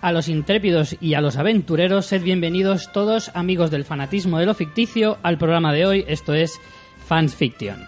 A 0.00 0.12
los 0.12 0.28
intrépidos 0.28 0.96
y 1.00 1.14
a 1.14 1.20
los 1.20 1.36
aventureros, 1.36 2.06
sed 2.06 2.22
bienvenidos 2.22 2.92
todos 2.92 3.32
amigos 3.34 3.72
del 3.72 3.84
fanatismo 3.84 4.38
de 4.38 4.46
lo 4.46 4.54
ficticio 4.54 5.18
al 5.24 5.38
programa 5.38 5.72
de 5.72 5.86
hoy, 5.86 6.04
esto 6.06 6.34
es 6.34 6.60
Fans 7.04 7.34
Fiction. 7.34 7.84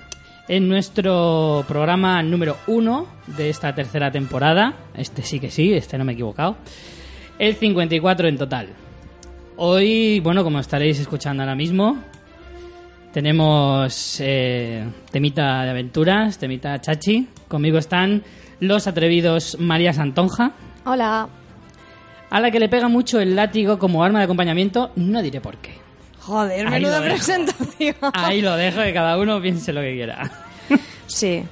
En 0.48 0.68
nuestro 0.68 1.64
programa 1.68 2.20
número 2.24 2.56
uno 2.66 3.06
de 3.28 3.48
esta 3.48 3.72
tercera 3.76 4.10
temporada, 4.10 4.74
este 4.94 5.22
sí 5.22 5.38
que 5.38 5.52
sí, 5.52 5.72
este 5.72 5.98
no 5.98 6.04
me 6.04 6.10
he 6.10 6.14
equivocado, 6.14 6.56
el 7.38 7.54
54 7.54 8.26
en 8.26 8.38
total. 8.38 8.68
Hoy, 9.56 10.18
bueno, 10.18 10.42
como 10.42 10.58
estaréis 10.58 10.98
escuchando 10.98 11.44
ahora 11.44 11.54
mismo, 11.54 11.96
tenemos 13.12 14.16
eh, 14.20 14.84
temita 15.12 15.62
de 15.62 15.70
aventuras, 15.70 16.38
temita 16.38 16.80
chachi. 16.80 17.28
Conmigo 17.46 17.78
están 17.78 18.24
los 18.58 18.88
atrevidos 18.88 19.58
María 19.60 19.92
Santonja, 19.92 20.54
Hola. 20.84 21.28
A 22.30 22.40
la 22.40 22.50
que 22.50 22.60
le 22.60 22.68
pega 22.68 22.88
mucho 22.88 23.20
el 23.20 23.36
látigo 23.36 23.78
como 23.78 24.02
arma 24.04 24.20
de 24.20 24.24
acompañamiento, 24.24 24.92
no 24.96 25.20
diré 25.22 25.40
por 25.40 25.56
qué. 25.58 25.74
Joder, 26.20 26.66
Ahí 26.66 26.72
menuda 26.72 27.02
presentación. 27.02 27.96
Ahí 28.12 28.40
lo 28.40 28.54
dejo, 28.56 28.82
que 28.82 28.92
cada 28.92 29.18
uno 29.18 29.40
piense 29.40 29.72
lo 29.72 29.80
que 29.80 29.94
quiera. 29.94 30.30
Sí, 31.06 31.42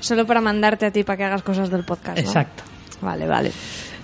solo 0.00 0.26
para 0.26 0.40
mandarte 0.40 0.86
a 0.86 0.90
ti 0.90 1.04
para 1.04 1.16
que 1.16 1.24
hagas 1.24 1.42
cosas 1.42 1.70
del 1.70 1.84
podcast. 1.84 2.18
¿no? 2.18 2.24
Exacto. 2.24 2.62
Vale, 3.00 3.26
vale. 3.26 3.52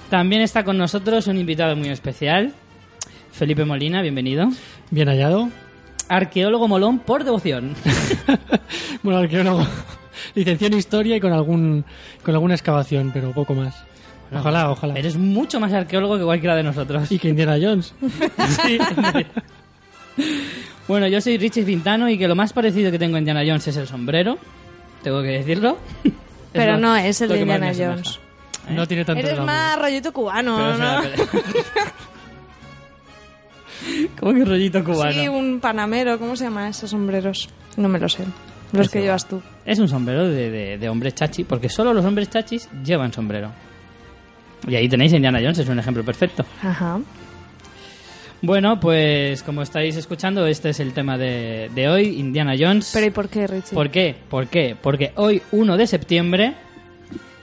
También 0.08 0.42
está 0.42 0.64
con 0.64 0.78
nosotros 0.78 1.26
un 1.26 1.38
invitado 1.38 1.76
muy 1.76 1.88
especial, 1.88 2.52
Felipe 3.32 3.64
Molina, 3.64 4.00
bienvenido. 4.02 4.48
Bien 4.90 5.08
hallado. 5.08 5.48
Arqueólogo 6.08 6.68
molón 6.68 6.98
por 6.98 7.24
devoción. 7.24 7.74
Bueno, 9.02 9.18
arqueólogo. 9.18 9.66
Licenciado 10.34 10.74
en 10.74 10.78
historia 10.78 11.16
y 11.16 11.20
con 11.20 11.32
algún 11.32 11.84
con 12.22 12.34
alguna 12.34 12.54
excavación, 12.54 13.10
pero 13.12 13.32
poco 13.32 13.54
más. 13.54 13.74
Ojalá, 14.34 14.70
ojalá. 14.70 14.94
Eres 14.94 15.16
mucho 15.16 15.60
más 15.60 15.72
arqueólogo 15.72 16.18
que 16.18 16.24
cualquiera 16.24 16.56
de 16.56 16.62
nosotros. 16.62 17.10
Y 17.12 17.18
que 17.18 17.28
Indiana 17.28 17.56
Jones. 17.60 17.94
Sí. 18.64 18.78
bueno, 20.88 21.06
yo 21.08 21.20
soy 21.20 21.38
Richie 21.38 21.64
Fintano 21.64 22.08
y 22.08 22.18
que 22.18 22.28
lo 22.28 22.34
más 22.34 22.52
parecido 22.52 22.90
que 22.90 22.98
tengo 22.98 23.16
a 23.16 23.18
Indiana 23.18 23.40
Jones 23.46 23.66
es 23.68 23.76
el 23.76 23.86
sombrero. 23.86 24.38
Tengo 25.02 25.22
que 25.22 25.28
decirlo. 25.28 25.78
Pero 26.52 26.72
lo- 26.72 26.78
no 26.78 26.96
es 26.96 27.20
el 27.20 27.28
de 27.30 27.40
Indiana. 27.40 27.72
Jones. 27.76 28.18
No 28.70 28.86
tiene 28.86 29.04
tanto 29.04 29.26
Eres 29.26 29.40
más 29.40 29.78
rollito 29.78 30.12
cubano, 30.12 30.56
Pero, 30.56 30.78
¿no? 30.78 31.02
¿Cómo 34.20 34.34
que 34.34 34.44
rollito 34.44 34.84
cubano? 34.84 35.12
Sí, 35.12 35.28
un 35.28 35.58
panamero. 35.60 36.18
¿Cómo 36.18 36.36
se 36.36 36.44
llaman 36.44 36.68
esos 36.68 36.90
sombreros? 36.90 37.48
No 37.76 37.88
me 37.88 37.98
lo 37.98 38.08
sé. 38.08 38.24
Los 38.72 38.88
que 38.88 39.00
llevas 39.02 39.26
tú. 39.28 39.42
Es 39.66 39.78
un 39.78 39.88
sombrero 39.88 40.28
de, 40.28 40.50
de, 40.50 40.78
de 40.78 40.88
hombre 40.88 41.12
chachi, 41.12 41.44
porque 41.44 41.68
solo 41.68 41.92
los 41.92 42.04
hombres 42.04 42.30
chachis 42.30 42.68
llevan 42.84 43.12
sombrero. 43.12 43.50
Y 44.66 44.74
ahí 44.76 44.88
tenéis 44.88 45.12
Indiana 45.12 45.40
Jones, 45.40 45.58
es 45.58 45.68
un 45.68 45.78
ejemplo 45.78 46.04
perfecto. 46.04 46.44
Ajá. 46.62 47.00
Bueno, 48.40 48.80
pues 48.80 49.42
como 49.44 49.62
estáis 49.62 49.96
escuchando, 49.96 50.46
este 50.46 50.70
es 50.70 50.80
el 50.80 50.92
tema 50.92 51.16
de, 51.16 51.70
de 51.74 51.88
hoy, 51.88 52.18
Indiana 52.18 52.54
Jones. 52.58 52.90
Pero 52.92 53.06
¿y 53.06 53.10
por 53.10 53.28
qué, 53.28 53.46
Richie? 53.46 53.74
¿Por 53.74 53.90
qué? 53.90 54.16
¿Por 54.28 54.48
qué? 54.48 54.76
Porque 54.80 55.12
hoy, 55.14 55.42
1 55.52 55.76
de 55.76 55.86
septiembre, 55.86 56.54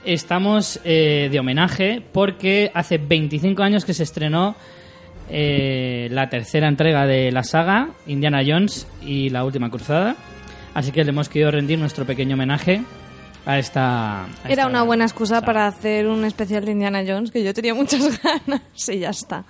estamos 0.04 0.80
eh, 0.84 1.28
de 1.30 1.40
homenaje 1.40 2.02
porque 2.12 2.70
hace 2.74 2.98
25 2.98 3.62
años 3.62 3.84
que 3.84 3.94
se 3.94 4.02
estrenó 4.02 4.56
eh, 5.30 6.08
la 6.10 6.28
tercera 6.28 6.68
entrega 6.68 7.06
de 7.06 7.30
la 7.32 7.44
saga, 7.44 7.90
Indiana 8.06 8.42
Jones 8.46 8.86
y 9.02 9.30
la 9.30 9.44
última 9.44 9.70
cruzada. 9.70 10.16
Así 10.74 10.92
que 10.92 11.02
le 11.04 11.10
hemos 11.10 11.28
querido 11.28 11.50
rendir 11.50 11.78
nuestro 11.78 12.04
pequeño 12.04 12.34
homenaje 12.34 12.82
a 13.46 13.58
esta... 13.58 14.24
a 14.24 14.28
Era 14.44 14.52
esta 14.52 14.66
una 14.66 14.82
buena 14.82 15.04
excusa 15.04 15.40
para 15.42 15.66
hacer 15.66 16.06
un 16.06 16.24
especial 16.24 16.64
de 16.64 16.72
Indiana 16.72 17.02
Jones, 17.06 17.30
que 17.30 17.42
yo 17.42 17.54
tenía 17.54 17.74
muchas 17.74 18.20
ganas. 18.22 18.62
Sí, 18.74 18.98
ya 18.98 19.10
está. 19.10 19.44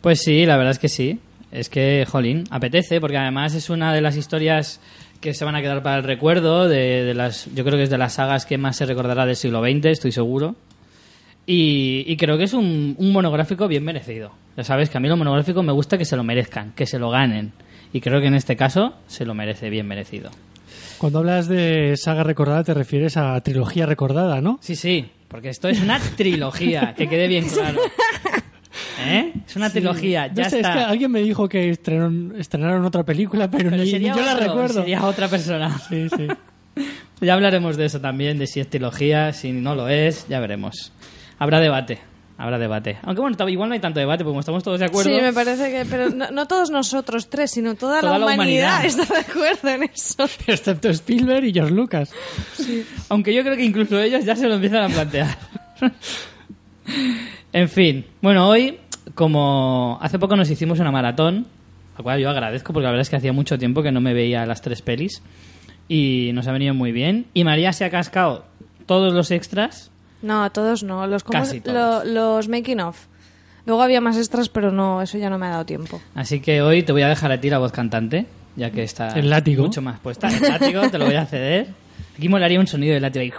Pues 0.00 0.20
sí, 0.20 0.46
la 0.46 0.56
verdad 0.56 0.72
es 0.72 0.78
que 0.78 0.88
sí. 0.88 1.20
Es 1.50 1.68
que, 1.70 2.04
jolín, 2.08 2.44
apetece, 2.50 3.00
porque 3.00 3.16
además 3.16 3.54
es 3.54 3.70
una 3.70 3.92
de 3.94 4.00
las 4.00 4.16
historias 4.16 4.80
que 5.20 5.34
se 5.34 5.44
van 5.44 5.56
a 5.56 5.62
quedar 5.62 5.82
para 5.82 5.96
el 5.96 6.04
recuerdo, 6.04 6.68
de, 6.68 7.04
de 7.04 7.14
las, 7.14 7.52
yo 7.54 7.64
creo 7.64 7.76
que 7.76 7.84
es 7.84 7.90
de 7.90 7.98
las 7.98 8.14
sagas 8.14 8.46
que 8.46 8.58
más 8.58 8.76
se 8.76 8.86
recordará 8.86 9.26
del 9.26 9.34
siglo 9.34 9.62
XX, 9.62 9.86
estoy 9.86 10.12
seguro. 10.12 10.56
Y, 11.46 12.04
y 12.06 12.16
creo 12.18 12.36
que 12.36 12.44
es 12.44 12.52
un, 12.52 12.94
un 12.98 13.12
monográfico 13.12 13.66
bien 13.68 13.82
merecido. 13.82 14.32
Ya 14.56 14.64
sabes 14.64 14.90
que 14.90 14.98
a 14.98 15.00
mí 15.00 15.08
los 15.08 15.16
monográficos 15.16 15.64
me 15.64 15.72
gusta 15.72 15.96
que 15.96 16.04
se 16.04 16.14
lo 16.14 16.22
merezcan, 16.22 16.72
que 16.72 16.84
se 16.84 16.98
lo 16.98 17.08
ganen. 17.08 17.52
Y 17.92 18.02
creo 18.02 18.20
que 18.20 18.26
en 18.26 18.34
este 18.34 18.54
caso 18.54 18.94
se 19.06 19.24
lo 19.24 19.34
merece 19.34 19.70
bien 19.70 19.86
merecido. 19.86 20.30
Cuando 20.98 21.20
hablas 21.20 21.48
de 21.48 21.94
saga 21.96 22.24
recordada 22.24 22.64
te 22.64 22.74
refieres 22.74 23.16
a 23.16 23.40
trilogía 23.40 23.86
recordada, 23.86 24.40
¿no? 24.40 24.58
Sí, 24.60 24.74
sí, 24.76 25.10
porque 25.28 25.48
esto 25.50 25.68
es 25.68 25.80
una 25.80 26.00
trilogía, 26.16 26.94
que 26.96 27.08
quede 27.08 27.28
bien 27.28 27.48
claro. 27.52 27.80
¿Eh? 29.00 29.32
Es 29.46 29.56
una 29.56 29.70
trilogía, 29.70 30.26
ya 30.26 30.44
No 30.44 30.50
sé, 30.50 30.56
está. 30.56 30.70
Es 30.70 30.76
que 30.76 30.82
alguien 30.82 31.10
me 31.12 31.22
dijo 31.22 31.48
que 31.48 31.70
estrenaron, 31.70 32.34
estrenaron 32.36 32.84
otra 32.84 33.04
película, 33.04 33.48
pero, 33.50 33.70
Pero 33.70 33.82
ni, 33.82 33.90
sería 33.90 34.12
ni 34.12 34.18
yo 34.18 34.24
la 34.24 34.34
recuerdo. 34.34 34.80
Sería 34.80 35.04
otra 35.04 35.28
persona. 35.28 35.78
Sí, 35.88 36.08
sí. 36.16 36.26
Ya 37.20 37.34
hablaremos 37.34 37.76
de 37.76 37.86
eso 37.86 38.00
también, 38.00 38.38
de 38.38 38.46
si 38.46 38.60
es 38.60 38.70
trilogía, 38.70 39.32
si 39.32 39.50
no 39.50 39.74
lo 39.74 39.88
es, 39.88 40.28
ya 40.28 40.38
veremos. 40.38 40.92
Habrá 41.40 41.58
debate, 41.58 41.98
habrá 42.38 42.56
debate. 42.56 42.98
Aunque 43.02 43.20
bueno, 43.20 43.48
igual 43.48 43.68
no 43.68 43.74
hay 43.74 43.80
tanto 43.80 43.98
debate, 43.98 44.24
porque 44.24 44.38
estamos 44.38 44.62
todos 44.62 44.78
de 44.78 44.86
acuerdo. 44.86 45.10
Sí, 45.10 45.20
me 45.20 45.32
parece 45.32 45.70
que... 45.70 45.84
Pero 45.84 46.08
no, 46.10 46.30
no 46.30 46.46
todos 46.46 46.70
nosotros 46.70 47.28
tres, 47.28 47.50
sino 47.50 47.74
toda, 47.74 48.00
Toda 48.00 48.12
la, 48.12 48.18
la 48.20 48.26
humanidad, 48.34 48.78
humanidad. 48.78 48.84
está 48.84 49.14
de 49.14 49.20
acuerdo 49.20 49.68
en 49.68 49.82
eso. 49.82 50.24
Excepto 50.46 50.88
Spielberg 50.88 51.44
y 51.44 51.52
George 51.52 51.74
Lucas. 51.74 52.12
Aunque 53.08 53.34
yo 53.34 53.42
creo 53.42 53.56
que 53.56 53.64
incluso 53.64 54.00
ellos 54.00 54.24
ya 54.24 54.36
se 54.36 54.46
lo 54.46 54.54
empiezan 54.54 54.84
a 54.84 54.88
plantear. 54.94 55.36
en 57.52 57.68
fin, 57.68 58.06
bueno, 58.22 58.48
hoy, 58.48 58.78
como 59.14 59.98
hace 60.00 60.18
poco 60.18 60.36
nos 60.36 60.48
hicimos 60.48 60.78
una 60.78 60.92
maratón, 60.92 61.46
la 61.96 62.02
cual 62.04 62.20
yo 62.20 62.30
agradezco 62.30 62.72
porque 62.72 62.84
la 62.84 62.90
verdad 62.90 63.02
es 63.02 63.10
que 63.10 63.16
hacía 63.16 63.32
mucho 63.32 63.58
tiempo 63.58 63.82
que 63.82 63.90
no 63.90 64.00
me 64.00 64.14
veía 64.14 64.46
las 64.46 64.62
tres 64.62 64.82
pelis 64.82 65.22
y 65.88 66.30
nos 66.34 66.46
ha 66.46 66.52
venido 66.52 66.72
muy 66.72 66.92
bien. 66.92 67.26
Y 67.34 67.42
María 67.42 67.72
se 67.72 67.84
ha 67.84 67.90
cascado 67.90 68.44
todos 68.86 69.12
los 69.12 69.32
extras. 69.32 69.90
No, 70.22 70.50
todos 70.50 70.82
no. 70.82 71.06
Los, 71.06 71.24
¿cómo 71.24 71.38
Casi 71.40 71.56
se- 71.56 71.60
todos. 71.60 72.04
lo- 72.04 72.12
los 72.36 72.48
making 72.48 72.80
of. 72.80 73.06
Luego 73.66 73.82
había 73.82 74.00
más 74.00 74.16
extras, 74.16 74.48
pero 74.48 74.72
no, 74.72 75.02
eso 75.02 75.18
ya 75.18 75.28
no 75.30 75.38
me 75.38 75.46
ha 75.46 75.50
dado 75.50 75.66
tiempo. 75.66 76.00
Así 76.14 76.40
que 76.40 76.62
hoy 76.62 76.82
te 76.82 76.92
voy 76.92 77.02
a 77.02 77.08
dejar 77.08 77.30
a 77.32 77.40
ti 77.40 77.50
la 77.50 77.58
voz 77.58 77.70
cantante, 77.72 78.26
ya 78.56 78.70
que 78.70 78.82
está 78.82 79.08
El 79.10 79.28
látigo. 79.30 79.64
mucho 79.64 79.82
más 79.82 79.98
puesta. 80.00 80.28
El 80.28 80.40
látigo 80.42 80.88
te 80.90 80.98
lo 80.98 81.04
voy 81.06 81.16
a 81.16 81.26
ceder. 81.26 81.68
Aquí 82.16 82.28
molaría 82.28 82.58
un 82.58 82.66
sonido 82.66 82.94
de 82.94 83.00
látigo 83.00 83.22
ahí. 83.22 83.32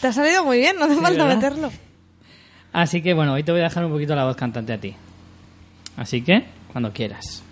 Te 0.00 0.06
ha 0.08 0.12
salido 0.12 0.44
muy 0.44 0.58
bien, 0.58 0.76
no 0.78 0.84
hace 0.86 0.96
falta 0.96 1.24
¿verdad? 1.24 1.34
meterlo. 1.36 1.70
Así 2.72 3.00
que 3.00 3.14
bueno, 3.14 3.32
hoy 3.34 3.42
te 3.44 3.52
voy 3.52 3.60
a 3.60 3.64
dejar 3.64 3.84
un 3.84 3.92
poquito 3.92 4.14
la 4.14 4.24
voz 4.24 4.36
cantante 4.36 4.72
a 4.72 4.78
ti. 4.78 4.94
Así 5.96 6.22
que, 6.22 6.44
cuando 6.72 6.92
quieras. 6.92 7.42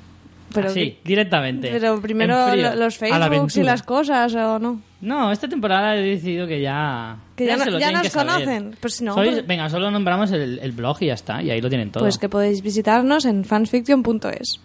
Pero, 0.53 0.69
Así, 0.69 0.99
directamente. 1.05 1.71
pero 1.73 2.01
primero 2.01 2.55
los 2.77 3.01
la 3.01 3.09
Facebooks 3.31 3.57
y 3.57 3.63
las 3.63 3.83
cosas, 3.83 4.35
¿o 4.35 4.59
no? 4.59 4.81
No, 5.01 5.33
esta 5.33 5.49
temporada 5.49 5.97
he 5.97 6.03
decidido 6.03 6.47
que 6.47 6.61
ya. 6.61 7.17
Que 7.37 7.47
ya 7.47 7.57
no- 7.57 7.65
nos 8.03 8.13
conocen. 8.13 8.77
Pues 8.81 9.03
no, 9.03 9.15
Sois- 9.15 9.31
pues- 9.35 9.47
Venga, 9.47 9.69
solo 9.69 9.91
nombramos 9.91 10.33
el, 10.33 10.59
el 10.59 10.73
blog 10.73 10.97
y 11.03 11.07
ya 11.07 11.15
está. 11.15 11.43
Y 11.43 11.51
ahí 11.51 11.61
lo 11.61 11.69
tienen 11.69 11.91
todo. 11.93 12.03
Pues 12.05 12.19
que 12.19 12.29
podéis 12.29 12.63
visitarnos 12.63 13.25
en 13.27 13.45
fansfiction.es. 13.45 14.61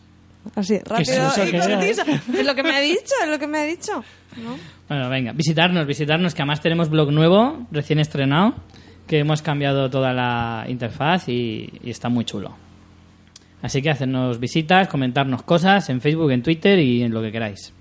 Así, 0.56 0.80
rápido 0.80 1.28
eso 1.28 1.46
y 1.46 1.52
conciso. 1.52 2.02
Es 2.34 2.46
lo 2.46 2.56
que 2.56 2.64
me 2.64 2.76
ha 2.76 2.80
dicho, 2.80 3.14
es 3.24 3.30
lo 3.30 3.38
que 3.38 3.46
me 3.48 3.60
ha 3.60 3.64
dicho. 3.66 4.04
¿no? 4.44 4.56
Bueno, 4.90 5.08
venga, 5.10 5.34
visitarnos, 5.34 5.86
visitarnos, 5.86 6.34
que 6.34 6.42
además 6.42 6.62
tenemos 6.62 6.90
blog 6.90 7.12
nuevo, 7.12 7.68
recién 7.72 8.00
estrenado, 8.00 8.56
que 9.06 9.20
hemos 9.20 9.42
cambiado 9.44 9.90
toda 9.92 10.14
la 10.14 10.66
interfaz 10.68 11.30
y, 11.30 11.70
y 11.84 11.92
está 11.92 12.10
muy 12.10 12.26
chulo. 12.26 12.56
Así 13.62 13.82
que 13.84 13.92
hacernos 13.92 14.40
visitas, 14.40 14.88
comentarnos 14.88 15.44
cosas 15.44 15.88
en 15.90 16.02
Facebook, 16.02 16.32
en 16.32 16.42
Twitter 16.42 16.80
y 16.80 17.04
en 17.04 17.14
lo 17.14 17.22
que 17.22 17.32
queráis. 17.32 17.72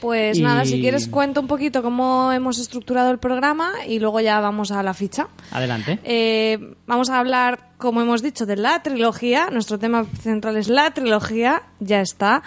Pues 0.00 0.38
Y- 0.38 0.42
nada, 0.42 0.64
si 0.64 0.80
quieres 0.80 1.08
cuento 1.08 1.40
un 1.40 1.46
poquito 1.46 1.82
cómo 1.82 2.32
hemos 2.32 2.58
estructurado 2.58 3.10
el 3.10 3.18
programa 3.18 3.72
y 3.86 3.98
luego 3.98 4.20
ya 4.20 4.40
vamos 4.40 4.70
a 4.72 4.82
la 4.82 4.94
ficha. 4.94 5.28
Adelante. 5.52 5.98
Eh, 6.04 6.74
vamos 6.86 7.10
a 7.10 7.18
hablar, 7.18 7.70
como 7.76 8.00
hemos 8.00 8.22
dicho, 8.22 8.46
de 8.46 8.56
la 8.56 8.82
trilogía. 8.82 9.50
Nuestro 9.50 9.78
tema 9.78 10.04
central 10.22 10.56
es 10.56 10.68
la 10.68 10.90
trilogía, 10.92 11.62
ya 11.80 12.00
está. 12.00 12.42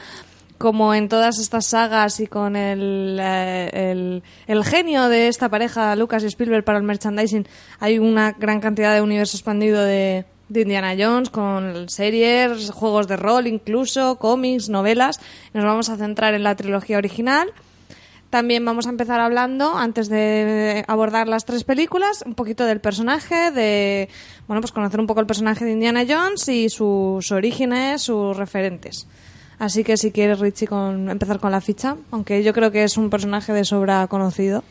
Como 0.58 0.94
en 0.94 1.10
todas 1.10 1.40
estas 1.40 1.66
sagas 1.66 2.20
y 2.22 2.28
con 2.28 2.56
el, 2.56 3.18
eh, 3.22 3.70
el, 3.74 4.24
el 4.48 4.64
genio 4.64 5.10
de 5.10 5.28
esta 5.28 5.50
pareja, 5.50 5.94
Lucas 5.96 6.24
y 6.24 6.28
Spielberg, 6.28 6.64
para 6.64 6.78
el 6.78 6.84
merchandising, 6.86 7.46
hay 7.80 8.00
una 8.00 8.32
gran 8.32 8.62
cantidad 8.62 8.94
de 8.94 9.02
universo 9.02 9.36
expandido 9.36 9.84
de, 9.84 10.26
de 10.50 10.62
Indiana 10.62 10.96
Jones, 10.98 11.30
con 11.30 11.90
series, 11.90 12.72
juegos 12.72 13.08
de 13.08 13.18
rol 13.18 13.48
incluso, 13.48 14.18
cómics, 14.18 14.70
novelas. 14.70 15.20
Nos 15.54 15.64
vamos 15.64 15.90
a 15.90 15.98
centrar 15.98 16.34
en 16.34 16.44
la 16.44 16.56
trilogía 16.56 16.98
original. 16.98 17.54
También 18.30 18.66
vamos 18.66 18.88
a 18.88 18.90
empezar 18.90 19.20
hablando, 19.20 19.78
antes 19.78 20.10
de 20.10 20.84
abordar 20.88 21.28
las 21.28 21.46
tres 21.46 21.64
películas, 21.64 22.24
un 22.26 22.34
poquito 22.34 22.66
del 22.66 22.80
personaje, 22.80 23.52
de, 23.52 24.10
bueno, 24.48 24.60
pues 24.60 24.72
conocer 24.72 25.00
un 25.00 25.06
poco 25.06 25.20
el 25.20 25.28
personaje 25.28 25.66
de 25.66 25.72
Indiana 25.74 26.04
Jones 26.08 26.48
y 26.48 26.68
sus 26.70 27.32
orígenes, 27.32 28.02
sus 28.02 28.36
referentes. 28.36 29.08
Así 29.60 29.84
que 29.84 29.98
si 29.98 30.12
quieres, 30.12 30.40
Richie, 30.40 30.66
con, 30.66 31.10
empezar 31.10 31.40
con 31.40 31.52
la 31.52 31.62
ficha, 31.62 31.96
aunque 32.10 32.44
yo 32.44 32.54
creo 32.54 32.72
que 32.72 32.84
es 32.84 32.98
un 32.98 33.12
personaje 33.12 33.54
de 33.54 33.66
sobra 33.66 34.08
conocido. 34.08 34.64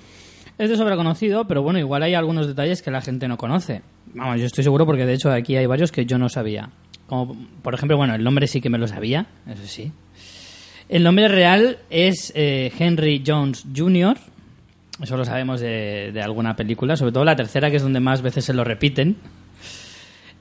Es 0.58 0.68
de 0.68 0.76
sobra 0.76 0.96
conocido, 0.96 1.46
pero 1.46 1.62
bueno, 1.62 1.78
igual 1.78 2.02
hay 2.02 2.14
algunos 2.14 2.48
detalles 2.48 2.82
que 2.82 2.90
la 2.90 3.00
gente 3.00 3.28
no 3.28 3.36
conoce. 3.36 3.82
Vamos, 4.14 4.40
yo 4.40 4.46
estoy 4.46 4.64
seguro 4.64 4.86
porque 4.86 5.06
de 5.06 5.14
hecho 5.14 5.30
aquí 5.30 5.56
hay 5.56 5.66
varios 5.66 5.90
que 5.92 6.04
yo 6.04 6.18
no 6.18 6.28
sabía. 6.28 6.70
Como, 7.06 7.36
por 7.62 7.74
ejemplo, 7.74 7.96
bueno, 7.96 8.14
el 8.14 8.22
nombre 8.22 8.46
sí 8.46 8.60
que 8.60 8.70
me 8.70 8.78
lo 8.78 8.86
sabía, 8.86 9.26
eso 9.46 9.66
sí. 9.66 9.92
El 10.88 11.02
nombre 11.04 11.28
real 11.28 11.78
es 11.90 12.32
eh, 12.34 12.70
Henry 12.78 13.22
Jones 13.26 13.64
Jr., 13.74 14.16
eso 15.00 15.16
lo 15.16 15.24
sabemos 15.24 15.60
de, 15.60 16.20
alguna 16.22 16.54
película, 16.54 16.96
sobre 16.96 17.12
todo 17.12 17.24
la 17.24 17.34
tercera, 17.34 17.70
que 17.70 17.76
es 17.76 17.82
donde 17.82 17.98
más 17.98 18.22
veces 18.22 18.44
se 18.44 18.54
lo 18.54 18.62
repiten. 18.62 19.16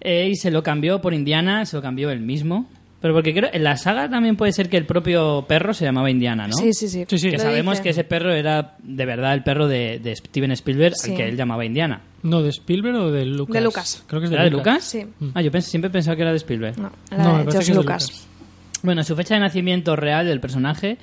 Eh, 0.02 0.30
y 0.32 0.36
se 0.36 0.52
lo 0.52 0.62
cambió 0.62 1.02
por 1.02 1.14
Indiana, 1.14 1.66
se 1.66 1.78
lo 1.78 1.82
cambió 1.82 2.12
él 2.12 2.20
mismo. 2.20 2.68
Pero 3.02 3.16
porque 3.16 3.34
creo, 3.34 3.50
en 3.52 3.64
la 3.64 3.78
saga 3.78 4.08
también 4.10 4.36
puede 4.38 4.52
ser 4.52 4.70
que 4.70 4.78
el 4.78 4.86
propio 4.86 5.44
perro 5.48 5.74
se 5.74 5.86
llamaba 5.86 6.12
Indiana, 6.12 6.48
¿no? 6.48 6.54
Sí, 6.56 6.72
sí, 6.74 6.88
sí. 6.88 7.04
Sí, 7.08 7.18
sí. 7.18 7.32
Que 7.32 7.38
Lo 7.38 7.44
sabemos 7.44 7.74
dice. 7.74 7.84
que 7.84 7.90
ese 7.90 8.04
perro 8.04 8.32
era 8.32 8.76
de 8.84 9.06
verdad 9.06 9.34
el 9.34 9.42
perro 9.44 9.68
de, 9.68 9.98
de 10.00 10.16
Steven 10.16 10.52
Spielberg, 10.52 10.94
Sí. 10.96 11.12
al 11.12 11.18
que 11.18 11.28
él 11.28 11.36
llamaba 11.36 11.66
Indiana. 11.66 12.02
No, 12.22 12.44
¿de 12.44 12.50
Spielberg 12.50 12.96
o 12.98 13.12
de 13.12 13.26
Lucas? 13.26 13.54
De 13.56 13.62
Lucas. 13.62 14.04
Creo 14.06 14.22
que 14.22 14.26
es 14.26 14.30
de 14.30 14.36
¿Era 14.36 14.46
de 14.46 14.52
Lucas? 14.52 14.84
Sí. 14.84 15.04
Ah, 15.34 15.42
yo 15.42 15.50
siempre 15.62 15.88
he 15.90 15.92
pensado 15.92 16.16
que 16.16 16.22
era 16.22 16.32
de 16.32 16.38
Spielberg. 16.38 16.78
No, 16.78 16.92
era 17.10 17.24
No, 17.24 17.30
de 17.38 17.44
George 17.44 17.52
que 17.52 17.58
es 17.64 17.68
de 17.70 17.74
Lucas. 17.74 18.04
Lucas. 18.08 18.28
Bueno, 18.84 19.04
su 19.04 19.16
fecha 19.16 19.34
de 19.34 19.40
nacimiento 19.40 19.96
real 19.96 20.28
del 20.28 20.40
personaje 20.40 20.98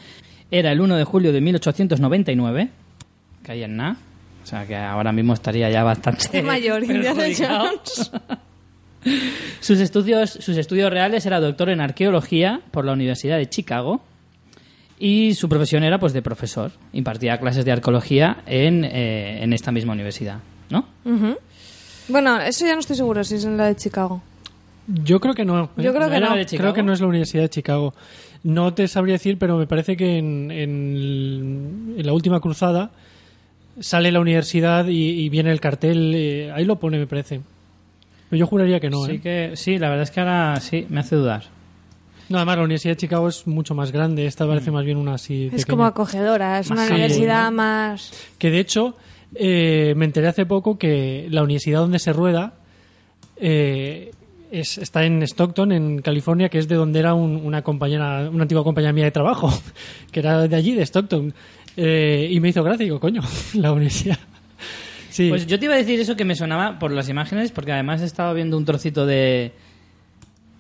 era 0.53 0.71
el 0.71 0.81
1 0.81 0.97
de 0.97 1.05
julio 1.05 1.33
de 1.33 1.41
1899, 1.41 2.69
que 3.43 3.53
ahí 3.53 3.63
en 3.65 3.77
nada. 3.77 3.97
O 4.45 4.47
sea, 4.47 4.67
que 4.67 4.77
ahora 4.77 5.11
mismo 5.13 5.35
estaría 5.35 5.69
ya 5.69 5.83
bastante 5.83 6.43
mayor, 6.45 6.83
Indiana. 6.89 7.25
Jones. 7.37 8.13
Sus 9.61 9.81
estudios, 9.81 10.31
sus 10.31 10.57
estudios 10.57 10.91
reales 10.91 11.25
era 11.27 11.41
doctor 11.41 11.69
en 11.71 11.81
arqueología 11.81 12.61
por 12.71 12.85
la 12.85 12.93
Universidad 12.93 13.37
de 13.39 13.49
Chicago 13.49 14.01
y 14.99 15.35
su 15.35 15.49
profesión 15.49 15.85
era 15.85 15.99
pues 15.99 16.13
de 16.13 16.23
profesor. 16.23 16.73
Impartía 16.93 17.39
clases 17.39 17.65
de 17.65 17.73
arqueología 17.73 18.39
en, 18.47 18.85
eh, 18.85 19.43
en 19.43 19.53
esta 19.53 19.71
misma 19.73 19.93
universidad, 19.93 20.39
¿no? 20.71 20.87
Bueno, 22.09 22.41
eso 22.41 22.65
ya 22.67 22.75
no 22.75 22.81
estoy 22.81 22.97
seguro 22.97 23.23
si 23.25 23.35
es 23.37 23.45
en 23.45 23.57
la 23.57 23.67
de 23.67 23.77
Chicago. 23.77 24.23
Yo 24.87 25.21
creo 25.21 25.35
que 25.35 25.45
no. 25.45 25.65
¿eh? 25.65 25.69
Yo 25.83 25.93
creo 25.95 26.09
que 26.09 26.19
no. 26.21 26.35
de? 26.37 26.47
Creo 26.47 26.73
que 26.75 26.83
no 26.83 26.93
es 26.95 27.01
la 27.01 27.07
Universidad 27.07 27.43
de 27.43 27.51
Chicago. 27.51 27.95
No 28.43 28.73
te 28.73 28.89
sabría 28.89 29.15
decir, 29.15 29.37
pero 29.39 29.59
me 29.59 29.67
parece 29.67 29.97
que 29.97 30.17
en, 30.17 30.51
en- 30.51 31.95
en 31.99 32.07
la 32.07 32.13
última 32.13 32.41
cruzada 32.41 32.91
sale 33.81 34.11
la 34.11 34.21
universidad 34.21 34.87
y, 34.87 35.11
y 35.21 35.29
viene 35.29 35.51
el 35.53 35.61
cartel. 35.61 36.13
eh, 36.15 36.53
ahí 36.53 36.65
lo 36.65 36.77
pone, 36.79 36.99
me 36.99 37.07
parece. 37.07 37.41
Yo 38.31 38.47
juraría 38.47 38.79
que 38.81 38.91
no. 38.91 39.05
sí 39.07 39.13
¿eh? 39.13 39.21
que 39.21 39.53
sí, 39.57 39.79
la 39.79 39.89
verdad 39.89 40.03
es 40.05 40.11
que 40.11 40.21
ahora 40.21 40.61
sí 40.61 40.87
me 40.91 41.01
hace 41.01 41.17
dudar. 41.17 41.45
No, 42.29 42.37
además 42.37 42.57
la 42.59 42.65
Universidad 42.65 42.93
de 42.93 42.97
Chicago 42.99 43.29
es 43.29 43.47
mucho 43.47 43.75
más 43.75 43.91
grande. 43.91 44.27
Esta 44.27 44.47
parece 44.47 44.71
más 44.71 44.85
bien 44.85 44.99
una 44.99 45.15
así. 45.15 45.45
Es 45.47 45.51
pequeña. 45.51 45.67
como 45.67 45.85
acogedora, 45.87 46.59
es 46.59 46.69
una 46.71 46.87
universidad 46.87 47.51
más... 47.51 48.13
Que 48.37 48.51
de 48.51 48.59
hecho, 48.61 48.97
eh, 49.35 49.95
me 49.97 50.05
enteré 50.05 50.29
hace 50.29 50.45
poco 50.45 50.77
que 50.79 51.27
la 51.31 51.43
universidad 51.43 51.81
donde 51.81 51.99
se 51.99 52.13
rueda 52.13 52.53
eh, 53.37 54.11
es- 54.51 54.79
está 54.79 55.05
en 55.05 55.23
Stockton, 55.23 55.73
en 55.73 56.03
California, 56.03 56.49
que 56.49 56.59
es 56.59 56.69
de 56.69 56.75
donde 56.75 56.99
era 56.99 57.15
un- 57.15 57.37
una 57.45 57.63
compañera, 57.63 58.29
una 58.31 58.43
antigua 58.43 58.65
compañera 58.65 58.93
mía 58.93 59.05
de 59.05 59.11
trabajo, 59.11 59.51
que 60.13 60.21
era 60.21 60.47
de 60.49 60.57
allí, 60.57 60.75
de 60.75 60.83
Stockton. 60.85 61.33
Eh, 61.77 62.29
y 62.31 62.41
me 62.41 62.49
hizo 62.49 62.63
gracia, 62.63 62.85
digo, 62.85 62.99
coño, 63.01 63.23
la 63.55 63.73
universidad. 63.73 64.19
Sí, 65.19 65.31
Pues 65.31 65.49
yo 65.49 65.59
te 65.59 65.65
iba 65.65 65.75
a 65.75 65.79
decir 65.79 65.99
eso 65.99 66.15
que 66.15 66.25
me 66.25 66.37
sonaba 66.37 66.79
por 66.79 66.93
las 66.93 67.09
imágenes, 67.09 67.51
porque 67.51 67.73
además 67.73 68.01
he 68.03 68.05
estado 68.05 68.33
viendo 68.35 68.57
un 68.57 68.65
trocito 68.65 69.05
de. 69.05 69.51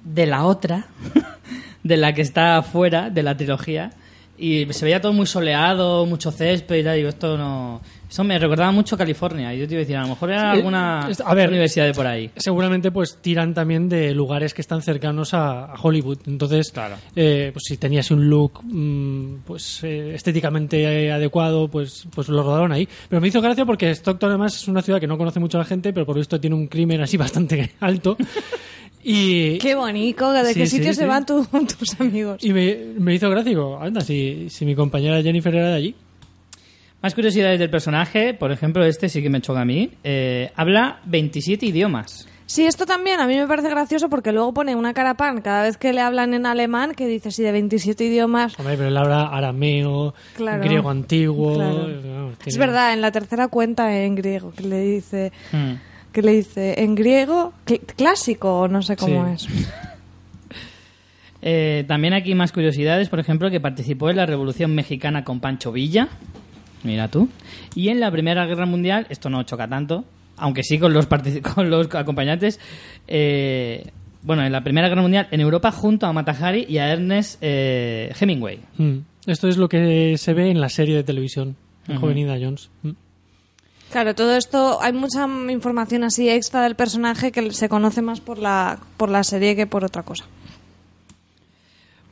de 0.02 0.26
la 0.26 0.44
otra, 0.46 0.88
de 1.84 1.96
la 1.96 2.12
que 2.12 2.22
está 2.22 2.60
fuera 2.64 3.08
de 3.08 3.22
la 3.22 3.36
trilogía, 3.36 3.92
y 4.36 4.66
se 4.72 4.84
veía 4.84 5.00
todo 5.00 5.12
muy 5.12 5.26
soleado, 5.26 6.06
mucho 6.06 6.32
césped 6.32 6.74
y 6.74 6.82
tal, 6.82 6.96
digo, 6.96 7.08
esto 7.08 7.38
no. 7.38 7.82
Eso 8.08 8.24
me 8.24 8.38
recordaba 8.38 8.72
mucho 8.72 8.94
a 8.94 8.98
California, 8.98 9.52
y 9.54 9.58
yo 9.58 9.66
te 9.68 9.74
iba 9.74 9.80
a 9.80 9.84
decir, 9.84 9.96
a 9.96 10.02
lo 10.02 10.08
mejor 10.08 10.30
era 10.30 10.52
Sí, 10.52 10.58
alguna 10.58 11.08
a 11.24 11.34
ver, 11.34 11.50
universidad 11.50 11.84
de 11.84 11.92
por 11.92 12.06
ahí. 12.06 12.30
seguramente 12.36 12.90
pues 12.90 13.18
tiran 13.20 13.52
también 13.52 13.88
de 13.88 14.14
lugares 14.14 14.54
que 14.54 14.62
están 14.62 14.80
cercanos 14.80 15.34
a, 15.34 15.66
a 15.66 15.74
Hollywood. 15.80 16.18
Entonces, 16.26 16.70
Claro. 16.72 16.96
eh, 17.14 17.50
pues 17.52 17.64
si 17.66 17.76
tenías 17.76 18.10
un 18.10 18.30
look 18.30 18.60
mm, 18.64 19.40
pues 19.44 19.84
eh, 19.84 20.14
estéticamente 20.14 21.12
adecuado, 21.12 21.68
pues 21.68 22.06
pues 22.14 22.28
lo 22.28 22.42
rodaron 22.42 22.72
ahí. 22.72 22.88
Pero 23.10 23.20
me 23.20 23.28
hizo 23.28 23.42
gracia 23.42 23.66
porque 23.66 23.90
Stockton 23.90 24.30
además 24.30 24.56
es 24.56 24.68
una 24.68 24.80
ciudad 24.80 25.00
que 25.00 25.06
no 25.06 25.18
conoce 25.18 25.38
mucho 25.38 25.58
la 25.58 25.64
gente, 25.64 25.92
pero 25.92 26.06
por 26.06 26.14
lo 26.16 26.20
visto 26.20 26.40
tiene 26.40 26.56
un 26.56 26.66
crimen 26.66 27.02
así 27.02 27.16
bastante 27.18 27.72
alto. 27.80 28.16
Y, 29.04 29.58
Qué 29.58 29.74
bonito, 29.74 30.32
¿de 30.32 30.52
Sí, 30.54 30.60
qué 30.60 30.66
sí, 30.66 30.76
sitio 30.76 30.92
sí. 30.94 31.00
se 31.00 31.06
van 31.06 31.26
tu- 31.26 31.44
tus 31.78 32.00
amigos? 32.00 32.42
y 32.42 32.52
me, 32.52 32.74
me 32.98 33.14
hizo 33.14 33.28
gracia, 33.30 33.50
digo, 33.50 33.78
anda, 33.80 34.00
si, 34.00 34.48
si 34.50 34.64
mi 34.64 34.74
compañera 34.74 35.22
Jennifer 35.22 35.54
era 35.54 35.68
de 35.68 35.74
allí. 35.74 35.94
Más 37.02 37.14
curiosidades 37.14 37.58
del 37.60 37.70
personaje, 37.70 38.34
por 38.34 38.50
ejemplo, 38.50 38.84
este 38.84 39.08
sí 39.08 39.22
que 39.22 39.30
me 39.30 39.40
choca 39.40 39.60
a 39.60 39.64
mí. 39.64 39.90
eh, 40.02 40.50
habla 40.56 40.98
27 41.06 41.66
idiomas. 41.66 42.26
Sí, 42.46 42.64
esto 42.66 42.86
también 42.86 43.20
a 43.20 43.26
mí 43.26 43.36
me 43.36 43.46
parece 43.46 43.68
gracioso 43.68 44.08
porque 44.08 44.32
luego 44.32 44.54
pone 44.54 44.74
una 44.74 44.94
cara 44.94 45.14
pan 45.14 45.42
cada 45.42 45.64
vez 45.64 45.76
que 45.76 45.92
le 45.92 46.00
hablan 46.00 46.32
en 46.32 46.46
alemán 46.46 46.94
que 46.94 47.06
dice 47.06 47.30
sí 47.30 47.42
de 47.42 47.52
27 47.52 48.04
idiomas. 48.04 48.58
Hombre, 48.58 48.74
pero 48.76 48.88
él 48.88 48.96
habla 48.96 49.26
arameo, 49.26 50.14
Claro. 50.34 50.62
griego 50.64 50.88
antiguo. 50.90 51.54
Claro. 51.56 51.76
vamos, 52.02 52.32
Es 52.32 52.38
tiene- 52.54 52.58
verdad, 52.58 52.92
en 52.94 53.00
la 53.02 53.12
tercera 53.12 53.48
cuenta 53.48 53.94
en 54.02 54.14
griego 54.14 54.50
que 54.56 54.62
le 54.64 54.80
dice 54.80 55.30
Hmm. 55.52 55.74
que 56.10 56.22
le 56.22 56.32
dice 56.32 56.82
en 56.82 56.94
griego 56.94 57.52
cl- 57.66 57.80
clásico 57.96 58.60
o 58.60 58.66
no 58.68 58.80
sé 58.82 58.96
cómo 58.96 59.36
Sí. 59.36 59.46
es. 59.46 59.64
Eh, 61.40 61.84
también 61.86 62.14
aquí 62.14 62.34
más 62.34 62.50
curiosidades, 62.50 63.08
por 63.08 63.20
ejemplo, 63.20 63.48
que 63.50 63.60
participó 63.60 64.10
en 64.10 64.16
la 64.16 64.26
Revolución 64.26 64.74
Mexicana 64.74 65.22
con 65.22 65.38
Pancho 65.38 65.70
Villa. 65.70 66.08
Mira 66.84 67.08
tú. 67.08 67.28
Y 67.74 67.88
en 67.88 68.00
la 68.00 68.10
Primera 68.10 68.46
Guerra 68.46 68.66
Mundial, 68.66 69.06
esto 69.10 69.28
no 69.30 69.42
choca 69.42 69.66
tanto, 69.68 70.04
aunque 70.36 70.62
sí 70.62 70.78
con 70.78 70.92
los, 70.92 71.06
con 71.54 71.70
los 71.70 71.92
acompañantes. 71.94 72.60
eh, 73.06 73.90
bueno, 74.22 74.44
en 74.44 74.50
la 74.52 74.62
Primera 74.64 74.88
Guerra 74.88 75.02
Mundial 75.02 75.28
en 75.30 75.40
Europa 75.40 75.70
junto 75.70 76.04
a 76.06 76.12
Matahari 76.12 76.66
y 76.68 76.78
a 76.78 76.88
Ernest 76.92 77.38
eh, 77.40 78.12
Hemingway. 78.20 78.58
Mm. 78.76 78.96
Esto 79.26 79.48
es 79.48 79.56
lo 79.56 79.68
que 79.68 80.16
se 80.18 80.34
ve 80.34 80.50
en 80.50 80.60
la 80.60 80.68
serie 80.68 80.96
de 80.96 81.04
televisión, 81.04 81.54
el 81.86 81.92
Ujú. 81.94 82.00
joven 82.02 82.18
Indiana 82.18 82.40
Jones. 82.44 82.68
Mm. 82.82 82.90
Claro, 83.92 84.14
todo 84.14 84.36
esto, 84.36 84.82
hay 84.82 84.92
mucha 84.92 85.26
información 85.50 86.02
así 86.04 86.28
extra 86.28 86.62
del 86.62 86.74
personaje 86.74 87.30
que 87.32 87.52
se 87.52 87.68
conoce 87.68 88.02
más 88.02 88.20
por 88.20 88.38
la, 88.38 88.78
por 88.96 89.08
la 89.08 89.22
serie 89.24 89.54
que 89.56 89.66
por 89.66 89.84
otra 89.84 90.02
cosa. 90.02 90.26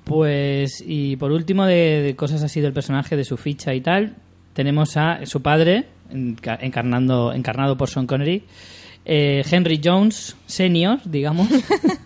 Pues, 0.05 0.83
y 0.87 1.17
por 1.17 1.33
último, 1.33 1.67
de, 1.67 2.03
de 2.03 2.15
cosas 2.17 2.43
así 2.43 2.61
del 2.61 2.73
personaje, 2.73 3.17
de 3.17 3.25
su 3.25 3.37
ficha 3.37 3.75
y 3.75 3.81
tal, 3.81 4.15
tenemos 4.57 4.97
a 4.97 5.25
su 5.27 5.43
padre, 5.43 5.85
enca- 6.11 6.59
encarnando, 6.61 7.33
encarnado 7.33 7.77
por 7.77 7.91
Sean 7.91 8.07
Connery, 8.07 8.43
eh, 9.05 9.45
Henry 9.49 9.81
Jones 9.85 10.35
Senior, 10.47 10.99
digamos. 11.05 11.49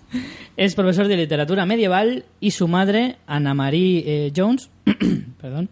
es 0.57 0.75
profesor 0.75 1.07
de 1.09 1.16
literatura 1.16 1.64
medieval 1.64 2.25
y 2.40 2.50
su 2.50 2.66
madre, 2.69 3.16
Anna 3.26 3.54
Marie 3.54 4.02
eh, 4.04 4.33
Jones, 4.37 4.69
perdón, 5.40 5.69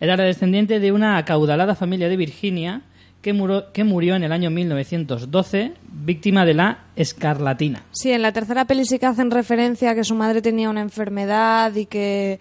era 0.00 0.16
la 0.16 0.24
descendiente 0.24 0.80
de 0.80 0.90
una 0.90 1.18
acaudalada 1.18 1.74
familia 1.76 2.08
de 2.08 2.16
Virginia 2.16 2.82
que, 3.20 3.32
murió- 3.32 3.70
que 3.72 3.84
murió 3.84 4.16
en 4.16 4.24
el 4.24 4.32
año 4.32 4.50
1912 4.50 5.74
víctima 5.92 6.44
de 6.44 6.54
la 6.54 6.78
escarlatina. 6.96 7.84
Sí, 7.92 8.10
en 8.10 8.22
la 8.22 8.32
tercera 8.32 8.64
peli 8.64 8.84
sí 8.84 8.98
que 8.98 9.06
hacen 9.06 9.30
referencia 9.30 9.90
a 9.90 9.94
que 9.94 10.02
su 10.02 10.16
madre 10.16 10.42
tenía 10.42 10.68
una 10.70 10.80
enfermedad 10.80 11.72
y 11.76 11.86
que 11.86 12.40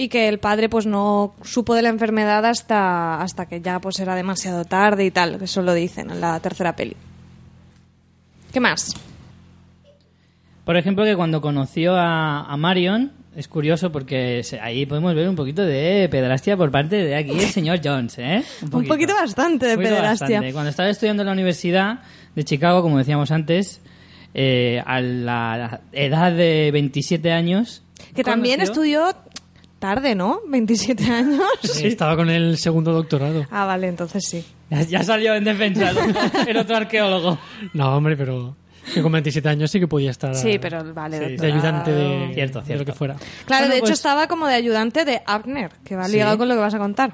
y 0.00 0.08
que 0.08 0.28
el 0.28 0.38
padre 0.38 0.68
pues 0.68 0.86
no 0.86 1.34
supo 1.42 1.74
de 1.74 1.82
la 1.82 1.88
enfermedad 1.88 2.46
hasta 2.46 3.20
hasta 3.20 3.46
que 3.46 3.60
ya 3.60 3.80
pues 3.80 3.98
era 3.98 4.14
demasiado 4.14 4.64
tarde 4.64 5.04
y 5.04 5.10
tal, 5.10 5.42
eso 5.42 5.60
lo 5.60 5.74
dicen 5.74 6.10
en 6.10 6.20
la 6.20 6.38
tercera 6.40 6.76
peli. 6.76 6.96
¿Qué 8.52 8.60
más? 8.60 8.94
Por 10.64 10.76
ejemplo, 10.76 11.04
que 11.04 11.16
cuando 11.16 11.40
conoció 11.40 11.96
a, 11.96 12.42
a 12.42 12.56
Marion, 12.56 13.12
es 13.34 13.48
curioso 13.48 13.90
porque 13.90 14.42
se- 14.44 14.60
ahí 14.60 14.84
podemos 14.86 15.14
ver 15.14 15.28
un 15.28 15.36
poquito 15.36 15.62
de 15.62 16.08
pedrastia 16.10 16.56
por 16.56 16.70
parte 16.70 16.96
de 16.96 17.16
aquí 17.16 17.30
el 17.32 17.48
señor 17.48 17.80
Jones, 17.82 18.18
¿eh? 18.18 18.42
Un 18.72 18.86
poquito 18.86 19.14
bastante 19.14 19.66
de 19.76 20.00
bastante. 20.00 20.52
Cuando 20.52 20.70
estaba 20.70 20.90
estudiando 20.90 21.22
en 21.22 21.26
la 21.26 21.32
Universidad 21.32 22.00
de 22.34 22.44
Chicago, 22.44 22.82
como 22.82 22.98
decíamos 22.98 23.30
antes, 23.30 23.80
eh, 24.34 24.82
a 24.84 25.00
la 25.00 25.80
edad 25.92 26.32
de 26.32 26.70
27 26.72 27.32
años... 27.32 27.82
Que 28.14 28.22
también 28.22 28.60
estudió 28.60 29.14
tarde, 29.78 30.14
¿no? 30.14 30.40
27 30.48 31.04
años. 31.10 31.40
Estaba 31.82 32.16
con 32.16 32.30
el 32.30 32.56
segundo 32.58 32.92
doctorado. 32.92 33.46
Ah, 33.50 33.64
vale, 33.64 33.88
entonces 33.88 34.24
sí. 34.28 34.44
Ya, 34.70 34.82
ya 34.82 35.02
salió 35.02 35.34
en 35.34 35.44
defensa 35.44 35.90
el 36.46 36.56
otro, 36.56 36.76
arqueólogo. 36.76 37.38
No, 37.72 37.96
hombre, 37.96 38.16
pero 38.16 38.54
que 38.92 39.02
con 39.02 39.12
27 39.12 39.48
años 39.48 39.70
sí 39.70 39.80
que 39.80 39.88
podía 39.88 40.10
estar 40.10 40.34
Sí, 40.34 40.58
pero 40.58 40.92
vale. 40.94 41.30
Sí, 41.30 41.36
de 41.36 41.46
ayudante 41.46 41.90
de, 41.92 42.30
Cierto, 42.34 42.60
de 42.60 42.66
cierto. 42.66 42.82
lo 42.82 42.86
que 42.86 42.92
fuera. 42.92 43.16
Claro, 43.46 43.62
Bueno, 43.62 43.68
de 43.72 43.76
hecho 43.78 43.86
pues- 43.88 43.98
estaba 43.98 44.26
como 44.28 44.46
de 44.46 44.54
ayudante 44.54 45.04
de 45.04 45.22
Abner, 45.26 45.70
que 45.84 45.96
va 45.96 46.04
Sí. 46.06 46.12
ligado 46.12 46.36
con 46.38 46.48
lo 46.48 46.54
que 46.54 46.60
vas 46.60 46.74
a 46.74 46.78
contar. 46.78 47.12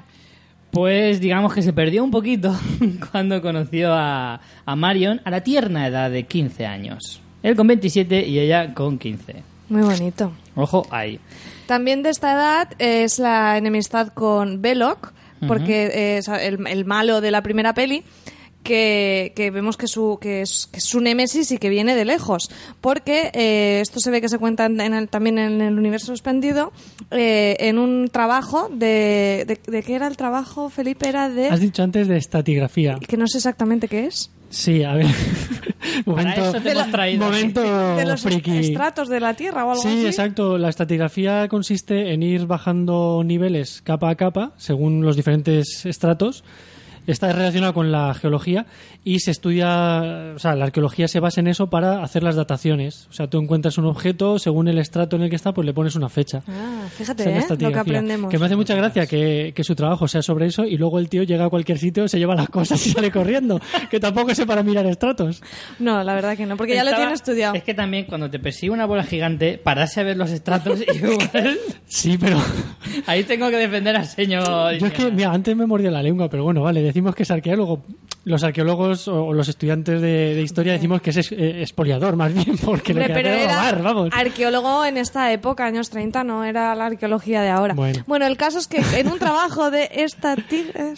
Pues 0.71 1.21
digamos 1.21 1.53
que 1.53 1.61
se 1.61 1.71
perdió 1.71 2.03
un 2.03 2.11
poquito 2.11 2.53
cuando 3.11 3.41
conoció 3.41 3.93
a, 3.93 4.41
a 4.65 4.75
Marion 4.75 5.21
a 5.23 5.29
la 5.31 5.41
tierna 5.41 5.87
edad 5.87 6.11
de 6.11 6.23
15 6.23 6.65
años. 6.65 7.21
Él 7.43 7.55
con 7.55 7.67
27 7.67 8.25
y 8.27 8.39
ella 8.39 8.73
con 8.73 8.97
15. 8.97 9.43
Muy 9.69 9.81
bonito. 9.83 10.31
Ojo 10.55 10.85
ahí. 10.91 11.19
También 11.67 12.03
de 12.03 12.09
esta 12.09 12.33
edad 12.33 12.69
es 12.79 13.19
la 13.19 13.57
enemistad 13.57 14.09
con 14.09 14.61
Belloc, 14.61 15.13
porque 15.47 15.85
eh, 15.87 16.17
es 16.17 16.27
el, 16.27 16.65
el 16.67 16.85
malo 16.85 17.21
de 17.21 17.29
la 17.31 17.41
primera 17.43 17.73
peli 17.73 18.03
que, 18.63 19.31
que 19.35 19.51
vemos 19.51 19.77
que, 19.77 19.87
su, 19.87 20.17
que, 20.19 20.41
es, 20.41 20.67
que 20.71 20.79
es 20.79 20.85
su 20.85 20.99
némesis 20.99 21.51
y 21.51 21.59
que 21.59 21.69
viene 21.69 21.93
de 21.95 22.03
lejos. 22.03 22.49
Porque 22.81 23.29
eh, 23.33 23.79
esto 23.81 23.99
se 23.99 24.09
ve 24.09 24.21
que 24.21 24.29
se 24.29 24.39
cuenta 24.39 24.65
en 24.65 24.79
el- 24.81 25.07
también 25.07 25.37
en 25.37 25.61
el 25.61 25.77
universo 25.77 26.13
expandido, 26.13 26.71
eh, 27.11 27.57
en 27.59 27.77
un 27.77 28.09
trabajo 28.11 28.69
de, 28.71 29.43
de... 29.47 29.59
¿De 29.71 29.83
qué 29.83 29.93
era 29.95 30.07
el 30.07 30.17
trabajo, 30.17 30.69
Felipe? 30.71 31.07
Era 31.07 31.29
de... 31.29 31.49
Has 31.49 31.59
dicho 31.59 31.83
antes 31.83 32.07
de 32.07 32.17
estatigrafía. 32.17 32.97
Que 33.07 33.17
no 33.17 33.27
sé 33.27 33.37
exactamente 33.37 33.87
qué 33.87 34.05
es. 34.05 34.31
Sí, 34.49 34.83
a 34.83 34.93
ver. 34.93 35.07
momento 36.05 36.41
eso 36.49 36.61
te 36.61 36.71
hemos 36.71 36.91
traído. 36.91 37.25
momento 37.25 37.95
De 37.95 38.05
los 38.05 38.21
friki. 38.21 38.57
estratos 38.57 39.09
de 39.09 39.19
la 39.19 39.33
Tierra 39.33 39.65
o 39.65 39.71
algo 39.71 39.81
así. 39.83 40.01
Sí, 40.01 40.05
exacto. 40.05 40.57
La 40.57 40.69
estratigrafía 40.69 41.47
consiste 41.47 42.13
en 42.13 42.23
ir 42.23 42.45
bajando 42.45 43.23
niveles 43.25 43.81
capa 43.81 44.09
a 44.09 44.15
capa 44.15 44.53
según 44.57 45.03
los 45.03 45.15
diferentes 45.15 45.85
estratos. 45.85 46.43
Está 47.07 47.31
relacionado 47.31 47.73
con 47.73 47.91
la 47.91 48.13
geología 48.13 48.65
y 49.03 49.19
se 49.19 49.31
estudia, 49.31 50.33
o 50.35 50.39
sea, 50.39 50.55
la 50.55 50.65
arqueología 50.65 51.07
se 51.07 51.19
basa 51.19 51.39
en 51.41 51.47
eso 51.47 51.69
para 51.69 52.03
hacer 52.03 52.23
las 52.23 52.35
dataciones. 52.35 53.07
O 53.09 53.13
sea, 53.13 53.27
tú 53.27 53.39
encuentras 53.39 53.77
un 53.77 53.85
objeto, 53.85 54.39
según 54.39 54.67
el 54.67 54.77
estrato 54.77 55.15
en 55.15 55.23
el 55.23 55.29
que 55.29 55.35
está, 55.35 55.53
pues 55.53 55.65
le 55.65 55.73
pones 55.73 55.95
una 55.95 56.09
fecha. 56.09 56.41
Ah, 56.47 56.87
fíjate, 56.95 57.23
es 57.37 57.49
la 57.49 57.55
¿eh? 57.55 57.57
lo 57.59 57.71
que 57.71 57.79
aprendemos. 57.79 58.31
Que 58.31 58.39
me 58.39 58.45
hace 58.45 58.55
mucha 58.55 58.75
gracia 58.75 59.05
que, 59.05 59.53
que 59.55 59.63
su 59.63 59.75
trabajo 59.75 60.07
sea 60.07 60.21
sobre 60.21 60.47
eso 60.47 60.63
y 60.65 60.77
luego 60.77 60.99
el 60.99 61.09
tío 61.09 61.23
llega 61.23 61.45
a 61.45 61.49
cualquier 61.49 61.77
sitio, 61.77 62.07
se 62.07 62.17
lleva 62.19 62.35
las 62.35 62.49
cosas 62.49 62.85
y 62.87 62.91
sale 62.91 63.11
corriendo. 63.11 63.59
que 63.89 63.99
tampoco 63.99 64.31
es 64.31 64.45
para 64.45 64.63
mirar 64.63 64.85
estratos. 64.85 65.41
No, 65.79 66.03
la 66.03 66.13
verdad 66.13 66.37
que 66.37 66.45
no, 66.45 66.57
porque 66.57 66.75
ya 66.75 66.83
lo 66.83 66.89
Estaba- 66.89 67.03
tiene 67.03 67.13
estudiado. 67.13 67.55
Es 67.55 67.63
que 67.63 67.73
también 67.73 68.05
cuando 68.05 68.29
te 68.29 68.39
persigue 68.39 68.71
una 68.71 68.85
bola 68.85 69.03
gigante, 69.03 69.57
pararse 69.57 70.01
a 70.01 70.03
ver 70.03 70.17
los 70.17 70.31
estratos, 70.31 70.79
igual, 70.95 71.57
Sí, 71.87 72.17
pero 72.17 72.37
ahí 73.07 73.23
tengo 73.23 73.49
que 73.49 73.57
defender 73.57 73.95
al 73.95 74.05
señor. 74.05 74.73
Yo 74.77 74.87
es 74.87 74.93
que, 74.93 75.11
mira, 75.11 75.31
antes 75.31 75.55
me 75.55 75.65
mordía 75.65 75.91
la 75.91 76.01
lengua, 76.03 76.29
pero 76.29 76.43
bueno, 76.43 76.61
vale, 76.61 76.81
decimos 76.95 77.13
que 77.13 77.23
es 77.23 77.31
arqueólogo. 77.31 77.83
Los 78.23 78.43
arqueólogos 78.43 79.07
o 79.09 79.33
los 79.33 79.49
estudiantes 79.49 80.01
de, 80.01 80.33
de 80.33 80.41
historia 80.41 80.71
decimos 80.73 81.01
que 81.01 81.09
es 81.09 81.17
es- 81.17 81.31
eh, 81.33 81.61
expoliador, 81.61 82.15
más 82.15 82.33
bien, 82.33 82.57
porque 82.65 82.93
lo 82.93 83.01
Hombre, 83.01 83.13
que 83.13 83.21
pero 83.21 83.29
hace 83.35 83.37
es 83.39 83.43
era 83.51 83.71
robar, 83.71 83.83
vamos. 83.83 84.09
arqueólogo 84.13 84.85
en 84.85 84.97
esta 84.97 85.31
época, 85.33 85.65
años 85.65 85.89
30, 85.89 86.23
no 86.23 86.45
era 86.45 86.73
la 86.73 86.85
arqueología 86.85 87.41
de 87.41 87.49
ahora. 87.49 87.73
Bueno. 87.73 88.25
el 88.25 88.37
caso 88.37 88.57
es 88.59 88.67
que 88.67 88.81
en 88.97 89.07
un 89.11 89.19
trabajo 89.19 89.69
de 89.71 89.89
esta- 89.93 90.35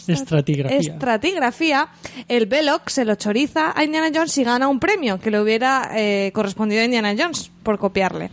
Estratigrafía. 0.07 0.77
estratigrafía, 0.79 1.87
el 2.27 2.45
Belloc 2.45 2.89
se 2.89 3.03
lo 3.05 3.15
choriza 3.15 3.73
a 3.75 3.83
Indiana 3.83 4.09
Jones 4.13 4.37
y 4.37 4.43
gana 4.43 4.67
un 4.67 4.79
premio 4.79 5.19
que 5.19 5.31
le 5.31 5.41
hubiera 5.41 5.89
eh, 5.95 6.31
correspondido 6.33 6.81
a 6.81 6.85
Indiana 6.85 7.13
Jones 7.17 7.49
por 7.63 7.77
copiarle. 7.79 8.29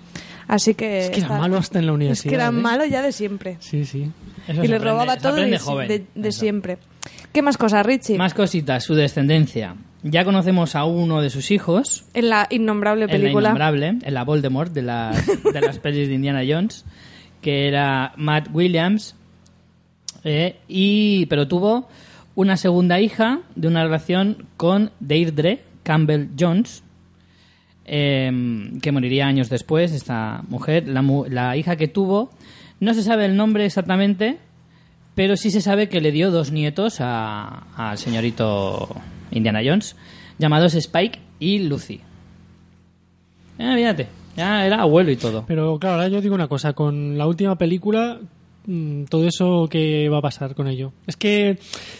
Así 0.46 0.74
que... 0.74 0.98
Es 1.06 1.10
que 1.10 1.16
era 1.20 1.26
está- 1.28 1.38
malo 1.38 1.56
hasta 1.56 1.78
en 1.78 1.86
la 1.86 1.92
Es 1.92 1.96
universidad. 1.96 2.28
que 2.28 2.34
era 2.34 2.48
¿eh? 2.48 2.52
malo 2.52 2.84
ya 2.84 3.00
de 3.02 3.12
siempre. 3.12 3.56
Sí, 3.60 3.84
sí. 3.86 4.10
Eso 4.46 4.62
y 4.62 4.68
le 4.68 4.78
robaba 4.78 5.16
todo 5.16 5.36
de, 5.36 5.58
de- 5.88 6.06
de 6.14 6.32
siempre. 6.32 6.76
¿Qué 7.34 7.42
más 7.42 7.58
cosas, 7.58 7.84
Richie? 7.84 8.16
Más 8.16 8.32
cositas, 8.32 8.84
su 8.84 8.94
descendencia. 8.94 9.74
Ya 10.04 10.24
conocemos 10.24 10.76
a 10.76 10.84
uno 10.84 11.20
de 11.20 11.30
sus 11.30 11.50
hijos, 11.50 12.04
En 12.14 12.28
la 12.28 12.46
innombrable 12.48 13.06
en 13.06 13.10
la 13.10 13.16
película. 13.16 13.48
innombrable, 13.48 13.88
en 14.00 14.14
la 14.14 14.22
Voldemort 14.22 14.72
de 14.72 14.82
las, 14.82 15.26
de 15.26 15.60
las 15.60 15.78
pelis 15.80 16.06
de 16.06 16.14
Indiana 16.14 16.42
Jones, 16.48 16.84
que 17.42 17.66
era 17.66 18.12
Matt 18.16 18.50
Williams, 18.52 19.16
eh, 20.22 20.60
y, 20.68 21.26
pero 21.26 21.48
tuvo 21.48 21.88
una 22.36 22.56
segunda 22.56 23.00
hija 23.00 23.40
de 23.56 23.66
una 23.66 23.82
relación 23.82 24.46
con 24.56 24.92
Deirdre 25.00 25.64
Campbell 25.82 26.28
Jones, 26.38 26.84
eh, 27.84 28.30
que 28.80 28.92
moriría 28.92 29.26
años 29.26 29.50
después, 29.50 29.90
esta 29.90 30.44
mujer. 30.48 30.86
La, 30.86 31.02
la 31.30 31.56
hija 31.56 31.74
que 31.74 31.88
tuvo, 31.88 32.30
no 32.78 32.94
se 32.94 33.02
sabe 33.02 33.24
el 33.26 33.34
nombre 33.36 33.66
exactamente, 33.66 34.38
pero 35.14 35.36
sí 35.36 35.50
se 35.50 35.60
sabe 35.60 35.88
que 35.88 36.00
le 36.00 36.12
dio 36.12 36.30
dos 36.30 36.50
nietos 36.52 36.96
a- 37.00 37.64
al 37.76 37.98
señorito 37.98 38.88
Indiana 39.30 39.60
Jones, 39.64 39.96
llamados 40.38 40.74
Spike 40.74 41.18
y 41.40 41.60
Lucy. 41.60 42.00
Eh, 43.58 43.72
fíjate, 43.76 44.08
ya 44.36 44.66
era 44.66 44.82
abuelo 44.82 45.10
y 45.10 45.16
todo. 45.16 45.44
Pero 45.46 45.78
claro, 45.78 45.96
ahora 45.96 46.08
yo 46.08 46.20
digo 46.20 46.34
una 46.34 46.48
cosa, 46.48 46.72
con 46.72 47.16
la 47.18 47.26
última 47.26 47.56
película, 47.56 48.18
todo 49.08 49.26
eso 49.26 49.68
qué 49.70 50.08
va 50.08 50.18
a 50.18 50.22
pasar 50.22 50.54
con 50.54 50.68
ello. 50.68 50.92
Es 51.06 51.16
que 51.16 51.58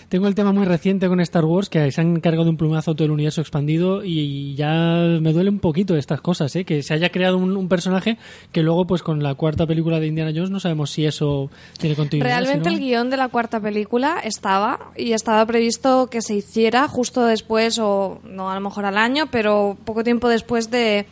tengo 0.09 0.29
el 0.29 0.35
tema 0.35 0.53
muy 0.53 0.65
reciente 0.65 1.09
con 1.09 1.21
Star 1.21 1.45
Wars, 1.45 1.69
que 1.69 1.91
se 1.91 2.01
han 2.01 2.21
cargado 2.21 2.45
de 2.45 2.51
un 2.51 2.57
plumazo 2.57 2.95
todo 2.95 3.05
el 3.07 3.11
universo 3.11 3.41
expandido 3.41 4.03
y 4.05 4.55
ya 4.55 5.19
me 5.21 5.33
duele 5.33 5.51
un 5.51 5.59
poquito 5.59 5.97
estas 5.97 6.21
cosas, 6.21 6.55
¿eh? 6.57 6.65
que 6.65 6.83
se 6.83 6.95
haya 6.95 7.11
creado 7.11 7.37
un, 7.37 7.57
un 7.57 7.69
personaje 7.69 8.19
que 8.53 8.63
luego 8.63 8.87
pues 8.87 9.03
con 9.03 9.23
la 9.23 9.35
cuarta 9.35 9.67
película 9.67 10.01
de 10.01 10.07
Indiana 10.07 10.33
Jones 10.35 10.51
no 10.51 10.61
sabemos 10.61 10.91
si 10.91 11.05
eso 11.05 11.51
tiene 11.79 11.97
continuidad. 11.97 12.29
Realmente 12.29 12.69
el 12.69 12.79
guion 12.79 13.11
de 13.11 13.17
la 13.17 13.29
cuarta 13.29 13.61
película 13.61 14.21
estaba 14.23 14.93
y 14.97 15.13
estaba 15.13 15.45
previsto 15.47 16.09
que 16.09 16.23
se 16.23 16.35
hiciera 16.35 16.89
justo 16.89 17.25
después, 17.25 17.79
o 17.79 18.21
no 18.25 18.51
a 18.51 18.55
lo 18.55 18.61
mejor 18.61 18.85
al 18.85 18.99
año, 18.99 19.27
pero 19.31 19.77
poco 19.85 20.05
tiempo 20.05 20.29
después 20.29 20.71
de, 20.71 21.07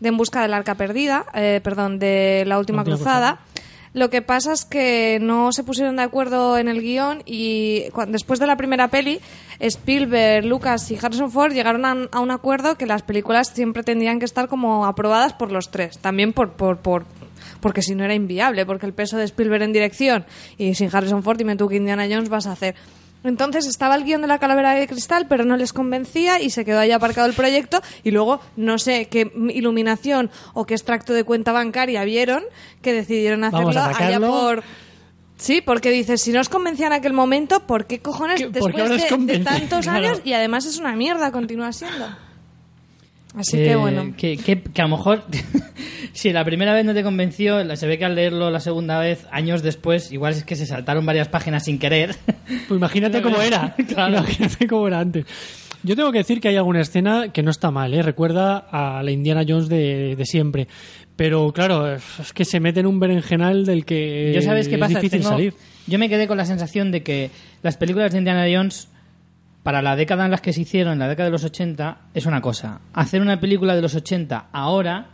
de 0.00 0.08
En 0.08 0.16
Busca 0.16 0.42
del 0.42 0.54
Arca 0.54 0.74
Perdida, 0.74 1.26
eh, 1.34 1.60
perdón, 1.62 1.98
de 1.98 2.44
La 2.46 2.58
Última, 2.58 2.78
La 2.78 2.82
Última 2.82 2.96
Cruzada. 2.96 3.40
Lo 3.94 4.10
que 4.10 4.22
pasa 4.22 4.52
es 4.52 4.64
que 4.64 5.18
no 5.22 5.52
se 5.52 5.62
pusieron 5.62 5.96
de 5.96 6.02
acuerdo 6.02 6.58
en 6.58 6.66
el 6.66 6.82
guion 6.82 7.22
y 7.24 7.84
después 8.08 8.40
de 8.40 8.48
la 8.48 8.56
primera 8.56 8.88
peli, 8.88 9.20
Spielberg, 9.60 10.44
Lucas 10.44 10.90
y 10.90 10.98
Harrison 11.00 11.30
Ford 11.30 11.52
llegaron 11.52 11.84
a, 11.84 12.08
a 12.10 12.18
un 12.18 12.32
acuerdo 12.32 12.76
que 12.76 12.86
las 12.86 13.02
películas 13.02 13.52
siempre 13.54 13.84
tendrían 13.84 14.18
que 14.18 14.24
estar 14.24 14.48
como 14.48 14.84
aprobadas 14.84 15.32
por 15.32 15.52
los 15.52 15.70
tres. 15.70 15.98
También 15.98 16.32
por, 16.32 16.54
por, 16.54 16.78
por 16.78 17.04
porque 17.60 17.82
si 17.82 17.94
no 17.94 18.04
era 18.04 18.14
inviable, 18.14 18.66
porque 18.66 18.84
el 18.84 18.92
peso 18.92 19.16
de 19.16 19.24
Spielberg 19.24 19.62
en 19.62 19.72
dirección 19.72 20.26
y 20.58 20.74
sin 20.74 20.94
Harrison 20.94 21.22
Ford, 21.22 21.38
dime 21.38 21.56
tú 21.56 21.68
que 21.68 21.76
Indiana 21.76 22.06
Jones 22.10 22.28
vas 22.28 22.46
a 22.46 22.52
hacer. 22.52 22.74
Entonces 23.24 23.66
estaba 23.66 23.96
el 23.96 24.04
guion 24.04 24.20
de 24.22 24.28
la 24.28 24.38
calavera 24.38 24.72
de 24.74 24.86
cristal, 24.86 25.26
pero 25.28 25.44
no 25.44 25.56
les 25.56 25.72
convencía 25.72 26.40
y 26.40 26.50
se 26.50 26.64
quedó 26.64 26.78
ahí 26.78 26.92
aparcado 26.92 27.26
el 27.26 27.32
proyecto. 27.34 27.80
Y 28.04 28.10
luego, 28.10 28.40
no 28.56 28.78
sé 28.78 29.06
qué 29.08 29.32
iluminación 29.48 30.30
o 30.52 30.66
qué 30.66 30.74
extracto 30.74 31.12
de 31.14 31.24
cuenta 31.24 31.50
bancaria 31.52 32.04
vieron 32.04 32.44
que 32.82 32.92
decidieron 32.92 33.42
hacerlo 33.44 33.70
allá 33.80 34.20
por. 34.20 34.62
Sí, 35.36 35.60
porque 35.60 35.90
dices, 35.90 36.20
si 36.22 36.30
no 36.30 36.40
os 36.40 36.48
convencía 36.48 36.86
en 36.86 36.92
aquel 36.92 37.12
momento, 37.12 37.66
¿por 37.66 37.86
qué 37.86 37.98
cojones 38.00 38.40
¿Qué- 38.40 38.46
por 38.50 38.72
después 38.72 38.74
qué 39.08 39.16
de- 39.16 39.38
de, 39.38 39.44
tantos 39.44 39.80
Claro. 39.84 39.98
años? 40.06 40.20
Y 40.24 40.32
además 40.32 40.64
es 40.64 40.78
una 40.78 40.94
mierda, 40.94 41.32
continúa 41.32 41.72
siendo. 41.72 42.06
Así 43.36 43.56
Que- 43.56 43.64
que 43.64 43.76
bueno. 43.76 44.14
Que, 44.16 44.36
que- 44.36 44.62
que 44.62 44.82
a 44.82 44.84
lo 44.86 44.96
mejor, 44.96 45.24
si 46.12 46.32
la 46.32 46.44
primera 46.44 46.72
vez 46.72 46.84
no 46.84 46.94
te 46.94 47.02
convenció, 47.02 47.76
se 47.76 47.86
ve 47.86 47.98
que 47.98 48.04
al 48.04 48.14
leerlo 48.14 48.50
la 48.50 48.60
segunda 48.60 48.98
vez, 49.00 49.26
años 49.32 49.62
después, 49.62 50.12
igual 50.12 50.32
es 50.34 50.44
que 50.44 50.56
se 50.56 50.66
saltaron 50.66 51.04
varias 51.04 51.28
páginas 51.28 51.64
sin 51.64 51.78
querer. 51.78 52.14
Pues 52.68 52.78
imagínate 52.78 53.22
cómo 53.22 53.40
era. 53.40 53.74
Claro. 53.88 54.18
Imagínate 54.18 54.66
cómo 54.66 54.86
era 54.86 55.00
antes. 55.00 55.24
Yo 55.82 55.96
tengo 55.96 56.12
que 56.12 56.18
decir 56.18 56.40
que 56.40 56.48
hay 56.48 56.56
alguna 56.56 56.80
escena 56.80 57.28
que 57.32 57.42
no 57.42 57.50
está 57.50 57.70
mal, 57.70 57.92
¿eh? 57.92 58.02
Recuerda 58.02 58.56
a 58.70 59.02
la 59.02 59.10
Indiana 59.10 59.44
Jones 59.46 59.68
de, 59.68 60.14
de 60.16 60.24
siempre. 60.26 60.66
Pero 61.16 61.52
claro, 61.52 61.94
es 61.94 62.32
que 62.34 62.44
se 62.44 62.60
mete 62.60 62.80
en 62.80 62.86
un 62.86 62.98
berenjenal 63.00 63.64
del 63.66 63.84
que 63.84 64.32
Yo 64.34 64.40
sabes 64.42 64.68
qué 64.68 64.74
es 64.74 64.80
pasa, 64.80 64.94
difícil 65.00 65.20
Tengo- 65.20 65.30
salir. 65.30 65.54
yo 65.86 65.98
me 65.98 66.08
quedé 66.08 66.26
con 66.26 66.36
la 66.38 66.44
sensación 66.46 66.90
de 66.90 67.02
que 67.02 67.30
las 67.62 67.76
películas 67.76 68.12
de 68.12 68.18
Indiana 68.18 68.46
Jones, 68.50 68.88
para 69.64 69.80
la 69.80 69.96
década 69.96 70.26
en 70.26 70.30
las 70.30 70.42
que 70.42 70.52
se 70.52 70.60
hicieron, 70.60 70.98
la 70.98 71.08
década 71.08 71.28
de 71.28 71.32
los 71.32 71.42
80, 71.42 71.98
es 72.12 72.26
una 72.26 72.42
cosa. 72.42 72.80
Hacer 72.92 73.22
una 73.22 73.40
película 73.40 73.74
de 73.74 73.80
los 73.80 73.94
80 73.94 74.48
ahora 74.52 75.06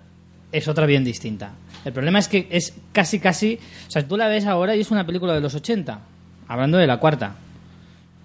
es 0.50 0.66
otra 0.66 0.86
bien 0.86 1.04
distinta. 1.04 1.52
El 1.84 1.92
problema 1.92 2.18
es 2.18 2.26
que 2.26 2.48
es 2.50 2.74
casi, 2.92 3.20
casi... 3.20 3.60
O 3.86 3.90
sea, 3.90 4.06
tú 4.06 4.16
la 4.16 4.26
ves 4.26 4.46
ahora 4.46 4.74
y 4.74 4.80
es 4.80 4.90
una 4.90 5.06
película 5.06 5.34
de 5.34 5.40
los 5.40 5.54
80, 5.54 6.00
hablando 6.48 6.78
de 6.78 6.88
la 6.88 6.98
cuarta. 6.98 7.36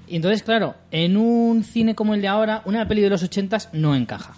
Y 0.07 0.15
entonces, 0.15 0.41
claro, 0.41 0.73
en 0.89 1.15
un 1.15 1.63
cine 1.63 1.93
como 1.93 2.15
el 2.15 2.21
de 2.21 2.27
ahora, 2.27 2.63
una 2.65 2.87
peli 2.87 3.01
de 3.01 3.11
los 3.11 3.21
80 3.21 3.69
no 3.73 3.95
encaja. 3.95 4.33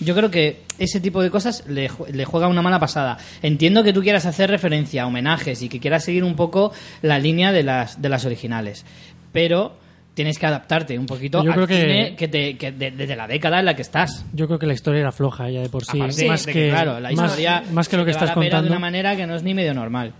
Yo 0.00 0.14
creo 0.14 0.30
que 0.30 0.64
ese 0.78 1.00
tipo 1.00 1.22
de 1.22 1.30
cosas 1.30 1.64
le, 1.66 1.90
le 2.12 2.24
juega 2.26 2.46
una 2.48 2.60
mala 2.60 2.78
pasada. 2.78 3.16
Entiendo 3.40 3.82
que 3.82 3.94
tú 3.94 4.02
quieras 4.02 4.26
hacer 4.26 4.50
referencia 4.50 5.06
homenajes 5.06 5.62
y 5.62 5.70
que 5.70 5.80
quieras 5.80 6.04
seguir 6.04 6.24
un 6.24 6.36
poco 6.36 6.72
la 7.00 7.18
línea 7.18 7.52
de 7.52 7.62
las, 7.62 8.02
de 8.02 8.10
las 8.10 8.26
originales. 8.26 8.84
Pero 9.32 9.85
tienes 10.16 10.38
que 10.38 10.46
adaptarte 10.46 10.98
un 10.98 11.04
poquito 11.06 11.44
Yo 11.44 11.50
al 11.50 11.54
creo 11.54 11.66
que- 11.68 11.80
cine 11.80 12.16
que 12.16 12.26
te, 12.26 12.56
que 12.56 12.72
de, 12.72 12.90
de 12.90 13.14
la 13.16 13.28
década 13.28 13.60
en 13.60 13.66
la 13.66 13.76
que 13.76 13.82
estás. 13.82 14.24
Yo 14.32 14.46
creo 14.46 14.58
que 14.58 14.66
la 14.66 14.72
historia 14.72 15.00
era 15.02 15.12
floja 15.12 15.50
ya 15.50 15.60
de 15.60 15.68
por 15.68 15.84
sí. 15.84 15.98
Aparte 16.00 16.26
más 16.26 16.46
de 16.46 16.52
que, 16.52 16.70
claro, 16.70 16.98
la 16.98 17.10
más- 17.12 17.26
historia 17.30 17.62
más, 17.70 17.88
que 17.88 17.96
lo 17.98 18.04
que 18.06 18.12
estás 18.12 18.30
contando. 18.32 18.62
de 18.62 18.68
una 18.70 18.78
manera 18.80 19.14
que 19.14 19.26
no 19.26 19.36
es 19.36 19.42
ni 19.42 19.52
medio 19.52 19.74
normal. 19.74 20.12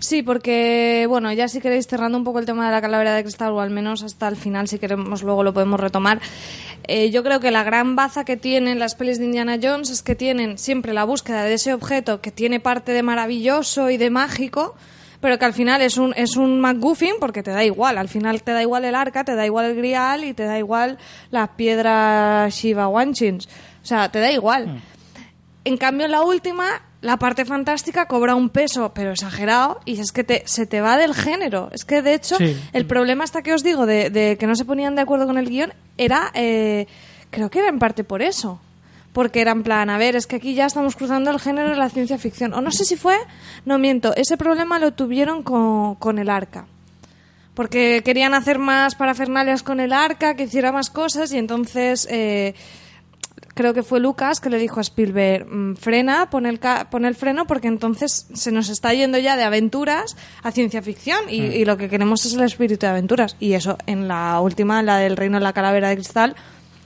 Sí, 0.00 0.22
porque, 0.22 1.04
bueno, 1.10 1.30
ya 1.32 1.46
si 1.46 1.60
queréis 1.60 1.86
cerrando 1.86 2.16
un 2.16 2.24
poco 2.24 2.38
el 2.38 2.46
tema 2.46 2.64
de 2.66 2.72
la 2.72 2.80
calavera 2.80 3.14
de 3.14 3.22
cristal, 3.22 3.52
o 3.52 3.60
al 3.60 3.68
menos 3.68 4.02
hasta 4.02 4.28
el 4.28 4.36
final, 4.36 4.66
si 4.66 4.78
queremos, 4.78 5.22
luego 5.22 5.42
lo 5.44 5.52
podemos 5.52 5.78
retomar. 5.78 6.20
Eh, 6.88 7.10
yo 7.10 7.22
creo 7.22 7.38
que 7.38 7.50
la 7.50 7.62
gran 7.64 7.96
baza 7.96 8.24
que 8.24 8.38
tienen 8.38 8.78
las 8.78 8.94
pelis 8.94 9.18
de 9.18 9.26
Indiana 9.26 9.58
Jones 9.62 9.90
es 9.90 10.02
que 10.02 10.14
tienen 10.14 10.56
siempre 10.56 10.94
la 10.94 11.04
búsqueda 11.04 11.44
de 11.44 11.52
ese 11.54 11.74
objeto 11.74 12.22
que 12.22 12.30
tiene 12.30 12.60
parte 12.60 12.92
de 12.92 13.02
maravilloso 13.02 13.90
y 13.90 13.98
de 13.98 14.08
mágico, 14.08 14.74
pero 15.20 15.38
que 15.38 15.44
al 15.44 15.52
final 15.52 15.82
es 15.82 15.96
un, 15.98 16.12
es 16.16 16.36
un 16.36 16.60
MacGuffin 16.60 17.14
porque 17.20 17.42
te 17.42 17.50
da 17.50 17.62
igual. 17.64 17.98
Al 17.98 18.08
final 18.08 18.42
te 18.42 18.52
da 18.52 18.62
igual 18.62 18.84
el 18.84 18.94
arca, 18.94 19.22
te 19.24 19.34
da 19.34 19.44
igual 19.46 19.66
el 19.66 19.76
grial 19.76 20.24
y 20.24 20.32
te 20.34 20.44
da 20.44 20.58
igual 20.58 20.98
las 21.30 21.50
piedras 21.50 22.54
Shiva 22.54 22.88
Wanchins. 22.88 23.46
O 23.82 23.86
sea, 23.86 24.10
te 24.10 24.18
da 24.20 24.30
igual. 24.32 24.80
En 25.64 25.76
cambio, 25.76 26.08
la 26.08 26.22
última 26.22 26.64
la 27.02 27.16
parte 27.18 27.44
fantástica 27.46 28.06
cobra 28.06 28.34
un 28.34 28.50
peso, 28.50 28.92
pero 28.94 29.12
exagerado, 29.12 29.80
y 29.86 29.98
es 30.00 30.12
que 30.12 30.22
te, 30.22 30.42
se 30.46 30.66
te 30.66 30.82
va 30.82 30.98
del 30.98 31.14
género. 31.14 31.70
Es 31.72 31.86
que, 31.86 32.02
de 32.02 32.12
hecho, 32.12 32.36
Sí. 32.36 32.54
el 32.74 32.84
problema 32.86 33.24
hasta 33.24 33.40
que 33.42 33.54
os 33.54 33.62
digo 33.62 33.86
de, 33.86 34.10
de 34.10 34.36
que 34.38 34.46
no 34.46 34.54
se 34.54 34.66
ponían 34.66 34.94
de 34.96 35.00
acuerdo 35.02 35.26
con 35.26 35.38
el 35.38 35.48
guion 35.48 35.72
era, 35.96 36.30
eh, 36.34 36.86
creo 37.30 37.48
que 37.50 37.60
era 37.60 37.68
en 37.70 37.78
parte 37.78 38.04
por 38.04 38.20
eso. 38.20 38.60
Porque 39.12 39.40
era 39.40 39.50
en 39.52 39.62
plan, 39.64 39.90
a 39.90 39.98
ver, 39.98 40.14
es 40.14 40.26
que 40.28 40.36
aquí 40.36 40.54
ya 40.54 40.66
estamos 40.66 40.94
cruzando 40.94 41.30
el 41.30 41.40
género 41.40 41.70
de 41.70 41.76
la 41.76 41.88
ciencia 41.90 42.16
ficción. 42.18 42.54
O 42.54 42.60
no 42.60 42.70
sé 42.70 42.84
si 42.84 42.96
fue, 42.96 43.16
no 43.64 43.78
miento, 43.78 44.14
ese 44.14 44.36
problema 44.36 44.78
lo 44.78 44.92
tuvieron 44.92 45.42
con, 45.42 45.96
con 45.96 46.18
el 46.20 46.30
arca. 46.30 46.66
Porque 47.54 48.02
querían 48.04 48.34
hacer 48.34 48.58
más 48.60 48.94
parafernalias 48.94 49.62
con 49.64 49.80
el 49.80 49.92
arca, 49.92 50.34
que 50.36 50.44
hiciera 50.44 50.70
más 50.70 50.88
cosas, 50.90 51.32
y 51.32 51.38
entonces 51.38 52.06
eh, 52.08 52.54
creo 53.54 53.74
que 53.74 53.82
fue 53.82 53.98
Lucas 53.98 54.40
que 54.40 54.48
le 54.48 54.58
dijo 54.58 54.78
a 54.78 54.82
Spielberg, 54.82 55.44
"Mm, 55.46 55.74
frena, 55.76 56.30
pon 56.30 56.46
el, 56.46 56.60
ca- 56.60 56.88
pon 56.88 57.04
el 57.04 57.16
freno 57.16 57.46
porque 57.46 57.66
entonces 57.68 58.28
se 58.32 58.52
nos 58.52 58.68
está 58.68 58.94
yendo 58.94 59.18
ya 59.18 59.36
de 59.36 59.42
aventuras 59.42 60.16
a 60.44 60.52
ciencia 60.52 60.80
ficción 60.82 61.18
y, 61.28 61.40
Mm. 61.40 61.52
y 61.52 61.64
lo 61.64 61.76
que 61.76 61.88
queremos 61.88 62.24
es 62.24 62.34
el 62.34 62.42
espíritu 62.42 62.86
de 62.86 62.92
aventuras. 62.92 63.36
Y 63.40 63.54
eso 63.54 63.76
en 63.86 64.06
la 64.06 64.40
última, 64.40 64.82
la 64.82 64.98
del 64.98 65.16
reino 65.16 65.38
de 65.38 65.44
la 65.44 65.52
calavera 65.52 65.88
de 65.88 65.96
cristal, 65.96 66.36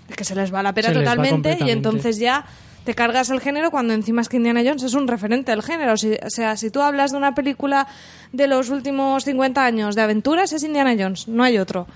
es 0.09 0.17
que 0.17 0.25
se 0.25 0.35
les 0.35 0.53
va 0.53 0.63
la 0.63 0.73
pera 0.73 0.89
totalmente 1.01 1.49
y 1.67 1.71
entonces 1.73 2.19
ya 2.19 2.45
te 2.85 2.95
cargas 2.95 3.31
el 3.31 3.41
género 3.41 3.71
cuando 3.71 3.95
encima 3.95 4.21
es 4.21 4.29
que 4.29 4.37
Indiana 4.37 4.61
Jones 4.65 4.83
es 4.83 4.93
un 4.95 5.09
referente 5.09 5.51
del 5.53 5.63
género. 5.63 5.97
Si- 5.97 6.13
o 6.13 6.29
sea, 6.31 6.57
si 6.57 6.71
tú 6.71 6.83
hablas 6.83 7.13
de 7.13 7.17
una 7.17 7.35
película 7.35 7.87
de 8.33 8.47
los 8.47 8.69
últimos 8.69 9.25
50 9.25 9.65
años 9.65 9.95
de 9.95 10.03
aventuras, 10.03 10.53
es 10.53 10.63
Indiana 10.65 10.95
Jones, 10.99 11.27
no 11.29 11.43
hay 11.45 11.57
otro. 11.59 11.87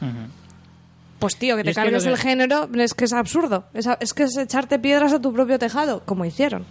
Pues 1.19 1.37
tío, 1.37 1.57
que 1.57 1.65
te 1.65 1.75
cargues 1.75 2.05
que- 2.05 2.11
el 2.11 2.17
género 2.17 2.69
es 2.77 2.95
que 2.95 3.05
es 3.05 3.13
absurdo. 3.13 3.65
Es, 3.75 3.89
es 4.01 4.15
que 4.15 4.23
es 4.23 4.37
echarte 4.37 4.79
piedras 4.79 5.13
a 5.13 5.21
tu 5.21 5.33
propio 5.33 5.59
tejado, 5.59 6.03
como 6.05 6.25
hicieron. 6.25 6.65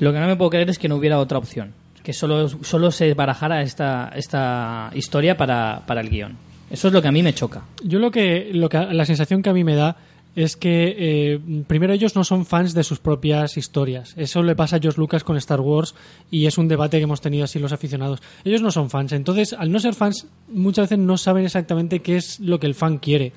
Lo 0.00 0.12
que 0.12 0.18
no 0.18 0.26
me 0.26 0.36
puedo 0.36 0.50
creer 0.50 0.70
es 0.70 0.78
que 0.78 0.88
no 0.88 0.96
hubiera 0.96 1.18
otra 1.18 1.38
opción. 1.38 1.72
Que 2.02 2.12
solo, 2.12 2.48
solo 2.48 2.90
se 2.90 3.12
barajara 3.14 3.62
esta, 3.62 4.10
esta 4.14 4.90
historia 4.94 5.36
para, 5.36 5.82
para 5.86 6.00
el 6.00 6.08
guion. 6.08 6.36
Eso 6.70 6.88
es 6.88 6.94
lo 6.94 7.02
que 7.02 7.08
a 7.08 7.12
mí 7.12 7.22
me 7.22 7.34
choca. 7.34 7.62
Yo 7.84 7.98
lo 7.98 8.10
que, 8.10 8.50
lo 8.52 8.68
que 8.68 8.78
la 8.78 9.04
sensación 9.04 9.42
que 9.42 9.50
a 9.50 9.52
mí 9.52 9.62
me 9.62 9.74
da 9.74 9.96
es 10.36 10.54
que 10.56 10.94
eh, 10.98 11.40
primero 11.66 11.92
ellos 11.94 12.14
no 12.14 12.22
son 12.22 12.46
fans 12.46 12.74
de 12.74 12.84
sus 12.84 12.98
propias 13.00 13.56
historias. 13.56 14.12
Eso 14.16 14.42
le 14.42 14.54
pasa 14.54 14.76
a 14.76 14.78
George 14.78 15.00
Lucas 15.00 15.24
con 15.24 15.36
Star 15.38 15.60
Wars 15.60 15.94
y 16.30 16.46
es 16.46 16.58
un 16.58 16.68
debate 16.68 16.98
que 16.98 17.04
hemos 17.04 17.20
tenido 17.22 17.44
así 17.44 17.58
los 17.58 17.72
aficionados. 17.72 18.20
Ellos 18.44 18.60
no 18.62 18.70
son 18.70 18.90
fans, 18.90 19.12
entonces 19.12 19.52
al 19.54 19.72
no 19.72 19.80
ser 19.80 19.94
fans 19.94 20.26
muchas 20.48 20.90
veces 20.90 20.98
no 21.04 21.16
saben 21.16 21.44
exactamente 21.46 22.00
qué 22.00 22.16
es 22.16 22.38
lo 22.38 22.60
que 22.60 22.66
el 22.66 22.74
fan 22.74 22.98
quiere. 22.98 23.32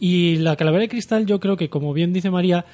Y 0.00 0.36
la 0.36 0.56
calavera 0.56 0.80
de 0.82 0.88
cristal 0.88 1.26
yo 1.26 1.38
creo 1.38 1.56
que 1.56 1.68
como 1.68 1.92
bien 1.92 2.12
dice 2.12 2.30
María 2.30 2.64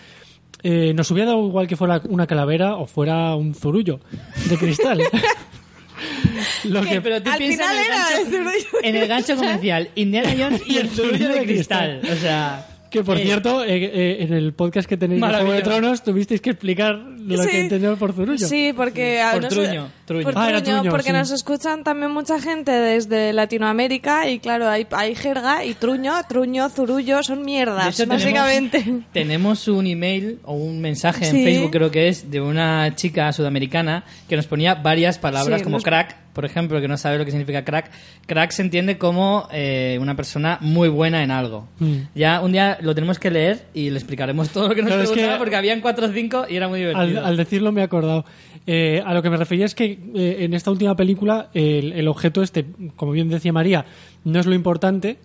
eh, 0.63 0.93
nos 0.95 1.11
hubiera 1.11 1.31
dado 1.33 1.47
igual 1.47 1.67
que 1.67 1.77
fuera 1.77 2.01
una 2.09 2.27
calavera 2.27 2.77
o 2.77 2.87
fuera 2.87 3.35
un 3.37 3.55
zurullo 3.55 4.01
de 4.49 4.57
cristal. 4.57 5.03
Lo 6.65 6.83
que- 6.83 7.01
Pero 7.01 7.21
tú 7.23 7.31
Al 7.31 7.39
piensas 7.39 7.67
final 7.67 7.77
en 7.77 7.83
el, 7.83 7.87
era 7.87 7.97
gancho, 7.99 8.19
el 8.21 8.27
zurullo. 8.27 8.79
en 8.85 8.97
el 8.97 9.09
gancho 9.09 9.37
comercial 9.37 9.91
Indiana 9.97 10.35
Jones 10.39 10.63
y 10.67 10.77
el 10.77 10.89
zurullo 10.91 11.29
de 11.29 11.43
cristal. 11.45 12.01
O 12.11 12.17
sea... 12.17 12.68
Que 12.91 13.05
por 13.05 13.19
eh, 13.19 13.25
cierto, 13.25 13.65
eh, 13.65 13.85
eh, 13.85 14.17
en 14.21 14.33
el 14.33 14.55
podcast 14.55 14.89
que 14.89 14.97
tenéis 14.97 15.21
de 15.21 15.29
Juego 15.29 15.53
de. 15.53 15.63
Tronos 15.63 16.03
tuvisteis 16.03 16.41
que 16.41 16.51
explicar 16.51 17.03
lo 17.37 17.43
Sí. 17.45 17.51
que 17.51 17.61
entendemos 17.61 17.99
por 17.99 18.13
Zurullo. 18.13 18.47
Sí, 18.47 18.73
porque... 18.75 19.21
a- 19.21 19.33
Por 19.33 19.43
no 19.43 19.51
sé- 19.51 19.57
truño, 19.57 19.89
truño. 20.07 20.23
por 20.25 20.33
Ah, 20.39 20.49
era 20.49 20.63
truño, 20.63 20.77
truño, 20.79 20.91
porque 20.91 21.11
sí. 21.11 21.13
nos 21.13 21.31
escuchan 21.31 21.85
también 21.85 22.11
mucha 22.13 22.41
gente 22.41 22.71
desde 22.73 23.33
Latinoamérica 23.33 24.29
y 24.29 24.39
claro, 24.39 24.69
hay, 24.69 24.87
hay 24.91 25.15
jerga 25.15 25.65
y 25.65 25.75
truño, 25.75 26.15
truño, 26.29 26.69
zurullo, 26.71 27.23
son 27.23 27.45
mierdas, 27.45 27.99
hecho, 28.01 28.09
básicamente. 28.09 28.85
Tenemos, 29.13 29.69
un 29.69 29.87
email 29.87 30.39
o 30.45 30.55
un 30.55 30.81
mensaje 30.81 31.27
en 31.27 31.33
Sí. 31.37 31.45
Facebook, 31.45 31.71
creo 31.73 31.91
que 31.91 32.09
es, 32.09 32.31
de 32.31 32.41
una 32.41 32.95
chica 32.95 33.33
sudamericana 33.33 34.05
que 34.29 34.37
nos 34.37 34.47
ponía 34.47 34.75
varias 34.75 35.19
palabras 35.19 35.59
Sí, 35.59 35.65
como 35.65 35.77
nos- 35.77 35.85
crack, 35.85 36.17
por 36.33 36.45
ejemplo, 36.45 36.81
que 36.81 36.87
no 36.87 36.97
sabe 36.97 37.19
lo 37.19 37.25
que 37.25 37.33
significa 37.33 37.65
crack. 37.65 37.91
Crack 38.27 38.53
se 38.53 38.63
entiende 38.63 38.97
como 38.97 39.49
eh, 39.51 39.99
una 40.01 40.15
persona 40.15 40.59
muy 40.61 40.89
buena 40.89 41.25
en 41.25 41.31
algo. 41.33 41.69
Mm. 41.81 41.95
Ya 42.15 42.41
un 42.41 42.53
día 42.53 42.79
lo 42.81 42.95
tenemos 42.95 43.19
que 43.19 43.31
leer 43.31 43.67
y 43.75 43.91
le 43.91 43.97
explicaremos 43.99 44.51
todo 44.51 44.69
lo 44.69 44.75
que 44.75 44.83
nos 44.83 44.89
Claro, 44.89 45.03
es 45.03 45.09
preguntaba 45.11 45.35
que- 45.37 45.39
porque 45.41 45.57
habían 45.57 45.81
cuatro 45.81 46.07
o 46.07 46.13
cinco 46.13 46.47
y 46.49 46.55
era 46.57 46.69
muy 46.69 46.83
Al, 46.85 46.91
divertido. 46.91 47.18
Al 47.25 47.37
decirlo 47.37 47.73
me 47.73 47.81
he 47.81 47.85
acordado. 47.85 48.25
Eh, 48.67 49.03
a 49.05 49.15
lo 49.15 49.23
que 49.23 49.31
me 49.31 49.37
refería 49.37 49.65
es 49.65 49.75
que 49.75 49.99
eh, 50.15 50.37
en 50.41 50.55
esta 50.55 50.71
última 50.71 50.95
película 50.95 51.49
el, 51.55 51.93
el 51.93 52.09
objeto 52.09 52.43
este, 52.43 52.67
como 52.97 53.13
bien 53.13 53.29
decía 53.29 53.53
María, 53.53 53.87
no 54.25 54.39
es 54.39 54.47
lo 54.47 54.55
importante, 54.55 55.19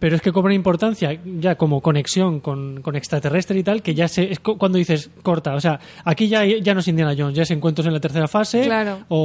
pero 0.00 0.16
es 0.16 0.22
que 0.22 0.32
cobra 0.32 0.52
importancia 0.52 1.16
ya 1.38 1.54
como 1.54 1.80
conexión 1.80 2.40
con, 2.40 2.82
con 2.82 2.96
extraterrestre 2.96 3.60
y 3.60 3.62
tal, 3.62 3.82
que 3.82 3.94
ya 3.94 4.08
se, 4.08 4.32
es 4.32 4.40
cuando 4.40 4.78
dices 4.78 5.10
corta. 5.22 5.54
O 5.54 5.60
sea, 5.60 5.78
aquí 6.04 6.26
ya, 6.26 6.44
ya 6.44 6.74
no 6.74 6.80
es 6.80 6.88
Indiana 6.88 7.14
Jones, 7.16 7.36
ya 7.36 7.44
es 7.44 7.50
encuentros 7.52 7.86
en 7.86 7.92
la 7.92 8.00
tercera 8.00 8.26
fase 8.26 8.62
Claro. 8.62 9.00
o, 9.08 9.18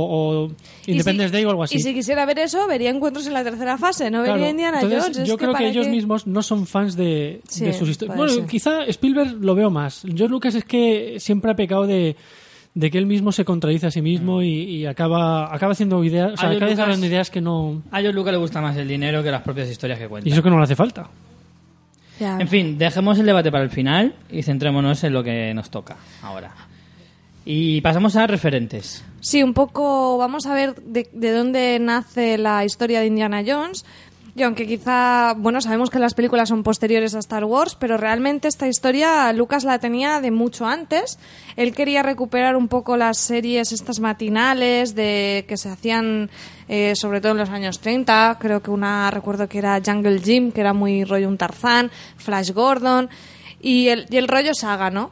o 0.50 0.52
Independence 0.86 1.30
si- 1.30 1.34
Day 1.34 1.46
o 1.46 1.50
algo 1.50 1.64
así. 1.64 1.78
Y 1.78 1.80
si 1.80 1.94
quisiera 1.96 2.26
ver 2.28 2.38
eso, 2.38 2.68
vería 2.68 2.92
encuentros 2.92 3.26
en 3.26 3.34
la 3.34 3.44
tercera 3.44 3.78
fase, 3.80 4.12
no 4.12 4.20
Claro. 4.20 4.34
vería 4.34 4.50
Indiana 4.52 4.82
Entonces, 4.82 5.02
Jones. 5.04 5.18
Es 5.18 5.28
yo 5.28 5.38
creo 5.38 5.54
que, 5.56 5.68
ellos 5.68 5.88
mismos 5.88 6.28
no 6.28 6.44
son 6.44 6.68
fans 6.68 6.96
de, 6.96 7.42
Sí, 7.48 7.66
de 7.66 7.74
sus 7.74 7.90
historias. 7.90 8.18
Bueno, 8.18 8.34
ser. 8.34 8.46
quizá 8.46 8.84
Spielberg 8.84 9.38
lo 9.42 9.56
veo 9.56 9.70
más. 9.72 10.02
George 10.04 10.28
Lucas 10.28 10.56
es 10.56 10.66
que 10.66 11.16
siempre 11.20 11.52
ha 11.52 11.56
pecado 11.56 11.88
de, 11.88 12.16
de 12.76 12.92
que 12.92 12.98
él 12.98 13.06
mismo 13.06 13.32
se 13.32 13.46
contradice 13.46 13.88
a 13.88 13.92
sí 13.92 14.02
mismo 14.02 14.42
y, 14.42 14.50
y 14.50 14.86
acaba, 14.86 15.54
acaba 15.54 15.72
haciendo 15.72 16.04
ideas, 16.04 16.34
o 16.34 16.38
sea, 16.38 16.50
acaba 16.50 16.70
desarrollando 16.70 17.06
ideas 17.08 17.30
que 17.32 17.40
no... 17.40 17.82
A 17.90 18.02
George 18.02 18.14
Lucas 18.14 18.34
le 18.34 18.38
gusta 18.38 18.62
más 18.62 18.76
el 18.76 18.88
dinero 18.88 19.24
que 19.24 19.32
las 19.32 19.42
propias 19.42 19.70
historias 19.70 19.98
que 19.98 20.10
cuenta. 20.10 20.28
Y 20.28 20.34
eso 20.34 20.44
que 20.44 20.50
no 20.50 20.58
le 20.58 20.64
hace 20.66 20.76
falta. 20.76 21.10
Ya. 22.20 22.38
En 22.38 22.48
fin, 22.50 22.78
dejemos 22.78 23.18
el 23.18 23.26
debate 23.26 23.50
para 23.50 23.64
el 23.64 23.70
final 23.70 24.14
y 24.30 24.44
centrémonos 24.44 25.04
en 25.06 25.14
lo 25.14 25.24
que 25.24 25.54
nos 25.54 25.70
toca 25.70 25.96
ahora. 26.22 26.54
Y 27.46 27.80
pasamos 27.82 28.16
a 28.16 28.28
referentes. 28.28 29.06
Sí, 29.22 29.42
un 29.44 29.54
poco 29.54 30.18
vamos 30.18 30.46
a 30.46 30.54
ver 30.54 30.76
de, 30.76 31.08
de 31.14 31.32
dónde 31.32 31.78
nace 31.80 32.38
la 32.38 32.66
historia 32.66 33.00
de 33.00 33.06
Indiana 33.06 33.44
Jones. 33.46 33.86
Y 34.38 34.44
aunque 34.44 34.68
quizá, 34.68 35.34
bueno, 35.38 35.62
sabemos 35.62 35.90
que 35.90 35.98
las 35.98 36.14
películas 36.14 36.50
son 36.50 36.62
posteriores 36.62 37.16
a 37.16 37.20
Star 37.20 37.46
Wars, 37.46 37.78
pero 37.80 37.96
realmente 37.96 38.50
esta 38.50 38.68
historia 38.68 39.32
Lucas 39.32 39.64
la 39.64 39.80
tenía 39.80 40.20
de 40.20 40.30
mucho 40.30 40.66
antes. 40.66 41.18
Él 41.56 41.74
quería 41.74 42.04
recuperar 42.04 42.58
un 42.58 42.68
poco 42.68 42.98
las 42.98 43.18
series 43.18 43.72
estas 43.72 44.02
matinales 44.02 44.94
de 44.94 45.46
que 45.48 45.56
se 45.56 45.70
hacían 45.70 46.30
eh, 46.68 46.96
sobre 46.98 47.22
todo 47.22 47.32
en 47.32 47.38
los 47.38 47.50
años 47.50 47.80
30. 47.80 48.38
Creo 48.38 48.62
que 48.62 48.72
una 48.72 49.10
recuerdo 49.10 49.48
que 49.48 49.60
era 49.60 49.82
Jungle 49.84 50.20
Jim, 50.20 50.52
que 50.52 50.60
era 50.60 50.74
muy 50.74 51.06
rollo 51.06 51.30
un 51.30 51.38
Tarzán, 51.38 51.90
Flash 52.18 52.52
Gordon 52.52 53.10
y 53.62 53.88
el, 53.88 54.28
rollo 54.28 54.54
saga, 54.54 54.90
¿no? 54.90 55.12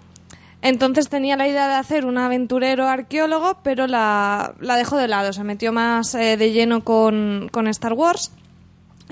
Entonces 0.61 1.07
tenía 1.07 1.37
la 1.37 1.47
idea 1.47 1.69
de 1.69 1.75
hacer 1.75 2.05
un 2.05 2.17
aventurero 2.17 2.89
arqueólogo, 2.89 3.59
pero 3.63 3.87
la, 3.87 4.53
dejó 4.59 4.97
de 4.97 5.07
lado, 5.07 5.31
se 5.31 5.45
metió 5.45 5.71
más 5.71 6.13
eh, 6.13 6.35
de 6.35 6.51
lleno 6.51 6.83
con 6.83 7.49
Star 7.67 7.93
Wars. 7.93 8.33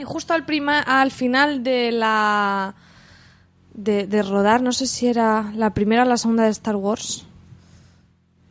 Y 0.02 0.04
justo 0.04 0.34
al, 0.34 0.46
prima, 0.46 0.80
al 0.80 1.12
final 1.12 1.64
de 1.64 1.92
la. 1.92 2.74
De, 3.76 4.08
de 4.08 4.24
rodar, 4.24 4.64
no 4.64 4.72
sé 4.72 4.88
si 4.88 5.06
era 5.08 5.52
la 5.56 5.76
primera 5.76 6.02
o 6.02 6.06
la 6.06 6.18
segunda 6.18 6.44
de 6.44 6.50
Star 6.50 6.76
Wars. 6.76 7.28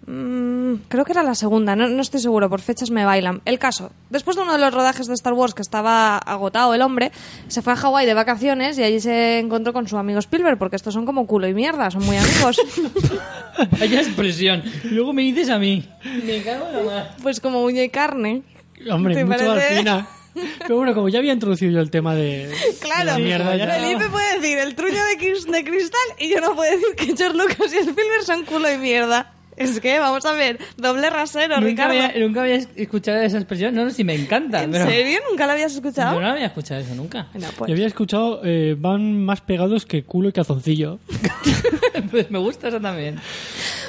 Mm, 0.07 0.75
creo 0.89 1.05
que 1.05 1.13
era 1.13 1.25
la 1.25 1.35
segunda, 1.35 1.75
no, 1.75 1.89
no 1.89 2.03
estoy 2.03 2.21
seguro, 2.21 2.49
por 2.49 2.61
fechas 2.61 2.91
me 2.91 3.05
bailan. 3.05 3.43
El 3.45 3.59
caso, 3.59 3.91
después 4.11 4.37
de 4.37 4.45
uno 4.45 4.53
de 4.53 4.61
los 4.61 4.73
rodajes 4.73 5.09
de 5.09 5.15
Star 5.15 5.33
Wars 5.33 5.55
que 5.55 5.63
estaba 5.63 6.19
agotado 6.19 6.73
el 6.73 6.83
hombre, 6.83 7.11
se 7.49 7.63
fue 7.63 7.73
a 7.73 7.77
Hawái 7.77 8.07
de 8.07 8.15
vacaciones 8.15 8.79
y 8.79 8.85
allí 8.85 9.01
se 9.01 9.41
encontró 9.41 9.73
con 9.73 9.89
su 9.89 9.99
amigo 9.99 10.21
Spielberg, 10.21 10.57
porque 10.57 10.77
estos 10.77 10.95
son 10.95 11.05
como 11.05 11.27
culo 11.27 11.49
y 11.49 11.55
mierda, 11.55 11.91
son 11.91 12.05
muy 12.07 12.17
amigos. 12.17 12.61
Vaya 13.79 14.01
expresión. 14.01 14.63
Luego 14.85 15.13
me 15.13 15.23
dices 15.23 15.51
a 15.51 15.59
mí. 15.59 15.85
Me 16.25 16.43
cago 16.43 16.67
en 16.69 16.77
la 16.77 16.83
mar. 16.93 17.17
pues 17.21 17.41
como 17.41 17.65
uña 17.65 17.83
y 17.83 17.89
carne. 17.89 18.43
Hombre, 18.91 19.15
¿Te 19.15 19.25
mucho 19.25 19.39
parece? 19.39 19.85
Pero 20.61 20.77
bueno, 20.77 20.95
como 20.95 21.09
ya 21.09 21.19
había 21.19 21.33
introducido 21.33 21.73
yo 21.73 21.81
el 21.81 21.91
tema 21.91 22.15
de, 22.15 22.51
Claro, 22.81 23.01
de 23.01 23.05
la 23.07 23.19
mierda, 23.19 23.57
ya- 23.57 23.67
Felipe 23.75 24.09
puede 24.09 24.39
decir 24.41 24.59
el 24.59 24.75
truño 24.75 24.95
de, 25.05 25.17
de 25.59 25.65
cristal 25.65 26.01
y 26.19 26.29
yo 26.31 26.41
no 26.41 26.55
puedo 26.55 26.71
decir 26.71 26.95
que 26.97 27.17
George 27.17 27.37
Lucas 27.37 27.73
y 27.73 27.79
Spielberg 27.79 28.23
son 28.25 28.45
culo 28.45 28.73
y 28.73 28.79
mierda. 28.79 29.33
Es 29.57 29.79
que, 29.79 29.99
vamos 29.99 30.25
a 30.25 30.33
ver, 30.33 30.59
doble 30.79 31.11
rasero, 31.11 31.57
Nunca 31.57 31.67
Ricardo. 31.89 31.91
había, 31.93 32.27
nunca 32.27 32.41
había 32.43 32.55
escuchado 32.77 33.21
esa 33.21 33.37
expresión. 33.37 33.75
No, 33.75 33.85
no, 33.85 33.91
sí 33.91 34.05
me 34.05 34.15
encanta. 34.15 34.63
¿En 34.63 34.71
pero 34.71 34.87
serio? 34.87 35.19
¿Nunca 35.29 35.45
lo 35.45 35.53
habías 35.53 35.75
escuchado? 35.75 36.15
Yo 36.15 36.21
no 36.23 36.29
había 36.29 36.47
escuchado 36.47 36.81
eso 36.81 36.95
nunca. 36.95 37.27
Yo 37.35 37.47
pues. 37.59 37.71
había 37.71 37.87
escuchado, 37.87 38.41
eh, 38.43 38.75
van 38.79 39.23
más 39.23 39.43
pegados 39.43 39.85
que 39.85 40.03
culo 40.03 40.31
y 40.31 40.33
calzoncillo. 40.33 40.99
pues 42.11 42.31
me 42.31 42.39
gusta 42.39 42.69
eso 42.69 42.81
también. 42.81 43.21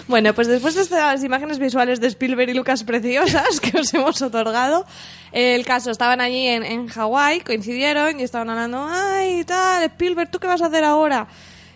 Bueno, 0.08 0.34
pues 0.34 0.48
después 0.48 0.76
de 0.76 0.82
estas 0.82 1.24
imágenes 1.24 1.60
visuales 1.60 2.02
de 2.02 2.08
Spielberg 2.08 2.50
y 2.50 2.54
Lucas 2.54 2.84
preciosas 2.84 3.60
que 3.62 3.80
os 3.80 3.94
hemos 3.94 4.22
otorgado, 4.22 4.86
el 5.32 5.66
caso, 5.66 5.92
estaban 5.92 6.22
allí 6.22 6.48
en, 6.48 6.64
en 6.64 6.88
Hawái, 6.88 7.42
coincidieron 7.42 8.20
y 8.20 8.24
estaban 8.24 8.50
hablando, 8.50 8.86
ay, 8.90 9.44
tal, 9.46 9.84
Spielberg, 9.84 10.30
¿tú 10.30 10.40
qué 10.40 10.48
vas 10.48 10.62
a 10.62 10.68
hacer 10.68 10.84
ahora? 10.84 11.28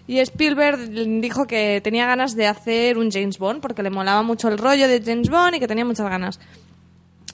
Y 0.07 0.19
Spielberg 0.19 0.89
dijo 1.21 1.47
que 1.47 1.81
tenía 1.83 2.05
ganas 2.05 2.35
de 2.35 2.45
hacer 2.47 2.97
un 2.97 3.09
James 3.09 3.39
Bond, 3.39 3.61
porque 3.61 3.81
le 3.81 3.89
molaba 3.89 4.21
mucho 4.21 4.49
el 4.49 4.57
rollo 4.57 4.87
de 4.87 5.01
James 5.03 5.29
Bond 5.29 5.55
y 5.55 5.59
que 5.59 5.67
tenía 5.67 5.85
muchas 5.85 6.07
ganas. 6.07 6.39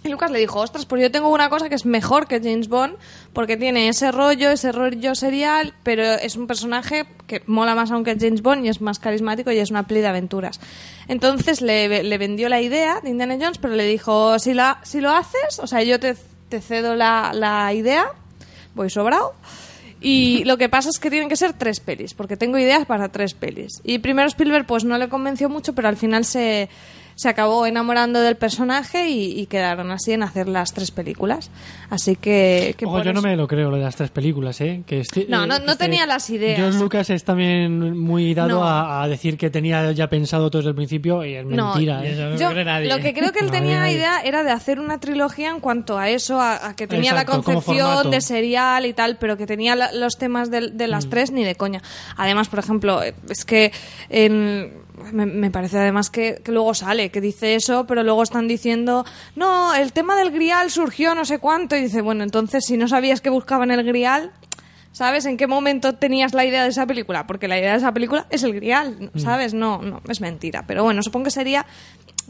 Y 0.03 0.09
Lucas 0.09 0.31
le 0.31 0.39
dijo, 0.39 0.59
ostras, 0.59 0.85
pues 0.85 1.01
yo 1.01 1.11
tengo 1.11 1.29
una 1.29 1.49
cosa 1.49 1.69
que 1.69 1.75
es 1.75 1.85
mejor 1.85 2.27
que 2.27 2.39
James 2.39 2.67
Bond, 2.67 2.95
porque 3.33 3.55
tiene 3.55 3.87
ese 3.87 4.11
rollo, 4.11 4.49
ese 4.49 4.71
rollo 4.71 5.13
serial, 5.13 5.73
pero 5.83 6.03
es 6.03 6.35
un 6.35 6.47
personaje 6.47 7.05
que 7.27 7.43
mola 7.45 7.75
más 7.75 7.91
aún 7.91 8.03
que 8.03 8.17
James 8.19 8.41
Bond 8.41 8.65
y 8.65 8.69
es 8.69 8.81
más 8.81 8.99
carismático 8.99 9.51
y 9.51 9.59
es 9.59 9.69
una 9.69 9.85
peli 9.85 10.01
de 10.01 10.07
aventuras. 10.07 10.59
Entonces 11.07 11.61
le, 11.61 12.03
le 12.03 12.17
vendió 12.17 12.49
la 12.49 12.61
idea 12.61 12.99
de 13.01 13.09
Indiana 13.11 13.37
Jones, 13.39 13.59
pero 13.59 13.75
le 13.75 13.85
dijo, 13.85 14.39
si, 14.39 14.53
la, 14.53 14.79
si 14.83 15.01
lo 15.01 15.11
haces, 15.11 15.59
o 15.59 15.67
sea, 15.67 15.83
yo 15.83 15.99
te, 15.99 16.15
te 16.49 16.61
cedo 16.61 16.95
la, 16.95 17.31
la 17.33 17.71
idea, 17.73 18.05
voy 18.73 18.89
sobrado. 18.89 19.33
Y 20.01 20.43
lo 20.45 20.57
que 20.57 20.67
pasa 20.67 20.89
es 20.89 20.99
que 20.99 21.11
tienen 21.11 21.29
que 21.29 21.35
ser 21.35 21.53
tres 21.53 21.79
pelis, 21.79 22.15
porque 22.15 22.37
tengo 22.37 22.57
ideas 22.57 22.87
para 22.87 23.09
tres 23.09 23.35
pelis. 23.35 23.81
Y 23.83 23.99
primero 23.99 24.27
Spielberg 24.27 24.65
pues 24.65 24.83
no 24.83 24.97
le 24.97 25.09
convenció 25.09 25.47
mucho, 25.47 25.73
pero 25.73 25.87
al 25.87 25.97
final 25.97 26.25
se, 26.25 26.69
se 27.15 27.29
acabó 27.29 27.65
enamorando 27.65 28.19
del 28.21 28.35
personaje 28.35 29.09
y, 29.09 29.39
y 29.39 29.45
quedaron 29.45 29.91
así 29.91 30.11
en 30.13 30.23
hacer 30.23 30.47
las 30.47 30.73
tres 30.73 30.91
películas. 30.91 31.51
Así 31.89 32.15
que... 32.15 32.73
que 32.77 32.85
Ojo, 32.85 32.95
por 32.97 33.05
yo 33.05 33.13
no 33.13 33.21
me 33.21 33.35
lo 33.35 33.47
creo 33.47 33.69
lo 33.69 33.77
de 33.77 33.83
las 33.83 33.95
tres 33.95 34.09
películas, 34.11 34.59
¿eh? 34.61 34.81
Que 34.85 35.01
este- 35.01 35.25
No, 35.29 35.43
eh, 35.43 35.47
no- 35.47 35.59
no 35.59 35.75
tenía 35.77 36.05
las 36.05 36.29
ideas. 36.29 36.57
George 36.57 36.79
Lucas 36.79 37.09
es 37.09 37.23
también 37.23 37.97
muy 37.97 38.33
dado 38.33 38.59
No. 38.59 38.63
a, 38.67 39.03
a 39.03 39.07
decir 39.07 39.37
que 39.37 39.49
tenía 39.49 39.91
ya 39.91 40.09
pensado 40.09 40.49
todo 40.49 40.61
desde 40.61 40.69
el 40.69 40.75
principio 40.75 41.23
y 41.25 41.35
es 41.35 41.45
No, 41.45 41.73
mentira, 41.75 42.03
y 42.03 42.07
¿eh? 42.07 42.11
eso- 42.13 42.29
No 42.29 42.37
Yo, 42.37 42.47
lo 42.47 42.51
cree 42.53 42.65
nadie. 42.65 42.89
lo 42.89 42.99
que 42.99 43.13
creo 43.13 43.31
que 43.31 43.39
él 43.39 43.45
No, 43.51 43.51
tenía 43.51 43.79
nadie. 43.81 43.93
idea 43.95 44.21
era 44.23 44.43
de 44.43 44.51
hacer 44.51 44.79
una 44.79 44.99
trilogía 44.99 45.49
en 45.49 45.59
cuanto 45.59 45.97
a 45.97 46.09
eso, 46.09 46.39
a, 46.39 46.69
a 46.69 46.75
que 46.75 46.87
tenía 46.87 47.11
Exacto, 47.11 47.37
la 47.37 47.43
concepción 47.43 48.09
de 48.11 48.21
serial 48.21 48.85
y 48.85 48.93
tal, 48.93 49.17
pero 49.17 49.37
que 49.37 49.45
tenía 49.45 49.75
la- 49.75 49.91
los 49.91 50.17
temas 50.17 50.49
de, 50.49 50.69
de 50.71 50.87
Mm. 50.87 50.89
las 50.89 51.09
tres 51.09 51.31
ni 51.31 51.43
de 51.43 51.55
coña. 51.55 51.81
Además, 52.17 52.47
por 52.47 52.59
ejemplo, 52.59 53.01
es 53.03 53.45
que 53.45 53.71
en- 54.09 54.73
me, 55.11 55.25
me 55.25 55.51
parece 55.51 55.77
además 55.77 56.09
que, 56.09 56.41
que 56.43 56.51
luego 56.51 56.73
sale, 56.73 57.09
que 57.11 57.21
dice 57.21 57.55
eso, 57.55 57.85
pero 57.87 58.03
luego 58.03 58.23
están 58.23 58.47
diciendo, 58.47 59.05
no, 59.35 59.73
el 59.73 59.93
tema 59.93 60.15
del 60.15 60.31
grial 60.31 60.71
surgió 60.71 61.15
no 61.15 61.25
sé 61.25 61.39
cuánto, 61.39 61.75
y 61.75 61.81
dice, 61.81 62.01
bueno, 62.01 62.23
entonces 62.23 62.65
si 62.65 62.77
no 62.77 62.87
sabías 62.87 63.21
que 63.21 63.29
buscaban 63.29 63.71
el 63.71 63.83
grial... 63.83 64.31
¿Sabes 64.93 65.25
en 65.25 65.37
qué 65.37 65.47
momento 65.47 65.95
tenías 65.95 66.33
la 66.33 66.43
idea 66.43 66.63
de 66.63 66.69
esa 66.69 66.85
película? 66.85 67.25
Porque 67.25 67.47
la 67.47 67.57
idea 67.57 67.71
de 67.71 67.77
esa 67.77 67.93
película 67.93 68.27
es 68.29 68.43
el 68.43 68.53
grial, 68.53 69.09
¿sabes? 69.15 69.53
No, 69.53 69.81
no, 69.81 70.01
es 70.09 70.19
mentira. 70.19 70.65
Pero 70.67 70.83
bueno, 70.83 71.01
supongo 71.01 71.23
que 71.23 71.31
sería 71.31 71.65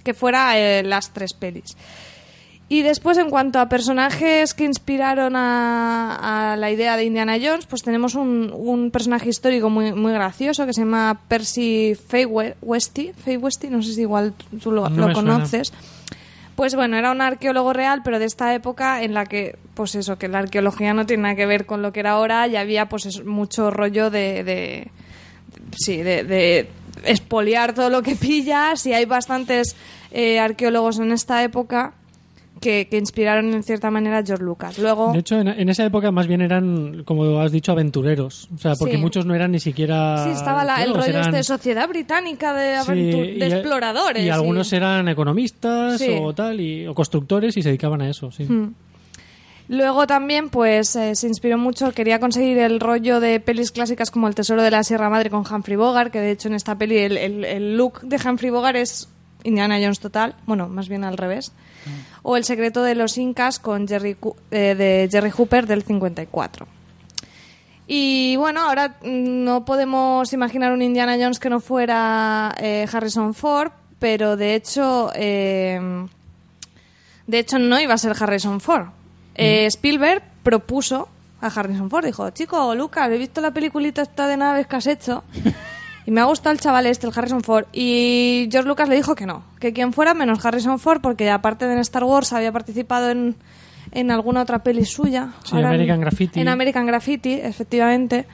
que 0.03 0.13
fuera 0.13 0.60
eh, 0.60 0.84
las 0.84 1.12
tres 1.12 1.34
pelis. 1.34 1.75
Y 2.73 2.84
después, 2.84 3.17
en 3.17 3.29
cuanto 3.29 3.60
a 3.60 3.67
personajes 3.67 4.53
que 4.53 4.63
inspiraron 4.63 5.36
a, 5.36 6.53
a 6.53 6.55
la 6.55 6.71
idea 6.71 6.95
de 6.95 7.03
Indiana 7.03 7.36
Jones, 7.41 7.65
pues 7.65 7.84
tenemos 7.84 8.15
un, 8.15 8.49
un 8.55 8.91
personaje 8.91 9.27
histórico 9.27 9.69
muy, 9.69 9.91
muy 9.91 10.13
gracioso 10.13 10.65
que 10.65 10.71
se 10.71 10.79
llama 10.84 11.19
Percy 11.27 11.97
Westy. 12.62 13.12
Fay 13.12 13.36
Westy, 13.36 13.67
no 13.67 13.81
sé 13.81 13.91
si 13.93 14.01
igual 14.01 14.34
tú 14.63 14.71
lo, 14.71 14.88
No 14.89 15.01
lo 15.01 15.07
me 15.07 15.13
suena. 15.13 15.34
conoces. 15.34 15.73
Pues 16.55 16.73
bueno, 16.75 16.95
era 16.95 17.12
un 17.12 17.19
arqueólogo 17.19 17.73
real, 17.73 18.03
pero 18.05 18.19
de 18.19 18.25
esta 18.25 18.53
época 18.55 19.03
en 19.03 19.13
la 19.15 19.25
que, 19.25 19.57
pues 19.73 19.95
eso, 19.95 20.17
que 20.17 20.29
la 20.29 20.39
arqueología 20.39 20.93
no 20.93 21.05
tiene 21.05 21.23
nada 21.23 21.36
que 21.36 21.45
ver 21.45 21.65
con 21.65 21.81
lo 21.81 21.91
que 21.91 21.99
era 21.99 22.12
ahora 22.12 22.47
y 22.47 22.55
había 22.55 22.88
pues 22.88 23.05
eso, 23.05 23.25
mucho 23.25 23.69
rollo 23.71 24.10
de, 24.10 24.45
de- 24.45 24.91
sí, 25.77 25.97
de, 25.97 26.23
de 26.23 26.69
expoliar 27.03 27.73
todo 27.73 27.89
lo 27.89 28.01
que 28.01 28.15
pillas 28.27 28.86
y 28.86 28.93
hay 28.93 29.03
bastantes 29.03 29.75
eh, 30.12 30.39
arqueólogos 30.39 30.99
en 30.99 31.12
esta 31.12 31.43
época 31.43 31.95
que, 32.62 32.88
que 32.88 32.97
inspiraron 32.97 33.54
en 33.54 33.63
cierta 33.63 33.91
manera 33.91 34.19
a 34.19 34.24
George 34.24 34.43
Lucas. 34.45 34.78
Luego, 34.78 35.12
De 35.12 35.19
hecho, 35.19 35.38
en, 35.39 35.50
en 35.50 35.67
esa 35.67 35.84
época 35.84 36.12
más 36.12 36.28
bien 36.28 36.39
eran, 36.41 37.04
como 37.04 37.39
has 37.41 37.52
dicho, 37.52 37.74
aventureros. 37.74 38.47
O 38.56 38.58
sea, 38.58 38.76
porque 38.76 38.95
Sí. 38.95 39.02
muchos 39.02 39.26
no 39.26 39.34
eran 39.36 39.52
ni 39.52 39.60
siquiera... 39.60 40.24
sí, 40.24 40.30
estaba 40.30 40.63
la- 40.63 40.82
el 40.84 40.93
rollo 40.93 41.08
eran- 41.08 41.21
este 41.26 41.38
de 41.38 41.43
sociedad 41.43 41.89
británica 41.89 42.54
de, 42.54 42.82
Sí, 42.84 42.93
de 43.39 43.47
y- 43.50 43.52
exploradores. 43.52 44.24
Y 44.24 44.30
algunos 44.30 44.71
eran 44.71 45.10
economistas 45.10 46.00
Sí. 46.00 46.15
o 46.21 46.34
tal, 46.34 46.62
y, 46.62 46.88
o 46.88 46.93
constructores 46.93 47.58
y 47.58 47.62
se 47.63 47.69
dedicaban 47.69 48.02
a 48.02 48.10
eso, 48.10 48.32
sí. 48.32 48.43
Hmm. 48.43 48.74
Luego 49.67 50.06
también 50.06 50.50
pues 50.50 50.95
eh, 50.97 51.15
se 51.15 51.28
inspiró 51.28 51.58
mucho, 51.58 51.91
quería 51.93 52.19
conseguir 52.19 52.58
el 52.58 52.80
rollo 52.82 53.19
de 53.21 53.39
pelis 53.39 53.71
clásicas 53.71 54.12
como 54.12 54.28
El 54.28 54.36
Tesoro 54.36 54.62
de 54.63 54.69
la 54.71 54.84
Sierra 54.84 55.10
Madre 55.10 55.30
con 55.30 55.45
Humphrey 55.50 55.78
Bogart, 55.78 56.12
que 56.12 56.19
de 56.19 56.32
hecho 56.32 56.50
en 56.50 56.56
esta 56.56 56.76
peli 56.78 56.97
el, 56.97 57.17
el- 57.17 57.45
el 57.45 57.78
look 57.78 58.02
de 58.02 58.17
Humphrey 58.17 58.52
Bogart 58.52 58.76
es 58.76 59.08
Indiana 59.43 59.78
Jones 59.82 60.00
total, 60.00 60.36
bueno, 60.45 60.67
más 60.67 60.89
bien 60.89 61.04
al 61.04 61.17
revés. 61.17 61.54
O 62.23 62.38
El 62.38 62.43
secreto 62.43 62.84
de 62.84 62.95
los 62.95 63.17
Incas 63.17 63.60
con 63.60 63.88
Jerry, 63.88 64.15
eh, 64.51 64.75
de 64.75 65.10
Jerry 65.12 65.31
Hooper 65.31 65.65
del 65.65 65.84
54. 65.84 66.67
Y 67.93 68.38
bueno, 68.38 68.62
ahora 68.62 68.95
mm, 69.01 69.43
no 69.43 69.65
podemos 69.65 70.31
imaginar 70.31 70.71
un 70.71 70.81
Indiana 70.81 71.17
Jones 71.19 71.39
que 71.39 71.49
no 71.49 71.60
fuera 71.60 72.55
eh, 72.57 72.88
Harrison 72.89 73.34
Ford, 73.34 73.71
pero 73.99 74.38
de 74.38 74.55
hecho, 74.55 75.12
eh, 75.13 76.07
de 77.27 77.39
hecho 77.39 77.60
no 77.60 77.79
iba 77.79 77.93
a 77.93 77.97
ser 77.97 78.15
Harrison 78.17 78.62
Ford. 78.62 78.88
Eh, 79.36 79.65
Spielberg 79.65 80.23
propuso 80.41 81.10
a 81.41 81.47
Harrison 81.47 81.89
Ford, 81.89 82.05
dijo, 82.05 82.29
chico, 82.29 82.73
Lucas, 82.75 83.10
he 83.12 83.17
visto 83.17 83.41
la 83.41 83.51
peliculita 83.51 84.03
esta 84.03 84.25
de 84.27 84.38
naves 84.38 84.67
que 84.67 84.75
has 84.77 84.88
hecho 84.88 85.23
y 86.12 86.13
me 86.13 86.19
ha 86.19 86.26
gustado 86.26 86.52
el 86.54 86.60
chaval 86.60 86.88
este, 86.88 87.08
el 87.08 87.13
Harrison 87.15 87.41
Ford. 87.41 87.67
Y 87.71 88.50
George 88.52 88.67
Lucas 88.67 88.89
le 88.89 88.95
dijo 88.95 89.15
que 89.15 89.26
no, 89.26 89.45
que 89.62 89.71
quien 89.71 89.93
fuera 89.93 90.13
menos 90.13 90.45
Harrison 90.45 90.78
Ford, 90.78 91.00
porque 91.02 91.30
aparte 91.30 91.65
de 91.67 91.71
en 91.71 91.80
Star 91.80 92.04
Wars 92.04 92.34
había 92.34 92.52
participado 92.52 93.10
en, 93.12 93.38
en 93.93 94.12
alguna 94.12 94.41
otra 94.41 94.62
peli 94.62 94.84
suya. 94.84 95.30
Sí, 95.45 95.56
Ahora 95.56 95.69
American 95.69 96.02
Graffiti. 96.02 96.41
En 96.41 96.50
American 96.50 96.86
Graffiti, 96.86 97.36
efectivamente. 97.36 98.26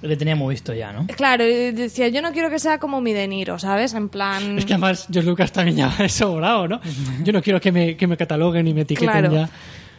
Le 0.00 0.16
teníamos 0.16 0.48
visto 0.48 0.72
ya, 0.72 0.90
¿no? 0.90 1.06
Claro, 1.08 1.44
y 1.44 1.72
decía, 1.72 2.08
yo 2.08 2.22
no 2.22 2.32
quiero 2.32 2.48
que 2.48 2.58
sea 2.58 2.78
como 2.78 3.02
mi 3.02 3.12
De 3.12 3.28
Niro, 3.28 3.58
¿sabes? 3.58 3.92
En 3.92 4.08
plan... 4.08 4.56
Es 4.56 4.64
que 4.64 4.72
además 4.72 5.06
George 5.12 5.28
Lucas 5.28 5.52
también 5.52 5.76
ya 5.76 5.94
es 6.04 6.14
sobrado, 6.14 6.66
¿no? 6.66 6.80
Yo 7.24 7.34
no 7.34 7.42
quiero 7.42 7.60
que 7.60 7.72
me, 7.72 7.94
que 7.96 8.06
me 8.06 8.16
cataloguen 8.16 8.66
y 8.68 8.72
me 8.72 8.82
etiqueten 8.82 9.10
Claro. 9.10 9.32
ya. 9.34 9.50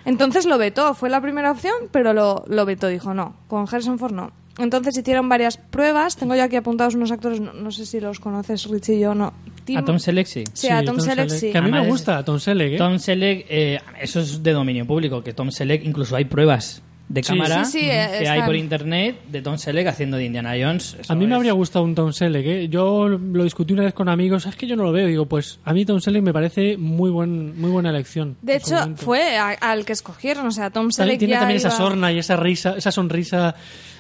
Entonces 0.06 0.46
lo 0.46 0.58
vetó, 0.58 0.96
fue 0.96 1.10
la 1.12 1.22
primera 1.22 1.52
opción, 1.52 1.76
pero 1.92 2.14
lo, 2.14 2.44
lo 2.48 2.66
vetó, 2.66 2.88
dijo 2.88 3.14
no, 3.14 3.36
con 3.48 3.68
Harrison 3.70 4.00
Ford 4.00 4.14
no. 4.14 4.32
Entonces 4.60 4.98
hicieron 4.98 5.30
varias 5.30 5.58
pruebas, 5.58 6.16
tengo 6.18 6.36
yo 6.36 6.44
aquí 6.44 6.56
apuntados 6.58 6.94
unos 6.96 7.12
actores, 7.12 7.40
no, 7.40 7.54
no 7.54 7.72
sé 7.72 7.86
si 7.86 8.00
los 8.00 8.20
conoces 8.20 8.66
Richie 8.70 8.96
y 8.96 9.00
yo, 9.00 9.16
no. 9.16 9.34
Tim- 9.66 9.78
A 9.78 9.86
Tom 9.86 10.00
Selleck 10.00 10.28
sí. 10.28 10.44
Sí, 10.54 10.68
a 10.70 10.84
Tom 10.84 11.00
Selleck 11.00 11.30
sí. 11.30 11.52
Que 11.52 11.58
a 11.58 11.62
mí 11.62 11.68
Además 11.70 11.84
me 11.86 11.90
gusta 11.92 12.24
Tom 12.26 12.40
Selleck, 12.40 12.74
¿eh? 12.74 12.78
Tom 12.78 13.00
Selleck, 13.00 13.46
eh, 13.50 13.80
eso 14.02 14.20
es 14.20 14.44
de 14.44 14.52
dominio 14.52 14.86
público, 14.86 15.24
que 15.24 15.34
Tom 15.34 15.52
Selleck, 15.52 15.84
incluso 15.86 16.16
hay 16.16 16.26
pruebas 16.26 16.82
de 17.08 17.24
Sí. 17.24 17.30
cámara 17.30 17.66
Sí, 17.66 17.80
sí, 17.80 17.86
que 17.88 17.92
eh, 18.24 18.30
hay 18.30 18.44
por 18.44 18.56
internet 18.56 19.16
de 19.32 19.42
Tom 19.42 19.58
Selleck 19.58 19.88
haciendo 19.88 20.18
de 20.18 20.26
Indiana 20.26 20.52
Jones. 20.62 20.96
Eso 21.00 21.12
A 21.12 21.16
mí 21.16 21.26
me 21.26 21.32
es- 21.32 21.38
habría 21.38 21.54
gustado 21.54 21.84
un 21.86 21.96
Tom 21.96 22.14
Selleck, 22.14 22.46
¿eh? 22.46 22.68
Yo 22.70 23.08
lo 23.10 23.44
discutí 23.44 23.74
una 23.74 23.82
vez 23.84 23.94
con 23.96 24.10
amigos, 24.10 24.46
es 24.46 24.56
que 24.56 24.68
yo 24.68 24.76
no 24.76 24.84
lo 24.84 24.92
veo. 24.92 25.08
Digo, 25.08 25.26
pues 25.26 25.60
a 25.66 25.74
mí 25.74 25.86
Tom 25.86 26.00
Selleck 26.02 26.22
me 26.22 26.34
parece 26.34 26.78
muy 26.78 27.10
buen 27.10 27.60
muy 27.60 27.72
buena 27.72 27.90
elección. 27.90 28.38
De 28.44 28.58
hecho, 28.58 28.76
momento. 28.76 29.02
fue 29.04 29.38
a- 29.38 29.50
al 29.54 29.86
que 29.86 29.94
escogieron, 29.94 30.46
o 30.46 30.52
sea, 30.52 30.66
Tom 30.70 30.90
También 30.90 30.94
Selleck 30.94 31.20
tiene 31.20 31.34
ya 31.34 31.40
también 31.40 31.58
esa 31.58 31.72
sorna 31.72 32.12
y 32.12 32.20
esa 32.20 32.36
risa, 32.36 32.76
esa 32.78 32.92
sonrisa 32.92 33.56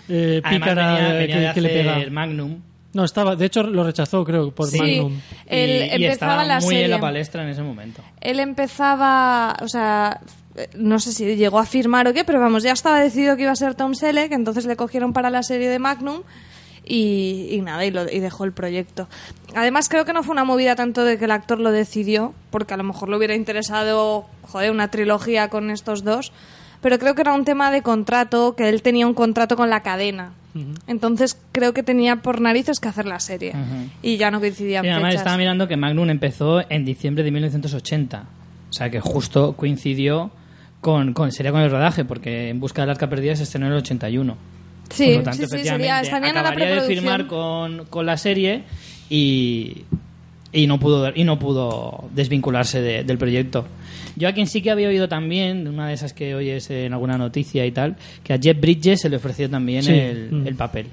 eh, 0.10 0.41
pícara 0.50 0.93
venía, 0.95 1.13
venía 1.13 1.36
que, 1.36 1.41
de 1.48 1.54
que 1.54 1.62
le 1.62 1.69
pega. 1.69 2.10
Magnum. 2.12 2.58
No, 2.91 3.04
estaba, 3.06 3.36
de 3.36 3.45
hecho 3.45 3.62
lo 3.63 3.84
rechazó, 3.84 4.24
creo, 4.26 4.50
por 4.52 4.67
Sí. 4.67 4.80
Magnum. 4.80 5.13
Y, 5.13 5.19
Él 5.48 5.69
y 6.02 6.06
empezaba 6.06 6.12
estaba 6.41 6.43
la 6.45 6.60
muy 6.60 6.76
en 6.76 6.82
la 6.82 6.88
serie. 6.95 7.00
palestra 7.02 7.43
en 7.43 7.50
ese 7.50 7.62
momento. 7.62 8.02
Él 8.19 8.39
empezaba, 8.39 9.56
o 9.62 9.67
sea, 9.67 10.22
no 10.76 11.00
sé 11.00 11.12
si 11.13 11.36
llegó 11.36 11.60
a 11.60 11.65
firmar 11.65 12.08
o 12.08 12.13
qué, 12.13 12.24
pero 12.24 12.39
vamos, 12.39 12.63
ya 12.63 12.72
estaba 12.72 13.00
decidido 13.00 13.36
que 13.36 13.43
iba 13.43 13.52
a 13.52 13.56
ser 13.56 13.76
Tom 13.76 13.93
Selleck, 13.93 14.32
entonces 14.32 14.65
le 14.65 14.76
cogieron 14.76 15.13
para 15.13 15.30
la 15.30 15.43
serie 15.43 15.69
de 15.69 15.78
Magnum 15.80 16.22
y, 16.84 17.50
y 17.52 17.62
nada, 17.62 17.86
y, 17.86 17.91
lo- 17.91 18.12
y 18.12 18.19
dejó 18.19 18.45
el 18.45 18.52
proyecto. 18.54 19.08
Además, 19.56 19.88
creo 19.89 20.06
que 20.06 20.13
no 20.13 20.24
fue 20.24 20.32
una 20.32 20.43
movida 20.43 20.76
tanto 20.76 21.04
de 21.04 21.19
que 21.19 21.26
el 21.26 21.32
actor 21.32 21.60
lo 21.60 21.72
decidió, 21.72 22.34
porque 22.50 22.74
a 22.74 22.78
lo 22.78 22.84
mejor 22.84 23.10
le 23.10 23.17
hubiera 23.17 23.36
interesado, 23.36 24.26
joder, 24.43 24.72
una 24.72 24.89
trilogía 24.89 25.50
con 25.50 25.69
estos 25.69 26.04
dos, 26.04 26.32
pero 26.82 26.98
creo 27.00 27.15
que 27.15 27.22
era 27.22 27.34
un 27.34 27.46
tema 27.46 27.72
de 27.72 27.82
contrato, 27.82 28.56
que 28.56 28.70
él 28.70 28.82
tenía 28.82 29.06
un 29.08 29.13
contrato 29.13 29.56
con 29.56 29.70
la 29.70 29.82
cadena. 29.82 30.32
Entonces 30.88 31.38
creo 31.52 31.74
que 31.74 31.84
tenía 31.84 32.18
por 32.18 32.42
narices 32.42 32.80
que 32.80 32.88
hacer 32.89 33.06
la 33.06 33.20
serie. 33.20 33.54
Y 34.02 34.18
ya 34.18 34.32
no 34.32 34.39
coincidían 34.39 34.84
Sí, 34.84 34.89
además 34.89 35.12
fechas. 35.12 35.22
estaba 35.22 35.38
mirando 35.38 35.68
que 35.68 35.78
Magnum 35.78 36.10
empezó 36.10 36.62
en 36.70 36.84
diciembre 36.86 37.24
de 37.24 37.32
1980. 37.32 38.24
O 38.70 38.74
sea 38.74 38.89
que 38.89 39.00
justo 39.00 39.54
coincidió 39.54 40.32
con, 40.82 41.13
con 41.13 41.32
sería 41.32 41.52
con 41.52 41.62
el 41.62 41.70
rodaje, 41.72 42.04
porque 42.06 42.50
En 42.50 42.60
busca 42.60 42.82
del 42.82 42.89
arca 42.92 43.10
perdida 43.10 43.36
se 43.36 43.44
estrenó 43.44 43.68
en 43.68 43.74
el 43.74 43.78
81. 43.80 44.36
Sí, 44.89 45.06
Por 45.06 45.15
lo 45.18 45.24
tanto, 45.24 45.48
sí, 45.48 45.58
sí, 45.60 45.63
sería, 45.68 46.02
estarían 46.02 46.30
en 46.30 46.34
la 46.36 46.39
acabaría 46.42 46.65
de 46.65 46.72
preproducción. 46.74 47.04
firmar 47.04 47.28
con, 47.28 47.86
con 47.86 48.06
la 48.08 48.18
serie 48.18 48.63
y, 49.10 49.84
y 50.52 50.68
no 50.68 50.80
pudo 50.80 51.12
y 51.13 51.24
no 51.24 51.38
pudo 51.39 52.10
desvincularse 52.13 52.82
de- 52.82 53.04
del 53.04 53.18
proyecto. 53.18 53.65
Yo 54.20 54.28
a 54.28 54.34
quien 54.34 54.46
sí 54.48 54.62
que 54.62 54.70
había 54.70 54.90
oído 54.90 55.08
también, 55.10 55.68
una 55.68 55.88
de 55.88 55.94
esas 55.96 56.14
que 56.14 56.36
oyes 56.36 56.70
en 56.70 56.94
alguna 56.94 57.18
noticia 57.18 57.66
y 57.66 57.72
tal, 57.72 57.96
que 58.24 58.34
a 58.34 58.38
Jeff 58.38 58.60
Bridges 58.60 59.02
se 59.02 59.10
le 59.10 59.16
ofreció 59.16 59.50
también 59.50 59.82
Sí. 59.82 59.94
el, 59.94 60.30
Mm. 60.32 60.48
el 60.48 60.56
papel. 60.56 60.88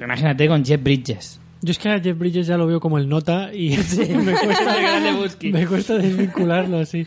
Imagínate 0.00 0.48
con 0.48 0.64
Jeff 0.64 0.82
Bridges. 0.82 1.38
Yo 1.60 1.70
es 1.70 1.78
que 1.78 1.90
a 1.90 2.00
Jeff 2.00 2.18
Bridges 2.18 2.46
ya 2.48 2.56
lo 2.56 2.66
veo 2.66 2.80
como 2.80 2.98
el 2.98 3.08
nota 3.08 3.50
y 3.54 3.76
me, 4.08 4.32
cuesta, 4.32 4.76
me 5.52 5.66
cuesta 5.66 5.94
desvincularlo 5.98 6.78
así. 6.78 7.06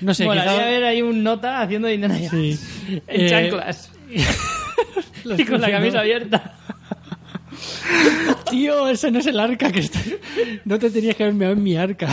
No 0.00 0.12
sé, 0.14 0.24
Molaría 0.24 0.52
quizá... 0.52 0.64
ver 0.64 0.84
ahí 0.84 1.02
un 1.02 1.22
nota 1.22 1.60
haciendo 1.62 1.86
de 1.88 1.98
Jones 2.00 2.30
Sí. 2.30 2.58
en 3.06 3.20
Eh, 3.26 3.28
chanclas 3.28 3.92
y 5.38 5.44
con 5.44 5.60
la 5.60 5.70
camisa 5.70 6.00
abierta. 6.00 6.54
Tío, 8.50 8.88
ese 8.88 9.10
no 9.10 9.18
es 9.18 9.26
el 9.26 9.38
arca 9.40 9.70
que 9.72 9.80
está... 9.80 10.00
No 10.64 10.78
te 10.78 10.90
tenías 10.90 11.14
que 11.16 11.22
haber 11.24 11.34
meado 11.34 11.54
en 11.54 11.62
mi 11.62 11.76
arca. 11.76 12.08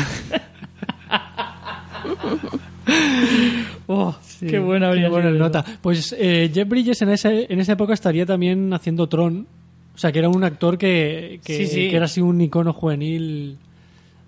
Oh, 3.87 4.15
Sí, 4.21 4.47
qué 4.47 4.59
buena 4.59 4.91
qué 4.93 5.07
nota. 5.09 5.63
Pues 5.81 6.15
eh, 6.17 6.49
Jeff 6.53 6.67
Bridges 6.67 7.01
en, 7.01 7.09
ese, 7.09 7.51
en 7.51 7.59
esa 7.59 7.73
época 7.73 7.93
estaría 7.93 8.25
también 8.25 8.73
haciendo 8.73 9.07
Tron. 9.07 9.47
O 9.95 9.97
sea, 9.97 10.11
que 10.11 10.19
era 10.19 10.29
un 10.29 10.43
actor 10.43 10.77
que, 10.77 11.39
que, 11.43 11.57
Sí, 11.57 11.67
sí. 11.67 11.89
que 11.89 11.95
era 11.95 12.05
así 12.05 12.19
un 12.21 12.41
icono 12.41 12.73
juvenil, 12.73 13.57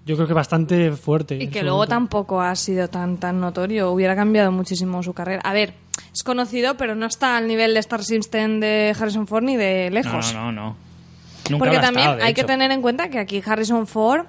yo 0.05 0.15
creo 0.15 0.27
que 0.27 0.33
bastante 0.33 0.91
fuerte. 0.91 1.35
Y 1.41 1.47
que 1.47 1.61
luego 1.63 1.77
momento. 1.77 1.95
tampoco 1.95 2.41
ha 2.41 2.55
sido 2.55 2.87
tan 2.87 3.17
tan 3.17 3.39
notorio. 3.41 3.91
Hubiera 3.91 4.15
cambiado 4.15 4.51
muchísimo 4.51 5.01
su 5.01 5.13
carrera. 5.13 5.41
A 5.43 5.53
ver, 5.53 5.73
es 6.13 6.23
conocido, 6.23 6.75
pero 6.77 6.93
no 6.95 7.07
está 7.07 7.37
al 7.37 7.47
nivel 7.47 7.73
de 7.73 7.79
Star 7.79 8.03
System 8.03 8.59
de 8.59 8.95
Harrison 8.97 9.25
Ford 9.27 9.43
ni 9.43 9.55
de 9.57 9.89
No, 9.89 9.95
lejos. 9.95 10.33
no, 10.33 10.51
no. 10.51 10.51
no. 10.51 10.85
Nunca 11.49 11.65
Porque 11.65 11.79
también 11.79 12.09
estado, 12.09 12.23
hay 12.25 12.33
que 12.33 12.43
tener 12.43 12.71
en 12.71 12.81
cuenta 12.81 13.09
que 13.09 13.19
aquí 13.19 13.41
Harrison 13.45 13.85
Ford 13.87 14.25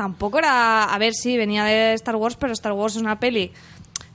tampoco 0.00 0.38
era. 0.38 0.84
A 0.84 0.98
ver, 0.98 1.12
sí, 1.12 1.36
venía 1.36 1.64
de 1.64 1.92
Star 1.92 2.16
Wars, 2.16 2.34
pero 2.34 2.54
Star 2.54 2.72
Wars 2.72 2.96
es 2.96 3.02
una 3.02 3.20
peli. 3.20 3.52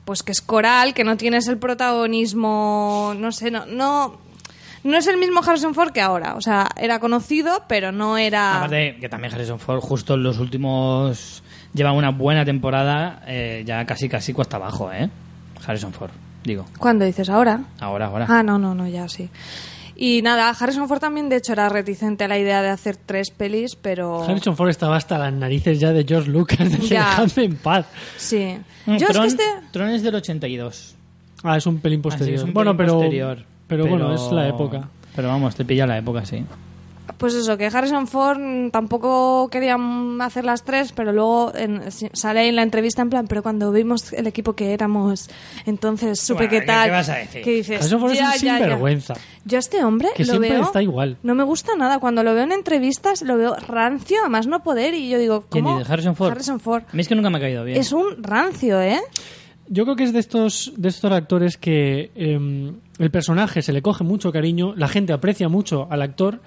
Pues 0.03 0.23
que 0.23 0.31
es 0.31 0.41
coral, 0.41 0.95
que 0.95 1.03
no 1.03 1.15
tienes 1.15 1.47
el 1.47 1.59
protagonismo. 1.59 3.13
No 3.15 3.31
sé, 3.31 3.51
no. 3.51 3.67
No, 3.67 4.17
no 4.83 4.97
es 4.97 5.05
el 5.05 5.17
mismo 5.17 5.41
Harrison 5.45 5.75
Ford 5.75 5.91
que 5.91 6.01
ahora. 6.01 6.33
O 6.35 6.41
sea, 6.41 6.69
era 6.75 6.99
conocido, 6.99 7.65
pero 7.67 7.91
no 7.91 8.17
era. 8.17 8.57
Aparte 8.57 8.97
que 8.99 9.09
también 9.09 9.31
Harrison 9.31 9.59
Ford 9.59 9.79
justo 9.79 10.15
en 10.15 10.23
los 10.23 10.39
últimos 10.39 11.43
lleva 11.75 11.91
una 11.91 12.09
buena 12.09 12.43
temporada 12.45 13.21
eh, 13.27 13.63
ya 13.63 13.85
casi 13.85 14.09
casi 14.09 14.33
cuesta 14.33 14.57
abajo, 14.57 14.91
¿eh? 14.91 15.07
Harrison 15.67 15.93
Ford, 15.93 16.11
digo. 16.43 16.65
¿Cuándo 16.79 17.05
dices 17.05 17.29
ahora? 17.29 17.59
Ahora, 17.79 18.07
ahora. 18.07 18.25
Ah, 18.27 18.41
no, 18.41 18.57
no, 18.57 18.73
no, 18.73 18.87
ya 18.87 19.07
sí. 19.07 19.29
Y 19.95 20.21
nada, 20.21 20.49
Harrison 20.49 20.87
Ford 20.87 20.99
también, 20.99 21.29
de 21.29 21.37
hecho, 21.37 21.53
era 21.53 21.69
reticente 21.69 22.25
a 22.25 22.27
la 22.27 22.37
idea 22.37 22.61
de 22.61 22.69
hacer 22.69 22.97
tres 22.97 23.31
pelis, 23.31 23.75
pero. 23.75 24.23
Harrison 24.23 24.55
Ford 24.57 24.69
estaba 24.69 24.97
hasta 24.97 25.17
las 25.17 25.31
narices 25.33 25.79
ya 25.79 25.91
de 25.93 26.03
George 26.07 26.29
Lucas. 26.29 26.59
De 26.71 26.77
Ya. 26.87 27.05
dejadme 27.21 27.43
en 27.45 27.55
paz. 27.55 27.85
Sí. 28.17 28.57
Mm, 28.85 28.97
Yo 28.97 29.07
Tron, 29.07 29.25
es 29.25 29.35
que 29.35 29.43
este. 29.43 29.67
Tron 29.71 29.89
es 29.89 30.03
del 30.03 30.15
82. 30.15 30.95
Ah, 31.43 31.57
es 31.57 31.65
un 31.65 31.79
pelín 31.79 32.01
posterior. 32.01 32.35
es 32.37 32.43
un 32.43 32.53
bueno, 32.53 32.75
pelín 32.75 32.87
pero, 32.87 32.99
posterior. 32.99 33.45
pero 33.67 33.87
bueno, 33.87 34.13
es 34.13 34.31
la 34.31 34.47
época. 34.47 34.89
Pero 35.15 35.27
vamos, 35.29 35.55
te 35.55 35.63
pilla 35.63 35.85
la 35.87 35.97
época, 35.97 36.25
sí. 36.25 36.43
Pues 37.17 37.33
eso, 37.35 37.57
que 37.57 37.67
Harrison 37.67 38.07
Ford 38.07 38.39
tampoco 38.71 39.47
querían 39.49 40.19
hacer 40.21 40.43
las 40.43 40.63
tres, 40.63 40.91
pero 40.91 41.11
luego 41.13 41.53
en- 41.55 41.81
sale 41.91 42.39
ahí 42.41 42.47
en 42.49 42.55
la 42.55 42.63
entrevista 42.63 43.01
en 43.01 43.09
plan, 43.09 43.27
pero 43.27 43.41
cuando 43.43 43.71
vimos 43.71 44.11
el 44.13 44.27
equipo 44.27 44.53
que 44.53 44.73
éramos, 44.73 45.29
entonces 45.65 46.19
supe 46.19 46.39
Bueno, 46.45 46.49
que 46.49 46.59
¿qué- 46.61 46.65
tal. 46.65 46.85
qué 46.87 46.91
vas 46.91 47.09
a 47.09 47.15
decir? 47.17 47.41
Que 47.43 47.51
dices, 47.51 47.79
Harrison 47.79 47.99
Ford 48.01 48.11
es 48.11 48.17
ya, 48.19 48.25
un 48.25 48.31
ya, 48.33 48.37
ya. 48.39 48.57
sinvergüenza. 48.57 49.13
Yo 49.45 49.57
a 49.57 49.59
este 49.59 49.83
hombre 49.83 50.09
Que 50.15 50.23
lo 50.25 50.29
siempre 50.33 50.49
veo, 50.51 50.63
está 50.63 50.81
igual. 50.81 51.17
No 51.23 51.35
me 51.35 51.43
gusta 51.43 51.75
nada. 51.75 51.99
Cuando 51.99 52.23
lo 52.23 52.33
veo 52.33 52.43
en 52.43 52.51
entrevistas, 52.51 53.21
lo 53.21 53.37
veo 53.37 53.55
rancio, 53.55 54.25
a 54.25 54.29
más 54.29 54.47
no 54.47 54.63
poder, 54.63 54.93
y 54.95 55.07
yo 55.09 55.19
digo, 55.19 55.45
¿Quién 55.49 55.63
¿cómo? 55.63 55.77
dice? 55.79 55.91
Harrison 55.93 56.15
Ford. 56.15 56.31
Harrison 56.31 56.59
Ford. 56.59 56.83
A 56.91 56.95
mí 56.95 57.01
es 57.01 57.07
que 57.07 57.15
nunca 57.15 57.29
me 57.29 57.37
ha 57.37 57.41
caído 57.41 57.63
bien. 57.63 57.79
Es 57.79 57.91
un 57.91 58.23
rancio, 58.23 58.81
¿eh? 58.81 58.99
Yo 59.67 59.83
creo 59.83 59.95
que 59.95 60.03
es 60.03 60.13
de 60.13 60.19
estos, 60.19 60.73
de 60.77 60.89
estos 60.89 61.11
actores 61.11 61.57
que 61.57 62.11
eh, 62.15 62.71
el 62.99 63.11
personaje 63.11 63.61
se 63.61 63.73
le 63.73 63.81
coge 63.81 64.03
mucho 64.03 64.31
cariño, 64.31 64.73
la 64.75 64.87
gente 64.87 65.11
aprecia 65.13 65.49
mucho 65.49 65.87
al 65.89 66.01
actor, 66.03 66.39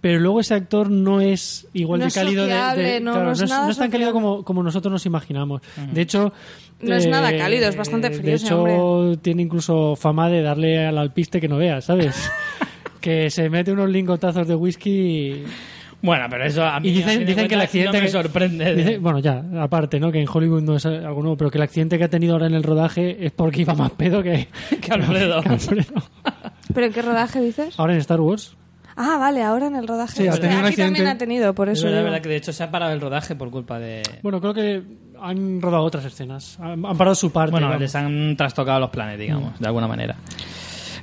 pero 0.00 0.20
luego 0.20 0.40
ese 0.40 0.54
actor 0.54 0.90
no 0.90 1.20
es 1.20 1.66
igual 1.72 2.00
No 2.00 2.06
de 2.06 2.12
cálido 2.12 2.44
de- 2.44 2.52
sociable, 2.52 2.82
de, 2.82 3.00
no- 3.00 3.12
claro, 3.12 3.26
no 3.26 3.32
es 3.32 3.48
nada 3.48 3.64
no 3.64 3.70
es 3.72 3.78
tan 3.78 3.90
cálido 3.90 4.12
como, 4.12 4.44
como 4.44 4.62
nosotros 4.62 4.92
nos 4.92 5.06
imaginamos. 5.06 5.62
De 5.92 6.00
hecho, 6.02 6.32
eh, 6.80 6.86
No 6.86 6.94
es 6.94 7.06
nada 7.08 7.36
cálido, 7.36 7.68
es 7.68 7.76
bastante 7.76 8.10
frío 8.10 8.22
De 8.30 8.34
hecho, 8.34 8.62
hombre. 8.62 9.16
tiene 9.22 9.42
incluso 9.42 9.96
fama 9.96 10.28
de 10.30 10.42
darle 10.42 10.86
al 10.86 10.98
alpiste 10.98 11.40
que 11.40 11.48
no 11.48 11.56
veas, 11.56 11.84
¿sabes? 11.86 12.30
que 13.00 13.30
se 13.30 13.48
mete 13.50 13.72
unos 13.72 13.88
lingotazos 13.90 14.46
de 14.46 14.54
whisky 14.54 14.90
y- 14.90 15.44
Bueno, 16.00 16.26
pero 16.30 16.44
eso 16.44 16.64
a 16.64 16.78
mí 16.78 16.88
y 16.88 16.92
dicen, 16.92 17.26
dicen 17.26 17.48
que 17.48 17.54
el 17.56 17.60
accidente 17.60 17.96
no 17.98 18.04
me 18.04 18.08
sorprende. 18.08 18.74
dice- 18.76 18.98
bueno, 18.98 19.18
ya, 19.18 19.42
aparte, 19.60 19.98
¿no? 19.98 20.12
Que 20.12 20.20
en 20.20 20.28
Hollywood 20.32 20.62
no 20.62 20.76
es 20.76 20.86
algo 20.86 21.22
nuevo, 21.22 21.36
pero 21.36 21.50
que 21.50 21.58
el 21.58 21.62
accidente 21.62 21.98
que 21.98 22.04
ha 22.04 22.08
tenido 22.08 22.34
ahora 22.34 22.46
en 22.46 22.54
el 22.54 22.62
rodaje 22.62 23.16
es 23.26 23.32
porque 23.32 23.62
iba 23.62 23.74
más 23.74 23.90
pedo 23.92 24.22
que, 24.22 24.46
Que 24.80 24.92
Alfredo. 24.92 25.42
que 25.42 25.48
Alfredo. 25.48 25.94
¿Pero 26.72 26.86
en 26.86 26.92
qué 26.92 27.02
rodaje 27.02 27.40
dices? 27.40 27.74
Ahora 27.80 27.94
en 27.94 27.98
Star 28.00 28.20
Wars. 28.20 28.54
Ah, 29.00 29.16
vale, 29.16 29.42
ahora 29.44 29.68
en 29.68 29.76
el 29.76 29.86
rodaje. 29.86 30.16
Sí, 30.22 30.26
ha 30.26 30.32
Hostia, 30.32 30.40
tenido 30.42 30.60
un 30.60 30.66
aquí 30.66 30.76
también 30.76 31.06
ha 31.06 31.16
tenido, 31.16 31.54
por 31.54 31.68
Es 31.68 31.78
eso. 31.78 31.86
verdad, 31.86 31.98
digo. 32.00 32.10
verdad 32.10 32.22
que 32.22 32.28
de 32.30 32.36
hecho 32.36 32.52
se 32.52 32.64
ha 32.64 32.70
parado 32.70 32.92
el 32.92 33.00
rodaje 33.00 33.36
por 33.36 33.48
culpa 33.50 33.78
de... 33.78 34.02
Bueno, 34.22 34.40
creo 34.40 34.52
que 34.54 34.82
han 35.20 35.62
rodado 35.62 35.84
otras 35.84 36.04
escenas. 36.04 36.58
Han, 36.58 36.84
han 36.84 36.98
parado 36.98 37.14
su 37.14 37.30
parte. 37.30 37.52
Bueno, 37.52 37.78
les 37.78 37.94
han 37.94 38.36
trastocado 38.36 38.80
los 38.80 38.90
planes, 38.90 39.18
digamos, 39.18 39.52
Mm. 39.58 39.62
de 39.62 39.66
alguna 39.68 39.86
manera. 39.86 40.16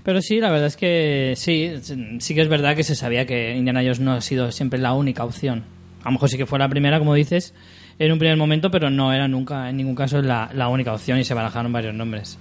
Pero 0.04 0.22
sí, 0.22 0.40
la 0.42 0.52
verdad 0.52 0.68
es 0.68 0.76
que 0.78 1.34
sí, 1.38 1.72
sí 2.20 2.36
que 2.36 2.42
es 2.42 2.48
verdad 2.50 2.76
que 2.76 2.84
se 2.84 2.96
sabía 2.96 3.26
que 3.26 3.56
Indiana 3.56 3.80
Jones 3.82 4.02
no 4.02 4.12
ha 4.12 4.22
sido 4.22 4.52
siempre 4.52 4.78
la 4.78 4.94
única 4.94 5.24
opción. 5.24 5.64
A 6.04 6.10
lo 6.10 6.12
mejor 6.12 6.30
sí 6.30 6.38
que 6.38 6.46
fue 6.46 6.60
la 6.60 6.68
primera, 6.70 7.00
como 7.00 7.14
dices, 7.16 7.54
en 7.98 8.12
un 8.12 8.20
primer 8.20 8.38
momento, 8.38 8.70
pero 8.70 8.90
no 8.90 9.14
era 9.14 9.28
nunca, 9.28 9.70
en 9.70 9.78
ningún 9.78 9.96
caso, 9.96 10.22
la, 10.22 10.50
la 10.54 10.68
única 10.68 10.94
opción 10.94 11.18
y 11.18 11.24
se 11.24 11.34
barajaron 11.34 11.72
varios 11.72 11.96
nombres. 11.96 12.38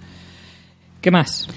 ¿Qué 1.01 1.11
más? 1.11 1.49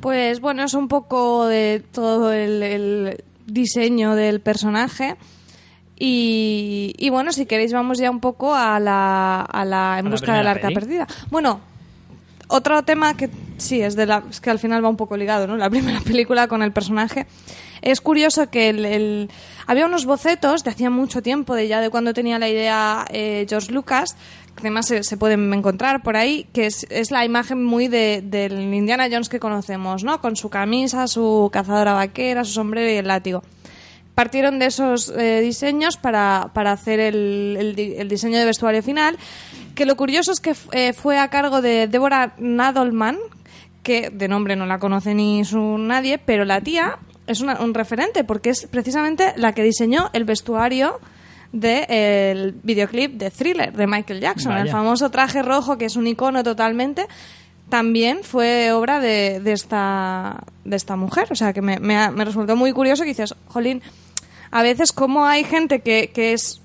Pues 0.00 0.40
bueno, 0.40 0.62
es 0.62 0.74
un 0.74 0.88
poco 0.88 1.46
de 1.46 1.82
todo 1.90 2.32
el, 2.32 2.62
el 2.62 3.24
diseño 3.46 4.14
del 4.14 4.40
personaje. 4.40 5.16
Y, 5.98 6.92
y 6.98 7.08
bueno, 7.10 7.32
si 7.32 7.46
queréis 7.46 7.72
vamos 7.72 7.98
ya 7.98 8.10
un 8.10 8.20
poco 8.20 8.54
a 8.54 8.78
la, 8.78 9.40
a 9.40 9.64
la 9.64 9.96
en 9.98 10.04
la 10.06 10.10
busca 10.10 10.32
del 10.34 10.42
primera 10.42 10.50
arca 10.50 10.68
peli. 10.68 10.74
perdida. 10.74 11.06
Bueno, 11.30 11.60
otro 12.48 12.82
tema 12.82 13.16
que 13.16 13.30
sí 13.56 13.80
es 13.80 13.96
de 13.96 14.04
la 14.06 14.22
es 14.28 14.40
que 14.40 14.50
al 14.50 14.58
final 14.58 14.84
va 14.84 14.88
un 14.90 14.96
poco 14.96 15.16
ligado, 15.16 15.46
¿no? 15.46 15.56
La 15.56 15.70
primera 15.70 16.00
película 16.04 16.48
con 16.48 16.62
el 16.62 16.72
personaje. 16.72 17.26
Es 17.80 18.00
curioso 18.00 18.50
que 18.50 18.68
el, 18.70 18.84
el- 18.84 19.30
había 19.66 19.86
unos 19.86 20.04
bocetos 20.06 20.64
de 20.64 20.70
hacía 20.70 20.90
mucho 20.90 21.22
tiempo, 21.22 21.54
de 21.54 21.66
ya 21.68 21.80
de 21.80 21.88
cuando 21.90 22.12
tenía 22.12 22.38
la 22.38 22.48
idea 22.48 23.04
eh, 23.10 23.46
George 23.48 23.72
Lucas, 23.72 24.16
además 24.58 24.86
se, 24.86 25.02
se 25.02 25.16
pueden 25.16 25.52
encontrar 25.52 26.02
por 26.02 26.16
ahí, 26.16 26.46
que 26.52 26.66
es, 26.66 26.86
es 26.90 27.10
la 27.10 27.24
imagen 27.24 27.62
muy 27.62 27.88
de, 27.88 28.22
del 28.24 28.72
Indiana 28.74 29.08
Jones 29.10 29.28
que 29.28 29.38
conocemos, 29.40 30.02
¿no? 30.04 30.20
Con 30.20 30.36
su 30.36 30.48
camisa, 30.50 31.06
su 31.08 31.50
cazadora 31.52 31.92
vaquera, 31.92 32.44
su 32.44 32.52
sombrero 32.52 32.90
y 32.90 32.94
el 32.96 33.06
látigo 33.08 33.42
partieron 34.14 34.58
de 34.58 34.64
esos 34.66 35.10
eh, 35.14 35.42
diseños 35.42 35.98
para, 35.98 36.50
para 36.54 36.72
hacer 36.72 37.00
el, 37.00 37.56
el 37.60 37.74
di- 37.76 37.96
el 37.98 38.08
diseño 38.08 38.38
de 38.38 38.46
vestuario 38.46 38.82
final. 38.82 39.18
Que 39.74 39.84
lo 39.84 39.94
curioso 39.94 40.32
es 40.32 40.40
que 40.40 40.54
eh, 40.72 40.94
fue 40.94 41.18
a 41.18 41.28
cargo 41.28 41.60
de 41.60 41.86
Deborah 41.86 42.32
Nadelman, 42.38 43.18
que 43.82 44.08
de 44.10 44.26
nombre 44.28 44.56
no 44.56 44.64
la 44.64 44.78
conoce 44.78 45.14
ni 45.14 45.44
su 45.44 45.76
nadie, 45.76 46.16
pero 46.16 46.46
la 46.46 46.62
tía 46.62 46.96
es 47.26 47.42
una- 47.42 47.60
un 47.60 47.74
referente 47.74 48.24
porque 48.24 48.48
es 48.48 48.66
precisamente 48.70 49.34
la 49.36 49.52
que 49.52 49.62
diseñó 49.62 50.08
el 50.14 50.24
vestuario 50.24 50.98
del 51.52 52.52
videoclip 52.62 53.14
de 53.14 53.30
Thriller 53.30 53.72
de 53.72 53.86
Michael 53.86 54.20
Jackson, 54.20 54.56
el 54.56 54.68
famoso 54.68 55.10
traje 55.10 55.42
rojo 55.42 55.78
que 55.78 55.86
es 55.86 55.96
un 55.96 56.06
icono 56.06 56.42
totalmente. 56.42 57.06
También 57.68 58.20
fue 58.22 58.70
obra 58.72 59.00
de, 59.00 59.40
de 59.40 59.52
esta, 59.52 60.44
de 60.64 60.76
esta 60.76 60.94
mujer. 60.96 61.26
O 61.30 61.34
sea, 61.34 61.52
que 61.52 61.62
me, 61.62 61.78
me, 61.80 62.24
resultó 62.24 62.54
muy 62.54 62.72
curioso 62.72 63.02
que 63.02 63.08
dices, 63.08 63.34
jolín, 63.48 63.82
a 64.52 64.62
veces 64.62 64.92
como 64.92 65.26
hay 65.26 65.42
gente 65.42 65.80
que, 65.80 66.10
que 66.14 66.32
es 66.32 66.60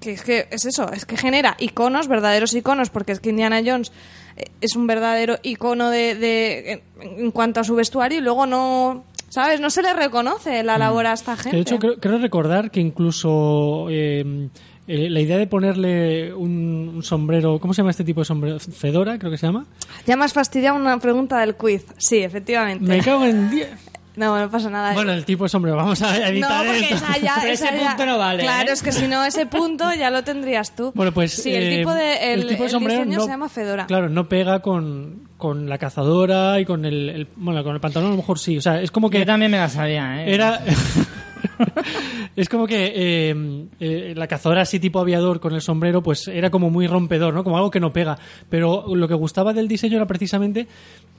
que 0.00 0.12
es 0.12 0.22
que 0.22 0.48
es 0.50 0.64
eso, 0.66 0.92
es 0.92 1.06
que 1.06 1.16
genera 1.16 1.56
iconos, 1.58 2.08
verdaderos 2.08 2.52
iconos, 2.54 2.90
porque 2.90 3.12
es 3.12 3.20
que 3.20 3.30
Indiana 3.30 3.62
Jones 3.64 3.92
eh, 4.36 4.44
es 4.60 4.76
un 4.76 4.86
verdadero 4.86 5.38
icono 5.42 5.90
de, 5.90 6.16
de 6.16 6.82
en 7.00 7.30
cuanto 7.30 7.60
a 7.60 7.64
su 7.64 7.74
vestuario 7.74 8.18
y 8.18 8.20
luego 8.20 8.44
no, 8.46 9.04
¿sabes? 9.32 9.60
No 9.60 9.70
se 9.70 9.82
le 9.82 9.94
reconoce 9.94 10.62
la 10.62 10.76
labor 10.76 11.06
a 11.06 11.14
esta 11.14 11.36
gente. 11.36 11.56
de 11.56 11.62
hecho, 11.62 11.78
creo, 11.78 11.98
creo 11.98 12.18
recordar 12.18 12.70
que 12.70 12.80
incluso 12.80 13.86
eh, 13.88 14.50
eh, 14.86 15.08
la 15.08 15.20
idea 15.20 15.38
de 15.38 15.46
ponerle 15.46 16.34
un, 16.34 16.92
un 16.96 17.02
sombrero, 17.02 17.58
¿cómo 17.58 17.72
se 17.72 17.78
llama 17.78 17.92
este 17.92 18.04
tipo 18.04 18.20
de 18.20 18.26
sombrero? 18.26 18.58
Fedora, 18.60 19.18
creo 19.18 19.30
que 19.30 19.38
se 19.38 19.46
llama. 19.46 19.64
Ya 20.06 20.16
me 20.16 20.26
has 20.26 20.34
fastidiado 20.34 20.76
una 20.76 20.98
pregunta 20.98 21.40
del 21.40 21.54
quiz. 21.54 21.86
Sí, 21.96 22.18
efectivamente. 22.18 22.84
Me 22.84 23.00
cago 23.00 23.24
en 23.24 23.48
10. 23.48 23.68
No, 24.14 24.38
no 24.38 24.50
pasa 24.50 24.68
nada. 24.68 24.92
Bueno, 24.92 25.12
el 25.12 25.24
tipo 25.24 25.44
de 25.44 25.48
sombrero, 25.48 25.76
vamos 25.76 26.02
a 26.02 26.18
no, 26.18 26.26
evitar 26.26 26.66
porque 26.66 26.80
esto. 26.80 26.94
esa 26.96 27.18
ya, 27.18 27.34
Pero 27.40 27.52
esa 27.52 27.68
ese 27.70 27.78
ya- 27.78 27.88
punto 27.88 28.06
no 28.06 28.18
vale, 28.18 28.42
Claro, 28.42 28.68
¿eh? 28.68 28.72
es 28.74 28.82
que 28.82 28.92
si 28.92 29.08
no 29.08 29.24
ese 29.24 29.46
punto 29.46 29.92
ya 29.94 30.10
lo 30.10 30.22
tendrías 30.22 30.76
tú. 30.76 30.92
Bueno, 30.94 31.12
pues 31.12 31.32
sí, 31.32 31.54
el 31.54 31.62
eh, 31.72 31.76
tipo 31.78 31.94
de 31.94 32.32
el, 32.34 32.46
tipo 32.46 32.58
de 32.62 32.64
el 32.66 32.70
sombrero 32.70 32.98
diseño 33.04 33.18
no, 33.18 33.24
se 33.24 33.30
llama 33.30 33.48
fedora. 33.48 33.86
Claro, 33.86 34.08
no 34.10 34.28
pega 34.28 34.60
con, 34.60 35.28
con 35.38 35.68
la 35.68 35.78
cazadora 35.78 36.60
y 36.60 36.64
con 36.66 36.84
el, 36.84 37.08
el- 37.08 37.28
bueno, 37.36 37.64
con 37.64 37.74
el 37.74 37.80
pantalón 37.80 38.08
a 38.08 38.10
lo 38.12 38.16
mejor 38.18 38.38
sí, 38.38 38.58
o 38.58 38.60
sea, 38.60 38.82
es 38.82 38.90
como 38.90 39.08
que 39.08 39.20
Yo 39.20 39.26
también 39.26 39.50
me 39.50 39.56
la 39.58 39.68
sabía, 39.70 40.22
¿eh? 40.24 40.34
era 40.34 40.60
es 42.36 42.48
como 42.48 42.66
que 42.66 42.92
eh, 42.94 43.66
eh, 43.80 44.14
la 44.16 44.26
cazadora 44.26 44.62
así 44.62 44.78
tipo 44.80 45.00
aviador 45.00 45.40
con 45.40 45.54
el 45.54 45.60
sombrero 45.60 46.02
pues 46.02 46.28
era 46.28 46.50
como 46.50 46.70
muy 46.70 46.86
rompedor, 46.86 47.34
¿no? 47.34 47.44
Como 47.44 47.56
algo 47.56 47.70
que 47.70 47.80
no 47.80 47.92
pega, 47.92 48.18
pero 48.48 48.84
lo 48.94 49.08
que 49.08 49.14
gustaba 49.14 49.52
del 49.52 49.68
diseño 49.68 49.96
era 49.96 50.06
precisamente 50.06 50.66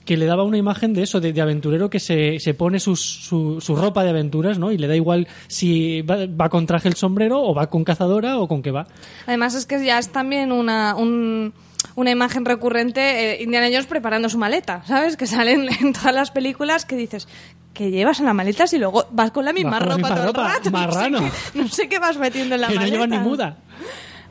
que 0.06 0.18
le 0.18 0.26
daba 0.26 0.44
una 0.44 0.58
imagen 0.58 0.94
de 0.94 1.04
eso, 1.04 1.22
de, 1.22 1.40
aventurero 1.42 1.90
que 1.90 2.00
se, 2.00 2.38
se 2.40 2.54
pone 2.54 2.80
sus- 2.80 3.00
su, 3.00 3.62
su 3.62 3.76
ropa 3.76 4.04
de 4.04 4.10
aventuras, 4.10 4.60
¿no? 4.60 4.72
Y 4.72 4.78
le 4.78 4.88
da 4.88 4.96
igual 4.98 5.28
si 5.48 6.02
va, 6.02 6.26
va 6.26 6.50
con 6.50 6.66
traje 6.66 6.90
el 6.90 6.96
sombrero 6.96 7.42
o 7.42 7.54
va 7.54 7.70
con 7.70 7.84
cazadora 7.86 8.38
o 8.40 8.48
con 8.50 8.62
qué 8.62 8.72
va. 8.72 8.86
Además 9.28 9.56
es 9.56 9.66
que 9.66 9.84
ya 9.86 9.98
es 10.00 10.10
también 10.10 10.52
una, 10.52 10.96
un- 10.96 11.54
una 11.96 12.12
imagen 12.12 12.46
recurrente, 12.46 13.34
eh, 13.40 13.44
Indiana 13.44 13.68
Jones 13.68 13.86
preparando 13.86 14.30
su 14.30 14.38
maleta, 14.38 14.82
¿sabes? 14.86 15.18
Que 15.18 15.28
salen 15.28 15.68
en 15.82 15.94
todas 15.94 16.14
las 16.14 16.32
películas 16.32 16.86
que 16.86 16.96
dices, 16.96 17.28
que 17.74 17.90
llevas 17.92 18.20
en 18.20 18.26
la 18.28 18.34
maleta 18.34 18.68
si 18.68 18.78
luego 18.78 19.06
vas 19.12 19.32
con 19.32 19.46
la 19.46 19.54
misma 19.54 19.80
Vas 19.80 19.80
la 19.82 19.86
ropa 19.86 19.98
misma 19.98 20.16
todo 20.16 20.28
el 20.30 20.34
rato? 20.54 20.72
marrano. 20.72 21.20
No 21.22 21.30
sé, 21.30 21.34
qué, 21.52 21.58
no 21.60 21.68
sé 21.68 21.90
qué 21.90 22.00
vas 22.00 22.18
metiendo 22.18 22.56
en 22.56 22.62
la 22.62 22.68
que 22.68 22.74
no 22.76 22.80
maleta. 22.82 22.96
lleva 22.96 23.08
ni 23.08 23.18
muda. 23.20 23.58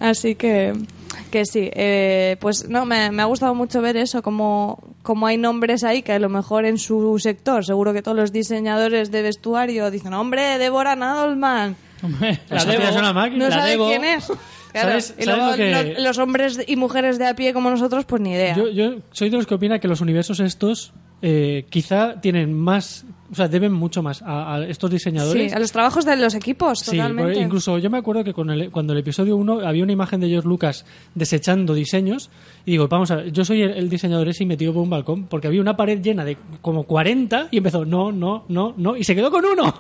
Así 0.01 0.35
que... 0.35 0.73
que 1.31 1.45
sí, 1.47 1.71
eh, 1.73 2.37
pues 2.41 2.69
no, 2.69 2.85
me, 2.85 3.11
me 3.11 3.23
ha 3.23 3.27
gustado 3.27 3.55
mucho 3.55 3.81
ver 3.81 3.97
eso, 3.97 4.21
como, 4.23 4.83
como 5.03 5.27
hay 5.27 5.39
nombres 5.39 5.83
ahí 5.85 6.03
que 6.03 6.13
a 6.13 6.19
lo 6.19 6.29
mejor 6.29 6.67
en 6.67 6.77
su 6.79 7.19
sector, 7.19 7.65
seguro 7.65 7.93
que 7.93 8.03
todos 8.03 8.17
los 8.17 8.33
diseñadores 8.33 9.11
de 9.11 9.23
vestuario 9.23 9.91
dicen, 9.91 10.13
hombre, 10.15 10.59
Débora 10.59 10.97
Nadelman, 10.97 11.77
Hombre, 12.03 12.41
la 12.51 12.65
debo. 12.65 12.83
es 12.83 12.97
una 12.97 13.13
máquina. 13.13 13.45
no 13.45 13.49
La 13.51 13.57
sabe 13.61 13.71
debo. 13.71 13.87
quién 13.87 14.05
es. 14.05 14.27
Claro, 14.73 14.89
¿Sabes- 14.89 15.15
y 15.19 15.25
luego 15.27 15.55
que- 15.55 15.95
los 16.01 16.19
hombres 16.19 16.61
y 16.67 16.77
mujeres 16.77 17.19
de 17.19 17.27
a 17.27 17.35
pie 17.37 17.53
como 17.53 17.71
nosotros, 17.71 18.05
pues 18.07 18.23
ni 18.23 18.31
idea. 18.33 18.57
Yo, 18.57 18.69
yo 18.71 18.97
soy 19.13 19.29
de 19.31 19.37
los 19.37 19.47
que 19.47 19.55
opina 19.55 19.79
que 19.79 19.89
los 19.89 20.01
universos 20.01 20.41
estos 20.41 20.93
eh, 21.25 21.67
quizá 21.71 22.21
tienen 22.21 22.53
más, 22.53 23.05
o 23.31 23.35
sea, 23.37 23.47
deben 23.47 23.73
mucho 23.73 24.03
más 24.03 24.23
a, 24.23 24.57
a 24.57 24.67
estos 24.67 24.91
sí, 24.91 24.97
diseñadores. 24.97 25.53
a 25.53 25.61
los 25.61 25.71
trabajos 25.71 26.05
de 26.05 26.17
los 26.17 26.35
equipos, 26.35 26.81
Sí, 26.81 26.97
totalmente. 26.97 27.39
incluso 27.39 27.79
yo 27.79 27.91
me 27.91 27.99
acuerdo 27.99 28.25
que 28.25 28.33
con 28.33 28.51
el- 28.51 28.73
cuando 28.73 28.93
el 28.93 28.99
episodio 28.99 29.37
1 29.37 29.61
había 29.61 29.85
una 29.85 29.93
imagen 29.93 30.19
de 30.21 30.29
George 30.29 30.49
Lucas 30.49 30.85
desechando 31.15 31.75
diseños 31.75 32.29
y 32.67 32.73
digo, 32.73 32.89
vamos 32.89 33.13
a 33.13 33.17
ver, 33.17 33.31
yo 33.33 33.45
soy 33.45 33.63
el, 33.63 33.71
el 33.71 33.89
diseñador 33.89 34.29
ese 34.29 34.43
y 34.43 34.47
me 34.47 34.57
tiro 34.57 34.73
por 34.73 34.83
un 34.83 34.91
balcón 34.91 35.27
porque 35.29 35.47
había 35.47 35.61
una 35.61 35.77
pared 35.77 36.01
llena 36.03 36.25
de 36.25 36.37
como 36.61 36.83
40 36.85 37.49
y 37.53 37.59
empezó, 37.59 37.85
no, 37.85 38.11
no, 38.11 38.45
no, 38.49 38.75
no, 38.77 38.97
y 38.97 39.05
se 39.05 39.15
quedó 39.15 39.31
con 39.31 39.45
uno. 39.45 39.73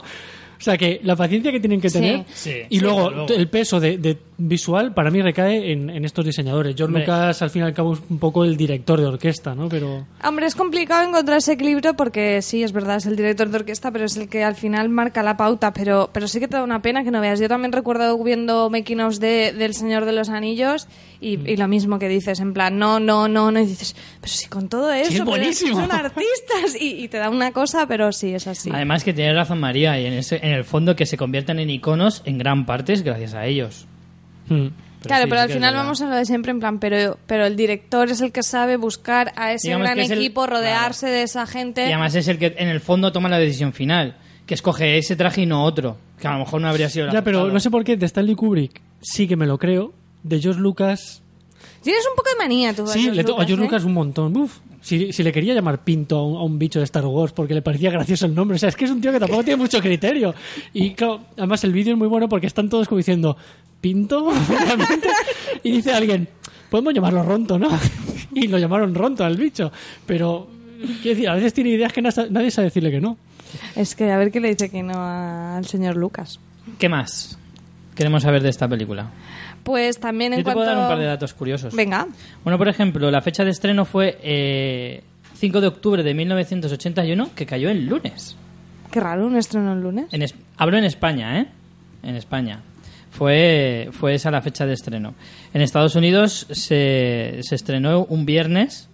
O 0.63 0.65
sea 0.65 0.79
que 0.79 1.01
la 1.03 1.17
paciencia 1.17 1.51
que 1.51 1.59
tienen 1.59 1.81
que 1.81 1.91
tener 1.91 2.25
Sí, 2.33 2.53
y 2.69 2.79
sí, 2.79 2.85
luego, 2.85 3.27
el 3.27 3.49
peso 3.49 3.81
de, 3.81 3.99
de 3.99 4.17
visual 4.39 4.95
para 4.95 5.11
mí 5.11 5.21
recae 5.21 5.73
en, 5.73 5.91
en 5.91 6.05
estos 6.05 6.25
diseñadores. 6.25 6.77
George 6.77 6.85
Hombre. 6.85 7.03
Lucas 7.03 7.43
al 7.43 7.51
fin 7.51 7.63
y 7.63 7.65
al 7.65 7.75
cabo 7.75 7.95
es 7.95 8.01
un 8.09 8.21
poco 8.21 8.45
el 8.45 8.57
director 8.57 9.01
de 9.01 9.07
orquesta, 9.07 9.57
¿no? 9.57 9.69
Pero... 9.69 10.07
Hombre, 10.25 10.47
es 10.47 10.55
complicado 10.55 11.09
encontrar 11.09 11.39
ese 11.39 11.55
equilibrio 11.55 11.95
porque 11.95 12.43
sí, 12.43 12.63
es 12.63 12.71
verdad, 12.71 12.99
es 12.99 13.07
el 13.07 13.17
director 13.17 13.49
de 13.49 13.57
orquesta, 13.57 13.91
pero 13.91 14.05
es 14.05 14.17
el 14.17 14.29
que 14.29 14.45
al 14.45 14.55
final 14.55 14.89
marca 14.89 15.25
la 15.25 15.37
pauta. 15.37 15.73
Pero, 15.73 16.11
pero 16.13 16.29
sí 16.29 16.39
que 16.39 16.47
te 16.47 16.55
da 16.55 16.63
una 16.63 16.81
pena 16.81 17.03
que 17.03 17.11
no 17.11 17.21
veas. 17.21 17.41
Yo 17.41 17.49
también 17.49 17.73
recuerdo 17.73 18.17
viendo 18.23 18.71
making 18.71 19.01
ofs 19.01 19.19
de, 19.19 19.53
del 19.53 19.75
Señor 19.75 20.05
de 20.05 20.13
los 20.13 20.29
Anillos 20.29 20.87
y, 21.23 21.37
Mm. 21.39 21.47
y 21.49 21.57
lo 21.57 21.69
mismo 21.69 21.99
que 21.99 22.09
dices, 22.09 22.41
en 22.41 22.53
plan, 22.53 22.79
no, 22.79 22.99
no, 23.01 23.29
no, 23.29 23.51
no. 23.51 23.61
Y 23.61 23.67
dices, 23.67 23.95
pero 24.21 24.33
si 24.33 24.49
con 24.49 24.69
todo 24.69 24.93
eso, 24.93 25.09
es 25.09 25.13
pero 25.21 25.25
buenísimo. 25.25 25.81
son 25.81 25.91
artistas. 25.93 26.77
Y, 26.81 27.05
y 27.05 27.09
te 27.09 27.19
da 27.19 27.31
una 27.31 27.53
cosa, 27.53 27.87
pero 27.87 28.13
sí, 28.13 28.35
es 28.35 28.47
así. 28.47 28.71
Además 28.73 29.05
que 29.05 29.13
tiene 29.15 29.33
razón 29.35 29.61
María, 29.61 29.99
y 30.01 30.07
en, 30.07 30.13
ese, 30.15 30.37
en 30.43 30.53
el 30.53 30.65
fondo 30.65 30.95
que 30.97 31.07
se 31.07 31.17
convierten 31.17 31.59
en 31.61 31.71
iconos 31.71 32.23
en 32.25 32.39
gran 32.39 32.67
parte 32.67 32.93
es 32.93 33.03
gracias 33.03 33.35
a 33.35 33.47
ellos. 33.47 33.87
hmm. 34.49 34.67
claro, 35.03 35.25
sí, 35.25 35.29
pero 35.31 35.41
sí 35.41 35.45
al 35.45 35.49
es 35.51 35.55
final 35.55 35.75
vamos 35.75 36.01
a 36.03 36.07
lo 36.07 36.17
de 36.17 36.25
siempre, 36.25 36.51
en 36.53 36.61
plan, 36.61 36.79
pero, 36.79 37.19
pero 37.27 37.47
el 37.47 37.57
director 37.57 38.11
es 38.11 38.21
el 38.21 38.33
que 38.33 38.43
sabe 38.43 38.77
buscar 38.77 39.33
a 39.37 39.53
ese 39.53 39.69
Digamos 39.69 39.87
gran 39.87 39.99
es 40.01 40.11
el- 40.11 40.19
equipo, 40.19 40.47
rodearse 40.47 41.07
de 41.09 41.23
esa 41.23 41.47
gente. 41.47 41.83
Y 41.83 41.93
además 41.93 42.15
es 42.15 42.29
el 42.29 42.39
que 42.39 42.55
en 42.59 42.69
el 42.69 42.81
fondo 42.81 43.13
toma 43.13 43.29
la 43.29 43.39
decisión 43.39 43.73
final, 43.73 44.17
que 44.47 44.55
escoge 44.55 44.99
ese 44.99 45.17
traje 45.17 45.43
y 45.43 45.47
no 45.47 45.65
otro, 45.65 45.97
que 46.21 46.27
a 46.29 46.33
lo 46.33 46.41
mejor 46.41 46.61
no 46.61 46.69
habría 46.69 46.89
sido 46.89 47.11
Ya, 47.13 47.23
pero 47.23 47.49
no 47.51 47.61
sé 47.61 47.71
por 47.71 47.85
qué 47.85 47.97
de 47.97 48.07
Stanley 48.07 48.35
Kubrick 48.35 48.81
sí 49.01 49.27
que 49.29 49.37
me 49.37 49.47
lo 49.47 49.59
creo. 49.59 49.93
De 50.23 50.41
George 50.41 50.61
Lucas 50.61 51.21
Tienes 51.83 52.05
un 52.09 52.17
poco 52.17 52.31
de 52.31 52.37
manía 52.37 52.75
tú. 52.75 52.85
a 52.85 52.89
Sí, 52.89 53.01
George 53.03 53.17
le 53.17 53.25
to- 53.25 53.33
a 53.35 53.45
George 53.45 53.55
¿eh? 53.55 53.57
Lucas 53.67 53.85
un 53.85 53.93
montón. 53.95 54.37
Uf, 54.37 54.59
si, 54.81 55.13
si 55.13 55.23
le 55.23 55.33
quería 55.33 55.55
llamar 55.55 55.83
Pinto 55.85 56.17
a 56.17 56.27
un, 56.27 56.37
a 56.37 56.43
un 56.43 56.59
bicho 56.59 56.79
de 56.79 56.85
Star 56.85 57.05
Wars 57.07 57.33
porque 57.33 57.55
le 57.55 57.63
parecía 57.63 57.91
gracioso 57.91 58.27
el 58.27 58.35
nombre. 58.35 58.55
O 58.57 58.59
sea, 58.59 58.69
es 58.69 58.77
que 58.77 58.85
es 58.85 58.91
un 58.91 59.01
tío 59.01 59.11
que 59.13 59.19
tampoco 59.21 59.43
tiene 59.45 59.57
mucho 59.63 59.81
criterio. 59.81 60.35
Y 60.73 60.93
claro, 60.95 61.21
además 61.37 61.63
el 61.65 61.73
vídeo 61.73 61.93
es 61.95 61.99
muy 61.99 62.09
bueno 62.09 62.29
porque 62.29 62.47
están 62.47 62.69
todos 62.69 62.87
como 62.89 62.99
diciendo, 62.99 63.37
¿Pinto? 63.81 64.31
¿Realmente? 64.49 65.09
y 65.65 65.73
dice 65.73 65.93
alguien, 65.93 66.29
podemos 66.71 66.95
llamarlo 66.95 67.23
Ronto, 67.25 67.59
¿no? 67.59 67.69
y 68.35 68.47
lo 68.47 68.59
llamaron 68.59 68.95
Ronto 68.95 69.25
al 69.25 69.37
bicho. 69.37 69.73
Pero, 70.07 70.49
quiero 71.03 71.17
decir, 71.17 71.29
a 71.29 71.35
veces 71.35 71.53
tiene 71.53 71.71
ideas 71.71 71.93
que 71.93 72.01
nadie 72.03 72.51
sabe 72.53 72.67
decirle 72.67 72.91
que 72.93 73.01
no. 73.01 73.17
Es 73.77 73.95
que 73.97 74.11
a 74.11 74.17
ver 74.19 74.31
qué 74.31 74.39
le 74.41 74.49
dice 74.49 74.71
que 74.71 74.83
no 74.85 74.95
a- 74.95 75.57
al 75.57 75.67
señor 75.67 75.97
Lucas. 75.97 76.39
¿Qué 76.79 76.89
más 76.89 77.39
queremos 77.97 78.23
saber 78.23 78.43
de 78.43 78.49
esta 78.51 78.69
película? 78.69 79.11
Pues 79.63 80.01
también 80.01 80.33
en 80.33 80.41
Yo 80.41 80.45
te 80.45 80.53
cuanto... 80.53 80.61
puedo 80.61 80.71
dar 80.77 80.83
un 80.85 80.89
par 80.89 80.99
de 80.99 81.05
datos 81.07 81.33
curiosos. 81.35 81.75
Venga. 81.75 82.07
Bueno, 82.45 82.59
por 82.59 82.69
ejemplo, 82.69 83.11
la 83.11 83.23
fecha 83.23 83.45
de 83.45 83.51
estreno 83.51 83.85
fue 83.85 84.19
eh, 84.23 85.03
5 85.35 85.61
de 85.61 85.67
octubre 85.69 86.03
de 86.03 86.15
1981, 86.15 87.31
que 87.35 87.47
cayó 87.47 87.71
el 87.71 87.87
lunes. 87.87 88.37
Qué 88.91 89.01
raro, 89.01 89.27
un 89.27 89.37
estreno 89.37 89.73
el 89.73 89.81
lunes. 89.81 90.07
En 90.13 90.23
es- 90.23 90.35
hablo 90.57 90.77
en 90.79 90.85
España, 90.85 91.41
¿eh? 91.41 91.47
En 92.03 92.17
España. 92.17 92.61
Fue, 93.11 93.89
fue 93.93 94.15
esa 94.15 94.31
la 94.31 94.41
fecha 94.43 94.67
de 94.67 94.73
estreno. 94.73 95.15
En 95.55 95.61
Estados 95.63 95.95
Unidos 95.97 96.47
se, 96.51 97.39
se 97.43 97.55
estrenó 97.55 98.05
un 98.07 98.25
viernes, 98.27 98.89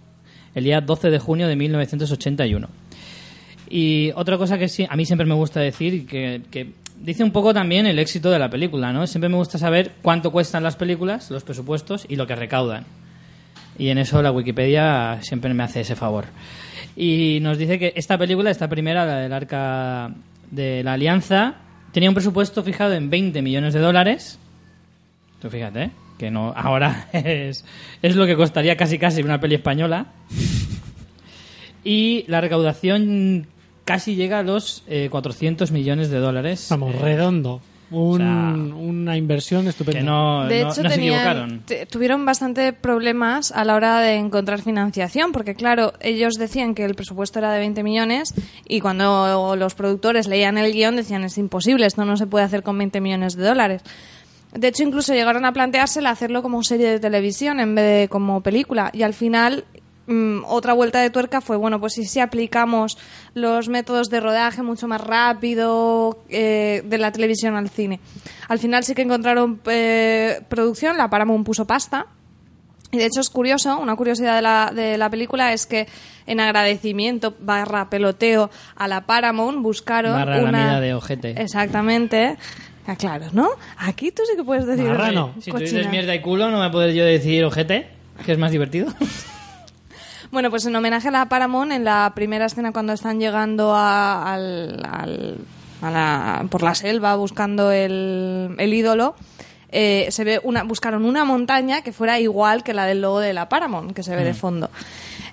el 0.55 0.65
día 0.65 0.81
12 0.81 1.09
de 1.09 1.19
junio 1.19 1.47
de 1.47 1.55
1981. 1.55 2.67
Y 3.69 4.11
otra 4.15 4.37
cosa 4.37 4.57
que 4.57 4.67
sí, 4.67 4.85
a 4.89 4.95
mí 4.95 5.05
siempre 5.05 5.25
me 5.27 5.35
gusta 5.35 5.59
decir, 5.59 6.05
que, 6.05 6.41
que 6.51 6.71
dice 7.01 7.23
un 7.23 7.31
poco 7.31 7.53
también 7.53 7.85
el 7.85 7.99
éxito 7.99 8.29
de 8.29 8.39
la 8.39 8.49
película, 8.49 8.91
¿no? 8.93 9.07
Siempre 9.07 9.29
me 9.29 9.37
gusta 9.37 9.57
saber 9.57 9.93
cuánto 10.01 10.31
cuestan 10.31 10.63
las 10.63 10.75
películas, 10.75 11.31
los 11.31 11.43
presupuestos 11.43 12.05
y 12.07 12.15
lo 12.15 12.27
que 12.27 12.35
recaudan. 12.35 12.85
Y 13.77 13.89
en 13.89 13.97
eso 13.97 14.21
la 14.21 14.31
Wikipedia 14.31 15.19
siempre 15.21 15.53
me 15.53 15.63
hace 15.63 15.81
ese 15.81 15.95
favor. 15.95 16.25
Y 16.95 17.39
nos 17.41 17.57
dice 17.57 17.79
que 17.79 17.93
esta 17.95 18.17
película, 18.17 18.51
esta 18.51 18.67
primera, 18.67 19.05
la 19.05 19.15
del 19.19 19.33
Arca 19.33 20.13
de 20.51 20.83
la 20.83 20.93
Alianza, 20.93 21.55
tenía 21.93 22.09
un 22.09 22.15
presupuesto 22.15 22.61
fijado 22.63 22.93
en 22.93 23.09
20 23.09 23.41
millones 23.41 23.73
de 23.73 23.79
dólares. 23.79 24.37
Tú 25.41 25.49
fíjate, 25.49 25.83
¿eh? 25.83 25.91
que 26.17 26.29
no 26.29 26.53
ahora 26.55 27.07
es, 27.13 27.63
es 28.01 28.15
lo 28.15 28.25
que 28.25 28.35
costaría 28.35 28.75
casi 28.75 28.99
casi 28.99 29.21
una 29.21 29.39
peli 29.39 29.55
española. 29.55 30.07
Y 31.83 32.25
la 32.27 32.41
recaudación 32.41 33.47
casi 33.93 34.15
llega 34.15 34.39
a 34.39 34.43
los 34.43 34.83
eh, 34.87 35.07
400 35.11 35.71
millones 35.71 36.09
de 36.09 36.19
dólares. 36.19 36.67
Vamos, 36.69 36.95
redondo. 36.95 37.61
Un- 37.91 38.17
sea, 38.19 38.75
una 38.77 39.17
inversión 39.17 39.67
estupenda. 39.67 39.99
Que 40.01 40.05
no, 40.05 40.45
de 40.47 40.61
no- 40.63 40.71
hecho, 40.71 40.83
no 40.83 40.89
se 40.91 40.95
equivocaron. 40.97 41.63
tuvieron 41.89 42.23
bastante 42.23 42.71
problemas 42.71 43.51
a 43.51 43.65
la 43.65 43.73
hora 43.73 43.99
de 43.99 44.13
encontrar 44.13 44.61
financiación, 44.61 45.31
porque 45.31 45.55
claro, 45.55 45.93
ellos 45.99 46.35
decían 46.35 46.75
que 46.75 46.85
el 46.85 46.93
presupuesto 46.93 47.39
era 47.39 47.51
de 47.51 47.57
20 47.57 47.81
millones 47.81 48.35
y 48.67 48.79
cuando 48.79 49.55
los 49.55 49.73
productores 49.73 50.27
leían 50.27 50.59
el 50.59 50.71
guion 50.71 50.97
decían 50.97 51.23
es 51.23 51.39
imposible, 51.39 51.87
esto 51.87 52.05
no 52.05 52.15
se 52.15 52.27
puede 52.27 52.45
hacer 52.45 52.61
con 52.61 52.77
20 52.77 53.01
millones 53.01 53.35
de 53.35 53.43
dólares. 53.47 53.81
De 54.53 54.67
hecho, 54.67 54.83
incluso 54.83 55.13
llegaron 55.15 55.45
a 55.45 55.51
plantearse 55.53 55.99
el 55.99 56.05
hacerlo 56.05 56.43
como 56.43 56.61
serie 56.63 56.89
de 56.89 56.99
televisión 56.99 57.59
en 57.59 57.73
vez 57.73 58.01
de 58.01 58.07
como 58.07 58.41
película. 58.41 58.91
Y 58.93 59.01
al 59.01 59.13
final, 59.15 59.63
mm, 60.09 60.43
otra 60.45 60.73
vuelta 60.73 60.99
de 60.99 61.09
tuerca 61.09 61.39
fue, 61.39 61.55
bueno, 61.57 61.79
pues 61.79 61.93
si, 61.93 62.05
si 62.05 62.19
aplicamos 62.19 62.97
los 63.33 63.69
métodos 63.69 64.09
de 64.09 64.19
rodaje 64.19 64.61
mucho 64.61 64.87
más 64.87 65.01
rápido 65.01 66.19
eh, 66.29 66.81
de 66.85 66.97
la 66.97 67.11
televisión 67.11 67.55
al 67.55 67.69
cine. 67.69 67.99
Al 68.47 68.59
final 68.59 68.83
sí 68.83 68.95
que 68.95 69.03
encontraron 69.03 69.61
eh, 69.67 70.41
producción, 70.49 70.97
la 70.97 71.09
Paramount 71.09 71.45
puso 71.45 71.65
pasta. 71.65 72.07
Y 72.91 72.97
de 72.97 73.05
hecho 73.05 73.21
es 73.21 73.29
curioso, 73.29 73.77
una 73.77 73.95
curiosidad 73.95 74.35
de 74.35 74.41
la, 74.41 74.71
de 74.73 74.97
la 74.97 75.11
película 75.11 75.53
es 75.53 75.67
que 75.67 75.87
en 76.25 76.39
agradecimiento 76.39 77.35
barra 77.39 77.87
peloteo 77.89 78.49
a 78.75 78.87
la 78.87 79.05
Paramount 79.05 79.61
buscaron 79.61 80.13
Barra 80.13 80.41
una... 80.41 80.81
de 80.81 80.95
ojete. 80.95 81.39
Exactamente. 81.39 82.35
Ah, 82.87 82.95
claro, 82.95 83.25
¿no? 83.33 83.49
Aquí 83.77 84.11
tú 84.11 84.23
sí 84.25 84.35
que 84.35 84.43
puedes 84.43 84.65
decir... 84.65 84.85
Marrano. 84.85 85.35
Si 85.39 85.51
tú 85.51 85.57
dices 85.57 85.87
mierda 85.91 86.15
y 86.15 86.21
culo, 86.21 86.49
no 86.49 86.59
me 86.59 86.71
puedo 86.71 86.89
yo 86.89 87.05
decir 87.05 87.45
ojete, 87.45 87.89
que 88.25 88.31
es 88.31 88.39
más 88.39 88.51
divertido. 88.51 88.91
Bueno, 90.31 90.49
pues 90.51 90.65
en 90.65 90.75
homenaje 90.75 91.07
a 91.07 91.11
la 91.11 91.25
Paramount, 91.27 91.71
en 91.71 91.83
la 91.83 92.11
primera 92.15 92.45
escena 92.45 92.71
cuando 92.71 92.93
están 92.93 93.19
llegando 93.19 93.73
a, 93.75 94.31
al, 94.33 94.85
al- 94.87 95.37
a 95.81 95.89
la- 95.91 96.45
por 96.49 96.61
la 96.61 96.75
selva 96.75 97.15
buscando 97.15 97.71
el, 97.71 98.53
el 98.57 98.73
ídolo, 98.73 99.15
eh, 99.71 100.07
se 100.11 100.23
ve 100.23 100.39
una, 100.43 100.63
buscaron 100.63 101.05
una 101.05 101.25
montaña 101.25 101.81
que 101.81 101.91
fuera 101.93 102.19
igual 102.19 102.63
que 102.63 102.73
la 102.73 102.85
del 102.85 103.01
logo 103.01 103.19
de 103.19 103.33
la 103.33 103.49
Paramount, 103.49 103.93
que 103.93 104.03
se 104.03 104.15
ve 104.15 104.23
de 104.23 104.33
fondo. 104.33 104.69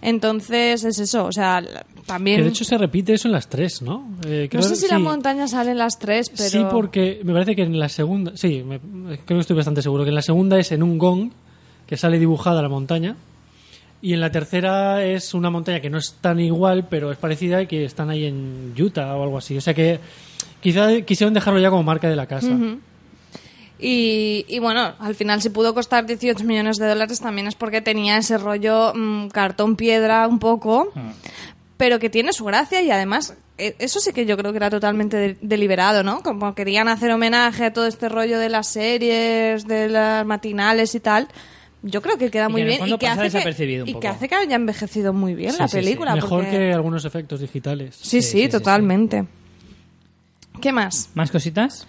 Entonces 0.03 0.85
es 0.85 0.99
eso, 0.99 1.25
o 1.27 1.33
sea, 1.33 1.61
la- 1.61 1.85
también... 2.07 2.39
Que 2.39 2.45
de 2.45 2.49
hecho 2.51 2.65
se 2.65 2.79
repite 2.79 3.13
eso 3.15 3.29
en 3.29 3.33
las 3.33 3.49
tres, 3.49 3.83
¿no? 3.83 4.09
Eh, 4.27 4.49
no 4.53 4.63
sé 4.63 4.77
si 4.77 4.87
la 4.89 4.97
sí. 4.97 5.03
montaña 5.03 5.49
sale 5.49 5.73
en 5.73 5.79
las 5.79 5.99
tres, 5.99 6.31
pero... 6.31 6.49
Sí, 6.49 6.65
porque 6.71 7.21
me 7.25 7.33
parece 7.33 7.57
que 7.57 7.63
en 7.63 7.79
la 7.79 7.89
segunda, 7.89 8.33
sí, 8.37 8.63
me- 8.63 8.79
creo 8.79 9.19
que 9.39 9.41
estoy 9.41 9.57
bastante 9.57 9.83
seguro 9.83 10.05
que 10.05 10.11
en 10.11 10.15
la 10.15 10.23
segunda 10.23 10.59
es 10.59 10.71
en 10.73 10.83
un 10.83 10.97
gong 10.99 11.31
que 11.87 11.97
sale 11.97 12.19
dibujada 12.19 12.63
la 12.63 12.69
montaña 12.69 13.17
y 14.03 14.13
en 14.13 14.21
la 14.21 14.31
tercera 14.31 15.05
es 15.05 15.35
una 15.35 15.51
montaña 15.51 15.81
que 15.81 15.91
no 15.91 15.99
es 15.99 16.15
tan 16.21 16.39
igual, 16.41 16.87
pero 16.89 17.11
es 17.11 17.19
parecida 17.19 17.63
y 17.63 17.67
que 17.67 17.85
están 17.85 18.11
ahí 18.11 18.27
en 18.27 18.75
Utah 18.79 19.17
o 19.17 19.23
algo 19.23 19.39
así. 19.39 19.57
O 19.57 19.61
sea 19.61 19.75
que 19.75 19.99
quizá 20.61 21.01
quisieron 21.03 21.35
dejarlo 21.35 21.59
ya 21.61 21.71
como 21.71 21.83
marca 21.83 22.09
de 22.09 22.17
la 22.17 22.27
casa. 22.27 22.49
Y, 23.79 24.47
y 24.49 24.59
bueno, 24.59 24.95
al 24.99 25.15
final 25.15 25.43
si 25.43 25.51
pudo 25.51 25.75
costar 25.75 26.07
18 26.07 26.43
millones 26.45 26.79
de 26.79 26.87
dólares 26.89 27.21
también 27.21 27.47
es 27.47 27.55
porque 27.55 27.83
tenía 27.83 28.17
ese 28.17 28.39
rollo 28.39 28.93
mm, 28.95 29.29
cartón 29.29 29.77
piedra 29.77 30.27
un 30.29 30.39
poco, 30.39 30.93
pero 31.77 31.99
que 31.99 32.09
tiene 32.09 32.33
su 32.33 32.45
gracia 32.47 32.81
y 32.81 32.91
además 32.91 33.35
eh, 33.59 33.77
eso 33.79 34.01
sí 34.01 34.13
que 34.15 34.25
yo 34.25 34.39
creo 34.39 34.53
que 34.53 34.57
era 34.57 34.71
totalmente 34.71 35.17
de- 35.19 35.37
deliberado, 35.43 36.03
¿no? 36.03 36.23
Como 36.23 36.55
querían 36.55 36.89
hacer 36.89 37.11
homenaje 37.11 37.67
a 37.67 37.73
todo 37.75 37.87
este 37.87 38.09
rollo 38.09 38.39
de 38.39 38.49
las 38.49 38.67
series, 38.67 39.67
de 39.67 39.91
las 39.91 40.25
matinales 40.25 40.95
y 40.95 41.01
tal. 41.01 41.29
Yo 41.83 42.03
creo 42.03 42.19
que 42.19 42.31
queda 42.31 42.47
Y 42.49 42.53
muy 42.53 42.61
que 42.63 42.67
bien 42.67 42.87
y 42.89 42.99
que, 42.99 43.07
hace 43.07 43.31
que, 43.31 43.83
y 43.87 43.95
que 43.95 44.09
hace 44.09 44.29
que 44.29 44.35
haya 44.35 44.57
envejecido 44.57 45.13
muy 45.13 45.35
bien 45.35 45.53
Sí, 45.53 45.59
la 45.59 45.69
sí, 45.69 45.77
sí. 45.79 45.85
película. 45.85 46.15
Mejor 46.15 46.43
porque- 46.45 46.51
que 46.59 46.73
algunos 46.73 47.05
efectos 47.05 47.41
digitales. 47.41 47.95
Sí, 47.97 48.03
sí, 48.03 48.23
Sí, 48.23 48.29
sí, 48.31 48.43
sí, 48.45 48.49
totalmente. 48.49 49.25
¿Qué 50.61 50.73
más? 50.73 51.11
¿Más 51.15 51.31
cositas? 51.31 51.87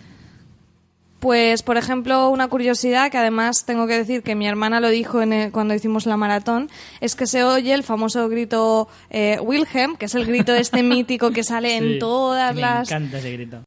Pues, 1.19 1.63
por 1.63 1.77
ejemplo, 1.77 2.29
una 2.29 2.47
curiosidad 2.47 3.09
que 3.09 3.17
además 3.17 3.65
tengo 3.65 3.88
que 3.88 3.97
decir 3.97 4.21
que 4.21 4.35
mi 4.35 4.47
hermana 4.47 4.79
lo 4.79 4.89
dijo 4.89 5.19
en 5.21 5.33
el- 5.33 5.51
cuando 5.51 5.73
hicimos 5.73 6.05
la 6.05 6.15
maratón, 6.15 6.69
es 7.01 7.15
que 7.15 7.25
se 7.25 7.43
oye 7.43 7.73
el 7.73 7.81
famoso 7.83 8.29
grito 8.29 8.88
eh, 9.09 9.39
Wilhelm, 9.41 9.95
que 9.97 10.05
es 10.05 10.13
el 10.13 10.25
grito 10.27 10.53
este 10.53 10.83
mítico 10.83 11.31
que 11.31 11.43
sale 11.43 11.75
en 11.77 11.97
todas 11.97 12.53
me 12.53 12.61
las... 12.61 12.91
encanta 12.91 13.17
ese 13.17 13.31
grito. 13.31 13.63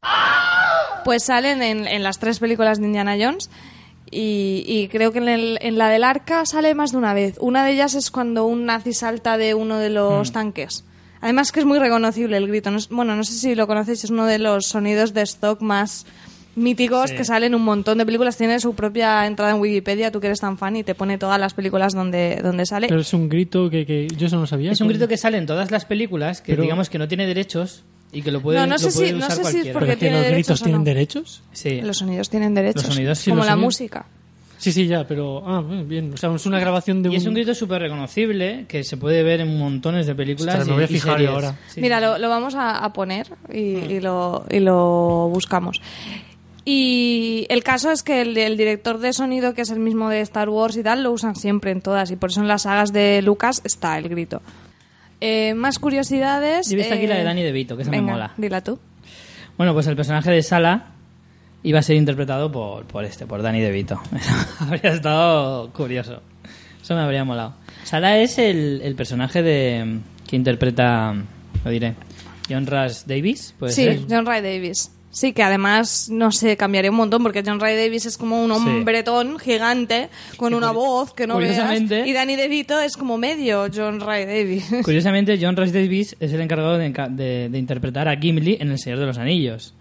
Pues 1.04 1.24
salen 1.24 1.60
en, 1.62 1.88
en 1.88 2.02
las 2.04 2.18
tres 2.20 2.38
películas 2.38 2.78
de 2.78 2.84
Indiana 2.86 3.16
Jones. 3.18 3.50
Y, 4.10 4.64
y 4.66 4.88
creo 4.88 5.12
que 5.12 5.18
en, 5.18 5.28
el- 5.28 5.58
en 5.62 5.78
la 5.78 5.88
del 5.88 6.02
arca 6.04 6.44
sale 6.44 6.74
más 6.74 6.92
de 6.92 6.98
una 6.98 7.14
vez. 7.14 7.36
Una 7.40 7.64
de 7.64 7.72
ellas 7.72 7.94
es 7.94 8.10
cuando 8.10 8.44
un 8.46 8.66
nazi 8.66 8.92
salta 8.92 9.36
de 9.38 9.54
uno 9.54 9.78
de 9.78 9.90
los 9.90 10.32
tanques. 10.32 10.84
Además 11.20 11.52
que 11.52 11.60
es 11.60 11.66
muy 11.66 11.78
reconocible 11.78 12.36
el 12.36 12.48
grito. 12.48 12.70
No 12.70 12.78
es- 12.78 12.88
bueno, 12.88 13.14
no 13.14 13.22
sé 13.24 13.34
si 13.34 13.54
lo 13.54 13.66
conocéis, 13.66 14.02
es 14.04 14.10
uno 14.10 14.26
de 14.26 14.38
los 14.38 14.66
sonidos 14.66 15.14
de 15.14 15.22
stock 15.22 15.60
más 15.60 16.06
míticos 16.56 17.10
Sí. 17.10 17.16
que 17.16 17.24
salen 17.24 17.48
en 17.48 17.54
un 17.56 17.62
montón 17.64 17.98
de 17.98 18.06
películas. 18.06 18.36
Tiene 18.36 18.58
su 18.60 18.74
propia 18.74 19.26
entrada 19.26 19.52
en 19.52 19.60
Wikipedia, 19.60 20.10
tú 20.10 20.20
que 20.20 20.26
eres 20.28 20.40
tan 20.40 20.58
fan, 20.58 20.76
y 20.76 20.84
te 20.84 20.94
pone 20.94 21.18
todas 21.18 21.38
las 21.40 21.54
películas 21.54 21.92
donde, 21.94 22.40
donde 22.42 22.66
sale. 22.66 22.88
Pero 22.88 23.00
es 23.00 23.12
un 23.14 23.28
grito 23.28 23.70
que, 23.70 23.86
que 23.86 24.08
yo 24.16 24.26
eso 24.26 24.36
no 24.36 24.46
sabía. 24.46 24.72
Es 24.72 24.80
un 24.80 24.88
grito 24.88 25.08
que 25.08 25.16
sale 25.16 25.38
en 25.38 25.46
todas 25.46 25.70
las 25.70 25.84
películas, 25.84 26.40
que 26.42 26.52
Pero- 26.52 26.62
digamos 26.62 26.90
que 26.90 26.98
no 26.98 27.08
tiene 27.08 27.26
derechos 27.26 27.84
y 28.12 28.22
que 28.22 28.30
lo 28.32 28.40
puede, 28.40 28.58
No, 28.58 28.66
no 28.66 28.72
lo 28.74 28.78
sé 28.78 28.90
si- 28.90 29.12
no 29.12 29.30
sé 29.30 29.44
si 29.44 29.58
es 29.60 29.68
porque 29.68 29.96
tiene 29.96 30.16
los 30.16 30.24
derechos 30.24 30.46
gritos 30.46 30.60
o 30.60 30.64
tienen 30.64 30.80
no. 30.80 30.84
derechos. 30.84 31.42
Sí. 31.52 31.80
Los 31.80 31.98
sonidos 31.98 32.28
tienen 32.28 32.54
derechos. 32.54 32.84
Los 32.84 32.94
sonidos 32.94 33.18
sí, 33.18 33.30
como 33.30 33.38
los 33.42 33.46
la 33.46 33.52
sonidos- 33.52 33.64
música. 33.66 34.06
Sí, 34.58 34.72
sí, 34.72 34.86
ya, 34.86 35.06
pero. 35.06 35.42
Ah, 35.46 35.62
bien. 35.86 36.12
O 36.12 36.16
sea, 36.18 36.34
es 36.34 36.44
una 36.44 36.60
grabación 36.60 37.02
de 37.02 37.08
Y 37.10 37.16
es 37.16 37.24
un 37.24 37.32
grito 37.32 37.54
súper 37.54 37.80
reconocible 37.80 38.66
que 38.68 38.84
se 38.84 38.98
puede 38.98 39.22
ver 39.22 39.40
en 39.40 39.56
montones 39.58 40.06
de 40.06 40.14
películas 40.14 40.56
Ostras, 40.56 40.66
me 40.68 40.72
y, 40.72 40.76
voy 40.76 40.84
a 40.84 40.88
fijar 40.88 41.26
ahora. 41.26 41.56
Sí, 41.68 41.80
Mira, 41.80 41.98
lo, 41.98 42.18
lo 42.18 42.28
vamos 42.28 42.54
a, 42.54 42.76
a 42.84 42.92
poner 42.92 43.28
y, 43.50 43.58
y 43.58 44.00
lo, 44.00 44.44
y 44.50 44.60
lo 44.60 45.30
buscamos. 45.32 45.80
Y 46.64 47.46
el 47.48 47.62
caso 47.62 47.90
es 47.90 48.02
que 48.02 48.20
el, 48.20 48.36
el 48.36 48.56
director 48.56 48.98
de 48.98 49.12
sonido, 49.12 49.54
que 49.54 49.62
es 49.62 49.70
el 49.70 49.80
mismo 49.80 50.08
de 50.10 50.20
Star 50.20 50.48
Wars 50.48 50.76
y 50.76 50.82
tal, 50.82 51.02
lo 51.02 51.10
usan 51.12 51.34
siempre 51.34 51.70
en 51.70 51.80
todas. 51.80 52.10
Y 52.10 52.16
por 52.16 52.30
eso 52.30 52.40
en 52.40 52.48
las 52.48 52.62
sagas 52.62 52.92
de 52.92 53.22
Lucas 53.22 53.62
está 53.64 53.96
el 53.98 54.08
grito. 54.08 54.42
Eh, 55.20 55.54
más 55.54 55.78
curiosidades. 55.78 56.68
Yo 56.68 56.74
he 56.74 56.76
visto 56.76 56.94
aquí 56.94 57.06
la 57.06 57.16
de 57.16 57.22
eh, 57.22 57.24
Danny 57.24 57.42
DeVito, 57.42 57.76
que 57.76 57.82
esa 57.82 57.90
me 57.90 58.00
mola. 58.02 58.32
Dila 58.36 58.62
tú. 58.62 58.78
Bueno, 59.56 59.72
pues 59.74 59.86
el 59.86 59.96
personaje 59.96 60.30
de 60.30 60.42
Sala 60.42 60.92
iba 61.62 61.78
a 61.78 61.82
ser 61.82 61.96
interpretado 61.96 62.50
por, 62.50 62.84
por 62.86 63.04
este, 63.04 63.26
por 63.26 63.42
Danny 63.42 63.60
DeVito. 63.60 64.00
Eso 64.16 64.32
habría 64.60 64.92
estado 64.92 65.70
curioso. 65.72 66.22
Eso 66.82 66.94
me 66.94 67.00
habría 67.02 67.24
molado. 67.24 67.54
Sala 67.84 68.18
es 68.18 68.38
el, 68.38 68.80
el 68.82 68.94
personaje 68.94 69.42
de 69.42 69.98
que 70.26 70.36
interpreta, 70.36 71.14
lo 71.64 71.70
diré, 71.70 71.94
John 72.48 72.66
Rush 72.66 73.02
Davis, 73.04 73.54
¿puede 73.58 73.72
Sí, 73.72 73.84
ser? 73.84 74.00
John 74.08 74.24
Ray 74.24 74.40
Davis. 74.42 74.90
Sí, 75.12 75.32
que 75.32 75.42
además, 75.42 76.08
no 76.08 76.30
sé, 76.30 76.56
cambiaría 76.56 76.90
un 76.90 76.96
montón 76.96 77.22
porque 77.24 77.42
John 77.44 77.58
Ray 77.58 77.76
Davis 77.76 78.06
es 78.06 78.16
como 78.16 78.44
un 78.44 78.50
Sí. 78.54 78.56
hombretón 78.56 79.40
gigante 79.40 80.08
con 80.36 80.54
una 80.54 80.70
voz 80.70 81.12
que 81.14 81.26
no 81.26 81.38
veas. 81.38 81.80
Y 82.06 82.12
Danny 82.12 82.36
DeVito 82.36 82.78
es 82.80 82.96
como 82.96 83.18
medio 83.18 83.66
John 83.74 83.98
Ray 83.98 84.24
Davis. 84.24 84.70
Curiosamente, 84.84 85.36
John 85.40 85.56
Rush 85.56 85.70
Davis 85.70 86.14
es 86.20 86.32
el 86.32 86.40
encargado 86.40 86.78
de, 86.78 86.90
de- 87.10 87.48
de 87.48 87.58
interpretar 87.58 88.06
a 88.08 88.16
Gimli 88.16 88.56
en 88.60 88.70
El 88.70 88.78
Señor 88.78 89.00
de 89.00 89.06
los 89.06 89.18
Anillos. 89.18 89.74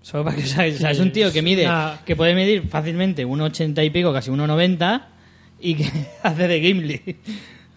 Solo 0.00 0.24
para 0.24 0.36
que 0.36 0.42
o 0.42 0.46
sea, 0.46 0.66
es 0.66 0.98
un 0.98 1.12
tío 1.12 1.30
que 1.32 1.42
mide, 1.42 1.68
que 2.06 2.16
puede 2.16 2.34
medir 2.34 2.66
fácilmente 2.68 3.26
1,80 3.26 3.84
y 3.84 3.90
pico, 3.90 4.12
casi 4.14 4.30
1,90 4.30 5.02
y 5.60 5.74
que 5.74 5.84
hace 6.22 6.48
de 6.48 6.60
Gimli. 6.60 7.16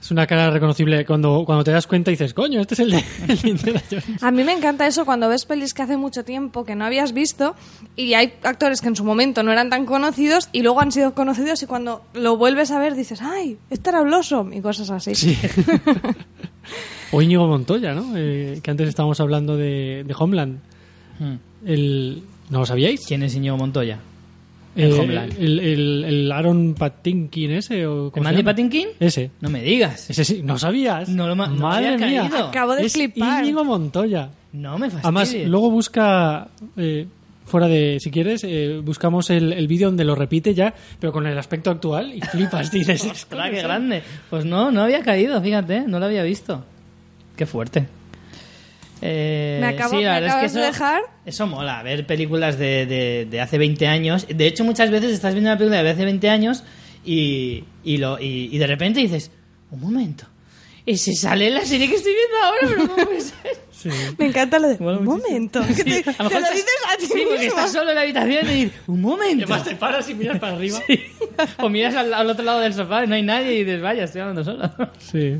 Es 0.01 0.11
una 0.11 0.27
cara 0.27 0.51
reconocible 0.51 1.03
cuando, 1.03 1.43
cuando 1.45 1.63
te 1.63 1.71
das 1.71 1.87
cuenta 1.87 2.11
y 2.11 2.13
dices, 2.13 2.33
coño, 2.33 2.61
este 2.61 2.75
es 2.75 2.79
el 2.81 2.91
de, 2.91 3.03
el 3.27 3.41
de 3.41 3.49
Indiana 3.49 3.81
Jones. 3.89 4.23
A 4.23 4.31
mí 4.31 4.43
me 4.43 4.53
encanta 4.53 4.85
eso 4.85 5.03
cuando 5.03 5.27
ves 5.29 5.45
pelis 5.45 5.73
que 5.73 5.81
hace 5.81 5.97
mucho 5.97 6.23
tiempo 6.23 6.63
que 6.63 6.75
no 6.75 6.85
habías 6.85 7.11
visto 7.13 7.55
y 7.95 8.13
hay 8.13 8.33
actores 8.43 8.81
que 8.81 8.87
en 8.87 8.95
su 8.95 9.03
momento 9.03 9.41
no 9.41 9.51
eran 9.51 9.69
tan 9.69 9.85
conocidos 9.85 10.49
y 10.51 10.61
luego 10.61 10.79
han 10.81 10.91
sido 10.91 11.15
conocidos 11.15 11.63
y 11.63 11.65
cuando 11.65 12.03
lo 12.13 12.37
vuelves 12.37 12.69
a 12.69 12.77
ver 12.77 12.93
dices, 12.95 13.21
¡ay! 13.21 13.57
Este 13.71 13.89
era 13.89 14.01
Blossom 14.01 14.53
y 14.53 14.61
cosas 14.61 14.91
así. 14.91 15.15
Sí. 15.15 15.37
o 17.11 17.21
Íñigo 17.21 17.47
Montoya, 17.47 17.93
¿no? 17.93 18.13
Eh, 18.15 18.59
que 18.61 18.71
antes 18.71 18.87
estábamos 18.87 19.19
hablando 19.19 19.57
de, 19.57 20.03
de 20.05 20.15
Homeland. 20.17 20.59
Hmm. 21.17 21.35
El, 21.65 22.23
¿No 22.49 22.59
lo 22.59 22.65
sabíais? 22.65 23.05
¿Quién 23.07 23.23
es 23.23 23.33
Íñigo 23.35 23.57
Montoya? 23.57 23.99
En 24.75 24.91
Eh, 24.91 24.99
Homeland. 24.99 25.33
El, 25.39 25.59
el, 25.59 26.03
el 26.05 26.31
Aaron 26.31 26.73
Patinkin 26.73 27.51
ese. 27.51 27.85
¿o 27.87 28.11
¿El 28.13 28.21
Mandy? 28.23 28.43
Patinkin? 28.43 28.89
Ese. 28.99 29.31
No 29.41 29.49
me 29.49 29.61
digas. 29.61 30.09
Ese 30.09 30.25
sí, 30.25 30.41
¿no 30.43 30.57
sabías? 30.57 31.07
No 31.09 31.27
lo 31.27 31.35
no 31.35 31.47
Madre 31.47 31.93
había 31.93 32.07
mía. 32.07 32.21
caído. 32.29 32.47
Acabo 32.47 32.75
de 32.75 32.85
es 32.85 32.93
flipar. 32.93 33.43
Íñigo 33.43 33.63
Montoya. 33.63 34.29
No 34.53 34.77
me 34.77 34.89
fastidies. 34.89 35.03
Además, 35.05 35.35
luego 35.49 35.69
busca, 35.69 36.47
eh, 36.77 37.07
fuera 37.45 37.67
de, 37.67 37.97
si 37.99 38.09
quieres, 38.11 38.43
eh, 38.45 38.79
buscamos 38.83 39.29
el, 39.29 39.51
el 39.53 39.67
vídeo 39.67 39.87
donde 39.87 40.03
lo 40.05 40.15
repite 40.15 40.53
ya, 40.53 40.73
pero 40.99 41.11
con 41.13 41.27
el 41.27 41.37
aspecto 41.37 41.69
actual 41.71 42.13
y 42.13 42.21
flipas, 42.21 42.71
dices, 42.71 43.03
¡Ostras, 43.11 43.51
qué 43.51 43.61
grande! 43.61 44.01
Pues 44.29 44.45
no, 44.45 44.71
no 44.71 44.81
había 44.81 45.01
caído, 45.01 45.41
fíjate, 45.41 45.81
no 45.81 45.99
lo 45.99 46.05
había 46.05 46.23
visto. 46.23 46.63
Qué 47.35 47.45
fuerte. 47.45 47.85
Eh, 49.01 49.57
Me 49.61 49.67
acabo- 49.67 49.97
sí, 49.97 50.03
la 50.03 50.13
me 50.15 50.21
verdad 50.21 50.27
es 50.27 50.31
acabas 50.33 50.51
que 50.53 50.59
de 50.59 50.63
eso, 50.67 50.71
dejar. 50.73 51.01
Eso 51.25 51.47
mola, 51.47 51.83
ver 51.83 52.05
películas 52.07 52.57
de, 52.57 52.85
de, 52.85 53.27
de 53.29 53.41
hace 53.41 53.57
20 53.57 53.87
años. 53.87 54.25
De 54.33 54.47
hecho, 54.47 54.63
muchas 54.63 54.89
veces 54.91 55.11
estás 55.11 55.33
viendo 55.33 55.49
una 55.49 55.57
película 55.57 55.83
de 55.83 55.89
hace 55.89 56.05
20 56.05 56.29
años 56.29 56.63
y, 57.03 57.63
y, 57.83 57.97
lo, 57.97 58.19
y, 58.19 58.49
y 58.51 58.57
de 58.57 58.67
repente 58.67 58.99
dices, 59.01 59.31
un 59.71 59.79
momento, 59.81 60.25
ese 60.85 61.13
sale 61.13 61.47
en 61.49 61.55
la 61.55 61.65
serie 61.65 61.89
que 61.89 61.95
estoy 61.95 62.13
viendo 62.13 62.37
ahora, 62.45 62.59
pero 62.61 62.87
¿cómo 62.95 63.05
puede 63.05 63.21
ser? 63.21 63.65
Sí. 63.71 63.89
Me 64.17 64.25
encanta 64.27 64.57
lo 64.57 64.69
de... 64.69 64.75
Un 64.79 65.03
muchísimo. 65.03 65.17
momento. 65.17 65.61
que 65.75 65.83
te, 65.83 65.93
Sí, 65.97 66.03
te 66.03 66.09
a 66.09 66.23
lo 66.23 66.29
mejor 66.29 66.31
lo 66.31 66.37
estás- 66.39 66.55
dices 66.55 66.75
a 66.91 66.97
ti 66.97 67.05
Sí, 67.05 67.23
porque 67.29 67.45
estás 67.47 67.71
solo 67.71 67.89
en 67.89 67.95
la 67.95 68.01
habitación 68.01 68.49
y 68.49 68.53
dices, 68.65 68.79
un 68.87 69.01
momento. 69.01 69.43
Además 69.45 69.63
te 69.63 69.75
paras 69.75 70.09
y 70.09 70.15
miras 70.15 70.39
para 70.39 70.53
arriba. 70.55 70.79
O 71.59 71.69
miras 71.69 71.93
al, 71.95 72.13
al 72.13 72.29
otro 72.29 72.45
lado 72.45 72.61
del 72.61 72.73
sofá 72.73 73.03
y 73.03 73.07
no 73.07 73.15
hay 73.15 73.21
nadie 73.21 73.53
y 73.55 73.63
dices, 73.65 73.81
vaya, 73.81 74.05
estoy 74.05 74.21
hablando 74.21 74.43
solo. 74.43 74.71
Sí. 74.99 75.35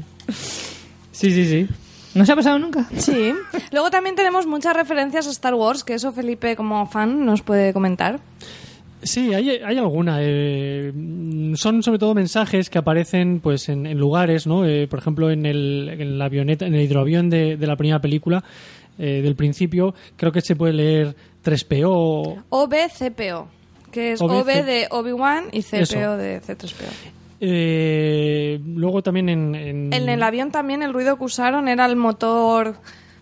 Sí, 1.12 1.32
sí, 1.32 1.46
sí. 1.46 1.68
¿No 2.16 2.26
se 2.26 2.32
ha 2.32 2.36
pasado 2.36 2.58
nunca? 2.58 2.88
Sí. 2.98 3.34
Luego 3.72 3.92
también 3.92 4.16
tenemos 4.16 4.48
muchas 4.48 4.76
referencias 4.76 5.28
a 5.28 5.32
Star 5.32 5.54
Wars, 5.54 5.84
que 5.84 5.94
eso 5.94 6.12
Felipe 6.12 6.56
como 6.56 6.86
fan 6.88 7.26
nos 7.26 7.42
puede 7.44 7.74
comentar. 7.74 8.20
Sí, 9.04 9.34
hay, 9.36 9.50
hay 9.50 9.78
alguna. 9.78 10.18
eh, 10.22 10.92
son 11.56 11.84
sobre 11.84 12.00
todo 12.00 12.16
mensajes 12.16 12.70
que 12.72 12.80
aparecen 12.80 13.40
pues 13.40 13.70
en, 13.70 13.86
en 13.86 14.00
lugares, 14.00 14.48
¿no? 14.48 14.66
Eh, 14.66 14.88
por 14.88 14.98
ejemplo, 15.00 15.30
en 15.30 15.46
el, 15.46 15.90
en 16.00 16.18
la 16.18 16.26
avioneta, 16.26 16.66
en 16.66 16.74
el 16.74 16.82
hidroavión 16.82 17.30
de, 17.30 17.58
de 17.58 17.68
la 17.68 17.76
primera 17.76 18.00
película, 18.02 18.44
eh, 18.98 19.22
del 19.22 19.36
principio, 19.36 19.94
creo 20.16 20.32
que 20.32 20.42
se 20.42 20.56
puede 20.56 20.74
leer 20.74 21.16
3PO. 21.44 22.46
OBCPO, 22.50 23.48
que 23.92 24.14
es 24.14 24.22
OB, 24.22 24.32
OB 24.32 24.46
de 24.66 24.88
Obi-Wan 24.90 25.46
y 25.52 25.62
CPO 25.62 25.78
Eso. 25.82 26.18
de 26.18 26.42
C3PO. 26.42 26.86
Eh, 27.40 28.60
luego 28.66 29.02
también 29.04 29.30
en, 29.30 29.56
en- 29.56 29.94
En 29.94 30.10
el 30.10 30.24
avión 30.24 30.52
también 30.52 30.84
el 30.84 30.94
ruido 30.94 31.18
que 31.18 31.24
usaron 31.26 31.68
era 31.68 31.86
el 31.86 31.96
motor 31.96 32.76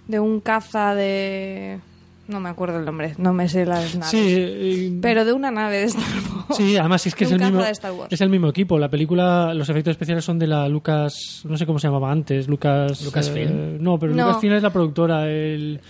de 0.08 0.20
un 0.20 0.40
caza 0.40 0.96
de... 0.96 1.80
No 2.26 2.40
me 2.40 2.48
acuerdo 2.48 2.80
el 2.80 2.86
nombre, 2.86 3.16
no 3.18 3.34
me 3.34 3.50
sé 3.50 3.66
las 3.66 3.96
naves. 3.96 4.10
Sí, 4.12 4.18
eh, 4.26 4.98
Pero 5.02 5.26
de 5.26 5.34
una 5.34 5.52
nave 5.52 5.80
de 5.80 5.84
Star 5.86 6.04
Wars. 6.06 6.56
Sí, 6.58 6.78
además 6.78 7.06
es 7.06 7.16
que 7.16 7.26
es 7.26 7.32
el, 7.34 7.40
mismo, 7.40 7.62
es 8.10 8.22
el 8.22 8.30
mismo 8.30 8.48
equipo. 8.48 8.80
La 8.80 8.88
película, 8.90 9.54
los 9.54 9.68
efectos 9.68 9.92
especiales 9.92 10.24
son 10.24 10.40
de 10.40 10.48
la 10.48 10.70
Lucas, 10.70 11.42
no 11.44 11.58
sé 11.58 11.66
cómo 11.66 11.80
se 11.80 11.88
llamaba 11.88 12.12
antes, 12.12 12.48
Lucas... 12.48 13.04
Lucasfilm. 13.04 13.52
eh, 13.52 13.78
no, 13.80 14.00
pero 14.00 14.14
No. 14.16 14.26
Lucasfilm 14.28 14.54
es 14.54 14.64
la 14.64 14.70
productora. 14.72 15.30
El, 15.30 15.82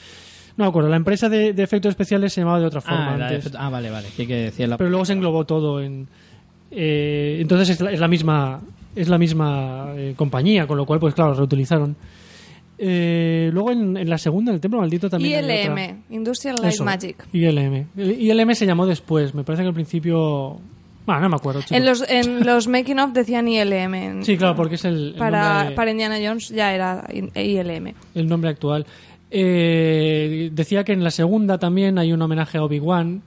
no 0.57 0.65
me 0.65 0.69
acuerdo, 0.69 0.89
la 0.89 0.95
empresa 0.97 1.29
de, 1.29 1.53
de 1.53 1.63
efectos 1.63 1.91
especiales 1.91 2.33
se 2.33 2.41
llamaba 2.41 2.59
de 2.59 2.65
otra 2.65 2.81
forma 2.81 3.13
Ah, 3.13 3.17
la 3.17 3.27
de- 3.29 3.35
antes. 3.35 3.51
ah, 3.55 3.69
vale, 3.69 3.91
vale. 3.91 4.07
que 4.15 4.23
hay 4.23 4.27
que 4.27 4.35
decirlo. 4.35 4.77
Pero 4.77 4.89
luego 4.89 5.05
se 5.05 5.13
englobó 5.13 5.45
todo 5.45 5.81
en... 5.81 6.07
eh, 6.75 7.37
entonces 7.39 7.69
es 7.71 7.81
la, 7.81 7.91
es 7.91 7.99
la 7.99 8.07
misma 8.07 8.61
es 8.95 9.07
la 9.09 9.17
misma 9.17 9.93
eh, 9.95 10.13
compañía, 10.15 10.67
con 10.67 10.77
lo 10.77 10.85
cual, 10.85 10.99
pues 10.99 11.13
claro, 11.15 11.33
reutilizaron. 11.33 11.95
Eh, 12.77 13.49
luego 13.53 13.71
en, 13.71 13.97
en 13.97 14.09
la 14.09 14.17
segunda, 14.17 14.51
en 14.51 14.55
el 14.55 14.61
Templo 14.61 14.79
Maldito 14.79 15.09
también 15.09 15.45
hay 15.45 15.67
otra. 15.67 15.85
ILM, 15.85 16.03
Industrial 16.09 16.55
Light 16.61 16.73
Eso, 16.73 16.83
Magic. 16.83 17.25
ILM. 17.31 17.85
El 17.97 18.11
ILM 18.21 18.53
se 18.55 18.65
llamó 18.65 18.85
después. 18.85 19.33
Me 19.33 19.43
parece 19.43 19.63
que 19.63 19.69
al 19.69 19.73
principio... 19.73 20.59
Bueno, 21.05 21.21
no 21.21 21.29
me 21.29 21.35
acuerdo. 21.35 21.61
chico. 21.61 21.75
En 21.75 21.85
los, 21.85 22.03
en 22.09 22.45
los 22.45 22.67
making 22.67 22.99
of 22.99 23.13
decían 23.13 23.47
ILM. 23.47 23.93
en- 23.95 24.23
Sí, 24.25 24.37
claro, 24.37 24.55
porque 24.55 24.75
es 24.75 24.85
el, 24.85 25.09
el 25.09 25.13
para, 25.15 25.55
nombre, 25.59 25.75
para 25.75 25.91
Indiana 25.91 26.17
Jones 26.23 26.49
ya 26.49 26.73
era 26.73 27.05
ILM. 27.13 27.93
el 28.15 28.27
nombre 28.27 28.49
actual. 28.49 28.85
Eh, 29.31 30.49
decía 30.53 30.83
que 30.83 30.93
en 30.93 31.03
la 31.03 31.11
segunda 31.11 31.57
también 31.57 31.97
hay 31.97 32.11
un 32.13 32.21
homenaje 32.21 32.57
a 32.57 32.63
Obi-Wan. 32.63 33.21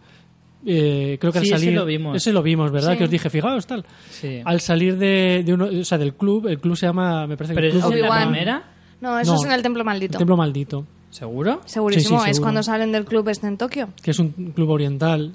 Eh, 0.68 1.16
creo 1.20 1.32
que 1.32 1.38
Sí, 1.40 1.46
al 1.52 1.54
ese 1.54 1.64
salir. 1.66 1.78
lo 1.78 1.84
vimos. 1.86 2.16
Ese 2.16 2.32
lo 2.32 2.42
vimos, 2.42 2.72
¿verdad? 2.72 2.92
Sí. 2.92 2.98
Que 2.98 3.04
os 3.04 3.10
dije, 3.10 3.30
fijaos, 3.30 3.66
tal. 3.66 3.84
Sí. 4.10 4.40
Al 4.44 4.60
salir 4.60 4.96
de, 4.98 5.42
de 5.46 5.54
uno, 5.54 5.66
o 5.66 5.84
sea, 5.84 5.96
del 5.96 6.14
club, 6.14 6.48
el 6.48 6.58
club 6.58 6.76
se 6.76 6.86
llama, 6.86 7.26
me 7.28 7.36
parece 7.36 7.54
que 7.54 7.60
Pero 7.60 7.66
el 7.72 7.78
es 7.78 7.84
en 7.84 8.00
la 8.02 8.20
primera, 8.24 8.64
No, 9.00 9.18
eso 9.20 9.32
No, 9.34 9.38
es 9.38 9.44
en 9.46 9.52
el 9.52 9.62
Templo 9.62 9.82
el 9.82 9.86
Maldito. 9.86 10.18
Templo 10.18 10.36
Maldito, 10.36 10.84
¿seguro? 11.10 11.60
Segurísimo, 11.66 12.18
Sí, 12.18 12.24
sí, 12.24 12.30
es 12.30 12.36
seguro. 12.36 12.46
cuando 12.46 12.62
salen 12.64 12.90
del 12.92 13.04
club 13.04 13.28
este 13.28 13.46
en 13.46 13.56
Tokio. 13.58 13.90
que 14.02 14.10
es 14.10 14.18
un 14.18 14.30
club 14.54 14.70
oriental. 14.70 15.32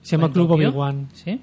Se 0.00 0.16
llama 0.16 0.26
¿En 0.26 0.32
Club? 0.32 0.50
Obi-Wan. 0.50 1.08
Sí. 1.12 1.40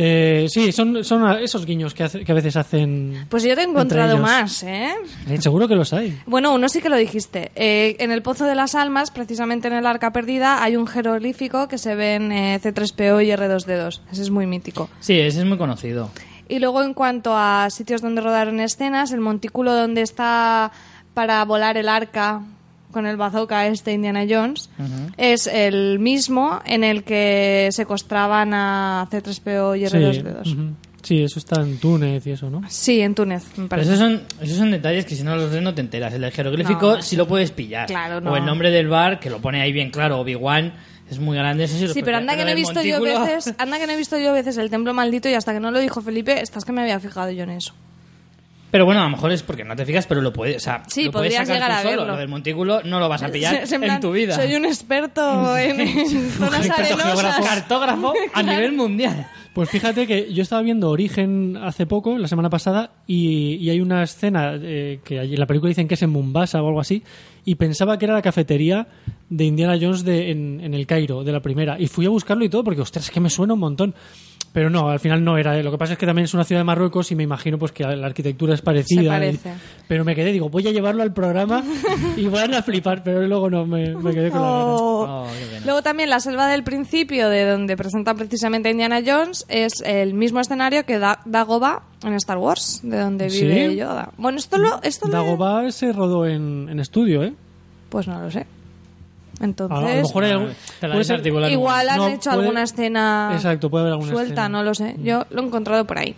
Eh, 0.00 0.46
sí, 0.48 0.70
son, 0.70 1.02
son 1.02 1.28
esos 1.40 1.66
guiños 1.66 1.92
que, 1.92 2.04
hace- 2.04 2.24
que 2.24 2.30
a 2.30 2.34
veces 2.36 2.54
hacen. 2.56 3.26
Pues 3.28 3.42
yo 3.42 3.56
te 3.56 3.62
he 3.62 3.64
encontrado 3.64 4.16
más, 4.18 4.62
¿eh? 4.62 4.92
Eh, 5.28 5.40
seguro 5.40 5.66
que 5.66 5.74
los 5.74 5.92
hay. 5.92 6.16
Bueno, 6.24 6.54
uno 6.54 6.68
sí 6.68 6.80
que 6.80 6.88
lo 6.88 6.94
dijiste. 6.96 7.50
Eh, 7.56 7.96
en 7.98 8.12
el 8.12 8.22
Pozo 8.22 8.44
de 8.44 8.54
las 8.54 8.76
Almas, 8.76 9.10
precisamente 9.10 9.66
en 9.66 9.74
el 9.74 9.86
Arca 9.86 10.12
Perdida, 10.12 10.62
hay 10.62 10.76
un 10.76 10.86
jeroglífico 10.86 11.66
que 11.66 11.78
se 11.78 11.96
ve 11.96 12.14
en 12.14 12.30
eh, 12.30 12.60
C3PO 12.62 13.24
y 13.26 13.30
R2D2. 13.30 14.00
Ese 14.12 14.22
es 14.22 14.30
muy 14.30 14.46
mítico. 14.46 14.88
Sí, 15.00 15.18
ese 15.18 15.40
es 15.40 15.44
muy 15.44 15.58
conocido. 15.58 16.10
Y 16.48 16.60
luego, 16.60 16.82
en 16.84 16.94
cuanto 16.94 17.36
a 17.36 17.68
sitios 17.70 18.00
donde 18.00 18.20
rodaron 18.20 18.60
escenas, 18.60 19.10
el 19.10 19.20
montículo 19.20 19.74
donde 19.74 20.02
está 20.02 20.70
para 21.12 21.44
volar 21.44 21.76
el 21.76 21.88
arca 21.88 22.42
con 22.92 23.06
el 23.06 23.16
bazooka 23.16 23.66
este 23.66 23.92
Indiana 23.92 24.24
Jones 24.28 24.70
es 25.16 25.46
el 25.46 25.98
mismo 25.98 26.60
en 26.64 26.84
el 26.84 27.04
que 27.04 27.68
secuestraban 27.72 28.54
a 28.54 29.06
C3PO 29.10 29.78
y 29.78 29.86
Sí, 29.88 29.94
R2D2. 29.96 30.52
ujú. 30.52 30.74
sí, 31.02 31.22
eso 31.22 31.38
está 31.38 31.60
en 31.60 31.78
Túnez 31.78 32.26
y 32.26 32.30
eso, 32.32 32.48
¿no? 32.50 32.62
Sí, 32.68 33.00
en 33.00 33.14
Túnez, 33.14 33.44
me 33.50 33.54
Pero 33.54 33.68
parece. 33.68 33.94
esos 33.94 33.98
son, 34.00 34.22
esos 34.40 34.56
son 34.58 34.70
detalles 34.70 35.04
que 35.04 35.14
si 35.14 35.22
no 35.22 35.36
los 35.36 35.50
ves 35.50 35.62
no 35.62 35.74
te 35.74 35.80
enteras. 35.80 36.12
El 36.14 36.30
jeroglífico 36.32 36.96
No, 36.96 37.02
sí 37.02 37.16
lo 37.16 37.26
puedes 37.28 37.50
pillar. 37.52 37.86
Claro, 37.86 38.20
no. 38.20 38.32
O 38.32 38.36
el 38.36 38.44
nombre 38.44 38.70
del 38.70 38.88
bar, 38.88 39.20
que 39.20 39.30
lo 39.30 39.40
pone 39.40 39.60
ahí 39.60 39.72
bien 39.72 39.90
claro, 39.90 40.18
Obi-Wan, 40.20 40.72
es 41.10 41.18
muy 41.18 41.36
grande. 41.36 41.64
Eso 41.64 41.76
sí, 41.78 41.86
lo 41.86 41.94
Sí, 41.94 42.02
pero 42.02 42.16
anda 42.18 42.36
que 42.36 42.44
no 42.44 42.50
he 42.50 42.54
visto 42.54 42.82
yo 42.82 43.00
veces, 43.00 43.54
anda 43.58 43.78
que 43.78 43.86
no 43.86 43.92
he 43.92 43.96
visto 43.96 44.18
yo 44.18 44.32
veces 44.32 44.56
el 44.58 44.70
templo 44.70 44.92
maldito 44.94 45.28
y 45.28 45.34
hasta 45.34 45.52
que 45.52 45.60
no 45.60 45.70
lo 45.70 45.78
dijo 45.78 46.00
Felipe, 46.02 46.40
estás 46.42 46.64
que 46.64 46.72
me 46.72 46.82
había 46.82 47.00
fijado 47.00 47.30
yo 47.30 47.44
en 47.44 47.50
eso. 47.50 47.74
Pero 48.70 48.84
bueno, 48.84 49.00
a 49.00 49.04
lo 49.04 49.10
mejor 49.10 49.32
es 49.32 49.42
porque 49.42 49.64
no 49.64 49.74
te 49.74 49.86
fijas, 49.86 50.06
pero 50.06 50.20
lo 50.20 50.30
puedes, 50.32 50.56
o 50.56 50.60
sea, 50.60 50.82
Sí, 50.88 51.04
lo 51.04 51.12
puedes 51.12 51.32
sacar 51.34 51.54
llegar 51.54 51.70
tú 51.70 51.76
a 51.76 51.78
solo. 51.82 51.90
verlo. 52.02 52.06
Lo 52.12 52.18
del 52.18 52.28
montículo 52.28 52.82
no 52.84 53.00
lo 53.00 53.08
vas 53.08 53.22
a 53.22 53.28
pillar 53.32 53.62
en 53.64 53.74
en 53.74 53.80
plan, 53.80 54.00
tu 54.00 54.12
vida. 54.12 54.34
Soy 54.36 54.54
un 54.54 54.66
experto 54.66 55.56
en, 55.56 55.80
en 55.80 56.30
zonas 56.32 56.66
experto 56.66 56.94
arenosas. 56.94 57.12
geógrafo. 57.14 57.42
cartógrafo 57.44 58.12
a 58.34 58.42
nivel 58.42 58.72
mundial. 58.72 59.26
Pues 59.54 59.70
fíjate 59.70 60.06
que 60.06 60.32
yo 60.32 60.42
estaba 60.42 60.62
viendo 60.62 60.88
Origen 60.90 61.56
hace 61.56 61.86
poco, 61.86 62.16
la 62.18 62.28
semana 62.28 62.50
pasada, 62.50 62.92
y, 63.06 63.54
y 63.56 63.70
hay 63.70 63.80
una 63.80 64.02
escena 64.04 64.52
eh, 64.54 65.00
que 65.02 65.18
allí 65.18 65.32
en 65.34 65.40
la 65.40 65.46
película 65.46 65.68
dicen 65.70 65.88
que 65.88 65.94
es 65.94 66.02
en 66.02 66.10
Mombasa 66.10 66.62
o 66.62 66.68
algo 66.68 66.80
así, 66.80 67.02
y 67.44 67.54
pensaba 67.56 67.98
que 67.98 68.04
era 68.04 68.14
la 68.14 68.22
cafetería 68.22 68.86
de 69.30 69.44
Indiana 69.46 69.76
Jones 69.80 70.04
de, 70.04 70.30
en, 70.30 70.60
en 70.62 70.74
el 70.74 70.86
Cairo, 70.86 71.24
de 71.24 71.32
la 71.32 71.40
primera. 71.40 71.76
Y 71.80 71.88
fui 71.88 72.06
a 72.06 72.10
buscarlo 72.10 72.44
y 72.44 72.48
todo, 72.50 72.62
porque, 72.62 72.82
ostras, 72.82 73.06
es 73.06 73.10
que 73.10 73.18
me 73.20 73.30
suena 73.30 73.54
un 73.54 73.60
montón. 73.60 73.94
Pero 74.52 74.70
no, 74.70 74.88
al 74.88 74.98
final 74.98 75.22
no 75.22 75.36
era. 75.36 75.62
Lo 75.62 75.70
que 75.70 75.78
pasa 75.78 75.92
es 75.92 75.98
que 75.98 76.06
también 76.06 76.24
es 76.24 76.34
una 76.34 76.42
ciudad 76.44 76.60
de 76.60 76.64
Marruecos 76.64 77.12
y 77.12 77.14
me 77.14 77.22
imagino 77.22 77.58
pues 77.58 77.70
que 77.70 77.84
la 77.84 78.06
arquitectura 78.06 78.54
es 78.54 78.62
parecida. 78.62 79.02
Se 79.02 79.08
parece. 79.08 79.48
y- 79.50 79.52
pero 79.86 80.04
me 80.04 80.14
quedé, 80.14 80.32
digo, 80.32 80.48
voy 80.48 80.66
a 80.66 80.70
llevarlo 80.72 81.02
al 81.02 81.12
programa 81.12 81.62
y 82.16 82.26
van 82.26 82.54
a 82.54 82.62
flipar, 82.62 83.02
pero 83.04 83.26
luego 83.26 83.48
no, 83.50 83.66
me, 83.66 83.94
me 83.94 84.12
quedé 84.12 84.30
con 84.30 84.40
la 84.42 84.48
gana. 84.48 84.64
Oh. 84.64 85.24
Oh. 85.24 85.26
Luego 85.64 85.82
también 85.82 86.10
la 86.10 86.18
selva 86.20 86.48
del 86.48 86.64
principio, 86.64 87.28
de 87.28 87.44
donde 87.44 87.76
presentan 87.76 88.16
precisamente 88.16 88.68
a 88.68 88.72
Indiana 88.72 89.00
Jones, 89.06 89.44
es 89.48 89.72
el 89.84 90.14
mismo 90.14 90.40
escenario 90.40 90.84
que 90.84 90.98
da 90.98 91.20
Dagobah 91.24 91.82
en 92.04 92.14
Star 92.14 92.38
Wars, 92.38 92.80
de 92.82 92.98
donde 92.98 93.30
¿Sí? 93.30 93.42
vive 93.46 93.76
Yoda. 93.76 94.10
Bueno, 94.16 94.38
esto 94.38 94.58
lo... 94.58 94.80
Esto 94.82 95.06
lo- 95.08 95.12
Dagobah 95.12 95.70
se 95.70 95.92
rodó 95.92 96.26
en, 96.26 96.68
en 96.70 96.80
estudio, 96.80 97.22
¿eh? 97.22 97.32
Pues 97.90 98.06
no 98.08 98.20
lo 98.20 98.30
sé. 98.30 98.46
A, 99.40 99.44
Entonces... 99.44 99.78
a 99.78 99.80
lo 99.80 100.02
mejor 100.02 100.24
hay 100.24 100.30
algún- 100.32 100.48
Te 100.80 100.88
la 100.88 100.94
puede 100.94 101.04
ser- 101.04 101.16
desarticulan. 101.16 101.50
Igual 101.52 101.88
han 101.88 101.96
No, 101.98 102.08
hecho 102.08 102.30
puede- 102.30 102.42
alguna 102.42 102.62
escena 102.64 103.30
Exacto, 103.34 103.70
puede 103.70 103.82
haber 103.82 103.92
alguna 103.92 104.12
suelta, 104.12 104.32
escena. 104.32 104.48
no 104.48 104.62
lo 104.64 104.74
sé. 104.74 104.96
Yo 105.02 105.26
lo 105.30 105.42
he 105.42 105.46
encontrado 105.46 105.84
por 105.86 105.98
ahí. 105.98 106.16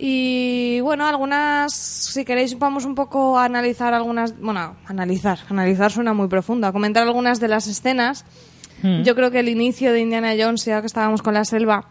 Y 0.00 0.80
bueno, 0.80 1.06
algunas, 1.06 1.72
si 1.74 2.24
queréis, 2.24 2.56
vamos 2.58 2.84
un 2.84 2.94
poco 2.94 3.36
a 3.38 3.44
analizar 3.44 3.94
algunas, 3.94 4.38
bueno, 4.38 4.76
analizar, 4.86 5.40
analizar 5.48 5.90
suena 5.90 6.12
muy 6.14 6.28
profundo, 6.28 6.68
a 6.68 6.72
comentar 6.72 7.02
algunas 7.02 7.40
de 7.40 7.48
las 7.48 7.66
escenas. 7.66 8.24
Yo 9.02 9.16
creo 9.16 9.32
que 9.32 9.40
el 9.40 9.48
inicio 9.48 9.92
de 9.92 9.98
Indiana 10.00 10.34
Jones, 10.38 10.64
ya 10.64 10.80
que 10.80 10.86
estábamos 10.86 11.20
con 11.20 11.34
la 11.34 11.44
selva, 11.44 11.86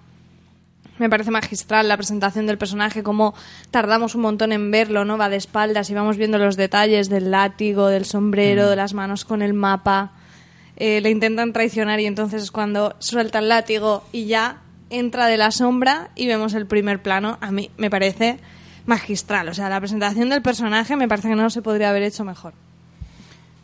me 0.99 1.09
parece 1.09 1.31
magistral 1.31 1.87
la 1.87 1.97
presentación 1.97 2.45
del 2.45 2.57
personaje, 2.57 3.03
cómo 3.03 3.33
tardamos 3.71 4.15
un 4.15 4.21
montón 4.21 4.51
en 4.51 4.71
verlo, 4.71 5.05
¿no? 5.05 5.17
Va 5.17 5.29
de 5.29 5.37
espaldas 5.37 5.89
y 5.89 5.93
vamos 5.93 6.17
viendo 6.17 6.37
los 6.37 6.57
detalles 6.57 7.09
del 7.09 7.31
látigo, 7.31 7.87
del 7.87 8.05
sombrero, 8.05 8.69
de 8.69 8.75
las 8.75 8.93
manos 8.93 9.25
con 9.25 9.41
el 9.41 9.53
mapa. 9.53 10.11
Eh, 10.75 11.01
le 11.01 11.09
intentan 11.09 11.53
traicionar 11.53 11.99
y 11.99 12.05
entonces 12.05 12.43
es 12.43 12.51
cuando 12.51 12.95
suelta 12.99 13.39
el 13.39 13.49
látigo 13.49 14.03
y 14.11 14.25
ya 14.25 14.61
entra 14.89 15.27
de 15.27 15.37
la 15.37 15.51
sombra 15.51 16.09
y 16.15 16.27
vemos 16.27 16.53
el 16.53 16.67
primer 16.67 17.01
plano. 17.01 17.37
A 17.41 17.51
mí 17.51 17.71
me 17.77 17.89
parece 17.89 18.37
magistral. 18.85 19.49
O 19.49 19.53
sea, 19.53 19.69
la 19.69 19.79
presentación 19.79 20.29
del 20.29 20.41
personaje 20.41 20.95
me 20.95 21.07
parece 21.07 21.29
que 21.29 21.35
no 21.35 21.49
se 21.49 21.61
podría 21.61 21.89
haber 21.89 22.03
hecho 22.03 22.23
mejor. 22.23 22.53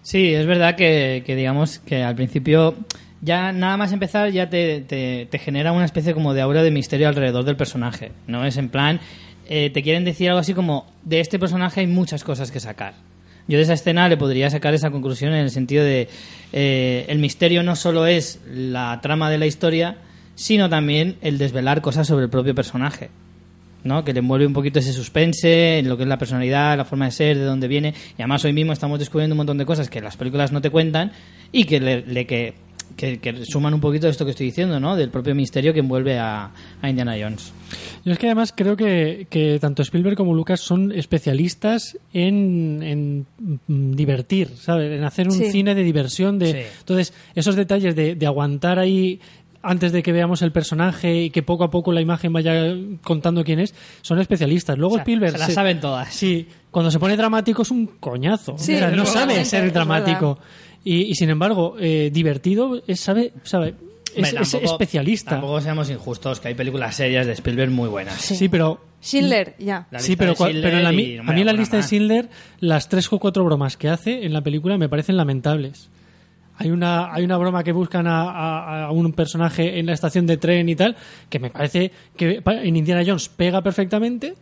Sí, 0.02 0.34
es 0.34 0.46
verdad 0.46 0.76
que, 0.76 1.24
que 1.26 1.36
digamos 1.36 1.80
que 1.80 2.04
al 2.04 2.16
principio 2.16 2.76
ya 3.24 3.52
nada 3.52 3.78
más 3.78 3.92
empezar 3.92 4.30
ya 4.32 4.50
te, 4.50 4.82
te- 4.82 5.28
te 5.30 5.40
genera 5.40 5.72
una 5.72 5.86
especie 5.86 6.14
como 6.14 6.34
de 6.34 6.42
aura 6.42 6.62
de 6.64 6.72
misterio 6.72 7.08
alrededor 7.08 7.46
del 7.46 7.56
personaje, 7.56 8.12
¿no? 8.28 8.46
Es 8.46 8.58
en 8.58 8.70
plan, 8.70 9.00
eh, 9.48 9.70
te 9.74 9.82
quieren 9.82 10.04
decir 10.06 10.30
algo 10.30 10.40
así 10.40 10.54
como, 10.54 10.86
de 11.04 11.20
este 11.20 11.40
personaje 11.40 11.80
hay 11.82 11.88
muchas 11.88 12.24
cosas 12.24 12.52
que 12.52 12.60
sacar. 12.60 12.94
Yo 13.48 13.58
de 13.58 13.64
esa 13.64 13.74
escena 13.74 14.08
le 14.08 14.18
podría 14.18 14.50
sacar 14.50 14.74
esa 14.74 14.90
conclusión 14.92 15.34
en 15.34 15.40
el 15.40 15.50
sentido 15.50 15.84
de, 15.84 16.08
eh, 16.54 17.06
el 17.10 17.20
misterio 17.20 17.62
no 17.64 17.76
solo 17.76 18.06
es 18.06 18.40
la 18.52 19.00
trama 19.02 19.30
de 19.30 19.38
la 19.38 19.46
historia, 19.46 19.98
sino 20.36 20.70
también 20.70 21.18
el 21.22 21.38
desvelar 21.38 21.82
cosas 21.82 22.08
sobre 22.08 22.26
el 22.26 22.30
propio 22.30 22.56
personaje. 22.56 23.10
¿no? 23.84 24.06
que 24.06 24.14
le 24.14 24.20
envuelve 24.20 24.48
un 24.48 24.54
poquito 24.54 24.80
ese 24.80 24.94
suspense, 24.94 25.80
en 25.80 25.90
lo 25.90 25.98
que 25.98 26.04
es 26.04 26.08
la 26.10 26.18
personalidad, 26.18 26.78
la 26.78 26.86
forma 26.86 27.04
de 27.04 27.12
ser, 27.12 27.38
de 27.38 27.44
dónde 27.44 27.68
viene. 27.68 27.94
Y 28.18 28.22
además 28.22 28.46
hoy 28.46 28.54
mismo 28.54 28.72
estamos 28.72 28.98
descubriendo 28.98 29.34
un 29.34 29.40
montón 29.40 29.58
de 29.58 29.66
cosas 29.66 29.90
que 29.90 30.00
las 30.00 30.16
películas 30.16 30.54
no 30.54 30.62
te 30.62 30.70
cuentan 30.70 31.12
y 31.52 31.66
que 31.66 31.82
le, 31.82 32.02
le- 32.06 32.26
que, 32.26 32.54
que- 32.96 33.20
que 33.20 33.46
suman 33.46 33.74
un 33.74 33.80
poquito 33.82 34.08
de 34.08 34.12
esto 34.12 34.26
que 34.26 34.32
estoy 34.32 34.48
diciendo, 34.48 34.80
¿no? 34.80 34.96
Del 34.96 35.10
propio 35.10 35.34
misterio 35.36 35.74
que 35.74 35.80
envuelve 35.80 36.18
a, 36.20 36.52
a 36.82 36.89
Indiana 36.89 37.16
Jones. 37.20 37.52
Yo 38.06 38.12
es 38.14 38.20
que 38.20 38.28
además 38.28 38.54
creo 38.56 38.76
que, 38.78 39.28
que 39.30 39.58
tanto 39.60 39.82
Spielberg 39.82 40.16
como 40.16 40.34
Lucas 40.34 40.60
son 40.60 40.91
especialistas 40.91 41.98
en, 42.14 42.82
en, 42.84 43.26
divertir, 43.96 44.50
¿sabes? 44.58 44.91
En 44.98 45.04
hacer 45.04 45.28
un 45.28 45.34
Sí. 45.38 45.52
cine 45.52 45.74
de 45.76 45.84
diversión. 45.84 46.38
De, 46.39 46.52
Sí. 46.52 46.58
Entonces, 46.80 47.14
esos 47.36 47.56
detalles 47.56 47.96
de, 47.96 48.16
de 48.16 48.26
aguantar 48.26 48.80
ahí 48.80 49.20
antes 49.66 49.94
de 49.94 50.04
que 50.04 50.12
veamos 50.12 50.41
el 50.41 50.52
personaje 50.52 51.24
y 51.24 51.30
que 51.30 51.41
poco 51.41 51.64
a 51.64 51.72
poco 51.72 51.94
la 51.94 52.02
imagen 52.02 52.34
vaya 52.34 52.76
contando 53.02 53.46
quién 53.46 53.60
es, 53.60 53.74
son 54.02 54.20
especialistas. 54.20 54.78
Luego 54.78 54.96
O 54.96 54.98
sea, 54.98 55.04
Spielberg... 55.04 55.32
se 55.32 55.38
las 55.38 55.54
saben 55.54 55.80
todas. 55.80 56.14
Sí, 56.14 56.48
cuando 56.70 56.91
se 56.91 57.00
pone 57.00 57.16
dramático 57.16 57.62
es 57.62 57.72
un 57.72 57.88
coñazo. 57.88 58.56
Sí, 58.58 58.76
o 58.76 58.80
sea, 58.80 58.91
no 58.91 59.06
sabe 59.06 59.46
ser 59.46 59.72
dramático. 59.72 60.38
Y, 60.84 61.04
y 61.04 61.16
sin 61.16 61.30
embargo, 61.30 61.76
eh, 61.80 62.10
divertido 62.14 62.82
es, 62.88 63.00
sabe, 63.00 63.32
sabe, 63.44 63.70
es, 63.70 64.16
Hombre, 64.18 64.42
es 64.42 64.52
tampoco- 64.52 64.72
especialista. 64.74 65.30
Tampoco 65.32 65.62
seamos 65.62 65.90
injustos, 65.90 66.40
que 66.40 66.50
hay 66.50 66.54
películas 66.56 66.96
serias 66.96 67.26
de 67.26 67.34
Spielberg 67.34 67.72
muy 67.72 67.88
buenas. 67.90 68.16
Sí, 68.20 68.50
pero 68.50 68.82
Schindler, 69.02 69.56
ya. 69.60 69.88
Sí, 69.98 70.16
pero, 70.16 70.34
pero 70.38 70.50
en 70.78 70.84
la, 70.84 70.90
a 70.90 70.92
mí 70.92 71.16
en 71.16 71.46
la 71.46 71.54
lista 71.54 71.78
de. 71.78 71.84
Schindler 71.84 72.30
las 72.60 72.90
tres 72.90 73.12
o 73.12 73.20
cuatro 73.20 73.44
bromas 73.46 73.78
que 73.78 73.90
hace 73.90 74.26
en 74.26 74.34
la 74.34 74.42
película 74.42 74.78
me 74.78 74.90
parecen 74.90 75.18
lamentables. 75.18 75.90
Hay 76.58 76.70
una, 76.70 77.12
hay 77.14 77.24
una 77.24 77.36
broma 77.38 77.64
que 77.64 77.72
buscan 77.72 78.06
a, 78.06 78.30
a- 78.30 78.84
a 78.86 78.92
un 78.92 79.12
personaje 79.14 79.80
en 79.80 79.88
la 79.88 79.94
estación 79.94 80.28
de 80.28 80.38
tren 80.38 80.70
y 80.70 80.76
tal, 80.76 80.96
que 81.30 81.40
me 81.40 81.50
parece 81.50 81.92
que 82.16 82.42
en 82.46 82.76
Indiana 82.76 83.04
Jones 83.06 83.28
pega 83.30 83.62
perfectamente, 83.64 84.36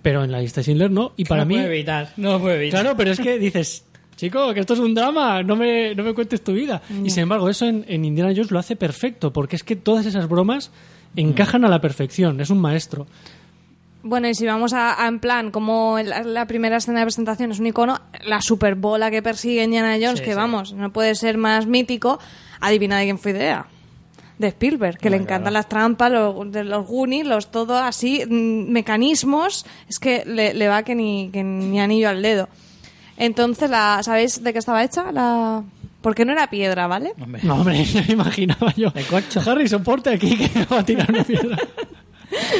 pero 0.00 0.22
en 0.22 0.30
la 0.30 0.40
lista 0.40 0.60
de 0.60 0.64
Schindler 0.64 0.90
no. 0.90 1.12
Y 1.16 1.24
para 1.24 1.42
no 1.42 1.48
mí, 1.48 1.54
puede 1.56 1.66
evitar, 1.66 2.12
no 2.18 2.32
lo 2.32 2.40
puede 2.40 2.56
evitar. 2.56 2.80
claro, 2.82 2.96
pero 2.96 3.10
es 3.10 3.18
que 3.20 3.38
dices, 3.38 3.84
chico, 4.16 4.52
que 4.54 4.60
esto 4.60 4.74
es 4.74 4.80
un 4.80 4.94
drama, 4.94 5.42
no 5.42 5.56
me, 5.56 5.94
no 5.94 6.02
me 6.02 6.14
cuentes 6.14 6.42
tu 6.42 6.52
vida. 6.52 6.82
Y 7.04 7.10
sin 7.10 7.24
embargo, 7.24 7.48
eso 7.48 7.66
en, 7.66 7.84
en 7.88 8.04
Indiana 8.04 8.30
Jones 8.34 8.50
lo 8.50 8.58
hace 8.58 8.74
perfecto, 8.76 9.32
porque 9.32 9.56
es 9.56 9.62
que 9.62 9.76
todas 9.76 10.06
esas 10.06 10.28
bromas 10.28 10.70
encajan 11.14 11.64
a 11.64 11.68
la 11.68 11.80
perfección, 11.80 12.40
es 12.40 12.50
un 12.50 12.58
maestro. 12.60 13.06
Bueno, 14.02 14.28
y 14.28 14.34
si 14.34 14.46
vamos 14.46 14.72
a, 14.72 15.02
a 15.04 15.08
en 15.08 15.18
plan, 15.18 15.50
como 15.50 15.98
la, 16.04 16.22
la 16.22 16.46
primera 16.46 16.76
escena 16.76 17.00
de 17.00 17.06
presentación 17.06 17.50
es 17.50 17.58
un 17.58 17.66
icono, 17.66 18.00
la 18.24 18.40
superbola 18.40 19.10
que 19.10 19.20
persigue 19.22 19.64
Indiana 19.64 19.94
Jones, 20.00 20.18
Sí, 20.20 20.24
que 20.24 20.30
sí. 20.30 20.36
vamos, 20.36 20.72
no 20.74 20.92
puede 20.92 21.14
ser 21.16 21.38
más 21.38 21.66
mítico, 21.66 22.18
adivina 22.60 22.98
de 22.98 23.04
quién 23.04 23.18
fue 23.18 23.32
idea. 23.32 23.66
De 24.38 24.48
Spielberg, 24.48 24.98
que 24.98 25.08
le 25.10 25.16
encantan 25.16 25.54
las 25.54 25.66
trampas, 25.68 26.12
los, 26.12 26.52
de 26.52 26.62
los 26.62 26.86
Goonies, 26.86 27.26
los 27.26 27.50
todo 27.50 27.78
así, 27.78 28.22
mm, 28.28 28.70
mecanismos, 28.70 29.64
es 29.88 29.98
que 29.98 30.24
le, 30.26 30.52
le 30.54 30.68
va 30.68 30.82
que 30.82 30.94
ni, 30.94 31.30
que 31.32 31.42
ni 31.42 31.80
anillo 31.80 32.08
al 32.10 32.20
dedo. 32.22 32.48
Entonces, 33.16 33.70
la, 33.70 34.00
¿sabéis 34.02 34.42
de 34.42 34.52
qué 34.52 34.58
estaba 34.58 34.84
hecha? 34.84 35.10
La... 35.12 35.62
Porque 36.00 36.24
no 36.24 36.32
era 36.32 36.48
piedra, 36.48 36.86
¿vale? 36.86 37.12
Hombre. 37.20 37.40
No, 37.42 37.56
hombre, 37.56 37.84
ya 37.84 38.02
me 38.06 38.12
imaginaba 38.12 38.72
yo. 38.76 38.90
De 38.90 39.02
corcho. 39.04 39.40
Harry, 39.44 39.68
soporte 39.68 40.10
aquí 40.10 40.36
que 40.36 40.58
me 40.58 40.64
va 40.66 40.80
a 40.80 40.84
tirar 40.84 41.10
una 41.10 41.24
piedra. 41.24 41.56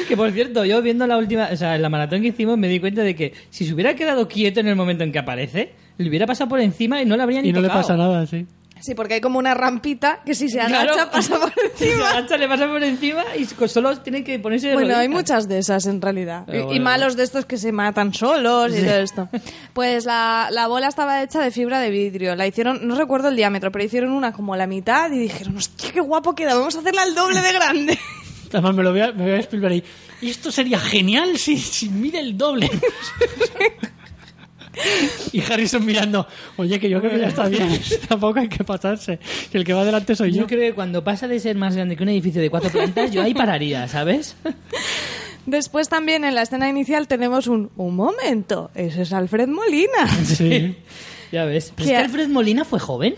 Que 0.08 0.16
por 0.16 0.30
cierto, 0.30 0.64
yo 0.64 0.80
viendo 0.80 1.06
la 1.06 1.18
última, 1.18 1.48
o 1.52 1.56
sea, 1.56 1.74
en 1.74 1.82
la 1.82 1.88
maratón 1.88 2.22
que 2.22 2.28
hicimos 2.28 2.56
me 2.56 2.68
di 2.68 2.78
cuenta 2.78 3.02
de 3.02 3.16
que 3.16 3.34
si 3.50 3.66
se 3.66 3.74
hubiera 3.74 3.94
quedado 3.94 4.28
quieto 4.28 4.60
en 4.60 4.68
el 4.68 4.76
momento 4.76 5.02
en 5.02 5.10
que 5.10 5.18
aparece, 5.18 5.72
le 5.98 6.08
hubiera 6.08 6.24
pasado 6.24 6.48
por 6.48 6.60
encima 6.60 7.02
y 7.02 7.04
no 7.04 7.16
le 7.16 7.22
habría 7.24 7.42
ni 7.42 7.48
y 7.48 7.52
no 7.52 7.60
le 7.60 7.68
pasa 7.68 7.96
nada, 7.96 8.26
sí. 8.26 8.46
Sí, 8.80 8.94
porque 8.94 9.14
hay 9.14 9.20
como 9.20 9.38
una 9.38 9.54
rampita 9.54 10.20
que 10.24 10.34
si 10.34 10.48
se 10.48 10.58
Claro. 10.58 10.92
agacha 10.92 11.10
pasa 11.10 11.40
por 11.40 11.52
Si 11.74 11.78
se 11.84 11.90
encima. 11.92 12.10
agacha, 12.10 12.36
le 12.36 12.46
pasa 12.48 12.68
por 12.68 12.84
encima 12.84 13.24
y 13.36 13.44
solo 13.68 13.96
tiene 14.00 14.22
que 14.22 14.38
ponerse 14.38 14.68
de 14.68 14.74
Bueno, 14.74 14.90
hay 14.90 15.06
rodillas. 15.06 15.14
muchas 15.22 15.48
de 15.48 15.58
esas 15.58 15.86
en 15.86 16.00
realidad. 16.02 16.44
Y- 16.46 16.56
y, 16.56 16.62
bueno. 16.62 16.84
malos 16.84 17.16
de 17.16 17.24
estos 17.24 17.46
que 17.46 17.56
se 17.56 17.72
matan 17.72 18.12
solos 18.14 18.72
y 18.76 18.82
todo 18.82 18.96
esto. 18.98 19.28
Pues 19.72 20.04
la, 20.04 20.48
la 20.52 20.66
bola 20.68 20.88
estaba 20.88 21.22
hecha 21.22 21.40
de 21.40 21.50
fibra 21.50 21.80
de 21.80 21.90
vidrio. 21.90 22.36
La 22.36 22.46
hicieron, 22.46 22.86
no 22.86 22.94
recuerdo 22.96 23.28
el 23.28 23.36
diámetro, 23.36 23.72
pero 23.72 23.84
hicieron 23.84 24.10
una 24.12 24.32
como 24.32 24.54
la 24.56 24.66
mitad 24.66 25.10
y 25.10 25.18
dijeron, 25.18 25.56
hostia, 25.56 25.90
qué 25.92 26.00
guapo 26.00 26.34
queda, 26.34 26.54
vamos 26.54 26.76
a 26.76 26.80
hacerla 26.80 27.04
el 27.04 27.14
doble 27.14 27.40
de 27.40 27.52
grande. 27.52 27.98
Además 28.52 28.74
me 28.74 28.82
lo 28.82 28.92
voy 28.92 29.00
a, 29.00 29.12
me 29.12 29.24
voy 29.24 29.32
a 29.32 29.68
ahí. 29.68 29.82
Y 30.20 30.30
esto 30.30 30.52
sería 30.52 30.78
genial 30.78 31.36
si, 31.38 31.58
si 31.58 31.88
mide 31.88 32.20
el 32.20 32.36
doble. 32.38 32.70
y 35.32 35.40
Harrison 35.40 35.84
mirando, 35.84 36.26
oye, 36.56 36.78
que 36.78 36.88
yo 36.88 37.00
creo 37.00 37.12
que 37.12 37.18
ya 37.18 37.28
está 37.28 37.48
bien. 37.48 37.68
Tampoco 38.08 38.40
hay 38.40 38.48
que 38.48 38.64
pasarse. 38.64 39.18
Que 39.50 39.58
el 39.58 39.64
que 39.64 39.72
va 39.72 39.82
adelante 39.82 40.14
soy 40.14 40.32
yo. 40.32 40.42
Yo 40.42 40.46
creo 40.46 40.60
que 40.60 40.74
cuando 40.74 41.02
pasa 41.04 41.28
de 41.28 41.40
ser 41.40 41.56
más 41.56 41.74
grande 41.76 41.96
que 41.96 42.02
un 42.02 42.08
edificio 42.08 42.40
de 42.40 42.50
cuatro 42.50 42.70
plantas, 42.70 43.10
yo 43.10 43.22
ahí 43.22 43.34
pararía, 43.34 43.88
¿sabes? 43.88 44.36
Después 45.46 45.88
también 45.88 46.24
en 46.24 46.34
la 46.34 46.42
escena 46.42 46.68
inicial 46.68 47.06
tenemos 47.08 47.46
un, 47.46 47.70
un 47.76 47.94
momento, 47.94 48.70
ese 48.74 49.02
es 49.02 49.12
Alfred 49.12 49.48
Molina. 49.48 50.08
Sí. 50.24 50.76
Ya 51.32 51.44
ves. 51.44 51.72
Pero 51.74 51.88
es 51.88 51.90
que 51.90 51.96
Alfred 51.96 52.28
Molina 52.28 52.64
fue 52.64 52.78
joven. 52.78 53.16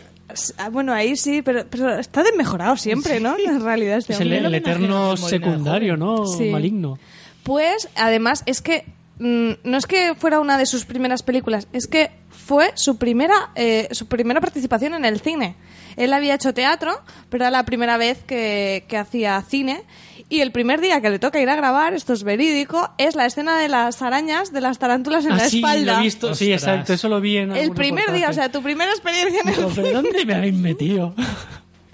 Ah, 0.57 0.71
bueno, 0.71 0.95
ahí 0.95 1.15
sí, 1.15 1.43
pero, 1.43 1.67
pero 1.69 1.99
está 1.99 2.23
desmejorado 2.23 2.77
siempre, 2.77 3.21
¿no? 3.21 3.37
En 3.39 3.63
realidad 3.63 3.99
este 3.99 4.15
Es 4.15 4.21
el, 4.21 4.33
el 4.33 4.55
eterno 4.55 5.15
secundario, 5.19 5.97
¿no? 5.97 6.27
Sí. 6.27 6.45
Maligno. 6.51 6.99
Pues, 7.43 7.89
además, 7.97 8.43
es 8.47 8.63
que 8.63 8.85
no 9.19 9.77
es 9.79 9.87
que 9.87 10.15
fuera 10.15 10.41
una 10.41 10.57
de 10.59 10.67
sus 10.67 10.85
primeras 10.85 11.23
películas, 11.23 11.67
es 11.73 11.87
que 11.87 12.11
fue 12.31 12.71
su 12.75 12.99
primera, 12.99 13.51
eh, 13.57 13.89
su 13.93 14.07
primera 14.07 14.41
participación 14.41 14.95
en 14.95 15.05
el 15.05 15.21
cine. 15.21 15.57
Él 15.97 16.13
había 16.13 16.35
hecho 16.35 16.55
teatro, 16.55 17.01
pero 17.29 17.45
era 17.45 17.51
la 17.51 17.65
primera 17.65 17.97
vez 17.97 18.23
que, 18.25 18.85
que 18.89 18.97
hacía 18.97 19.43
cine. 19.43 19.83
Y 20.31 20.41
el 20.41 20.53
primer 20.53 20.81
día 20.81 21.01
que 21.01 21.09
le 21.09 21.19
toca 21.19 21.41
ir 21.41 21.49
a 21.49 21.57
grabar, 21.57 21.95
esto 21.95 22.13
es 22.13 22.23
verídico, 22.23 22.91
es 22.99 23.15
la 23.17 23.25
escena 23.25 23.59
de 23.59 23.69
las 23.69 24.03
arañas, 24.03 24.53
de 24.53 24.61
las 24.61 24.79
tarántulas 24.79 25.25
en 25.25 25.33
Ah, 25.33 25.37
la 25.39 25.49
sí, 25.49 25.57
espalda. 25.59 25.95
lo 25.95 25.99
he 26.01 26.03
visto. 26.03 26.35
Sí, 26.35 26.53
exacto. 26.53 26.93
Eso 26.93 27.09
lo 27.09 27.21
vi 27.21 27.39
en 27.39 27.57
El 27.57 27.73
primer 27.73 28.13
día, 28.13 28.29
o 28.29 28.33
sea, 28.35 28.53
tu 28.53 28.63
primera 28.63 28.91
experiencia 28.91 29.41
en 29.41 29.49
el 29.49 29.55
¿pero 29.75 29.91
dónde 29.91 30.25
me 30.27 30.35
habéis 30.35 30.55
metido? 30.55 31.15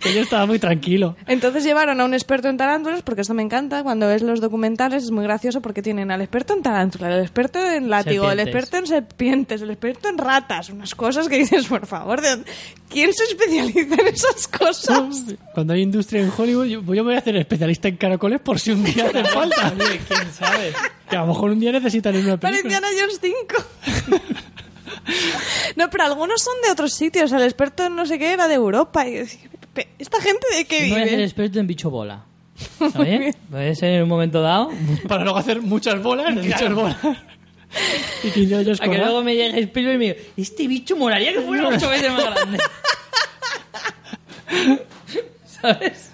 que 0.04 0.14
yo 0.14 0.20
estaba 0.20 0.46
muy 0.46 0.60
tranquilo. 0.60 1.16
Entonces 1.26 1.64
llevaron 1.64 2.00
a 2.00 2.04
un 2.04 2.14
experto 2.14 2.48
en 2.48 2.56
tarántulas, 2.56 3.02
porque 3.02 3.22
esto 3.22 3.34
me 3.34 3.42
encanta, 3.42 3.82
cuando 3.82 4.06
ves 4.06 4.22
los 4.22 4.40
documentales 4.40 5.02
es 5.04 5.10
muy 5.10 5.24
gracioso 5.24 5.60
porque 5.60 5.82
tienen 5.82 6.10
al 6.12 6.20
experto 6.20 6.52
en 6.54 6.62
tarántulas, 6.62 7.12
el 7.14 7.22
experto 7.22 7.58
en 7.58 7.90
látigo, 7.90 8.24
el 8.30 8.38
Serpientes. 8.38 8.54
experto 8.54 8.76
en 8.76 8.86
serpientes, 8.86 9.62
el 9.62 9.70
experto 9.70 10.08
en 10.08 10.18
ratas, 10.18 10.68
unas 10.70 10.94
cosas 10.94 11.28
que 11.28 11.38
dices, 11.38 11.66
por 11.66 11.86
favor, 11.86 12.20
¿de 12.20 12.28
dónde- 12.30 12.50
¿quién 12.88 13.12
se 13.12 13.24
especializa 13.24 13.94
en 14.00 14.06
esas 14.06 14.46
cosas? 14.46 15.24
Cuando 15.54 15.72
hay 15.72 15.82
industria 15.82 16.22
en 16.22 16.30
Hollywood, 16.36 16.66
yo, 16.66 16.80
yo 16.82 16.84
me 16.84 17.02
voy 17.02 17.14
a 17.14 17.18
hacer 17.18 17.34
especialista 17.36 17.88
en 17.88 17.96
caracoles 17.96 18.40
por 18.40 18.60
si 18.60 18.70
un 18.70 18.84
día 18.84 19.06
hace 19.06 19.24
falta. 19.32 19.72
quién 20.06 20.32
sabe. 20.32 20.72
Que 21.08 21.16
a 21.16 21.20
lo 21.22 21.26
mejor 21.28 21.50
un 21.50 21.60
día 21.60 21.72
necesitan 21.72 22.14
una 22.16 22.36
Para 22.36 22.56
película. 22.56 22.78
Indiana 22.78 22.88
Jones 23.00 23.20
5. 23.20 24.24
no, 25.76 25.90
pero 25.90 26.04
algunos 26.04 26.42
son 26.42 26.54
de 26.64 26.70
otros 26.70 26.92
sitios, 26.92 27.32
el 27.32 27.42
experto 27.42 27.84
en 27.84 27.96
no 27.96 28.06
sé 28.06 28.18
qué 28.18 28.32
era 28.32 28.48
de 28.48 28.54
Europa. 28.54 29.06
Y, 29.06 29.24
"Pe- 29.24 29.28
¿Esta 29.98 30.20
gente 30.20 30.46
de 30.56 30.64
qué 30.66 30.82
Me 30.82 30.88
voy 30.90 30.98
a 30.98 31.02
hacer 31.02 31.10
vive? 31.16 31.24
experto 31.24 31.60
en 31.60 31.66
bicho 31.66 31.90
bola. 31.90 32.24
¿Oye? 32.98 33.34
Puede 33.50 33.74
ser 33.74 33.94
en 33.94 34.02
un 34.02 34.08
momento 34.08 34.40
dado. 34.40 34.70
Para 35.08 35.24
luego 35.24 35.38
hacer 35.38 35.60
muchas 35.62 36.02
bolas, 36.02 36.34
muchas 36.34 36.74
bolas. 36.74 36.96
y 38.22 38.30
que 38.30 38.46
yo, 38.46 38.60
yo 38.60 38.72
A 38.74 38.88
que 38.88 38.98
luego 38.98 39.22
me 39.22 39.34
llegue 39.34 39.60
Spielberg 39.60 39.96
y 39.96 39.98
me 39.98 40.04
diga, 40.06 40.20
este 40.36 40.68
bicho 40.68 40.96
moraría 40.96 41.32
que 41.32 41.40
fuera 41.40 41.68
ocho 41.68 41.88
veces 41.88 42.12
más 42.12 42.24
grande. 42.24 42.58
¿Sabes? 45.46 46.10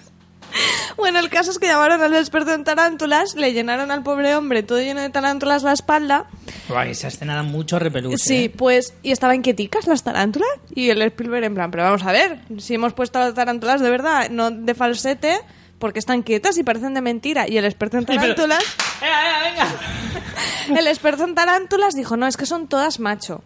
Bueno, 0.97 1.19
el 1.19 1.29
caso 1.29 1.51
es 1.51 1.59
que 1.59 1.67
llamaron 1.67 2.01
al 2.01 2.13
experto 2.15 2.53
en 2.53 2.63
tarántulas, 2.63 3.35
le 3.35 3.53
llenaron 3.53 3.91
al 3.91 4.03
pobre 4.03 4.35
hombre 4.35 4.63
todo 4.63 4.79
lleno 4.79 5.01
de 5.01 5.09
tarántulas 5.09 5.63
la 5.63 5.71
espalda. 5.71 6.25
Buah, 6.69 6.85
esa 6.87 7.07
escena 7.09 7.35
da 7.35 7.43
mucho 7.43 7.79
repeluche. 7.79 8.17
Sí, 8.17 8.45
¿eh? 8.45 8.49
pues, 8.49 8.93
y 9.03 9.11
estaban 9.11 9.41
quieticas 9.41 9.87
las 9.87 10.03
tarántulas. 10.03 10.49
Y 10.73 10.89
el 10.89 11.01
Spielberg 11.01 11.43
en 11.45 11.55
plan, 11.55 11.71
pero 11.71 11.83
vamos 11.83 12.03
a 12.03 12.11
ver, 12.11 12.39
si 12.59 12.75
hemos 12.75 12.93
puesto 12.93 13.19
las 13.19 13.33
tarántulas 13.33 13.81
de 13.81 13.89
verdad, 13.89 14.29
no 14.29 14.51
de 14.51 14.73
falsete, 14.75 15.39
porque 15.79 15.99
están 15.99 16.21
quietas 16.21 16.57
y 16.57 16.63
parecen 16.63 16.93
de 16.93 17.01
mentira. 17.01 17.47
Y 17.49 17.57
el 17.57 17.65
experto 17.65 17.97
en 17.97 18.05
pero- 18.05 18.19
tarántulas, 18.21 18.63
Venga, 19.01 19.17
venga, 19.43 19.65
venga. 20.67 20.79
el 20.79 20.87
experto 20.87 21.23
en 21.23 21.35
tarántulas 21.35 21.95
dijo, 21.95 22.15
no, 22.17 22.27
es 22.27 22.37
que 22.37 22.45
son 22.45 22.67
todas 22.67 22.99
macho. 22.99 23.43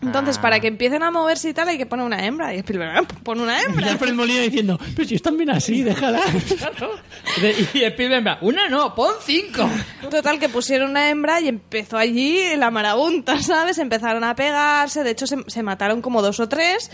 Entonces, 0.00 0.38
Ah. 0.38 0.42
para 0.42 0.60
que 0.60 0.68
empiecen 0.68 1.02
a 1.02 1.10
moverse 1.10 1.48
y 1.50 1.54
tal, 1.54 1.68
hay 1.68 1.76
que 1.78 1.84
poner 1.86 2.06
una 2.06 2.24
hembra. 2.24 2.54
Y 2.54 2.58
Spielberg, 2.58 2.92
"Ah, 2.96 3.02
pon 3.24 3.40
una 3.40 3.60
Y 3.60 3.64
hembra. 3.64 3.90
Alfred 3.90 4.14
Molina 4.14 4.42
diciendo, 4.42 4.78
pero 4.94 5.08
si 5.08 5.16
están 5.16 5.36
bien 5.36 5.50
así, 5.50 5.82
déjala. 5.82 6.20
Y 7.74 7.82
Spielberg 7.82 8.38
una 8.42 8.68
no, 8.68 8.94
pon 8.94 9.12
cinco. 9.24 9.68
Total, 10.10 10.38
que 10.38 10.48
pusieron 10.48 10.90
una 10.90 11.10
hembra 11.10 11.40
y 11.40 11.48
empezó 11.48 11.96
allí 11.98 12.40
la 12.56 12.70
marabunta, 12.70 13.42
¿sabes? 13.42 13.78
Empezaron 13.78 14.22
a 14.24 14.34
pegarse, 14.36 15.02
de 15.02 15.10
hecho 15.10 15.26
se, 15.26 15.36
se 15.46 15.62
mataron 15.62 16.00
como 16.00 16.22
dos 16.22 16.38
o 16.40 16.48
tres, 16.48 16.90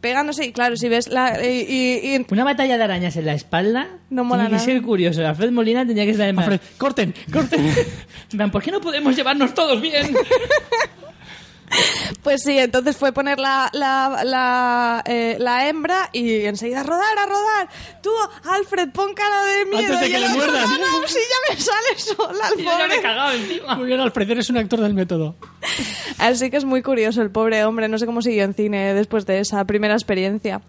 pegándose, 0.00 0.44
y 0.46 0.52
claro, 0.52 0.76
si 0.76 0.88
ves 0.88 1.08
la... 1.08 1.44
Y, 1.44 1.60
y- 1.68 2.14
y- 2.16 2.26
Una 2.30 2.44
batalla 2.44 2.76
de 2.76 2.84
arañas 2.84 3.16
en 3.16 3.26
la 3.26 3.34
espalda 3.34 3.88
No 4.10 4.22
mola 4.24 4.44
tiene 4.44 4.50
que 4.60 4.66
nada. 4.66 4.74
ser 4.74 4.82
curioso. 4.82 5.26
Alfred 5.26 5.50
Molina 5.50 5.86
tenía 5.86 6.04
que 6.04 6.10
estar 6.12 6.28
en 6.28 6.38
Alfred, 6.38 6.60
corten, 6.76 7.14
corten. 7.32 7.72
¿por 8.52 8.62
qué 8.62 8.70
no 8.72 8.80
podemos 8.80 9.14
llevarnos 9.16 9.54
todos 9.54 9.80
bien? 9.80 10.14
pues 12.22 12.42
sí, 12.42 12.58
entonces 12.58 12.96
fue 12.96 13.12
poner 13.12 13.38
la, 13.38 13.68
la, 13.72 14.22
la, 14.24 15.02
eh, 15.06 15.36
la 15.38 15.68
hembra 15.68 16.08
y 16.12 16.44
enseguida 16.46 16.80
a 16.80 16.82
rodar, 16.82 17.18
a 17.18 17.26
rodar. 17.26 17.68
Tú, 18.02 18.10
Alfred, 18.50 18.90
pon 18.90 19.14
cara 19.14 19.44
de 19.44 19.64
miedo. 19.66 19.94
Antes 19.94 20.00
de 20.00 20.10
que 20.10 20.18
le 20.18 20.26
otro, 20.26 20.36
muerdan. 20.38 20.62
No, 20.70 21.00
no, 21.00 21.08
si 21.08 21.18
ya 21.18 21.54
me 21.54 21.60
sale 21.60 21.98
sola 21.98 22.44
Y 22.56 22.62
yo 22.64 22.70
ya 22.70 22.78
me 22.78 22.84
he 22.84 22.88
pobre". 22.98 23.02
cagado 23.02 23.32
encima. 23.32 23.74
Muy 23.76 23.86
bien, 23.86 24.00
Alfred, 24.00 24.30
eres 24.30 24.50
un 24.50 24.58
actor 24.58 24.80
del 24.80 24.94
método. 24.94 25.36
Así 26.18 26.50
que 26.50 26.56
es 26.56 26.64
muy 26.64 26.82
curioso 26.82 27.22
el 27.22 27.30
pobre 27.30 27.64
hombre, 27.64 27.88
no 27.88 27.98
sé 27.98 28.06
cómo 28.06 28.22
siguió 28.22 28.44
en 28.44 28.54
cine 28.54 28.94
después 28.94 29.26
de 29.26 29.40
esa 29.40 29.64
primera 29.64 29.94
experiencia. 29.94 30.60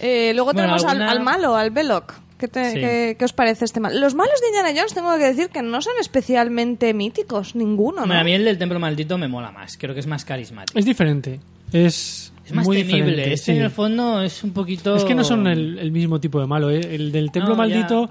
Eh, 0.00 0.32
luego 0.34 0.52
Bueno, 0.52 0.60
tenemos 0.62 0.84
al- 0.84 0.90
alguna- 1.02 1.10
al, 1.10 1.20
malo, 1.20 1.56
al 1.56 1.70
Belloc. 1.70 2.14
¿Qué, 2.40 2.48
te- 2.48 2.70
Sí. 2.72 2.80
qué- 2.80 3.16
qué 3.18 3.24
os 3.24 3.32
parece 3.34 3.66
este 3.66 3.78
mal? 3.80 4.00
Los 4.00 4.14
malos 4.14 4.40
de 4.40 4.46
Indiana 4.48 4.70
Jones 4.74 4.94
tengo 4.94 5.14
que 5.18 5.24
decir 5.26 5.50
que 5.50 5.60
no 5.62 5.80
son 5.82 5.92
especialmente 6.00 6.94
míticos, 6.94 7.54
ninguno, 7.54 8.02
a 8.02 8.24
mí 8.24 8.32
el 8.32 8.44
del 8.44 8.56
templo 8.58 8.78
maldito 8.80 9.18
me 9.18 9.28
mola 9.28 9.52
más. 9.52 9.76
Creo 9.76 9.92
que 9.94 10.00
es 10.00 10.06
más 10.06 10.24
carismático. 10.24 10.78
Es 10.78 10.84
diferente. 10.86 11.38
Es, 11.72 12.32
Es 12.46 12.52
más 12.54 12.66
muy 12.66 12.78
temible. 12.78 13.04
diferente, 13.04 13.32
Este 13.34 13.52
sí. 13.52 13.58
en 13.58 13.64
el 13.64 13.70
fondo 13.70 14.22
es 14.22 14.42
un 14.42 14.52
poquito... 14.52 14.96
Es 14.96 15.04
que 15.04 15.14
no 15.14 15.22
son 15.22 15.46
el, 15.46 15.78
el 15.78 15.92
mismo 15.92 16.18
tipo 16.18 16.40
de 16.40 16.46
malo. 16.46 16.70
¿eh? 16.70 16.80
El 16.80 17.12
del 17.12 17.30
templo 17.30 17.50
No, 17.50 17.56
maldito 17.58 18.08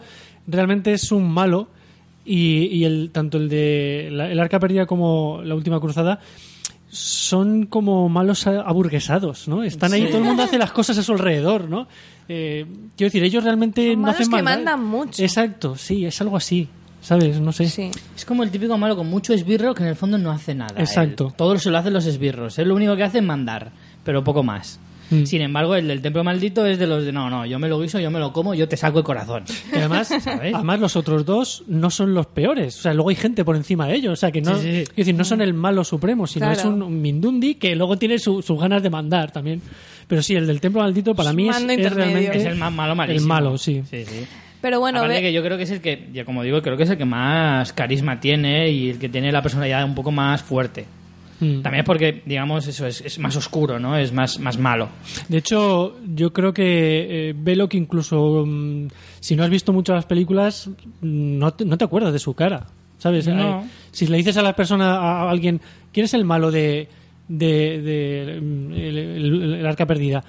realmente 0.47 0.93
es 0.93 1.11
un 1.11 1.29
malo 1.29 1.67
y, 2.23 2.67
y 2.67 2.85
el, 2.85 3.09
tanto 3.11 3.37
el 3.37 3.49
de 3.49 4.09
la- 4.11 4.31
el 4.31 4.39
arca 4.39 4.59
perdida 4.59 4.85
como 4.85 5.41
la 5.43 5.55
última 5.55 5.79
cruzada 5.79 6.19
son 6.91 7.65
como 7.65 8.09
malos 8.09 8.47
aburguesados, 8.47 9.47
¿no? 9.47 9.63
Están 9.63 9.93
ahí, 9.93 10.05
todo 10.07 10.17
el 10.19 10.23
mundo 10.23 10.43
hace 10.43 10.57
las 10.57 10.71
cosas 10.71 10.97
a 10.97 11.03
su 11.03 11.11
alrededor, 11.13 11.69
¿no? 11.69 11.87
Eh, 12.29 12.65
quiero 12.95 13.07
decir, 13.09 13.23
ellos 13.23 13.43
realmente 13.43 13.93
Son 13.93 14.01
no 14.03 14.07
hacen 14.09 14.25
que 14.29 14.41
maldad. 14.41 14.55
mandan 14.55 14.85
mucho. 14.85 15.21
Exacto, 15.23 15.75
sí, 15.75 16.05
es 16.05 16.21
algo 16.21 16.37
así, 16.37 16.67
¿sabes? 17.01 17.39
No 17.41 17.51
sé. 17.51 17.67
Sí. 17.67 17.89
Es 18.15 18.23
como 18.23 18.43
el 18.43 18.51
típico 18.51 18.77
malo 18.77 18.95
con 18.95 19.07
mucho 19.07 19.33
esbirro 19.33 19.73
que 19.73 19.83
en 19.83 19.89
el 19.89 19.95
fondo 19.95 20.17
no 20.17 20.29
hace 20.31 20.53
nada. 20.53 20.79
Exacto. 20.79 21.27
Él. 21.29 21.33
Todo 21.35 21.57
se 21.57 21.71
lo 21.71 21.77
hacen 21.79 21.91
los 21.93 22.05
esbirros. 22.05 22.59
Él 22.59 22.67
lo 22.69 22.75
único 22.75 22.95
que 22.95 23.03
hace 23.03 23.17
es 23.17 23.23
mandar, 23.23 23.71
pero 24.03 24.23
poco 24.23 24.43
más. 24.43 24.79
Mm. 25.11 25.23
Sin 25.25 25.41
embargo, 25.41 25.73
el 25.73 25.87
del 25.87 26.03
templo 26.03 26.23
maldito 26.23 26.67
es 26.67 26.77
de 26.77 26.85
los 26.85 27.03
de 27.03 27.11
no, 27.11 27.31
no, 27.31 27.43
yo 27.43 27.57
me 27.57 27.67
lo 27.67 27.79
guiso, 27.81 27.99
yo 27.99 28.11
me 28.11 28.19
lo 28.19 28.31
como, 28.31 28.53
yo 28.53 28.69
te 28.69 28.77
saco 28.77 28.99
el 28.99 29.03
corazón. 29.03 29.43
Y 29.73 29.77
además, 29.77 30.07
¿Sabes? 30.09 30.53
además 30.53 30.79
los 30.79 30.95
otros 30.95 31.25
dos 31.25 31.63
no 31.67 31.89
son 31.89 32.13
los 32.13 32.27
peores. 32.27 32.77
O 32.77 32.81
sea, 32.83 32.93
luego 32.93 33.09
hay 33.09 33.15
gente 33.15 33.43
por 33.43 33.55
encima 33.55 33.87
de 33.87 33.95
ellos. 33.95 34.13
O 34.13 34.15
sea, 34.15 34.29
que 34.31 34.39
no, 34.41 34.53
Sí, 34.59 34.61
sí. 34.61 34.69
quiero 34.85 34.93
decir, 34.97 35.15
no 35.15 35.23
son 35.25 35.41
el 35.41 35.55
malo 35.55 35.83
supremo, 35.83 36.27
sino 36.27 36.45
Claro. 36.45 36.59
es 36.59 36.65
un, 36.65 36.83
un 36.83 37.01
Mindundi 37.01 37.55
que 37.55 37.75
luego 37.75 37.97
tiene 37.97 38.19
su- 38.19 38.43
sus 38.43 38.59
ganas 38.59 38.83
de 38.83 38.91
mandar 38.91 39.31
también. 39.31 39.63
Pero 40.09 40.21
sí, 40.23 40.35
el 40.35 40.47
del 40.47 40.59
templo 40.59 40.81
maldito 40.81 41.13
para 41.15 41.31
mí 41.31 41.47
es, 41.47 41.55
mando 41.55 41.71
es 41.71 41.93
realmente 41.93 42.37
es 42.37 42.45
el 42.45 42.55
más 42.55 42.73
malo 42.73 42.95
malísimo. 42.95 43.21
El 43.21 43.27
malo, 43.27 43.57
sí. 43.57 43.83
Sí, 43.89 44.03
sí. 44.05 44.25
Pero 44.59 44.79
bueno, 44.79 45.07
ve- 45.07 45.21
que 45.21 45.31
yo 45.31 45.41
creo 45.43 45.55
que 45.55 45.63
es 45.63 45.71
el 45.71 45.81
que, 45.81 46.09
ya 46.11 46.25
como 46.25 46.41
digo, 46.43 46.61
creo 46.61 46.75
que 46.75 46.83
es 46.83 46.89
el 46.89 46.97
que 46.97 47.05
más 47.05 47.71
carisma 47.73 48.19
tiene 48.19 48.69
y 48.71 48.89
el 48.89 48.97
que 48.99 49.07
tiene 49.07 49.31
la 49.31 49.41
personalidad 49.43 49.85
un 49.85 49.93
poco 49.95 50.11
más 50.11 50.41
fuerte. 50.41 50.85
Mm. 51.39 51.61
También 51.61 51.81
es 51.81 51.85
porque, 51.85 52.21
digamos, 52.25 52.67
eso 52.67 52.85
es, 52.87 53.01
es 53.01 53.19
más 53.19 53.35
oscuro, 53.35 53.79
¿no? 53.79 53.95
Es 53.95 54.11
más, 54.11 54.39
más 54.39 54.57
malo. 54.57 54.89
De 55.29 55.37
hecho, 55.37 55.95
yo 56.13 56.33
creo 56.33 56.53
que 56.53 57.29
eh, 57.29 57.33
Belloc 57.37 57.75
incluso 57.75 58.43
mm, 58.45 58.87
si 59.19 59.35
no 59.35 59.43
has 59.43 59.49
visto 59.51 59.71
mucho 59.71 59.93
las 59.93 60.05
películas, 60.05 60.69
no 61.01 61.53
te, 61.53 61.63
no 61.65 61.77
te 61.77 61.85
acuerdas 61.85 62.11
de 62.11 62.19
su 62.19 62.33
cara, 62.33 62.65
¿sabes? 62.97 63.27
No. 63.27 63.61
Eh, 63.61 63.63
si 63.91 64.07
le 64.07 64.17
dices 64.17 64.35
a 64.37 64.41
la 64.41 64.55
persona, 64.55 64.95
a 64.97 65.29
alguien, 65.29 65.61
¿quién 65.93 66.05
es 66.05 66.13
el 66.15 66.25
malo 66.25 66.51
de, 66.51 66.89
de, 67.29 67.81
de, 67.81 68.21
el, 68.33 68.97
el- 68.97 69.53
el 69.59 69.65
arca 69.65 69.85
perdida? 69.85 70.21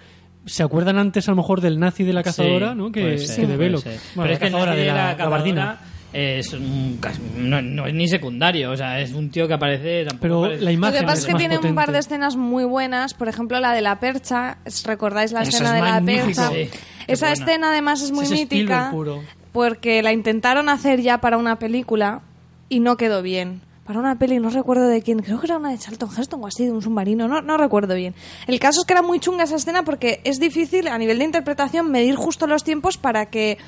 Se 0.46 0.62
acuerdan 0.62 0.96
antes 0.98 1.28
a 1.28 1.32
lo 1.32 1.36
mejor 1.36 1.60
del 1.60 1.78
nazi 1.80 2.04
de 2.04 2.12
la 2.12 2.22
cazadora, 2.22 2.70
Sí, 2.72 2.78
¿no? 2.78 2.92
Que, 2.92 3.18
ser, 3.18 3.46
de. 3.48 3.56
Bueno, 3.56 3.78
Pero 3.82 4.32
es 4.32 4.38
que 4.38 4.46
el 4.46 4.52
cazadora 4.52 4.66
nazi 4.72 4.80
de 4.80 4.86
la, 4.86 5.16
cazadora 5.16 5.80
es 6.12 6.52
un 6.54 6.98
no, 7.36 7.62
no 7.62 7.86
es 7.86 7.94
ni 7.94 8.08
secundario, 8.08 8.72
o 8.72 8.76
sea, 8.76 9.00
es 9.00 9.12
un 9.12 9.30
tío 9.30 9.46
que 9.46 9.54
aparece... 9.54 10.04
tampoco 10.06 10.20
Pero 10.22 10.40
parece- 10.42 10.60
la 10.64 10.70
Lo 10.70 10.74
imagen 10.74 11.00
que 11.00 11.06
pasa 11.06 11.18
es 11.20 11.26
que 11.26 11.34
tiene 11.34 11.58
un 11.58 11.74
par 11.76 11.92
de 11.92 11.98
escenas 12.00 12.34
muy 12.36 12.64
buenas, 12.64 13.14
por 13.14 13.28
ejemplo 13.28 13.60
la 13.60 13.72
de 13.74 13.80
la 13.80 14.00
percha, 14.00 14.58
¿os 14.66 14.82
¿recordáis 14.84 15.30
la 15.32 15.42
Eso 15.42 15.50
escena 15.50 15.68
es 15.78 15.84
de 15.84 15.90
la 15.90 16.00
percha? 16.24 16.48
Sí, 16.48 16.68
Esa 17.06 17.28
buena. 17.28 17.44
escena 17.44 17.70
además 17.70 18.02
es 18.02 18.10
muy 18.10 18.24
Ese 18.24 18.34
mítica 18.34 18.88
puro. 18.90 19.22
porque 19.52 20.02
la 20.02 20.12
intentaron 20.12 20.68
hacer 20.68 21.00
ya 21.00 21.18
para 21.20 21.36
una 21.36 21.60
película 21.60 22.22
y 22.68 22.80
no 22.80 22.96
quedó 22.96 23.22
bien. 23.22 23.60
Para 23.90 23.98
una 23.98 24.14
peli, 24.14 24.38
no 24.38 24.50
recuerdo 24.50 24.86
de 24.86 25.02
quién, 25.02 25.18
creo 25.18 25.40
que 25.40 25.46
era 25.46 25.56
una 25.56 25.72
de 25.72 25.76
Charlton 25.76 26.10
Heston 26.16 26.44
o 26.44 26.46
así, 26.46 26.64
de 26.64 26.70
un 26.70 26.80
submarino, 26.80 27.26
no, 27.26 27.42
no 27.42 27.56
recuerdo 27.56 27.96
bien. 27.96 28.14
El 28.46 28.60
caso 28.60 28.82
es 28.82 28.86
que 28.86 28.92
era 28.92 29.02
muy 29.02 29.18
chunga 29.18 29.42
esa 29.42 29.56
escena 29.56 29.82
porque 29.82 30.20
es 30.22 30.38
difícil 30.38 30.86
a 30.86 30.96
nivel 30.96 31.18
de 31.18 31.24
interpretación 31.24 31.90
medir 31.90 32.14
justo 32.14 32.46
los 32.46 32.62
tiempos 32.62 32.98
para 32.98 33.30
que 33.30 33.58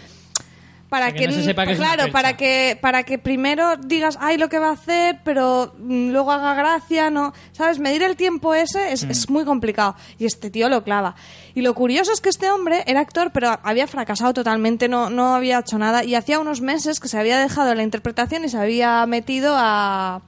para 0.93 1.11
que 1.11 1.21
que, 1.21 1.27
no 1.29 1.33
se 1.33 1.43
sepa 1.45 1.65
que 1.65 1.73
es 1.73 1.79
una 1.79 1.95
claro, 1.95 2.13
para 2.13 2.37
que 2.37 2.79
para 2.79 3.03
que 3.03 3.19
primero 3.19 3.79
digas, 3.79 4.19
ay, 4.21 4.37
lo 4.37 4.51
que 4.51 4.59
va 4.59 4.69
a 4.69 4.73
hacer, 4.73 5.21
pero 5.25 5.73
mm, 5.79 6.11
luego 6.11 6.33
haga 6.33 6.53
gracia, 6.53 7.09
no, 7.11 7.33
sabes, 7.53 7.79
medir 7.79 8.03
el 8.03 8.15
tiempo 8.15 8.55
ese 8.55 8.93
es, 8.93 9.03
es 9.05 9.31
muy 9.31 9.47
complicado 9.47 9.97
y 10.19 10.27
este 10.27 10.51
tío 10.51 10.69
lo 10.69 10.85
clava. 10.85 11.15
Y 11.55 11.63
lo 11.63 11.73
curioso 11.75 12.13
es 12.13 12.21
que 12.21 12.29
este 12.29 12.51
hombre 12.51 12.85
era 12.87 13.01
actor, 13.01 13.31
pero 13.33 13.59
había 13.63 13.87
fracasado 13.87 14.35
totalmente, 14.35 14.87
no 14.87 15.09
no 15.09 15.35
había 15.35 15.61
hecho 15.61 15.79
nada. 15.79 16.05
Y 16.05 16.15
hacía 16.15 16.39
unos 16.39 16.61
meses 16.61 17.01
que 17.01 17.09
se 17.09 17.19
había 17.19 17.39
dejado 17.39 17.75
la 17.75 17.83
interpretación 17.83 18.45
y 18.45 18.51
se 18.51 18.59
había 18.59 19.07
metido 19.07 19.55
a 19.57 20.21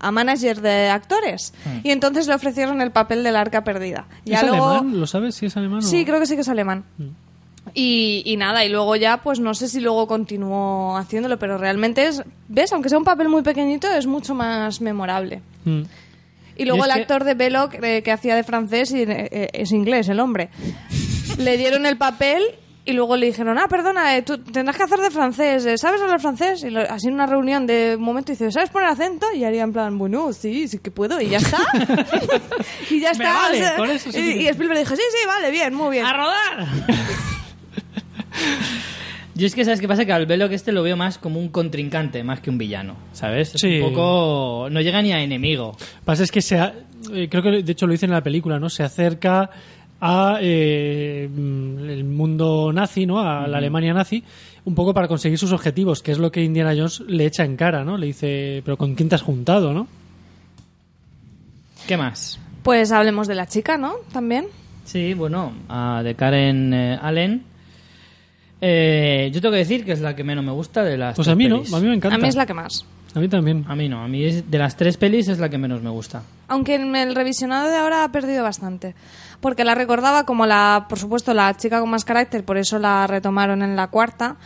a 0.00 0.10
manager 0.12 0.60
de 0.60 0.88
actores. 0.90 1.52
Y 1.84 1.90
entonces 1.90 2.26
le 2.26 2.34
ofrecieron 2.34 2.80
el 2.80 2.90
papel 2.90 3.22
del 3.22 3.36
arca 3.36 3.62
perdida. 3.62 4.06
¿Es 4.24 4.38
alemán? 4.42 4.98
¿Lo 4.98 5.06
sabes 5.06 5.34
si 5.36 5.46
es 5.46 5.56
alemán 5.56 5.78
o- 5.78 5.82
Sí, 5.82 6.04
creo 6.04 6.18
que 6.18 6.26
sí 6.26 6.34
que 6.34 6.42
es 6.42 6.48
alemán. 6.48 6.84
Y, 7.74 8.22
y 8.24 8.36
nada, 8.36 8.64
y 8.64 8.68
luego 8.68 8.96
ya, 8.96 9.18
pues 9.18 9.40
no 9.40 9.54
sé 9.54 9.68
si 9.68 9.80
luego 9.80 10.06
continuó 10.06 10.96
haciéndolo, 10.96 11.38
pero 11.38 11.58
realmente 11.58 12.06
es, 12.06 12.22
¿ves? 12.48 12.72
Aunque 12.72 12.88
sea 12.88 12.98
un 12.98 13.04
papel 13.04 13.28
muy 13.28 13.42
pequeñito, 13.42 13.90
es 13.90 14.06
mucho 14.06 14.34
más 14.34 14.80
memorable. 14.80 15.40
Mm. 15.64 15.82
Y 16.56 16.64
luego 16.64 16.78
Y 16.78 16.82
el 16.84 16.90
es 16.90 16.94
que- 16.96 17.02
actor 17.02 17.24
de 17.24 17.34
Belloc, 17.34 17.74
eh, 17.82 18.02
que 18.02 18.10
hacía 18.12 18.34
de 18.34 18.42
francés, 18.44 18.90
y 18.92 19.02
eh, 19.02 19.48
es 19.52 19.70
inglés 19.72 20.08
el 20.08 20.18
hombre, 20.20 20.50
le 21.38 21.56
dieron 21.56 21.86
el 21.86 21.96
papel 21.96 22.42
y 22.84 22.92
luego 22.94 23.16
le 23.16 23.26
dijeron, 23.26 23.58
ah, 23.58 23.68
perdona, 23.68 24.16
eh, 24.16 24.22
tú 24.22 24.38
tendrás 24.38 24.74
que 24.76 24.82
hacer 24.84 24.98
de 24.98 25.10
francés, 25.10 25.66
eh, 25.66 25.76
¿sabes 25.76 26.00
hablar 26.00 26.20
francés? 26.22 26.64
Y 26.64 26.70
lo- 26.70 26.80
así 26.80 27.08
en 27.08 27.14
una 27.14 27.26
reunión 27.26 27.66
de 27.66 27.96
un 27.98 28.02
momento 28.02 28.32
dice, 28.32 28.50
¿sabes 28.50 28.70
poner 28.70 28.88
acento? 28.88 29.26
Y 29.34 29.44
haría 29.44 29.62
en 29.62 29.74
plan, 29.74 29.98
bueno, 29.98 30.32
sí, 30.32 30.66
sí 30.68 30.78
que 30.78 30.90
puedo, 30.90 31.20
y 31.20 31.28
ya 31.28 31.36
está. 31.36 31.58
y 32.90 32.98
ya 33.00 33.10
está. 33.10 33.32
vale, 33.34 33.58
o 33.78 33.86
sea, 33.86 33.98
sí 33.98 34.08
y, 34.08 34.12
que- 34.12 34.42
y 34.44 34.46
Spielberg 34.48 34.78
dijo, 34.80 34.96
sí, 34.96 35.02
sí, 35.10 35.26
vale, 35.26 35.50
bien, 35.50 35.74
muy 35.74 35.90
bien. 35.90 36.06
¡A 36.06 36.12
rodar! 36.14 36.66
Yo 39.34 39.46
es 39.46 39.54
que, 39.54 39.64
¿sabes 39.64 39.80
qué 39.80 39.86
pasa? 39.86 40.04
Que 40.04 40.12
al 40.12 40.26
Velo 40.26 40.48
que 40.48 40.56
este 40.56 40.72
lo 40.72 40.82
veo 40.82 40.96
más 40.96 41.16
como 41.18 41.38
un 41.38 41.48
contrincante, 41.48 42.24
más 42.24 42.40
que 42.40 42.50
un 42.50 42.58
villano, 42.58 42.96
¿sabes? 43.12 43.54
Es 43.54 43.60
Sí. 43.60 43.78
Un 43.80 43.90
poco... 43.90 44.68
No 44.70 44.80
llega 44.80 45.00
ni 45.00 45.12
a 45.12 45.20
enemigo. 45.22 45.76
pasa 46.04 46.24
es 46.24 46.32
que 46.32 46.42
se 46.42 46.58
ha- 46.58 46.74
eh, 47.12 47.28
creo 47.30 47.42
que 47.44 47.62
de 47.62 47.72
hecho 47.72 47.86
lo 47.86 47.92
dicen 47.92 48.10
en 48.10 48.14
la 48.14 48.22
película, 48.22 48.58
¿no? 48.58 48.68
Se 48.68 48.82
acerca 48.82 49.48
a 50.00 50.38
eh, 50.40 51.24
el 51.32 52.04
mundo 52.04 52.72
nazi, 52.72 53.06
¿no? 53.06 53.20
A 53.20 53.46
la 53.46 53.58
Alemania 53.58 53.94
nazi, 53.94 54.24
un 54.64 54.74
poco 54.74 54.92
para 54.92 55.06
conseguir 55.06 55.38
sus 55.38 55.52
objetivos, 55.52 56.02
que 56.02 56.10
es 56.12 56.18
lo 56.18 56.32
que 56.32 56.42
Indiana 56.42 56.74
Jones 56.76 57.00
le 57.06 57.24
echa 57.26 57.44
en 57.44 57.56
cara, 57.56 57.84
¿no? 57.84 57.96
Le 57.96 58.06
dice, 58.06 58.62
pero 58.64 58.76
¿con 58.76 58.94
quién 58.96 59.08
te 59.08 59.14
has 59.14 59.22
juntado, 59.22 59.72
no? 59.72 59.86
¿Qué 61.86 61.96
más? 61.96 62.38
Pues 62.62 62.92
hablemos 62.92 63.28
de 63.28 63.34
la 63.34 63.46
chica, 63.46 63.78
¿no? 63.78 63.94
También. 64.12 64.46
Sí, 64.84 65.14
bueno, 65.14 65.52
a 65.68 66.02
de 66.02 66.14
Karen 66.14 66.74
eh, 66.74 66.98
Allen. 67.00 67.44
Eh, 68.60 69.30
yo 69.32 69.40
tengo 69.40 69.52
que 69.52 69.58
decir 69.58 69.84
que 69.84 69.92
es 69.92 70.00
la 70.00 70.16
que 70.16 70.24
menos 70.24 70.44
me 70.44 70.50
gusta 70.52 70.82
de 70.82 70.96
las 70.96 71.14
Pues 71.14 71.26
tres 71.26 71.32
a 71.32 71.36
mí 71.36 71.48
no, 71.48 71.58
pelis. 71.58 71.72
a 71.74 71.80
mí 71.80 71.86
me 71.88 71.94
encanta. 71.94 72.16
A 72.16 72.18
mí 72.18 72.28
es 72.28 72.34
la 72.36 72.46
que 72.46 72.54
más. 72.54 72.84
A 73.14 73.20
mí 73.20 73.28
también. 73.28 73.64
A 73.68 73.74
mí 73.76 73.88
no, 73.88 74.02
a 74.02 74.08
mí 74.08 74.24
es, 74.24 74.50
de 74.50 74.58
las 74.58 74.76
tres 74.76 74.96
pelis 74.96 75.28
es 75.28 75.38
la 75.38 75.48
que 75.48 75.58
menos 75.58 75.82
me 75.82 75.90
gusta. 75.90 76.22
Aunque 76.48 76.74
en 76.74 76.94
el 76.96 77.14
revisionado 77.14 77.68
de 77.68 77.76
ahora 77.76 78.04
ha 78.04 78.12
perdido 78.12 78.42
bastante. 78.42 78.94
Porque 79.40 79.64
la 79.64 79.74
recordaba 79.74 80.24
como 80.24 80.46
la, 80.46 80.86
por 80.88 80.98
supuesto, 80.98 81.32
la 81.34 81.56
chica 81.56 81.80
con 81.80 81.88
más 81.90 82.04
carácter, 82.04 82.44
por 82.44 82.58
eso 82.58 82.78
la 82.78 83.06
retomaron 83.06 83.62
en 83.62 83.76
la 83.76 83.86
cuarta. 83.86 84.36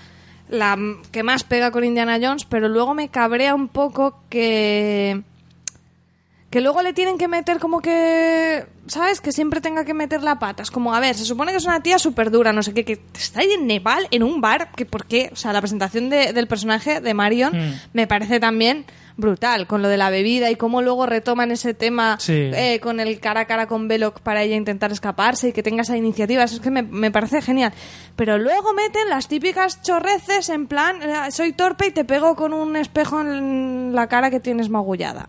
La 0.51 0.77
que 1.11 1.23
más 1.23 1.45
pega 1.45 1.71
con 1.71 1.83
Indiana 1.83 2.19
Jones, 2.21 2.45
pero 2.45 2.69
luego 2.69 2.93
me 2.95 3.09
cabrea 3.09 3.55
un 3.55 3.69
poco 3.69 4.21
que. 4.29 5.23
Que 6.53 6.61
luego 6.61 6.83
le 6.83 6.93
tienen 6.93 7.17
que 7.19 7.27
meter 7.29 7.59
como 7.59 7.81
que. 7.81 8.67
¿Sabes? 8.87 9.21
Que 9.21 9.33
siempre 9.33 9.61
tenga 9.61 9.85
que 9.85 9.95
meter 9.95 10.23
la 10.23 10.39
pata. 10.39 10.63
Es 10.63 10.71
como, 10.71 10.93
a 10.95 11.01
ver, 11.01 11.15
se 11.15 11.25
supone 11.25 11.51
que 11.53 11.57
es 11.59 11.65
una 11.65 11.83
tía 11.83 11.99
súper 11.99 12.31
dura, 12.31 12.53
no 12.53 12.63
sé 12.63 12.75
qué, 12.75 12.85
que 12.85 13.01
está 13.15 13.41
ahí 13.41 13.51
en 13.53 13.67
Nepal, 13.67 14.07
en 14.11 14.23
un 14.23 14.41
bar, 14.41 14.71
que 14.73 14.85
¿por 14.85 15.07
qué? 15.07 15.31
O 15.33 15.37
sea, 15.37 15.53
la 15.53 15.61
presentación 15.61 16.11
de- 16.11 16.33
del 16.33 16.47
personaje 16.49 17.01
de 17.01 17.15
Marion 17.15 17.57
Mm. 17.57 17.73
me 17.95 18.07
parece 18.07 18.39
también 18.39 18.85
brutal, 19.17 19.67
con 19.67 19.83
lo 19.83 19.89
de 19.89 19.97
la 19.97 20.11
bebida 20.11 20.51
y 20.51 20.57
cómo 20.57 20.83
luego 20.83 21.07
retoman 21.07 21.51
ese 21.53 21.75
tema 21.75 22.17
Sí. 22.19 22.33
eh, 22.53 22.81
con 22.83 22.99
el 23.01 23.21
cara 23.21 23.41
a 23.43 23.45
cara 23.47 23.67
con 23.67 23.87
Belloc 23.89 24.21
para 24.21 24.43
ella 24.43 24.57
intentar 24.57 24.91
escaparse 24.93 25.49
y 25.49 25.53
que 25.53 25.63
tenga 25.63 25.83
esa 25.83 25.97
iniciativa. 25.97 26.43
Eso 26.43 26.57
es 26.57 26.61
que 26.61 26.71
me, 26.71 26.83
me 26.83 27.11
parece 27.11 27.41
genial. 27.41 27.73
Pero 28.17 28.37
luego 28.39 28.75
meten 28.75 29.09
las 29.09 29.29
típicas 29.29 29.81
chorreces 29.83 30.49
en 30.51 30.67
plan, 30.67 31.01
eh, 31.03 31.31
soy 31.31 31.53
torpe 31.53 31.87
y 31.87 31.91
te 31.93 32.05
pego 32.05 32.35
con 32.37 32.53
un 32.53 32.77
espejo 32.77 33.21
en 33.23 33.95
la 33.95 34.07
cara 34.09 34.31
que 34.31 34.41
tienes 34.41 34.69
magullada. 34.69 35.29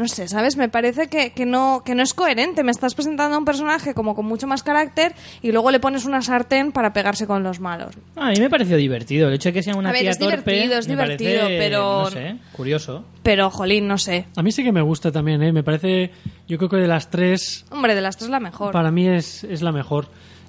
No 0.00 0.08
sé, 0.08 0.28
¿sabes? 0.28 0.56
Me 0.56 0.70
parece 0.70 1.08
que, 1.08 1.32
que 1.32 1.44
no, 1.44 1.82
que 1.84 1.94
no 1.94 2.02
es 2.02 2.14
coherente. 2.14 2.62
Me 2.64 2.70
estás 2.70 2.94
presentando 2.94 3.36
a 3.36 3.38
un 3.38 3.44
personaje 3.44 3.92
como 3.92 4.14
con 4.14 4.24
mucho 4.24 4.46
más 4.46 4.62
carácter 4.62 5.12
y 5.42 5.52
luego 5.52 5.70
le 5.70 5.78
pones 5.78 6.06
una 6.06 6.22
sartén 6.22 6.72
para 6.72 6.94
pegarse 6.94 7.26
con 7.26 7.42
los 7.42 7.60
malos. 7.60 7.94
Ah, 8.16 8.28
A 8.28 8.30
mí 8.30 8.40
me 8.40 8.48
pareció 8.48 8.78
divertido. 8.78 9.28
El 9.28 9.34
hecho 9.34 9.50
de 9.50 9.52
que 9.52 9.62
sea 9.62 9.74
una 9.76 9.90
A 9.90 9.92
ver, 9.92 10.00
tía 10.00 10.10
es 10.12 10.18
torpe 10.18 10.52
divertido, 10.52 10.78
es 10.78 10.88
me 10.88 10.94
divertido, 10.94 11.42
parece, 11.42 11.58
pero- 11.58 12.00
No 12.04 12.10
sé, 12.10 12.36
curioso. 12.52 13.04
Pero, 13.22 13.50
jolín, 13.50 13.86
no 13.86 13.98
sé. 13.98 14.24
A 14.36 14.42
mí 14.42 14.50
sí 14.52 14.64
que 14.64 14.72
me 14.72 14.80
gusta 14.80 15.12
también, 15.12 15.42
¿eh? 15.42 15.52
Me 15.52 15.62
parece, 15.62 16.10
yo 16.48 16.56
creo 16.56 16.70
que 16.70 16.76
de 16.78 16.88
las 16.88 17.10
tres, 17.10 17.66
Hombre, 17.70 17.94
de 17.94 18.00
las 18.00 18.16
tres 18.16 18.30
la 18.30 18.40
mejor. 18.40 18.72
para 18.72 18.90
mí 18.90 19.06
es, 19.06 19.44
es 19.44 19.60
la 19.60 19.70
mejor. 19.72 20.08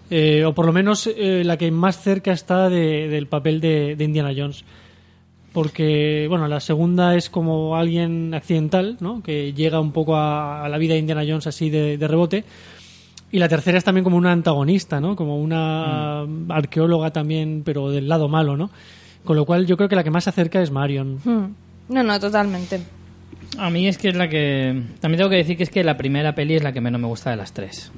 Eh, 0.09 0.45
o 0.45 0.53
por 0.53 0.65
lo 0.65 0.71
menos 0.73 1.07
eh, 1.07 1.43
la 1.45 1.57
que 1.57 1.71
más 1.71 2.01
cerca 2.01 2.31
está 2.31 2.69
de- 2.69 3.09
del 3.09 3.27
papel 3.27 3.59
de, 3.59 3.95
de 3.97 4.03
Indiana 4.05 4.31
Jones. 4.35 4.63
Porque, 5.53 6.27
bueno, 6.29 6.47
la 6.47 6.59
segunda 6.59 7.15
es 7.15 7.29
como 7.29 7.75
alguien 7.75 8.33
accidental, 8.33 8.97
¿no? 9.01 9.21
Que 9.21 9.51
llega 9.53 9.81
un 9.81 9.91
poco 9.91 10.15
a, 10.15 10.63
a 10.63 10.69
la 10.69 10.77
vida 10.77 10.93
de 10.93 10.99
Indiana 10.99 11.23
Jones 11.27 11.47
así 11.47 11.69
de, 11.69 11.97
de 11.97 12.07
rebote. 12.07 12.45
Y 13.33 13.39
la 13.39 13.49
tercera 13.49 13.77
es 13.77 13.83
también 13.83 14.03
como 14.03 14.17
una 14.17 14.31
antagonista, 14.31 14.99
¿no? 14.99 15.15
Como 15.15 15.37
una 15.39 16.25
arqueóloga 16.49 17.11
también, 17.11 17.63
pero 17.65 17.89
del 17.89 18.07
lado 18.07 18.27
malo, 18.27 18.57
¿no? 18.57 18.69
Con 19.23 19.35
lo 19.35 19.45
cual 19.45 19.65
yo 19.65 19.77
creo 19.77 19.87
que 19.89 19.95
la 19.95 20.03
que 20.03 20.11
más 20.11 20.25
se 20.25 20.29
acerca 20.31 20.61
es 20.61 20.71
Marion. 20.71 21.19
Hmm. 21.23 21.53
No, 21.89 22.03
no, 22.03 22.19
totalmente. 22.19 22.81
A 23.57 23.69
mí 23.69 23.87
es 23.87 23.97
que 23.97 24.09
es 24.09 24.15
la 24.15 24.29
que... 24.29 24.83
También 24.99 25.17
tengo 25.17 25.29
que 25.29 25.37
decir 25.37 25.57
que 25.57 25.63
es 25.63 25.69
que 25.69 25.83
la 25.83 25.97
primera 25.97 26.33
peli 26.33 26.55
es 26.55 26.63
la 26.63 26.71
que 26.71 26.81
menos 26.81 26.99
me 26.99 27.07
gusta 27.07 27.29
de 27.29 27.35
las 27.35 27.53
tres. 27.53 27.91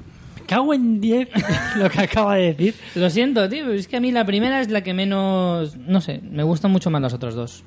Cago 0.54 0.72
en 0.72 1.00
10 1.00 1.30
lo 1.78 1.90
que 1.90 2.00
acaba 2.00 2.36
de 2.36 2.54
decir. 2.54 2.74
Lo 2.94 3.10
siento, 3.10 3.48
tío, 3.48 3.64
pero 3.64 3.74
es 3.74 3.88
que 3.88 3.96
a 3.96 4.00
mí 4.00 4.12
la 4.12 4.24
primera 4.24 4.60
es 4.60 4.70
la 4.70 4.82
que 4.82 4.94
menos... 4.94 5.76
No 5.76 6.00
sé, 6.00 6.20
me 6.22 6.44
gustan 6.44 6.70
mucho 6.70 6.90
más 6.90 7.02
las 7.02 7.12
otras 7.12 7.34
dos. 7.34 7.64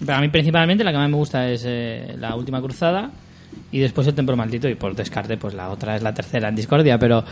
Pero 0.00 0.18
a 0.18 0.20
mí 0.20 0.28
principalmente 0.28 0.82
la 0.82 0.90
que 0.90 0.98
más 0.98 1.08
me 1.08 1.16
gusta 1.16 1.48
es 1.48 1.62
eh, 1.64 2.16
la 2.18 2.34
última 2.34 2.60
cruzada 2.60 3.12
y 3.70 3.78
después 3.78 4.08
el 4.08 4.14
templo 4.14 4.36
maldito 4.36 4.68
y 4.68 4.74
por 4.74 4.96
descarte 4.96 5.36
pues 5.36 5.54
la 5.54 5.70
otra 5.70 5.94
es 5.94 6.02
la 6.02 6.12
tercera 6.12 6.48
en 6.48 6.56
discordia 6.56 6.98
pero 6.98 7.24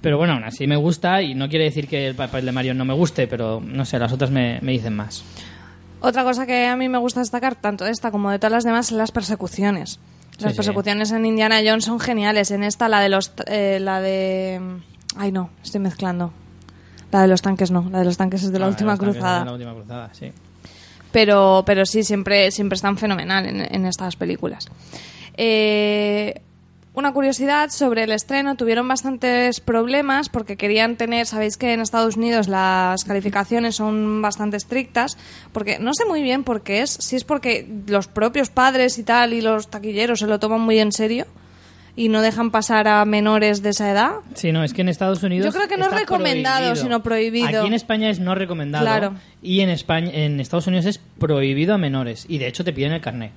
pero 0.00 0.16
bueno 0.16 0.34
aún 0.34 0.44
así 0.44 0.68
me 0.68 0.76
gusta 0.76 1.20
y 1.20 1.34
no 1.34 1.48
quiere 1.48 1.64
decir 1.64 1.88
que 1.88 2.06
el 2.06 2.14
papel 2.14 2.46
de 2.46 2.52
Mario 2.52 2.74
no 2.74 2.84
me 2.84 2.94
guste 2.94 3.26
pero 3.26 3.60
no 3.60 3.84
sé 3.84 3.98
las 3.98 4.12
otras 4.12 4.30
me, 4.30 4.60
me 4.62 4.70
dicen 4.70 4.94
más 4.94 5.24
Otra 6.00 6.22
cosa 6.22 6.46
que 6.46 6.66
a 6.66 6.76
mí 6.76 6.88
me 6.88 6.98
gusta 6.98 7.18
destacar, 7.18 7.56
tanto 7.56 7.84
de 7.84 7.90
esta 7.90 8.12
como 8.12 8.30
de 8.30 8.38
todas 8.38 8.52
las 8.52 8.64
demás, 8.64 8.86
son 8.86 8.98
las 8.98 9.10
persecuciones. 9.10 9.98
Las 10.38 10.52
sí. 10.52 10.56
persecuciones 10.56 11.12
en 11.12 11.24
Indiana 11.26 11.60
Jones 11.64 11.84
son 11.84 12.00
geniales. 12.00 12.50
En 12.50 12.64
esta, 12.64 12.88
la 12.88 13.00
de 13.00 13.08
los. 13.08 13.32
eh, 13.46 13.78
la 13.80 14.00
de. 14.00 14.60
Ay, 15.16 15.30
no, 15.32 15.50
estoy 15.62 15.80
mezclando. 15.80 16.32
La 17.12 17.22
de 17.22 17.28
los 17.28 17.42
tanques 17.42 17.70
no, 17.70 17.88
la 17.90 18.00
de 18.00 18.04
los 18.06 18.16
tanques 18.16 18.42
es 18.42 18.50
de 18.52 18.58
la 18.58 18.66
Ah, 18.66 18.70
última 18.70 18.96
cruzada. 18.96 19.38
de 19.40 19.44
la 19.44 19.52
última 19.52 19.72
cruzada 19.72 20.10
sí 20.12 20.32
Pero, 21.12 21.62
pero 21.64 21.86
sí, 21.86 22.02
siempre, 22.02 22.50
siempre 22.50 22.74
están 22.74 22.98
fenomenal 22.98 23.46
en, 23.46 23.60
en 23.72 23.86
estas 23.86 24.16
películas. 24.16 24.66
Eh, 25.36 26.40
una 26.94 27.12
curiosidad 27.12 27.70
sobre 27.70 28.04
el 28.04 28.12
estreno, 28.12 28.54
tuvieron 28.54 28.86
bastantes 28.86 29.60
problemas 29.60 30.28
porque 30.28 30.56
querían 30.56 30.96
tener, 30.96 31.26
sabéis 31.26 31.56
que 31.56 31.72
en 31.72 31.80
Estados 31.80 32.16
Unidos 32.16 32.46
las 32.46 33.04
calificaciones 33.04 33.76
son 33.76 34.22
bastante 34.22 34.56
estrictas, 34.56 35.18
porque 35.52 35.78
no 35.80 35.92
sé 35.92 36.04
muy 36.04 36.22
bien 36.22 36.44
por 36.44 36.62
qué 36.62 36.82
es, 36.82 36.90
si 36.90 37.16
es 37.16 37.24
porque 37.24 37.68
los 37.88 38.06
propios 38.06 38.48
padres 38.48 38.98
y 38.98 39.02
tal 39.02 39.32
y 39.32 39.40
los 39.40 39.68
taquilleros 39.68 40.20
se 40.20 40.28
lo 40.28 40.38
toman 40.38 40.60
muy 40.60 40.78
en 40.78 40.92
serio 40.92 41.26
y 41.96 42.08
no 42.08 42.22
dejan 42.22 42.50
pasar 42.50 42.86
a 42.86 43.04
menores 43.04 43.62
de 43.62 43.70
esa 43.70 43.90
edad. 43.90 44.12
Sí, 44.34 44.52
no, 44.52 44.62
es 44.64 44.72
que 44.72 44.82
en 44.82 44.88
Estados 44.88 45.22
Unidos. 45.22 45.52
Yo 45.52 45.56
creo 45.56 45.68
que 45.68 45.76
no 45.76 45.86
es 45.86 45.92
recomendado, 45.92 46.58
prohibido. 46.58 46.82
sino 46.82 47.02
prohibido. 47.02 47.60
Aquí 47.60 47.66
en 47.66 47.74
España 47.74 48.10
es 48.10 48.20
no 48.20 48.34
recomendado. 48.34 48.84
Claro. 48.84 49.14
Y 49.42 49.60
en 49.60 49.70
España, 49.70 50.10
en 50.12 50.40
Estados 50.40 50.66
Unidos 50.66 50.86
es 50.86 50.98
prohibido 51.18 51.74
a 51.74 51.78
menores. 51.78 52.26
Y 52.28 52.38
de 52.38 52.48
hecho 52.48 52.64
te 52.64 52.72
piden 52.72 52.92
el 52.92 53.00
carnet. 53.00 53.32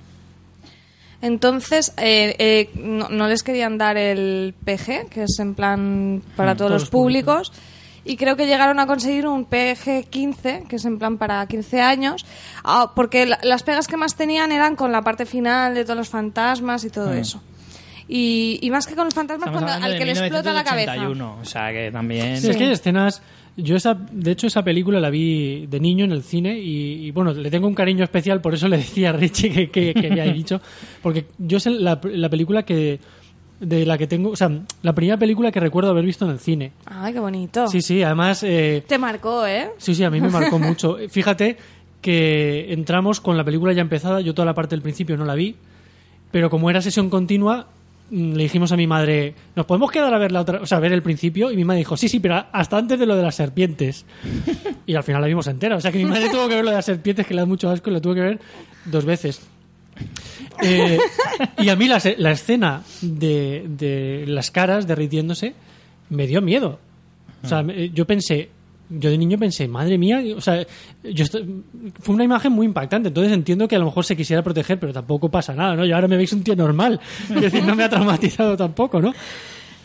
Entonces, 1.20 1.92
eh, 1.96 2.36
eh, 2.38 2.70
no, 2.74 3.08
no 3.08 3.26
les 3.28 3.42
querían 3.42 3.76
dar 3.78 3.96
el 3.96 4.54
PG, 4.64 5.08
que 5.10 5.24
es 5.24 5.38
en 5.40 5.54
plan 5.54 6.22
para 6.36 6.54
Mm, 6.54 6.56
todos, 6.56 6.68
todos 6.68 6.80
los 6.82 6.90
públicos. 6.90 7.48
públicos, 7.50 7.62
y 8.04 8.16
creo 8.16 8.36
que 8.36 8.46
llegaron 8.46 8.78
a 8.78 8.86
conseguir 8.86 9.26
un 9.26 9.44
PG 9.44 10.04
15, 10.08 10.64
que 10.68 10.76
es 10.76 10.84
en 10.84 10.98
plan 10.98 11.18
para 11.18 11.44
15 11.46 11.80
años, 11.80 12.24
ah, 12.64 12.92
porque 12.94 13.26
la- 13.26 13.38
las 13.42 13.62
pegas 13.64 13.88
que 13.88 13.96
más 13.96 14.14
tenían 14.14 14.52
eran 14.52 14.76
con 14.76 14.92
la 14.92 15.02
parte 15.02 15.26
final 15.26 15.74
de 15.74 15.84
todos 15.84 15.96
los 15.98 16.08
fantasmas 16.08 16.84
y 16.84 16.90
todo 16.90 17.10
Mm. 17.10 17.18
eso. 17.18 17.42
Y, 18.08 18.58
y 18.62 18.70
más 18.70 18.86
que 18.86 18.94
con 18.94 19.04
los 19.04 19.14
fantasmas, 19.14 19.50
cuando, 19.50 19.70
al 19.70 19.98
que 19.98 20.04
le 20.06 20.12
explota 20.12 20.52
la 20.52 20.64
cabeza. 20.64 20.92
1981, 20.92 21.38
O 21.42 21.44
sea 21.44 21.70
que 21.72 21.90
también. 21.92 22.40
Sí, 22.40 22.48
Es 22.50 22.56
que 22.56 22.64
hay 22.64 22.72
escenas. 22.72 23.22
Yo 23.56 23.74
esa, 23.76 23.94
de 24.12 24.30
hecho 24.30 24.46
esa 24.46 24.62
película 24.62 25.00
la 25.00 25.10
vi 25.10 25.66
de 25.66 25.80
niño 25.80 26.04
en 26.04 26.12
el 26.12 26.22
cine 26.22 26.58
y, 26.58 27.06
y, 27.06 27.10
bueno, 27.10 27.32
le 27.34 27.50
tengo 27.50 27.66
un 27.66 27.74
cariño 27.74 28.04
especial, 28.04 28.40
por 28.40 28.54
eso 28.54 28.68
le 28.68 28.76
decía 28.78 29.10
a 29.10 29.12
Richie 29.12 29.50
que, 29.50 29.70
que, 29.70 29.94
que 29.94 30.06
había 30.06 30.32
dicho, 30.32 30.60
porque 31.02 31.26
yo 31.38 31.56
es 31.56 31.66
la, 31.66 32.00
la 32.04 32.28
película 32.28 32.62
que 32.62 33.00
de 33.58 33.84
la 33.84 33.98
que 33.98 34.06
tengo, 34.06 34.30
o 34.30 34.36
sea, 34.36 34.48
la 34.82 34.92
primera 34.94 35.16
película 35.18 35.50
que 35.50 35.58
recuerdo 35.58 35.90
haber 35.90 36.04
visto 36.04 36.24
en 36.24 36.30
el 36.30 36.38
cine. 36.38 36.70
Ay, 36.86 37.12
qué 37.12 37.18
bonito. 37.18 37.66
Sí, 37.66 37.80
sí, 37.82 38.00
además, 38.02 38.44
eh, 38.44 38.84
Te 38.86 38.96
marcó, 38.98 39.44
¿eh? 39.44 39.70
sí, 39.78 39.94
sí, 39.94 40.04
a 40.04 40.10
mí 40.10 40.20
me 40.20 40.30
marcó 40.30 40.58
mucho. 40.60 40.96
Fíjate 41.08 41.56
que 42.00 42.72
entramos 42.72 43.20
con 43.20 43.36
la 43.36 43.42
película 43.42 43.72
ya 43.72 43.82
empezada, 43.82 44.20
yo 44.20 44.34
toda 44.34 44.46
la 44.46 44.54
parte 44.54 44.76
del 44.76 44.82
principio 44.82 45.16
no 45.16 45.24
la 45.24 45.34
vi, 45.34 45.56
pero 46.30 46.48
como 46.48 46.70
era 46.70 46.80
sesión 46.80 47.10
continua, 47.10 47.66
le 48.10 48.42
dijimos 48.42 48.72
a 48.72 48.76
mi 48.76 48.86
madre, 48.86 49.34
¿nos 49.54 49.66
podemos 49.66 49.90
quedar 49.90 50.12
a 50.14 50.18
ver 50.18 50.32
la 50.32 50.40
otra, 50.40 50.60
o 50.62 50.66
sea, 50.66 50.78
ver 50.80 50.92
el 50.92 51.02
principio? 51.02 51.50
Y 51.50 51.56
mi 51.56 51.64
madre 51.64 51.78
dijo, 51.78 51.96
sí, 51.96 52.08
sí, 52.08 52.20
pero 52.20 52.44
hasta 52.52 52.78
antes 52.78 52.98
de 52.98 53.06
lo 53.06 53.16
de 53.16 53.22
las 53.22 53.34
serpientes. 53.34 54.06
Y 54.86 54.94
al 54.94 55.02
final 55.02 55.20
la 55.20 55.28
vimos 55.28 55.46
entera, 55.46 55.76
o 55.76 55.80
sea 55.80 55.92
que 55.92 55.98
mi 55.98 56.06
madre 56.06 56.30
tuvo 56.30 56.48
que 56.48 56.54
ver 56.54 56.64
lo 56.64 56.70
de 56.70 56.76
las 56.76 56.86
serpientes, 56.86 57.26
que 57.26 57.34
le 57.34 57.40
da 57.40 57.46
mucho 57.46 57.68
asco, 57.68 57.90
y 57.90 57.92
la 57.92 58.00
tuvo 58.00 58.14
que 58.14 58.20
ver 58.20 58.40
dos 58.86 59.04
veces. 59.04 59.40
Eh, 60.62 60.98
y 61.58 61.68
a 61.68 61.76
mí 61.76 61.88
la, 61.88 62.00
la 62.18 62.30
escena 62.30 62.82
de, 63.00 63.64
de 63.68 64.24
las 64.26 64.50
caras 64.50 64.86
derritiéndose 64.86 65.54
me 66.10 66.26
dio 66.26 66.40
miedo. 66.40 66.78
O 67.42 67.48
sea, 67.48 67.62
yo 67.62 68.06
pensé, 68.06 68.50
yo 68.90 69.10
de 69.10 69.18
niño 69.18 69.38
pensé, 69.38 69.68
madre 69.68 69.98
mía, 69.98 70.22
o 70.36 70.40
sea, 70.40 70.66
yo 71.04 71.24
fue 72.00 72.14
una 72.14 72.24
imagen 72.24 72.52
muy 72.52 72.66
impactante. 72.66 73.08
Entonces 73.08 73.32
entiendo 73.32 73.68
que 73.68 73.76
a 73.76 73.78
lo 73.78 73.84
mejor 73.86 74.04
se 74.04 74.16
quisiera 74.16 74.42
proteger, 74.42 74.78
pero 74.80 74.92
tampoco 74.92 75.28
pasa 75.30 75.54
nada, 75.54 75.74
¿no? 75.76 75.84
Y 75.84 75.92
ahora 75.92 76.08
me 76.08 76.16
veis 76.16 76.32
un 76.32 76.42
tío 76.42 76.56
normal. 76.56 77.00
Es 77.34 77.40
decir, 77.40 77.62
no 77.64 77.74
me 77.76 77.84
ha 77.84 77.88
traumatizado 77.88 78.56
tampoco, 78.56 79.00
¿no? 79.00 79.12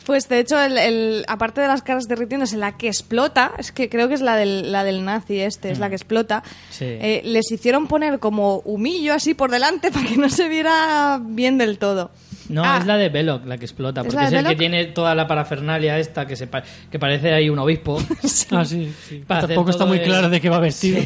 Pues 0.06 0.28
de 0.28 0.40
hecho, 0.40 0.62
el, 0.62 0.78
el- 0.78 1.24
aparte 1.30 1.62
de 1.62 1.68
las 1.68 1.82
caras 1.82 2.10
derritiéndose, 2.10 2.58
la 2.58 2.76
que 2.78 2.88
explota, 2.88 3.54
es 3.58 3.72
que 3.72 3.88
creo 3.88 4.10
que 4.10 4.16
es 4.16 4.22
la 4.22 4.36
del, 4.36 4.70
la 4.70 4.84
del 4.84 5.06
nazi 5.06 5.40
este, 5.40 5.72
es 5.72 5.80
la 5.80 5.88
que 5.88 5.96
explota, 5.96 6.44
Sí. 6.72 6.84
eh, 6.86 7.22
les 7.24 7.50
hicieron 7.52 7.88
poner 7.88 8.20
como 8.20 8.58
humillo 8.66 9.14
así 9.14 9.34
por 9.34 9.50
delante 9.50 9.92
para 9.94 10.06
que 10.06 10.18
no 10.18 10.30
se 10.30 10.50
viera 10.50 11.22
bien 11.24 11.58
del 11.58 11.78
todo. 11.78 12.12
No, 12.54 12.64
Ah, 12.64 12.78
es 12.80 12.86
la 12.86 12.98
de 12.98 13.10
Belloc 13.10 13.46
la 13.46 13.58
que 13.58 13.66
explota, 13.66 14.02
¿Es 14.02 14.08
porque 14.08 14.26
es, 14.26 14.32
el 14.34 14.46
que 14.46 14.56
tiene 14.56 14.86
toda 14.86 15.16
la 15.16 15.26
parafernalia 15.28 15.98
esta 15.98 16.28
que 16.28 16.36
se 16.36 16.48
pa- 16.48 16.64
que 16.92 17.00
parece 17.00 17.34
ahí 17.34 17.50
un 17.50 17.58
obispo. 17.60 17.98
Ah, 18.52 18.64
sí, 18.64 18.94
sí. 19.10 19.24
Tampoco 19.28 19.72
está 19.72 19.86
muy 19.86 19.98
el- 19.98 20.04
claro 20.04 20.30
de 20.30 20.40
qué 20.40 20.50
va 20.50 20.60
vestido. 20.60 21.00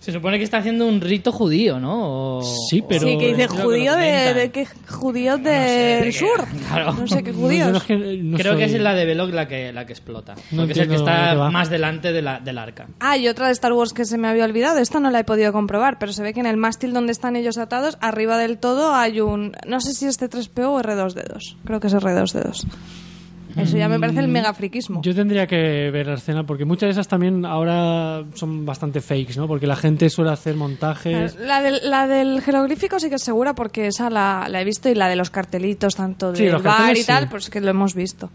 Se 0.00 0.12
supone 0.12 0.38
que 0.38 0.44
está 0.44 0.56
haciendo 0.56 0.86
un 0.86 1.00
rito 1.02 1.30
judío, 1.30 1.78
¿no? 1.78 2.38
O- 2.38 2.42
Sí, 2.70 2.82
pero- 2.88 3.06
sí, 3.06 3.18
que 3.18 3.34
dice 3.34 3.48
judío 3.48 3.94
de, 3.96 4.50
qué 4.50 4.66
judíos 4.88 5.36
del 5.42 6.04
de 6.04 6.12
sur. 6.12 6.46
claro. 6.68 6.94
No 6.94 7.06
sé 7.06 7.22
qué 7.22 7.32
judíos. 7.34 7.70
no 7.70 7.80
que 7.80 8.32
Creo 8.38 8.56
que 8.56 8.64
es 8.64 8.72
la 8.80 8.94
de 8.94 9.04
Belloc 9.04 9.30
la 9.34 9.46
que, 9.46 9.72
la 9.74 9.84
que 9.84 9.92
explota. 9.92 10.34
No 10.52 10.62
porque 10.62 10.72
es 10.72 10.78
el 10.78 10.88
que 10.88 10.94
está 10.94 11.34
más 11.50 11.68
delante 11.68 12.12
de 12.12 12.22
la, 12.22 12.40
del 12.40 12.56
arca. 12.56 12.86
Ah, 12.98 13.18
y 13.18 13.28
otra 13.28 13.46
de 13.48 13.52
Star 13.52 13.74
Wars 13.74 13.92
que 13.92 14.06
se 14.06 14.16
me 14.16 14.26
había 14.26 14.44
olvidado. 14.46 14.78
Esta 14.78 15.00
no 15.00 15.10
la 15.10 15.20
he 15.20 15.24
podido 15.24 15.52
comprobar, 15.52 15.98
pero 15.98 16.14
se 16.14 16.22
ve 16.22 16.32
que 16.32 16.40
en 16.40 16.46
el 16.46 16.56
mástil 16.56 16.94
donde 16.94 17.12
están 17.12 17.36
ellos 17.36 17.58
atados, 17.58 17.98
arriba 18.00 18.38
del 18.38 18.56
todo 18.56 18.94
hay 18.94 19.20
un. 19.20 19.52
No 19.66 19.82
sé 19.82 19.92
si 19.92 20.06
es 20.06 20.18
C3PO 20.18 20.64
o 20.66 20.80
R2D2. 20.82 21.56
Creo 21.66 21.78
que 21.78 21.88
es 21.88 21.94
R2D2. 21.94 22.64
Eso 23.56 23.76
ya 23.76 23.88
me 23.88 23.98
parece 23.98 24.20
el 24.20 24.28
mega 24.28 24.52
friquismo. 24.54 25.00
Mm, 25.00 25.02
Yo 25.02 25.14
tendría 25.14 25.46
que 25.46 25.90
ver 25.90 26.06
la 26.06 26.14
escena 26.14 26.44
porque 26.44 26.64
muchas 26.64 26.86
de 26.88 26.90
esas 26.92 27.08
también 27.08 27.44
ahora 27.44 28.24
son 28.34 28.64
bastante 28.64 29.00
fakes, 29.00 29.34
¿no? 29.36 29.46
Porque 29.48 29.66
la 29.66 29.76
gente 29.76 30.08
suele 30.10 30.30
hacer 30.30 30.54
montajes. 30.56 31.36
La 31.36 31.60
del, 31.62 31.80
la 31.90 32.06
del 32.06 32.40
jeroglífico 32.42 33.00
sí 33.00 33.08
que 33.08 33.16
es 33.16 33.22
segura 33.22 33.54
porque 33.54 33.86
esa 33.88 34.08
la, 34.10 34.46
la 34.48 34.60
he 34.60 34.64
visto 34.64 34.88
y 34.88 34.94
la 34.94 35.08
de 35.08 35.16
los 35.16 35.30
cartelitos, 35.30 35.96
tanto 35.96 36.34
Sí, 36.34 36.44
del 36.44 36.52
los 36.52 36.62
bar 36.62 36.76
carteles 36.76 37.02
y 37.04 37.06
tal, 37.06 37.24
sí. 37.24 37.28
pues 37.30 37.50
que 37.50 37.60
lo 37.60 37.70
hemos 37.70 37.94
visto. 37.94 38.30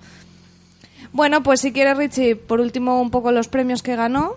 Bueno, 1.14 1.44
pues 1.44 1.62
si 1.62 1.72
quieres, 1.72 1.96
Richie, 1.98 2.36
por 2.36 2.60
último, 2.60 3.02
un 3.02 3.10
poco 3.10 3.32
los 3.32 3.48
premios 3.48 3.82
que 3.82 3.96
ganó. 3.96 4.34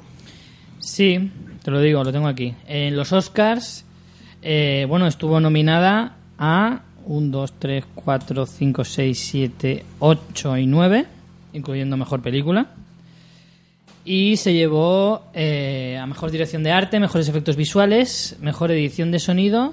Sí, 0.79 1.31
te 1.65 1.71
lo 1.73 1.81
digo, 1.81 2.05
lo 2.05 2.13
tengo 2.13 2.29
aquí. 2.29 2.55
En 2.69 2.97
los 2.97 3.13
Oscars, 3.13 3.85
eh, 4.43 4.87
bueno, 4.89 5.07
estuvo 5.09 5.41
nominada 5.41 6.17
a 6.39 6.83
1, 7.09 7.31
2, 7.31 7.53
3, 7.59 7.85
4, 7.95 8.47
5, 8.47 8.85
6, 8.85 9.19
7, 9.19 9.85
8 9.99 10.57
y 10.59 10.67
9, 10.67 11.07
incluyendo 11.55 11.97
Mejor 11.97 12.21
Película. 12.21 12.67
Y 14.05 14.37
se 14.37 14.53
llevó 14.53 15.25
eh, 15.35 15.99
a 16.01 16.07
Mejor 16.07 16.31
Dirección 16.31 16.63
de 16.63 16.71
Arte, 16.71 17.01
Mejores 17.01 17.29
Efectos 17.29 17.57
Visuales, 17.57 18.37
Mejor 18.41 18.71
Edición 18.71 19.11
de 19.11 19.19
Sonido, 19.19 19.73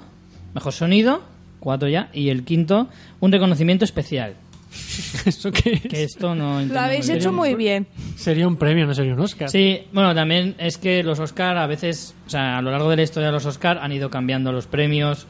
Mejor 0.54 0.72
Sonido, 0.72 1.22
cuatro 1.60 1.88
ya, 1.88 2.08
y 2.12 2.30
el 2.30 2.44
quinto, 2.44 2.88
un 3.20 3.32
reconocimiento 3.32 3.84
especial. 3.84 4.34
¿Eso 5.26 5.52
qué 5.52 5.72
es? 5.72 5.80
Que 5.82 6.04
esto 6.04 6.34
no 6.34 6.60
Lo 6.62 6.80
habéis 6.80 7.06
muy 7.06 7.14
bien. 7.14 7.18
hecho 7.18 7.32
muy 7.32 7.54
bien. 7.54 7.86
Sería 8.16 8.48
un 8.48 8.56
premio, 8.56 8.86
no 8.86 8.94
sería 8.94 9.14
un 9.14 9.20
Oscar. 9.20 9.50
Sí, 9.50 9.82
bueno, 9.92 10.14
también 10.14 10.54
es 10.58 10.78
que 10.78 11.02
los 11.02 11.18
Oscar 11.18 11.56
a 11.58 11.66
veces, 11.66 12.14
o 12.26 12.30
sea, 12.30 12.58
a 12.58 12.62
lo 12.62 12.70
largo 12.70 12.90
de 12.90 12.96
la 12.96 13.02
historia 13.02 13.28
de 13.28 13.32
los 13.32 13.46
Oscar 13.46 13.78
han 13.78 13.92
ido 13.92 14.10
cambiando 14.10 14.52
los 14.52 14.66
premios, 14.66 15.26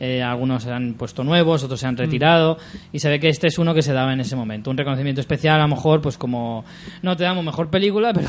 eh, 0.00 0.22
algunos 0.22 0.62
se 0.62 0.72
han 0.72 0.94
puesto 0.94 1.22
nuevos, 1.22 1.62
otros 1.62 1.78
se 1.78 1.86
han 1.86 1.96
retirado, 1.96 2.56
y 2.90 2.98
se 2.98 3.10
ve 3.10 3.20
que 3.20 3.28
este 3.28 3.48
es 3.48 3.58
uno 3.58 3.74
que 3.74 3.82
se 3.82 3.92
daba 3.92 4.12
en 4.14 4.20
ese 4.20 4.34
momento. 4.34 4.70
Un 4.70 4.78
reconocimiento 4.78 5.20
especial, 5.20 5.60
a 5.60 5.64
lo 5.64 5.68
mejor, 5.68 6.00
pues 6.00 6.16
como, 6.16 6.64
no 7.02 7.16
te 7.16 7.24
damos 7.24 7.44
mejor 7.44 7.68
película, 7.68 8.12
pero... 8.14 8.28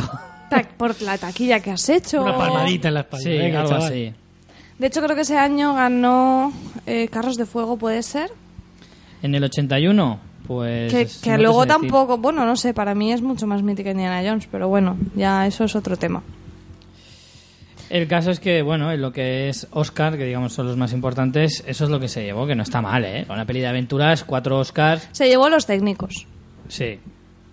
Por 0.78 1.02
la 1.02 1.18
taquilla 1.18 1.62
que 1.62 1.72
has 1.72 1.88
hecho. 1.88 2.22
Una 2.22 2.38
palmadita 2.38 2.90
en 2.90 2.94
la 2.96 3.00
espalda. 3.00 3.24
sí, 3.24 3.30
Venga, 3.30 3.62
algo 3.62 3.72
chaval. 3.72 3.88
así. 3.88 4.14
De 4.78 4.88
hecho, 4.88 5.02
creo 5.02 5.16
que 5.16 5.22
ese 5.22 5.38
año 5.38 5.76
ganó 5.76 6.52
eh, 6.86 7.08
Carros 7.08 7.38
de 7.38 7.46
Fuego, 7.46 7.78
¿puede 7.78 8.04
ser? 8.04 8.32
En 9.22 9.34
el 9.34 9.44
81, 9.46 10.20
pues... 10.48 11.22
Que, 11.22 11.38
luego 11.38 11.66
tampoco, 11.66 12.18
bueno, 12.18 12.46
no 12.46 12.58
sé, 12.58 12.74
para 12.74 12.96
mí 12.96 13.14
es 13.14 13.22
mucho 13.22 13.48
más 13.48 13.64
mítica 13.64 13.92
Indiana 13.92 14.28
Jones, 14.28 14.50
pero 14.52 14.68
bueno, 14.68 14.98
ya 15.16 15.48
eso 15.48 15.64
es 15.64 15.76
otro 15.76 15.96
tema. 15.96 16.22
El 17.92 18.08
caso 18.08 18.32
es 18.32 18.40
que, 18.40 18.62
bueno, 18.62 18.90
en 18.90 19.02
lo 19.02 19.12
que 19.12 19.50
es 19.50 19.68
Oscar, 19.72 20.18
que 20.18 20.24
digamos 20.24 20.54
son 20.54 20.66
los 20.66 20.78
más 20.78 20.94
importantes, 20.94 21.62
eso 21.68 21.84
es 21.84 21.90
lo 21.90 22.00
que 22.00 22.08
se 22.08 22.24
llevó, 22.24 22.48
que 22.48 22.56
no 22.56 22.64
está 22.64 22.82
mal, 22.82 23.04
¿eh? 23.04 23.26
Una 23.30 23.46
peli 23.46 23.60
de 23.60 23.68
aventuras, 23.68 24.24
cuatro 24.24 24.60
Oscars, 24.60 25.10
Se 25.12 25.28
llevó 25.28 25.50
los 25.50 25.66
técnicos. 25.66 26.26
sí. 26.70 27.00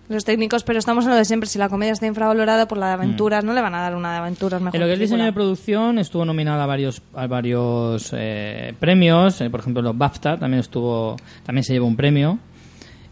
Los 0.07 0.25
técnicos, 0.25 0.63
pero 0.63 0.79
estamos 0.79 1.03
en 1.05 1.11
lo 1.11 1.17
de 1.17 1.23
siempre. 1.23 1.47
Si 1.47 1.59
la 1.59 1.69
comedia 1.69 1.93
está 1.93 2.07
infravalorada 2.07 2.67
por 2.67 2.79
la 2.79 2.87
de 2.87 2.93
aventuras, 2.93 3.43
no 3.43 3.53
le 3.53 3.61
van 3.61 3.75
a 3.75 3.81
dar 3.81 3.95
una 3.95 4.13
de 4.13 4.17
aventuras 4.17 4.59
mejor. 4.59 4.75
En 4.75 4.81
lo 4.81 4.87
que 4.87 4.93
es 4.93 4.99
diseño 4.99 5.23
de 5.23 5.33
producción 5.33 5.99
estuvo 5.99 6.25
nominada 6.25 6.63
a 6.63 6.65
varios 6.65 7.03
a 7.13 7.27
varios 7.27 8.09
eh, 8.17 8.73
premios, 8.79 9.39
eh, 9.39 9.51
por 9.51 9.59
ejemplo 9.59 9.83
los 9.83 9.95
BAFTA 9.95 10.39
también 10.39 10.61
estuvo 10.61 11.15
también 11.45 11.63
se 11.63 11.73
llevó 11.73 11.85
un 11.85 11.95
premio 11.95 12.39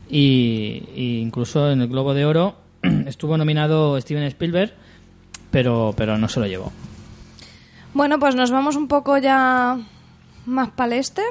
y, 0.09 0.85
y 0.95 1.19
incluso 1.21 1.69
en 1.69 1.81
el 1.81 1.87
Globo 1.87 2.15
de 2.15 2.25
Oro 2.25 2.55
estuvo 3.05 3.37
nominado 3.37 4.01
Steven 4.01 4.23
Spielberg, 4.23 4.73
pero 5.51 5.93
pero 5.95 6.17
no 6.17 6.27
se 6.27 6.39
lo 6.39 6.47
llevó. 6.47 6.71
Bueno, 7.97 8.19
pues 8.19 8.35
nos 8.35 8.51
vamos 8.51 8.75
un 8.75 8.87
poco 8.87 9.17
ya 9.17 9.75
más 10.45 10.69
para 10.69 10.93
el 10.93 10.99
este. 10.99 11.23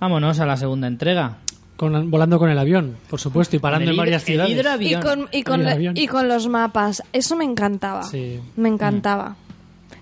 Vámonos 0.00 0.40
a 0.40 0.46
la 0.46 0.56
segunda 0.56 0.88
entrega. 0.88 1.36
Con- 1.76 2.10
volando 2.10 2.40
con 2.40 2.50
el 2.50 2.58
avión, 2.58 2.96
por 3.08 3.20
supuesto, 3.20 3.54
y 3.54 3.60
parando 3.60 3.84
el 3.84 3.90
en 3.90 3.96
varias 3.98 4.24
ciudades. 4.24 4.50
Y 4.80 4.94
con, 4.96 5.28
y, 5.30 5.44
con, 5.44 5.60
El 5.60 5.68
avión. 5.68 5.96
y 5.96 6.08
con 6.08 6.26
los 6.26 6.48
mapas. 6.48 7.04
Eso 7.12 7.36
me 7.36 7.44
encantaba. 7.44 8.02
Sí. 8.02 8.40
Me 8.56 8.68
encantaba. 8.68 9.36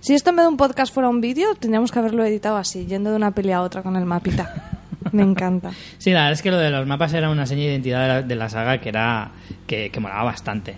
Si 0.00 0.14
esto 0.14 0.30
en 0.30 0.36
vez 0.36 0.44
de 0.44 0.48
un 0.48 0.56
podcast 0.56 0.94
fuera 0.94 1.10
un 1.10 1.20
vídeo, 1.20 1.54
tendríamos 1.54 1.92
que 1.92 1.98
haberlo 1.98 2.24
editado 2.24 2.56
así, 2.56 2.86
yendo 2.86 3.10
de 3.10 3.16
una 3.16 3.32
peli 3.32 3.52
a 3.52 3.60
otra 3.60 3.82
con 3.82 3.94
el 3.96 4.06
mapita. 4.06 4.72
Me 5.12 5.22
encanta. 5.22 5.70
Sí, 5.98 6.12
la 6.12 6.20
verdad 6.20 6.32
es 6.32 6.40
que 6.42 6.50
lo 6.50 6.56
de 6.56 6.70
los 6.70 6.86
mapas 6.86 7.12
era 7.12 7.28
una 7.28 7.44
seña 7.44 7.64
de 7.64 7.68
identidad 7.72 8.00
de 8.00 8.08
la, 8.08 8.22
de 8.22 8.34
la 8.36 8.48
saga 8.48 8.78
que 8.80 8.88
era 8.88 9.32
que, 9.66 9.90
que 9.90 10.00
molaba 10.00 10.24
bastante. 10.24 10.76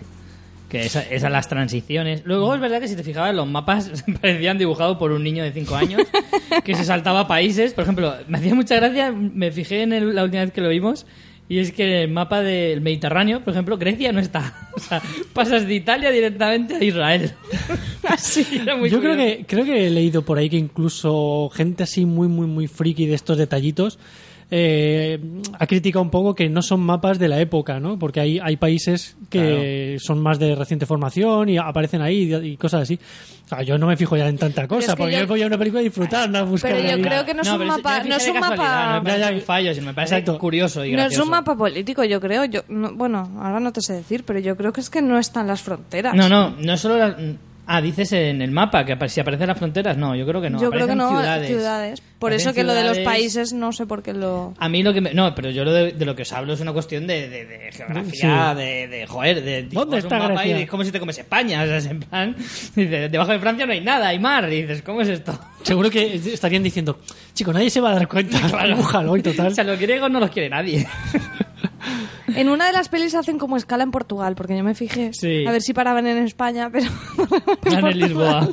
Que 0.69 0.81
esa- 0.85 1.01
esas 1.01 1.31
las 1.31 1.47
transiciones. 1.49 2.21
Luego 2.25 2.53
es 2.53 2.61
verdad 2.61 2.79
que 2.79 2.87
si 2.87 2.95
te 2.95 3.03
fijabas 3.03 3.33
los 3.33 3.47
mapas 3.47 3.91
parecían 4.21 4.57
dibujados 4.57 4.97
por 4.97 5.11
un 5.11 5.23
niño 5.23 5.43
de 5.43 5.51
5 5.51 5.75
años 5.75 6.01
que 6.63 6.75
se 6.75 6.83
saltaba 6.85 7.27
países. 7.27 7.73
Por 7.73 7.83
ejemplo, 7.83 8.13
me 8.27 8.37
hacía 8.37 8.53
mucha 8.55 8.75
gracia, 8.75 9.11
me 9.11 9.51
fijé 9.51 9.81
en 9.81 9.93
el- 9.93 10.15
la 10.15 10.23
última 10.23 10.43
vez 10.43 10.51
que 10.53 10.61
lo 10.61 10.69
vimos 10.69 11.05
y 11.51 11.57
es 11.57 11.71
que 11.71 12.03
el 12.03 12.11
mapa 12.11 12.41
del 12.41 12.81
Mediterráneo, 12.81 13.43
por 13.43 13.53
ejemplo, 13.53 13.77
Grecia 13.79 14.11
no 14.11 14.19
está. 14.19 14.53
O 14.75 14.79
sea, 14.79 15.01
pasas 15.33 15.67
de 15.67 15.73
Italia 15.75 16.09
directamente 16.11 16.75
a 16.75 16.83
Israel. 16.83 17.33
Así, 18.07 18.45
era 18.61 18.77
muy 18.77 18.89
Yo 18.89 19.01
creo 19.01 19.17
que, 19.17 19.43
creo 19.47 19.65
que 19.65 19.87
he 19.87 19.89
leído 19.89 20.21
por 20.23 20.37
ahí 20.37 20.49
que 20.49 20.55
incluso 20.57 21.49
gente 21.53 21.83
así 21.83 22.05
muy, 22.05 22.27
muy, 22.27 22.47
muy 22.47 22.67
friki 22.67 23.05
de 23.07 23.15
estos 23.15 23.37
detallitos 23.37 23.99
eh, 24.51 25.19
ha 25.59 25.67
criticado 25.67 26.01
un 26.01 26.09
poco 26.09 26.33
que 26.33 26.49
no 26.49 26.61
son 26.61 26.79
mapas 26.81 27.19
de 27.19 27.27
la 27.27 27.39
época, 27.39 27.79
¿no? 27.79 27.99
Porque 27.99 28.19
hay, 28.19 28.39
hay 28.39 28.57
países 28.57 29.15
que 29.29 29.97
son 29.99 30.19
más 30.21 30.39
de 30.39 30.55
reciente 30.55 30.85
formación 30.85 31.49
y 31.49 31.57
aparecen 31.57 32.01
ahí 32.01 32.33
y, 32.33 32.35
y 32.53 32.57
cosas 32.57 32.81
así. 32.83 32.99
O 33.45 33.47
sea, 33.49 33.61
yo 33.63 33.77
no 33.77 33.87
me 33.87 33.97
fijo 33.97 34.15
ya 34.17 34.27
en 34.27 34.37
tanta 34.37 34.67
cosa, 34.67 34.91
es 34.91 34.93
que 34.93 34.97
porque 34.97 35.13
yo- 35.13 35.19
yo 35.21 35.27
voy 35.27 35.41
a 35.43 35.47
una 35.47 35.57
película 35.57 35.79
a 35.81 35.83
disfrutar, 35.83 36.29
no 36.29 36.39
a 36.39 36.43
buscar 36.43 36.71
Pero 36.71 36.83
yo 36.87 36.95
ahí. 36.95 37.01
creo 37.01 37.25
que 37.25 37.33
no 37.33 37.41
es 37.41 37.49
un 37.49 37.65
mapa- 37.67 38.03
no 38.03 38.15
es 38.15 38.27
un 38.27 38.39
mapa- 38.39 38.87
No 38.87 38.93
me 38.95 39.01
parece 39.01 39.19
Ya, 39.19 39.25
ya. 39.25 39.29
que 39.29 39.35
hay 39.35 39.41
fallos, 39.41 39.75
sino 39.75 39.87
me 39.87 39.93
parece 39.93 40.15
Exacto. 40.17 40.39
curioso 40.39 40.85
y 40.85 40.91
No 40.93 41.03
es 41.03 41.17
un 41.17 41.29
mapa 41.29 41.55
político, 41.55 42.03
yo 42.03 42.19
creo. 42.19 42.45
Yo, 42.45 42.61
no- 42.69 42.93
bueno, 42.93 43.29
ahora 43.39 43.59
no 43.59 43.71
te 43.71 43.81
sé 43.81 43.93
decir, 43.93 44.23
pero 44.25 44.39
yo 44.39 44.55
creo 44.57 44.73
que 44.73 44.81
es 44.81 44.89
que 44.89 45.01
no 45.01 45.17
están 45.19 45.47
las 45.47 45.61
fronteras. 45.61 46.13
No, 46.15 46.27
no, 46.29 46.51
no 46.59 46.73
es 46.73 46.79
solo 46.79 46.97
las... 46.97 47.15
Ah, 47.71 47.81
dices 47.81 48.11
en 48.13 48.41
el 48.41 48.49
mapa 48.49 48.83
que 48.83 48.93
apare- 48.97 49.09
si 49.09 49.19
aparecen 49.19 49.45
las 49.47 49.57
fronteras. 49.57 49.95
No, 49.95 50.15
yo 50.15 50.25
creo 50.25 50.41
que 50.41 50.49
no. 50.49 50.59
yo 50.59 50.71
creo 50.71 50.87
que 50.87 50.93
aparecen 50.93 50.97
no, 50.97 51.19
ciudades. 51.19 51.47
ciudades. 51.47 52.03
Por 52.19 52.33
eso 52.33 52.53
que 52.53 52.63
lo 52.63 52.73
de 52.73 52.83
los 52.83 52.97
ciudades. 52.97 53.05
países 53.05 53.53
no 53.53 53.71
sé 53.71 53.85
por 53.85 54.03
qué 54.03 54.13
lo... 54.13 54.53
A 54.59 54.67
mí 54.67 54.83
lo 54.83 54.93
que 54.93 54.99
me... 54.99 55.13
No, 55.13 55.33
pero 55.33 55.49
yo 55.51 55.63
lo 55.63 55.71
de, 55.71 55.93
de 55.93 56.05
lo 56.05 56.15
que 56.15 56.23
os 56.23 56.33
hablo 56.33 56.51
es 56.53 56.59
una 56.59 56.73
cuestión 56.73 57.07
de, 57.07 57.29
de- 57.29 57.45
de 57.45 57.71
geografía, 57.71 58.51
Sí. 58.53 58.59
de, 58.61 58.87
de... 58.89 59.07
Joder, 59.07 59.41
de... 59.43 59.63
¿Dónde 59.63 59.99
está 59.99 60.17
un 60.21 60.27
mapa 60.29 60.45
y 60.45 60.51
es 60.51 60.69
como 60.69 60.83
si 60.83 60.91
te 60.91 60.99
comes 60.99 61.17
España. 61.17 61.63
O 61.63 61.65
sea, 61.65 61.77
es 61.77 61.85
en 61.85 62.01
plan... 62.01 62.35
Dices, 62.75 63.09
debajo 63.11 63.31
de 63.31 63.39
Francia 63.39 63.65
no 63.65 63.71
hay 63.71 63.81
nada, 63.81 64.09
hay 64.09 64.19
mar. 64.19 64.51
Y 64.51 64.61
dices, 64.63 64.81
¿cómo 64.81 65.01
es 65.01 65.07
esto? 65.07 65.39
Seguro 65.63 65.89
que 65.89 66.15
estarían 66.15 66.61
diciendo, 66.61 66.99
chico, 67.33 67.53
nadie 67.53 67.69
se 67.69 67.79
va 67.79 67.91
a 67.91 67.95
dar 67.95 68.07
cuenta. 68.09 68.37
Dibújalo 68.67 69.15
y 69.15 69.21
total. 69.23 69.47
O 69.47 69.55
sea, 69.55 69.63
los 69.63 69.79
griegos 69.79 70.11
no 70.11 70.19
los 70.19 70.29
quiere 70.29 70.49
nadie. 70.49 70.85
En 72.35 72.49
una 72.49 72.67
de 72.67 72.73
las 72.73 72.89
pelis 72.89 73.15
hacen 73.15 73.37
como 73.39 73.55
escala 73.57 73.83
en 73.83 73.91
Portugal, 73.91 74.35
porque 74.35 74.55
yo 74.57 74.63
me 74.63 74.75
fijé. 74.75 75.13
Sí. 75.13 75.45
A 75.47 75.51
ver 75.51 75.61
si 75.61 75.73
paraban 75.73 76.05
en 76.05 76.17
España, 76.19 76.69
pero. 76.69 76.89
En 77.65 77.97
Lisboa. 77.99 78.49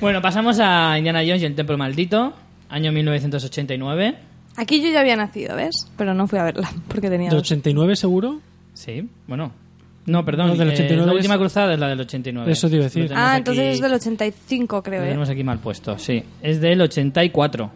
Bueno, 0.00 0.22
pasamos 0.22 0.58
a 0.60 0.96
Indiana 0.98 1.20
Jones 1.20 1.42
y 1.42 1.44
el 1.46 1.54
Templo 1.54 1.76
Maldito, 1.78 2.32
año 2.68 2.92
1989. 2.92 4.14
Aquí 4.56 4.82
yo 4.82 4.90
ya 4.90 5.00
había 5.00 5.16
nacido, 5.16 5.56
¿ves? 5.56 5.88
Pero 5.96 6.14
no 6.14 6.26
fui 6.26 6.38
a 6.38 6.44
verla, 6.44 6.70
porque 6.88 7.08
tenía. 7.10 7.28
¿Del 7.30 7.38
dos. 7.38 7.46
89 7.48 7.96
seguro? 7.96 8.40
Sí, 8.74 9.08
bueno. 9.26 9.52
No, 10.06 10.24
perdón, 10.24 10.48
No, 10.48 10.56
del 10.56 10.70
eh, 10.70 10.72
89 10.72 11.06
la 11.06 11.12
última 11.16 11.34
es- 11.34 11.40
cruzada 11.40 11.74
es 11.74 11.78
la 11.80 11.88
del 11.88 12.00
89. 12.00 12.50
Eso 12.50 12.68
te 12.68 12.76
iba 12.76 12.84
a 12.84 12.86
decir. 12.86 13.02
Lo 13.02 13.08
tenemos 13.08 13.28
Ah, 13.28 13.32
aquí- 13.32 13.38
entonces 13.38 13.74
es 13.74 13.80
del 13.80 13.92
85, 13.92 14.82
creo, 14.82 15.00
Lo 15.00 15.04
¿eh? 15.04 15.08
tenemos 15.08 15.28
aquí 15.28 15.44
mal 15.44 15.58
puesto, 15.58 15.98
sí. 15.98 16.22
Es 16.42 16.60
del 16.60 16.80
84. 16.80 17.70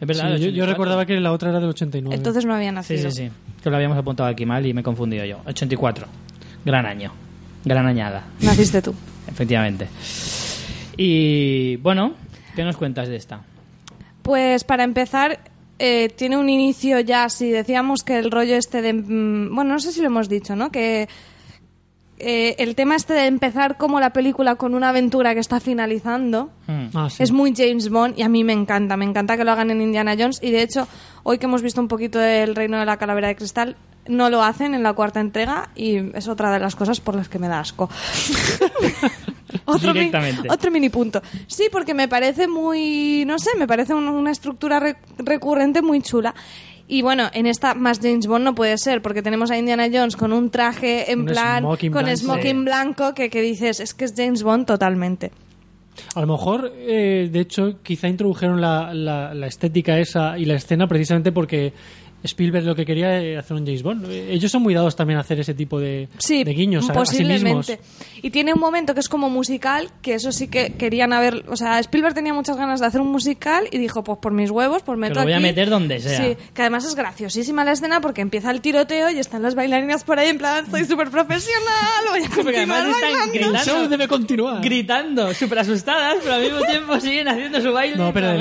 Es 0.00 0.06
verdad, 0.06 0.24
Sí, 0.24 0.30
yo, 0.32 0.36
yo 0.38 0.64
84. 0.64 0.72
recordaba 0.72 1.06
que 1.06 1.20
la 1.20 1.32
otra 1.32 1.50
era 1.50 1.60
del 1.60 1.68
89. 1.70 2.14
Entonces 2.16 2.44
no 2.44 2.54
había 2.54 2.70
Sí, 2.70 2.74
nacido. 2.74 3.10
sí, 3.10 3.26
sí. 3.26 3.30
Que 3.62 3.70
lo 3.70 3.76
habíamos 3.76 3.96
apuntado 3.96 4.28
aquí 4.28 4.44
mal 4.44 4.66
y 4.66 4.74
me 4.74 4.80
he 4.80 4.84
confundido 4.84 5.24
yo. 5.24 5.38
84. 5.46 6.06
Gran 6.64 6.84
año. 6.84 7.12
Gran 7.64 7.86
añada. 7.86 8.24
Naciste 8.40 8.82
tú. 8.82 8.92
Efectivamente. 9.28 9.86
Y 10.98 11.76
bueno, 11.76 12.12
¿qué 12.56 12.64
nos 12.64 12.76
cuentas 12.76 13.08
de 13.08 13.16
esta? 13.16 13.40
Pues 14.22 14.64
para 14.64 14.82
empezar, 14.84 15.38
eh, 15.78 16.08
tiene 16.16 16.36
un 16.36 16.50
inicio 16.50 16.98
ya, 17.00 17.28
si 17.28 17.48
decíamos 17.50 18.02
que 18.02 18.18
el 18.18 18.30
rollo 18.30 18.56
este 18.56 18.82
de... 18.82 18.92
mm, 18.92 19.54
Bueno, 19.54 19.72
no 19.74 19.78
sé 19.78 19.92
si 19.92 20.00
lo 20.00 20.08
hemos 20.08 20.28
dicho, 20.28 20.56
¿no? 20.56 20.70
Que 20.72 21.08
eh, 22.18 22.56
el 22.58 22.74
tema 22.74 22.96
este 22.96 23.12
de 23.14 23.26
empezar 23.26 23.76
como 23.78 24.00
la 24.00 24.10
película 24.10 24.56
con 24.56 24.74
una 24.74 24.88
aventura 24.88 25.34
que 25.34 25.40
está 25.40 25.60
finalizando 25.60 26.50
Hmm. 26.66 26.88
Ah, 26.94 27.08
sí. 27.08 27.22
es 27.22 27.30
muy 27.32 27.54
James 27.56 27.88
Bond 27.90 28.18
y 28.18 28.22
a 28.22 28.28
mí 28.28 28.42
me 28.44 28.52
encanta. 28.52 28.96
Me 28.96 29.04
encanta 29.04 29.36
que 29.36 29.44
lo 29.44 29.52
hagan 29.52 29.70
en 29.70 29.80
Indiana 29.80 30.16
Jones 30.18 30.40
y 30.42 30.50
de 30.50 30.62
hecho, 30.62 30.86
hoy 31.22 31.38
que 31.38 31.46
hemos 31.46 31.62
visto 31.62 31.80
un 31.80 31.86
poquito 31.88 32.18
del 32.18 32.56
Reino 32.56 32.76
de 32.78 32.84
la 32.84 32.96
Calavera 32.96 33.28
de 33.28 33.36
Cristal, 33.36 33.76
no 34.08 34.28
lo 34.30 34.42
hacen 34.42 34.74
en 34.74 34.82
la 34.82 34.92
cuarta 34.94 35.20
entrega 35.20 35.70
y 35.76 36.14
es 36.16 36.26
otra 36.28 36.50
de 36.50 36.58
las 36.58 36.74
cosas 36.76 36.98
por 37.00 37.14
las 37.14 37.28
que 37.28 37.38
me 37.38 37.46
da 37.48 37.60
asco. 37.60 37.88
otro, 39.64 39.94
mi- 39.94 40.10
otro 40.48 40.70
mini 40.70 40.88
punto. 40.88 41.22
Sí, 41.46 41.64
porque 41.70 41.94
me 41.94 42.08
parece 42.08 42.48
muy, 42.48 43.24
no 43.26 43.38
sé, 43.38 43.50
me 43.58 43.66
parece 43.66 43.94
un- 43.94 44.08
una 44.08 44.30
estructura 44.30 44.80
re- 44.80 44.96
recurrente 45.18 45.82
muy 45.82 46.00
chula. 46.02 46.34
Y 46.90 47.02
bueno, 47.02 47.28
en 47.34 47.46
esta 47.46 47.74
más 47.74 48.00
James 48.02 48.26
Bond 48.26 48.44
no 48.44 48.54
puede 48.54 48.78
ser, 48.78 49.02
porque 49.02 49.20
tenemos 49.22 49.50
a 49.50 49.58
Indiana 49.58 49.88
Jones 49.92 50.16
con 50.16 50.32
un 50.32 50.48
traje 50.50 51.12
en 51.12 51.20
Un 51.20 51.26
plan, 51.26 51.62
smoking 51.62 51.92
con 51.92 52.04
blanco. 52.04 52.18
smoking 52.20 52.64
blanco, 52.64 53.14
que, 53.14 53.28
que 53.28 53.42
dices, 53.42 53.80
es 53.80 53.92
que 53.92 54.06
es 54.06 54.14
James 54.16 54.42
Bond 54.42 54.64
totalmente. 54.66 55.30
A 56.14 56.20
lo 56.22 56.28
mejor, 56.28 56.72
eh, 56.76 57.28
de 57.30 57.40
hecho, 57.40 57.82
quizá 57.82 58.08
introdujeron 58.08 58.60
la, 58.60 58.94
la- 58.94 59.34
la 59.34 59.46
estética 59.48 59.98
esa 59.98 60.38
y 60.38 60.44
la 60.46 60.54
escena 60.54 60.86
precisamente 60.86 61.30
porque 61.32 61.72
Spielberg 62.24 62.64
lo 62.64 62.74
que 62.74 62.84
quería 62.84 63.20
era 63.20 63.40
hacer 63.40 63.56
un 63.56 63.64
James 63.64 63.82
Bond. 63.82 64.10
Ellos 64.10 64.50
son 64.50 64.62
muy 64.62 64.74
dados 64.74 64.96
también 64.96 65.18
a 65.18 65.20
hacer 65.20 65.38
ese 65.40 65.54
tipo 65.54 65.78
de, 65.78 66.08
Sí, 66.18 66.42
de 66.44 66.52
guiños 66.52 66.88
a, 66.90 66.92
a 67.00 67.06
sí 67.06 67.24
mismos. 67.24 67.66
posiblemente. 67.66 67.80
y 68.22 68.30
tiene 68.30 68.52
un 68.54 68.60
momento 68.60 68.94
que 68.94 69.00
es 69.00 69.08
como 69.08 69.30
musical, 69.30 69.90
que 70.02 70.14
eso 70.14 70.32
sí 70.32 70.48
que 70.48 70.72
querían 70.74 71.12
haber... 71.12 71.44
O 71.48 71.56
sea, 71.56 71.78
Spielberg 71.78 72.14
tenía 72.14 72.34
muchas 72.34 72.56
ganas 72.56 72.80
de 72.80 72.86
hacer 72.86 73.00
un 73.00 73.12
musical 73.12 73.66
y 73.70 73.78
dijo, 73.78 74.02
pues 74.04 74.18
por 74.18 74.32
mis 74.32 74.50
huevos, 74.50 74.82
pues 74.82 74.98
meto 74.98 75.14
lo 75.16 75.22
voy 75.22 75.32
a 75.32 75.36
aquí- 75.36 75.42
meter 75.44 75.70
donde 75.70 76.00
sea. 76.00 76.16
Sí, 76.18 76.36
que 76.54 76.62
además 76.62 76.84
es 76.84 76.94
graciosísima 76.94 77.64
la 77.64 77.72
escena 77.72 78.00
porque 78.00 78.20
empieza 78.20 78.50
el 78.50 78.60
tiroteo 78.60 79.10
y 79.10 79.18
están 79.18 79.42
las 79.42 79.54
bailarinas 79.54 80.02
por 80.04 80.18
ahí 80.18 80.28
en 80.28 80.38
plan, 80.38 80.68
soy 80.70 80.84
súper 80.84 81.10
profesional, 81.10 82.04
voy 82.10 82.20
a 82.24 82.28
continuar 82.34 82.86
están 82.86 83.00
bailando". 83.00 83.32
gritando. 83.32 83.58
El 83.58 83.64
show 83.64 83.88
debe 83.88 84.08
continuar. 84.08 84.60
Gritando, 84.62 85.32
súper 85.34 85.60
asustadas, 85.60 86.16
pero 86.22 86.34
al 86.34 86.42
mismo 86.42 86.60
tiempo 86.62 86.98
siguen 87.00 87.28
haciendo 87.28 87.60
su 87.60 87.72
baile. 87.72 87.96
No, 87.96 88.12
pero 88.12 88.28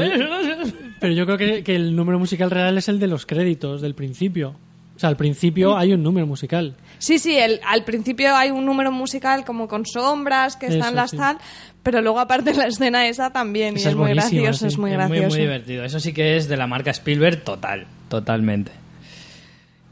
Pero 1.00 1.14
yo 1.14 1.26
creo 1.28 1.38
que, 1.38 1.64
que 1.64 1.76
el 1.76 1.96
número 1.96 2.18
musical 2.18 2.50
real 2.50 2.76
es 2.76 2.90
el 2.90 3.00
de 3.00 3.06
los 3.06 3.28
créditos, 3.28 3.67
del 3.82 3.96
principio. 3.96 4.56
O 4.96 5.00
sea, 5.00 5.10
al 5.10 5.18
principio 5.18 5.78
hay 5.78 5.94
un 5.94 6.02
número 6.02 6.26
musical. 6.26 6.76
Sí, 6.98 7.20
sí, 7.20 7.38
el- 7.38 7.60
al 7.66 7.84
principio 7.84 8.36
hay 8.36 8.50
un 8.50 8.66
número 8.66 8.92
musical 8.92 9.46
como 9.46 9.68
con 9.68 9.86
sombras 9.86 10.56
que 10.56 10.66
están 10.68 10.88
Eso, 10.90 10.96
las 10.96 11.12
sí. 11.12 11.18
tal, 11.18 11.38
pero 11.84 12.02
luego 12.02 12.20
aparte 12.20 12.54
la 12.56 12.66
escena 12.66 13.08
esa 13.08 13.30
también 13.32 13.76
y 13.78 13.82
es, 13.84 13.96
muy 13.96 14.10
gracioso, 14.14 14.60
sí. 14.62 14.68
es 14.68 14.78
muy 14.80 14.92
Es 14.92 14.98
muy, 14.98 15.08
gracioso. 15.08 15.28
muy 15.36 15.40
divertido. 15.42 15.84
Eso 15.84 16.00
sí 16.00 16.14
que 16.14 16.36
es 16.38 16.48
de 16.48 16.58
la 16.58 16.66
marca 16.66 16.90
Spielberg 16.92 17.44
total, 17.44 17.86
totalmente. 18.10 18.72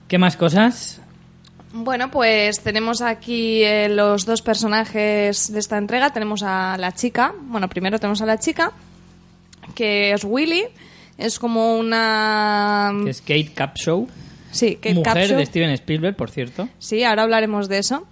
¿Qué 0.07 0.17
más 0.17 0.37
cosas? 0.37 1.01
Bueno, 1.71 2.09
pues 2.09 2.61
tenemos 2.61 3.01
aquí 3.01 3.61
eh, 3.63 3.89
los 3.89 4.25
dos 4.25 4.41
personajes 4.41 5.51
de 5.51 5.59
esta 5.59 5.77
entrega. 5.77 6.11
Tenemos 6.13 6.41
a 6.41 6.77
la 6.79 6.93
chica. 6.93 7.33
Bueno, 7.41 7.67
primero 7.69 7.99
tenemos 7.99 8.21
a 8.21 8.25
la 8.25 8.39
chica, 8.39 8.71
que 9.75 10.13
es 10.13 10.23
Willy. 10.23 10.63
Es 11.17 11.39
como 11.39 11.77
una... 11.77 12.91
Que 13.03 13.09
es 13.09 13.21
Kate 13.21 13.51
Capshaw, 13.53 14.07
Sí, 14.51 14.75
Kate 14.75 14.95
mujer 14.95 15.13
Capshaw. 15.13 15.37
de 15.37 15.45
Steven 15.45 15.69
Spielberg, 15.71 16.15
por 16.15 16.29
cierto. 16.29 16.69
Sí, 16.79 17.03
ahora 17.03 17.23
hablaremos 17.23 17.67
de 17.67 17.79
eso. 17.79 18.05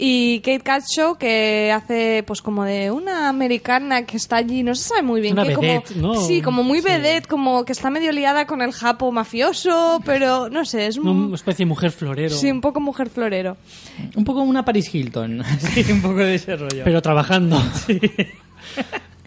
Y 0.00 0.38
Kate 0.40 0.60
Capshaw, 0.60 1.18
que 1.18 1.72
hace 1.74 2.22
pues 2.24 2.40
como 2.40 2.62
de 2.64 2.92
una 2.92 3.28
americana 3.28 4.04
que 4.06 4.16
está 4.16 4.36
allí, 4.36 4.62
no 4.62 4.76
se 4.76 4.84
sabe 4.88 5.02
muy 5.02 5.20
bien 5.20 5.32
Una 5.34 5.44
qué, 5.44 5.54
como, 5.54 5.66
vedette, 5.68 5.96
¿no? 5.96 6.14
Sí, 6.14 6.40
como 6.40 6.62
muy 6.62 6.78
Sí. 6.80 6.84
vedette, 6.86 7.26
como 7.26 7.64
que 7.64 7.72
está 7.72 7.90
medio 7.90 8.12
liada 8.12 8.46
con 8.46 8.62
el 8.62 8.70
japo 8.72 9.10
mafioso, 9.10 10.00
pero 10.04 10.48
no 10.50 10.64
sé, 10.64 10.86
es 10.86 10.98
un, 10.98 11.08
Una 11.08 11.34
especie 11.34 11.64
de 11.64 11.68
mujer 11.68 11.90
florero. 11.90 12.34
sí, 12.36 12.48
un 12.50 12.60
poco 12.60 12.80
mujer 12.80 13.10
florero. 13.10 13.56
Un 14.14 14.22
poco 14.24 14.42
una 14.42 14.64
Paris 14.64 14.92
Hilton, 14.94 15.42
sí, 15.74 15.84
un 15.90 16.00
poco 16.02 16.18
de 16.18 16.36
ese 16.36 16.54
rollo. 16.56 16.82
Pero 16.84 17.02
trabajando. 17.02 17.60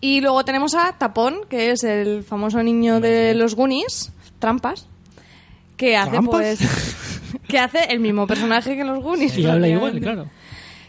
Y 0.00 0.20
luego 0.20 0.44
tenemos 0.44 0.74
a 0.74 0.92
Tapón, 0.92 1.40
que 1.48 1.70
es 1.70 1.82
el 1.84 2.22
famoso 2.22 2.62
niño 2.62 3.00
de 3.00 3.34
los 3.34 3.54
Goonies, 3.54 4.12
Trampas, 4.38 4.86
que 5.76 5.96
hace 5.96 6.10
¿Trampas? 6.12 6.30
pues 6.32 7.36
que 7.48 7.58
hace 7.58 7.84
el 7.90 8.00
mismo 8.00 8.26
personaje 8.26 8.76
que 8.76 8.84
los 8.84 9.02
Goonies. 9.02 9.36
Y 9.38 9.46
habla 9.46 9.68
igual, 9.68 9.98
claro. 10.00 10.26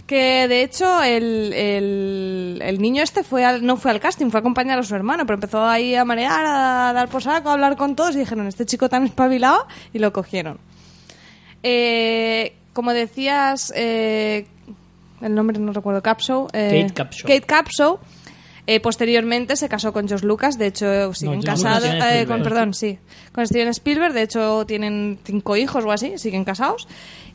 Que 0.05 0.47
de 0.47 0.63
hecho 0.63 1.03
el, 1.03 1.51
el, 1.53 2.59
el 2.63 2.81
niño 2.81 3.03
este 3.03 3.23
fue 3.23 3.43
al, 3.43 3.65
no 3.65 3.75
fue 3.75 3.91
al 3.91 3.99
casting, 3.99 4.29
fue 4.29 4.37
a 4.37 4.41
acompañar 4.41 4.79
a 4.79 4.83
su 4.83 4.95
hermano, 4.95 5.25
pero 5.25 5.35
empezó 5.35 5.65
ahí 5.65 5.95
a 5.95 6.05
marear, 6.05 6.45
a 6.45 6.93
dar 6.93 7.09
por 7.09 7.21
saco, 7.21 7.49
a 7.49 7.53
hablar 7.53 7.75
con 7.75 7.95
todos 7.95 8.15
y 8.15 8.19
dijeron, 8.19 8.47
este 8.47 8.65
chico 8.65 8.87
tan 8.87 9.03
espabilado, 9.05 9.67
y 9.93 9.99
lo 9.99 10.13
cogieron. 10.13 10.59
Eh, 11.63 12.55
como 12.73 12.93
decías, 12.93 13.73
eh, 13.75 14.45
el 15.21 15.33
nombre 15.35 15.59
no 15.59 15.73
recuerdo, 15.73 16.01
Capshaw. 16.01 16.47
eh, 16.53 16.83
Kate 16.83 16.93
Capshaw. 16.93 17.27
Kate 17.27 17.41
Capshaw. 17.41 17.99
Eh, 18.67 18.81
posteriormente 18.81 19.55
se 19.55 19.69
casó 19.69 19.93
con 19.93 20.07
George 20.07 20.25
Lucas, 20.25 20.57
de 20.57 20.67
hecho 20.67 21.13
siguen 21.13 21.41
George 21.41 21.63
casados, 21.63 21.85
eh, 21.85 22.25
con, 22.27 22.43
perdón, 22.43 22.73
sí, 22.73 22.99
con 23.31 23.47
Steven 23.47 23.69
Spielberg, 23.69 24.13
de 24.13 24.23
hecho 24.23 24.65
tienen 24.65 25.19
cinco 25.23 25.55
hijos 25.55 25.85
o 25.85 25.91
así, 25.91 26.17
siguen 26.17 26.43
casados, 26.43 26.87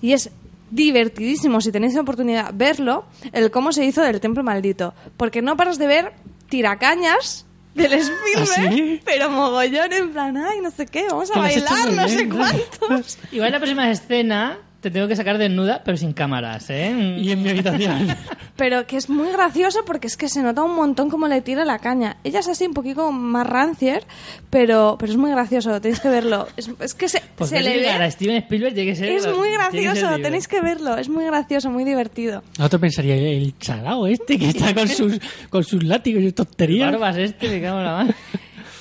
y 0.02 0.12
es 0.12 0.30
divertidísimo, 0.70 1.62
si 1.62 1.72
tenéis 1.72 1.94
la 1.94 2.02
oportunidad, 2.02 2.50
verlo, 2.52 3.06
el 3.32 3.50
cómo 3.50 3.72
se 3.72 3.84
hizo 3.86 4.02
del 4.02 4.20
Templo 4.20 4.42
Maldito, 4.42 4.92
porque 5.16 5.40
no 5.40 5.56
paras 5.56 5.78
de 5.78 5.86
ver 5.86 6.12
tiracañas 6.50 7.46
del 7.74 7.94
Spielberg, 7.94 8.68
¿Ah, 8.68 8.72
sí? 8.72 9.00
pero 9.02 9.30
mogollón 9.30 9.90
en 9.90 10.12
plan, 10.12 10.36
ay, 10.36 10.60
no 10.60 10.70
sé 10.70 10.84
qué, 10.84 11.06
vamos 11.08 11.30
a 11.34 11.38
bailar, 11.38 11.92
no 11.92 12.08
sé 12.08 12.26
¿no? 12.26 12.36
cuántos. 12.36 13.18
Igual 13.32 13.52
la 13.52 13.58
próxima 13.58 13.90
escena 13.90 14.58
te 14.82 14.90
tengo 14.90 15.06
que 15.08 15.14
sacar 15.16 15.38
desnuda, 15.38 15.80
pero 15.84 15.96
sin 15.96 16.12
cámaras, 16.12 16.68
¿eh? 16.68 17.16
Y 17.18 17.30
en 17.30 17.42
mi 17.42 17.50
habitación. 17.50 18.08
Pero 18.56 18.86
que 18.86 18.98
es 18.98 19.08
muy 19.08 19.32
gracioso 19.32 19.80
porque 19.86 20.06
es 20.06 20.16
que 20.18 20.28
se 20.28 20.42
nota 20.42 20.62
un 20.62 20.76
montón 20.76 21.08
cómo 21.08 21.26
le 21.26 21.40
tira 21.40 21.64
la 21.64 21.78
caña. 21.78 22.18
Ella 22.22 22.40
es 22.40 22.48
así 22.48 22.66
un 22.66 22.74
poquito 22.74 23.10
más 23.10 23.46
rancier, 23.46 24.04
pero, 24.50 24.96
pero 25.00 25.10
es 25.10 25.16
muy 25.16 25.30
gracioso, 25.30 25.80
tenéis 25.80 26.00
que 26.00 26.10
verlo. 26.10 26.46
Es, 26.56 26.70
es 26.78 26.92
que 26.94 27.08
se, 27.08 27.22
Pues 27.34 27.48
se 27.48 27.62
le 27.62 27.80
que 27.80 27.90
a 27.90 27.98
ve... 27.98 28.10
Steven 28.10 28.36
Spielberg 28.36 28.74
tiene 28.74 28.90
que 28.90 28.96
ser... 28.96 29.08
Es 29.08 29.26
muy 29.26 29.48
que 29.48 29.54
gracioso, 29.54 30.10
libre. 30.10 30.22
tenéis 30.22 30.46
que 30.48 30.60
verlo. 30.60 30.96
Es 30.98 31.08
muy 31.08 31.24
gracioso, 31.24 31.70
muy 31.70 31.84
divertido. 31.84 32.42
Otro 32.60 32.78
pensaría, 32.78 33.14
el 33.16 33.58
chalao 33.58 34.06
este 34.06 34.38
que 34.38 34.50
está 34.50 34.74
con 34.74 34.86
sus, 34.86 35.18
con 35.48 35.64
sus 35.64 35.82
látigos 35.82 36.22
y 36.22 36.32
tonterías. 36.32 36.92
Barbas 36.92 37.16
este, 37.16 37.48
me 37.48 37.62
cago 37.62 37.78
en 37.78 37.84
la 37.84 37.92
mano. 37.92 38.14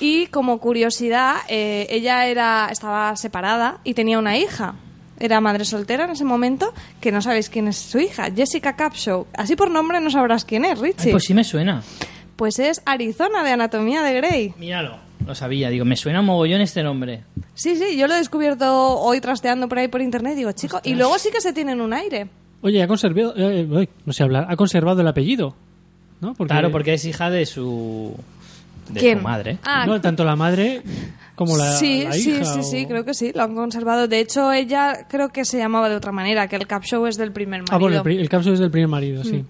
Y 0.00 0.26
como 0.26 0.58
curiosidad, 0.58 1.36
eh, 1.48 1.86
ella 1.88 2.26
era 2.26 2.68
estaba 2.70 3.16
separada 3.16 3.78
y 3.84 3.94
tenía 3.94 4.18
una 4.18 4.36
hija. 4.36 4.74
Era 5.22 5.40
madre 5.40 5.64
soltera 5.64 6.04
en 6.06 6.10
ese 6.10 6.24
momento, 6.24 6.74
que 7.00 7.12
no 7.12 7.22
sabéis 7.22 7.48
quién 7.48 7.68
es 7.68 7.76
su 7.76 8.00
hija, 8.00 8.28
Jessica 8.34 8.74
Capshaw. 8.74 9.28
Así 9.34 9.54
por 9.54 9.70
nombre 9.70 10.00
no 10.00 10.10
sabrás 10.10 10.44
quién 10.44 10.64
es, 10.64 10.80
Richie. 10.80 11.06
Ay, 11.06 11.10
pues 11.12 11.22
sí 11.22 11.32
me 11.32 11.44
suena. 11.44 11.80
Pues 12.34 12.58
es 12.58 12.82
Arizona 12.86 13.44
de 13.44 13.52
Anatomía 13.52 14.02
de 14.02 14.14
Grey. 14.14 14.54
Míralo. 14.58 14.96
Lo 15.24 15.36
sabía, 15.36 15.70
digo, 15.70 15.84
me 15.84 15.94
suena 15.94 16.22
mogollón 16.22 16.60
este 16.60 16.82
nombre. 16.82 17.22
Sí, 17.54 17.76
sí, 17.76 17.96
yo 17.96 18.08
lo 18.08 18.14
he 18.14 18.18
descubierto 18.18 18.98
hoy 18.98 19.20
trasteando 19.20 19.68
por 19.68 19.78
ahí 19.78 19.86
por 19.86 20.02
internet. 20.02 20.34
Digo, 20.34 20.50
chico, 20.50 20.80
y 20.82 20.96
luego 20.96 21.16
sí 21.20 21.28
que 21.30 21.40
se 21.40 21.52
tienen 21.52 21.80
un 21.80 21.92
aire. 21.92 22.26
Oye, 22.60 22.82
ha 22.82 22.88
conservado, 22.88 23.32
eh, 23.36 23.64
uy, 23.70 23.88
no 24.04 24.12
sé 24.12 24.24
hablar, 24.24 24.46
ha 24.48 24.56
conservado 24.56 25.02
el 25.02 25.06
apellido, 25.06 25.54
¿no? 26.20 26.34
Porque, 26.34 26.52
Claro, 26.52 26.72
porque 26.72 26.94
es 26.94 27.04
hija 27.04 27.30
de 27.30 27.46
su... 27.46 28.16
De 28.90 29.00
¿Quién? 29.00 29.18
su 29.18 29.24
madre. 29.24 29.58
Ah, 29.64 29.86
no, 29.86 30.00
tanto 30.00 30.24
la 30.24 30.36
madre 30.36 30.82
como 31.34 31.56
la, 31.56 31.72
sí, 31.72 32.04
la 32.04 32.12
sí, 32.12 32.30
hija. 32.32 32.44
sí, 32.44 32.58
o- 32.60 32.62
sí, 32.62 32.86
creo 32.86 33.04
que 33.04 33.14
sí, 33.14 33.32
lo 33.34 33.42
han 33.42 33.54
conservado. 33.54 34.08
De 34.08 34.18
hecho, 34.20 34.52
ella 34.52 35.06
creo 35.08 35.30
que 35.30 35.44
se 35.44 35.58
llamaba 35.58 35.88
de 35.88 35.96
otra 35.96 36.12
manera, 36.12 36.46
que 36.48 36.56
el 36.56 36.66
Cap 36.66 36.82
Show 36.84 37.06
es 37.06 37.16
del 37.16 37.32
primer 37.32 37.60
marido. 37.60 37.74
Ah, 37.74 37.78
bueno, 37.78 38.02
el, 38.04 38.18
el 38.20 38.28
capsule 38.28 38.54
es 38.54 38.60
del 38.60 38.70
primer 38.70 38.88
marido, 38.88 39.22
Mm. 39.22 39.26
sí. 39.26 39.44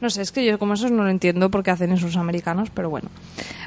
No 0.00 0.10
sé, 0.10 0.22
es 0.22 0.32
que 0.32 0.44
yo 0.44 0.58
como 0.58 0.74
eso 0.74 0.88
no 0.88 1.04
lo 1.04 1.10
entiendo 1.10 1.48
porque 1.48 1.70
hacen 1.70 1.92
esos 1.92 2.16
americanos, 2.16 2.70
pero 2.74 2.90
bueno. 2.90 3.08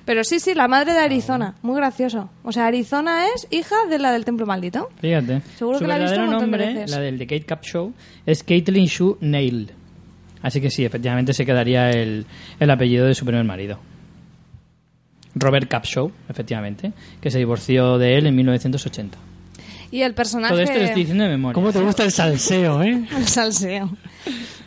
Pero 0.04 0.26
sí, 0.26 0.42
sí, 0.42 0.54
la 0.54 0.68
madre 0.68 0.92
de 0.92 1.00
Arizona, 1.00 1.56
muy 1.62 1.78
gracioso. 1.78 2.30
O 2.44 2.52
sea, 2.52 2.68
Arizona 2.68 3.28
es 3.34 3.48
hija 3.52 3.76
de 3.90 4.00
la 4.00 4.12
del 4.12 4.26
Templo 4.26 4.46
Maldito. 4.46 4.90
Fíjate. 5.00 5.42
Seguro 5.58 5.78
Su 5.80 5.86
que 5.86 5.88
la 5.88 5.96
he 5.98 6.02
visto 6.02 6.20
un 6.20 6.26
de 6.30 6.36
nombre, 6.36 6.68
veces. 6.74 6.92
la 6.92 7.00
del 7.00 7.18
The 7.18 7.26
Kate 7.26 7.46
Cup 7.46 7.64
Show, 7.66 7.94
es 8.26 8.44
Caitlin 8.44 8.86
Shu 8.88 9.18
Nail. 9.22 9.72
Así 10.42 10.60
que 10.60 10.70
sí, 10.70 10.84
efectivamente 10.84 11.32
se 11.34 11.46
quedaría 11.46 11.90
el, 11.90 12.26
el 12.60 12.70
apellido 12.70 13.06
de 13.08 13.16
su 13.16 13.24
primer 13.26 13.46
marido. 13.46 13.80
Robert 15.36 15.70
Capshaw, 15.70 16.12
efectivamente, 16.30 16.94
que 17.22 17.30
se 17.30 17.38
divorció 17.38 17.98
de 17.98 18.18
él 18.18 18.28
en 18.28 18.36
1980. 18.36 19.18
Y 19.92 20.02
el 20.02 20.14
personaje... 20.14 20.54
Todo 20.54 20.64
esto 20.64 20.78
lo 20.78 20.86
estoy 20.86 21.02
diciendo 21.04 21.24
de 21.26 21.30
memoria. 21.30 21.54
¿Cómo 21.54 21.72
te 21.72 21.82
gusta 21.82 22.04
el 22.04 22.12
salseo, 22.12 22.82
eh? 22.82 23.06
El 23.16 23.28
salseo. 23.28 23.90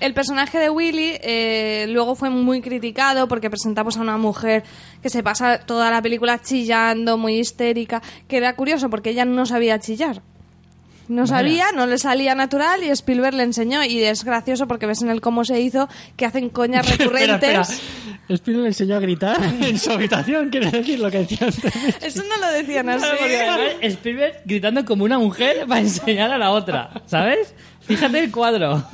El 0.01 0.15
personaje 0.15 0.59
de 0.59 0.71
Willy 0.71 1.19
eh, 1.21 1.87
luego 1.89 2.15
fue 2.15 2.31
muy 2.31 2.61
criticado 2.61 3.27
porque 3.27 3.51
presentamos 3.51 3.97
a 3.97 4.01
una 4.01 4.17
mujer 4.17 4.63
que 5.03 5.11
se 5.11 5.25
pasa 5.25 5.59
toda 5.59 5.91
la 5.91 6.01
película 6.01 6.41
chillando, 6.41 7.19
muy 7.19 7.39
histérica, 7.39 8.01
que 8.29 8.37
era 8.37 8.55
curioso 8.55 8.89
porque 8.91 9.11
ella 9.11 9.25
no 9.25 9.45
sabía 9.45 9.81
chillar. 9.81 10.23
No 11.09 11.23
Vaya. 11.23 11.27
sabía, 11.39 11.67
no 11.75 11.87
le 11.87 11.99
salía 11.99 12.35
natural 12.35 12.85
y 12.85 12.91
Spielberg 12.91 13.35
le 13.35 13.43
enseñó 13.43 13.83
y 13.85 14.03
es 14.03 14.25
gracioso 14.25 14.69
porque 14.69 14.87
ves 14.87 15.03
en 15.03 15.09
el 15.09 15.21
cómo 15.21 15.45
se 15.45 15.61
hizo 15.61 15.89
que 16.17 16.27
hacen 16.27 16.51
coñas 16.51 16.87
recurrentes. 16.89 17.33
espera, 17.33 17.63
espera. 17.63 17.79
Spielberg 18.29 18.63
le 18.65 18.69
enseñó 18.69 18.97
a 18.97 19.01
gritar 19.01 19.43
en 19.63 19.79
su 19.79 19.91
habitación, 19.91 20.51
quiere 20.51 20.71
decir 20.71 21.01
lo 21.01 21.11
que 21.11 21.19
decía 21.21 21.39
antes. 21.41 21.65
Eso 22.03 22.23
no 22.29 22.37
lo 22.37 22.53
decían 22.53 22.89
así. 22.91 23.07
Además 23.07 23.61
Spielberg 23.81 24.43
gritando 24.45 24.85
como 24.85 25.05
una 25.05 25.19
mujer 25.19 25.67
para 25.67 25.81
enseñar 25.81 26.31
a 26.31 26.39
la 26.39 26.51
otra, 26.51 26.91
¿sabes? 27.07 27.55
Fíjate 27.81 28.19
el 28.19 28.31
cuadro. 28.31 28.85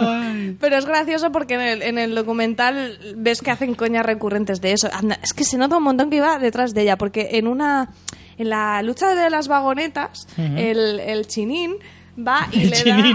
Pero 0.60 0.76
es 0.76 0.86
gracioso 0.86 1.32
porque 1.32 1.54
en 1.54 1.60
el, 1.62 1.82
en 1.82 1.98
el 1.98 2.14
documental 2.14 2.96
ves 3.16 3.42
que 3.42 3.50
hacen 3.50 3.74
coñas 3.74 4.06
recurrentes 4.06 4.60
de 4.60 4.70
eso. 4.72 4.88
Anda, 4.92 5.18
es 5.20 5.32
que 5.32 5.42
se 5.42 5.58
nota 5.58 5.78
un 5.78 5.82
montón 5.82 6.10
que 6.10 6.16
iba 6.18 6.38
detrás 6.38 6.74
de 6.74 6.82
ella, 6.82 6.96
porque 6.96 7.30
en 7.32 7.48
una 7.48 7.90
en 8.38 8.50
la 8.50 8.82
lucha 8.82 9.14
de 9.14 9.30
las 9.30 9.48
vagonetas, 9.48 10.28
el, 10.36 11.00
el 11.00 11.26
chinín 11.26 11.74
va 12.18 12.48
y 12.52 12.64
le 12.64 12.82
da... 12.84 12.96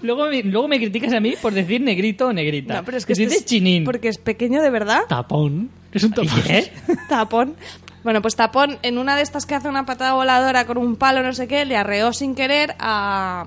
Luego 0.00 0.26
me, 0.26 0.42
luego 0.44 0.68
me 0.68 0.78
criticas 0.78 1.12
a 1.12 1.18
mí 1.18 1.34
por 1.42 1.52
decir 1.52 1.80
negrito 1.80 2.28
o 2.28 2.32
negrita. 2.32 2.74
No, 2.74 2.84
pero 2.84 2.96
es 2.98 3.04
que 3.04 3.14
este 3.14 3.24
dices 3.24 3.38
es- 3.40 3.44
chinín. 3.46 3.82
Porque 3.84 4.08
es 4.08 4.18
pequeño 4.18 4.62
de 4.62 4.70
verdad. 4.70 5.00
Tapón. 5.08 5.70
Es 5.92 6.04
un 6.04 6.12
tapón. 6.12 6.40
¿Qué? 6.46 6.70
Tapón. 7.08 7.56
Bueno, 8.04 8.22
pues 8.22 8.36
Tapón, 8.36 8.78
en 8.82 8.96
una 8.96 9.16
de 9.16 9.22
estas 9.22 9.44
que 9.44 9.56
hace 9.56 9.68
una 9.68 9.86
patada 9.86 10.12
voladora 10.12 10.66
con 10.66 10.78
un 10.78 10.94
palo, 10.94 11.22
no 11.24 11.32
sé 11.32 11.48
qué, 11.48 11.64
le 11.64 11.76
arreó 11.76 12.12
sin 12.12 12.36
querer 12.36 12.76
a, 12.78 13.46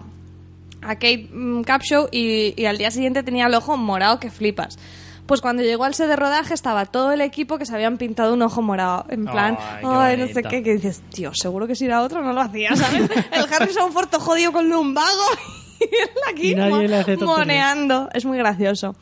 a 0.81 0.95
Kate 0.95 1.29
mm, 1.31 1.61
Capshaw 1.61 2.09
y, 2.11 2.53
y 2.57 2.65
al 2.65 2.77
día 2.77 2.91
siguiente 2.91 3.23
tenía 3.23 3.47
el 3.47 3.53
ojo 3.53 3.77
morado 3.77 4.19
que 4.19 4.29
flipas. 4.29 4.77
Pues 5.25 5.39
cuando 5.41 5.63
llegó 5.63 5.83
al 5.85 5.93
set 5.93 6.07
de 6.07 6.15
rodaje 6.15 6.53
estaba 6.53 6.85
todo 6.85 7.11
el 7.11 7.21
equipo 7.21 7.57
que 7.57 7.65
se 7.65 7.73
habían 7.73 7.97
pintado 7.97 8.33
un 8.33 8.41
ojo 8.41 8.61
morado. 8.61 9.05
En 9.09 9.25
plan, 9.25 9.57
Ay, 9.59 9.81
qué 9.81 9.87
ay, 9.87 10.17
no 10.17 10.27
sé 10.27 10.43
qué, 10.49 10.63
que 10.63 10.73
dices, 10.73 11.01
tío, 11.13 11.31
seguro 11.33 11.67
que 11.67 11.75
si 11.75 11.85
era 11.85 12.01
otro 12.01 12.21
no 12.21 12.33
lo 12.33 12.41
hacía, 12.41 12.75
¿sabes? 12.75 13.09
el 13.31 13.53
Harrison 13.53 13.93
Ford 13.93 14.09
jodido 14.19 14.51
con 14.51 14.69
lumbago 14.69 15.07
y 15.79 15.83
él 15.85 16.09
aquí 16.29 16.51
mo- 16.69 16.77
moneando. 17.25 18.09
Es 18.13 18.25
muy 18.25 18.37
gracioso. 18.37 18.95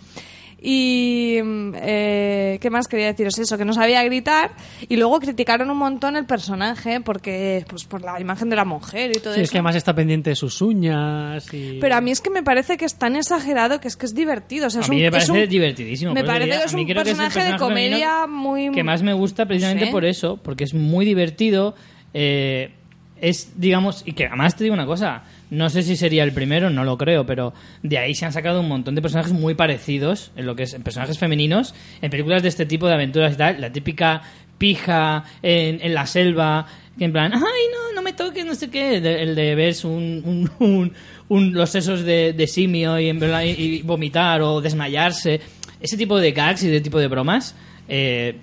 Y 0.62 1.40
mm, 1.44 1.72
eh, 1.78 2.58
qué 2.62 2.70
más 2.70 2.88
quería 2.88 3.08
deciros 3.08 3.38
eso, 3.40 3.58
que 3.58 3.66
no 3.66 3.74
sabía 3.74 4.04
gritar 4.04 4.52
y 4.88 4.98
luego 4.98 5.20
criticaron 5.20 5.70
un 5.70 5.78
montón 5.78 6.16
el 6.16 6.26
personaje 6.26 7.00
porque 7.02 7.66
pues 7.70 7.86
por 7.86 8.02
la 8.02 8.20
imagen 8.20 8.50
de 8.50 8.56
la 8.56 8.66
mujer 8.66 9.12
y 9.16 9.20
todo 9.20 9.34
Sí, 9.34 9.40
eso. 9.40 9.46
es 9.46 9.52
que 9.52 9.58
además 9.58 9.76
está 9.76 9.96
pendiente 9.96 10.32
de 10.32 10.36
sus 10.36 10.62
uñas 10.62 11.54
y... 11.54 11.78
Pero 11.80 11.96
a 11.96 12.02
mí 12.02 12.12
es 12.12 12.22
que 12.22 12.30
me 12.30 12.44
parece 12.44 12.78
que 12.78 12.86
es 12.86 12.96
tan 12.96 13.16
exagerado 13.16 13.80
que 13.80 13.88
es 13.88 13.96
que 13.96 14.06
es 14.06 14.14
divertido. 14.16 14.68
O 14.68 14.70
sea, 14.70 14.82
A 14.82 14.84
es 14.84 14.90
mí 14.90 14.98
un- 14.98 15.02
me 15.04 15.12
parece 15.12 15.32
un- 15.32 15.50
divertidísimo. 15.50 16.14
Me 16.14 16.24
parece 16.24 16.50
que 16.60 16.64
es 16.66 16.74
un 16.74 16.86
que 16.86 16.94
personaje 16.94 17.44
de 17.54 17.58
comedia 17.58 18.28
muy... 18.28 18.72
que 18.72 18.84
más 18.84 19.02
me 19.02 19.14
gusta 19.14 19.46
precisamente 19.46 19.88
por 19.88 20.06
eso, 20.06 20.38
porque 20.44 20.64
es 20.66 20.74
muy 20.74 21.06
divertido. 21.06 21.76
eh, 22.14 22.74
es, 23.22 23.52
digamos, 23.60 24.04
y 24.06 24.14
que 24.14 24.28
además 24.28 24.56
te 24.56 24.64
digo 24.64 24.74
una 24.74 24.86
cosa, 24.86 25.24
no 25.50 25.70
sé 25.70 25.84
si 25.84 25.96
sería 25.96 26.24
el 26.24 26.32
primero, 26.32 26.70
no 26.70 26.84
lo 26.84 26.98
creo, 26.98 27.26
pero 27.26 27.54
de 27.84 27.98
ahí 27.98 28.14
se 28.16 28.26
han 28.26 28.34
sacado 28.34 28.60
un 28.62 28.68
montón 28.68 28.96
de 28.96 29.02
personajes 29.02 29.34
muy 29.34 29.56
parecidos 29.56 30.32
en 30.36 30.46
lo 30.46 30.56
que 30.56 30.64
es 30.64 30.76
personajes 30.76 31.18
femeninos, 31.18 31.74
en 32.02 32.12
películas 32.12 32.44
de 32.44 32.50
este 32.50 32.66
tipo 32.66 32.88
de 32.88 32.94
aventuras 32.94 33.34
y 33.34 33.38
tal, 33.38 33.60
la 33.62 33.72
típica 33.72 34.22
pija 34.58 35.24
en, 35.42 35.80
en 35.82 35.94
la 35.94 36.06
selva, 36.06 36.68
que 36.98 37.06
en 37.06 37.12
plan, 37.14 37.34
ay, 37.34 37.42
no, 37.42 37.94
no 37.96 38.02
me 38.02 38.14
toques, 38.14 38.46
no 38.46 38.54
sé 38.56 38.70
qué, 38.70 39.00
de- 39.02 39.22
el 39.24 39.34
de 39.36 39.56
ves 39.56 39.86
un, 39.86 40.92
los 41.30 41.70
sesos 41.70 42.04
de, 42.04 42.34
de 42.34 42.48
simio 42.48 43.00
y- 43.00 43.08
y 43.10 43.82
vomitar 43.84 44.42
o 44.42 44.62
desmayarse, 44.62 45.40
ese 45.80 45.96
tipo 45.98 46.18
de 46.20 46.32
gags 46.34 46.64
y 46.64 46.68
de 46.70 46.82
tipo 46.82 47.00
de 47.00 47.08
bromas. 47.08 47.56
eh, 47.88 48.36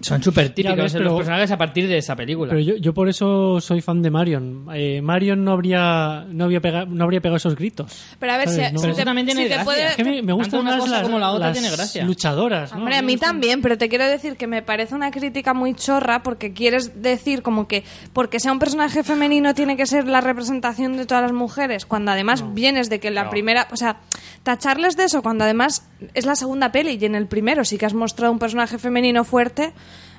son 0.00 0.22
súper 0.22 0.50
típicos 0.50 0.76
ves, 0.76 0.92
pero- 0.92 1.04
los 1.06 1.16
personajes 1.16 1.50
a 1.50 1.56
partir 1.58 1.88
de 1.88 1.98
esa 1.98 2.14
película. 2.16 2.50
Pero 2.50 2.60
yo, 2.60 2.76
yo 2.76 2.92
por 2.94 3.08
eso 3.08 3.60
soy 3.60 3.80
fan 3.80 4.02
de 4.02 4.10
Marion. 4.10 4.66
Eh, 4.74 5.00
Marion 5.02 5.44
no 5.44 5.52
habría 5.52 6.24
no 6.28 6.44
habría 6.44 6.60
pegado, 6.60 6.86
no 6.86 7.04
habría 7.04 7.20
pegado 7.20 7.36
esos 7.36 7.54
gritos. 7.56 7.92
Pero 8.18 8.32
a 8.32 8.36
ver, 8.36 8.48
¿Sabes? 8.48 8.68
si, 8.68 8.72
No. 8.74 8.78
si 8.80 8.84
Pero 8.86 8.96
te, 8.96 9.04
también 9.04 9.26
tiene 9.26 9.42
si 9.44 9.48
te 9.48 9.54
gracia. 9.54 9.64
puede- 9.64 9.86
Es 9.86 9.96
que 9.96 10.04
me, 10.04 10.22
me 10.22 10.32
gustan 10.32 10.60
una 10.60 10.72
más 10.72 10.80
cosa 10.80 10.92
las, 10.92 11.02
como 11.02 11.18
la 11.18 11.30
otra 11.30 11.48
las 11.48 11.58
tiene 11.58 11.74
gracia. 11.74 12.04
luchadoras. 12.04 12.72
¿no? 12.72 12.78
Hombre, 12.78 12.96
a 12.96 13.02
mí 13.02 13.16
también, 13.16 13.62
pero 13.62 13.78
te 13.78 13.88
quiero 13.88 14.06
decir 14.06 14.36
que 14.36 14.46
me 14.46 14.62
parece 14.62 14.94
una 14.94 15.10
crítica 15.10 15.54
muy 15.54 15.74
chorra 15.74 16.22
porque 16.22 16.52
quieres 16.52 17.00
decir 17.02 17.42
como 17.42 17.66
que 17.68 17.84
porque 18.12 18.38
sea 18.40 18.52
un 18.52 18.58
personaje 18.58 19.02
femenino 19.02 19.54
tiene 19.54 19.76
que 19.76 19.86
ser 19.86 20.06
la 20.06 20.20
representación 20.20 20.96
de 20.96 21.06
todas 21.06 21.22
las 21.22 21.32
mujeres, 21.32 21.86
cuando 21.86 22.10
además 22.12 22.44
vienes 22.54 22.90
de 22.90 23.00
que 23.00 23.10
la 23.10 23.30
primera, 23.30 23.68
o 23.72 23.76
sea, 23.76 23.96
tacharles 24.42 24.96
de 24.96 25.04
eso 25.04 25.22
cuando 25.22 25.44
además 25.44 25.86
es 26.14 26.26
la 26.26 26.34
segunda 26.36 26.70
peli 26.72 26.98
y 27.00 27.04
en 27.04 27.14
el 27.14 27.26
primero 27.26 27.64
sí 27.64 27.78
que 27.78 27.86
has 27.86 27.94
mostrado 27.94 28.32
un 28.32 28.38
personaje 28.38 28.78
femenino 28.78 29.24
fuerte, 29.24 29.72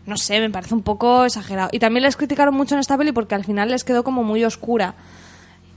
no 0.07 0.17
sé, 0.17 0.39
me 0.39 0.49
parece 0.49 0.73
un 0.73 0.81
poco 0.81 1.23
exagerado. 1.25 1.69
Y 1.71 1.77
también 1.79 2.03
les 2.03 2.15
criticaron 2.17 2.55
mucho 2.55 2.73
en 2.73 2.79
esta 2.79 2.97
peli 2.97 3.11
porque 3.11 3.35
al 3.35 3.45
final 3.45 3.69
les 3.69 3.83
quedó 3.83 4.03
como 4.03 4.23
muy 4.23 4.43
oscura. 4.43 4.95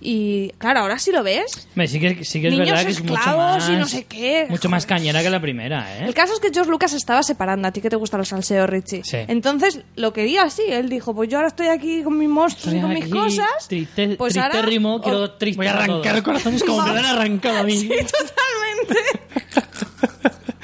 Y 0.03 0.53
claro, 0.57 0.81
ahora 0.81 0.99
sí 0.99 1.13
lo 1.13 1.23
ves. 1.23 1.69
Hombre, 1.73 1.87
sí 1.87 2.01
que, 2.01 2.25
sí 2.25 2.41
que 2.41 2.47
es 2.49 2.53
Niños 2.55 2.71
verdad 2.71 2.85
que 2.87 2.91
es 2.93 3.03
mucho 3.03 3.13
esclavos 3.13 3.57
más, 3.59 3.69
y 3.69 3.73
no 3.73 3.87
sé 3.87 4.05
qué. 4.05 4.47
mucho 4.49 4.71
más 4.71 4.87
cañera 4.87 5.23
que 5.23 5.29
la 5.29 5.41
primera, 5.43 5.95
¿eh? 5.99 6.07
El 6.07 6.15
caso 6.15 6.33
es 6.33 6.41
que 6.41 6.49
George 6.51 6.71
Lucas 6.71 6.95
estaba 6.95 7.23
separando. 7.23 7.69
A 7.69 7.71
ti 7.71 7.83
que 7.83 7.91
te 7.91 7.97
gusta 7.97 8.17
los 8.17 8.29
salseos, 8.29 8.67
Richie. 8.71 9.03
Sí. 9.05 9.19
Entonces 9.29 9.81
lo 9.97 10.15
quería 10.15 10.45
así. 10.45 10.63
Él 10.67 10.89
dijo: 10.89 11.15
Pues 11.15 11.29
yo 11.29 11.37
ahora 11.37 11.49
estoy 11.49 11.67
aquí 11.67 12.03
con 12.03 12.17
mis 12.17 12.31
monstruos 12.31 12.73
y 12.73 12.79
Estoy 12.79 12.95
con 12.95 12.95
mis 12.99 13.13
cosas. 13.13 13.69
triste- 13.69 14.17
pues 14.17 14.39
ahora. 14.39 14.49
tristérrimo, 14.53 15.03
quiero 15.03 15.19
Oh, 15.25 15.31
triste 15.33 15.59
Voy 15.59 15.67
a 15.67 15.73
arrancar 15.73 16.13
todos. 16.13 16.23
corazones 16.23 16.65
como 16.65 16.81
me 16.81 16.93
lo 16.95 16.99
han 16.99 17.05
arrancado 17.19 17.59
a 17.59 17.63
mí. 17.65 17.77
Sí, 17.77 17.89
totalmente. 17.91 19.01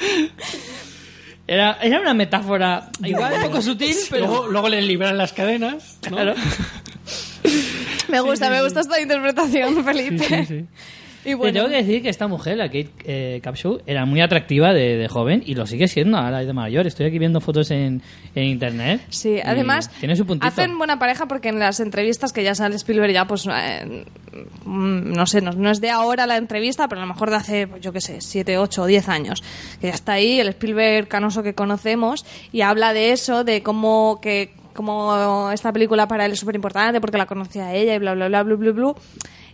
Era, 1.49 1.79
era 1.81 2.01
una 2.01 2.13
metáfora 2.15 2.91
igual 3.05 3.35
un 3.35 3.43
poco 3.43 3.63
sutil, 3.63 3.97
pero... 4.11 4.27
Luego, 4.27 4.47
luego 4.49 4.69
le 4.69 4.83
libran 4.83 5.17
las 5.17 5.33
cadenas. 5.33 5.99
¿no? 6.11 6.17
Claro. 6.17 6.35
Me 8.09 8.21
gusta, 8.21 8.51
me 8.51 8.63
gusta 8.63 8.81
esta 8.81 9.01
interpretación, 9.01 9.85
Felipe. 9.85 10.67
Y 11.27 11.31
Te 11.31 11.35
bueno, 11.35 11.53
tengo 11.55 11.69
que 11.69 11.77
decir 11.77 12.03
que 12.03 12.09
esta 12.09 12.29
mujer, 12.29 12.57
la 12.57 12.67
Kate 12.67 12.91
eh, 13.05 13.41
Capshaw, 13.43 13.81
era 13.87 14.07
muy 14.07 14.21
atractiva 14.21 14.73
de, 14.73 14.97
de 14.97 15.09
joven 15.09 15.43
y 15.45 15.55
lo 15.55 15.67
sigue 15.67 15.89
siendo 15.89 16.17
ahora 16.17 16.45
de 16.45 16.53
mayor. 16.53 16.87
Estoy 16.87 17.07
aquí 17.07 17.19
viendo 17.19 17.41
fotos 17.41 17.71
en, 17.73 18.01
en 18.35 18.45
internet. 18.45 19.01
Sí, 19.09 19.41
además 19.45 19.91
Tiene 19.99 20.15
su 20.15 20.25
puntito. 20.25 20.47
hacen 20.47 20.79
buena 20.79 20.99
pareja 20.99 21.27
porque 21.27 21.49
en 21.49 21.59
las 21.59 21.81
entrevistas 21.81 22.33
que 22.33 22.45
ya 22.45 22.55
sale 22.55 22.77
Spielberg 22.77 23.13
ya 23.13 23.27
pues 23.27 23.47
eh, 23.53 24.05
mm, 24.65 25.13
no 25.13 25.27
sé, 25.27 25.41
no, 25.41 25.51
no 25.51 25.71
es 25.71 25.81
de 25.81 25.91
ahora 25.91 26.27
la 26.27 26.37
entrevista, 26.37 26.87
pero 26.89 27.01
a 27.01 27.05
lo 27.07 27.13
mejor 27.13 27.31
de 27.31 27.37
hace 27.37 27.67
pues, 27.67 27.83
yo 27.83 27.93
qué 27.93 28.01
sé, 28.01 28.21
7, 28.21 28.59
8 28.59 28.83
o 28.83 28.87
10 28.87 29.09
años, 29.09 29.43
que 29.81 29.89
ya 29.89 29.95
está 29.95 30.13
ahí 30.13 30.39
el 30.39 30.49
Spielberg 30.49 31.09
canoso 31.09 31.43
que 31.43 31.55
conocemos 31.55 32.25
y 32.53 32.61
habla 32.61 32.93
de 32.93 33.11
eso, 33.13 33.43
de 33.43 33.63
cómo 33.63 34.21
que 34.23 34.53
como 34.75 35.51
esta 35.53 35.73
película 35.73 36.07
para 36.07 36.27
él 36.27 36.33
es 36.33 36.39
súper 36.39 36.55
importante 36.55 37.01
porque 37.01 37.19
la 37.19 37.27
conocía 37.27 37.75
ella 37.75 37.95
y 37.95 37.99
bla 37.99 38.15
bla 38.15 38.29
bla 38.29 38.43
bla 38.43 38.55
bla 38.57 38.73
bla. 38.73 38.95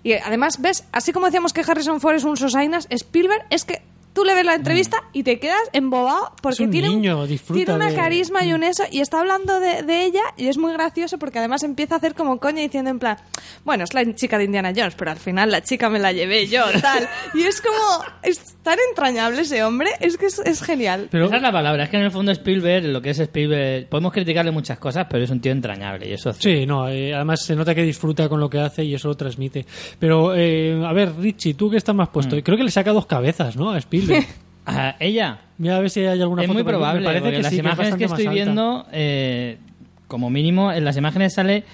Y 0.02 0.14
además, 0.14 0.60
ves, 0.60 0.84
así 0.92 1.12
como 1.12 1.26
decíamos 1.26 1.52
que 1.52 1.60
Harrison 1.60 2.00
Ford 2.00 2.16
es 2.16 2.24
un 2.24 2.36
sosainas, 2.36 2.86
Spielberg 2.90 3.44
es 3.50 3.64
que 3.64 3.82
tú 4.12 4.24
le 4.24 4.34
ves 4.34 4.44
la 4.44 4.54
entrevista 4.54 4.98
y 5.12 5.22
te 5.22 5.38
quedas 5.38 5.62
embobado 5.72 6.32
porque 6.42 6.64
un 6.64 6.70
tiene, 6.70 6.88
niño, 6.88 7.26
disfruta 7.26 7.56
tiene 7.64 7.74
una 7.74 7.90
de- 7.90 7.96
carisma 7.96 8.44
y 8.44 8.52
un 8.52 8.62
eso 8.62 8.84
y 8.90 9.00
está 9.00 9.20
hablando 9.20 9.58
de, 9.60 9.82
de 9.82 10.04
ella 10.04 10.22
y 10.36 10.48
es 10.48 10.58
muy 10.58 10.72
gracioso 10.72 11.18
porque 11.18 11.38
además 11.38 11.62
empieza 11.62 11.94
a 11.94 11.98
hacer 11.98 12.14
como 12.14 12.38
coña 12.38 12.60
diciendo 12.62 12.90
en 12.90 12.98
plan, 12.98 13.16
bueno, 13.64 13.84
es 13.84 13.94
la 13.94 14.04
chica 14.14 14.38
de 14.38 14.44
Indiana 14.44 14.72
Jones, 14.76 14.94
pero 14.96 15.10
al 15.10 15.18
final 15.18 15.50
la 15.50 15.62
chica 15.62 15.88
me 15.88 15.98
la 15.98 16.12
llevé 16.12 16.46
yo, 16.46 16.62
tal. 16.80 17.08
Y 17.34 17.42
es 17.44 17.60
como, 17.60 18.04
es 18.22 18.56
tan 18.62 18.78
entrañable 18.90 19.42
ese 19.42 19.62
hombre, 19.64 19.90
es 20.00 20.16
que 20.16 20.26
es, 20.26 20.38
es 20.40 20.62
genial. 20.62 21.08
Pero 21.10 21.26
Esa 21.26 21.36
es 21.36 21.42
la 21.42 21.52
palabra. 21.52 21.84
Es 21.84 21.90
que 21.90 21.96
en 21.96 22.02
el 22.04 22.10
fondo 22.10 22.32
Spielberg, 22.32 22.84
lo 22.86 23.00
que 23.00 23.10
es 23.10 23.18
Spielberg, 23.18 23.88
podemos 23.88 24.12
criticarle 24.12 24.50
muchas 24.50 24.78
cosas, 24.78 25.06
pero 25.10 25.24
es 25.24 25.30
un 25.30 25.40
tío 25.40 25.52
entrañable 25.52 26.08
y 26.08 26.12
eso 26.12 26.32
Sí, 26.32 26.66
no, 26.66 26.88
eh, 26.88 27.14
además 27.14 27.42
se 27.44 27.56
nota 27.56 27.74
que 27.74 27.82
disfruta 27.82 28.28
con 28.28 28.40
lo 28.40 28.50
que 28.50 28.58
hace 28.60 28.84
y 28.84 28.94
eso 28.94 29.08
lo 29.08 29.16
transmite. 29.16 29.64
Pero, 29.98 30.34
eh, 30.36 30.80
a 30.84 30.92
ver, 30.92 31.12
Richie, 31.18 31.54
tú 31.54 31.70
que 31.70 31.76
estás 31.78 31.94
más 31.94 32.08
puesto, 32.10 32.36
Mm. 32.36 32.40
creo 32.40 32.56
que 32.58 32.64
le 32.64 32.70
saca 32.70 32.92
dos 32.92 33.06
cabezas, 33.06 33.56
¿no? 33.56 33.70
A 33.70 33.78
Spielberg. 33.78 34.01
A 34.66 34.94
ella. 35.00 35.38
Mira 35.58 35.76
a 35.76 35.80
ver 35.80 35.90
si 35.90 36.00
hay 36.00 36.20
alguna 36.20 36.42
es 36.42 36.46
foto. 36.46 36.54
muy 36.54 36.62
por 36.62 36.72
aquí. 36.74 36.78
probable, 36.78 37.00
Me 37.00 37.06
parece 37.06 37.30
que 37.32 37.42
las 37.42 37.50
sí, 37.50 37.56
que 37.56 37.60
es 37.60 37.64
imágenes 37.74 37.94
que, 37.96 38.04
estoy 38.04 38.28
viendo, 38.28 38.86
eh, 38.92 39.58
como 40.06 40.30
mínimo, 40.30 40.72
en 40.72 40.84
las 40.84 40.96
imágenes 40.96 41.34
sale 41.34 41.64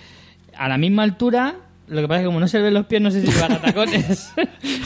a 0.56 0.68
la 0.68 0.78
misma 0.78 1.02
altura 1.02 1.55
Lo 1.88 2.00
que 2.00 2.09
pasa 2.09 2.20
es 2.20 2.22
que 2.22 2.26
como 2.26 2.40
no 2.40 2.48
se 2.48 2.60
ven 2.60 2.72
los 2.74 2.86
pies, 2.86 3.00
no 3.02 3.10
sé 3.10 3.20
si 3.20 3.30
llevará 3.30 3.59
tacones. 3.60 4.32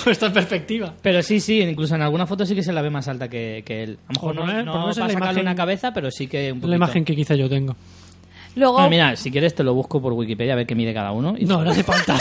Puesto 0.04 0.26
en 0.26 0.32
perspectiva. 0.32 0.94
pero 1.00 1.22
sí, 1.22 1.38
sí, 1.40 1.60
incluso 1.60 1.94
en 1.94 2.02
alguna 2.02 2.26
foto 2.26 2.44
sí 2.44 2.54
que 2.56 2.62
se 2.64 2.72
la 2.72 2.82
ve 2.82 2.90
más 2.90 3.06
alta 3.08 3.28
que, 3.28 3.62
que 3.64 3.82
él. 3.84 3.98
A 4.08 4.12
lo 4.12 4.14
mejor 4.14 4.34
Por 4.34 4.34
no, 4.34 4.40
poner- 4.52 4.64
no 4.64 4.72
por 4.72 4.80
ponerse 4.82 5.00
para 5.00 5.12
la 5.12 5.18
sacarle 5.20 5.40
una 5.42 5.54
cabeza, 5.54 5.92
pero 5.94 6.10
sí 6.10 6.26
que 6.26 6.50
un 6.52 6.58
poquito. 6.58 6.70
La 6.70 6.76
imagen 6.76 7.04
que 7.04 7.14
quizá 7.14 7.34
yo 7.36 7.48
tengo. 7.48 7.76
Luego, 8.56 8.74
Bueno, 8.74 8.90
mira, 8.90 9.16
si 9.16 9.30
quieres 9.30 9.54
te 9.54 9.62
lo 9.62 9.74
busco 9.74 10.02
por 10.02 10.12
Wikipedia 10.12 10.52
a 10.54 10.56
ver 10.56 10.66
qué 10.66 10.74
mide 10.74 10.92
cada 10.92 11.12
uno. 11.12 11.34
Y 11.38 11.44
No, 11.44 11.62
no 11.64 11.70
hace 11.70 11.82
falta. 11.84 12.18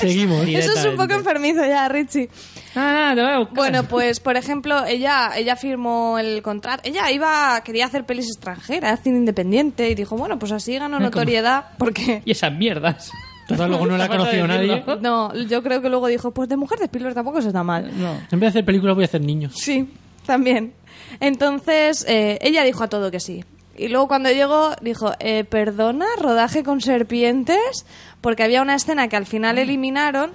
Seguimos. 0.00 0.46
Eso 0.48 0.72
es 0.72 0.84
un 0.86 0.96
poco 0.96 1.14
enfermizo 1.14 1.64
ya, 1.64 1.88
Richie. 1.88 2.28
Ah, 2.74 3.12
voy 3.14 3.24
a 3.24 3.38
buscar. 3.38 3.56
Bueno, 3.56 3.84
pues 3.84 4.20
por 4.20 4.36
ejemplo, 4.36 4.84
ella 4.86 5.32
ella 5.36 5.56
firmó 5.56 6.18
el 6.18 6.42
contrato. 6.42 6.82
Ella 6.84 7.10
iba 7.10 7.60
quería 7.64 7.86
hacer 7.86 8.04
pelis 8.04 8.26
extranjeras, 8.26 9.00
cine 9.02 9.18
independiente 9.18 9.90
y 9.90 9.94
dijo, 9.94 10.16
bueno, 10.16 10.38
pues 10.38 10.52
así 10.52 10.74
ganó 10.74 10.98
Mira, 10.98 11.10
notoriedad 11.10 11.64
porque 11.78 12.22
Y 12.24 12.30
esas 12.32 12.52
mierdas. 12.52 13.10
Total, 13.48 13.68
luego 13.68 13.86
no 13.86 13.96
la 13.96 14.04
ha 14.06 14.08
conocido 14.08 14.46
nadie. 14.46 14.84
no, 15.00 15.34
yo 15.34 15.62
creo 15.62 15.82
que 15.82 15.88
luego 15.88 16.06
dijo, 16.06 16.30
pues 16.30 16.48
de 16.48 16.56
mujer 16.56 16.78
de 16.78 16.84
Spielberg 16.84 17.14
tampoco 17.14 17.42
se 17.42 17.48
está 17.48 17.62
mal. 17.64 17.90
No. 17.98 18.12
En 18.30 18.38
vez 18.38 18.40
de 18.40 18.46
hacer 18.48 18.64
películas 18.64 18.94
voy 18.94 19.04
a 19.04 19.06
hacer 19.06 19.20
niños. 19.20 19.54
Sí, 19.56 19.88
también. 20.24 20.72
Entonces, 21.18 22.04
eh, 22.08 22.38
ella 22.40 22.62
dijo 22.62 22.84
a 22.84 22.88
todo 22.88 23.10
que 23.10 23.18
sí. 23.20 23.44
Y 23.80 23.88
luego 23.88 24.08
cuando 24.08 24.30
llegó, 24.30 24.74
dijo, 24.82 25.12
eh, 25.20 25.44
perdona, 25.44 26.04
rodaje 26.18 26.62
con 26.62 26.80
serpientes, 26.80 27.86
porque 28.20 28.42
había 28.42 28.62
una 28.62 28.74
escena 28.74 29.08
que 29.08 29.16
al 29.16 29.26
final 29.26 29.58
eliminaron 29.58 30.32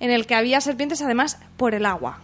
en 0.00 0.10
el 0.10 0.26
que 0.26 0.34
había 0.34 0.60
serpientes 0.60 1.02
además 1.02 1.38
por 1.56 1.74
el 1.74 1.84
agua. 1.86 2.20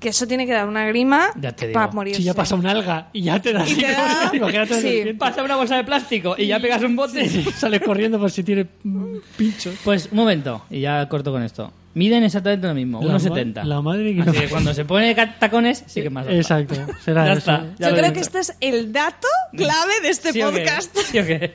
Que 0.00 0.10
eso 0.10 0.26
tiene 0.26 0.44
que 0.46 0.52
dar 0.52 0.68
una 0.68 0.84
grima 0.86 1.28
Ya 1.36 1.52
te 1.52 1.68
digo. 1.68 1.80
para 1.80 1.90
morir. 1.92 2.14
Si 2.16 2.22
ya 2.22 2.34
pasa 2.34 2.54
un 2.54 2.66
alga 2.66 3.08
y 3.14 3.22
ya 3.22 3.40
te 3.40 3.54
da 3.54 3.60
Y 3.60 3.72
así 3.72 3.76
te 3.80 3.86
como- 3.94 3.96
da- 4.06 4.30
Imagínate 4.36 4.80
sí. 4.82 5.12
Pasa 5.14 5.42
una 5.42 5.56
bolsa 5.56 5.76
de 5.76 5.84
plástico 5.84 6.34
y 6.36 6.46
ya 6.48 6.60
pegas 6.60 6.82
un 6.82 6.94
bote. 6.96 7.26
Sales 7.52 7.80
corriendo 7.80 8.18
por 8.18 8.30
si 8.30 8.42
tiene 8.44 8.66
mm, 8.82 9.16
pinchos. 9.38 9.74
Pues 9.82 10.08
un 10.10 10.18
momento, 10.18 10.66
y 10.68 10.80
ya 10.80 11.08
corto 11.08 11.32
con 11.32 11.42
esto. 11.42 11.72
Miden 11.94 12.24
exactamente 12.24 12.66
lo 12.66 12.74
mismo, 12.74 13.00
La 13.02 13.12
ma- 13.14 13.18
1,70. 13.18 13.62
la 13.64 13.80
madre 13.80 14.14
que 14.14 14.20
Así 14.22 14.30
no- 14.30 14.40
que 14.40 14.48
cuando 14.50 14.74
se 14.74 14.84
pone 14.84 15.14
tacones, 15.38 15.84
sí 15.86 16.00
que 16.00 16.08
es 16.08 16.12
más 16.12 16.26
alta. 16.26 16.36
Exacto, 16.36 16.74
será 17.04 17.24
Ya 17.26 17.32
eso. 17.32 17.38
está. 17.38 17.66
Ya 17.78 17.90
Yo 17.90 17.96
creo 17.96 18.12
que 18.12 18.20
este 18.20 18.38
es 18.40 18.56
el 18.60 18.92
dato 18.92 19.28
clave 19.56 20.00
de 20.02 20.08
este 20.10 20.32
¿Sí 20.32 20.42
o 20.42 20.50
qué? 20.52 20.58
podcast. 20.60 20.96
¿Sí 20.98 21.18
o 21.20 21.24
qué? 21.24 21.54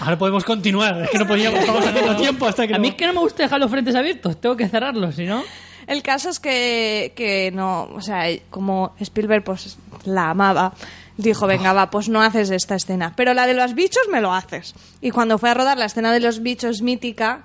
Ahora 0.00 0.16
podemos 0.18 0.44
continuar. 0.44 1.02
Es 1.02 1.10
que 1.10 1.18
no 1.18 1.26
podíamos, 1.26 1.60
estamos 1.60 1.84
haciendo 1.86 2.16
tiempo 2.16 2.46
hasta 2.46 2.66
que 2.66 2.74
A 2.74 2.76
no- 2.76 2.82
mí 2.82 2.88
es 2.88 2.94
que 2.94 3.06
no 3.06 3.12
me 3.12 3.20
gusta 3.20 3.42
dejar 3.42 3.58
los 3.60 3.70
frentes 3.70 3.94
abiertos, 3.94 4.40
tengo 4.40 4.56
que 4.56 4.68
cerrarlos, 4.68 5.14
si 5.16 5.24
no... 5.24 5.42
El 5.86 6.02
caso 6.02 6.28
es 6.28 6.38
que, 6.38 7.14
que 7.16 7.50
no, 7.50 7.84
o 7.84 8.02
sea, 8.02 8.24
como 8.50 8.94
Spielberg 9.00 9.42
pues 9.42 9.78
la 10.04 10.28
amaba, 10.30 10.74
dijo, 11.16 11.46
venga, 11.46 11.72
va, 11.72 11.88
pues 11.90 12.10
no 12.10 12.20
haces 12.20 12.50
esta 12.50 12.74
escena. 12.74 13.14
Pero 13.16 13.32
la 13.32 13.46
de 13.46 13.54
los 13.54 13.72
bichos 13.74 14.02
me 14.12 14.20
lo 14.20 14.34
haces. 14.34 14.74
Y 15.00 15.12
cuando 15.12 15.38
fue 15.38 15.48
a 15.48 15.54
rodar 15.54 15.78
la 15.78 15.86
escena 15.86 16.12
de 16.12 16.20
los 16.20 16.42
bichos 16.42 16.82
mítica, 16.82 17.44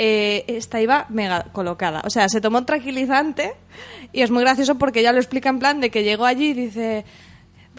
eh, 0.00 0.44
esta 0.46 0.80
iba 0.80 1.06
mega 1.08 1.46
colocada. 1.52 2.02
O 2.04 2.10
sea, 2.10 2.28
se 2.28 2.40
tomó 2.40 2.58
un 2.58 2.66
tranquilizante 2.66 3.54
y 4.12 4.22
es 4.22 4.30
muy 4.30 4.44
gracioso 4.44 4.76
porque 4.76 5.00
ella 5.00 5.12
lo 5.12 5.18
explica 5.18 5.48
en 5.48 5.58
plan 5.58 5.80
de 5.80 5.90
que 5.90 6.04
llegó 6.04 6.24
allí 6.24 6.50
y 6.50 6.54
dice, 6.54 7.04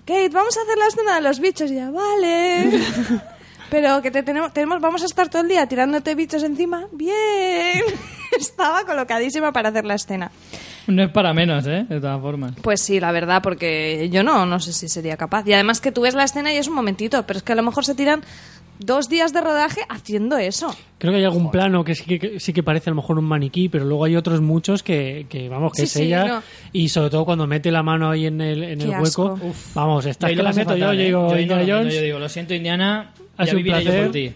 Kate, 0.06 0.30
vamos 0.30 0.58
a 0.58 0.62
hacer 0.62 0.78
la 0.78 0.88
escena 0.88 1.16
de 1.16 1.22
los 1.22 1.40
bichos. 1.40 1.72
Y 1.72 1.76
ya, 1.76 1.90
vale. 1.90 2.82
Pero 3.70 4.02
que 4.02 4.12
te 4.12 4.24
tenemos, 4.24 4.52
tenemos, 4.52 4.82
vamos 4.82 5.02
a 5.02 5.06
estar 5.06 5.30
todo 5.30 5.44
el 5.44 5.48
día 5.48 5.66
tirándote 5.68 6.14
bichos 6.14 6.44
encima. 6.44 6.88
Bien. 6.92 7.84
Estaba 8.38 8.84
colocadísima 8.84 9.54
para 9.54 9.70
hacer 9.70 9.86
la 9.86 9.96
escena. 9.96 10.30
No 10.88 11.04
es 11.04 11.12
para 11.12 11.34
menos, 11.34 11.68
¿eh? 11.68 11.86
De 11.88 12.02
todas 12.02 12.20
formas. 12.20 12.54
Pues 12.62 12.82
sí, 12.82 13.00
la 13.00 13.12
verdad, 13.12 13.42
porque 13.44 14.10
yo 14.12 14.24
no, 14.24 14.46
no 14.46 14.60
sé 14.60 14.74
si 14.74 14.90
sería 14.90 15.16
capaz. 15.16 15.48
Y 15.48 15.54
además 15.54 15.80
que 15.80 15.92
tú 15.92 16.02
ves 16.02 16.16
la 16.16 16.24
escena 16.24 16.52
y 16.52 16.58
es 16.58 16.68
un 16.68 16.74
momentito, 16.74 17.26
pero 17.28 17.38
es 17.38 17.44
que 17.44 17.54
a 17.54 17.56
lo 17.56 17.64
mejor 17.64 17.86
se 17.86 17.96
tiran 17.96 18.24
dos 18.80 19.08
días 19.10 19.32
de 19.34 19.42
rodaje 19.42 19.82
haciendo 19.90 20.38
eso. 20.38 20.76
Creo 20.98 21.14
que 21.14 21.20
hay 21.20 21.24
algún 21.26 21.52
plano 21.52 21.84
que 21.86 21.96
sí 21.96 22.04
que, 22.06 22.20
que 22.20 22.40
sí 22.40 22.52
que 22.52 22.62
parece 22.64 22.90
a 22.90 22.92
lo 22.92 22.96
mejor 22.98 23.18
un 23.20 23.26
maniquí, 23.26 23.70
pero 23.70 23.86
luego 23.86 24.04
hay 24.06 24.16
otros 24.18 24.42
muchos 24.42 24.84
que, 24.84 25.26
que 25.30 25.48
vamos, 25.48 25.72
que 25.74 25.80
Sí, 25.80 25.84
es 25.84 25.92
sí, 25.92 26.04
ella. 26.04 26.26
no. 26.26 26.44
Y 26.74 26.90
sobre 26.90 27.10
todo 27.10 27.24
cuando 27.26 27.48
mete 27.48 27.72
la 27.72 27.84
mano 27.84 28.10
ahí 28.10 28.26
en 28.26 28.42
el, 28.42 28.64
en 28.64 28.82
el 28.82 28.90
hueco. 28.90 29.04
asco. 29.04 29.40
Vamos, 29.76 30.06
esta 30.06 30.28
Ahí 30.28 30.34
es 30.34 30.38
lo 30.38 30.44
que 30.44 30.50
la 30.50 30.56
meto 30.56 30.76
yo, 30.76 30.82
fatal, 30.86 30.98
yo 30.98 31.02
¿eh? 31.02 31.06
digo, 31.06 31.30
Yo 31.30 31.36
ahí 31.36 31.46
no 31.46 31.54
Indiana 31.62 31.78
Jones. 31.80 31.94
yo 31.96 32.02
digo, 32.02 32.20
lo 32.20 32.28
siento, 32.30 32.54
Indiana, 32.54 33.14
Ha 33.38 33.46
ya 33.46 33.52
sido 33.52 33.58
un 33.60 33.64
viviré 33.64 33.84
yo 33.86 34.04
por 34.04 34.12
ti. 34.12 34.34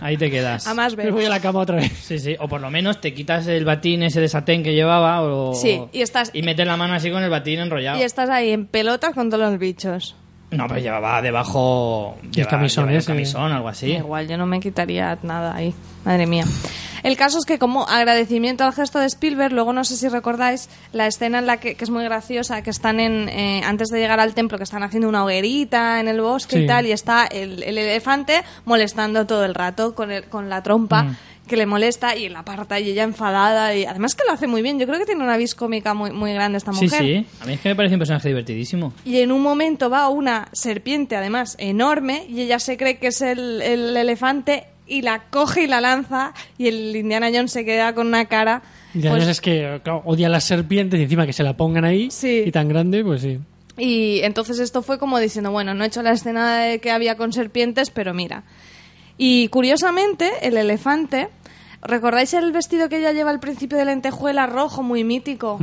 Ahí 0.00 0.16
te 0.16 0.30
quedas. 0.32 0.66
A 0.66 0.74
más 0.74 0.96
Me 0.96 1.10
voy 1.12 1.24
a 1.26 1.28
la 1.28 1.40
cama 1.40 1.60
otra 1.60 1.76
vez. 1.76 1.92
Sí, 1.92 2.18
sí. 2.18 2.34
O 2.40 2.48
por 2.48 2.60
lo 2.60 2.70
menos 2.72 3.00
te 3.00 3.14
quitas 3.14 3.46
el 3.46 3.64
batín 3.64 4.02
ese 4.02 4.20
de 4.20 4.28
satén 4.28 4.64
que 4.64 4.74
llevaba 4.74 5.22
o... 5.22 5.54
Sí, 5.54 5.80
y 5.92 6.02
estás- 6.02 6.30
Y 6.32 6.42
metes 6.42 6.66
la 6.66 6.76
mano 6.76 6.94
así 6.94 7.10
con 7.12 7.22
el 7.22 7.30
batín 7.30 7.60
enrollado. 7.60 8.00
Y 8.00 8.02
estás 8.02 8.28
ahí 8.30 8.50
en 8.50 8.66
pelotas 8.66 9.14
con 9.14 9.30
todos 9.30 9.48
los 9.48 9.58
bichos. 9.60 10.16
No, 10.50 10.66
pero 10.66 10.80
llevaba 10.80 11.22
debajo... 11.22 12.16
lleva- 12.32 12.48
camisón 12.50 12.90
ese. 12.90 13.36
algo 13.52 13.68
así. 13.68 13.92
Igual, 13.92 14.26
yo 14.28 14.36
no 14.36 14.46
me 14.46 14.58
quitaría 14.60 15.16
nada 15.22 15.54
ahí. 15.54 15.74
Madre 16.04 16.26
mía. 16.26 16.44
El 17.02 17.16
caso 17.16 17.38
es 17.38 17.44
que 17.46 17.58
como 17.58 17.86
agradecimiento 17.88 18.64
al 18.64 18.72
gesto 18.74 18.98
de 18.98 19.06
Spielberg, 19.06 19.52
luego 19.54 19.72
no 19.72 19.84
sé 19.84 19.96
si 19.96 20.08
recordáis 20.08 20.68
la 20.92 21.06
escena 21.06 21.38
en 21.38 21.46
la 21.46 21.56
que, 21.58 21.74
que 21.74 21.84
es 21.84 21.90
muy 21.90 22.04
graciosa, 22.04 22.62
que 22.62 22.70
están 22.70 23.00
en 23.00 23.28
eh, 23.30 23.62
antes 23.64 23.88
de 23.88 23.98
llegar 24.00 24.20
al 24.20 24.34
templo, 24.34 24.58
que 24.58 24.64
están 24.64 24.82
haciendo 24.82 25.08
una 25.08 25.24
hoguerita 25.24 26.00
en 26.00 26.08
el 26.08 26.20
bosque 26.20 26.56
Sí. 26.56 26.62
y 26.64 26.66
tal, 26.66 26.86
y 26.86 26.92
está 26.92 27.26
el, 27.26 27.62
el 27.62 27.78
elefante 27.78 28.42
molestando 28.66 29.26
todo 29.26 29.44
el 29.46 29.54
rato 29.54 29.94
con, 29.94 30.10
el- 30.10 30.24
con 30.24 30.50
la 30.50 30.62
trompa. 30.62 31.04
Mm. 31.04 31.16
Que 31.50 31.56
le 31.56 31.66
molesta 31.66 32.16
y 32.16 32.28
la 32.30 32.38
aparta 32.38 32.80
y 32.80 32.88
ella 32.88 33.02
enfadada 33.02 33.74
y 33.74 33.84
además 33.84 34.14
que 34.14 34.22
lo 34.26 34.32
hace 34.32 34.46
muy 34.46 34.62
bien 34.62 34.78
yo 34.78 34.86
creo 34.86 34.98
que 34.98 35.04
tiene 35.04 35.22
una 35.22 35.36
vis 35.36 35.54
cómica 35.54 35.92
muy, 35.92 36.12
muy 36.12 36.32
grande 36.32 36.56
esta 36.58 36.72
Sí, 36.72 36.84
mujer 36.86 37.00
sí. 37.02 37.26
A 37.42 37.44
mí 37.44 37.52
es 37.54 37.60
que 37.60 37.68
me 37.70 37.74
parece 37.76 37.96
un 37.96 37.98
personaje 37.98 38.28
divertidísimo. 38.28 38.92
y 39.04 39.18
en 39.18 39.32
un 39.32 39.42
momento 39.42 39.90
va 39.90 40.08
una 40.08 40.48
serpiente, 40.52 41.16
además, 41.16 41.56
enorme, 41.58 42.24
y 42.28 42.40
ella 42.40 42.58
se 42.58 42.76
cree 42.78 42.98
que 42.98 43.08
es 43.08 43.20
el, 43.20 43.60
el 43.60 43.96
elefante 43.96 44.64
y 44.86 45.02
la 45.02 45.24
coge 45.30 45.64
y 45.64 45.66
la 45.66 45.80
lanza, 45.80 46.32
y 46.58 46.68
el 46.68 46.96
Indiana 46.96 47.28
Jones 47.32 47.52
se 47.52 47.64
queda 47.64 47.94
con 47.94 48.06
una 48.06 48.24
cara. 48.26 48.62
Y 48.94 49.00
pues, 49.06 49.26
es 49.28 49.40
que 49.40 49.80
claro, 49.84 50.02
odia 50.04 50.26
a 50.26 50.30
las 50.30 50.44
serpientes 50.44 50.98
y 50.98 51.02
encima 51.04 51.26
que 51.26 51.32
se 51.32 51.42
la 51.42 51.56
pongan 51.56 51.84
ahí 51.84 52.10
Sí. 52.10 52.42
y 52.46 52.50
tan 52.50 52.68
grande, 52.68 53.04
pues 53.04 53.22
sí. 53.22 53.38
y 53.78 54.20
entonces 54.22 54.58
esto 54.58 54.82
fue 54.82 54.98
como 54.98 55.18
diciendo, 55.20 55.50
bueno, 55.52 55.74
no 55.74 55.84
he 55.84 55.86
hecho 55.86 56.02
la 56.02 56.12
escena 56.12 56.58
de 56.64 56.80
que 56.80 56.90
había 56.90 57.16
con 57.16 57.32
serpientes, 57.32 57.90
pero 57.90 58.14
mira. 58.14 58.42
Y 59.22 59.48
curiosamente, 59.48 60.30
el 60.42 60.56
elefante, 60.56 61.28
¿recordáis 61.82 62.34
el 62.34 62.52
vestido 62.52 62.88
que 62.88 62.98
ella 62.98 63.12
lleva 63.12 63.30
al 63.30 63.40
principio 63.40 63.78
de 63.78 63.84
lentejuela 63.84 64.46
rojo, 64.46 64.82
muy 64.82 65.04
mítico? 65.04 65.58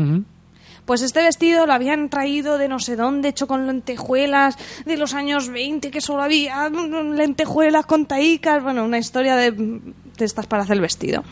Pues 0.86 1.02
este 1.02 1.22
vestido 1.22 1.66
lo 1.66 1.74
habían 1.74 2.10
traído 2.10 2.58
de 2.58 2.70
no 2.70 2.80
sé 2.80 2.96
dónde, 2.96 3.30
hecho 3.30 3.46
con 3.46 3.68
lentejuelas 3.68 4.58
de 4.86 4.96
los 4.96 5.14
años 5.14 5.50
20, 5.50 5.92
que 5.92 6.00
solo 6.00 6.24
había 6.24 6.70
lentejuelas 6.70 7.86
con 7.86 8.06
taicas, 8.06 8.64
bueno, 8.64 8.86
una 8.86 8.98
historia 8.98 9.36
de, 9.36 9.52
de 9.52 10.26
estas 10.26 10.48
para 10.48 10.64
hacer 10.64 10.76
el 10.76 10.82
vestido. 10.82 11.24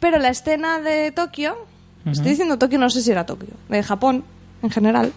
Pero 0.00 0.18
la 0.18 0.28
escena 0.28 0.80
de 0.80 1.12
Tokio, 1.12 1.56
estoy 2.04 2.30
diciendo 2.30 2.58
Tokio, 2.58 2.78
no 2.78 2.90
sé 2.90 3.00
si 3.00 3.10
era 3.10 3.24
Tokio, 3.24 3.54
de 3.68 3.82
Japón 3.82 4.24
en 4.62 4.70
general, 4.70 5.12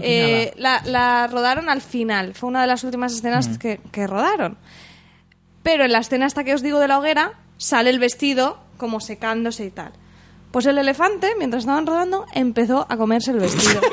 eh, 0.00 0.52
la, 0.56 0.82
la 0.84 1.26
rodaron 1.26 1.68
al 1.68 1.80
final, 1.80 2.34
fue 2.34 2.48
una 2.48 2.62
de 2.62 2.66
las 2.66 2.82
últimas 2.82 3.12
escenas 3.12 3.58
que, 3.58 3.80
que 3.90 4.06
rodaron. 4.06 4.56
Pero 5.62 5.84
en 5.84 5.92
la 5.92 5.98
escena 5.98 6.26
esta 6.26 6.44
que 6.44 6.54
os 6.54 6.62
digo 6.62 6.80
de 6.80 6.88
la 6.88 6.98
hoguera, 6.98 7.34
sale 7.62 7.90
el 7.90 7.98
vestido 7.98 8.58
como 8.76 9.00
secándose 9.00 9.64
y 9.64 9.70
tal. 9.70 9.92
Pues 10.50 10.66
el 10.66 10.76
elefante, 10.78 11.32
mientras 11.38 11.62
estaban 11.62 11.86
rodando, 11.86 12.26
empezó 12.34 12.86
a 12.88 12.96
comerse 12.96 13.30
el 13.30 13.38
vestido. 13.38 13.80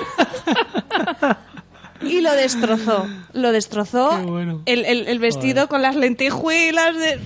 y 2.01 2.21
lo 2.21 2.33
destrozó. 2.33 3.07
Lo 3.33 3.51
destrozó 3.51 4.17
bueno. 4.23 4.61
el, 4.65 4.85
el- 4.85 5.07
el 5.07 5.19
vestido 5.19 5.67
con 5.67 5.81
las 5.81 5.95
lentejuelas 5.95 6.95
de... 6.97 7.19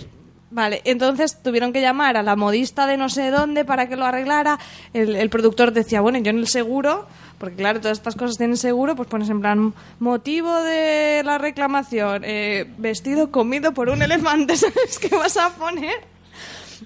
Vale, 0.51 0.81
entonces 0.85 1.41
tuvieron 1.41 1.73
que 1.73 1.81
llamar 1.81 2.15
a 2.15 2.21
la 2.21 2.35
modista 2.35 2.85
de 2.85 2.95
no 2.95 3.09
sé 3.09 3.31
dónde 3.31 3.65
para 3.65 3.89
que 3.89 3.95
lo 3.95 4.05
arreglara. 4.05 4.59
El, 4.93 5.15
el 5.15 5.29
productor 5.31 5.73
decía, 5.73 5.99
bueno, 6.01 6.19
yo 6.19 6.29
en 6.29 6.37
el 6.37 6.47
seguro, 6.47 7.07
porque 7.39 7.55
claro, 7.55 7.81
todas 7.81 7.97
estas 7.97 8.15
cosas 8.15 8.37
tienen 8.37 8.57
seguro, 8.57 8.95
pues 8.95 9.09
pones 9.09 9.29
en 9.31 9.41
plan, 9.41 9.73
motivo 9.99 10.55
de 10.61 11.23
la 11.25 11.39
reclamación, 11.39 12.21
eh, 12.23 12.71
vestido 12.77 13.31
comido 13.31 13.73
por 13.73 13.89
un 13.89 14.03
elefante, 14.03 14.55
¿sabes 14.57 14.99
qué 14.99 15.15
vas 15.15 15.37
a 15.37 15.49
poner? 15.55 16.12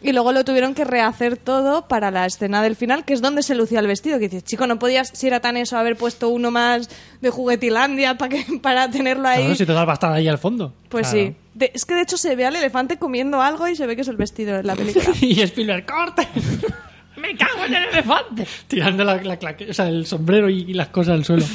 Y 0.02 0.12
luego 0.14 0.32
lo 0.32 0.44
tuvieron 0.46 0.74
que 0.74 0.84
rehacer 0.86 1.38
todo 1.38 1.88
para 1.88 2.12
la 2.12 2.26
escena 2.26 2.62
del 2.62 2.76
final, 2.76 3.06
que 3.06 3.14
es 3.14 3.22
donde 3.22 3.44
se 3.44 3.56
lucía 3.56 3.80
el 3.80 3.88
vestido. 3.88 4.20
Que 4.20 4.30
dices, 4.30 4.44
chico, 4.44 4.68
no 4.68 4.80
podías, 4.80 5.10
si 5.14 5.28
era 5.28 5.40
tan 5.40 5.58
eso, 5.58 5.78
haber 5.78 5.96
puesto 5.98 6.30
uno 6.30 6.52
más 6.52 6.90
de 7.22 7.30
juguetilandia 7.30 8.18
para, 8.18 8.30
que, 8.30 8.46
para 8.62 8.90
tenerlo 8.90 9.28
ahí. 9.28 9.42
Claro, 9.44 9.56
si 9.56 9.66
va 9.66 9.82
a 9.90 9.94
estar 9.94 10.12
ahí 10.14 10.28
al 10.28 10.38
fondo. 10.38 10.74
Pues 10.90 11.10
Claro. 11.10 11.28
sí. 11.30 11.36
De- 11.54 11.72
es 11.74 11.86
que 11.86 11.96
de 11.96 12.02
hecho 12.02 12.18
se 12.18 12.36
ve 12.36 12.46
al 12.46 12.56
elefante 12.56 12.98
comiendo 12.98 13.42
algo 13.42 13.68
y 13.68 13.76
se 13.76 13.88
ve 13.88 13.96
que 13.96 14.04
es 14.04 14.08
el 14.08 14.18
vestido 14.18 14.58
en 14.60 14.68
la 14.68 14.76
película. 14.76 15.06
y 15.22 15.42
Spielberg, 15.42 15.86
¡corte! 15.86 16.28
¡Me 17.18 17.36
cago 17.36 17.66
en 17.66 17.74
el 17.74 17.84
elefante! 17.86 18.48
Tirando 18.68 19.04
la, 19.04 19.16
la 19.24 19.40
o 19.70 19.74
sea, 19.74 19.88
el 19.88 20.06
sombrero 20.06 20.50
y, 20.50 20.60
y 20.70 20.74
las 20.74 20.90
cosas 20.90 21.16
al 21.16 21.26
suelo. 21.26 21.46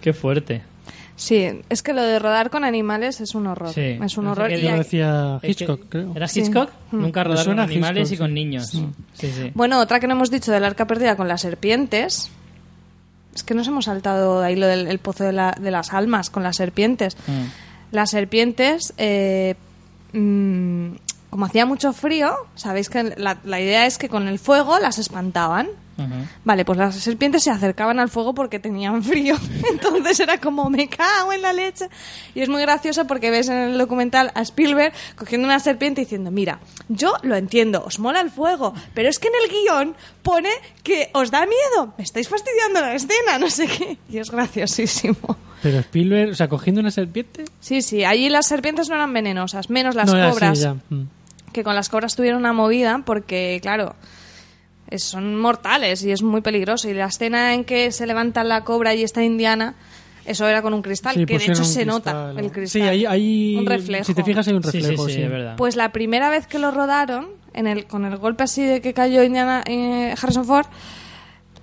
Qué 0.00 0.12
fuerte. 0.12 0.62
Sí, 1.20 1.60
es 1.68 1.82
que 1.82 1.92
lo 1.92 2.00
de 2.02 2.18
rodar 2.18 2.48
con 2.48 2.64
animales 2.64 3.20
es 3.20 3.34
un 3.34 3.46
horror. 3.46 3.74
Sí. 3.74 3.98
Es 4.02 4.16
un 4.16 4.26
horror. 4.26 4.50
Y 4.50 4.62
Lo 4.62 4.78
decía 4.78 5.34
Es 5.36 5.40
que- 5.42 5.64
Hitchcock, 5.64 5.82
creo. 5.90 6.12
¿Era 6.16 6.26
Sí. 6.26 6.40
Hitchcock? 6.40 6.70
Nunca 6.92 7.20
Me 7.20 7.24
rodar 7.24 7.44
con 7.44 7.60
animales 7.60 8.10
Hitchcock, 8.10 8.14
y 8.14 8.18
con 8.26 8.32
niños. 8.34 8.68
Sí, 8.68 9.30
sí. 9.30 9.50
Bueno, 9.52 9.80
otra 9.80 10.00
que 10.00 10.06
no 10.06 10.14
hemos 10.14 10.30
dicho 10.30 10.50
del 10.50 10.64
arca 10.64 10.86
perdida 10.86 11.16
con 11.16 11.28
las 11.28 11.42
serpientes. 11.42 12.30
Es 13.34 13.42
que 13.42 13.52
nos 13.52 13.68
hemos 13.68 13.84
saltado 13.84 14.40
de 14.40 14.46
ahí 14.46 14.56
lo 14.56 14.66
del 14.66 14.86
el 14.88 14.98
pozo 14.98 15.24
de, 15.24 15.32
la- 15.32 15.54
de 15.60 15.70
las 15.70 15.92
almas 15.92 16.30
con 16.30 16.42
las 16.42 16.56
serpientes. 16.56 17.18
Mm. 17.26 17.94
Las 17.94 18.08
serpientes, 18.10 18.94
eh, 18.96 19.56
mm, 20.14 20.88
como 21.28 21.44
hacía 21.44 21.66
mucho 21.66 21.92
frío, 21.92 22.32
sabéis 22.54 22.88
que 22.88 23.14
la, 23.18 23.36
la 23.44 23.60
idea 23.60 23.84
es 23.84 23.98
que 23.98 24.08
con 24.08 24.26
el 24.26 24.38
fuego 24.38 24.78
las 24.78 24.96
espantaban. 24.98 25.68
Vale, 26.44 26.64
pues 26.64 26.78
las 26.78 26.94
serpientes 26.96 27.44
se 27.44 27.50
acercaban 27.50 27.98
al 27.98 28.08
fuego 28.08 28.34
porque 28.34 28.58
tenían 28.58 29.02
frío. 29.04 29.36
Entonces 29.70 30.20
era 30.20 30.38
como, 30.38 30.70
me 30.70 30.88
cago 30.88 31.32
en 31.32 31.42
la 31.42 31.52
leche. 31.52 31.88
Y 32.34 32.40
es 32.40 32.48
muy 32.48 32.62
gracioso 32.62 33.06
porque 33.06 33.30
ves 33.30 33.48
en 33.48 33.56
el 33.56 33.78
documental 33.78 34.32
a 34.34 34.42
Spielberg 34.42 34.92
cogiendo 35.16 35.46
una 35.46 35.60
serpiente 35.60 36.00
y 36.00 36.04
diciendo, 36.04 36.30
mira, 36.30 36.60
yo 36.88 37.14
lo 37.22 37.36
entiendo, 37.36 37.84
os 37.84 37.98
mola 37.98 38.20
el 38.20 38.30
fuego, 38.30 38.74
pero 38.94 39.08
es 39.08 39.18
que 39.18 39.28
en 39.28 39.34
el 39.42 39.50
guion 39.50 39.96
pone 40.22 40.50
que 40.82 41.10
os 41.12 41.30
da 41.30 41.46
miedo, 41.46 41.94
me 41.96 42.04
estáis 42.04 42.28
fastidiando 42.28 42.80
la 42.80 42.94
escena, 42.94 43.38
no 43.38 43.50
sé 43.50 43.66
qué. 43.66 43.98
Y 44.08 44.18
es 44.18 44.30
graciosísimo. 44.30 45.36
Pero 45.62 45.78
Spielberg, 45.80 46.30
o 46.30 46.34
sea, 46.34 46.48
cogiendo 46.48 46.80
una 46.80 46.90
serpiente. 46.90 47.44
Sí, 47.60 47.82
sí, 47.82 48.04
allí 48.04 48.28
las 48.28 48.46
serpientes 48.46 48.88
no 48.88 48.94
eran 48.94 49.12
venenosas, 49.12 49.68
menos 49.70 49.94
las 49.94 50.12
no, 50.12 50.30
cobras. 50.30 50.68
Mm. 50.88 51.02
que 51.52 51.62
con 51.62 51.74
las 51.74 51.88
cobras 51.88 52.16
tuvieron 52.16 52.40
una 52.40 52.52
movida 52.52 53.02
porque, 53.04 53.58
claro, 53.62 53.94
es- 54.90 55.04
son 55.04 55.36
mortales 55.38 56.02
y 56.04 56.10
es 56.12 56.22
muy 56.22 56.40
peligroso. 56.40 56.88
Y 56.88 56.94
la 56.94 57.06
escena 57.06 57.54
en 57.54 57.64
que 57.64 57.92
se 57.92 58.06
levanta 58.06 58.44
la 58.44 58.64
cobra 58.64 58.94
y 58.94 59.02
está 59.02 59.22
Indiana, 59.22 59.74
eso 60.26 60.46
era 60.46 60.60
con 60.62 60.74
un 60.74 60.82
cristal, 60.82 61.14
Sí, 61.14 61.24
que 61.26 61.38
de 61.38 61.44
hecho 61.44 61.64
se 61.64 61.82
cristal, 61.82 61.86
nota 61.86 62.32
¿no? 62.34 62.38
el 62.38 62.52
cristal. 62.52 62.82
Sí, 62.82 62.86
ahí, 62.86 63.06
ahí- 63.06 63.56
Un 63.56 63.66
reflejo. 63.66 64.04
Si 64.04 64.14
te 64.14 64.22
fijas, 64.22 64.46
hay 64.48 64.54
un 64.54 64.62
Sí, 64.62 64.70
sí, 64.72 64.78
reflejo. 64.80 65.08
sí, 65.08 65.22
es 65.22 65.30
verdad. 65.30 65.56
Pues 65.56 65.76
la 65.76 65.90
primera 65.92 66.28
vez 66.30 66.46
que 66.46 66.58
lo 66.58 66.70
rodaron, 66.70 67.28
en 67.54 67.66
el, 67.66 67.86
con 67.86 68.04
el 68.04 68.16
golpe 68.18 68.44
así 68.44 68.62
de 68.64 68.80
que 68.80 68.92
cayó 68.94 69.24
Indiana 69.24 69.62
eh, 69.66 70.14
Harrison 70.20 70.44
Ford, 70.44 70.66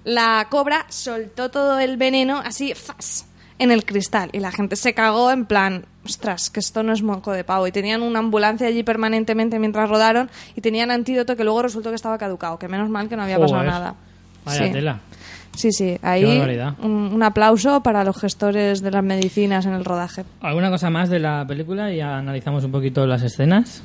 la 0.03 0.47
cobra 0.49 0.85
soltó 0.89 1.49
todo 1.51 1.79
el 1.79 1.97
veneno 1.97 2.39
así, 2.43 2.73
¡fas! 2.73 3.25
En 3.59 3.71
el 3.71 3.85
cristal. 3.85 4.29
Y 4.33 4.39
la 4.39 4.51
gente 4.51 4.75
se 4.75 4.93
cagó 4.93 5.31
en 5.31 5.45
plan, 5.45 5.85
ostras, 6.05 6.49
que 6.49 6.59
esto 6.59 6.83
no 6.83 6.93
es 6.93 7.01
moco 7.03 7.31
de 7.31 7.43
pavo. 7.43 7.67
Y 7.67 7.71
tenían 7.71 8.01
una 8.01 8.19
ambulancia 8.19 8.67
allí 8.67 8.83
permanentemente 8.83 9.59
mientras 9.59 9.89
rodaron 9.89 10.29
y 10.55 10.61
tenían 10.61 10.91
antídoto 10.91 11.35
que 11.35 11.43
luego 11.43 11.61
resultó 11.63 11.89
que 11.89 11.95
estaba 11.95 12.17
caducado. 12.17 12.57
Que 12.59 12.67
menos 12.67 12.89
mal 12.89 13.09
que 13.09 13.15
no 13.15 13.23
había 13.23 13.39
pasado 13.39 13.63
nada. 13.63 13.95
Vaya 14.45 14.65
Sí. 14.67 14.71
tela. 14.71 14.99
Sí, 15.55 15.71
sí, 15.71 15.97
ahí 16.03 16.23
un, 16.83 16.89
un 17.13 17.23
aplauso 17.23 17.81
para 17.81 18.03
los 18.03 18.15
gestores 18.19 18.81
de 18.83 18.91
las 18.91 19.03
medicinas 19.03 19.65
en 19.65 19.73
el 19.73 19.83
rodaje. 19.85 20.23
¿Alguna 20.39 20.69
cosa 20.69 20.91
más 20.91 21.09
de 21.09 21.17
la 21.17 21.45
película 21.47 21.91
y 21.91 21.99
analizamos 21.99 22.63
un 22.63 22.71
poquito 22.71 23.07
las 23.07 23.23
escenas? 23.23 23.81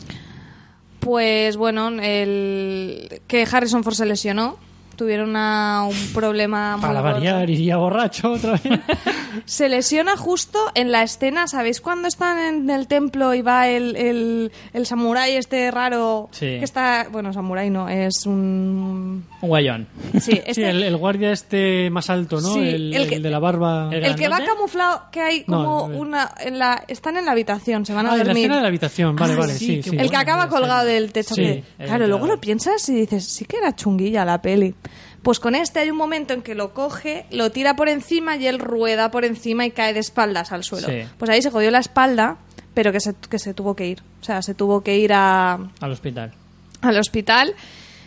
Pues 1.01 1.57
bueno, 1.57 1.89
el 1.89 3.20
que 3.27 3.47
Harrison 3.51 3.82
Ford 3.82 3.94
se 3.94 4.05
lesionó. 4.07 4.59
Tuvieron 4.97 5.31
una- 5.31 5.85
un 5.89 6.12
problema 6.14 6.77
muy 6.77 6.82
Para 6.86 7.01
gordo. 7.01 7.14
variar, 7.14 7.48
iría 7.51 7.77
borracho 7.77 8.32
otra 8.32 8.52
vez. 8.52 8.62
Se 9.47 9.69
lesiona 9.69 10.16
justo 10.16 10.59
en 10.74 10.93
la 10.93 11.02
escena, 11.02 11.47
¿sabéis 11.48 11.81
cuando 11.81 12.06
están 12.06 12.39
en 12.39 12.70
el 12.70 12.86
templo 12.86 13.32
y 13.35 13.40
va 13.43 13.69
el, 13.69 13.97
el, 13.97 14.52
el 14.74 14.86
samurái 14.86 15.36
este 15.36 15.70
raro? 15.70 16.28
Sí. 16.32 16.47
Que 16.59 16.64
está, 16.64 17.06
bueno, 17.10 17.32
samurái 17.32 17.70
no, 17.70 17.89
es 17.89 18.27
un... 18.27 19.24
Un 19.40 19.48
guayón. 19.48 19.86
Sí, 20.20 20.32
este, 20.47 20.55
Sí, 20.55 20.62
el, 20.62 20.82
el 20.82 20.97
guardia 20.97 21.32
este 21.32 21.89
más 21.90 22.10
alto, 22.10 22.40
¿no? 22.40 22.52
Sí, 22.55 22.60
el, 22.60 22.94
el 22.94 23.09
que- 23.09 23.14
el 23.16 23.23
de 23.23 23.31
la 23.31 23.39
barba. 23.39 23.89
el- 23.93 24.14
que 24.14 24.28
va 24.28 24.44
camuflado, 24.44 25.02
que 25.10 25.20
hay 25.20 25.44
como 25.44 25.85
una... 25.86 26.31
En 26.40 26.59
la, 26.59 26.85
están 26.86 27.16
en 27.16 27.24
la 27.24 27.32
habitación, 27.32 27.86
se 27.86 27.94
van 27.94 28.06
a 28.06 28.10
Ah, 28.10 28.12
en 28.12 28.19
la 28.19 28.24
dormir. 28.24 28.43
escena 28.43 28.56
de 28.56 28.62
la 28.62 28.69
habitación, 28.69 29.16
vale, 29.16 29.32
Ah, 29.32 29.36
vale, 29.36 29.55
sí. 29.55 29.81
El 29.93 30.10
que 30.10 30.16
acaba 30.16 30.48
colgado 30.48 30.85
del 30.86 31.12
techo. 31.12 31.35
Que- 31.35 31.64
claro, 31.78 32.06
luego 32.06 32.27
lo 32.27 32.39
piensas 32.40 32.86
y 32.90 32.94
dices, 32.94 33.24
sí 33.24 33.44
que 33.47 33.56
era 33.56 33.74
chunguilla 33.74 34.24
la 34.24 34.40
peli. 34.43 34.74
Pues 35.23 35.39
con 35.39 35.55
este 35.55 35.78
hay 35.81 35.90
un 35.90 35.97
momento 35.97 36.35
en 36.35 36.43
que 36.43 36.55
lo 36.55 36.74
coge, 36.74 37.27
lo 37.31 37.51
tira 37.53 37.77
por 37.77 37.89
encima 37.89 38.36
y 38.36 38.47
él 38.47 38.59
rueda 38.59 39.11
por 39.11 39.24
encima 39.24 39.65
y 39.65 39.70
cae 39.70 39.94
de 39.94 40.01
espaldas 40.01 40.51
al 40.53 40.65
suelo. 40.65 40.89
Sí. 40.89 41.03
Pues 41.19 41.31
ahí 41.31 41.40
se 41.43 41.51
jodió 41.51 41.70
la 41.70 41.78
espalda, 41.78 42.39
pero 42.74 42.90
que 42.90 42.99
se, 43.01 43.15
que 43.31 43.39
se 43.39 43.55
tuvo 43.55 43.77
que 43.77 43.86
ir. 43.86 44.03
O 44.20 44.24
sea, 44.24 44.43
se 44.43 44.55
tuvo 44.55 44.82
que 44.82 44.99
ir 44.99 45.12
a, 45.12 45.59
Al 45.81 45.93
hospital. 45.93 46.32
al 46.81 46.99
hospital. 46.99 47.55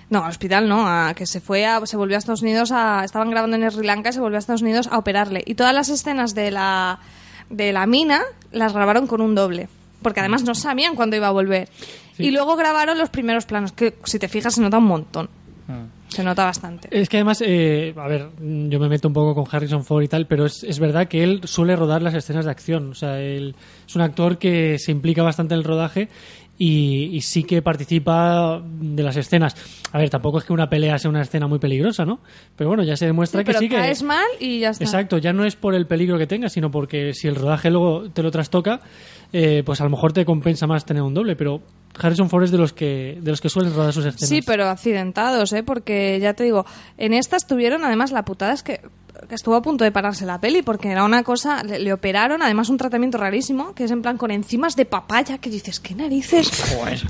No, 0.10 0.24
al 0.24 0.30
hospital 0.30 0.68
no, 0.68 0.86
a 0.88 1.14
que 1.16 1.26
se 1.26 1.40
fue 1.40 1.66
a, 1.66 1.84
se 1.86 1.98
volvió 1.98 2.18
a 2.18 2.20
Estados 2.20 2.42
Unidos 2.42 2.72
a, 2.72 3.04
estaban 3.06 3.32
grabando 3.32 3.56
en 3.56 3.72
Sri 3.72 3.86
Lanka 3.88 4.10
y 4.10 4.14
se 4.14 4.20
volvió 4.20 4.36
a 4.38 4.40
Estados 4.40 4.62
Unidos 4.62 4.88
a 4.92 4.98
operarle. 4.98 5.42
Y 5.46 5.56
todas 5.56 5.74
las 5.74 5.90
escenas 5.90 6.36
de 6.36 6.52
la, 6.52 7.00
de 7.50 7.72
la 7.74 7.86
mina 7.88 8.22
las 8.52 8.74
grabaron 8.74 9.08
con 9.08 9.22
un 9.22 9.36
doble. 9.36 9.70
Porque 10.02 10.20
además 10.20 10.44
no 10.44 10.54
sabían 10.54 10.96
cuándo 10.96 11.16
iba 11.16 11.28
a 11.28 11.32
volver. 11.32 11.70
Y 12.18 12.32
luego 12.32 12.56
grabaron 12.56 12.98
los 12.98 13.10
primeros 13.10 13.46
planos, 13.46 13.72
que 13.72 13.96
si 14.04 14.20
te 14.20 14.28
fijas 14.28 14.54
se 14.56 14.62
nota 14.62 14.78
un 14.78 14.86
montón. 14.86 15.30
Ah. 15.68 15.86
Se 16.08 16.24
nota 16.24 16.46
bastante. 16.46 16.88
Es 16.92 17.10
que 17.10 17.18
además, 17.18 17.42
eh, 17.46 17.94
a 17.98 18.08
ver, 18.08 18.30
yo 18.40 18.80
me 18.80 18.88
meto 18.88 19.08
un 19.08 19.14
poco 19.14 19.36
con 19.36 19.46
Harrison 19.54 19.84
Ford 19.84 20.04
y 20.04 20.08
tal, 20.08 20.28
pero 20.28 20.46
es, 20.46 20.64
es 20.64 20.80
verdad 20.80 21.08
que 21.08 21.24
él 21.24 21.42
suele 21.44 21.76
rodar 21.76 22.02
las 22.02 22.14
escenas 22.14 22.46
de 22.46 22.52
acción. 22.52 22.92
O 22.92 22.94
sea, 22.94 23.20
él 23.20 23.56
es 23.88 23.96
un 23.96 24.02
actor 24.02 24.38
que 24.38 24.78
se 24.80 24.92
implica 24.92 25.24
bastante 25.24 25.56
en 25.56 25.60
el 25.60 25.64
rodaje 25.64 26.08
y, 26.58 27.10
y 27.12 27.20
sí 27.22 27.44
que 27.44 27.62
participa 27.62 28.62
de 28.64 29.04
las 29.04 29.18
escenas. 29.18 29.56
A 29.92 29.98
ver, 29.98 30.10
tampoco 30.10 30.38
es 30.38 30.46
que 30.46 30.54
una 30.54 30.70
pelea 30.70 30.98
sea 31.00 31.10
una 31.10 31.22
escena 31.22 31.48
muy 31.48 31.60
peligrosa, 31.60 32.06
¿no? 32.06 32.20
Pero 32.56 32.70
bueno, 32.70 32.84
ya 32.84 32.96
se 32.96 33.08
demuestra 33.08 33.42
Sí, 33.42 33.44
que 33.44 33.48
pero 33.52 33.60
sí 33.60 33.68
que... 33.70 33.76
caes 33.76 34.04
mal 34.04 34.26
y 34.40 34.60
ya 34.60 34.70
está. 34.70 34.84
Exacto, 34.86 35.18
ya 35.18 35.34
no 35.34 35.44
es 35.44 35.58
por 35.58 35.76
el 35.76 35.86
peligro 35.86 36.18
que 36.18 36.28
tengas, 36.28 36.54
sino 36.54 36.72
porque 36.72 37.14
si 37.14 37.28
el 37.28 37.36
rodaje 37.36 37.70
luego 37.72 38.10
te 38.12 38.24
lo 38.24 38.32
trastoca, 38.32 38.80
eh, 39.34 39.64
pues 39.66 39.82
a 39.82 39.84
lo 39.84 39.90
mejor 39.90 40.14
te 40.14 40.26
compensa 40.26 40.68
más 40.68 40.86
tener 40.86 41.04
un 41.04 41.14
doble, 41.14 41.36
pero 41.36 41.62
Harrison 42.00 42.30
Ford 42.30 42.44
es 42.44 42.52
de 42.52 42.58
los 42.58 42.74
que 42.74 43.18
de 43.22 43.32
los 43.32 43.42
que 43.42 43.50
suelen 43.50 43.74
rodar 43.74 43.94
sus 43.94 44.06
escenas. 44.06 44.30
Sí, 44.30 44.42
pero 44.42 44.68
accidentados, 44.68 45.54
¿eh? 45.54 45.64
Porque 45.64 46.20
ya 46.20 46.34
te 46.34 46.44
digo, 46.44 46.66
en 46.98 47.14
esta 47.14 47.38
estuvieron, 47.38 47.84
además, 47.86 48.12
la 48.12 48.26
putada 48.26 48.54
es 48.54 48.64
que, 48.64 48.82
que 49.28 49.36
estuvo 49.36 49.56
a 49.56 49.62
punto 49.62 49.84
de 49.84 49.92
pararse 49.92 50.26
la 50.26 50.40
peli, 50.40 50.62
porque 50.62 50.90
era 50.90 51.04
una 51.04 51.24
cosa, 51.24 51.64
le, 51.64 51.80
le 51.80 51.94
operaron, 51.94 52.42
además, 52.42 52.70
un 52.70 52.78
tratamiento 52.78 53.18
rarísimo, 53.18 53.74
que 53.74 53.86
es 53.86 53.92
en 53.92 54.02
plan 54.02 54.18
con 54.18 54.32
enzimas 54.32 54.76
de 54.76 54.86
papaya, 54.86 55.38
que 55.38 55.50
dices, 55.50 55.80
¿qué 55.80 55.96
narices? 55.96 56.52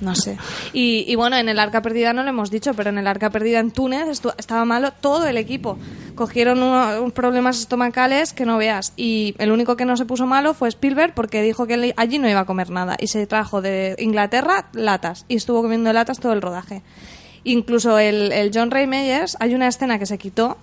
No 0.02 0.15
sé. 0.15 0.38
Y, 0.73 1.06
y 1.07 1.15
bueno, 1.15 1.38
en 1.38 1.49
el 1.49 1.60
Arca 1.60 1.82
Perdida 1.82 2.14
no 2.14 2.23
lo 2.23 2.30
hemos 2.30 2.52
dicho, 2.52 2.73
pero 2.73 2.90
en 2.90 2.98
el 2.98 3.07
Arca 3.07 3.30
Perdida 3.30 3.60
en 3.60 3.72
Túnez 3.72 4.07
estaba 4.38 4.65
malo 4.65 4.91
todo 4.91 5.27
el 5.27 5.38
equipo. 5.38 5.77
Cogieron 6.15 6.64
unos 6.64 7.11
problemas 7.14 7.60
estomacales 7.60 8.34
que 8.34 8.45
no 8.45 8.57
veas. 8.57 8.94
Y 8.95 9.36
el 9.38 9.52
único 9.52 9.76
que 9.76 9.86
no 9.86 9.98
se 9.98 10.06
puso 10.06 10.26
malo 10.26 10.53
fue 10.53 10.69
Spielberg, 10.69 11.14
porque 11.14 11.41
dijo 11.41 11.68
que 11.68 11.94
allí 11.98 12.19
no 12.19 12.30
iba 12.30 12.41
a 12.41 12.45
comer 12.45 12.69
nada. 12.69 12.95
Y 12.99 13.07
se 13.07 13.26
trajo 13.27 13.61
de 13.61 13.95
Inglaterra 13.99 14.68
latas. 14.73 15.26
Y 15.27 15.36
estuvo 15.36 15.61
comiendo 15.61 15.91
latas 15.94 16.19
todo 16.19 16.34
el 16.34 16.41
rodaje. 16.41 16.82
Incluso 17.44 17.99
el, 17.99 18.32
el 18.32 18.52
John 18.53 18.72
Ray 18.72 18.88
Meyers, 18.88 19.38
hay 19.40 19.53
una 19.53 19.68
escena 19.68 19.99
que 19.99 20.06
se 20.06 20.18
quitó 20.18 20.57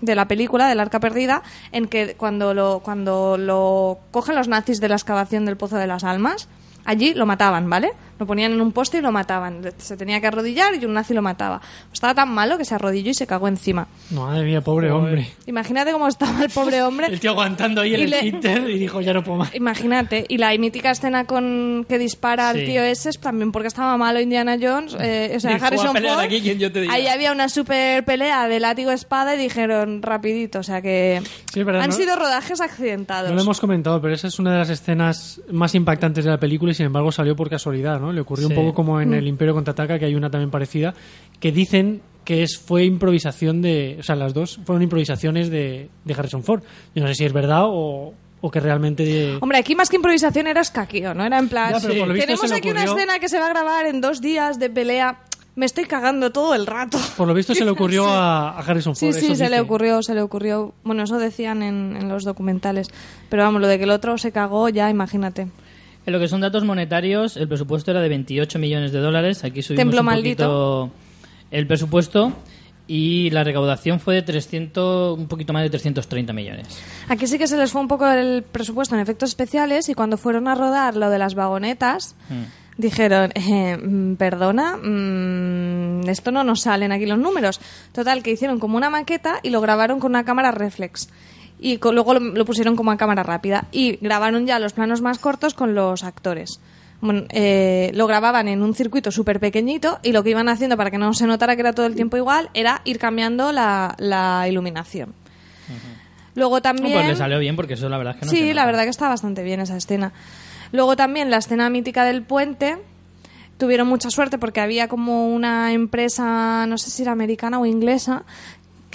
de 0.00 0.14
la 0.14 0.28
película 0.28 0.68
del 0.68 0.80
Arca 0.80 1.00
Perdida 1.00 1.42
en 1.72 1.86
que 1.86 2.14
cuando 2.16 2.54
lo, 2.54 2.80
cuando 2.80 3.36
lo 3.38 3.98
cogen 4.10 4.34
los 4.34 4.48
nazis 4.48 4.80
de 4.80 4.88
la 4.88 4.96
excavación 4.96 5.44
del 5.46 5.56
Pozo 5.56 5.76
de 5.76 5.86
las 5.86 6.04
Almas, 6.04 6.48
allí 6.86 7.12
lo 7.14 7.26
mataban, 7.26 7.68
¿vale? 7.68 7.90
Lo 8.18 8.24
ponían 8.26 8.52
en 8.52 8.62
un 8.62 8.72
poste 8.72 8.96
y 8.96 9.00
lo 9.02 9.12
mataban. 9.12 9.60
Se 9.76 9.94
tenía 9.94 10.18
que 10.22 10.26
arrodillar 10.28 10.74
y 10.74 10.86
un 10.86 10.94
nazi 10.94 11.12
lo 11.12 11.20
mataba. 11.20 11.60
Estaba 11.92 12.14
tan 12.14 12.30
malo 12.30 12.56
que 12.56 12.64
se 12.64 12.74
arrodilló 12.74 13.10
y 13.10 13.14
se 13.14 13.26
cagó 13.26 13.46
encima. 13.46 13.88
Madre 14.10 14.42
mía, 14.44 14.62
pobre 14.62 14.90
hombre. 14.90 15.28
Imagínate 15.44 15.92
cómo 15.92 16.08
estaba 16.08 16.42
el 16.42 16.48
pobre 16.48 16.82
hombre. 16.82 17.06
El 17.10 17.20
tío 17.20 17.32
aguantando 17.32 17.82
ahí 17.82 17.92
en 17.94 18.00
Y 18.00 18.04
el 18.04 18.10
le- 18.10 18.26
Inter 18.26 18.70
y 18.70 18.78
dijo, 18.78 19.02
ya 19.02 19.12
no 19.12 19.22
puedo 19.22 19.38
más. 19.40 19.54
Imagínate, 19.54 20.24
y 20.28 20.38
la 20.38 20.56
mítica 20.56 20.92
escena 20.92 21.26
con 21.26 21.84
que 21.86 21.98
dispara 21.98 22.48
al 22.48 22.64
tío 22.64 22.82
ese 22.82 23.10
es 23.10 23.20
también 23.20 23.52
porque 23.52 23.68
estaba 23.68 23.96
malo 23.98 24.18
Indiana 24.18 24.56
Jones, 24.58 24.96
eh, 24.98 25.34
o 25.36 25.40
sea, 25.40 25.50
Dijo, 25.54 25.60
"Voy 25.60 25.64
a 25.64 25.66
Harrison 25.90 25.96
Ford. 25.96 26.20
aquí, 26.24 26.40
quien 26.40 26.58
yo 26.58 26.72
te 26.72 26.80
diga". 26.80 26.94
Ahí 26.94 27.08
había 27.08 27.32
una 27.32 27.50
super 27.50 28.02
pelea 28.06 28.48
de 28.48 28.60
látigo 28.60 28.92
espada 28.92 29.34
y 29.34 29.38
dijeron 29.38 30.00
rapidito, 30.00 30.60
o 30.60 30.62
sea 30.62 30.80
que 30.80 31.20
Sí, 31.52 31.60
han 31.60 31.66
¿no? 31.90 31.92
sido 31.92 32.16
rodajes 32.16 32.62
accidentados. 32.62 33.28
No 33.28 33.36
lo 33.36 33.42
hemos 33.42 33.60
comentado, 33.60 34.00
pero 34.00 34.14
esa 34.14 34.28
es 34.28 34.38
una 34.38 34.52
de 34.52 34.58
las 34.58 34.70
escenas 34.70 35.40
más 35.50 35.74
impactantes 35.74 36.24
de 36.24 36.30
la 36.30 36.38
película 36.38 36.72
y 36.72 36.74
sin 36.76 36.86
embargo 36.86 37.10
salió 37.10 37.34
por 37.34 37.50
casualidad, 37.50 37.98
¿no? 38.00 38.12
Le 38.12 38.20
ocurrió 38.20 38.46
Sí. 38.46 38.54
un 38.54 38.60
poco 38.60 38.74
como 38.74 39.00
en 39.00 39.12
el 39.14 39.26
Imperio 39.26 39.54
Contraataca, 39.54 39.98
que 39.98 40.04
hay 40.04 40.14
una 40.14 40.30
también 40.30 40.50
parecida, 40.52 40.94
que 41.40 41.50
dicen 41.50 42.00
que 42.24 42.42
es 42.42 42.58
fue 42.58 42.84
improvisación 42.84 43.62
de... 43.62 43.96
O 44.00 44.02
sea, 44.02 44.16
las 44.16 44.34
dos 44.34 44.58
fueron 44.64 44.82
improvisaciones 44.82 45.48
de, 45.50 45.88
de 46.04 46.14
Harrison 46.14 46.42
Ford. 46.42 46.62
Yo 46.94 47.02
no 47.02 47.08
sé 47.08 47.14
si 47.14 47.24
es 47.24 47.32
verdad 47.32 47.62
o, 47.66 48.14
o 48.40 48.50
que 48.50 48.60
realmente... 48.60 49.38
Hombre, 49.40 49.58
aquí 49.58 49.74
más 49.76 49.88
que 49.88 49.96
improvisación 49.96 50.46
era 50.48 50.60
escaquío, 50.60 51.14
¿no? 51.14 51.24
Era 51.24 51.38
en 51.38 51.48
plan, 51.48 51.72
Ya, 51.72 51.80
tenemos 51.80 52.52
aquí 52.52 52.70
una 52.70 52.84
escena 52.84 53.18
que 53.20 53.28
se 53.28 53.38
va 53.38 53.46
a 53.46 53.50
grabar 53.50 53.86
en 53.86 54.00
dos 54.00 54.20
días 54.20 54.58
de 54.58 54.70
pelea, 54.70 55.20
me 55.54 55.66
estoy 55.66 55.84
cagando 55.84 56.32
todo 56.32 56.54
el 56.56 56.66
rato. 56.66 56.98
Por 57.16 57.28
lo 57.28 57.32
visto 57.32 57.54
se 57.54 57.64
le 57.64 57.70
ocurrió 57.70 58.02
Sí. 58.08 58.10
a, 58.12 58.48
a 58.50 58.58
Harrison 58.58 58.96
Sí, 58.96 59.06
Ford. 59.12 59.18
sí, 59.20 59.26
eso 59.26 59.36
se 59.36 59.48
le 59.48 59.60
ocurrió, 59.60 60.02
se 60.02 60.12
le 60.14 60.20
ocurrió. 60.20 60.74
Bueno, 60.82 61.04
eso 61.04 61.18
decían 61.18 61.62
en, 61.62 61.96
en 61.96 62.08
los 62.08 62.24
documentales. 62.24 62.88
Pero 63.30 63.44
vamos, 63.44 63.60
lo 63.62 63.68
de 63.68 63.78
que 63.78 63.84
el 63.84 63.90
otro 63.90 64.18
se 64.18 64.32
cagó, 64.32 64.68
ya 64.68 64.90
imagínate. 64.90 65.46
En 66.06 66.12
lo 66.12 66.20
que 66.20 66.28
son 66.28 66.40
datos 66.40 66.64
monetarios, 66.64 67.36
el 67.36 67.48
presupuesto 67.48 67.90
era 67.90 68.00
de 68.00 68.08
28 68.08 68.58
millones 68.58 68.92
de 68.92 69.00
dólares. 69.00 69.42
Aquí 69.44 69.60
subimos 69.62 69.80
Templo 69.82 70.00
un 70.00 70.06
maldito. 70.06 70.90
poquito 70.90 71.06
el 71.50 71.66
presupuesto 71.66 72.32
y 72.88 73.30
la 73.30 73.42
recaudación 73.42 73.98
fue 73.98 74.14
de 74.14 74.22
300, 74.22 75.18
un 75.18 75.26
poquito 75.26 75.52
más 75.52 75.62
de 75.64 75.70
330 75.70 76.32
millones. 76.32 76.68
Aquí 77.08 77.26
sí 77.26 77.38
que 77.38 77.48
se 77.48 77.56
les 77.56 77.72
fue 77.72 77.80
un 77.80 77.88
poco 77.88 78.08
el 78.08 78.44
presupuesto 78.44 78.94
en 78.94 79.00
efectos 79.00 79.30
especiales 79.30 79.88
y 79.88 79.94
cuando 79.94 80.16
fueron 80.16 80.46
a 80.48 80.54
rodar 80.54 80.96
lo 80.96 81.10
de 81.10 81.18
las 81.18 81.34
vagonetas, 81.34 82.14
Mm. 82.28 82.44
dijeron, 82.78 83.32
eh, 83.34 83.76
mm, 83.76 84.14
perdona, 84.14 84.76
mm, 84.76 86.08
esto 86.08 86.30
no 86.30 86.44
nos 86.44 86.60
salen 86.62 86.92
aquí 86.92 87.06
los 87.06 87.18
números. 87.18 87.60
Total, 87.92 88.22
que 88.22 88.30
hicieron 88.30 88.60
como 88.60 88.76
una 88.76 88.90
maqueta 88.90 89.40
y 89.42 89.50
lo 89.50 89.60
grabaron 89.60 89.98
con 89.98 90.12
una 90.12 90.24
cámara 90.24 90.52
reflex. 90.52 91.08
Y 91.58 91.78
luego 91.78 92.14
lo, 92.14 92.20
lo 92.20 92.44
pusieron 92.44 92.76
como 92.76 92.90
a 92.90 92.96
cámara 92.96 93.22
rápida. 93.22 93.66
Y 93.72 93.96
grabaron 94.00 94.46
ya 94.46 94.58
los 94.58 94.72
planos 94.72 95.00
más 95.00 95.18
cortos 95.18 95.54
con 95.54 95.74
los 95.74 96.04
actores. 96.04 96.60
Bueno, 97.00 97.24
eh, 97.30 97.90
lo 97.94 98.06
grababan 98.06 98.48
en 98.48 98.62
un 98.62 98.74
circuito 98.74 99.10
súper 99.10 99.38
pequeñito 99.38 99.98
y 100.02 100.12
lo 100.12 100.22
que 100.22 100.30
iban 100.30 100.48
haciendo 100.48 100.76
para 100.76 100.90
que 100.90 100.98
no 100.98 101.12
se 101.12 101.26
notara 101.26 101.54
que 101.54 101.60
era 101.60 101.72
todo 101.72 101.86
el 101.86 101.94
tiempo 101.94 102.16
igual 102.16 102.48
era 102.54 102.80
ir 102.84 102.98
cambiando 102.98 103.52
la, 103.52 103.94
la 103.98 104.48
iluminación. 104.48 105.14
Luego 106.34 106.60
también... 106.60 106.92
Pues 106.92 107.08
le 107.08 107.16
salió 107.16 107.38
bien 107.38 107.56
porque 107.56 107.74
eso 107.74 107.88
la 107.88 107.98
verdad 107.98 108.14
es 108.14 108.20
que 108.20 108.26
no 108.26 108.30
sí, 108.30 108.52
la 108.52 108.66
verdad 108.66 108.84
que 108.84 108.90
está 108.90 109.08
bastante 109.08 109.42
bien 109.42 109.60
esa 109.60 109.76
escena. 109.76 110.12
Luego 110.72 110.96
también 110.96 111.30
la 111.30 111.38
escena 111.38 111.68
mítica 111.70 112.04
del 112.04 112.22
puente. 112.22 112.76
Tuvieron 113.58 113.88
mucha 113.88 114.10
suerte 114.10 114.36
porque 114.36 114.60
había 114.60 114.86
como 114.86 115.28
una 115.28 115.72
empresa, 115.72 116.66
no 116.66 116.76
sé 116.76 116.90
si 116.90 117.02
era 117.02 117.12
americana 117.12 117.58
o 117.58 117.64
inglesa, 117.64 118.24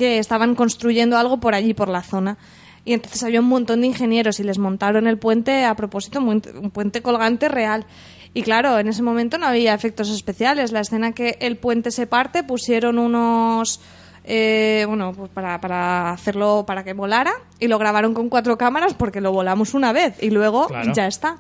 que 0.01 0.17
estaban 0.17 0.55
construyendo 0.55 1.15
algo 1.15 1.39
por 1.39 1.53
allí, 1.53 1.75
por 1.75 1.87
la 1.89 2.01
zona. 2.01 2.37
Y 2.85 2.93
entonces 2.93 3.21
había 3.23 3.39
un 3.39 3.47
montón 3.47 3.81
de 3.81 3.87
ingenieros 3.87 4.39
y 4.39 4.43
les 4.43 4.57
montaron 4.57 5.05
el 5.05 5.19
puente 5.19 5.63
a 5.65 5.75
propósito, 5.75 6.19
un 6.19 6.41
puente 6.73 7.03
colgante 7.03 7.47
real. 7.49 7.85
Y 8.33 8.41
claro, 8.41 8.79
en 8.79 8.87
ese 8.87 9.03
momento 9.03 9.37
no 9.37 9.45
había 9.45 9.75
efectos 9.75 10.09
especiales. 10.09 10.71
La 10.71 10.79
escena 10.79 11.11
que 11.11 11.37
el 11.41 11.57
puente 11.57 11.91
se 11.91 12.07
parte 12.07 12.43
pusieron 12.43 12.97
unos 12.97 13.79
eh, 14.23 14.85
bueno, 14.87 15.13
pues 15.15 15.29
para, 15.29 15.61
para 15.61 16.11
hacerlo, 16.11 16.63
para 16.65 16.83
que 16.83 16.93
volara, 16.93 17.33
y 17.59 17.67
lo 17.67 17.77
grabaron 17.77 18.13
con 18.15 18.29
cuatro 18.29 18.57
cámaras 18.57 18.93
porque 18.95 19.21
lo 19.21 19.31
volamos 19.31 19.73
una 19.75 19.93
vez 19.93 20.15
y 20.21 20.29
luego 20.31 20.67
Claro. 20.67 20.93
ya 20.93 21.05
está. 21.07 21.37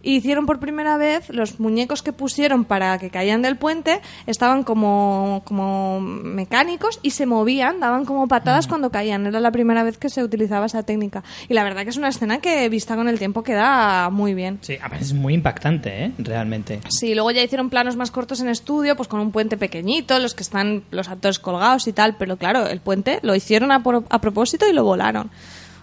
Y 0.00 0.14
hicieron 0.14 0.46
por 0.46 0.60
primera 0.60 0.96
vez 0.96 1.28
los 1.28 1.58
muñecos 1.58 2.02
que 2.04 2.12
pusieron 2.12 2.64
para 2.64 2.96
que 2.98 3.10
caían 3.10 3.42
del 3.42 3.56
puente 3.56 4.00
estaban 4.28 4.62
como, 4.62 5.42
como 5.44 6.00
mecánicos 6.00 7.00
y 7.02 7.10
se 7.10 7.26
movían, 7.26 7.80
daban 7.80 8.04
como 8.04 8.28
patadas 8.28 8.68
cuando 8.68 8.90
caían. 8.90 9.26
Era 9.26 9.40
la 9.40 9.50
primera 9.50 9.82
vez 9.82 9.98
que 9.98 10.08
se 10.08 10.22
utilizaba 10.22 10.66
esa 10.66 10.84
técnica. 10.84 11.24
Y 11.48 11.54
la 11.54 11.64
verdad 11.64 11.82
que 11.82 11.90
es 11.90 11.96
una 11.96 12.08
escena 12.08 12.38
que 12.38 12.68
vista 12.68 12.94
con 12.94 13.08
el 13.08 13.18
tiempo 13.18 13.42
queda 13.42 14.08
muy 14.10 14.34
bien. 14.34 14.58
Sí, 14.62 14.76
a 14.80 14.88
ver, 14.88 15.02
es 15.02 15.12
muy 15.12 15.34
impactante, 15.34 16.04
¿eh? 16.04 16.12
Realmente. 16.18 16.80
Sí, 16.90 17.14
luego 17.14 17.32
ya 17.32 17.42
hicieron 17.42 17.68
planos 17.68 17.96
más 17.96 18.12
cortos 18.12 18.40
en 18.40 18.48
estudio, 18.48 18.96
pues 18.96 19.08
con 19.08 19.18
un 19.20 19.32
puente 19.32 19.56
pequeñito, 19.56 20.18
los 20.20 20.34
que 20.34 20.44
están 20.44 20.84
los 20.92 21.08
actores 21.08 21.40
colgados 21.40 21.88
y 21.88 21.92
tal, 21.92 22.16
pero 22.16 22.36
claro, 22.36 22.68
el 22.68 22.80
puente 22.80 23.18
lo 23.22 23.34
hicieron 23.34 23.72
a, 23.72 23.82
por- 23.82 24.04
a 24.08 24.20
propósito 24.20 24.66
y 24.68 24.72
lo 24.72 24.84
volaron. 24.84 25.30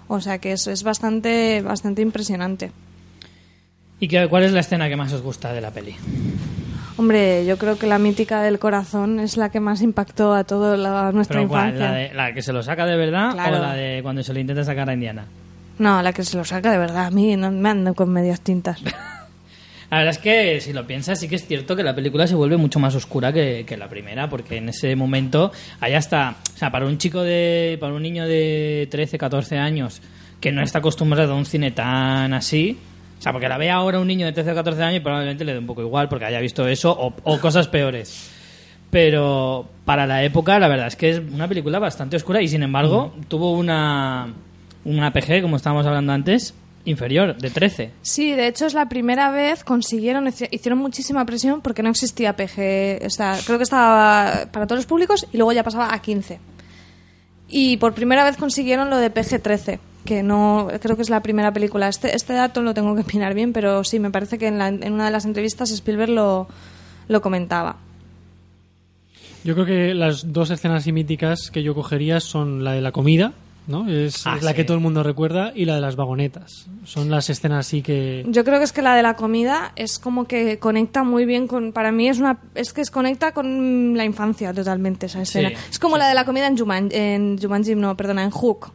O 0.08 0.22
sea 0.22 0.38
que 0.38 0.54
eso 0.54 0.72
es 0.72 0.84
bastante, 0.84 1.62
bastante 1.64 2.02
impresionante. 2.02 2.72
¿Y 4.00 4.08
qué, 4.08 4.28
cuál 4.28 4.44
es 4.44 4.52
la 4.52 4.60
escena 4.60 4.90
que 4.90 4.96
más 4.96 5.12
os 5.14 5.22
gusta 5.22 5.54
de 5.54 5.62
la 5.62 5.72
peli? 5.72 5.96
Hombre, 6.98 7.46
yo 7.46 7.58
creo 7.58 7.78
que 7.78 7.88
la 7.88 8.00
mítica 8.00 8.42
del 8.42 8.58
corazón 8.60 9.20
es 9.20 9.36
la 9.38 9.50
que 9.50 9.60
más 9.60 9.82
impactó 9.82 10.34
a 10.34 10.44
toda 10.46 10.78
la- 10.78 11.12
nuestra 11.12 11.38
Pero 11.40 11.50
¿cuál? 11.50 11.70
infancia. 11.74 11.92
¿La, 11.92 11.98
de- 11.98 12.14
¿La 12.14 12.34
que 12.34 12.42
se 12.42 12.54
lo 12.54 12.64
saca 12.64 12.86
de 12.86 12.96
verdad 12.96 13.32
Claro. 13.34 13.58
o 13.58 13.60
la 13.60 13.74
de 13.74 14.00
cuando 14.02 14.24
se 14.24 14.34
lo 14.34 14.40
intenta 14.40 14.64
sacar 14.64 14.90
a 14.90 14.94
Indiana? 14.94 15.26
No, 15.78 16.02
la 16.02 16.14
que 16.14 16.24
se 16.24 16.38
lo 16.38 16.46
saca 16.46 16.72
de 16.72 16.78
verdad. 16.78 17.06
A 17.08 17.12
mí 17.12 17.36
no 17.36 17.52
me 17.52 17.70
ando 17.70 17.94
con 17.94 18.10
medias 18.12 18.40
tintas. 18.42 18.82
La 19.92 19.98
verdad 20.00 20.16
es 20.16 20.18
que 20.18 20.60
si 20.62 20.74
lo 20.74 20.88
piensas 20.88 21.20
sí 21.20 21.28
que 21.30 21.36
es 21.36 21.46
cierto 21.46 21.76
que 21.76 21.84
la 21.84 21.94
película 21.94 22.26
se 22.26 22.34
vuelve 22.34 22.58
mucho 22.58 22.80
más 22.80 22.96
oscura 22.96 23.32
que, 23.32 23.64
que 23.68 23.78
la 23.78 23.88
primera 23.88 24.28
porque 24.28 24.58
en 24.58 24.70
ese 24.70 24.96
momento 24.96 25.52
hay 25.80 25.94
hasta, 25.94 26.38
o 26.56 26.58
sea, 26.58 26.72
para 26.72 26.88
un 26.88 26.98
chico 26.98 27.22
de, 27.22 27.78
para 27.80 27.94
un 27.94 28.02
niño 28.02 28.26
de 28.26 28.88
13, 28.90 29.20
14 29.20 29.60
años 29.60 30.02
que 30.42 30.52
no 30.52 30.64
está 30.64 30.80
acostumbrado 30.80 31.34
a 31.34 31.36
un 31.38 31.46
cine 31.46 31.70
tan 31.70 32.34
así, 32.34 32.80
sea, 33.26 33.32
porque 33.34 33.50
la 33.50 33.58
ve 33.58 33.70
ahora 33.72 34.00
un 34.00 34.08
niño 34.08 34.26
de 34.26 34.32
13 34.32 34.52
o 34.52 34.56
14 34.56 34.82
años 34.84 34.98
y 34.98 35.00
probablemente 35.02 35.44
le 35.44 35.54
dé 35.54 35.60
un 35.60 35.66
poco 35.68 35.82
igual 35.82 36.08
porque 36.10 36.26
haya 36.26 36.40
visto 36.40 36.68
eso 36.68 36.92
o, 36.92 37.14
o 37.24 37.40
cosas 37.40 37.68
peores. 37.68 38.32
Pero 38.92 39.68
para 39.84 40.06
la 40.08 40.24
época 40.24 40.58
la 40.60 40.68
verdad 40.68 40.88
es 40.88 40.96
que 40.96 41.10
es 41.10 41.20
una 41.20 41.48
película 41.48 41.80
bastante 41.80 42.16
oscura 42.16 42.42
y 42.42 42.48
sin 42.48 42.64
embargo 42.64 43.14
tuvo 43.28 43.52
una, 43.54 44.34
una 44.86 45.12
PG, 45.12 45.42
como 45.42 45.58
estábamos 45.58 45.86
hablando 45.86 46.14
antes, 46.14 46.54
inferior, 46.86 47.36
de 47.36 47.50
13. 47.50 47.92
Sí, 48.04 48.32
de 48.34 48.48
hecho 48.48 48.66
es 48.68 48.74
la 48.74 48.88
primera 48.88 49.32
vez 49.32 49.64
consiguieron, 49.64 50.28
hici- 50.28 50.48
hicieron 50.52 50.80
muchísima 50.80 51.26
presión 51.26 51.62
porque 51.62 51.84
no 51.84 51.90
existía 51.90 52.36
PG, 52.36 53.06
o 53.06 53.10
sea, 53.10 53.38
creo 53.46 53.58
que 53.58 53.64
estaba 53.64 54.46
para 54.52 54.68
todos 54.68 54.80
los 54.80 54.86
públicos 54.86 55.26
y 55.34 55.38
luego 55.38 55.52
ya 55.52 55.64
pasaba 55.64 55.94
a 55.94 56.00
15. 56.02 56.40
Y 57.48 57.78
por 57.78 57.94
primera 57.94 58.24
vez 58.24 58.38
consiguieron 58.38 58.90
lo 58.90 58.98
de 58.98 59.14
PG-13, 59.14 59.80
que 60.06 60.24
no 60.24 60.70
creo 60.82 60.96
que 60.96 61.02
es 61.02 61.10
la 61.10 61.22
primera 61.22 61.52
película. 61.52 61.90
Este, 61.90 62.16
este 62.16 62.34
dato 62.34 62.62
lo 62.62 62.74
tengo 62.74 62.96
que 62.96 63.02
opinar 63.02 63.34
bien, 63.34 63.52
pero 63.52 63.84
sí, 63.84 64.00
me 64.00 64.12
parece 64.12 64.38
que 64.38 64.48
en, 64.48 64.58
la- 64.58 64.70
en 64.70 64.94
una 64.94 65.06
de 65.06 65.12
las 65.12 65.26
entrevistas 65.26 65.72
Spielberg 65.72 66.12
lo, 66.12 66.48
lo 67.10 67.22
comentaba. 67.22 67.76
Yo 69.44 69.54
creo 69.54 69.66
que 69.66 69.94
las 69.94 70.32
dos 70.34 70.50
escenas 70.50 70.78
así 70.84 70.92
míticas 70.92 71.52
que 71.52 71.62
yo 71.62 71.76
cogería 71.76 72.20
son 72.20 72.64
la 72.64 72.72
de 72.72 72.82
la 72.82 72.92
comida, 72.92 73.34
¿no? 73.68 73.88
Es, 73.88 74.26
Ah, 74.26 74.36
es 74.38 74.44
la 74.44 74.52
sí. 74.52 74.56
que 74.56 74.64
todo 74.64 74.76
el 74.78 74.82
mundo 74.82 75.04
recuerda, 75.04 75.52
y 75.54 75.66
la 75.66 75.76
de 75.76 75.82
las 75.82 75.96
vagonetas. 75.96 76.66
Son 76.84 77.12
las 77.12 77.30
escenas 77.30 77.68
así 77.68 77.84
que... 77.84 78.26
Yo 78.28 78.44
creo 78.44 78.58
que 78.58 78.64
es 78.66 78.72
que 78.74 78.82
la 78.82 78.96
de 78.96 79.04
la 79.04 79.16
comida 79.16 79.72
es 79.76 80.00
como 80.00 80.26
que 80.26 80.58
conecta 80.58 81.04
muy 81.04 81.26
bien 81.26 81.46
con. 81.48 81.74
Para 81.74 81.92
mí 81.92 82.08
es 82.10 82.18
una. 82.20 82.40
Es 82.56 82.74
que 82.74 82.82
es 82.82 82.90
conecta 82.90 83.34
con 83.34 83.96
la 83.96 84.04
infancia 84.06 84.52
totalmente 84.52 85.06
esa 85.06 85.22
escena. 85.22 85.50
Sí, 85.50 85.56
es 85.72 85.78
como 85.80 85.98
la 85.98 86.08
de 86.08 86.16
la 86.16 86.26
comida 86.26 86.48
en 86.48 86.58
Jumanji, 86.58 86.96
en 86.96 87.38
Jumanji, 87.40 87.76
no, 87.76 87.96
perdona, 87.96 88.24
en 88.24 88.32
Hook. 88.32 88.72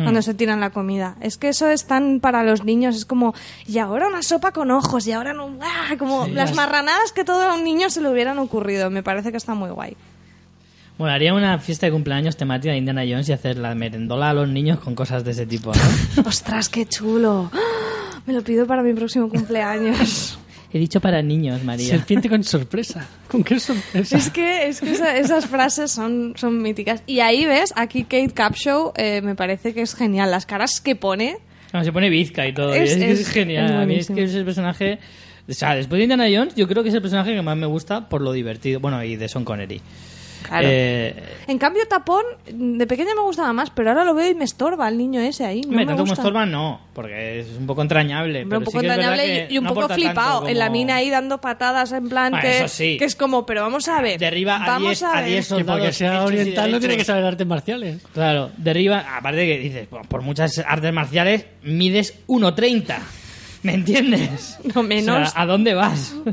Hmm. 0.00 0.04
Cuando 0.04 0.22
se 0.22 0.32
tiran 0.34 0.60
la 0.60 0.70
comida. 0.70 1.16
Es 1.20 1.36
que 1.36 1.50
eso 1.50 1.68
es 1.68 1.84
tan 1.86 2.20
para 2.20 2.42
los 2.42 2.64
niños. 2.64 2.96
Es 2.96 3.04
como, 3.04 3.34
y 3.66 3.78
ahora 3.78 4.08
una 4.08 4.22
sopa 4.22 4.50
con 4.52 4.70
ojos, 4.70 5.06
y 5.06 5.12
ahora 5.12 5.34
no. 5.34 5.50
¡ah! 5.60 5.94
Como 5.98 6.24
Sí, 6.24 6.30
las 6.32 6.48
las- 6.50 6.56
marranadas 6.56 7.12
que 7.12 7.22
todo 7.22 7.54
un 7.54 7.62
niño 7.64 7.90
se 7.90 8.00
le 8.00 8.08
hubieran 8.10 8.38
ocurrido. 8.38 8.88
Me 8.90 9.02
parece 9.02 9.30
que 9.30 9.36
está 9.36 9.54
muy 9.54 9.68
guay. 9.70 9.96
Bueno, 10.96 11.14
haría 11.14 11.32
una 11.34 11.58
fiesta 11.58 11.86
de 11.86 11.92
cumpleaños 11.92 12.36
temática 12.36 12.72
de 12.72 12.78
Indiana 12.78 13.02
Jones 13.08 13.28
y 13.28 13.32
hacer 13.32 13.56
la 13.58 13.74
merendola 13.74 14.30
a 14.30 14.34
los 14.34 14.48
niños 14.48 14.80
con 14.80 14.94
cosas 14.94 15.22
de 15.24 15.30
ese 15.32 15.46
tipo, 15.46 15.72
¿no? 15.74 16.22
¡Ostras, 16.28 16.68
qué 16.68 16.86
chulo! 16.86 17.50
¡Ah! 17.54 18.20
Me 18.26 18.32
lo 18.34 18.42
pido 18.42 18.66
para 18.66 18.82
mi 18.82 18.92
próximo 18.94 19.28
cumpleaños. 19.28 20.38
He 20.72 20.78
dicho 20.78 21.00
para 21.00 21.20
niños, 21.22 21.64
María. 21.64 21.88
Serpiente 21.88 22.28
con 22.28 22.44
sorpresa. 22.44 23.06
¿Con 23.28 23.42
qué 23.42 23.58
sorpresa? 23.58 24.16
Es 24.16 24.30
que, 24.30 24.68
es 24.68 24.80
que 24.80 24.92
esa- 24.92 25.16
esas 25.16 25.46
frases 25.46 25.90
son, 25.90 26.34
son 26.36 26.62
míticas. 26.62 27.02
Y 27.06 27.20
ahí 27.20 27.44
ves, 27.44 27.72
aquí 27.76 28.04
Kate 28.04 28.30
Capshaw 28.32 28.92
eh, 28.96 29.20
me 29.22 29.34
parece 29.34 29.74
que 29.74 29.82
es 29.82 29.94
genial. 29.94 30.30
Las 30.30 30.46
caras 30.46 30.80
que 30.80 30.94
pone. 30.94 31.38
No, 31.72 31.82
se 31.84 31.92
pone 31.92 32.08
bizca 32.08 32.46
y 32.46 32.54
todo. 32.54 32.74
y 32.74 32.78
Es- 32.78 32.92
Es, 32.92 32.96
que 32.98 33.10
es 33.10 33.20
es- 33.20 33.28
genial. 33.30 33.64
es 33.66 33.72
a 33.72 33.84
mí 33.86 33.94
es 33.96 34.06
que 34.08 34.22
es 34.22 34.34
el 34.34 34.44
personaje... 34.44 34.98
O 35.48 35.52
sea, 35.52 35.74
después 35.74 35.98
de 35.98 36.04
Indiana 36.04 36.26
Jones, 36.32 36.54
yo 36.54 36.68
creo 36.68 36.84
que 36.84 36.90
es 36.90 36.94
el 36.94 37.00
personaje 37.02 37.34
que 37.34 37.42
más 37.42 37.56
me 37.56 37.66
gusta 37.66 38.08
por 38.08 38.20
lo 38.20 38.30
divertido. 38.32 38.78
Bueno, 38.78 39.02
y 39.02 39.16
de 39.16 39.28
Son 39.28 39.44
Connery. 39.44 39.80
Claro. 40.48 40.66
Eh, 40.68 41.14
En 41.46 41.58
cambio, 41.58 41.86
Tapón, 41.88 42.24
de 42.52 42.86
pequeña 42.86 43.14
me 43.14 43.22
gustaba 43.22 43.52
más, 43.52 43.70
pero 43.70 43.90
ahora 43.90 44.04
lo 44.04 44.14
veo 44.14 44.30
y 44.30 44.34
me 44.34 44.44
estorba 44.44 44.88
el 44.88 44.98
niño 44.98 45.20
ese 45.20 45.44
ahí. 45.44 45.60
No 45.62 45.72
me 45.72 45.76
tanto 45.86 45.92
como 45.92 46.02
gusta. 46.10 46.22
estorba 46.22 46.46
no, 46.46 46.80
porque 46.92 47.40
es 47.40 47.48
un 47.58 47.66
poco 47.66 47.82
entrañable. 47.82 48.42
Hombre, 48.42 48.58
un 48.58 48.64
pero 48.64 48.70
poco 48.70 48.80
sí 48.80 48.86
que 48.86 48.92
entrañable 48.92 49.24
que 49.24 49.46
y, 49.50 49.54
y 49.54 49.58
un 49.58 49.64
no 49.64 49.74
poco 49.74 49.88
flipado. 49.90 50.48
En 50.48 50.58
la 50.58 50.66
como- 50.66 50.78
mina 50.78 50.96
ahí 50.96 51.10
dando 51.10 51.40
patadas 51.40 51.92
en 51.92 52.08
plan 52.08 52.30
Bueno, 52.32 52.42
que, 52.42 52.58
eso 52.58 52.68
sí. 52.68 52.96
que 52.98 53.04
es 53.04 53.14
como, 53.16 53.46
pero 53.46 53.62
vamos 53.62 53.86
a 53.88 54.00
ver. 54.00 54.18
Derriba 54.18 54.56
a 54.56 54.66
vamos 54.66 54.88
10 54.98 55.02
a 55.02 55.12
a 55.12 55.20
ver. 55.20 55.30
10 55.30 55.48
Que 55.52 55.64
porque 55.64 55.92
sea 55.92 56.14
y 56.14 56.26
oriental 56.26 56.72
no 56.72 56.80
tiene 56.80 56.96
que 56.96 57.04
saber 57.04 57.24
artes 57.24 57.46
marciales. 57.46 58.02
Claro, 58.12 58.50
derriba, 58.56 59.04
aparte 59.16 59.46
que 59.46 59.58
dices, 59.58 59.88
por 60.08 60.22
muchas 60.22 60.58
artes 60.58 60.92
marciales 60.92 61.46
mides 61.62 62.14
1.30. 62.26 62.96
¿Me 63.62 63.74
entiendes? 63.74 64.58
No, 64.74 64.82
menos. 64.82 65.28
O 65.28 65.30
sea, 65.32 65.42
¿A 65.42 65.46
dónde 65.46 65.74
vas? 65.74 66.14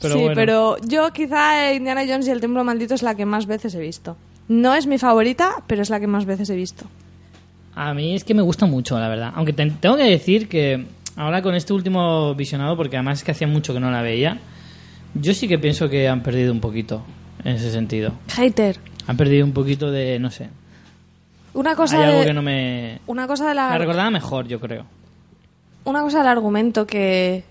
Pero 0.00 0.14
sí, 0.14 0.20
bueno. 0.20 0.34
pero 0.34 0.76
yo 0.86 1.10
quizá 1.12 1.72
Indiana 1.72 2.02
Jones 2.06 2.26
y 2.28 2.30
el 2.30 2.40
Templo 2.40 2.62
Maldito 2.64 2.94
es 2.94 3.02
la 3.02 3.14
que 3.14 3.24
más 3.26 3.46
veces 3.46 3.74
he 3.74 3.80
visto. 3.80 4.16
No 4.48 4.74
es 4.74 4.86
mi 4.86 4.98
favorita, 4.98 5.62
pero 5.66 5.82
es 5.82 5.90
la 5.90 5.98
que 6.00 6.06
más 6.06 6.24
veces 6.26 6.50
he 6.50 6.56
visto. 6.56 6.84
A 7.74 7.92
mí 7.94 8.14
es 8.14 8.24
que 8.24 8.34
me 8.34 8.42
gusta 8.42 8.66
mucho, 8.66 8.98
la 8.98 9.08
verdad. 9.08 9.32
Aunque 9.34 9.52
te- 9.52 9.70
tengo 9.70 9.96
que 9.96 10.04
decir 10.04 10.48
que 10.48 10.86
ahora 11.16 11.42
con 11.42 11.54
este 11.54 11.72
último 11.72 12.34
visionado, 12.34 12.76
porque 12.76 12.96
además 12.96 13.18
es 13.18 13.24
que 13.24 13.32
hacía 13.32 13.46
mucho 13.48 13.72
que 13.74 13.80
no 13.80 13.90
la 13.90 14.02
veía, 14.02 14.38
yo 15.14 15.34
sí 15.34 15.48
que 15.48 15.58
pienso 15.58 15.88
que 15.88 16.08
han 16.08 16.22
perdido 16.22 16.52
un 16.52 16.60
poquito 16.60 17.02
en 17.44 17.56
ese 17.56 17.70
sentido. 17.70 18.12
Hater. 18.28 18.78
Han 19.06 19.16
perdido 19.16 19.44
un 19.46 19.52
poquito 19.52 19.90
de, 19.90 20.18
no 20.18 20.30
sé. 20.30 20.48
Una 21.54 21.74
cosa 21.74 21.98
Hay 21.98 22.04
algo 22.04 22.18
de, 22.20 22.26
que 22.26 22.34
no 22.34 22.42
me... 22.42 23.00
una 23.06 23.26
cosa 23.26 23.48
de 23.48 23.54
La 23.54 23.70
la 23.70 23.78
recordaba 23.78 24.10
mejor, 24.10 24.46
yo 24.46 24.60
creo. 24.60 24.84
una 25.84 26.02
cosa 26.02 26.18
del 26.18 26.28
argumento 26.28 26.86
que 26.86 27.44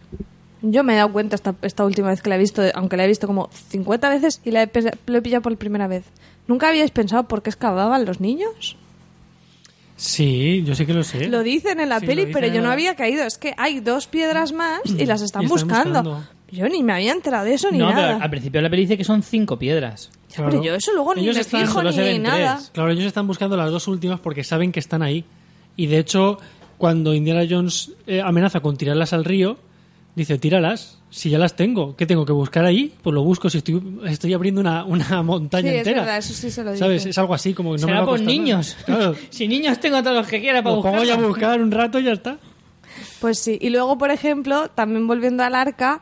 yo 0.72 0.84
me 0.84 0.94
he 0.94 0.96
dado 0.98 1.12
cuenta 1.12 1.36
esta, 1.36 1.56
esta 1.62 1.86
última 1.86 2.10
vez 2.10 2.22
que 2.22 2.30
la 2.30 2.36
he 2.36 2.40
visto, 2.40 2.62
aunque 2.74 2.98
la 2.98 3.06
he 3.06 3.08
visto 3.08 3.28
como 3.28 3.50
50 3.70 4.10
veces 4.10 4.42
y 4.44 4.52
la 4.52 4.64
he, 4.64 4.70
lo 5.08 5.18
he 5.18 5.22
pillado 5.22 5.42
por 5.42 5.56
primera 5.58 5.88
vez. 5.88 6.04
¿Nunca 6.48 6.70
habíais 6.70 6.92
pensado 6.92 7.28
por 7.28 7.42
qué 7.42 7.50
excavaban 7.50 8.06
los 8.06 8.20
niños? 8.20 8.76
Sí, 9.98 10.64
yo 10.66 10.76
sí 10.76 10.86
que 10.86 10.94
lo 10.94 11.04
sé. 11.04 11.28
Lo 11.30 11.42
dicen 11.42 11.80
en 11.80 11.90
la 11.90 12.00
Sí, 12.02 12.06
peli, 12.06 12.28
pero 12.32 12.48
yo 12.48 12.62
no 12.62 12.68
la- 12.68 12.74
había 12.74 12.96
caído. 12.96 13.24
Es 13.24 13.38
que 13.38 13.54
hay 13.58 13.80
dos 13.80 14.08
piedras 14.08 14.52
más 14.52 14.82
y 14.86 15.06
las 15.06 15.22
están, 15.22 15.44
Y 15.44 15.46
están 15.46 15.68
buscando. 15.68 16.04
buscando. 16.04 16.28
Yo 16.52 16.68
ni 16.70 16.84
me 16.84 16.94
había 16.94 17.12
enterado 17.14 17.46
de 17.46 17.54
eso 17.54 17.72
ni 17.72 17.78
no, 17.80 17.90
nada. 17.90 18.14
pero 18.14 18.24
al 18.24 18.30
principio 18.30 18.62
la 18.62 18.70
peli 18.70 18.84
dice 18.84 18.98
que 18.98 19.04
son 19.04 19.24
cinco 19.24 19.58
piedras. 19.58 20.12
Ya, 20.30 20.46
pero 20.46 20.62
yo 20.62 20.76
eso 20.76 20.92
luego 20.94 21.16
ni 21.16 21.24
me 21.26 21.32
están- 21.32 21.62
fijo 21.62 21.82
ni 21.82 22.20
nada. 22.20 22.56
tres. 22.58 22.70
Claro, 22.74 22.92
ellos 22.92 23.06
están 23.06 23.26
buscando 23.26 23.56
las 23.58 23.72
dos 23.72 23.88
últimas 23.88 24.20
porque 24.20 24.44
saben 24.44 24.72
que 24.72 24.80
están 24.80 25.02
ahí. 25.02 25.24
Y 25.78 25.88
de 25.88 25.98
hecho, 26.00 26.38
cuando 26.78 27.14
Indiana 27.14 27.44
Jones 27.50 27.92
eh, 28.06 28.22
amenaza 28.22 28.60
con 28.60 28.78
tirarlas 28.78 29.14
al 29.14 29.24
río, 29.26 29.58
dice, 30.16 30.38
tíralas. 30.38 31.00
Si 31.10 31.30
ya 31.30 31.38
las 31.40 31.56
tengo, 31.56 31.96
¿qué 31.96 32.06
tengo 32.06 32.26
que 32.26 32.34
buscar 32.34 32.66
ahí? 32.66 32.94
Pues 33.02 33.14
lo 33.14 33.24
busco 33.24 33.50
si 33.50 33.60
estoy, 33.60 33.82
estoy 34.06 34.34
abriendo 34.34 34.60
una, 34.62 34.84
una 34.84 35.24
montaña 35.24 35.70
Sí, 35.70 35.76
es 35.76 35.78
entera. 35.80 36.02
verdad, 36.02 36.18
eso 36.18 36.34
sí 36.34 36.52
se 36.52 36.64
lo 36.64 36.72
dice. 36.72 36.84
¿Sabes? 36.84 37.06
Es 37.06 37.18
algo 37.18 37.34
así 37.34 37.54
como 37.54 37.74
que 37.76 37.82
no 37.82 37.88
me 37.88 37.92
Será 37.94 38.00
va 38.00 38.04
a 38.04 38.06
por 38.08 38.18
costar 38.18 38.26
nada. 38.28 38.38
niños. 38.38 38.78
Claro. 38.86 39.16
si 39.30 39.48
niños 39.48 39.80
tengo 39.80 40.02
todos 40.04 40.16
los 40.18 40.28
que 40.28 40.42
quiera 40.42 40.62
para 40.62 40.76
Los 40.76 40.84
pongo 40.84 41.04
ya 41.04 41.14
a 41.14 41.16
buscar. 41.18 41.30
buscar 41.30 41.62
un 41.62 41.72
rato 41.72 42.00
y 42.00 42.04
ya 42.04 42.12
está. 42.14 42.38
Pues 43.22 43.40
sí. 43.40 43.58
Y 43.62 43.70
luego, 43.70 43.98
por 43.98 44.12
ejemplo, 44.12 44.70
también 44.70 45.08
volviendo 45.08 45.44
al 45.44 45.56
arca, 45.56 46.02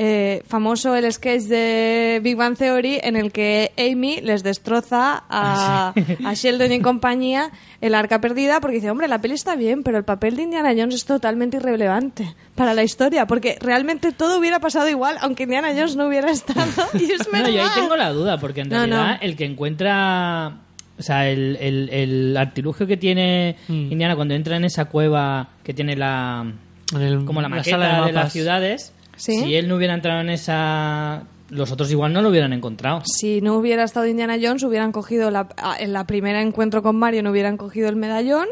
eh, 0.00 0.44
famoso 0.46 0.94
el 0.94 1.12
sketch 1.12 1.42
de 1.46 2.20
Big 2.22 2.36
Bang 2.36 2.56
Theory 2.56 3.00
en 3.02 3.16
el 3.16 3.32
que 3.32 3.72
Amy 3.76 4.20
les 4.22 4.44
destroza 4.44 5.24
a, 5.28 5.92
a 6.24 6.34
Sheldon 6.34 6.70
y 6.70 6.80
compañía 6.80 7.50
el 7.80 7.96
arca 7.96 8.20
perdida 8.20 8.60
porque 8.60 8.76
dice, 8.76 8.90
hombre, 8.92 9.08
la 9.08 9.20
peli 9.20 9.34
está 9.34 9.56
bien, 9.56 9.82
pero 9.82 9.98
el 9.98 10.04
papel 10.04 10.36
de 10.36 10.42
Indiana 10.44 10.70
Jones 10.76 10.94
es 10.94 11.04
totalmente 11.04 11.56
irrelevante 11.56 12.32
para 12.54 12.74
la 12.74 12.84
historia 12.84 13.26
porque 13.26 13.58
realmente 13.60 14.12
todo 14.12 14.38
hubiera 14.38 14.60
pasado 14.60 14.88
igual 14.88 15.16
aunque 15.20 15.42
Indiana 15.42 15.70
Jones 15.74 15.96
no 15.96 16.06
hubiera 16.06 16.30
estado. 16.30 16.70
Y 16.94 17.10
es 17.10 17.26
No, 17.32 17.48
yo 17.48 17.62
ahí 17.64 17.68
tengo 17.74 17.96
la 17.96 18.10
duda, 18.12 18.38
porque 18.38 18.60
en 18.60 18.70
realidad 18.70 19.16
no. 19.16 19.18
el 19.20 19.34
que 19.36 19.46
encuentra. 19.46 20.58
O 20.98 21.02
sea, 21.02 21.28
el, 21.28 21.56
el, 21.60 21.88
el 21.90 22.36
artilugio 22.36 22.86
que 22.86 22.96
tiene 22.96 23.56
Mm. 23.68 23.92
Indiana 23.92 24.16
cuando 24.16 24.34
entra 24.34 24.56
en 24.56 24.64
esa 24.64 24.84
cueva 24.86 25.48
que 25.64 25.74
tiene 25.74 25.96
la. 25.96 26.44
El- 26.98 27.24
como 27.24 27.40
la 27.40 27.48
la 27.48 27.56
maqueta 27.56 27.70
sala 27.76 28.00
de 28.00 28.06
de, 28.06 28.12
las 28.12 28.32
ciudades. 28.32 28.92
Sí. 29.18 29.38
Si 29.42 29.54
él 29.54 29.68
no 29.68 29.76
hubiera 29.76 29.92
entrado 29.94 30.20
en 30.22 30.30
esa. 30.30 31.24
Los 31.50 31.70
otros 31.72 31.90
igual 31.90 32.12
no 32.12 32.22
lo 32.22 32.28
hubieran 32.30 32.52
encontrado. 32.52 33.02
Si 33.04 33.40
no 33.40 33.54
hubiera 33.56 33.84
estado 33.84 34.06
Indiana 34.06 34.36
Jones, 34.40 34.62
hubieran 34.64 34.92
cogido 34.92 35.30
la, 35.30 35.48
a- 35.56 35.76
en 35.78 35.92
la 35.92 36.06
primera 36.06 36.40
encuentro 36.42 36.82
con 36.82 36.96
Mario, 36.96 37.22
no 37.22 37.30
hubieran 37.30 37.56
cogido 37.56 37.88
el 37.88 37.96
medallón. 37.96 38.46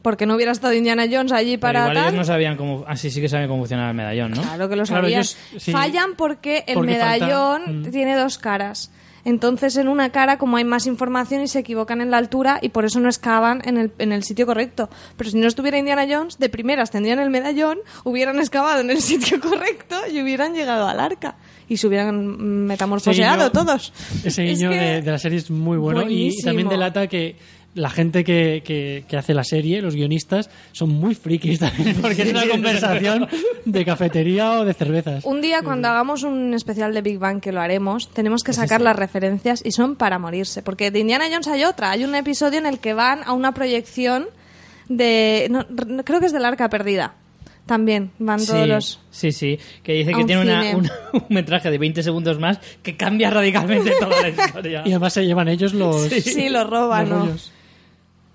Porque 0.00 0.26
no 0.26 0.36
hubiera 0.36 0.52
estado 0.52 0.72
Indiana 0.74 1.06
Jones 1.10 1.32
allí 1.32 1.56
Pero 1.56 1.60
para 1.60 1.78
igual 1.80 1.94
tal. 1.94 2.04
ellos 2.04 2.14
no 2.18 2.24
sabían 2.24 2.56
cómo. 2.56 2.84
Así 2.86 3.10
sí 3.10 3.20
que 3.20 3.28
saben 3.28 3.48
cómo 3.48 3.62
funcionaba 3.62 3.90
el 3.90 3.96
medallón, 3.96 4.30
¿no? 4.30 4.42
Claro 4.42 4.68
que 4.68 4.76
lo 4.76 4.84
Claro, 4.84 5.02
sabían. 5.02 5.20
ellos, 5.20 5.36
sí. 5.58 5.72
Fallan 5.72 6.14
porque 6.16 6.64
el 6.68 6.74
Porque 6.74 6.92
medallón 6.92 7.82
Mm. 7.82 7.90
tiene 7.90 8.14
dos 8.16 8.38
caras. 8.38 8.92
Entonces, 9.24 9.76
en 9.76 9.88
una 9.88 10.10
cara, 10.10 10.38
como 10.38 10.56
hay 10.56 10.64
más 10.64 10.86
información 10.86 11.42
y 11.42 11.48
se 11.48 11.58
equivocan 11.58 12.00
en 12.00 12.10
la 12.10 12.16
altura, 12.18 12.58
y 12.62 12.70
por 12.70 12.84
eso 12.84 13.00
no 13.00 13.08
excavan 13.08 13.60
en 13.64 13.76
el, 13.78 13.92
en 13.98 14.12
el 14.12 14.22
sitio 14.22 14.46
correcto. 14.46 14.88
Pero 15.16 15.30
si 15.30 15.38
no 15.38 15.46
estuviera 15.46 15.78
Indiana 15.78 16.06
Jones, 16.08 16.38
de 16.38 16.48
primeras 16.48 16.90
tendrían 16.90 17.18
el 17.18 17.30
medallón, 17.30 17.78
hubieran 18.04 18.38
excavado 18.38 18.80
en 18.80 18.90
el 18.90 19.00
sitio 19.02 19.40
correcto 19.40 19.96
y 20.12 20.20
hubieran 20.22 20.54
llegado 20.54 20.86
al 20.88 21.00
arca. 21.00 21.36
Y 21.68 21.76
se 21.76 21.86
hubieran 21.86 22.16
mm, 22.26 22.66
metamorfoseado 22.66 23.36
Ese 23.42 23.50
guiño- 23.50 23.52
todos. 23.52 23.92
Ese 24.24 24.50
Es 24.50 24.58
guiño 24.58 24.70
que- 24.70 24.76
de, 24.76 25.02
de 25.02 25.10
la 25.10 25.18
serie 25.18 25.38
es 25.38 25.50
muy 25.50 25.76
bueno 25.76 26.08
y, 26.08 26.34
también 26.42 26.68
delata 26.68 27.06
que 27.08 27.36
la 27.74 27.90
gente 27.90 28.24
que, 28.24 28.62
que- 28.64 29.04
que 29.06 29.16
hace 29.16 29.34
la 29.34 29.44
serie, 29.44 29.80
los 29.82 29.94
guionistas, 29.94 30.50
son 30.72 30.88
muy 30.90 31.14
frikis 31.14 31.58
también 31.60 31.96
porque 32.00 32.22
es 32.22 32.30
una 32.30 32.48
conversación 32.48 33.28
de 33.64 33.84
cafetería 33.84 34.52
o 34.60 34.64
de 34.64 34.74
cervezas. 34.74 35.24
Un 35.24 35.40
día, 35.40 35.62
cuando 35.62 35.88
hagamos 35.88 36.22
un 36.24 36.54
especial 36.54 36.92
de 36.94 37.02
Big 37.02 37.18
Bang, 37.18 37.40
que 37.40 37.52
lo 37.52 37.60
haremos, 37.60 38.08
tenemos 38.10 38.42
Pues 38.44 38.56
que 38.56 38.62
sacar 38.62 38.80
las 38.80 38.96
referencias 38.96 39.62
y 39.64 39.72
son 39.72 39.94
para 39.96 40.18
morirse. 40.18 40.62
Porque 40.62 40.90
de 40.90 40.98
Indiana 41.00 41.26
Jones 41.30 41.46
hay 41.48 41.64
otra. 41.64 41.90
Hay 41.92 42.04
un 42.04 42.14
episodio 42.14 42.58
en 42.58 42.66
el 42.66 42.78
que 42.80 42.94
van 42.94 43.20
a 43.24 43.32
una 43.32 43.52
proyección 43.52 44.26
de. 44.88 45.48
no, 45.50 45.66
creo 46.04 46.20
que 46.20 46.26
es 46.26 46.32
del 46.32 46.44
Arca 46.44 46.68
Perdida. 46.68 47.14
También 47.66 48.12
van 48.18 48.44
todos 48.44 48.62
Sí, 48.62 48.66
los. 48.66 49.00
sí, 49.10 49.30
sí, 49.30 49.58
que 49.82 49.92
dice 49.92 50.12
que 50.12 50.20
un 50.20 50.26
tiene 50.26 50.40
una- 50.42 50.70
un 50.74 50.88
metraje 51.28 51.70
de 51.70 51.76
20 51.76 52.02
segundos 52.02 52.38
más 52.40 52.58
que 52.82 52.96
cambia 52.96 53.28
radicalmente 53.28 53.92
toda 54.00 54.22
la 54.22 54.28
historia. 54.46 54.82
Y 54.86 54.90
además 54.92 55.12
se 55.12 55.26
llevan 55.26 55.48
ellos 55.48 55.74
los, 55.74 56.08
Sí, 56.08 56.48
lo 56.48 56.64
roban, 56.64 57.10
los 57.10 57.26
¿no? 57.26 57.57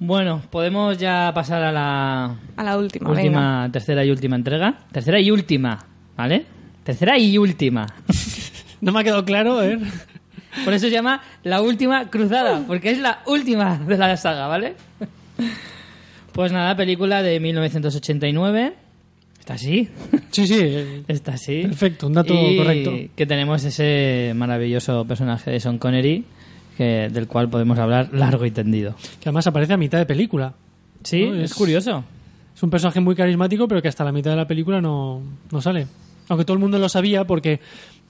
Bueno, 0.06 0.42
podemos 0.52 0.98
ya 0.98 1.32
pasar 1.34 1.64
a 1.64 1.72
la 1.72 2.36
A 2.58 2.64
la 2.64 2.78
última, 2.78 3.12
venga. 3.12 3.70
tercera 3.72 4.04
y 4.04 4.12
última 4.12 4.36
entrega. 4.36 4.80
Tercera 4.92 5.18
y 5.22 5.32
última, 5.32 5.86
¿vale? 6.18 6.46
Tercera 6.84 7.18
y 7.18 7.38
última. 7.38 7.88
No 8.82 8.92
me 8.92 9.00
ha 9.00 9.04
quedado 9.06 9.24
claro, 9.24 9.64
¿eh? 9.64 9.80
Por 10.66 10.74
eso 10.74 10.88
se 10.88 10.92
llama 10.92 11.22
La 11.44 11.62
Última 11.62 12.10
Cruzada, 12.10 12.66
porque 12.68 12.92
es 12.92 13.00
la 13.00 13.20
última 13.28 13.78
de 13.78 13.98
la 13.98 14.18
saga, 14.18 14.48
¿vale? 14.48 14.76
Pues 16.34 16.52
nada, 16.52 16.76
película 16.76 17.24
de 17.24 17.40
1989. 17.40 18.74
Está 19.40 19.54
así. 19.54 19.88
Sí, 20.32 20.48
sí. 20.48 21.04
Está 21.08 21.36
así. 21.36 21.62
Perfecto, 21.62 22.08
un 22.08 22.14
dato 22.14 22.34
Y 22.34 22.58
correcto. 22.58 22.92
Que 23.16 23.26
tenemos 23.26 23.64
ese 23.64 24.34
maravilloso 24.36 25.06
personaje 25.06 25.50
de 25.50 25.62
Sean 25.62 25.78
Connery, 25.78 26.26
que, 26.78 27.10
del 27.12 27.28
cual 27.28 27.50
podemos 27.50 27.78
hablar 27.80 28.10
largo 28.14 28.46
y 28.46 28.52
tendido. 28.52 28.96
Que 29.20 29.30
además 29.30 29.48
aparece 29.48 29.74
a 29.74 29.78
mitad 29.78 29.98
de 29.98 30.06
película. 30.06 30.54
Sí, 31.04 31.26
No, 31.26 31.36
es, 31.36 31.52
es- 31.52 31.54
curioso. 31.54 32.04
Es 32.56 32.62
un 32.64 32.70
personaje 32.70 33.00
muy 33.00 33.16
carismático, 33.16 33.68
pero 33.68 33.82
que 33.82 33.88
hasta 33.88 34.04
la 34.04 34.12
mitad 34.12 34.32
de 34.32 34.38
la 34.38 34.48
película 34.48 34.80
no, 34.80 35.22
no 35.52 35.62
sale. 35.62 35.88
Aunque 36.30 36.46
todo 36.46 36.54
el 36.54 36.60
mundo 36.60 36.78
lo 36.80 36.88
sabía 36.88 37.26
porque 37.26 37.60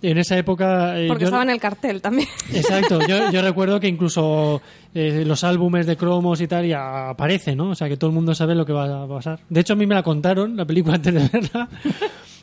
en 0.02 0.18
esa 0.18 0.38
época... 0.38 1.00
eh, 1.00 1.08
Porque 1.08 1.22
yo- 1.24 1.28
estaba 1.30 1.44
en 1.44 1.50
el 1.50 1.60
cartel 1.60 2.02
también. 2.02 2.28
Exacto, 2.54 3.00
yo, 3.08 3.32
yo 3.32 3.42
recuerdo 3.42 3.80
que 3.80 3.88
incluso 3.88 4.62
eh, 4.94 5.24
los 5.26 5.44
álbumes 5.46 5.88
de 5.88 5.96
cromos 5.96 6.42
y 6.42 6.48
tal 6.48 6.68
ya 6.68 7.10
aparece, 7.10 7.56
¿no? 7.56 7.70
O 7.70 7.76
sea 7.76 7.88
que 7.88 7.96
todo 7.98 8.10
el 8.10 8.14
mundo 8.14 8.36
sabe 8.36 8.54
lo 8.54 8.66
que 8.66 8.74
va 8.74 9.04
a 9.04 9.08
pasar. 9.08 9.40
De 9.50 9.62
hecho, 9.62 9.74
a 9.74 9.76
mí 9.78 9.88
me 9.88 9.96
la 9.96 10.04
contaron, 10.04 10.56
la 10.58 10.66
película 10.66 10.96
antes 10.98 11.14
de 11.14 11.28
verla. 11.32 11.70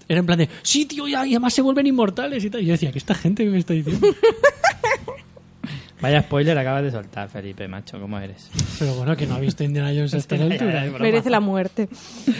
Era 0.08 0.18
en 0.20 0.26
plan 0.26 0.38
de, 0.38 0.48
sí, 0.62 0.86
tío, 0.86 1.06
ya, 1.06 1.24
y 1.26 1.32
además 1.34 1.52
se 1.54 1.62
vuelven 1.62 1.86
inmortales 1.86 2.42
y 2.44 2.50
tal. 2.50 2.62
Y 2.62 2.66
yo 2.66 2.72
decía, 2.72 2.90
¿qué 2.90 2.98
esta 2.98 3.14
gente 3.14 3.44
que 3.44 3.50
me 3.50 3.58
está 3.58 3.74
diciendo? 3.74 4.08
Vaya 6.00 6.22
spoiler 6.22 6.56
acabas 6.56 6.82
de 6.82 6.90
soltar, 6.90 7.28
Felipe, 7.28 7.68
macho, 7.68 8.00
¿cómo 8.00 8.18
eres? 8.18 8.50
Pero 8.78 8.94
bueno, 8.94 9.14
que 9.16 9.26
no 9.26 9.34
ha 9.34 9.38
visto 9.38 9.62
Indiana 9.62 9.88
Jones 9.88 10.14
hasta 10.14 10.36
la 10.36 10.44
altura. 10.46 10.86
Merece 10.98 11.28
la 11.28 11.40
muerte. 11.40 11.88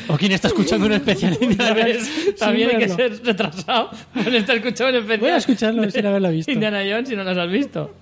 O 0.09 0.17
quien 0.17 0.33
está 0.33 0.49
escuchando 0.49 0.87
un 0.87 0.93
especial 0.93 1.39
de 1.39 1.45
Indiana 1.45 1.75
Jones 1.79 2.35
También 2.39 2.71
hay 2.71 2.79
que 2.79 2.89
ser 2.89 3.23
retrasado. 3.23 3.91
Por 4.15 4.35
estar 4.35 4.57
escuchando 4.57 4.97
el 4.97 5.03
especial. 5.03 5.21
Voy 5.21 5.31
a 5.31 5.37
escucharlo 5.37 5.91
sin 5.91 6.07
haberla 6.07 6.31
visto. 6.31 6.51
Indiana 6.51 6.81
Jones 6.89 7.09
si 7.09 7.17
no 7.17 7.25
los 7.25 7.37
has 7.37 7.51
visto. 7.51 7.95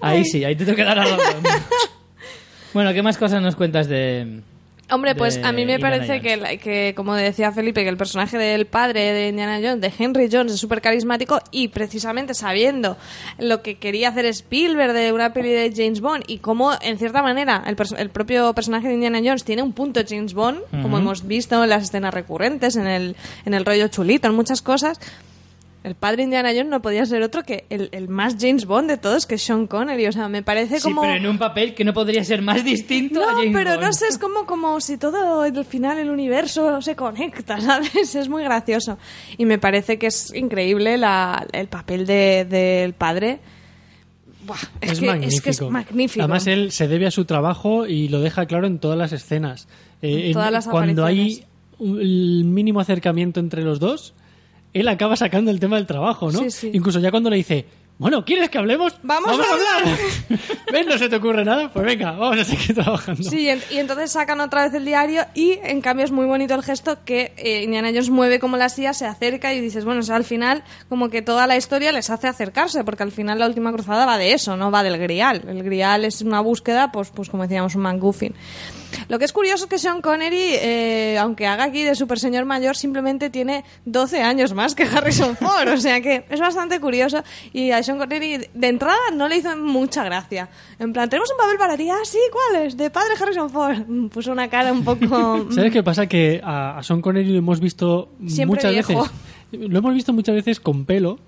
Ahí 0.00 0.24
sí, 0.24 0.44
ahí 0.44 0.54
te 0.54 0.64
tengo 0.64 0.76
que 0.76 0.84
dar 0.84 0.96
la 0.96 1.04
razón. 1.04 1.42
bueno, 2.74 2.92
¿qué 2.92 3.02
más 3.02 3.18
cosas 3.18 3.42
nos 3.42 3.56
cuentas 3.56 3.88
de, 3.88 4.42
Hombre, 4.88 5.16
pues 5.16 5.38
a 5.44 5.50
mí 5.50 5.66
me 5.66 5.74
Indiana 5.74 5.96
parece 5.96 6.20
que, 6.20 6.36
la- 6.36 6.56
que, 6.58 6.92
como 6.96 7.14
decía 7.16 7.50
Felipe, 7.50 7.82
que 7.82 7.88
el 7.88 7.96
personaje 7.96 8.38
del 8.38 8.66
padre 8.66 9.12
de 9.12 9.28
Indiana 9.30 9.58
Jones, 9.60 9.80
de 9.80 9.92
Henry 9.98 10.28
Jones, 10.30 10.52
es 10.52 10.60
súper 10.60 10.80
carismático 10.80 11.40
y 11.50 11.68
precisamente 11.68 12.34
sabiendo 12.34 12.96
lo 13.38 13.62
que 13.62 13.78
quería 13.78 14.10
hacer 14.10 14.26
Spielberg 14.26 14.92
de 14.92 15.12
una 15.12 15.32
peli 15.32 15.50
de 15.50 15.72
James 15.74 16.00
Bond 16.00 16.22
y 16.28 16.38
cómo, 16.38 16.70
en 16.80 16.98
cierta 16.98 17.20
manera, 17.20 17.64
el, 17.66 17.74
pers- 17.76 17.98
el 17.98 18.10
propio 18.10 18.52
personaje 18.54 18.86
de 18.86 18.94
Indiana 18.94 19.18
Jones 19.24 19.42
tiene 19.42 19.62
un 19.62 19.72
punto 19.72 20.00
James 20.08 20.34
Bond, 20.34 20.60
como 20.82 20.98
hemos 20.98 21.26
visto 21.26 21.62
en 21.64 21.68
las 21.68 21.82
escenas 21.82 22.14
recurrentes, 22.14 22.76
en 22.76 22.86
el, 22.86 23.16
en 23.44 23.54
el 23.54 23.64
rollo 23.64 23.88
chulito, 23.88 24.28
en 24.28 24.34
muchas 24.36 24.62
cosas. 24.62 25.00
El 25.86 25.94
padre 25.94 26.24
Indiana 26.24 26.48
Jones 26.50 26.66
no 26.66 26.82
podía 26.82 27.06
ser 27.06 27.22
otro 27.22 27.44
que 27.44 27.64
el, 27.70 27.88
el 27.92 28.08
más 28.08 28.36
James 28.40 28.66
Bond 28.66 28.90
de 28.90 28.96
todos, 28.96 29.24
que 29.24 29.36
es 29.36 29.42
Sean 29.42 29.68
Connery. 29.68 30.06
O 30.08 30.12
sea, 30.12 30.28
me 30.28 30.42
parece 30.42 30.78
Sí, 30.80 30.82
como... 30.82 31.02
pero 31.02 31.14
en 31.14 31.26
un 31.28 31.38
papel 31.38 31.74
que 31.74 31.84
no 31.84 31.94
podría 31.94 32.24
ser 32.24 32.42
más 32.42 32.64
distinto 32.64 33.22
a 33.22 33.26
No, 33.32 33.38
James 33.38 33.52
pero 33.52 33.70
Bond. 33.70 33.82
no 33.84 33.92
sé, 33.92 34.06
es 34.08 34.18
como, 34.18 34.46
como 34.46 34.80
si 34.80 34.96
todo 34.98 35.42
al 35.42 35.64
final 35.64 35.98
el 35.98 36.10
universo 36.10 36.82
se 36.82 36.96
conecta, 36.96 37.60
¿sabes? 37.60 38.14
Es 38.16 38.28
muy 38.28 38.42
gracioso. 38.42 38.98
Y 39.38 39.44
me 39.44 39.58
parece 39.58 39.96
que 39.96 40.08
es 40.08 40.34
increíble 40.34 40.96
la- 40.98 41.46
el 41.52 41.68
papel 41.68 42.04
de- 42.04 42.44
del 42.46 42.92
padre. 42.94 43.38
Buah, 44.44 44.56
es, 44.80 44.92
Es, 44.92 45.00
que, 45.00 45.06
magnífico. 45.06 45.36
es 45.36 45.40
que 45.42 45.50
es 45.50 45.70
magnífico. 45.70 46.22
Además, 46.24 46.46
él 46.48 46.72
se 46.72 46.88
debe 46.88 47.06
a 47.06 47.10
su 47.12 47.24
trabajo 47.26 47.86
y 47.86 48.08
lo 48.08 48.20
deja 48.20 48.46
claro 48.46 48.66
en 48.66 48.78
todas 48.80 48.98
las 48.98 49.12
escenas. 49.12 49.68
Eh, 50.02 50.26
En 50.26 50.32
todas 50.32 50.50
las 50.52 50.66
cuando 50.66 51.04
hay 51.04 51.44
el 51.80 52.42
mínimo 52.44 52.80
acercamiento 52.80 53.40
entre 53.40 53.62
los 53.62 53.78
dos, 53.80 54.14
él 54.80 54.88
acaba 54.88 55.16
sacando 55.16 55.50
el 55.50 55.60
tema 55.60 55.76
del 55.76 55.86
trabajo, 55.86 56.30
¿no? 56.30 56.38
Sí, 56.40 56.50
sí. 56.50 56.70
Incluso 56.72 56.98
ya 57.00 57.10
cuando 57.10 57.30
le 57.30 57.36
dice, 57.36 57.66
bueno, 57.98 58.24
¿quieres 58.26 58.50
que 58.50 58.58
hablemos? 58.58 58.98
¡Vamos 59.02 59.30
a 59.30 59.52
hablar! 59.54 59.98
¿Ves? 60.72 60.86
¿No 60.86 60.98
se 60.98 61.08
te 61.08 61.16
ocurre 61.16 61.44
nada? 61.46 61.72
Pues 61.72 61.86
venga, 61.86 62.12
vamos 62.12 62.38
a 62.40 62.44
seguir 62.44 62.74
trabajando. 62.74 63.22
Sí, 63.22 63.40
y 63.42 63.48
en- 63.48 63.62
y 63.70 63.78
entonces 63.78 64.12
sacan 64.12 64.40
otra 64.40 64.64
vez 64.64 64.74
el 64.74 64.84
diario 64.84 65.24
y 65.34 65.58
en 65.62 65.80
cambio 65.80 66.04
es 66.04 66.10
muy 66.10 66.26
bonito 66.26 66.54
el 66.54 66.62
gesto 66.62 66.98
que 67.06 67.32
eh, 67.38 67.62
Indiana 67.62 67.88
Jones 67.88 68.10
mueve 68.10 68.38
como 68.38 68.58
la 68.58 68.68
silla, 68.68 68.92
se 68.92 69.06
acerca 69.06 69.54
y 69.54 69.60
dices, 69.62 69.86
bueno, 69.86 70.00
o 70.00 70.02
sea, 70.02 70.16
al 70.16 70.24
final 70.24 70.62
como 70.90 71.08
que 71.08 71.22
toda 71.22 71.46
la 71.46 71.56
historia 71.56 71.90
les 71.92 72.10
hace 72.10 72.28
acercarse, 72.28 72.84
porque 72.84 73.02
al 73.02 73.12
final 73.12 73.38
la 73.38 73.46
última 73.46 73.72
cruzada 73.72 74.04
va 74.04 74.18
de 74.18 74.32
eso, 74.34 74.56
no 74.58 74.70
va 74.70 74.82
del 74.82 74.98
grial. 74.98 75.42
El 75.48 75.62
grial 75.62 76.04
es 76.04 76.20
una 76.20 76.40
búsqueda, 76.40 76.92
pues, 76.92 77.08
pues 77.10 77.30
como 77.30 77.44
decíamos, 77.44 77.74
un 77.76 77.82
MacGuffin. 77.82 78.34
Lo 79.08 79.18
que 79.18 79.24
es 79.24 79.32
curioso 79.32 79.64
es 79.64 79.70
que 79.70 79.78
Sean 79.78 80.00
Connery, 80.02 80.36
eh, 80.60 81.18
aunque 81.20 81.46
haga 81.46 81.64
aquí 81.64 81.82
de 81.82 81.94
super 81.94 82.18
señor 82.18 82.44
mayor, 82.44 82.76
simplemente 82.76 83.30
tiene 83.30 83.64
12 83.84 84.22
años 84.22 84.52
más 84.54 84.74
que 84.74 84.84
Harrison 84.84 85.36
Ford. 85.40 85.68
O 85.72 85.76
sea 85.76 86.00
que 86.00 86.24
es 86.28 86.40
bastante 86.40 86.80
curioso. 86.80 87.22
Y 87.52 87.70
a 87.70 87.82
Sean 87.82 87.98
Connery, 87.98 88.48
de 88.52 88.68
entrada, 88.68 88.96
no 89.14 89.28
le 89.28 89.36
hizo 89.36 89.56
mucha 89.56 90.04
gracia. 90.04 90.48
En 90.78 90.92
plan, 90.92 91.08
tenemos 91.08 91.30
un 91.30 91.36
papel 91.38 91.56
para 91.58 91.76
ti. 91.76 91.88
Ah, 91.90 91.96
sí, 92.04 92.18
¿cuál 92.32 92.64
es? 92.66 92.76
De 92.76 92.90
padre 92.90 93.14
Harrison 93.20 93.50
Ford. 93.50 93.78
Mm, 93.86 94.08
Puso 94.08 94.32
una 94.32 94.48
cara 94.48 94.72
un 94.72 94.84
poco. 94.84 95.46
¿Sabes 95.50 95.72
qué 95.72 95.82
pasa? 95.82 96.06
Que 96.06 96.40
a, 96.42 96.78
a 96.78 96.82
Sean 96.82 97.00
Connery 97.00 97.30
lo 97.30 97.38
hemos 97.38 97.60
visto 97.60 98.10
Siempre 98.26 98.46
muchas 98.56 98.72
viejo. 98.72 99.02
veces. 99.02 99.70
Lo 99.70 99.78
hemos 99.78 99.94
visto 99.94 100.12
muchas 100.12 100.34
veces 100.34 100.58
con 100.60 100.84
pelo. 100.84 101.18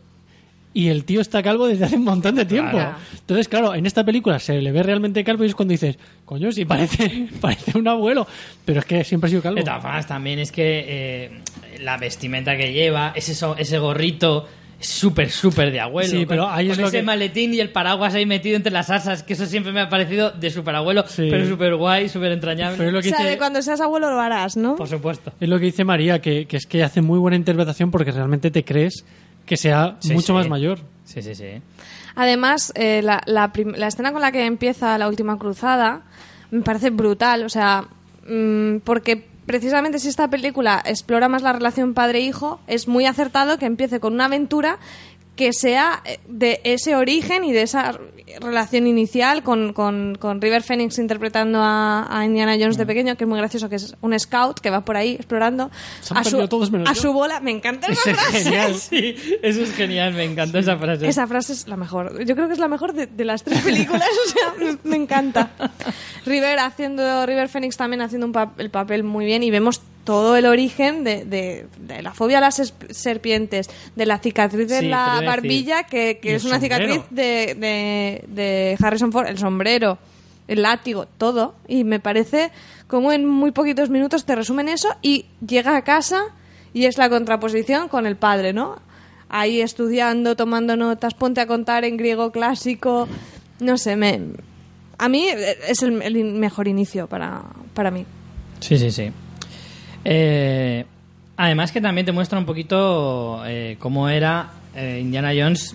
Y 0.74 0.88
el 0.88 1.04
tío 1.04 1.20
está 1.20 1.42
calvo 1.42 1.66
desde 1.66 1.86
hace 1.86 1.96
un 1.96 2.04
montón 2.04 2.34
de 2.36 2.44
tiempo. 2.44 2.72
Claro. 2.72 2.96
Entonces, 3.18 3.48
claro, 3.48 3.74
en 3.74 3.86
esta 3.86 4.04
película 4.04 4.38
se 4.38 4.60
le 4.60 4.70
ve 4.70 4.82
realmente 4.82 5.24
calvo 5.24 5.42
y 5.44 5.48
es 5.48 5.54
cuando 5.54 5.72
dices, 5.72 5.98
coño, 6.24 6.52
sí, 6.52 6.64
parece, 6.66 7.28
parece 7.40 7.76
un 7.78 7.88
abuelo. 7.88 8.26
Pero 8.64 8.80
es 8.80 8.86
que 8.86 9.02
siempre 9.02 9.26
ha 9.28 9.30
sido 9.30 9.42
calvo. 9.42 9.56
De 9.56 9.64
todas 9.64 9.82
formas, 9.82 10.06
también 10.06 10.38
es 10.38 10.52
que 10.52 10.84
eh, 10.86 11.40
la 11.80 11.96
vestimenta 11.96 12.56
que 12.56 12.72
lleva, 12.72 13.12
ese, 13.16 13.32
ese 13.58 13.78
gorrito 13.78 14.46
es 14.78 14.86
súper, 14.86 15.30
súper 15.30 15.72
de 15.72 15.80
abuelo. 15.80 16.08
Sí, 16.10 16.24
pero 16.26 16.44
Con- 16.44 16.52
ahí 16.54 16.66
es 16.70 16.76
con 16.76 16.82
lo 16.82 16.88
ese 16.88 16.98
que- 16.98 17.02
maletín 17.02 17.54
y 17.54 17.58
el 17.60 17.70
paraguas 17.70 18.14
ahí 18.14 18.26
metido 18.26 18.54
entre 18.54 18.70
las 18.70 18.90
asas, 18.90 19.24
que 19.24 19.32
eso 19.32 19.46
siempre 19.46 19.72
me 19.72 19.80
ha 19.80 19.88
parecido 19.88 20.30
de 20.30 20.50
súper 20.50 20.76
abuelo, 20.76 21.04
Sí. 21.08 21.26
pero 21.30 21.48
súper 21.48 21.74
guay, 21.74 22.08
súper 22.08 22.30
entrañable. 22.30 22.76
Pero 22.76 22.90
es 22.90 22.92
lo 22.92 22.98
O 23.00 23.02
que 23.02 23.08
sea, 23.08 23.18
dice, 23.18 23.30
de 23.30 23.38
cuando 23.38 23.60
seas 23.62 23.80
abuelo 23.80 24.10
lo 24.10 24.20
harás, 24.20 24.56
¿no? 24.56 24.76
Por 24.76 24.86
supuesto. 24.86 25.32
es 25.40 25.48
lo 25.48 25.58
que 25.58 25.64
dice 25.64 25.82
María, 25.82 26.20
que, 26.20 26.46
que 26.46 26.58
es 26.58 26.66
que 26.66 26.84
hace 26.84 27.00
muy 27.02 27.18
buena 27.18 27.36
interpretación 27.36 27.90
porque 27.90 28.12
realmente 28.12 28.52
te 28.52 28.64
crees 28.64 29.04
que 29.48 29.56
sea 29.56 29.96
Sí, 30.00 30.12
mucho 30.12 30.26
sí. 30.28 30.32
más 30.34 30.48
mayor. 30.48 30.78
Sí, 31.04 31.22
sí, 31.22 31.34
sí. 31.34 31.62
Además, 32.14 32.72
eh, 32.74 33.00
la, 33.02 33.22
la 33.26 33.86
escena 33.86 34.12
con 34.12 34.20
la 34.20 34.30
que 34.32 34.44
empieza 34.44 34.98
la 34.98 35.08
última 35.08 35.38
cruzada 35.38 36.02
me 36.50 36.60
parece 36.62 36.90
brutal, 36.90 37.44
o 37.44 37.48
sea, 37.48 37.84
mm, 38.28 38.78
porque 38.84 39.26
precisamente 39.46 39.98
si 39.98 40.08
esta 40.08 40.28
película 40.28 40.82
explora 40.84 41.28
más 41.28 41.42
la 41.42 41.52
relación 41.52 41.94
padre-hijo, 41.94 42.60
es 42.66 42.88
muy 42.88 43.06
acertado 43.06 43.58
que 43.58 43.66
empiece 43.66 43.98
con 44.00 44.12
una 44.14 44.26
aventura 44.26 44.78
que 45.38 45.52
sea 45.52 46.02
eh, 46.04 46.18
de 46.28 46.60
ese 46.64 46.96
origen 46.96 47.44
y 47.44 47.52
de 47.52 47.62
esa 47.62 47.96
relación 48.40 48.86
inicial 48.86 49.42
con, 49.42 49.72
con- 49.72 50.16
con 50.20 50.40
River 50.42 50.62
Phoenix 50.62 50.98
interpretando 50.98 51.60
a, 51.62 52.06
a 52.10 52.24
Indiana 52.26 52.56
Jones 52.58 52.76
Mm. 52.76 52.80
de 52.80 52.86
pequeño, 52.86 53.16
que 53.16 53.24
es 53.24 53.28
muy 53.28 53.38
gracioso, 53.38 53.68
que 53.68 53.76
es 53.76 53.94
un 54.02 54.18
scout 54.18 54.58
que 54.60 54.68
va 54.70 54.84
por 54.84 54.96
ahí 54.96 55.14
explorando 55.14 55.70
a, 56.14 56.24
su, 56.24 56.38
a 57.08 57.12
bola. 57.12 57.40
Me 57.40 57.52
encanta 57.52 57.86
esa 57.86 58.10
Es 58.10 58.16
frase. 58.18 58.42
genial. 58.44 58.74
Sí, 58.78 59.16
eso 59.42 59.62
es 59.62 59.72
genial, 59.72 60.12
me 60.12 60.24
encantó 60.24 60.58
esa 60.58 60.76
frase. 60.76 61.06
Esa 61.08 61.26
frase 61.26 61.52
es 61.52 61.68
la 61.68 61.76
mejor. 61.76 62.24
Yo 62.24 62.34
creo 62.34 62.48
que 62.48 62.54
es 62.54 62.58
la 62.58 62.68
mejor 62.68 62.92
de, 62.92 63.06
de 63.06 63.24
las 63.24 63.44
tres 63.44 63.60
películas. 63.62 64.02
o 64.26 64.30
sea, 64.30 64.54
me, 64.58 64.76
me 64.82 64.96
encanta. 64.96 65.50
River 66.26 66.58
haciendo, 66.58 67.24
River 67.26 67.48
Phoenix 67.48 67.76
también 67.76 68.02
haciendo 68.02 68.26
un 68.26 68.34
pap- 68.34 68.54
el 68.58 68.70
papel 68.70 69.04
muy 69.04 69.24
bien 69.24 69.42
y 69.44 69.50
vemos 69.50 69.80
todo 70.08 70.36
el 70.36 70.46
origen 70.46 71.04
de, 71.04 71.26
de- 71.26 71.66
de 71.80 72.00
la 72.00 72.14
fobia 72.14 72.38
a 72.38 72.40
las 72.40 72.60
es- 72.60 72.72
serpientes, 72.88 73.68
de 73.94 74.06
la 74.06 74.16
cicatriz 74.18 74.66
de 74.66 74.80
Sí, 74.80 74.88
la 74.88 75.20
barbilla, 75.22 75.82
que, 75.82 76.18
es 76.22 76.44
una 76.44 76.54
sombrero. 76.58 76.84
cicatriz 76.94 77.10
de, 77.10 77.54
de, 77.54 78.24
de 78.28 78.78
Harrison 78.82 79.12
Ford, 79.12 79.26
el 79.26 79.36
sombrero, 79.36 79.98
el 80.46 80.62
látigo, 80.62 81.04
todo. 81.18 81.56
Y 81.68 81.84
me 81.84 82.00
parece 82.00 82.50
como 82.86 83.12
en 83.12 83.26
muy 83.26 83.50
poquitos 83.50 83.90
minutos 83.90 84.24
te 84.24 84.34
resumen 84.34 84.70
eso 84.70 84.88
y 85.02 85.26
llega 85.46 85.76
a 85.76 85.82
casa 85.82 86.22
y 86.72 86.86
es 86.86 86.96
la 86.96 87.10
contraposición 87.10 87.88
con 87.88 88.06
el 88.06 88.16
padre, 88.16 88.54
¿no? 88.54 88.80
Ahí 89.28 89.60
estudiando, 89.60 90.36
tomando 90.36 90.74
notas, 90.74 91.12
ponte 91.12 91.42
a 91.42 91.46
contar 91.46 91.84
en 91.84 91.98
griego 91.98 92.32
clásico. 92.32 93.06
No 93.60 93.76
sé, 93.76 93.94
me, 93.96 94.20
a 94.96 95.10
mí 95.10 95.26
es 95.28 95.82
el, 95.82 96.00
el 96.00 96.24
mejor 96.32 96.66
inicio 96.66 97.08
para, 97.08 97.42
para 97.74 97.90
mí. 97.90 98.06
Sí, 98.60 98.78
sí, 98.78 98.90
sí. 98.90 99.12
Eh, 100.04 100.84
además 101.36 101.72
que 101.72 101.80
también 101.80 102.04
te 102.04 102.12
muestra 102.12 102.38
un 102.38 102.46
poquito 102.46 103.42
eh, 103.46 103.76
cómo 103.78 104.08
era 104.08 104.50
eh, 104.74 104.98
Indiana 105.00 105.32
Jones 105.36 105.74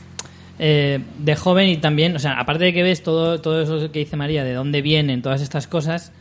eh, 0.60 1.00
de 1.18 1.36
joven 1.36 1.70
y 1.70 1.78
también, 1.78 2.16
o 2.16 2.20
sea, 2.20 2.40
aparte 2.40 2.66
de 2.66 2.74
que 2.74 2.84
ves 2.84 3.02
todo, 3.02 3.42
todo 3.42 3.62
eso 3.62 3.92
que 3.92 4.00
dice 4.00 4.16
María, 4.16 4.44
de 4.44 4.54
dónde 4.54 4.82
vienen 4.82 5.22
todas 5.22 5.42
estas 5.42 5.68
cosas, 5.68 6.12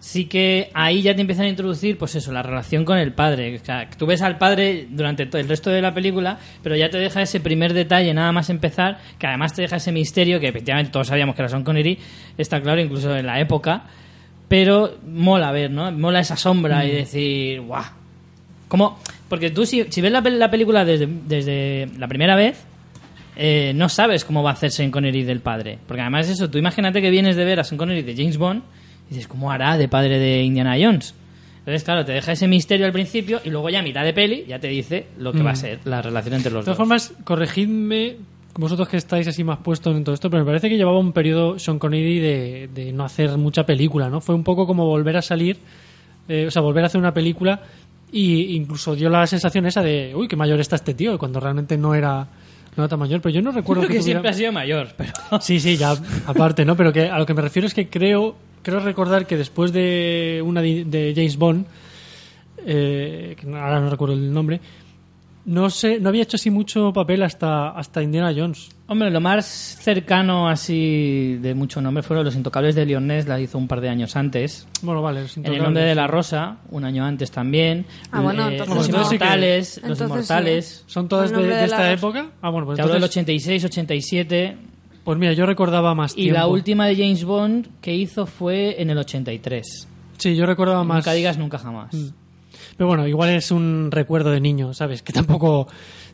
sí 0.00 0.26
que 0.26 0.70
ahí 0.74 1.02
ya 1.02 1.14
te 1.14 1.20
empiezan 1.20 1.46
a 1.46 1.48
introducir, 1.48 1.96
pues 1.96 2.14
eso, 2.14 2.32
la 2.32 2.42
relación 2.42 2.84
con 2.84 2.98
el 2.98 3.12
padre. 3.12 3.56
O 3.56 3.64
sea, 3.64 3.88
tú 3.96 4.06
ves 4.06 4.22
al 4.22 4.38
padre 4.38 4.86
durante 4.90 5.26
todo 5.26 5.40
el 5.40 5.48
resto 5.48 5.70
de 5.70 5.82
la 5.82 5.94
película, 5.94 6.38
pero 6.62 6.76
ya 6.76 6.90
te 6.90 6.98
deja 6.98 7.22
ese 7.22 7.40
primer 7.40 7.74
detalle 7.74 8.12
nada 8.12 8.32
más 8.32 8.50
empezar, 8.50 8.98
que 9.18 9.26
además 9.26 9.54
te 9.54 9.62
deja 9.62 9.76
ese 9.76 9.92
misterio, 9.92 10.40
que 10.40 10.48
efectivamente 10.48 10.90
todos 10.90 11.06
sabíamos 11.06 11.36
que 11.36 11.42
era 11.42 11.48
Sean 11.48 11.64
Connery, 11.64 11.98
está 12.36 12.60
claro, 12.60 12.80
incluso 12.80 13.14
en 13.16 13.26
la 13.26 13.40
época, 13.40 13.84
pero 14.48 14.98
mola 15.06 15.50
ver, 15.52 15.70
¿no? 15.70 15.90
Mola 15.92 16.20
esa 16.20 16.36
sombra 16.36 16.84
y 16.84 16.92
decir, 16.92 17.60
guau. 17.60 17.84
¿Cómo? 18.68 18.98
Porque 19.28 19.50
tú 19.50 19.64
si, 19.66 19.84
si 19.90 20.00
ves 20.00 20.12
la, 20.12 20.20
la 20.20 20.50
película 20.50 20.84
desde, 20.84 21.06
desde 21.06 21.88
la 21.98 22.08
primera 22.08 22.36
vez, 22.36 22.64
eh, 23.36 23.72
no 23.74 23.88
sabes 23.88 24.24
cómo 24.24 24.42
va 24.42 24.50
a 24.50 24.52
hacer 24.54 24.70
Sean 24.70 24.90
Connery 24.90 25.22
del 25.24 25.40
padre. 25.40 25.78
Porque 25.86 26.00
además 26.02 26.28
eso, 26.28 26.48
tú 26.50 26.58
imagínate 26.58 27.00
que 27.02 27.10
vienes 27.10 27.36
de 27.36 27.44
ver 27.44 27.60
a 27.60 27.64
Sean 27.64 27.78
Connery 27.78 28.02
de 28.02 28.14
James 28.16 28.38
Bond 28.38 28.62
y 29.10 29.14
dices, 29.14 29.28
¿cómo 29.28 29.50
hará 29.52 29.76
de 29.76 29.88
padre 29.88 30.18
de 30.18 30.42
Indiana 30.42 30.76
Jones? 30.80 31.14
Entonces, 31.58 31.82
claro, 31.82 32.04
te 32.04 32.12
deja 32.12 32.30
ese 32.32 32.46
misterio 32.46 32.86
al 32.86 32.92
principio 32.92 33.40
y 33.44 33.50
luego 33.50 33.68
ya 33.70 33.80
a 33.80 33.82
mitad 33.82 34.04
de 34.04 34.12
peli 34.12 34.44
ya 34.46 34.60
te 34.60 34.68
dice 34.68 35.06
lo 35.18 35.32
que 35.32 35.42
va 35.42 35.50
a 35.50 35.56
ser 35.56 35.80
la 35.84 36.00
relación 36.00 36.34
entre 36.34 36.50
De 36.50 36.54
los 36.54 36.64
todas 36.64 36.78
dos. 36.78 36.86
formas, 36.86 37.12
corregidme 37.24 38.16
vosotros 38.56 38.88
que 38.88 38.96
estáis 38.96 39.26
así 39.28 39.44
más 39.44 39.58
puestos 39.58 39.94
en 39.96 40.04
todo 40.04 40.14
esto, 40.14 40.30
pero 40.30 40.42
me 40.42 40.46
parece 40.46 40.68
que 40.68 40.76
llevaba 40.76 40.98
un 40.98 41.12
periodo 41.12 41.58
Sean 41.58 41.78
Connery 41.78 42.18
de, 42.18 42.68
de 42.74 42.92
no 42.92 43.04
hacer 43.04 43.36
mucha 43.36 43.64
película, 43.66 44.08
¿no? 44.08 44.20
Fue 44.20 44.34
un 44.34 44.44
poco 44.44 44.66
como 44.66 44.86
volver 44.86 45.16
a 45.16 45.22
salir, 45.22 45.58
eh, 46.28 46.46
o 46.46 46.50
sea, 46.50 46.62
volver 46.62 46.84
a 46.84 46.86
hacer 46.86 46.98
una 47.00 47.12
película 47.14 47.60
y 48.12 48.54
incluso 48.56 48.94
dio 48.96 49.10
la 49.10 49.26
sensación 49.26 49.66
esa 49.66 49.82
de, 49.82 50.12
uy, 50.16 50.28
qué 50.28 50.36
mayor 50.36 50.58
está 50.60 50.76
este 50.76 50.94
tío, 50.94 51.18
cuando 51.18 51.38
realmente 51.40 51.76
no 51.76 51.94
era, 51.94 52.26
no 52.76 52.82
era 52.84 52.88
tan 52.88 52.98
mayor, 52.98 53.20
pero 53.20 53.34
yo 53.34 53.42
no 53.42 53.52
recuerdo 53.52 53.82
Creo 53.82 53.92
que 53.92 53.98
tuviera- 54.00 54.20
siempre 54.20 54.30
ha 54.30 54.34
sido 54.34 54.52
mayor, 54.52 54.88
pero... 54.96 55.12
Sí, 55.40 55.60
sí, 55.60 55.76
ya 55.76 55.94
aparte, 56.26 56.64
¿no? 56.64 56.76
Pero 56.76 56.92
que 56.92 57.08
a 57.10 57.18
lo 57.18 57.26
que 57.26 57.34
me 57.34 57.42
refiero 57.42 57.66
es 57.66 57.74
que 57.74 57.88
creo, 57.88 58.36
creo 58.62 58.80
recordar 58.80 59.26
que 59.26 59.36
después 59.36 59.72
de 59.72 60.40
una 60.44 60.62
de, 60.62 60.84
de 60.84 61.12
James 61.14 61.36
Bond, 61.36 61.66
eh, 62.64 63.36
que 63.38 63.46
ahora 63.48 63.80
no 63.80 63.90
recuerdo 63.90 64.14
el 64.14 64.32
nombre, 64.32 64.60
no 65.46 65.70
sé, 65.70 66.00
no 66.00 66.08
había 66.08 66.24
hecho 66.24 66.36
así 66.36 66.50
mucho 66.50 66.92
papel 66.92 67.22
hasta, 67.22 67.70
hasta 67.70 68.02
Indiana 68.02 68.34
Jones. 68.36 68.68
Hombre, 68.88 69.10
lo 69.10 69.20
más 69.20 69.46
cercano 69.46 70.48
así 70.48 71.38
de 71.40 71.54
mucho 71.54 71.80
nombre 71.80 72.02
fueron 72.02 72.24
Los 72.24 72.34
Intocables 72.36 72.74
de 72.74 72.84
Lyonés, 72.84 73.26
la 73.26 73.40
hizo 73.40 73.56
un 73.56 73.66
par 73.68 73.80
de 73.80 73.88
años 73.88 74.16
antes. 74.16 74.66
Bueno, 74.82 75.02
vale, 75.02 75.22
los 75.22 75.36
En 75.36 75.46
el 75.46 75.62
nombre 75.62 75.84
de 75.84 75.94
la 75.94 76.06
rosa, 76.06 76.58
un 76.70 76.84
año 76.84 77.04
antes 77.04 77.30
también. 77.30 77.86
Ah, 78.12 78.20
bueno, 78.20 78.48
Eh, 78.48 78.52
entonces 78.58 78.76
los 78.76 78.88
no. 78.90 78.96
inmortales, 79.04 79.76
Entonces 79.78 79.88
los 79.88 79.98
sí. 79.98 80.04
inmortales. 80.04 80.84
¿Son 80.86 81.08
todas 81.08 81.30
de, 81.30 81.36
nombre 81.36 81.54
de 81.54 81.60
de 81.60 81.64
esta 81.66 81.78
la- 81.80 81.92
época? 81.92 82.26
Ah, 82.42 82.50
bueno, 82.50 82.66
pues 82.66 82.76
Te 82.76 82.82
hablo 82.82 82.94
del 82.94 83.02
entonces, 83.02 83.18
86, 83.18 83.64
87. 83.64 84.56
pues 85.04 85.18
mira, 85.18 85.32
yo 85.32 85.46
recordaba 85.46 85.94
más 85.94 86.12
Y 86.12 86.22
tiempo. 86.22 86.38
la 86.40 86.46
última 86.48 86.86
de 86.86 86.96
James 86.96 87.24
Bond 87.24 87.68
que 87.80 87.94
hizo 87.94 88.26
fue 88.26 88.80
en 88.82 88.90
el 88.90 88.98
83. 88.98 89.88
Sí, 90.18 90.34
yo 90.34 90.44
recordaba 90.46 90.82
más. 90.82 90.98
Nunca 90.98 91.12
digas 91.12 91.38
nunca 91.38 91.58
jamás. 91.58 91.92
Mm. 91.94 92.08
Pero 92.76 92.88
bueno, 92.88 93.06
igual 93.06 93.30
es 93.30 93.50
un 93.50 93.90
recuerdo 93.90 94.30
de 94.30 94.40
niño, 94.40 94.74
¿sabes? 94.74 95.02
Que 95.02 95.12
tampoco, 95.12 95.66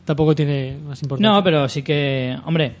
tampoco 0.05 0.33
tiene 0.35 0.77
más 0.85 1.01
importancia. 1.01 1.31
No, 1.31 1.43
pero 1.43 1.67
sí 1.67 1.81
que, 1.81 2.37
hombre, 2.45 2.75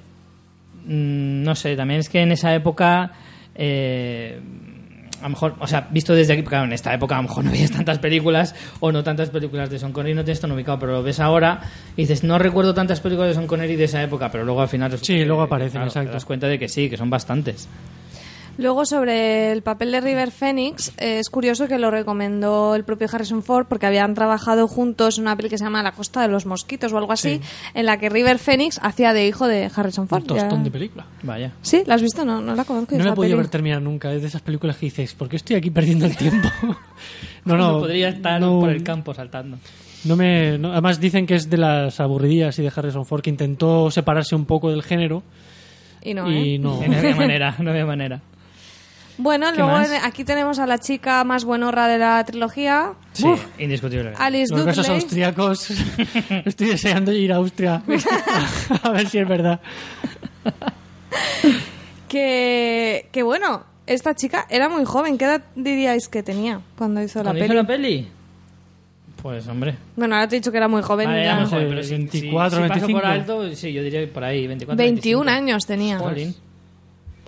mm, 0.85 1.43
no 1.43 1.55
sé, 1.55 1.75
también 1.75 1.99
es 1.99 2.09
que 2.09 2.21
en 2.21 2.31
esa 2.31 2.53
época, 2.55 3.11
eh, 3.55 4.39
a 5.19 5.23
lo 5.23 5.29
mejor, 5.29 5.55
o 5.59 5.67
sea, 5.67 5.87
visto 5.91 6.13
desde 6.13 6.33
aquí, 6.33 6.43
claro, 6.43 6.65
en 6.65 6.73
esta 6.73 6.93
época 6.93 7.15
a 7.15 7.21
lo 7.21 7.27
mejor 7.27 7.43
no 7.45 7.51
veías 7.51 7.71
tantas 7.71 7.99
películas 7.99 8.55
o 8.79 8.91
no 8.91 9.03
tantas 9.03 9.29
películas 9.29 9.69
de 9.69 9.79
Sean 9.79 9.91
Connery, 9.91 10.15
no 10.15 10.23
tienes 10.23 10.39
tan 10.39 10.51
ubicado, 10.51 10.79
pero 10.79 10.93
lo 10.93 11.03
ves 11.03 11.19
ahora 11.19 11.61
y 11.97 12.03
dices, 12.03 12.23
no 12.23 12.39
recuerdo 12.39 12.73
tantas 12.73 13.01
películas 13.01 13.29
de 13.29 13.33
Sean 13.35 13.47
Connery 13.47 13.75
de 13.75 13.85
esa 13.85 14.01
época, 14.01 14.29
pero 14.31 14.45
luego 14.45 14.61
al 14.61 14.69
final 14.69 14.97
Sí, 14.97 15.25
luego 15.25 15.41
aparecen, 15.41 15.73
claro, 15.73 15.87
exacto. 15.87 16.09
Te 16.09 16.13
das 16.13 16.25
cuenta 16.25 16.47
de 16.47 16.57
que 16.57 16.69
sí, 16.69 16.89
que 16.89 16.97
son 16.97 17.09
bastantes. 17.09 17.67
Luego, 18.57 18.85
sobre 18.85 19.51
el 19.51 19.63
papel 19.63 19.91
de 19.91 19.99
River 19.99 20.29
Phoenix, 20.31 20.89
eh, 20.99 21.17
es 21.19 21.29
curioso 21.29 21.67
que 21.67 21.79
lo 21.79 21.89
recomendó 21.89 22.75
el 22.75 22.83
propio 22.83 23.07
Harrison 23.11 23.41
Ford 23.41 23.65
porque 23.67 23.87
habían 23.87 24.13
trabajado 24.13 24.67
juntos 24.67 25.17
en 25.17 25.23
una 25.23 25.35
peli 25.35 25.49
que 25.49 25.57
se 25.57 25.63
llama 25.63 25.81
La 25.81 25.91
Costa 25.93 26.21
de 26.21 26.27
los 26.27 26.45
Mosquitos 26.45 26.93
o 26.93 26.97
algo 26.99 27.11
así, 27.13 27.41
en 27.73 27.85
la 27.87 27.97
que 27.97 28.09
River 28.09 28.37
Phoenix 28.37 28.79
hacía 28.83 29.11
de 29.13 29.27
hijo 29.27 29.47
de 29.47 29.71
Harrison 29.75 30.07
Ford. 30.07 30.21
Un 30.21 30.27
tostón 30.27 30.59
Ya- 30.59 30.63
de 30.65 30.71
película. 30.71 31.05
Vaya. 31.23 31.51
¿Sí? 31.63 31.81
¿La 31.87 31.95
has 31.95 32.01
visto? 32.03 32.23
No, 32.25 32.41
no 32.41 32.53
la 32.53 32.63
conozco. 32.63 32.95
No 32.95 33.03
la 33.03 33.11
he 33.11 33.15
podido 33.15 33.37
ver 33.37 33.47
terminar 33.47 33.81
nunca. 33.81 34.13
Es 34.13 34.21
de 34.21 34.27
esas 34.27 34.41
películas 34.43 34.77
que 34.77 34.85
dices, 34.85 35.13
¿por 35.15 35.27
qué 35.29 35.37
estoy 35.37 35.55
aquí 35.55 35.71
perdiendo 35.71 36.05
el 36.05 36.15
tiempo? 36.15 36.47
no, 37.45 37.57
no. 37.57 37.79
Podría 37.79 38.09
estar 38.09 38.39
no- 38.39 38.59
por 38.59 38.69
el 38.69 38.83
campo 38.83 39.13
saltando. 39.15 39.57
No 40.05 40.15
me, 40.15 40.57
no- 40.59 40.73
además 40.73 40.99
dicen 40.99 41.25
que 41.25 41.35
es 41.35 41.49
de 41.49 41.57
las 41.57 41.99
aburridillas 41.99 42.59
y 42.59 42.61
de 42.61 42.71
Harrison 42.75 43.05
Ford 43.05 43.21
que 43.21 43.29
intentó 43.31 43.89
separarse 43.89 44.35
un 44.35 44.45
poco 44.45 44.69
del 44.69 44.83
género 44.83 45.23
Y 46.03 46.13
no, 46.13 46.29
y 46.29 46.55
¿eh? 46.55 46.59
no. 46.59 46.79
No 46.87 46.97
había 46.97 47.15
manera, 47.15 47.55
no 47.59 47.71
había 47.71 47.85
manera. 47.85 48.21
Bueno, 49.17 49.51
¿Qué 49.51 49.57
luego 49.57 49.71
más? 49.71 49.91
aquí 50.03 50.23
tenemos 50.23 50.57
a 50.59 50.65
la 50.65 50.79
chica 50.79 51.23
más 51.23 51.45
buenorra 51.45 51.87
de 51.87 51.99
la 51.99 52.23
trilogía, 52.25 52.93
Sí, 53.13 53.27
indiscutible. 53.59 54.13
Alice 54.17 54.51
Los 54.51 54.65
Dudley. 54.75 54.89
austriacos. 54.95 55.69
Estoy 56.45 56.67
deseando 56.67 57.11
ir 57.11 57.31
a 57.31 57.35
Austria. 57.35 57.83
a 58.83 58.89
ver 58.89 59.07
si 59.07 59.19
es 59.19 59.27
verdad. 59.27 59.59
Que, 62.07 63.07
que 63.11 63.23
bueno, 63.23 63.63
esta 63.87 64.15
chica 64.15 64.45
era 64.49 64.69
muy 64.69 64.85
joven. 64.85 65.17
¿Qué 65.17 65.25
edad 65.25 65.41
diríais 65.55 66.07
que 66.07 66.23
tenía 66.23 66.61
cuando 66.77 67.01
hizo 67.01 67.19
la 67.19 67.31
¿Cuándo 67.31 67.39
peli? 67.39 67.45
hizo 67.45 67.53
la 67.61 67.67
peli? 67.67 68.07
Pues, 69.21 69.47
hombre. 69.47 69.75
Bueno, 69.95 70.15
ahora 70.15 70.27
te 70.27 70.35
he 70.35 70.39
dicho 70.39 70.51
que 70.51 70.57
era 70.57 70.67
muy 70.67 70.81
joven. 70.81 71.07
Vale, 71.07 71.23
ya. 71.23 71.31
era 71.31 71.39
muy 71.39 71.49
joven, 71.49 71.67
pero 71.69 71.83
si- 71.83 71.89
24, 71.91 72.09
si, 72.11 72.63
si 72.63 72.67
paso 72.67 72.87
25. 72.87 72.99
por 72.99 73.05
alto, 73.05 73.55
sí, 73.55 73.71
yo 73.73 73.81
diría 73.83 74.05
por 74.11 74.23
ahí, 74.23 74.47
24, 74.47 74.75
21 74.77 75.23
25. 75.25 75.29
años 75.29 75.65
tenía. 75.65 75.99
Jolín. 75.99 76.35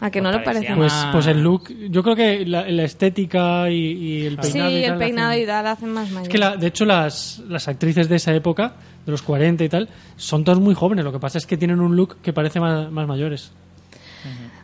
¿A 0.02 0.12
que 0.12 0.20
Pues 0.22 0.32
no 0.34 0.38
le 0.40 0.44
parece? 0.44 0.76
Pues, 0.76 0.94
pues 1.12 1.28
el 1.28 1.42
look, 1.42 1.70
yo 1.90 2.04
creo 2.04 2.16
que 2.18 2.46
la, 2.46 2.70
la 2.70 2.84
estética 2.84 3.70
y, 3.70 3.76
y 3.76 4.26
el 4.26 4.36
Sí, 4.42 4.52
peinado. 4.52 4.72
y 4.72 4.76
el 4.84 4.90
tal 4.92 4.98
peinado 5.00 5.32
hacen- 5.32 5.44
y 5.44 5.46
tal 5.46 5.68
hacen 5.68 5.94
más 5.94 6.10
mayor. 6.12 6.24
Es 6.24 6.30
que, 6.30 6.38
la- 6.38 6.58
de 6.58 6.68
hecho, 6.68 6.84
las, 6.86 7.42
las 7.48 7.68
actrices 7.70 8.10
de 8.10 8.18
esa 8.18 8.34
época, 8.34 8.74
de 9.06 9.12
los 9.12 9.22
40 9.22 9.64
y 9.64 9.70
tal, 9.70 9.88
son 10.18 10.44
todas 10.44 10.60
muy 10.60 10.76
jóvenes. 10.76 11.06
Lo 11.06 11.14
que 11.14 11.20
pasa 11.20 11.38
es 11.38 11.46
que 11.46 11.56
tienen 11.56 11.80
un 11.80 11.96
look 11.96 12.18
que 12.22 12.34
parece 12.34 12.60
más, 12.60 12.92
más 12.92 13.08
mayores. 13.08 13.52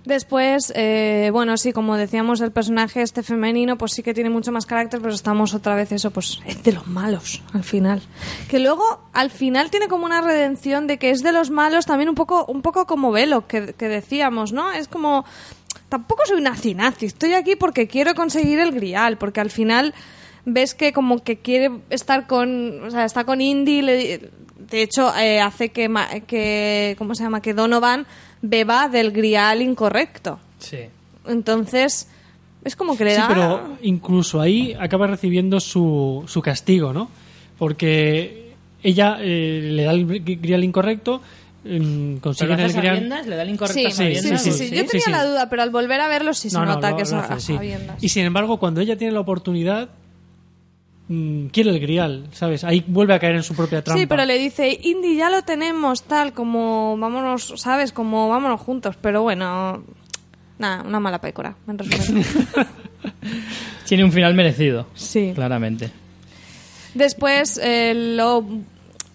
Después, 0.04 0.74
eh, 0.76 1.30
bueno, 1.32 1.58
sí, 1.58 1.74
como 1.74 1.96
decíamos, 1.96 2.42
el 2.42 2.52
personaje 2.52 3.04
este 3.04 3.22
femenino, 3.22 3.78
pues 3.78 3.92
sí 3.94 4.02
que 4.02 4.16
tiene 4.16 4.32
mucho 4.32 4.52
más 4.52 4.66
carácter, 4.66 5.00
pero 5.00 5.14
estamos 5.14 5.54
otra 5.54 5.76
vez 5.76 5.92
eso, 5.92 6.10
pues 6.10 6.40
es 6.48 6.64
de 6.64 6.72
los 6.72 6.88
malos, 6.88 7.44
al 7.54 7.64
final. 7.64 8.02
Que 8.50 8.58
luego, 8.60 8.84
al 9.14 9.30
final 9.30 9.70
tiene 9.70 9.88
como 9.88 10.06
una 10.06 10.22
redención 10.22 10.88
de 10.88 10.98
que 10.98 11.12
es 11.12 11.22
de 11.22 11.32
los 11.32 11.52
malos, 11.52 11.86
también 11.86 12.10
un 12.10 12.16
poco, 12.16 12.46
un 12.48 12.64
poco 12.64 12.88
como 12.88 13.12
Velo, 13.12 13.46
que, 13.48 13.74
que 13.74 13.88
decíamos, 13.88 14.54
¿no? 14.54 14.72
Es 14.72 14.88
como, 14.88 15.24
tampoco 15.88 16.24
soy 16.26 16.42
nazi 16.42 16.74
nazi, 16.74 17.06
estoy 17.06 17.34
aquí 17.34 17.56
porque 17.56 17.88
quiero 17.88 18.16
conseguir 18.16 18.58
el 18.60 18.72
grial, 18.72 19.18
porque 19.20 19.40
al 19.40 19.52
final 19.52 19.94
ves 20.46 20.74
que 20.74 20.94
como 20.94 21.24
que 21.24 21.38
quiere 21.38 21.70
estar 21.92 22.26
con, 22.26 22.84
o 22.86 22.90
sea, 22.90 23.06
está 23.06 23.24
con 23.24 23.40
Indy, 23.40 23.84
le- 23.84 24.32
de 24.58 24.82
hecho 24.82 25.14
eh, 25.16 25.40
hace 25.42 25.70
que, 25.70 25.88
que, 26.26 26.96
¿cómo 26.98 27.14
se 27.14 27.22
llama? 27.24 27.42
Que 27.42 27.54
Donovan 27.54 28.08
beba 28.42 28.88
del 28.90 29.12
grial 29.12 29.62
incorrecto. 29.62 30.40
Sí. 30.60 30.78
Entonces, 31.28 32.08
es 32.64 32.76
como 32.76 32.98
que 32.98 33.06
le 33.06 33.12
Sí, 33.16 33.22
da... 33.22 33.28
pero 33.28 33.78
incluso 33.82 34.42
ahí 34.42 34.76
acaba 34.80 35.08
recibiendo 35.08 35.60
su, 35.60 36.24
su 36.28 36.42
castigo, 36.42 36.94
¿no? 36.94 37.10
Porque 37.58 38.54
ella 38.84 39.18
eh, 39.20 39.70
le 39.72 39.84
da 39.84 39.92
el 39.92 40.08
gri- 40.08 40.40
grial 40.42 40.64
incorrecto, 40.64 41.22
mm, 41.64 41.68
¿Pero 42.16 42.22
consiguen 42.22 42.58
lo 42.58 42.66
el 42.66 42.74
grial... 42.74 42.96
sabiendas? 42.96 43.28
¿Le 43.28 43.36
da 43.36 43.44
el 43.44 43.50
incorrecto 43.52 43.90
Sí, 43.90 43.92
sí, 43.92 44.16
sí, 44.16 44.22
sí, 44.22 44.28
sí, 44.30 44.38
sí, 44.38 44.52
sí. 44.52 44.68
sí, 44.70 44.76
Yo 44.76 44.82
sí, 44.82 44.88
tenía 44.88 45.06
sí. 45.06 45.12
la 45.12 45.26
duda, 45.26 45.50
pero 45.50 45.62
al 45.62 45.70
volver 45.70 46.02
a 46.02 46.08
verlo 46.08 46.34
sí 46.34 46.50
se 46.50 46.58
No, 46.58 46.66
no, 46.66 46.74
nota 46.74 46.90
lo- 46.92 46.96
que 46.98 47.04
es 47.04 47.14
a, 47.14 47.40
sí. 47.40 47.56
Y 48.02 48.10
sin 48.10 48.26
embargo, 48.26 48.58
cuando 48.58 48.82
ella 48.82 48.96
tiene 48.98 49.14
la 49.14 49.20
oportunidad, 49.20 49.90
quiere 51.52 51.70
el 51.70 51.80
grial, 51.80 52.28
¿sabes? 52.32 52.64
Ahí 52.64 52.84
vuelve 52.88 53.14
a 53.14 53.20
caer 53.20 53.36
en 53.36 53.44
su 53.44 53.56
propia 53.56 53.84
trampa. 53.84 54.00
Sí, 54.00 54.08
pero 54.08 54.26
le 54.26 54.38
dice, 54.38 54.80
Indy, 54.82 55.16
ya 55.16 55.30
lo 55.30 55.42
tenemos, 55.42 56.04
tal, 56.04 56.34
como 56.34 56.98
vámonos, 56.98 57.54
¿sabes? 57.58 57.92
Como 57.92 58.30
vámonos 58.30 58.62
juntos. 58.62 58.96
Pero 59.02 59.22
bueno, 59.22 59.84
nada, 60.58 60.84
una 60.84 61.00
mala 61.00 61.20
pécora, 61.20 61.56
en 61.68 61.78
resumen. 61.78 62.26
Tiene 63.88 64.04
un 64.04 64.12
final 64.12 64.34
merecido. 64.34 64.88
sí. 64.94 65.32
Claramente. 65.36 65.92
Después, 66.94 67.58
eh, 67.64 67.94
lo, 67.96 68.46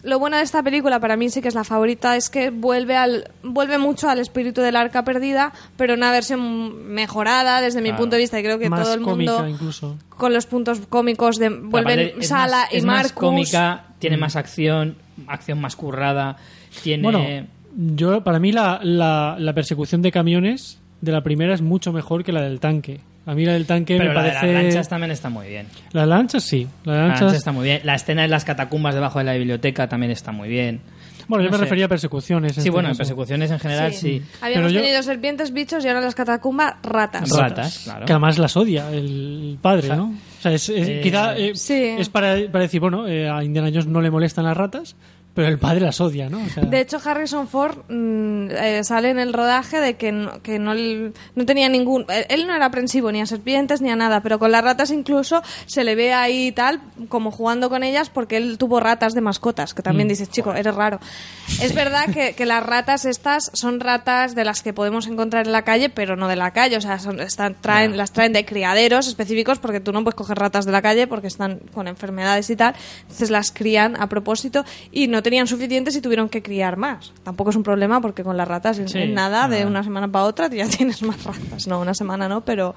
lo 0.07 0.19
bueno 0.19 0.37
de 0.39 0.43
esta 0.43 0.63
película, 0.63 1.01
para 1.01 1.17
mí 1.17 1.29
sí 1.29 1.43
que 1.43 1.49
es 1.49 1.55
la 1.55 1.65
favorita, 1.65 2.17
es 2.17 2.31
que 2.31 2.51
vuelve 2.51 2.97
al 2.97 3.31
vuelve 3.43 3.77
mucho 3.79 4.09
al 4.09 4.19
espíritu 4.19 4.61
del 4.63 4.77
arca 4.77 5.05
perdida, 5.05 5.53
pero 5.77 5.95
una 5.95 6.11
versión 6.13 6.87
mejorada 6.89 7.61
desde 7.61 7.81
mi 7.83 7.89
Claro. 7.89 8.03
punto 8.03 8.17
de 8.17 8.23
vista. 8.23 8.39
Y 8.41 8.43
creo 8.43 8.59
que 8.59 8.71
Más 8.71 8.83
todo 8.83 8.95
el 8.95 9.01
mundo, 9.01 9.37
cómica 9.37 9.51
incluso. 9.51 9.99
con 10.09 10.33
los 10.33 10.47
puntos 10.47 10.81
cómicos, 10.89 11.37
de 11.39 11.49
vuelven 11.51 12.23
Sala 12.23 12.59
más- 12.63 12.73
y 12.73 12.77
es 12.79 12.85
más 12.85 12.97
Marcus. 13.05 13.13
cómica, 13.21 13.85
tiene 13.99 14.17
más 14.17 14.37
acción, 14.37 14.97
acción 15.27 15.61
más 15.61 15.77
currada, 15.77 16.37
tiene... 16.83 17.03
Bueno, 17.03 17.47
yo 17.95 18.23
para 18.25 18.39
mí 18.39 18.53
la, 18.53 18.81
la, 18.83 19.37
la 19.39 19.53
persecución 19.53 20.01
de 20.03 20.11
camiones 20.13 20.79
de 21.01 21.13
la 21.13 21.23
primera 21.23 21.53
es 21.55 21.61
mucho 21.63 21.93
mejor 21.93 22.25
que 22.25 22.33
la 22.33 22.41
del 22.43 22.59
tanque. 22.61 23.01
A 23.27 23.35
mí 23.35 23.45
la 23.45 23.53
del 23.55 23.67
tanque 23.67 23.97
pero 23.99 24.11
me 24.11 24.15
la 24.15 24.23
de 24.23 24.31
parece... 24.31 24.53
las 24.53 24.63
lanchas 24.65 24.89
también 24.89 25.11
está 25.11 25.29
muy 25.29 25.49
bien. 25.49 25.67
Las 25.93 26.07
lanchas 26.09 26.45
sí. 26.45 26.67
Las 26.85 26.97
La 26.97 27.03
lanchas... 27.09 27.21
lancha 27.23 27.37
está 27.37 27.53
muy 27.53 27.65
bien. 27.65 27.81
La 27.85 27.95
escena 27.97 28.25
en 28.25 28.31
las 28.31 28.45
catacumbas 28.45 28.95
debajo 28.95 29.19
de 29.19 29.25
la 29.25 29.35
biblioteca 29.35 29.89
también 29.89 30.13
está 30.13 30.31
muy 30.33 30.49
bien. 30.49 30.81
Bueno, 31.29 31.43
yo 31.43 31.51
No 31.51 31.55
me 31.55 31.59
sé. 31.59 31.65
refería 31.65 31.87
a 31.87 31.89
persecuciones. 31.89 32.51
en 32.51 32.55
Sí, 32.55 32.61
este 32.61 32.71
bueno, 32.71 32.89
en 32.89 32.97
persecuciones 32.97 33.51
en 33.51 33.59
general 33.59 33.93
sí. 33.93 34.23
Habíamos 34.41 34.69
Pero 34.69 34.75
yo- 34.79 34.81
tenido 34.81 35.03
serpientes, 35.03 35.53
bichos 35.53 35.85
y 35.85 35.89
ahora 35.89 35.99
en 35.99 36.05
las 36.05 36.15
catacumbas 36.15 36.75
ratas. 36.85 37.29
Ratas, 37.31 37.81
claro. 37.83 38.07
Que 38.07 38.13
además 38.13 38.39
las 38.39 38.57
odia 38.57 38.89
el 38.93 39.59
padre, 39.61 39.89
¿no? 39.97 40.05
O 40.39 40.43
sea, 40.43 40.53
es, 40.53 40.69
es- 40.69 40.87
Eh, 40.89 41.01
quizá 41.03 41.37
eh, 41.37 41.51
Sí. 41.57 41.75
es 41.99 42.09
para, 42.09 42.37
para 42.53 42.63
decir, 42.63 42.79
bueno, 42.81 43.09
eh, 43.09 43.29
a 43.29 43.43
Indiana 43.43 43.71
Jones 43.71 43.89
no 43.89 44.01
le 44.01 44.11
molestan 44.13 44.45
las 44.45 44.57
ratas, 44.57 44.95
pero 45.37 45.49
el 45.49 45.59
padre 45.59 45.81
las 45.81 46.01
odia, 46.01 46.29
¿no? 46.29 46.43
O 46.45 46.49
sea, 46.49 46.65
De 46.65 46.81
hecho, 46.81 46.99
Harrison 47.03 47.47
Ford 47.47 47.79
mm, 47.89 48.51
eh, 48.51 48.81
sale 48.83 49.11
en 49.11 49.21
el 49.21 49.33
rodaje 49.33 49.81
de 49.81 49.95
que 49.95 50.11
no, 50.11 50.43
que 50.43 50.59
no, 50.59 50.75
no 50.75 51.47
tenía 51.47 51.69
ningún... 51.69 52.05
Él, 52.09 52.27
él 52.29 52.47
no 52.47 52.55
era 52.55 52.67
aprensivo 52.67 53.13
ni 53.13 53.21
a 53.21 53.27
serpientes 53.27 53.81
ni 53.81 53.91
a 53.91 53.97
nada, 53.97 54.21
pero 54.23 54.39
con 54.39 54.51
las 54.51 54.65
ratas 54.65 54.91
incluso 54.91 55.43
se 55.67 55.85
le 55.85 55.95
ve 55.95 56.13
ahí 56.13 56.53
tal, 56.53 56.81
como 57.09 57.31
jugando 57.31 57.69
con 57.71 57.83
ellas, 57.83 58.11
porque 58.11 58.37
él 58.37 58.59
tuvo 58.59 58.81
ratas 58.81 59.15
de 59.15 59.21
mascotas, 59.21 59.73
que 59.73 59.83
Mm, 59.83 59.85
también 59.85 60.09
dices, 60.09 60.29
chico, 60.31 60.53
eres 60.55 60.75
raro. 60.75 61.01
Es 61.63 61.75
verdad 61.75 62.07
que, 62.13 62.35
que 62.35 62.45
las 62.45 62.65
ratas 62.65 63.05
estas 63.05 63.51
son 63.53 63.81
ratas 63.81 64.35
de 64.35 64.45
las 64.45 64.63
que 64.63 64.73
podemos 64.73 65.07
encontrar 65.07 65.47
en 65.47 65.53
la 65.53 65.63
calle, 65.63 65.89
pero 65.89 66.17
no 66.17 66.29
de 66.29 66.37
la 66.37 66.51
calle, 66.51 66.77
o 66.77 66.81
sea, 66.81 66.99
son, 66.99 67.21
están, 67.21 67.55
traen, 67.61 67.97
las 67.97 68.13
traen 68.13 68.33
de 68.33 68.45
criaderos 68.45 69.07
específicos, 69.07 69.59
porque 69.59 69.81
tú 69.81 69.93
no 69.93 70.03
puedes 70.03 70.17
coger 70.17 70.39
ratas 70.39 70.65
de 70.67 70.73
la 70.73 70.83
calle 70.83 71.07
porque 71.07 71.29
están 71.29 71.61
con 71.73 71.89
enfermedades 71.89 72.51
y 72.51 72.57
tal, 72.57 72.75
entonces 73.03 73.31
las 73.31 73.53
crían 73.53 74.01
a 74.01 74.09
propósito 74.09 74.65
y 74.91 75.07
no 75.09 75.23
tenían 75.27 75.49
suficientes 75.49 75.97
y 75.97 76.01
tuvieron 76.01 76.29
que 76.29 76.41
criar 76.41 76.77
más. 76.77 77.13
Tampoco 77.25 77.51
es 77.51 77.57
un 77.57 77.65
problema 77.65 78.01
porque 78.01 78.23
con 78.23 78.37
las 78.37 78.47
ratas 78.47 78.81
Sí, 78.87 78.97
en 78.99 79.13
nada, 79.13 79.49
de 79.49 79.57
nada. 79.59 79.67
una 79.69 79.83
semana 79.83 80.07
para 80.07 80.25
otra 80.27 80.49
ya 80.49 80.69
tienes 80.77 81.03
más 81.03 81.25
ratas. 81.25 81.67
No, 81.67 81.81
una 81.81 81.95
semana 81.95 82.29
no, 82.29 82.43
pero 82.43 82.77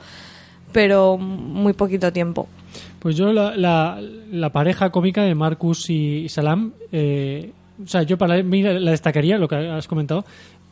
pero 0.71 1.17
muy 1.17 1.73
poquito 1.73 2.11
tiempo. 2.11 2.47
Pues 2.99 3.15
yo 3.15 3.31
la, 3.33 3.55
la, 3.55 3.99
la 4.31 4.49
pareja 4.51 4.89
cómica 4.89 5.21
de 5.23 5.35
Marcus 5.35 5.89
y 5.91 6.27
Salam, 6.29 6.73
eh, 6.91 7.51
o 7.83 7.87
sea, 7.87 8.01
yo 8.03 8.17
para 8.17 8.41
mí 8.41 8.61
la 8.63 8.73
la 8.79 8.91
destacaría, 8.91 9.37
lo 9.37 9.47
que 9.47 9.55
has 9.55 9.87
comentado, 9.87 10.25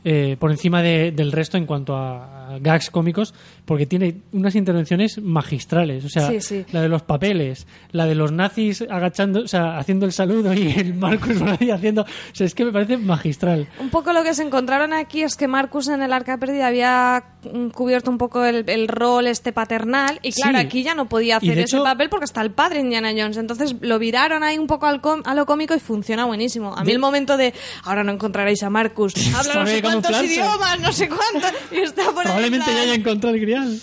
eh, 0.03 0.35
por 0.39 0.49
encima 0.51 0.81
de- 0.81 1.11
del 1.11 1.31
resto 1.31 1.57
en 1.57 1.65
cuanto 1.65 1.95
a, 1.95 2.36
a 2.47 2.59
gags 2.59 2.89
cómicos, 2.89 3.33
porque 3.65 3.85
tiene 3.85 4.21
unas 4.31 4.55
intervenciones 4.55 5.21
magistrales. 5.21 6.05
O 6.05 6.09
sea, 6.09 6.27
Sí, 6.29 6.41
sí. 6.41 6.65
la 6.71 6.81
de 6.81 6.89
los 6.89 7.01
papeles, 7.03 7.67
la 7.91 8.05
de 8.05 8.15
los 8.15 8.31
nazis 8.31 8.83
agachando, 8.89 9.41
o 9.41 9.47
sea, 9.47 9.77
haciendo 9.77 10.05
el 10.05 10.11
saludo 10.11 10.53
y 10.53 10.71
el 10.71 10.93
Marcus 10.93 11.41
ahí 11.59 11.69
haciendo. 11.71 12.03
O 12.03 12.05
sea, 12.35 12.47
es 12.47 12.55
que 12.55 12.65
me 12.65 12.71
parece 12.71 12.97
magistral. 12.97 13.67
Un 13.79 13.89
poco 13.89 14.13
lo 14.13 14.23
que 14.23 14.33
se 14.33 14.43
encontraron 14.43 14.93
aquí 14.93 15.23
es 15.23 15.35
que 15.35 15.47
Marcus 15.47 15.87
en 15.89 16.01
el 16.01 16.13
Arca 16.13 16.37
Perdida 16.37 16.67
había 16.67 17.23
mm, 17.51 17.67
cubierto 17.69 18.09
un 18.11 18.17
poco 18.17 18.45
el, 18.45 18.63
el 18.69 18.87
rol 18.87 19.27
este 19.27 19.51
paternal 19.51 20.19
y 20.21 20.31
claro, 20.31 20.57
Sí. 20.59 20.65
aquí 20.65 20.83
ya 20.83 20.95
no 20.95 21.07
podía 21.09 21.37
hacer 21.37 21.51
ese 21.59 21.77
hecho- 21.77 21.83
papel 21.83 22.09
porque 22.09 22.25
está 22.25 22.41
el 22.41 22.51
padre 22.51 22.79
Indiana 22.79 23.09
Jones. 23.15 23.37
Entonces 23.37 23.75
lo 23.81 23.99
viraron 23.99 24.43
ahí 24.43 24.57
un 24.57 24.67
poco 24.67 24.85
al 24.85 25.01
com- 25.01 25.21
a 25.25 25.35
lo 25.35 25.45
cómico 25.45 25.75
y 25.75 25.79
funciona 25.79 26.25
buenísimo. 26.25 26.73
A 26.75 26.83
mí 26.83 26.91
el 26.91 26.99
momento 26.99 27.37
de 27.37 27.53
ahora 27.83 28.03
no 28.03 28.11
encontraréis 28.11 28.63
a 28.63 28.69
Marcus, 28.69 29.13
habla 29.35 29.53
no 29.55 29.67
sé 29.67 29.81
cuántos 29.81 30.23
idiomas, 30.23 30.79
no 30.79 30.91
sé 30.91 31.09
cuántos 31.09 31.51
y 31.71 31.77
está 31.79 32.11
por 32.11 32.27
ahí 32.27 32.36
Probablemente 32.37 32.73
ya 32.73 32.81
haya 32.81 32.95
encontrado 32.95 33.35
el 33.35 33.41
grial. 33.41 33.79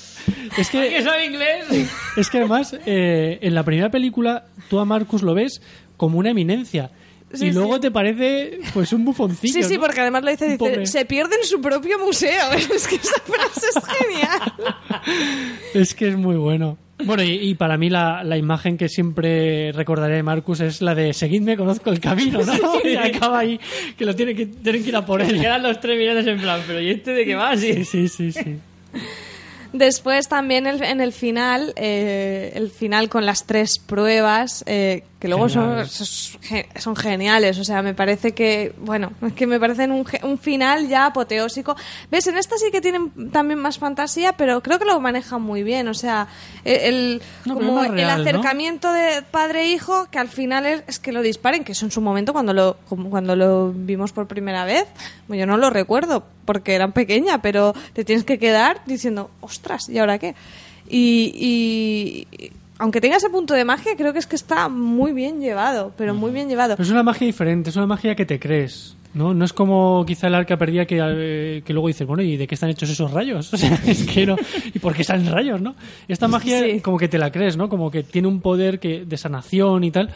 Es 0.56 0.70
que, 0.70 0.88
¿Que 0.88 1.02
sabe 1.02 1.26
inglés? 1.26 1.66
Es 2.16 2.30
que 2.30 2.38
además, 2.38 2.76
eh, 2.86 3.38
en 3.40 3.54
la 3.54 3.64
primera 3.64 3.90
película, 3.90 4.46
tú 4.68 4.78
a 4.78 4.84
Marcus 4.84 5.22
lo 5.22 5.34
ves 5.34 5.60
como 5.96 6.18
una 6.18 6.30
eminencia. 6.30 6.90
Sí, 7.32 7.46
y 7.46 7.52
luego 7.52 7.74
sí. 7.74 7.80
te 7.80 7.90
parece, 7.90 8.60
pues, 8.72 8.92
un 8.92 9.04
bufoncillo. 9.04 9.52
Sí, 9.52 9.62
sí, 9.64 9.74
¿no? 9.74 9.80
porque 9.80 10.00
además 10.00 10.22
lo 10.22 10.30
dice, 10.30 10.56
se 10.86 11.04
pierde 11.04 11.34
en 11.36 11.46
su 11.46 11.60
propio 11.60 11.98
museo. 11.98 12.52
Es 12.74 12.86
que 12.86 12.96
esa 12.96 13.20
frase 13.24 13.66
es 13.74 13.84
genial. 13.84 14.76
Es 15.74 15.94
que 15.94 16.08
es 16.08 16.16
muy 16.16 16.36
bueno. 16.36 16.78
Bueno, 17.04 17.22
y, 17.24 17.32
y 17.32 17.54
para 17.56 17.76
mí 17.76 17.90
la, 17.90 18.22
la 18.22 18.36
imagen 18.38 18.76
que 18.76 18.88
siempre 18.88 19.72
recordaré 19.72 20.14
de 20.16 20.22
Marcus 20.22 20.60
es 20.60 20.80
la 20.80 20.94
de 20.94 21.12
seguidme, 21.12 21.56
conozco 21.56 21.90
el 21.90 21.98
camino, 22.00 22.38
¿no? 22.44 22.52
Y 22.84 22.94
acaba 22.94 23.40
ahí, 23.40 23.58
que 23.98 24.04
lo 24.04 24.14
tienen 24.14 24.36
que, 24.36 24.46
tienen 24.46 24.82
que 24.84 24.90
ir 24.90 24.96
a 24.96 25.04
por 25.04 25.20
él. 25.20 25.40
Quedan 25.40 25.62
los 25.64 25.80
tres 25.80 25.98
millones 25.98 26.26
en 26.26 26.38
plan, 26.40 26.60
pero 26.66 26.80
¿y 26.80 26.90
este 26.90 27.10
de 27.12 27.24
qué 27.24 27.34
va? 27.34 27.56
Sí. 27.56 27.84
Sí, 27.84 27.84
sí, 27.84 28.08
sí, 28.08 28.32
sí. 28.32 28.58
Después 29.72 30.28
también 30.28 30.68
el- 30.68 30.82
en 30.84 31.00
el 31.00 31.12
final, 31.12 31.72
eh, 31.76 32.52
el 32.54 32.70
final 32.70 33.08
con 33.08 33.26
las 33.26 33.44
tres 33.44 33.78
pruebas, 33.84 34.62
eh, 34.68 35.02
que 35.24 35.28
luego 35.28 35.48
son, 35.48 35.86
Geniales. 35.86 36.36
son, 36.76 36.94
geniales. 36.96 37.58
O 37.58 37.64
sea, 37.64 37.80
me 37.80 37.94
parece 37.94 38.32
que, 38.32 38.74
bueno, 38.78 39.12
es 39.26 39.32
que 39.34 39.46
me 39.46 39.58
parecen 39.58 39.90
un, 39.90 40.06
un 40.22 40.36
final 40.38 40.86
ya 40.86 41.06
apoteósico. 41.06 41.74
¿Ves? 42.10 42.26
En 42.26 42.36
esta 42.36 42.58
sí 42.58 42.66
que 42.70 42.82
tienen 42.82 43.30
también 43.32 43.58
más 43.58 43.78
fantasía, 43.78 44.34
pero 44.34 44.62
creo 44.62 44.78
que 44.78 44.84
lo 44.84 45.00
manejan 45.00 45.40
muy 45.40 45.62
bien. 45.62 45.88
O 45.88 45.94
sea, 45.94 46.28
el, 46.62 46.74
el- 46.94 47.22
No, 47.46 47.54
como 47.54 47.80
real, 47.84 47.98
el 47.98 48.04
¿no? 48.06 48.10
acercamiento 48.28 48.92
de 48.92 49.22
padre-hijo, 49.30 50.08
que 50.10 50.18
al 50.18 50.28
final 50.28 50.66
es, 50.66 50.84
es 50.88 50.98
que 50.98 51.10
lo 51.10 51.22
disparen, 51.22 51.64
que 51.64 51.72
eso 51.72 51.86
en 51.86 51.90
su 51.90 52.02
momento 52.02 52.34
cuando 52.34 52.52
lo, 52.52 52.76
como 52.86 53.08
cuando 53.08 53.34
lo 53.34 53.72
vimos 53.74 54.12
por 54.12 54.26
primera 54.26 54.66
vez, 54.66 54.84
bueno, 55.26 55.40
yo 55.40 55.46
no 55.46 55.56
lo 55.56 55.70
recuerdo 55.70 56.26
porque 56.44 56.74
era 56.74 56.86
pequeña, 56.88 57.40
pero 57.40 57.72
te 57.94 58.04
tienes 58.04 58.26
que 58.26 58.38
quedar 58.38 58.82
diciendo, 58.84 59.30
ostras, 59.40 59.88
¿y 59.88 59.96
ahora 59.98 60.18
qué? 60.18 60.34
Y, 60.86 62.26
y- 62.36 62.52
aunque 62.78 63.00
tenga 63.00 63.16
ese 63.16 63.30
punto 63.30 63.54
de 63.54 63.64
magia, 63.64 63.96
creo 63.96 64.12
que 64.12 64.18
es 64.18 64.26
que 64.26 64.36
está 64.36 64.68
muy 64.68 65.12
bien 65.12 65.40
llevado, 65.40 65.92
pero 65.96 66.14
muy 66.14 66.32
bien 66.32 66.48
llevado. 66.48 66.76
Pero 66.76 66.84
es 66.84 66.90
una 66.90 67.02
magia 67.02 67.26
diferente, 67.26 67.70
es 67.70 67.76
una 67.76 67.86
magia 67.86 68.14
que 68.14 68.26
te 68.26 68.38
crees. 68.38 68.96
¿No? 69.14 69.32
No 69.34 69.44
es 69.44 69.52
como 69.52 70.04
quizá 70.06 70.26
el 70.26 70.34
arca 70.34 70.56
perdida 70.56 70.84
que, 70.86 70.98
eh, 71.00 71.62
que 71.64 71.72
luego 71.72 71.88
dices, 71.88 72.06
bueno, 72.06 72.22
¿y 72.22 72.36
de 72.36 72.46
qué 72.46 72.54
están 72.54 72.70
hechos 72.70 72.90
esos 72.90 73.10
rayos? 73.10 73.52
O 73.54 73.56
sea, 73.56 73.74
es 73.86 74.04
que 74.04 74.26
no. 74.26 74.36
¿Y 74.74 74.78
por 74.80 74.94
qué 74.94 75.04
salen 75.04 75.32
rayos, 75.32 75.60
no? 75.60 75.74
Esta 76.08 76.28
magia 76.28 76.58
Sí. 76.60 76.80
como 76.80 76.98
que 76.98 77.08
te 77.08 77.18
la 77.18 77.30
crees, 77.32 77.56
¿no? 77.56 77.68
Como 77.68 77.90
que 77.90 78.02
tiene 78.02 78.28
un 78.28 78.40
poder 78.40 78.78
que, 78.80 79.04
de 79.04 79.16
sanación 79.16 79.84
y 79.84 79.90
tal. 79.90 80.10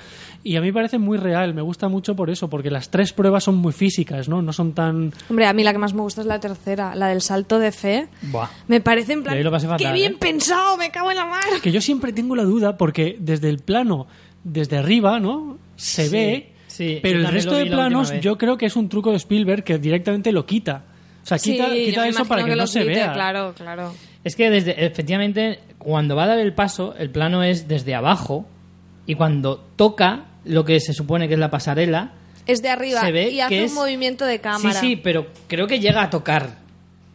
Y 0.45 0.57
a 0.57 0.61
mí 0.61 0.69
me 0.69 0.73
parece 0.73 0.99
muy 0.99 1.19
real, 1.19 1.53
me 1.55 1.63
gusta 1.63 1.89
mucho 1.89 2.15
por 2.15 2.31
eso, 2.31 2.49
porque 2.49 2.71
las 2.71 2.91
tres 2.91 3.13
pruebas 3.13 3.45
son 3.45 3.57
muy 3.57 3.73
físicas, 3.73 4.29
¿no? 4.29 4.41
No 4.43 4.53
son 4.53 4.73
tan... 4.73 5.13
Hombre, 5.29 5.47
a 5.47 5.53
mí 5.53 5.63
la 5.65 5.73
que 5.73 5.79
más 5.79 5.95
me 5.95 6.01
gusta 6.03 6.21
es 6.21 6.27
la 6.27 6.39
tercera, 6.41 6.95
la 6.95 7.09
del 7.09 7.21
salto 7.23 7.59
de 7.59 7.73
fe. 7.73 8.09
Buah. 8.23 8.49
Me 8.69 8.81
parece 8.81 9.15
en 9.15 9.23
plan, 9.25 9.35
Y 9.35 9.39
ahí 9.39 9.45
lo 9.45 9.51
pasé 9.51 9.67
fatal, 9.67 9.87
qué 9.87 9.93
bien 9.93 10.13
¿eh? 10.13 10.17
pensado, 10.19 10.77
me 10.77 10.91
cago 10.91 11.11
en 11.11 11.17
la 11.17 11.27
mar. 11.27 11.43
Que 11.63 11.73
yo 11.73 11.81
siempre 11.81 12.13
tengo 12.13 12.37
la 12.37 12.45
duda, 12.45 12.77
porque 12.77 13.17
desde 13.21 13.49
el 13.49 13.59
plano, 13.59 14.07
desde 14.45 14.79
arriba, 14.79 15.19
¿no? 15.19 15.59
Se 15.77 16.07
Sí, 16.07 16.13
ve, 16.13 16.53
sí, 16.79 16.99
pero 17.03 17.19
el 17.19 17.27
resto 17.27 17.55
de 17.57 17.67
planos 17.67 18.13
yo 18.21 18.39
creo 18.39 18.57
que 18.57 18.67
es 18.67 18.77
un 18.77 18.89
truco 18.89 19.11
de 19.11 19.17
Spielberg 19.17 19.65
que 19.65 19.79
directamente 19.79 20.33
lo 20.33 20.47
quita. 20.47 20.85
sea, 21.25 21.39
quita, 21.39 21.69
Sí, 21.71 21.85
quita 21.87 22.09
eso 22.09 22.25
para 22.25 22.45
que, 22.45 22.57
no 22.57 22.67
se 22.67 22.81
quite, 22.81 22.95
vea. 22.95 23.13
Claro, 23.13 23.53
claro. 23.55 23.93
Es 24.25 24.35
que 24.37 24.49
desde, 24.51 24.85
efectivamente, 24.87 25.59
cuando 25.79 26.17
va 26.17 26.25
a 26.25 26.27
dar 26.29 26.39
el 26.39 26.55
paso, 26.55 26.95
el 26.99 27.11
plano 27.11 27.43
es 27.43 27.69
desde 27.69 27.95
abajo 27.95 28.47
y 29.07 29.15
cuando 29.15 29.59
toca 29.77 30.25
lo 30.45 30.65
que 30.65 30.81
se 30.81 30.93
supone 30.95 31.29
que 31.29 31.35
es 31.35 31.41
la 31.41 31.51
pasarela, 31.51 32.13
Es 32.47 32.63
de 32.63 32.71
arriba 32.71 33.01
se 33.03 33.13
ve 33.13 33.31
y 33.31 33.41
hace 33.41 33.55
que 33.55 33.61
un 33.61 33.67
es- 33.67 33.73
movimiento 33.75 34.25
de 34.25 34.39
cámara. 34.41 34.81
Sí, 34.81 34.87
sí, 34.89 34.97
pero 34.97 35.27
creo 35.49 35.67
que 35.67 35.81
llega 35.81 36.03
a 36.03 36.09
tocar 36.11 36.57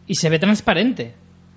y 0.06 0.14
se 0.14 0.28
ve 0.30 0.38
transparente. 0.38 1.14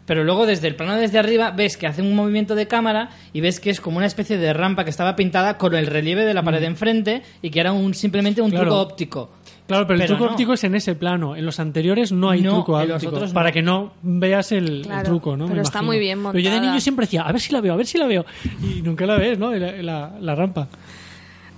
Pero 0.07 0.23
luego 0.23 0.47
desde 0.47 0.67
el 0.67 0.75
plano 0.75 0.95
desde 0.95 1.19
arriba 1.19 1.51
ves 1.51 1.77
que 1.77 1.85
hace 1.85 2.01
un 2.01 2.15
movimiento 2.15 2.55
de 2.55 2.65
cámara 2.65 3.09
y 3.33 3.41
ves 3.41 3.59
que 3.59 3.69
es 3.69 3.79
como 3.79 3.97
una 3.97 4.07
especie 4.07 4.37
de 4.37 4.53
rampa 4.53 4.83
que 4.85 4.89
estaba 4.89 5.15
pintada 5.15 5.57
con 5.59 5.75
el 5.75 5.85
relieve 5.85 6.25
de 6.25 6.33
la 6.33 6.41
pared 6.41 6.59
de 6.61 6.65
enfrente 6.65 7.21
y 7.43 7.49
que 7.51 7.59
era 7.59 7.73
un 7.73 7.93
simplemente 7.93 8.41
un 8.41 8.47
Mm. 8.47 8.51
Claro. 8.51 8.65
truco 8.65 8.81
óptico. 8.81 9.29
Claro, 9.67 9.85
pero, 9.85 9.95
el 9.95 10.01
Pero 10.03 10.15
truco 10.15 10.25
no. 10.27 10.31
óptico 10.31 10.53
es 10.53 10.63
en 10.63 10.75
ese 10.75 10.95
plano. 10.95 11.35
En 11.35 11.45
los 11.45 11.59
anteriores 11.59 12.13
no 12.13 12.29
hay 12.29 12.41
No, 12.41 12.53
truco 12.53 12.79
en 12.81 12.87
los 12.87 12.95
óptico. 13.03 13.15
otros 13.17 13.33
Para 13.33 13.51
que 13.51 13.61
no 13.61 13.91
veas 14.01 14.53
el, 14.53 14.87
truco, 15.03 15.35
¿no? 15.35 15.43
Me 15.43 15.49
pero 15.51 15.61
está 15.63 15.79
imagino. 15.79 15.87
muy 15.91 15.99
bien 15.99 16.19
Pero 16.19 16.39
yo 16.39 16.49
de 16.49 16.55
montada. 16.55 16.71
niño 16.71 16.79
siempre 16.81 17.05
decía, 17.05 17.23
a 17.23 17.31
ver 17.33 17.41
si 17.41 17.51
la 17.51 17.59
veo, 17.59 17.73
a 17.73 17.75
ver 17.75 17.85
si 17.85 17.97
la 17.97 18.05
veo. 18.07 18.25
Y 18.63 18.81
nunca 18.81 19.05
la 19.05 19.17
ves, 19.17 19.37
¿no? 19.37 19.53
La, 19.53 19.73
la- 19.83 20.11
la 20.21 20.35
rampa. 20.35 20.69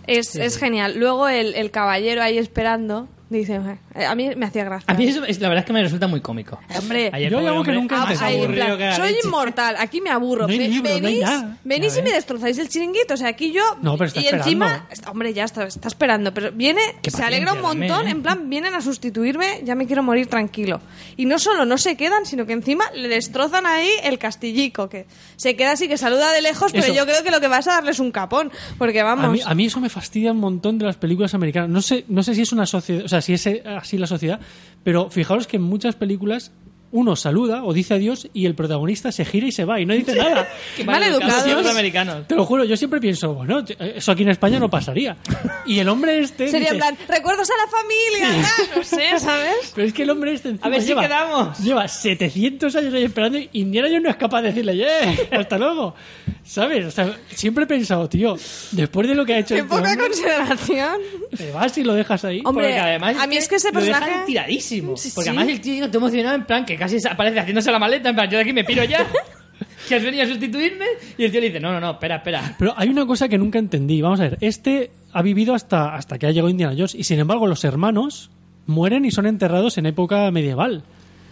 Es, 0.07 0.35
es 0.35 0.57
genial. 0.57 0.95
Luego 0.97 1.27
el, 1.27 1.53
el 1.53 1.69
caballero 1.69 2.23
ahí 2.23 2.39
esperando 2.39 3.07
dice, 3.37 3.59
"Eh", 3.95 4.05
a 4.05 4.15
mí 4.15 4.29
me 4.35 4.45
hacía 4.47 4.63
gracia. 4.63 4.91
A 4.91 4.97
mí 4.97 5.05
eso 5.07 5.23
es, 5.23 5.39
la 5.39 5.49
verdad 5.49 5.61
es 5.63 5.67
que 5.67 5.73
me 5.73 5.81
resulta 5.83 6.07
muy 6.07 6.19
cómico. 6.21 6.59
Hombre, 6.77 7.11
el 7.13 7.29
Yo 7.29 7.39
algo 7.39 7.63
que 7.63 7.71
nunca 7.73 7.97
entendido. 8.01 8.25
Ahí, 8.25 8.35
en 8.35 8.41
aburrido 8.45 8.65
plan, 8.65 8.77
que 8.77 8.85
la 8.85 8.95
soy 8.95 9.07
leche. 9.09 9.19
inmortal, 9.27 9.75
aquí 9.77 10.01
me 10.01 10.09
aburro. 10.09 10.47
No 10.47 10.53
libro, 10.53 10.83
venís 10.83 11.21
venís 11.63 11.93
y 11.97 12.01
me 12.01 12.03
ves. 12.05 12.13
destrozáis 12.13 12.57
el 12.57 12.69
chiringuito. 12.69 13.13
O 13.13 13.17
sea, 13.17 13.27
aquí 13.29 13.51
yo. 13.51 13.61
No, 13.81 13.97
pero 13.97 14.07
está 14.07 14.21
y 14.21 14.27
encima, 14.27 14.85
esperando. 14.89 15.11
hombre, 15.11 15.33
ya 15.33 15.43
está, 15.43 15.65
está 15.65 15.87
esperando. 15.87 16.33
Pero 16.33 16.51
viene, 16.51 16.81
Qué 17.01 17.11
se 17.11 17.23
alegra 17.23 17.53
un 17.53 17.61
montón. 17.61 17.87
también, 17.87 18.07
¿eh? 18.07 18.11
En 18.11 18.21
plan, 18.23 18.49
vienen 18.49 18.73
a 18.73 18.81
sustituirme, 18.81 19.61
ya 19.63 19.75
me 19.75 19.85
quiero 19.85 20.01
morir 20.03 20.27
tranquilo. 20.27 20.81
Y 21.17 21.25
no 21.25 21.37
solo 21.39 21.65
no 21.65 21.77
se 21.77 21.95
quedan, 21.95 22.25
sino 22.25 22.45
que 22.45 22.53
encima 22.53 22.85
le 22.95 23.07
destrozan 23.07 23.65
ahí 23.65 23.89
el 24.03 24.17
castillico. 24.17 24.89
Que 24.89 25.05
se 25.35 25.55
queda 25.55 25.73
así, 25.73 25.87
que 25.87 25.97
saluda 25.97 26.31
de 26.31 26.41
lejos, 26.41 26.71
pero 26.71 26.85
Eso. 26.85 26.93
yo 26.93 27.05
creo 27.05 27.23
que 27.23 27.31
lo 27.31 27.39
que 27.39 27.47
vas 27.47 27.67
a 27.67 27.73
darle 27.73 27.91
es 27.91 27.99
un 27.99 28.11
capón. 28.11 28.51
Porque 28.77 29.03
vamos. 29.03 29.25
A 29.25 29.29
mí, 29.29 29.39
a 29.45 29.53
mí 29.55 29.65
eso 29.65 29.79
me 29.79 29.89
fastidia 29.89 30.31
un 30.31 30.39
montón 30.39 30.77
de 30.77 30.85
las 30.85 30.95
películas 30.97 31.33
americanas. 31.33 31.69
No 31.69 31.81
sé, 31.81 32.05
no 32.07 32.23
sé 32.23 32.33
si 32.35 32.41
es 32.41 32.51
una 32.51 32.65
sociedad, 32.65 33.05
o 33.05 33.07
sea, 33.07 33.18
si 33.21 33.33
es 33.33 33.47
así 33.65 33.97
la 33.97 34.07
sociedad, 34.07 34.39
pero 34.83 35.09
fijaros 35.09 35.47
que 35.47 35.57
en 35.57 35.63
muchas 35.63 35.95
películas 35.95 36.51
uno 36.91 37.15
saluda 37.15 37.63
o 37.63 37.73
dice 37.73 37.93
adiós 37.93 38.27
y 38.33 38.45
el 38.45 38.55
protagonista 38.55 39.11
se 39.11 39.23
gira 39.25 39.47
y 39.47 39.51
se 39.51 39.65
va 39.65 39.79
y 39.79 39.85
no 39.85 39.93
dice 39.93 40.15
nada. 40.15 40.47
Qué 40.75 40.83
Mal 40.83 41.03
educados. 41.03 41.43
siempre 41.43 41.69
americanos. 41.69 42.27
Te 42.27 42.35
lo 42.35 42.45
juro, 42.45 42.63
yo 42.63 42.75
siempre 42.77 42.99
pienso, 42.99 43.33
bueno, 43.33 43.63
eso 43.79 44.11
aquí 44.11 44.23
en 44.23 44.29
España 44.29 44.59
no 44.59 44.69
pasaría. 44.69 45.17
Y 45.65 45.79
el 45.79 45.87
hombre 45.89 46.19
este. 46.19 46.47
Sería 46.49 46.71
dice, 46.71 46.73
en 46.73 46.79
plan, 46.79 46.97
recuerdos 47.07 47.49
a 47.49 47.53
la 47.57 47.67
familia. 47.71 48.45
ah, 48.47 48.63
No 48.77 48.83
sé, 48.83 49.19
¿sabes? 49.19 49.71
Pero 49.75 49.87
es 49.87 49.93
que 49.93 50.03
el 50.03 50.09
hombre 50.09 50.33
este 50.33 50.49
encima 50.49 50.67
A 50.67 50.69
ver 50.69 50.81
si 50.81 50.87
lleva, 50.87 51.01
quedamos. 51.03 51.59
lleva 51.59 51.87
700 51.87 52.75
años 52.75 52.93
ahí 52.93 53.03
esperando 53.03 53.37
y 53.37 53.49
Indiana 53.53 53.87
Jones 53.87 54.03
no 54.03 54.09
es 54.09 54.15
capaz 54.15 54.41
de 54.41 54.47
decirle, 54.49 54.83
¡eh! 54.83 55.29
¡Hasta 55.31 55.57
luego! 55.57 55.95
¿Sabes? 56.43 56.85
O 56.87 56.91
sea, 56.91 57.15
siempre 57.29 57.65
he 57.65 57.67
pensado, 57.67 58.09
tío, 58.09 58.35
después 58.71 59.07
de 59.07 59.13
lo 59.13 59.23
que 59.23 59.35
ha 59.35 59.39
hecho 59.39 59.53
Qué 59.53 59.61
este 59.61 59.69
poca 59.69 59.91
hombre, 59.91 60.07
consideración. 60.07 60.97
te 61.37 61.51
vas 61.51 61.77
y 61.77 61.83
lo 61.83 61.93
dejas 61.93 62.25
ahí. 62.25 62.41
Hombre, 62.43 62.65
Porque 62.65 62.79
además 62.79 63.15
a 63.19 63.27
mí 63.27 63.37
es 63.37 63.47
que 63.47 63.55
ese 63.55 63.71
lo 63.71 63.79
dejan 63.79 64.01
personaje- 64.01 64.25
tiradísimo. 64.25 64.97
Sí, 64.97 65.11
porque 65.13 65.29
sí. 65.29 65.35
además 65.37 65.53
el 65.53 65.61
tío 65.61 65.87
todo 65.89 65.99
emocionado 65.99 66.35
en 66.35 66.45
plan 66.45 66.65
que 66.65 66.75
casi 66.79 66.99
se 66.99 67.09
aparece 67.09 67.39
haciéndose 67.39 67.71
la 67.71 67.79
maleta, 67.79 68.09
en 68.09 68.15
plan, 68.15 68.29
yo 68.29 68.37
de 68.37 68.43
aquí 68.43 68.53
me 68.53 68.63
piro 68.63 68.83
ya. 68.83 69.05
que 69.87 69.95
has 69.95 70.03
venido 70.03 70.23
a 70.23 70.27
sustituirme. 70.27 70.85
Y 71.17 71.25
el 71.25 71.31
tío 71.31 71.41
le 71.41 71.47
dice, 71.47 71.59
no, 71.59 71.71
no, 71.71 71.79
no, 71.79 71.91
espera, 71.91 72.17
espera. 72.17 72.55
Pero 72.57 72.73
hay 72.77 72.89
una 72.89 73.05
cosa 73.05 73.27
que 73.27 73.37
nunca 73.37 73.59
entendí. 73.59 74.01
Vamos 74.01 74.19
a 74.19 74.23
ver, 74.23 74.37
este 74.41 74.91
ha 75.11 75.21
vivido 75.21 75.53
hasta, 75.53 75.95
hasta 75.95 76.17
que 76.17 76.27
ha 76.27 76.31
llegado 76.31 76.49
Indiana 76.49 76.73
Jones 76.75 76.95
y 76.95 77.03
sin 77.03 77.19
embargo 77.19 77.47
los 77.47 77.63
hermanos 77.63 78.29
mueren 78.67 79.05
y 79.05 79.11
son 79.11 79.25
enterrados 79.25 79.77
en 79.77 79.85
época 79.87 80.29
medieval. 80.31 80.83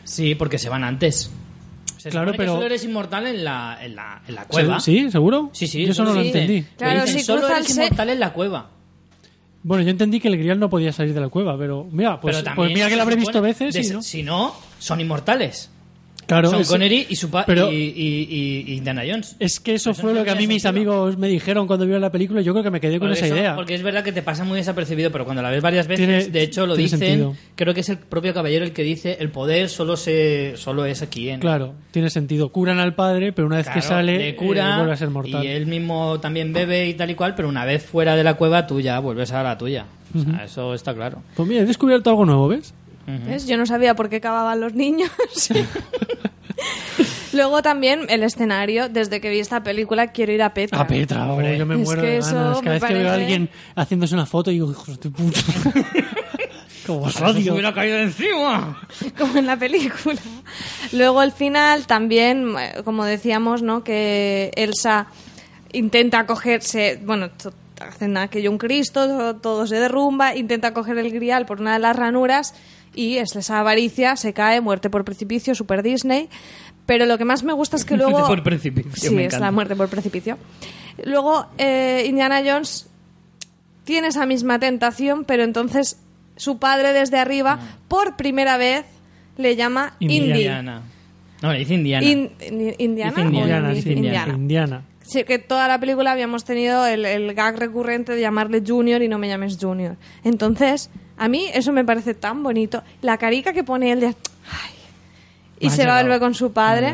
Sí, 0.03 0.35
porque 0.35 0.57
se 0.57 0.69
van 0.69 0.83
antes. 0.83 1.31
Se 1.97 2.09
Claro, 2.09 2.31
pero- 2.31 2.43
que 2.53 2.55
solo 2.57 2.65
eres 2.65 2.83
inmortal 2.83 3.27
en 3.27 3.43
la, 3.43 3.77
en 3.81 3.95
la, 3.95 4.21
en 4.27 4.35
la 4.35 4.45
cueva. 4.45 4.79
¿Sí? 4.79 5.09
¿Seguro? 5.11 5.49
Sí, 5.53 5.67
sí. 5.67 5.85
Yo 5.85 5.91
eso 5.91 6.03
no 6.03 6.13
lo 6.13 6.21
entendí. 6.21 6.63
Claro, 6.77 7.01
dicen, 7.05 7.19
si 7.19 7.25
solo 7.25 7.47
eres 7.47 7.69
inmortal 7.75 8.09
en 8.09 8.19
la 8.19 8.33
cueva. 8.33 8.69
Bueno, 9.63 9.83
yo 9.83 9.89
entendí 9.89 10.19
que 10.19 10.27
el 10.29 10.37
grial 10.37 10.59
no 10.59 10.69
podía 10.69 10.93
salir 10.93 11.13
de 11.13 11.19
la 11.21 11.29
cueva, 11.29 11.57
pero 11.57 11.85
mira, 11.91 12.21
pues, 12.21 12.37
Pero 12.37 12.55
pues 12.55 12.71
mira 12.73 12.87
que 12.89 12.95
lo 12.95 13.01
habré 13.01 13.15
visto 13.15 13.41
veces 13.41 13.73
de- 13.73 13.81
y 13.81 13.89
no. 13.89 14.01
Si 14.01 14.23
no, 14.23 14.55
son 14.79 15.01
inmortales. 15.01 15.69
Claro, 16.27 16.59
es- 16.59 16.67
Connery 16.67 17.07
y, 17.09 17.15
su 17.15 17.29
pa- 17.29 17.45
pero- 17.45 17.71
y, 17.71 17.75
y- 17.75 18.65
y- 18.67 18.75
Indiana 18.77 19.01
Jones. 19.09 19.35
Es 19.39 19.59
que 19.59 19.73
eso 19.75 19.91
Eso 19.91 20.01
fue 20.01 20.11
no 20.13 20.19
lo 20.19 20.25
que 20.25 20.31
a 20.31 20.33
mí 20.35 20.41
tenía 20.41 20.55
mis 20.55 20.61
sentido. 20.61 20.91
amigos 20.93 21.17
me 21.17 21.27
dijeron 21.29 21.65
cuando 21.67 21.85
vieron 21.85 22.01
la 22.01 22.11
película 22.11 22.41
yo 22.41 22.51
creo 22.53 22.63
que 22.63 22.69
me 22.71 22.79
quedé 22.81 22.99
con 22.99 23.07
Porque 23.07 23.17
esa 23.19 23.25
eso- 23.27 23.35
idea. 23.35 23.55
Porque 23.55 23.73
es 23.75 23.81
verdad 23.81 24.03
que 24.03 24.11
te 24.11 24.21
pasa 24.21 24.43
muy 24.43 24.57
desapercibido, 24.57 25.11
pero 25.11 25.23
cuando 25.25 25.41
la 25.41 25.49
ves 25.49 25.61
varias 25.63 25.87
veces, 25.87 26.05
Tiene- 26.05 26.25
de 26.27 26.41
hecho 26.43 26.65
lo 26.67 26.75
dicen, 26.75 26.99
sentido. 26.99 27.33
creo 27.55 27.73
que 27.73 27.79
es 27.79 27.89
el 27.89 27.97
propio 27.97 28.33
caballero 28.33 28.65
el 28.65 28.73
que 28.73 28.83
dice, 28.83 29.17
el 29.19 29.31
poder 29.31 29.69
solo 29.69 29.95
se 29.97 30.53
solo 30.57 30.85
es 30.85 31.01
aquí 31.01 31.29
en... 31.29 31.39
Claro, 31.39 31.73
tiene 31.91 32.09
sentido. 32.09 32.51
Curan 32.51 32.79
al 32.79 32.93
padre, 32.93 33.31
pero 33.31 33.47
una 33.47 33.57
vez 33.57 33.67
que 33.67 33.79
Claro, 33.79 33.87
sale, 33.87 34.17
le 34.17 34.35
cura 34.35 34.73
eh, 34.73 34.77
vuelve 34.77 34.93
a 34.93 34.97
ser 34.97 35.09
mortal. 35.09 35.43
y 35.43 35.47
él 35.47 35.65
mismo 35.65 36.19
también 36.19 36.51
bebe 36.51 36.87
y 36.87 36.93
tal 36.93 37.09
y 37.09 37.15
cual, 37.15 37.35
pero 37.35 37.47
una 37.47 37.63
vez 37.65 37.85
fuera 37.85 38.15
de 38.15 38.23
la 38.23 38.33
cueva 38.33 38.67
tú 38.67 38.81
ya 38.81 38.99
vuelves 38.99 39.31
a 39.31 39.43
la 39.43 39.57
tuya. 39.57 39.85
O 40.15 40.19
sea, 40.19 40.43
eso 40.45 40.73
está 40.73 40.93
claro. 40.93 41.21
Pues 41.35 41.47
mira, 41.47 41.61
he 41.61 41.65
descubierto 41.65 42.09
algo 42.09 42.25
nuevo, 42.25 42.47
¿ves? 42.47 42.73
¿Ves? 43.07 43.47
Yo 43.47 43.57
no 43.57 43.65
sabía 43.65 43.95
por 43.95 44.09
qué 44.09 44.19
cavaban 44.21 44.59
los 44.59 44.73
niños. 44.73 45.09
Luego 47.33 47.61
también 47.61 48.01
el 48.09 48.23
escenario, 48.23 48.89
desde 48.89 49.21
que 49.21 49.29
vi 49.29 49.39
esta 49.39 49.61
película 49.63 50.07
quiero 50.07 50.31
ir 50.31 50.41
a 50.41 50.53
Petra. 50.53 50.81
A 50.81 50.87
Petra, 50.87 51.31
oh, 51.31 51.41
yo 51.41 51.65
me 51.65 51.75
Es 51.75 51.81
muero 51.81 52.01
que 52.01 52.07
de 52.07 52.17
eso 52.17 52.33
ganas. 52.33 52.59
Cada 52.59 52.61
me 52.61 52.69
vez 52.71 52.83
que 52.83 52.93
veo 52.93 53.07
a 53.07 53.11
parece- 53.11 53.21
alguien 53.23 53.49
haciéndose 53.75 54.13
una 54.15 54.25
foto, 54.25 54.49
digo, 54.49 54.71
hijos 54.71 54.99
de 54.99 55.09
puta. 55.09 55.39
Como 56.87 57.01
os 57.01 57.15
Eso 57.17 57.25
odio. 57.25 57.43
se 57.43 57.51
hubiera 57.51 57.73
caído 57.73 57.97
encima. 57.97 58.81
como 59.17 59.37
en 59.37 59.45
la 59.45 59.57
película. 59.57 60.19
Luego 60.93 61.21
el 61.21 61.33
final 61.33 61.85
también, 61.85 62.55
eh, 62.57 62.75
como 62.85 63.03
decíamos, 63.03 63.61
¿no? 63.61 63.83
Que 63.83 64.51
Elsa 64.55 65.07
intenta 65.73 66.25
cogerse, 66.25 66.97
bueno, 67.03 67.29
hacen 67.81 68.15
aquello 68.15 68.49
un 68.51 68.57
Cristo, 68.57 69.35
todo 69.35 69.67
se 69.67 69.75
derrumba, 69.75 70.33
intenta 70.37 70.73
coger 70.73 70.97
el 70.97 71.11
grial 71.11 71.45
por 71.45 71.59
una 71.59 71.73
de 71.73 71.79
las 71.79 71.93
ranuras 71.93 72.53
y 72.97 73.17
es 73.17 73.35
esa 73.35 73.59
avaricia, 73.59 74.15
se 74.15 74.33
cae, 74.33 74.59
muerte 74.59 74.89
por 74.89 75.05
precipicio, 75.05 75.53
super 75.55 75.83
Disney. 75.83 76.29
Pero 76.87 77.05
lo 77.05 77.17
que 77.17 77.25
más 77.25 77.43
me 77.43 77.53
gusta 77.53 77.75
es 77.77 77.85
que 77.85 77.95
luego... 77.97 78.25
Por 78.27 78.41
precipicio, 78.43 79.09
Sí, 79.09 79.15
me 79.15 79.25
es 79.25 79.39
la 79.39 79.51
muerte 79.51 79.75
por 79.75 79.87
precipicio. 79.87 80.37
Luego 81.03 81.45
eh, 81.59 82.05
Indiana 82.07 82.41
Jones 82.43 82.89
tiene 83.83 84.07
esa 84.07 84.25
misma 84.25 84.57
tentación, 84.59 85.23
pero 85.25 85.43
entonces 85.43 86.01
su 86.35 86.57
padre 86.57 86.91
desde 86.93 87.17
arriba, 87.19 87.59
por 87.87 88.15
primera 88.15 88.57
vez, 88.57 88.85
le 89.37 89.55
llama 89.55 89.93
Indiana. 89.99 90.81
Indy. 90.81 91.43
No, 91.43 91.53
le 91.53 91.59
dice 91.59 91.73
Indiana. 91.75 92.05
In- 92.05 92.31
in- 92.41 92.75
¿Indiana? 92.79 93.11
Dice 93.11 93.21
o 93.21 93.29
Indiana, 93.29 93.69
Indy? 93.69 93.81
sí, 93.83 93.91
Indiana. 93.93 94.33
Indiana. 94.33 94.81
Sí, 95.07 95.23
que 95.23 95.39
toda 95.39 95.67
la 95.69 95.79
película 95.79 96.11
habíamos 96.11 96.43
tenido 96.43 96.85
el, 96.85 97.05
el 97.05 97.33
gag 97.33 97.57
recurrente 97.57 98.13
de 98.13 98.19
llamarle 98.21 98.61
Junior 98.65 99.01
y 99.01 99.07
no 99.07 99.17
me 99.17 99.27
llames 99.29 99.57
Junior. 99.59 99.95
Entonces, 100.23 100.89
a 101.17 101.27
mí 101.29 101.45
eso 101.53 101.71
me 101.71 101.85
parece 101.85 102.13
tan 102.13 102.43
bonito. 102.43 102.83
La 103.01 103.17
carica 103.17 103.53
que 103.53 103.63
pone 103.63 103.91
él 103.93 104.01
de... 104.01 104.07
"Ay", 104.07 104.73
y 105.59 105.69
se 105.69 105.85
va 105.85 105.97
a 105.99 106.01
volver 106.03 106.19
con 106.19 106.33
su 106.33 106.51
padre. 106.51 106.89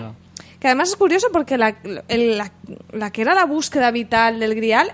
Que 0.60 0.68
además 0.68 0.90
es 0.90 0.95
curioso 0.95 1.27
porque 1.34 1.57
la, 1.57 1.76
el- 2.07 2.38
la, 2.38 2.52
la 2.91 3.11
que 3.11 3.23
era 3.23 3.34
la 3.34 3.45
búsqueda 3.45 3.90
vital 3.91 4.40
del 4.40 4.53
grial, 4.56 4.91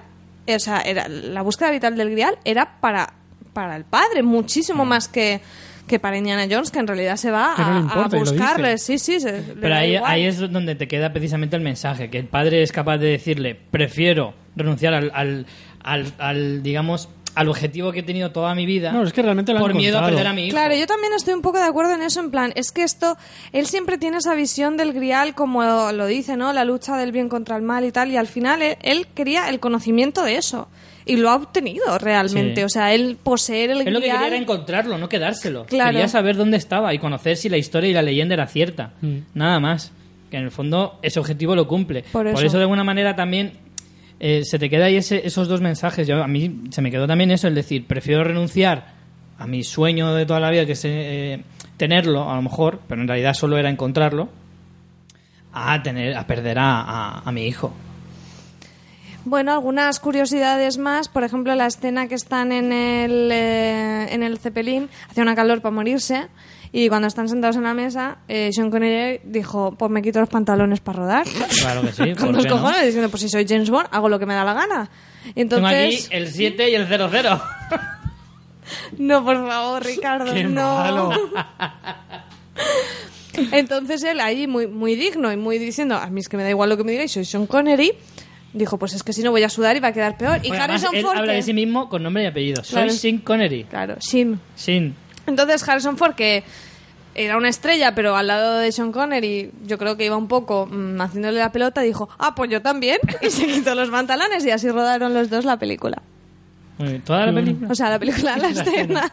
eh, 0.47 0.55
o 0.55 0.59
sea, 0.59 0.79
era, 0.81 1.07
la 1.09 1.41
búsqueda 1.41 1.69
vital 1.71 1.95
del 1.97 2.09
grial 2.11 2.39
era 2.45 2.79
para, 2.79 3.13
para 3.53 3.75
el 3.75 3.83
padre, 3.83 4.23
muchísimo 4.23 4.85
más 4.85 5.07
que, 5.09 5.41
que 5.89 5.99
para 5.99 6.17
Indiana 6.17 6.47
Jones, 6.49 6.71
que 6.71 6.79
en 6.79 6.87
realidad 6.87 7.17
se 7.17 7.31
va 7.31 7.55
no 7.57 7.75
a, 7.75 7.79
importa 7.79 8.17
dice. 8.55 8.77
Sí, 8.77 8.97
sí, 8.99 9.19
se- 9.19 9.41
Pero 9.59 9.75
ahí, 9.75 10.25
es 10.25 10.39
donde 10.39 10.75
te 10.75 10.87
queda 10.87 11.11
precisamente 11.11 11.57
el 11.57 11.61
mensaje, 11.61 12.09
que 12.09 12.19
el 12.19 12.27
padre 12.27 12.61
es 12.63 12.71
capaz 12.71 12.97
de 12.99 13.07
decirle, 13.07 13.59
prefiero 13.71 14.33
renunciar 14.55 14.93
al, 14.93 15.11
al, 15.13 15.45
al- 15.83 16.13
al, 16.19 16.63
digamos, 16.63 17.09
al 17.35 17.47
objetivo 17.47 17.91
que 17.91 17.99
he 17.99 18.03
tenido 18.03 18.31
toda 18.31 18.53
mi 18.55 18.65
vida 18.65 18.91
No, 18.91 19.03
es 19.03 19.13
que 19.13 19.21
realmente 19.21 19.53
lo 19.53 19.59
por 19.59 19.73
miedo 19.73 19.99
a 19.99 20.05
perder 20.05 20.27
a 20.27 20.33
mi 20.33 20.45
hijo. 20.47 20.51
Claro, 20.55 20.75
yo 20.75 20.87
también 20.87 21.13
estoy 21.13 21.33
un 21.35 21.41
poco 21.41 21.57
de 21.59 21.65
acuerdo 21.65 21.93
en 21.93 22.01
eso, 22.01 22.19
en 22.19 22.31
plan, 22.31 22.51
es 22.55 22.71
que 22.71 22.83
esto, 22.83 23.17
él 23.51 23.65
siempre 23.67 23.97
tiene 23.97 24.17
esa 24.17 24.33
visión 24.35 24.77
del 24.77 24.93
grial, 24.93 25.35
como 25.35 25.91
lo 25.91 26.05
dice, 26.07 26.37
¿no? 26.37 26.51
La 26.53 26.65
lucha 26.65 26.97
del 26.97 27.11
bien 27.11 27.29
contra 27.29 27.55
el 27.55 27.61
mal 27.61 27.85
y 27.85 27.91
tal, 27.91 28.11
y 28.11 28.17
al 28.17 28.27
final 28.27 28.61
él, 28.61 28.77
él 28.81 29.07
quería 29.13 29.47
el 29.49 29.59
conocimiento 29.59 30.23
de 30.23 30.37
eso, 30.37 30.67
y 31.09 31.17
lo 31.17 31.29
ha 31.29 31.35
obtenido 31.35 31.97
realmente, 31.97 32.61
Sí. 32.61 32.63
o 32.65 32.69
sea, 32.69 32.93
él 32.93 33.17
poseer 33.21 33.71
el 33.71 33.87
Él 33.87 33.93
lo 33.93 33.99
que 33.99 34.07
quería 34.07 34.27
era 34.27 34.37
encontrarlo, 34.37 34.97
no 34.97 35.09
quedárselo. 35.09 35.65
Claro. 35.65 35.91
Quería 35.91 36.07
saber 36.07 36.35
dónde 36.37 36.57
estaba 36.57 36.93
y 36.93 36.99
conocer 36.99 37.35
si 37.37 37.49
la 37.49 37.57
historia 37.57 37.89
y 37.89 37.93
la 37.93 38.01
leyenda 38.01 38.33
era 38.35 38.47
cierta. 38.47 38.93
Mm. 39.01 39.17
Nada 39.33 39.59
más. 39.59 39.91
Que 40.29 40.37
en 40.37 40.43
el 40.43 40.51
fondo 40.51 40.99
ese 41.01 41.19
objetivo 41.19 41.55
lo 41.55 41.67
cumple. 41.67 42.03
Por 42.11 42.27
eso. 42.27 42.57
de 42.57 42.61
alguna 42.63 42.83
manera, 42.83 43.15
también 43.15 43.53
eh, 44.19 44.43
se 44.43 44.59
te 44.59 44.69
queda 44.69 44.85
ahí 44.85 44.97
ese- 44.97 45.25
esos 45.25 45.47
dos 45.47 45.59
mensajes. 45.61 46.05
Yo, 46.07 46.21
a 46.23 46.27
mí 46.27 46.61
se 46.69 46.81
me 46.83 46.91
quedó 46.91 47.07
también 47.07 47.31
eso, 47.31 47.47
el 47.47 47.55
decir, 47.55 47.87
prefiero 47.87 48.23
renunciar 48.23 48.93
a 49.39 49.47
mi 49.47 49.63
sueño 49.63 50.13
de 50.13 50.25
toda 50.25 50.39
la 50.39 50.51
vida, 50.51 50.65
que 50.65 50.73
es 50.73 50.81
eh, 50.85 51.41
tenerlo, 51.77 52.29
a 52.29 52.35
lo 52.35 52.41
mejor, 52.43 52.81
pero 52.87 53.01
en 53.01 53.07
realidad 53.07 53.33
solo 53.33 53.57
era 53.57 53.69
encontrarlo, 53.69 54.29
a 55.53 55.81
tener 55.81 56.15
a 56.15 56.27
perder 56.27 56.59
a, 56.59 56.81
a- 56.81 57.19
a 57.25 57.31
mi 57.31 57.47
hijo. 57.47 57.73
Bueno, 59.25 59.53
algunas 59.53 59.99
curiosidades 59.99 60.77
más. 60.77 61.09
Por 61.09 61.23
ejemplo, 61.23 61.53
la 61.55 61.67
escena 61.67 62.07
que 62.07 62.15
están 62.15 62.51
en 62.51 62.71
el, 62.71 63.29
eh, 63.31 64.07
en 64.13 64.23
el 64.23 64.39
Zeppelin, 64.39 64.89
hacía 65.09 65.23
una 65.23 65.35
calor 65.35 65.61
para 65.61 65.75
morirse. 65.75 66.27
Y 66.71 66.87
cuando 66.87 67.07
están 67.07 67.27
sentados 67.27 67.55
en 67.55 67.63
la 67.63 67.73
mesa, 67.73 68.19
eh, 68.27 68.51
Sean 68.53 68.69
Connery 68.69 69.21
dijo, 69.23 69.73
pues 69.77 69.89
me 69.89 70.03
quito 70.03 70.19
los 70.19 70.29
pantalones 70.29 70.79
para 70.81 70.99
rodar. 70.99 71.25
Claro 71.59 71.81
que 71.81 71.91
sí. 71.91 72.03
Con 72.15 72.27
¿por 72.27 72.35
los 72.35 72.43
qué 72.45 72.49
no? 72.49 72.55
cojones, 72.57 72.85
diciendo, 72.85 73.09
pues 73.09 73.21
si 73.23 73.29
soy 73.29 73.45
James 73.47 73.71
Bond, 73.71 73.87
hago 73.91 74.07
lo 74.07 74.19
que 74.19 74.27
me 74.27 74.35
da 74.35 74.43
la 74.43 74.53
gana. 74.53 74.89
Y 75.35 75.45
Tengo 75.45 75.65
aquí 75.65 75.75
entonces... 75.75 76.07
el 76.11 76.27
7 76.27 76.69
y 76.69 76.75
el 76.75 76.87
00. 76.87 77.41
No, 78.99 79.25
por 79.25 79.35
favor, 79.47 79.83
Ricardo, 79.83 80.31
Qué 80.31 80.43
no. 80.43 80.77
malo. 80.77 81.09
Entonces 83.51 84.03
él 84.03 84.19
ahí 84.19 84.45
muy, 84.45 84.67
muy 84.67 84.93
digno 84.95 85.31
y 85.31 85.37
muy 85.37 85.57
diciendo, 85.57 85.95
a 85.95 86.07
mí 86.11 86.19
es 86.19 86.29
que 86.29 86.37
me 86.37 86.43
da 86.43 86.51
igual 86.51 86.69
lo 86.69 86.77
que 86.77 86.83
me 86.83 86.91
digáis, 86.91 87.11
soy 87.11 87.25
Sean 87.25 87.47
Connery. 87.47 87.93
Dijo, 88.53 88.79
pues 88.79 88.93
es 88.93 89.03
que 89.03 89.13
si 89.13 89.21
no 89.21 89.31
voy 89.31 89.43
a 89.43 89.49
sudar 89.49 89.75
y 89.75 89.79
va 89.79 89.89
a 89.89 89.93
quedar 89.93 90.17
peor. 90.17 90.39
Y 90.43 90.49
además 90.49 90.69
Harrison 90.69 90.95
él 90.95 91.03
Ford... 91.03 91.17
habla 91.17 91.33
de 91.33 91.43
sí 91.43 91.53
mismo 91.53 91.87
con 91.87 92.01
nombre 92.01 92.23
y 92.23 92.25
apellido. 92.25 92.61
Claro. 92.63 92.89
Soy 92.89 92.97
Sean 92.97 93.17
Connery. 93.19 93.65
Claro, 93.65 93.97
Shin. 93.99 94.39
Sin. 94.55 94.95
Entonces 95.27 95.67
Harrison 95.67 95.97
Ford, 95.97 96.15
que 96.15 96.43
era 97.13 97.37
una 97.37 97.49
estrella, 97.49 97.93
pero 97.93 98.15
al 98.15 98.27
lado 98.27 98.57
de 98.57 98.71
Sean 98.71 98.91
Connery, 98.91 99.51
yo 99.65 99.77
creo 99.77 99.97
que 99.97 100.05
iba 100.05 100.17
un 100.17 100.27
poco 100.27 100.67
mm, 100.71 100.99
haciéndole 101.01 101.37
la 101.37 101.51
pelota, 101.51 101.81
dijo, 101.81 102.09
ah, 102.17 102.33
pues 102.33 102.49
yo 102.49 102.61
también. 102.61 102.97
Y 103.21 103.29
se 103.29 103.45
quitó 103.45 103.75
los 103.75 103.89
pantalones 103.89 104.45
y 104.45 104.51
así 104.51 104.69
rodaron 104.69 105.13
los 105.13 105.29
dos 105.29 105.45
la 105.45 105.57
película. 105.57 106.01
¿Toda 107.05 107.25
la 107.25 107.33
película? 107.33 107.67
O 107.69 107.75
sea, 107.75 107.89
la 107.89 107.99
película, 107.99 108.37
la 108.37 108.49
escena. 108.49 109.11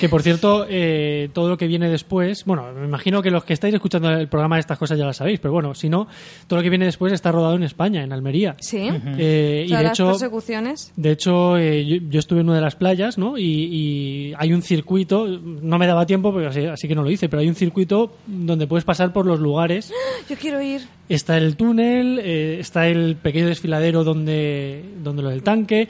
Que 0.00 0.08
por 0.08 0.22
cierto, 0.22 0.66
eh, 0.68 1.28
todo 1.32 1.48
lo 1.48 1.56
que 1.56 1.66
viene 1.66 1.88
después, 1.88 2.44
bueno, 2.44 2.72
me 2.72 2.84
imagino 2.86 3.22
que 3.22 3.30
los 3.30 3.44
que 3.44 3.52
estáis 3.52 3.74
escuchando 3.74 4.10
el 4.10 4.28
programa 4.28 4.56
de 4.56 4.60
estas 4.60 4.78
cosas 4.78 4.98
ya 4.98 5.04
las 5.04 5.16
sabéis, 5.16 5.40
pero 5.40 5.52
bueno, 5.52 5.74
si 5.74 5.88
no, 5.88 6.08
todo 6.46 6.58
lo 6.58 6.62
que 6.62 6.70
viene 6.70 6.84
después 6.84 7.12
está 7.12 7.32
rodado 7.32 7.54
en 7.56 7.62
España, 7.62 8.02
en 8.02 8.12
Almería. 8.12 8.56
Sí. 8.60 8.88
Eh, 9.18 9.64
y 9.68 9.72
de 9.74 9.82
las 9.82 9.92
hecho, 9.92 10.06
persecuciones. 10.08 10.92
de 10.96 11.10
hecho 11.10 11.56
eh, 11.58 11.84
yo, 11.84 11.96
yo 12.08 12.18
estuve 12.18 12.40
en 12.40 12.46
una 12.46 12.56
de 12.56 12.62
las 12.62 12.76
playas, 12.76 13.18
¿no? 13.18 13.38
Y, 13.38 13.42
y 13.44 14.34
hay 14.38 14.52
un 14.52 14.62
circuito, 14.62 15.26
no 15.26 15.78
me 15.78 15.86
daba 15.86 16.06
tiempo, 16.06 16.32
porque 16.32 16.48
así, 16.48 16.64
así 16.66 16.88
que 16.88 16.94
no 16.94 17.02
lo 17.02 17.10
hice, 17.10 17.28
pero 17.28 17.40
hay 17.40 17.48
un 17.48 17.54
circuito 17.54 18.12
donde 18.26 18.66
puedes 18.66 18.84
pasar 18.84 19.12
por 19.12 19.26
los 19.26 19.40
lugares. 19.40 19.92
Yo 20.28 20.36
quiero 20.36 20.60
ir. 20.62 20.82
Está 21.08 21.38
el 21.38 21.56
túnel, 21.56 22.18
eh, 22.22 22.58
está 22.60 22.86
el 22.86 23.16
pequeño 23.16 23.46
desfiladero 23.46 24.04
donde, 24.04 24.84
donde 25.02 25.22
lo 25.22 25.30
del 25.30 25.42
tanque. 25.42 25.88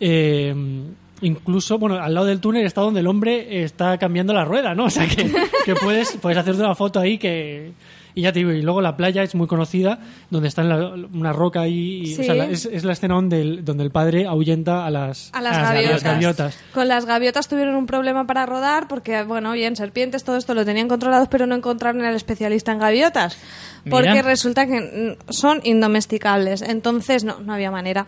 eh, 0.00 0.54
incluso, 1.22 1.78
bueno, 1.78 1.96
al 1.96 2.14
lado 2.14 2.26
del 2.26 2.40
túnel 2.40 2.66
está 2.66 2.80
donde 2.80 3.00
el 3.00 3.06
hombre 3.06 3.62
está 3.64 3.98
cambiando 3.98 4.32
la 4.34 4.44
rueda, 4.44 4.74
¿no? 4.74 4.84
O 4.84 4.90
sea 4.90 5.06
que, 5.06 5.30
que 5.64 5.74
puedes, 5.74 6.16
puedes 6.20 6.38
hacerte 6.38 6.60
una 6.62 6.74
foto 6.74 7.00
ahí 7.00 7.18
que. 7.18 7.72
Y 8.18 8.22
ya 8.22 8.32
te 8.32 8.38
digo, 8.38 8.50
y 8.50 8.62
luego 8.62 8.80
la 8.80 8.96
playa 8.96 9.22
es 9.22 9.34
muy 9.34 9.46
conocida, 9.46 9.98
donde 10.30 10.48
está 10.48 10.62
en 10.62 10.70
la- 10.70 10.94
una 11.12 11.34
roca 11.34 11.60
ahí. 11.60 12.00
y- 12.06 12.14
o 12.14 12.16
Sí. 12.16 12.24
sea, 12.24 12.34
la- 12.34 12.46
es, 12.46 12.64
es 12.64 12.82
la 12.82 12.94
escena 12.94 13.14
donde 13.14 13.42
el, 13.42 13.62
donde 13.62 13.84
el 13.84 13.90
padre 13.90 14.26
ahuyenta 14.26 14.86
a 14.86 14.90
las, 14.90 15.28
A 15.34 15.42
las, 15.42 15.54
a 15.58 15.74
gaviotas. 15.74 16.02
gaviotas. 16.02 16.58
Con 16.72 16.88
las 16.88 17.04
gaviotas 17.04 17.46
tuvieron 17.46 17.74
un 17.76 17.84
problema 17.84 18.26
para 18.26 18.46
rodar 18.46 18.88
porque, 18.88 19.22
bueno, 19.22 19.52
bien, 19.52 19.76
serpientes, 19.76 20.24
todo 20.24 20.38
esto 20.38 20.54
lo 20.54 20.64
tenían 20.64 20.88
controlado, 20.88 21.26
pero 21.28 21.46
no 21.46 21.54
encontraron 21.54 22.02
al 22.06 22.14
especialista 22.14 22.72
en 22.72 22.78
gaviotas. 22.78 23.36
Porque 23.90 24.08
Mira. 24.08 24.22
resulta 24.22 24.66
que 24.66 25.18
son 25.28 25.60
indomesticables. 25.64 26.62
Entonces, 26.62 27.22
no, 27.22 27.40
no 27.40 27.52
había 27.52 27.70
manera. 27.70 28.06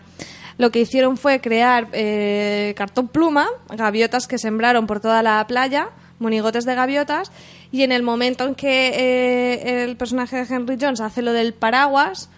Lo 0.59 0.71
que 0.71 0.81
hicieron 0.81 1.15
fue 1.15 1.39
crear 1.39 1.87
eh, 1.93 2.73
cartón 2.75 3.07
pluma, 3.07 3.47
gaviotas 3.69 4.27
que 4.27 4.37
sembraron 4.37 4.87
por 4.87 4.99
toda 4.99 5.23
la 5.23 5.47
playa, 5.47 5.89
monigotes 6.19 6.65
de 6.65 6.75
gaviotas, 6.75 7.31
y 7.71 7.83
en 7.83 7.93
el 7.93 8.03
momento 8.03 8.45
en 8.45 8.55
que 8.55 8.89
eh, 8.89 9.83
el 9.85 9.95
personaje 9.95 10.35
de 10.35 10.53
Henry 10.53 10.77
Jones 10.79 10.99
hace 10.99 11.21
lo 11.21 11.31
del 11.31 11.53
paraguas, 11.53 12.29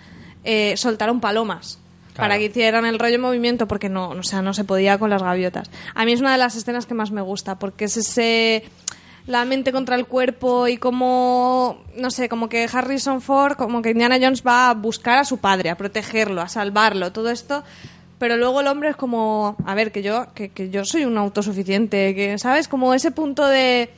eh, 0.43 0.75
soltaron 0.77 1.19
palomas 1.19 1.79
Claro. 2.13 2.29
para 2.29 2.37
que 2.37 2.45
hicieran 2.45 2.85
el 2.85 2.99
rollo 2.99 3.15
en 3.15 3.21
movimiento 3.21 3.67
porque 3.67 3.89
no, 3.89 4.09
o 4.09 4.23
sea, 4.23 4.41
no 4.43 4.53
se 4.53 4.65
podía 4.65 4.99
con 4.99 5.09
las 5.09 5.23
gaviotas. 5.23 5.71
A 5.95 6.05
mí 6.05 6.11
es 6.11 6.19
una 6.19 6.33
de 6.33 6.37
las 6.37 6.55
escenas 6.55 6.85
que 6.85 6.93
más 6.93 7.09
me 7.09 7.21
gusta 7.21 7.57
porque 7.57 7.85
es 7.85 7.97
ese 7.97 8.63
la 9.25 9.45
mente 9.45 9.71
contra 9.71 9.95
el 9.95 10.05
cuerpo 10.05 10.67
y 10.67 10.77
como 10.77 11.81
no 11.95 12.11
sé, 12.11 12.27
como 12.29 12.49
que 12.49 12.67
Harrison 12.71 13.21
Ford, 13.21 13.55
como 13.55 13.81
que 13.81 13.91
Indiana 13.91 14.17
Jones 14.21 14.43
va 14.45 14.69
a 14.69 14.73
buscar 14.73 15.17
a 15.19 15.23
su 15.23 15.37
padre, 15.37 15.69
a 15.69 15.77
protegerlo, 15.77 16.41
a 16.41 16.49
salvarlo, 16.49 17.11
todo 17.11 17.29
esto 17.29 17.63
pero 18.21 18.37
luego 18.37 18.61
el 18.61 18.67
hombre 18.67 18.89
es 18.89 18.95
como, 18.95 19.57
a 19.65 19.73
ver, 19.75 19.91
que 19.91 20.03
yo, 20.03 20.27
que, 20.35 20.49
que 20.49 20.69
yo 20.69 20.85
soy 20.85 21.05
un 21.05 21.17
autosuficiente, 21.17 22.13
que, 22.15 22.37
¿sabes? 22.37 22.67
Como 22.67 22.93
ese 22.93 23.09
punto 23.11 23.47
de... 23.47 23.89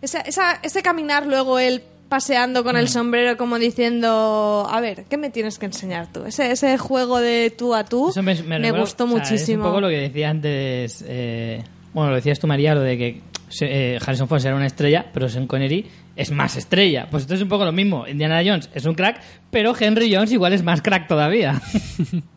Esa, 0.00 0.20
esa- 0.20 0.60
ese 0.62 0.80
caminar 0.82 1.26
luego 1.26 1.58
él 1.58 1.82
paseando 2.08 2.62
con 2.62 2.76
Mm. 2.76 2.78
el 2.78 2.88
sombrero 2.88 3.36
como 3.36 3.58
diciendo, 3.58 4.64
a 4.70 4.80
ver, 4.80 5.04
¿qué 5.10 5.16
me 5.16 5.30
tienes 5.30 5.58
que 5.58 5.66
enseñar 5.66 6.06
tú? 6.12 6.24
Ese, 6.24 6.52
ese 6.52 6.78
juego 6.78 7.18
de 7.20 7.52
tú 7.56 7.74
a 7.74 7.84
tú 7.84 8.10
Eso 8.10 8.22
me, 8.22 8.34
gustó 8.70 9.04
o 9.04 9.08
sea, 9.08 9.16
muchísimo. 9.16 9.62
Es 9.64 9.66
un 9.66 9.72
poco 9.72 9.80
lo 9.80 9.88
que 9.88 9.98
decía 9.98 10.30
antes. 10.30 11.04
eh, 11.08 11.64
bueno, 11.92 12.10
lo 12.10 12.16
decías 12.16 12.38
tú, 12.38 12.46
María, 12.46 12.74
lo 12.74 12.80
de 12.82 12.96
que 12.96 13.20
eh, 13.60 13.98
Harrison 14.06 14.28
Ford 14.28 14.44
era 14.46 14.54
una 14.54 14.66
estrella, 14.66 15.06
pero 15.12 15.28
Sean 15.28 15.46
Connery 15.48 15.86
es 16.14 16.30
más 16.30 16.56
estrella. 16.56 17.08
Pues 17.10 17.24
esto 17.24 17.34
es 17.34 17.42
un 17.42 17.48
poco 17.48 17.64
lo 17.64 17.72
mismo. 17.72 18.06
Indiana 18.06 18.40
Jones 18.46 18.70
es 18.74 18.84
un 18.84 18.94
crack, 18.94 19.20
pero 19.50 19.74
Henry 19.78 20.14
Jones 20.14 20.30
igual 20.30 20.52
es 20.52 20.62
más 20.62 20.80
crack 20.82 21.08
todavía. 21.08 21.60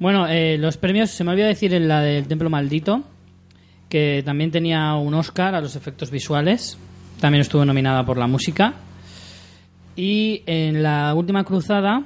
bueno, 0.00 0.26
eh, 0.26 0.56
los 0.58 0.78
premios, 0.78 1.10
se 1.10 1.24
me 1.24 1.32
olvidó 1.32 1.46
decir 1.46 1.74
en 1.74 1.86
la 1.86 2.00
del 2.00 2.26
Templo 2.26 2.48
Maldito, 2.48 3.04
que 3.90 4.22
también 4.24 4.50
tenía 4.50 4.94
un 4.94 5.12
Oscar 5.12 5.54
a 5.54 5.60
los 5.60 5.76
efectos 5.76 6.10
visuales. 6.10 6.78
También 7.20 7.42
estuvo 7.42 7.66
nominada 7.66 8.06
por 8.06 8.16
la 8.16 8.26
música. 8.26 8.72
Y 9.96 10.42
en 10.46 10.82
la 10.82 11.12
última 11.14 11.44
cruzada 11.44 12.04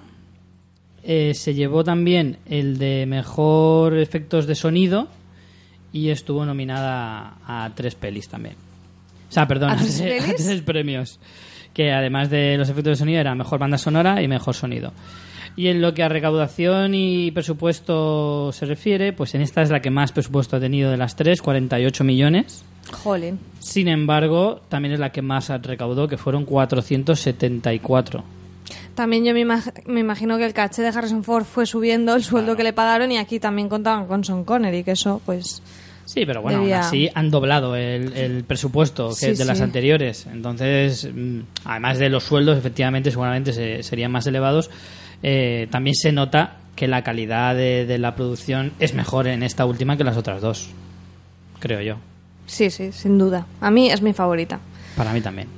eh, 1.04 1.34
se 1.34 1.54
llevó 1.54 1.84
también 1.84 2.38
el 2.46 2.78
de 2.78 3.06
mejor 3.06 3.96
efectos 3.96 4.48
de 4.48 4.56
sonido 4.56 5.06
y 5.92 6.08
estuvo 6.10 6.44
nominada 6.44 7.36
a, 7.46 7.70
tres 7.76 7.94
pelis 7.94 8.28
también. 8.28 8.56
O 9.28 9.32
sea, 9.32 9.46
perdón, 9.46 9.70
¿A 9.70 9.76
tres 9.76 10.62
premios. 10.62 11.20
Que 11.72 11.92
además 11.92 12.28
de 12.28 12.56
los 12.56 12.68
efectos 12.68 12.92
de 12.92 12.96
sonido 12.96 13.20
era 13.20 13.36
mejor 13.36 13.60
banda 13.60 13.78
sonora 13.78 14.20
y 14.20 14.26
mejor 14.26 14.54
sonido. 14.54 14.92
Y 15.56 15.68
en 15.68 15.80
lo 15.80 15.94
que 15.94 16.02
a 16.02 16.08
recaudación 16.08 16.94
y 16.94 17.30
presupuesto 17.30 18.50
se 18.52 18.66
refiere, 18.66 19.12
pues 19.12 19.34
en 19.34 19.40
esta 19.42 19.62
es 19.62 19.70
la 19.70 19.80
que 19.80 19.90
más 19.90 20.10
presupuesto 20.12 20.56
ha 20.56 20.60
tenido 20.60 20.90
de 20.90 20.96
las 20.96 21.14
tres, 21.16 21.40
48 21.42 22.02
millones. 22.04 22.64
Jolín. 22.92 23.38
Sin 23.60 23.88
embargo, 23.88 24.60
también 24.68 24.94
es 24.94 25.00
la 25.00 25.10
que 25.12 25.22
más 25.22 25.48
recaudó, 25.62 26.08
que 26.08 26.16
fueron 26.18 26.44
474. 26.44 28.24
También 28.94 29.24
yo 29.24 29.32
me, 29.34 29.44
imag- 29.44 29.84
me 29.86 30.00
imagino 30.00 30.38
que 30.38 30.44
el 30.44 30.52
caché 30.54 30.82
de 30.82 30.88
Harrison 30.88 31.24
Ford 31.24 31.44
fue 31.44 31.66
subiendo 31.66 32.14
el 32.14 32.22
sueldo 32.22 32.56
que 32.56 32.62
le 32.62 32.72
pagaron 32.72 33.10
y 33.10 33.18
aquí 33.18 33.40
también 33.40 33.68
contaban 33.68 34.06
con 34.06 34.24
Sean 34.24 34.44
Connery, 34.44 34.84
que 34.84 34.92
eso, 34.92 35.20
pues... 35.26 35.62
Sí, 36.04 36.24
pero 36.26 36.42
bueno, 36.42 36.60
Debía- 36.60 36.76
aún 36.80 36.86
así 36.86 37.08
han 37.14 37.30
doblado 37.30 37.74
el, 37.76 38.12
el 38.12 38.44
presupuesto 38.44 39.08
que 39.08 39.14
Sí, 39.14 39.32
de 39.34 39.44
las 39.46 39.60
anteriores. 39.62 40.26
Entonces, 40.30 41.08
mm, 41.12 41.40
además 41.64 41.98
de 41.98 42.10
los 42.10 42.24
sueldos, 42.24 42.58
efectivamente, 42.58 43.10
seguramente 43.10 43.52
se- 43.54 43.82
serían 43.82 44.12
más 44.12 44.26
elevados. 44.26 44.70
Eh, 45.22 45.68
también 45.70 45.94
se 45.94 46.12
nota 46.12 46.56
que 46.76 46.88
la 46.88 47.02
calidad 47.04 47.54
de, 47.54 47.86
de 47.86 47.98
la 47.98 48.14
producción 48.16 48.72
es 48.80 48.94
mejor 48.94 49.26
en 49.28 49.42
esta 49.42 49.64
última 49.64 49.96
que 49.96 50.04
las 50.04 50.16
otras 50.16 50.40
dos. 50.40 50.70
Creo 51.60 51.80
yo. 51.80 51.96
Sí, 52.46 52.70
sí, 52.70 52.92
sin 52.92 53.18
duda. 53.18 53.46
A 53.60 53.70
mí 53.70 53.90
es 53.90 54.02
mi 54.02 54.12
favorita. 54.12 54.60
Para 54.96 55.12
mí 55.12 55.20
también. 55.20 55.48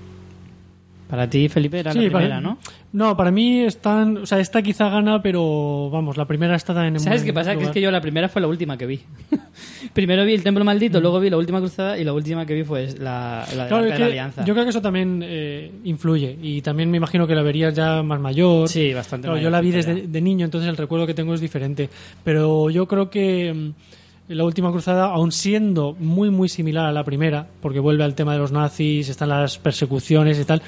Para 1.08 1.30
ti, 1.30 1.48
Felipe, 1.48 1.78
era 1.78 1.92
Sí, 1.92 1.98
la 2.00 2.04
primera, 2.08 2.28
para- 2.36 2.40
¿no? 2.40 2.58
No, 2.92 3.16
para 3.16 3.30
mí 3.30 3.60
están. 3.60 4.16
O 4.16 4.26
sea, 4.26 4.40
esta 4.40 4.60
quizá 4.62 4.88
gana, 4.88 5.22
pero 5.22 5.88
vamos, 5.90 6.16
la 6.16 6.24
primera 6.24 6.56
está 6.56 6.86
en 6.86 6.98
¿Sabes 6.98 7.22
qué 7.22 7.32
pasa? 7.32 7.54
Que 7.56 7.64
es 7.64 7.70
que 7.70 7.80
yo 7.80 7.90
la 7.90 8.00
primera 8.00 8.28
fue 8.28 8.40
la 8.42 8.48
última 8.48 8.76
que 8.76 8.86
vi. 8.86 9.00
Primero 9.92 10.24
vi 10.24 10.34
el 10.34 10.42
Templo 10.42 10.64
Maldito, 10.64 11.00
luego 11.00 11.20
vi 11.20 11.30
la 11.30 11.36
última 11.36 11.60
cruzada 11.60 11.96
y 11.98 12.04
la 12.04 12.12
última 12.12 12.44
que 12.46 12.54
vi 12.54 12.64
fue 12.64 12.88
la, 12.98 13.46
la 13.56 13.62
de 13.64 13.68
Claro, 13.68 13.84
que 13.84 13.98
la 13.98 14.06
Alianza. 14.06 14.44
yo 14.44 14.52
creo 14.54 14.64
que 14.64 14.70
eso 14.70 14.82
también 14.82 15.22
eh, 15.24 15.70
influye 15.84 16.36
y 16.42 16.60
también 16.62 16.90
me 16.90 16.96
imagino 16.96 17.26
que 17.26 17.34
la 17.34 17.42
verías 17.42 17.74
ya 17.74 18.02
más 18.02 18.20
mayor. 18.20 18.68
Sí, 18.68 18.92
bastante 18.92 19.26
Claro, 19.26 19.36
mayor, 19.36 19.44
yo 19.44 19.50
la 19.50 19.60
vi 19.60 19.70
desde 19.70 20.06
de 20.06 20.20
niño, 20.20 20.44
entonces 20.44 20.68
el 20.68 20.76
recuerdo 20.76 21.06
que 21.06 21.14
tengo 21.14 21.34
es 21.34 21.40
diferente. 21.40 21.88
Pero 22.24 22.68
yo 22.70 22.86
creo 22.86 23.10
que 23.10 23.52
mm, 23.54 24.32
la 24.32 24.44
última 24.44 24.70
cruzada, 24.72 25.06
aun 25.06 25.30
siendo 25.32 25.94
muy 25.98 26.30
muy 26.30 26.48
similar 26.48 26.86
a 26.86 26.92
la 26.92 27.04
primera, 27.04 27.46
porque 27.60 27.78
vuelve 27.78 28.04
al 28.04 28.14
tema 28.14 28.32
de 28.32 28.38
los 28.40 28.52
nazis, 28.52 29.08
están 29.08 29.28
las 29.28 29.58
persecuciones 29.58 30.38
y 30.40 30.44
tal, 30.44 30.62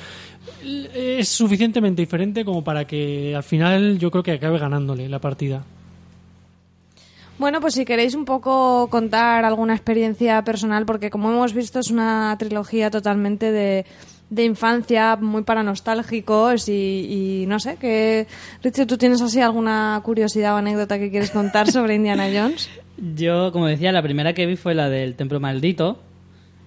es 0.62 1.28
suficientemente 1.28 2.02
diferente 2.02 2.44
como 2.44 2.62
para 2.62 2.86
que 2.86 3.34
al 3.34 3.42
final 3.42 3.98
yo 3.98 4.10
creo 4.10 4.22
que 4.22 4.32
acabe 4.32 4.58
ganándole 4.58 5.08
la 5.08 5.18
partida. 5.18 5.64
Bueno, 7.38 7.60
pues 7.60 7.74
si 7.74 7.84
queréis 7.84 8.14
un 8.14 8.24
poco 8.24 8.88
contar 8.90 9.44
alguna 9.44 9.74
experiencia 9.74 10.42
personal, 10.42 10.84
porque 10.84 11.08
como 11.08 11.30
hemos 11.30 11.54
visto 11.54 11.78
es 11.78 11.90
una 11.90 12.34
trilogía 12.36 12.90
totalmente 12.90 13.52
de, 13.52 13.86
de 14.28 14.44
infancia, 14.44 15.14
muy 15.14 15.44
para 15.44 15.62
nostálgicos 15.62 16.68
y, 16.68 17.42
y 17.42 17.46
no 17.46 17.60
sé, 17.60 17.76
que 17.76 18.26
Richie, 18.62 18.86
¿tú 18.86 18.98
tienes 18.98 19.22
así 19.22 19.40
alguna 19.40 20.00
curiosidad 20.04 20.54
o 20.54 20.56
anécdota 20.56 20.98
que 20.98 21.10
quieres 21.10 21.30
contar 21.30 21.70
sobre 21.70 21.94
Indiana 21.94 22.28
Jones? 22.32 22.68
Yo, 23.14 23.52
como 23.52 23.66
decía, 23.66 23.92
la 23.92 24.02
primera 24.02 24.32
que 24.32 24.46
vi 24.46 24.56
fue 24.56 24.74
la 24.74 24.88
del 24.88 25.14
Templo 25.14 25.38
Maldito. 25.38 26.00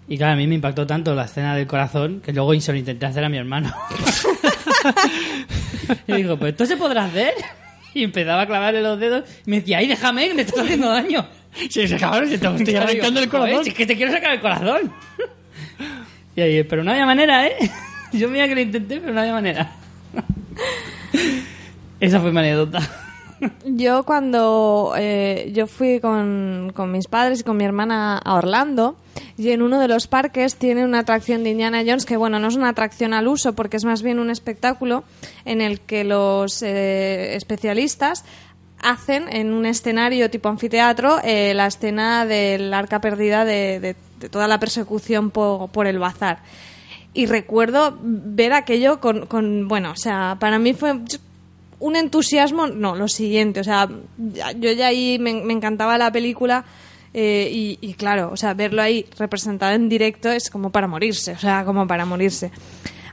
Y 0.07 0.17
claro, 0.17 0.33
a 0.33 0.35
mí 0.35 0.47
me 0.47 0.55
impactó 0.55 0.85
tanto 0.85 1.15
la 1.15 1.25
escena 1.25 1.55
del 1.55 1.67
corazón 1.67 2.21
que 2.21 2.33
luego 2.33 2.59
se 2.59 2.71
lo 2.73 2.77
intenté 2.77 3.05
hacer 3.05 3.23
a 3.23 3.29
mi 3.29 3.37
hermano. 3.37 3.73
y 6.07 6.13
digo, 6.13 6.37
pues 6.37 6.51
esto 6.51 6.65
se 6.65 6.75
podrá 6.77 7.05
hacer. 7.05 7.33
y 7.93 8.03
empezaba 8.03 8.41
a 8.41 8.47
clavarle 8.47 8.81
los 8.81 8.99
dedos 8.99 9.23
y 9.45 9.49
me 9.49 9.59
decía, 9.59 9.77
ay, 9.77 9.87
déjame, 9.87 10.27
que 10.27 10.33
me 10.33 10.41
estás 10.41 10.59
haciendo 10.65 10.89
daño. 10.89 11.25
Sí, 11.69 11.87
se 11.87 11.95
acabaron, 11.95 12.29
se 12.29 12.37
te 12.37 12.47
estoy 12.47 12.65
Claro, 12.65 12.85
arrancando 12.89 13.19
digo, 13.19 13.23
el 13.23 13.29
corazón. 13.29 13.49
"Joder, 13.51 13.63
si 13.63 13.69
es 13.69 13.75
que 13.75 13.85
te 13.85 13.95
quiero 13.95 14.11
sacar 14.11 14.33
el 14.33 14.41
corazón. 14.41 14.91
y 16.35 16.41
ahí, 16.41 16.63
pero 16.63 16.83
no 16.83 16.91
había 16.91 17.05
manera, 17.05 17.47
¿eh? 17.47 17.55
Yo 18.13 18.27
mira 18.29 18.47
que 18.47 18.55
lo 18.55 18.61
intenté, 18.61 18.99
pero 18.99 19.13
no 19.13 19.21
había 19.21 19.33
manera. 19.33 19.71
Esa 21.99 22.19
fue 22.19 22.31
mi 22.31 22.39
anécdota. 22.39 22.79
Yo 23.65 24.03
cuando 24.03 24.93
eh, 24.97 25.51
yo 25.53 25.65
fui 25.67 25.99
con, 25.99 26.71
con 26.75 26.91
mis 26.91 27.07
padres 27.07 27.39
y 27.39 27.43
con 27.43 27.57
mi 27.57 27.63
hermana 27.63 28.17
a 28.17 28.35
Orlando 28.35 28.95
y 29.37 29.49
en 29.51 29.61
uno 29.61 29.79
de 29.79 29.87
los 29.87 30.07
parques 30.07 30.55
tiene 30.55 30.83
una 30.85 30.99
atracción 30.99 31.43
de 31.43 31.51
Indiana 31.51 31.83
Jones 31.85 32.05
que 32.05 32.17
bueno, 32.17 32.39
no 32.39 32.47
es 32.47 32.55
una 32.55 32.69
atracción 32.69 33.13
al 33.13 33.27
uso 33.27 33.53
porque 33.53 33.77
es 33.77 33.85
más 33.85 34.01
bien 34.01 34.19
un 34.19 34.29
espectáculo 34.29 35.03
en 35.45 35.61
el 35.61 35.79
que 35.81 36.03
los 36.03 36.61
eh, 36.63 37.35
especialistas 37.35 38.23
hacen 38.83 39.25
en 39.31 39.53
un 39.53 39.65
escenario 39.65 40.29
tipo 40.29 40.49
anfiteatro 40.49 41.19
eh, 41.23 41.53
la 41.53 41.67
escena 41.67 42.25
del 42.25 42.73
arca 42.73 42.99
perdida 43.01 43.45
de, 43.45 43.95
toda 44.31 44.47
la 44.47 44.59
persecución 44.59 45.29
po- 45.31 45.69
por 45.71 45.87
el 45.87 45.99
bazar. 45.99 46.39
Y 47.13 47.25
recuerdo 47.25 47.97
ver 48.01 48.53
aquello 48.53 48.99
con, 48.99 49.25
con, 49.25 49.67
bueno, 49.67 49.91
o 49.91 49.95
sea, 49.97 50.37
para 50.39 50.57
mí 50.59 50.73
fue 50.73 50.93
un 51.79 51.95
entusiasmo, 51.95 52.67
no, 52.67 52.95
lo 52.95 53.07
siguiente, 53.07 53.59
o 53.59 53.63
sea, 53.63 53.89
yo 54.57 54.71
ya 54.71 54.87
ahí 54.87 55.17
me 55.19 55.31
encantaba 55.53 55.97
la 55.97 56.11
película 56.11 56.63
eh, 57.13 57.49
y, 57.51 57.77
y 57.81 57.93
claro, 57.95 58.29
o 58.31 58.37
sea, 58.37 58.53
verlo 58.53 58.81
ahí 58.81 59.05
representado 59.17 59.73
en 59.73 59.89
directo 59.89 60.29
es 60.31 60.49
como 60.49 60.71
para 60.71 60.87
morirse, 60.87 61.33
o 61.33 61.39
sea, 61.39 61.65
como 61.65 61.85
para 61.87 62.05
morirse. 62.05 62.51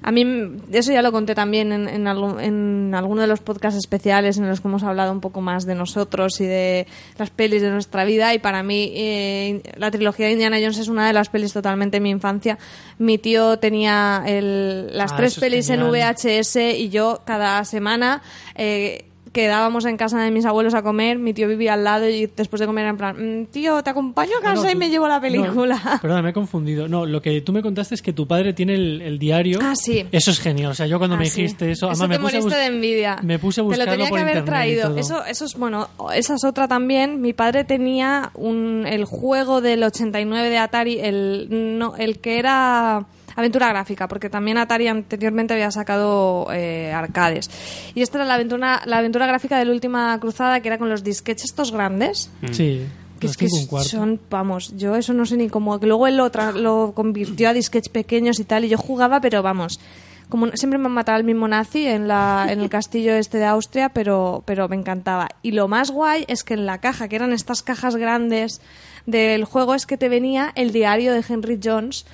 A 0.01 0.13
mí, 0.13 0.25
eso 0.71 0.93
ya 0.93 1.03
lo 1.03 1.11
conté 1.11 1.35
también 1.35 1.73
en, 1.73 1.89
en, 1.89 2.07
algún- 2.07 2.39
en 2.41 2.95
alguno 2.95 3.21
de 3.21 3.27
los 3.27 3.41
podcasts 3.41 3.77
especiales 3.77 4.39
en 4.39 4.49
los 4.49 4.61
que 4.61 4.69
hemos 4.69 4.85
hablado 4.85 5.11
un 5.11 5.21
poco 5.21 5.41
más 5.41 5.67
de 5.67 5.75
nosotros 5.75 6.41
y 6.41 6.47
de 6.47 6.87
las 7.19 7.31
pelis 7.31 7.63
de 7.63 7.71
nuestra 7.71 8.05
vida. 8.05 8.33
Y 8.33 8.39
para 8.39 8.63
mí, 8.63 8.93
eh, 8.95 9.61
la 9.77 9.91
trilogía 9.91 10.27
de 10.27 10.33
Indiana 10.33 10.59
Jones 10.61 10.79
es 10.79 10.87
una 10.89 11.09
de 11.09 11.13
las 11.13 11.29
pelis 11.31 11.53
totalmente 11.53 11.97
de 11.97 12.01
mi 12.01 12.11
infancia. 12.11 12.59
Mi 12.99 13.19
tío 13.19 13.59
tenía 13.59 14.23
el- 14.25 14.97
las 14.97 15.13
Ah, 15.13 15.17
tres 15.17 15.35
pelis 15.35 15.69
en. 15.69 15.81
VHS 15.83 16.57
y 16.79 16.89
yo 16.91 17.23
cada 17.27 17.65
semana 17.65 18.23
eh, 18.55 19.05
quedábamos 19.43 19.85
en 19.85 19.97
casa 19.97 20.21
de 20.21 20.31
mis 20.31 20.45
abuelos 20.45 20.75
a 20.75 20.83
comer. 20.83 21.19
Mi 21.19 21.33
tío 21.33 21.47
vivía 21.49 21.75
al 21.75 21.85
lado 21.85 22.09
y 22.09 22.27
después 22.27 22.59
de 22.61 22.67
comer 22.67 22.83
era 22.83 22.91
en 22.91 22.97
plan, 22.97 23.17
"Mm, 23.43 23.47
tío, 23.47 23.83
te 23.83 23.91
acompaño 23.91 24.33
a 24.39 24.41
No, 24.43 24.49
no, 24.49 24.55
casa 24.57 24.71
y 24.71 24.73
tú- 24.75 24.79
me 24.79 24.91
llevo 24.91 25.07
la 25.09 25.17
no, 25.17 25.21
película. 25.21 25.81
perdona, 26.03 26.23
me 26.23 26.31
he 26.31 26.33
confundido. 26.33 26.89
No, 26.89 27.07
lo 27.07 27.23
que 27.23 27.41
tú 27.41 27.53
me 27.53 27.63
contaste 27.63 27.95
es 27.95 28.03
que 28.03 28.13
tu 28.13 28.27
padre 28.27 28.53
tiene 28.53 28.75
el, 28.75 29.01
el 29.03 29.19
diario. 29.19 29.61
Ah, 29.63 29.75
sí. 29.77 30.05
Eso 30.13 30.31
es 30.31 30.41
genial. 30.41 30.73
O 30.73 30.75
sea, 30.75 30.87
yo 30.87 30.99
cuando 30.99 31.17
Ah, 31.17 31.21
me 31.21 31.27
sí. 31.27 31.43
dijiste 31.43 31.71
eso, 31.71 31.91
Eso 31.91 32.03
te 32.03 32.09
me 32.09 32.19
puse 32.19 32.37
a 32.37 32.41
moriste 32.41 32.59
de 32.61 32.67
envidia. 32.67 33.17
Me 33.23 33.39
puse 33.39 33.61
a 33.61 33.63
Te 33.63 33.65
lo 33.65 33.69
buscarlo 33.69 33.93
tenía 33.93 34.09
por 34.09 34.19
que 34.19 34.23
haber 34.25 34.45
traído. 34.45 34.97
Eso, 34.97 35.25
eso 35.25 35.45
es 35.45 35.55
bueno. 35.57 35.89
Esa 36.15 36.35
es 36.35 36.45
otra 36.45 36.67
también. 36.69 37.21
Mi 37.21 37.33
padre 37.33 37.65
tenía 37.65 38.31
un, 38.35 38.85
el 38.87 39.05
juego 39.05 39.61
del 39.61 39.83
89 39.85 40.51
de 40.51 40.59
Atari, 40.59 40.99
el 41.01 41.47
no, 41.79 41.95
el 41.97 42.19
que 42.19 42.39
era 42.39 43.07
aventura 43.41 43.69
gráfica, 43.69 44.09
porque 44.09 44.29
también 44.29 44.59
Atari 44.59 44.89
anteriormente 44.89 45.55
había 45.55 45.71
sacado 45.71 46.49
eh, 46.53 46.93
arcades. 46.93 47.51
Y 47.95 48.03
esta 48.03 48.19
era 48.19 48.25
la 48.25 48.35
aventura, 48.35 48.83
la 48.85 48.99
aventura 48.99 49.27
gráfica 49.27 49.59
de 49.59 49.65
la 49.65 49.73
última 49.73 50.19
cruzada, 50.21 50.61
que 50.61 50.69
era 50.69 50.79
con 50.79 50.89
los 50.89 51.05
disquetes 51.05 51.45
estos 51.45 51.73
grandes. 51.73 52.31
Sí, 52.51 52.87
Que 53.21 53.27
es 53.27 53.37
que 53.37 53.49
son, 53.49 54.21
vamos, 54.31 54.77
yo 54.77 54.97
eso 54.97 55.13
no 55.13 55.25
sé 55.27 55.37
ni 55.37 55.49
cómo. 55.49 55.79
Luego 55.79 56.07
él 56.07 56.17
lo, 56.17 56.31
lo 56.55 56.93
convirtió 56.95 57.49
a 57.49 57.53
disquets 57.53 57.89
pequeños 57.89 58.39
y 58.41 58.45
tal, 58.45 58.65
y 58.65 58.69
yo 58.69 58.79
jugaba, 58.79 59.21
pero 59.21 59.43
vamos, 59.43 59.81
como 60.29 60.49
siempre 60.49 60.79
me 60.79 60.87
han 60.87 60.93
matado 60.93 61.19
el 61.19 61.25
mismo 61.25 61.49
nazi 61.49 61.87
en, 61.87 62.07
la, 62.07 62.49
en 62.51 62.61
el 62.61 62.69
castillo 62.69 63.15
este 63.15 63.39
de 63.39 63.47
Austria, 63.47 63.89
pero, 63.89 64.43
pero 64.47 64.69
me 64.69 64.77
encantaba. 64.77 65.29
Y 65.43 65.53
lo 65.53 65.69
más 65.69 65.91
guay 65.91 66.25
es 66.29 66.45
que 66.45 66.55
en 66.55 66.67
la 66.67 66.79
caja, 66.79 67.09
que 67.09 67.17
eran 67.17 67.33
estas 67.33 67.63
cajas 67.63 67.97
grandes 67.97 68.61
del 69.07 69.45
juego, 69.45 69.75
es 69.75 69.87
que 69.87 69.97
te 69.97 70.09
venía 70.09 70.53
el 70.55 70.73
diario 70.73 71.13
de 71.13 71.25
Henry 71.27 71.59
Jones 71.63 72.05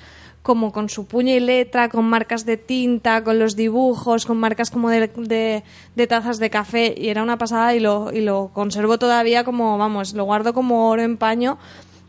como 0.45 0.71
con 0.71 0.89
su 0.89 1.07
puño 1.07 1.33
y 1.33 1.39
letra, 1.39 1.89
con 1.89 2.05
marcas 2.05 2.45
de 2.45 2.55
tinta, 2.55 3.23
con 3.23 3.39
los 3.39 3.55
dibujos, 3.55 4.27
con 4.27 4.37
marcas 4.37 4.69
como 4.69 4.91
de, 4.91 5.07
de- 5.07 5.63
de 5.95 6.07
tazas 6.07 6.37
de 6.37 6.51
café, 6.51 6.93
y 6.95 7.09
era 7.09 7.23
una 7.23 7.39
pasada 7.39 7.73
y 7.73 7.79
lo, 7.79 8.13
y 8.13 8.21
lo 8.21 8.51
conservo 8.53 8.99
todavía 8.99 9.43
como, 9.43 9.79
vamos, 9.79 10.13
lo 10.13 10.23
guardo 10.23 10.53
como 10.53 10.87
oro 10.91 11.01
en 11.01 11.17
paño, 11.17 11.57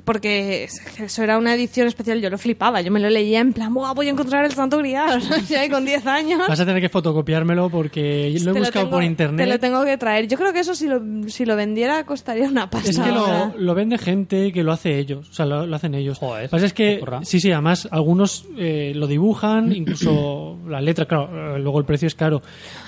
porque 0.06 0.66
eso 0.98 1.22
era 1.22 1.36
una 1.36 1.52
edición 1.54 1.86
especial, 1.86 2.22
yo 2.22 2.30
lo 2.30 2.38
flipaba, 2.38 2.80
yo 2.80 2.90
me 2.90 3.00
lo 3.00 3.10
leía 3.10 3.40
en 3.40 3.52
plan, 3.52 3.74
"Buah, 3.74 3.92
voy 3.92 4.06
a 4.06 4.10
encontrar 4.10 4.44
el 4.46 4.52
santo 4.52 4.78
grial, 4.78 5.20
ya 5.50 5.60
ahí 5.60 5.68
con 5.68 5.84
10 5.84 6.06
años. 6.06 6.40
Vas 6.48 6.60
a 6.60 6.64
tener 6.64 6.80
que 6.80 6.88
fotocopiármelo 6.88 7.68
porque 7.68 8.30
lo 8.42 8.52
he 8.52 8.54
Te 8.54 8.60
buscado 8.60 8.84
tengo- 8.86 8.90
por 8.92 9.00
Te 9.00 9.04
lo 9.04 9.10
internet. 9.10 9.60
tengo 9.60 9.84
que 9.84 9.98
traer. 9.98 10.28
Yo 10.28 10.38
creo 10.38 10.52
que 10.54 10.60
eso 10.60 10.74
si 10.74 10.86
lo, 10.88 11.02
si 11.28 11.44
lo 11.44 11.56
vendiera 11.56 12.04
costaría 12.06 12.48
una 12.48 12.70
pasta. 12.70 12.88
Es 12.90 12.98
que 12.98 13.10
lo, 13.12 13.52
lo 13.58 13.74
vende 13.74 13.98
gente 13.98 14.52
que 14.52 14.62
lo 14.62 14.72
hace 14.72 14.98
ellos, 14.98 15.28
o 15.28 15.32
sea, 15.34 15.44
lo, 15.44 15.66
lo 15.66 15.76
hacen 15.76 15.94
ellos. 15.94 16.18
Joder, 16.18 16.44
Lo 16.44 16.48
que 16.48 16.50
pasa 16.50 16.66
es 16.66 16.72
que, 16.72 17.02
sí, 17.24 17.40
sí, 17.40 17.50
además 17.52 17.88
algunos 17.90 18.46
eh, 18.56 18.92
lo 18.94 19.06
dibujan, 19.08 19.72
incluso 19.74 20.56
la 20.68 20.80
letra, 20.80 21.06
claro, 21.06 21.56
eh, 21.56 21.58
luego 21.58 21.80
el 21.80 21.84
precio 21.84 22.06
es 22.06 22.14
caro. 22.14 22.42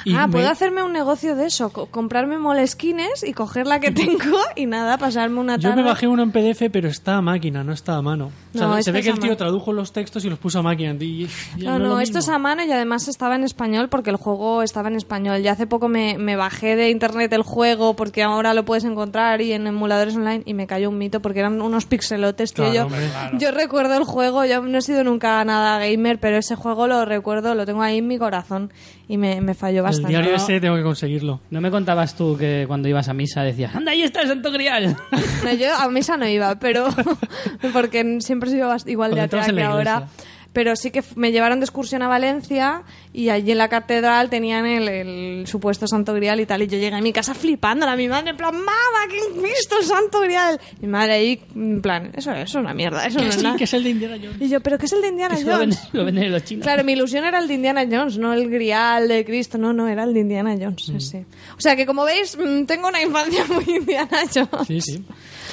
Y 0.05 0.15
ah, 0.15 0.27
me- 0.29 0.33
puedo 0.35 0.49
hacerme 0.49 0.83
un 0.85 0.93
negocio 0.93 1.35
de 1.35 1.47
eso, 1.47 1.71
co- 1.71 1.87
comprarme 1.87 2.39
moleskines 2.39 3.25
y 3.27 3.33
coger 3.33 3.67
la 3.67 3.81
que 3.81 3.91
tengo 3.93 4.39
y 4.55 4.67
nada, 4.67 4.99
pasarme 4.99 5.41
una 5.41 5.57
Yo 5.57 5.71
tarde. 5.71 5.83
me 5.83 5.89
bajé 5.89 6.07
uno 6.07 6.23
en 6.23 6.31
PDF, 6.31 6.71
pero 6.71 6.87
está 6.89 7.08
a 7.17 7.21
máquina, 7.23 7.65
no 7.65 7.73
está 7.73 7.97
a 7.97 8.03
mano. 8.03 8.31
O 8.55 8.59
sea, 8.59 8.67
No, 8.67 8.83
se 8.83 8.93
ve 8.93 8.99
es 9.01 9.05
que 9.05 9.11
a 9.11 9.15
el 9.15 9.19
tío 9.21 9.29
mano. 9.31 9.37
tradujo 9.37 9.73
los 9.73 9.93
textos 9.93 10.25
y 10.25 10.31
los 10.31 10.39
puso 10.39 10.59
a 10.59 10.63
máquina. 10.63 10.95
y- 11.01 11.27
ya 11.57 11.71
No, 11.71 11.77
es 11.77 11.81
no, 11.83 11.89
lo 11.89 12.01
esto 12.01 12.19
es 12.19 12.29
a 12.29 12.39
mano 12.39 12.65
y 12.65 12.71
además 12.73 13.09
estaba 13.09 13.37
en 13.37 13.45
español 13.45 13.89
porque 13.89 14.11
el 14.11 14.17
juego 14.17 14.63
estaba 14.63 14.89
en 14.89 14.97
español. 14.97 15.43
Ya 15.43 15.53
hace 15.53 15.67
poco 15.67 15.89
me, 15.89 16.19
me 16.19 16.37
bajé 16.37 16.77
de 16.77 16.91
internet 16.91 17.33
el 17.33 17.43
juego 17.43 17.95
porque 17.97 18.23
ahora 18.23 18.55
lo 18.55 18.65
puedes 18.65 18.85
encontrar 18.85 19.41
y 19.41 19.53
en 19.53 19.67
emuladores 19.67 20.17
online 20.17 20.43
y 20.47 20.55
me 20.55 20.67
cayó 20.67 20.89
un 20.91 20.99
mito 20.99 21.21
porque 21.21 21.41
eran 21.41 21.61
unos 21.61 21.87
pixelotes, 21.87 22.53
tío. 22.53 22.65
Claro, 22.65 22.75
yo, 22.75 22.85
hombre. 22.87 23.09
yo 23.39 23.51
recuerdo 23.51 23.97
el 23.97 24.05
juego, 24.05 24.45
yo 24.45 24.63
no 24.63 24.79
he 24.79 24.83
sido 24.83 25.05
nunca 25.05 25.45
nada 25.45 25.79
gamer, 25.79 26.19
pero 26.19 26.37
ese 26.39 26.55
juego 26.57 26.87
lo 26.87 27.05
recuerdo, 27.05 27.55
lo 27.55 27.67
tengo 27.67 27.83
ahí 27.83 27.99
en 27.99 28.07
mi 28.07 28.19
corazón 28.19 28.73
y 29.09 29.17
me, 29.17 29.41
me 29.41 29.55
falló 29.55 29.79
El 29.79 29.83
bastante. 29.85 30.09
diario 30.11 30.31
No. 30.31 30.37
ese 30.37 30.61
tengo 30.61 30.77
que 30.77 30.83
conseguirlo. 30.83 31.41
¿No 31.51 31.61
me 31.61 31.71
contabas 31.71 32.15
tú 32.17 32.37
que 32.39 32.65
cuando 32.67 32.89
ibas 32.89 33.09
a 33.09 33.15
misa 33.15 33.43
decías, 33.43 33.75
anda, 33.75 33.93
ahí 33.93 34.03
está 34.03 34.23
el 34.23 34.29
Santo 34.29 34.51
Grial? 34.53 34.97
No, 35.45 35.53
yo 35.55 35.75
a 35.75 35.89
misa 35.89 36.17
no 36.17 36.27
iba, 36.29 36.55
pero 36.59 36.89
porque 37.73 38.19
siempre 38.21 38.49
he 38.51 38.53
sido 38.53 38.75
igual 38.87 39.15
de 39.15 39.21
atea 39.23 39.47
en 39.47 39.57
que 39.57 39.63
ahora. 39.63 40.09
Pero 40.51 40.75
sí 40.77 40.91
que 40.91 41.05
me 41.15 41.31
llevaron 41.31 41.61
de 41.61 41.65
excursión 41.67 42.03
a 42.03 42.09
Valencia 42.09 42.83
y 43.13 43.29
allí 43.29 43.53
en 43.53 43.59
la 43.59 43.69
catedral 43.69 44.31
tenían 44.31 44.65
el, 44.65 44.89
el 44.89 45.47
supuesto 45.47 45.87
Santo 45.87 46.15
Grial 46.15 46.41
y 46.41 46.47
tal. 46.47 46.63
Y 46.63 46.67
yo 46.67 46.79
llegué 46.79 46.97
a 46.97 47.03
mi 47.03 47.13
casa 47.13 47.35
flipando 47.35 47.87
a 47.87 47.95
mi 47.95 48.09
madre, 48.09 48.31
en 48.31 48.37
plan, 48.39 48.55
¡Mama, 48.57 48.73
que 49.11 49.19
he 49.39 49.43
visto 49.43 49.77
el 49.79 49.85
Santo 49.85 50.21
Grial! 50.23 50.59
Mi 50.81 50.89
madre 50.89 51.13
ahí, 51.13 51.43
en 51.55 51.83
plan, 51.83 52.11
eso, 52.17 52.33
eso 52.33 52.41
es 52.43 52.55
una 52.55 52.73
mierda, 52.73 53.07
eso 53.07 53.19
no 53.21 53.27
es 53.29 53.35
Sí, 53.37 53.43
nada. 53.43 53.57
que 53.59 53.65
es 53.65 53.75
el 53.75 53.85
de 53.85 53.91
Indiana 53.91 54.17
Jones. 54.17 54.41
Y 54.41 54.49
yo, 54.49 54.61
¿pero 54.61 54.79
qué 54.79 54.87
es 54.87 54.93
el 54.95 55.03
de 55.03 55.09
Indiana 55.09 55.35
Eso 55.35 55.47
lo 55.51 55.59
venden, 55.59 55.79
Jones? 55.79 55.95
lo 55.95 56.05
venden 56.07 56.33
los 56.33 56.45
chinos. 56.45 56.65
Claro, 56.65 56.83
mi 56.83 56.93
ilusión 56.93 57.25
era 57.27 57.39
el 57.39 57.47
de 57.47 57.55
Indiana 57.55 57.85
Jones, 57.89 58.17
no 58.19 58.33
el 58.33 58.49
Grial 58.51 59.07
de 59.07 59.25
Cristo, 59.27 59.59
no, 59.59 59.75
no, 59.75 59.87
era 59.87 60.05
el 60.05 60.15
de 60.15 60.21
Indiana 60.21 60.57
Jones, 60.59 60.89
Mm. 60.89 60.99
sí. 61.01 61.19
O 61.57 61.61
sea 61.61 61.77
que 61.77 61.85
como 61.85 62.05
veis, 62.05 62.37
mm, 62.37 62.65
tengo 62.65 62.89
una 62.89 63.03
infancia 63.03 63.45
muy 63.55 63.65
Indiana 63.77 64.23
Jones. 64.35 64.67
Sí, 64.67 64.81
sí. 64.81 65.05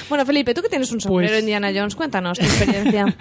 Bueno, 0.08 0.24
Felipe, 0.26 0.54
tú 0.54 0.62
que 0.62 0.68
tienes 0.68 0.90
un 0.92 1.00
sombrero 1.00 1.30
Pues- 1.32 1.40
Indiana 1.42 1.70
Jones, 1.74 1.96
cuéntanos 1.96 2.38
tu 2.38 2.44
experiencia. 2.44 3.06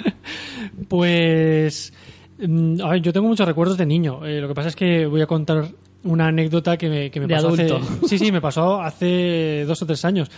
Pues. 0.88 1.94
mm, 2.40 2.82
A 2.82 2.90
ver, 2.90 3.02
yo 3.02 3.14
tengo 3.14 3.28
muchos 3.28 3.48
recuerdos 3.48 3.78
de 3.78 3.86
niño. 3.86 4.26
Eh, 4.26 4.40
lo 4.42 4.48
que 4.48 4.54
pasa 4.54 4.70
es 4.70 4.76
que 4.76 5.06
voy 5.06 5.22
a 5.22 5.26
contar 5.28 5.68
una 6.04 6.28
anécdota 6.28 6.78
que 6.78 6.90
me, 6.90 7.10
que 7.12 7.20
me 7.20 7.28
De 7.28 7.36
pasó 7.36 7.48
adulto. 7.50 7.78
hace. 7.78 8.08
Sí, 8.08 8.18
sí, 8.20 8.32
me 8.32 8.42
pasó 8.42 8.82
hace 8.82 9.66
dos 9.66 9.82
o 9.82 9.86
tres 9.86 10.04
años. 10.06 10.30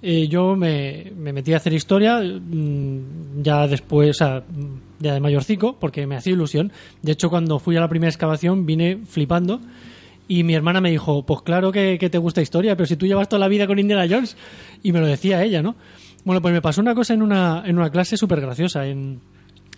Eh, 0.00 0.28
yo 0.28 0.54
me, 0.54 1.10
me 1.16 1.32
metí 1.32 1.52
a 1.52 1.56
hacer 1.56 1.72
historia 1.72 2.20
mm, 2.20 3.42
ya 3.42 3.66
después, 3.66 4.10
o 4.10 4.14
sea, 4.14 4.44
ya 5.00 5.14
de 5.14 5.20
mayorcico, 5.20 5.76
porque 5.78 6.06
me 6.06 6.16
hacía 6.16 6.32
ilusión. 6.34 6.70
De 7.02 7.12
hecho, 7.12 7.28
cuando 7.30 7.58
fui 7.58 7.76
a 7.76 7.80
la 7.80 7.88
primera 7.88 8.08
excavación 8.10 8.64
vine 8.64 8.98
flipando. 9.08 9.60
Y 10.28 10.44
mi 10.44 10.54
hermana 10.54 10.80
me 10.82 10.90
dijo, 10.90 11.24
pues 11.24 11.40
claro 11.42 11.72
que, 11.72 11.96
que 11.98 12.10
te 12.10 12.18
gusta 12.18 12.42
historia, 12.42 12.76
pero 12.76 12.86
si 12.86 12.96
tú 12.96 13.06
llevas 13.06 13.28
toda 13.28 13.40
la 13.40 13.48
vida 13.48 13.66
con 13.66 13.78
Indiana 13.78 14.06
Jones. 14.08 14.36
Y 14.82 14.92
me 14.92 15.00
lo 15.00 15.06
decía 15.06 15.42
ella, 15.42 15.62
¿no? 15.62 15.74
Bueno, 16.24 16.42
pues 16.42 16.52
me 16.52 16.60
pasó 16.60 16.80
una 16.82 16.94
cosa 16.94 17.14
en 17.14 17.22
una, 17.22 17.62
en 17.64 17.78
una 17.78 17.90
clase 17.90 18.16
súper 18.18 18.40
graciosa, 18.42 18.86
en, 18.86 19.20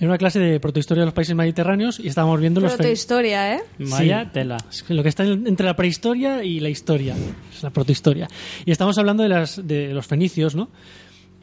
en 0.00 0.08
una 0.08 0.18
clase 0.18 0.40
de 0.40 0.58
protohistoria 0.58 1.02
de 1.02 1.06
los 1.06 1.14
países 1.14 1.36
mediterráneos, 1.36 2.00
y 2.00 2.08
estábamos 2.08 2.40
viendo 2.40 2.60
los... 2.60 2.72
Protohistoria, 2.74 3.54
¿eh? 3.54 3.60
Vaya 3.78 4.24
Sí. 4.24 4.30
tela. 4.32 4.56
lo 4.88 5.02
que 5.04 5.08
está 5.08 5.22
en- 5.24 5.46
entre 5.46 5.64
la 5.66 5.76
prehistoria 5.76 6.42
y 6.42 6.58
la 6.58 6.68
historia, 6.70 7.14
es 7.54 7.62
la 7.62 7.70
protohistoria. 7.70 8.26
Y 8.64 8.72
estamos 8.72 8.98
hablando 8.98 9.22
de, 9.22 9.28
las, 9.28 9.64
de 9.64 9.94
los 9.94 10.06
fenicios, 10.06 10.56
¿no? 10.56 10.68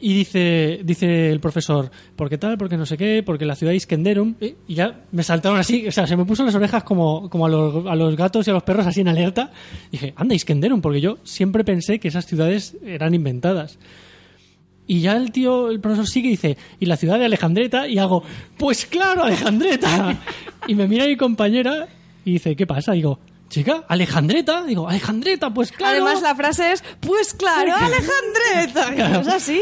Y 0.00 0.14
dice, 0.14 0.80
dice 0.84 1.30
el 1.30 1.40
profesor, 1.40 1.90
¿por 2.14 2.28
qué 2.28 2.38
tal? 2.38 2.56
Porque 2.56 2.76
no 2.76 2.86
sé 2.86 2.96
qué, 2.96 3.22
porque 3.26 3.44
la 3.44 3.56
ciudad 3.56 3.72
de 3.72 3.76
Iskenderum. 3.76 4.36
Y 4.40 4.54
y 4.68 4.74
ya 4.74 5.04
me 5.10 5.24
saltaron 5.24 5.58
así, 5.58 5.88
o 5.88 5.92
sea, 5.92 6.06
se 6.06 6.16
me 6.16 6.24
puso 6.24 6.44
las 6.44 6.54
orejas 6.54 6.84
como, 6.84 7.28
como 7.28 7.46
a, 7.46 7.48
los, 7.48 7.86
a 7.86 7.96
los 7.96 8.14
gatos 8.16 8.46
y 8.46 8.50
a 8.50 8.54
los 8.54 8.62
perros 8.62 8.86
así 8.86 9.00
en 9.00 9.08
alerta. 9.08 9.50
Y 9.88 9.92
dije, 9.92 10.14
anda, 10.16 10.34
Iskenderum, 10.34 10.80
porque 10.80 11.00
yo 11.00 11.18
siempre 11.24 11.64
pensé 11.64 11.98
que 11.98 12.08
esas 12.08 12.26
ciudades 12.26 12.76
eran 12.84 13.12
inventadas. 13.14 13.78
Y 14.86 15.00
ya 15.00 15.16
el 15.16 15.32
tío, 15.32 15.70
el 15.70 15.80
profesor 15.80 16.06
sigue 16.06 16.28
y 16.28 16.30
dice, 16.32 16.56
¿y 16.80 16.86
la 16.86 16.96
ciudad 16.96 17.18
de 17.18 17.26
Alejandreta? 17.26 17.88
Y 17.88 17.98
hago, 17.98 18.22
pues 18.56 18.86
claro, 18.86 19.24
Alejandreta. 19.24 20.18
y 20.66 20.74
me 20.74 20.86
mira 20.88 21.06
mi 21.06 21.16
compañera 21.16 21.88
y 22.24 22.32
dice, 22.32 22.56
¿qué 22.56 22.66
pasa? 22.66 22.94
Y 22.94 22.98
digo, 23.00 23.18
chica, 23.50 23.84
Alejandreta. 23.88 24.64
Digo, 24.64 24.88
Alejandreta, 24.88 25.52
pues 25.52 25.72
claro. 25.72 25.92
Además, 26.04 26.22
la 26.22 26.34
frase 26.34 26.72
es, 26.72 26.84
pues 27.00 27.34
claro, 27.34 27.74
Alejandreta. 27.74 28.94
Claro. 28.94 29.20
Es 29.20 29.28
así. 29.28 29.60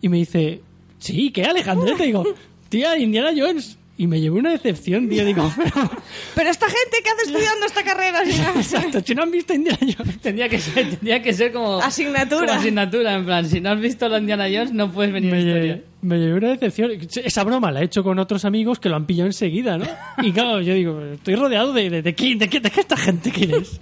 Y 0.00 0.08
me 0.08 0.18
dice, 0.18 0.60
sí, 0.98 1.30
¿qué 1.30 1.44
Alejandreta? 1.44 2.04
Digo, 2.04 2.24
tía, 2.68 2.96
Indiana 2.98 3.30
Jones. 3.36 3.76
Y 4.00 4.06
me 4.06 4.20
llevé 4.20 4.38
una 4.38 4.52
decepción, 4.52 5.08
tío. 5.08 5.24
Digo, 5.24 5.50
pero... 5.56 5.90
Pero 6.36 6.50
esta 6.50 6.66
gente 6.66 6.98
que 7.02 7.10
hace 7.10 7.22
estudiando 7.32 7.66
esta 7.66 7.82
carrera, 7.82 8.22
Exacto, 8.56 9.00
si 9.04 9.12
no 9.12 9.24
han 9.24 9.32
visto 9.32 9.52
Indiana 9.54 9.78
Jones. 9.80 10.20
Tendría 10.20 10.48
que 10.48 10.60
ser, 10.60 10.88
tendría 10.90 11.20
que 11.20 11.32
ser 11.32 11.52
como... 11.52 11.80
Asignatura. 11.80 12.46
como 12.46 12.60
asignatura, 12.60 13.14
en 13.16 13.24
plan, 13.24 13.48
si 13.48 13.60
no 13.60 13.70
has 13.70 13.80
visto 13.80 14.08
la 14.08 14.18
Indiana 14.20 14.44
Jones 14.44 14.72
no 14.72 14.92
puedes 14.92 15.12
venir 15.12 15.32
a 15.32 15.36
Me 15.36 15.40
historia. 15.42 15.62
llevé, 15.62 15.84
me 16.02 16.18
llevé 16.18 16.34
una 16.34 16.48
decepción. 16.50 16.92
Esa 17.24 17.42
broma 17.42 17.72
la 17.72 17.80
he 17.80 17.86
hecho 17.86 18.04
con 18.04 18.20
otros 18.20 18.44
amigos 18.44 18.78
que 18.78 18.88
lo 18.88 18.94
han 18.94 19.04
pillado 19.04 19.26
enseguida, 19.26 19.78
¿no? 19.78 19.86
Y 20.22 20.30
claro, 20.30 20.60
yo 20.60 20.74
digo, 20.74 21.02
estoy 21.02 21.34
rodeado 21.34 21.72
de, 21.72 21.90
de, 21.90 22.02
de, 22.02 22.14
quién- 22.14 22.38
de, 22.38 22.48
qué- 22.48 22.60
de 22.60 22.70
qué 22.70 22.80
esta 22.82 22.96
gente 22.96 23.32
quién 23.32 23.52
es. 23.52 23.80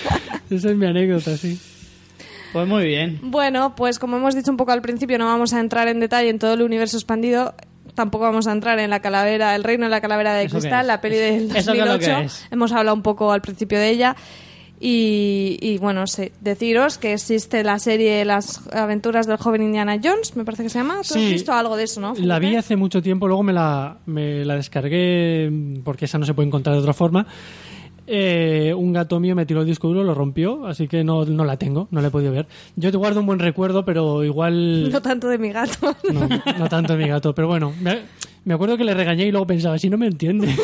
Esa 0.48 0.70
es 0.70 0.76
mi 0.76 0.86
anécdota, 0.86 1.36
sí. 1.36 1.58
Pues 2.56 2.68
muy 2.68 2.84
bien. 2.86 3.18
Bueno, 3.22 3.74
pues 3.76 3.98
como 3.98 4.16
hemos 4.16 4.34
dicho 4.34 4.50
un 4.50 4.56
poco 4.56 4.72
al 4.72 4.82
principio, 4.82 5.18
no 5.18 5.26
vamos 5.26 5.52
a 5.52 5.60
entrar 5.60 5.88
en 5.88 6.00
detalle 6.00 6.28
en 6.30 6.38
todo 6.38 6.54
el 6.54 6.62
universo 6.62 6.96
expandido. 6.96 7.54
Tampoco 7.94 8.24
vamos 8.24 8.46
a 8.46 8.52
entrar 8.52 8.78
en 8.78 8.90
la 8.90 9.00
calavera, 9.00 9.54
el 9.54 9.64
reino 9.64 9.84
de 9.84 9.90
la 9.90 10.00
calavera 10.00 10.34
de 10.34 10.44
¿Eso 10.44 10.56
qué 10.56 10.60
cristal, 10.60 10.86
la 10.86 11.00
peli 11.00 11.16
del 11.16 11.56
¿Eso 11.56 11.72
qué 11.72 11.78
es 11.78 11.84
lo 11.86 11.92
2008. 11.92 11.98
que 12.20 12.24
es? 12.26 12.46
Hemos 12.50 12.72
hablado 12.72 12.94
un 12.94 13.02
poco 13.02 13.32
al 13.32 13.40
principio 13.40 13.78
de 13.78 13.88
ella. 13.90 14.16
Y, 14.78 15.56
y, 15.62 15.78
bueno, 15.78 16.06
sí, 16.06 16.30
deciros 16.42 16.98
que 16.98 17.14
existe 17.14 17.64
la 17.64 17.78
serie 17.78 18.22
Las 18.26 18.60
aventuras 18.74 19.26
del 19.26 19.38
joven 19.38 19.62
Indiana 19.62 19.98
Jones, 20.02 20.36
me 20.36 20.44
parece 20.44 20.64
que 20.64 20.68
se 20.68 20.78
llama. 20.78 20.96
¿Tú 20.96 21.14
has 21.14 21.20
Sí. 21.22 21.32
visto 21.32 21.54
algo 21.54 21.76
de 21.78 21.84
eso, 21.84 21.98
no? 22.02 22.12
La 22.18 22.38
vi 22.38 22.56
hace 22.56 22.76
mucho 22.76 23.00
tiempo, 23.00 23.26
luego 23.26 23.42
me 23.42 23.54
la, 23.54 23.96
me 24.04 24.44
la 24.44 24.54
descargué 24.56 25.50
porque 25.82 26.04
esa 26.04 26.18
no 26.18 26.26
se 26.26 26.34
puede 26.34 26.48
encontrar 26.48 26.74
de 26.76 26.82
otra 26.82 26.92
forma. 26.92 27.26
Eh, 28.08 28.72
un 28.76 28.92
gato 28.92 29.18
mío 29.18 29.34
me 29.34 29.46
tiró 29.46 29.62
el 29.62 29.66
disco 29.66 29.88
duro, 29.88 30.04
lo 30.04 30.14
rompió, 30.14 30.66
así 30.66 30.86
que 30.86 31.02
no, 31.02 31.24
no 31.24 31.44
la 31.44 31.56
tengo, 31.56 31.88
no 31.90 32.00
la 32.00 32.08
he 32.08 32.10
podido 32.10 32.32
ver. 32.32 32.46
Yo 32.76 32.90
te 32.90 32.96
guardo 32.96 33.20
un 33.20 33.26
buen 33.26 33.38
recuerdo, 33.38 33.84
pero 33.84 34.22
igual... 34.24 34.90
No 34.96 35.02
tanto 35.02 35.28
de 35.28 35.38
mi 35.38 35.50
gato. 35.50 35.96
No, 36.12 36.28
no 36.58 36.68
tanto 36.68 36.96
de 36.96 37.02
mi 37.02 37.08
gato, 37.08 37.34
pero 37.34 37.48
bueno, 37.48 37.72
me, 37.80 38.02
me 38.44 38.54
acuerdo 38.54 38.76
que 38.76 38.84
le 38.84 38.94
regañé 38.94 39.26
y 39.26 39.30
luego 39.30 39.46
pensaba, 39.46 39.78
si 39.78 39.90
no 39.90 39.98
me 39.98 40.06
entiende. 40.06 40.54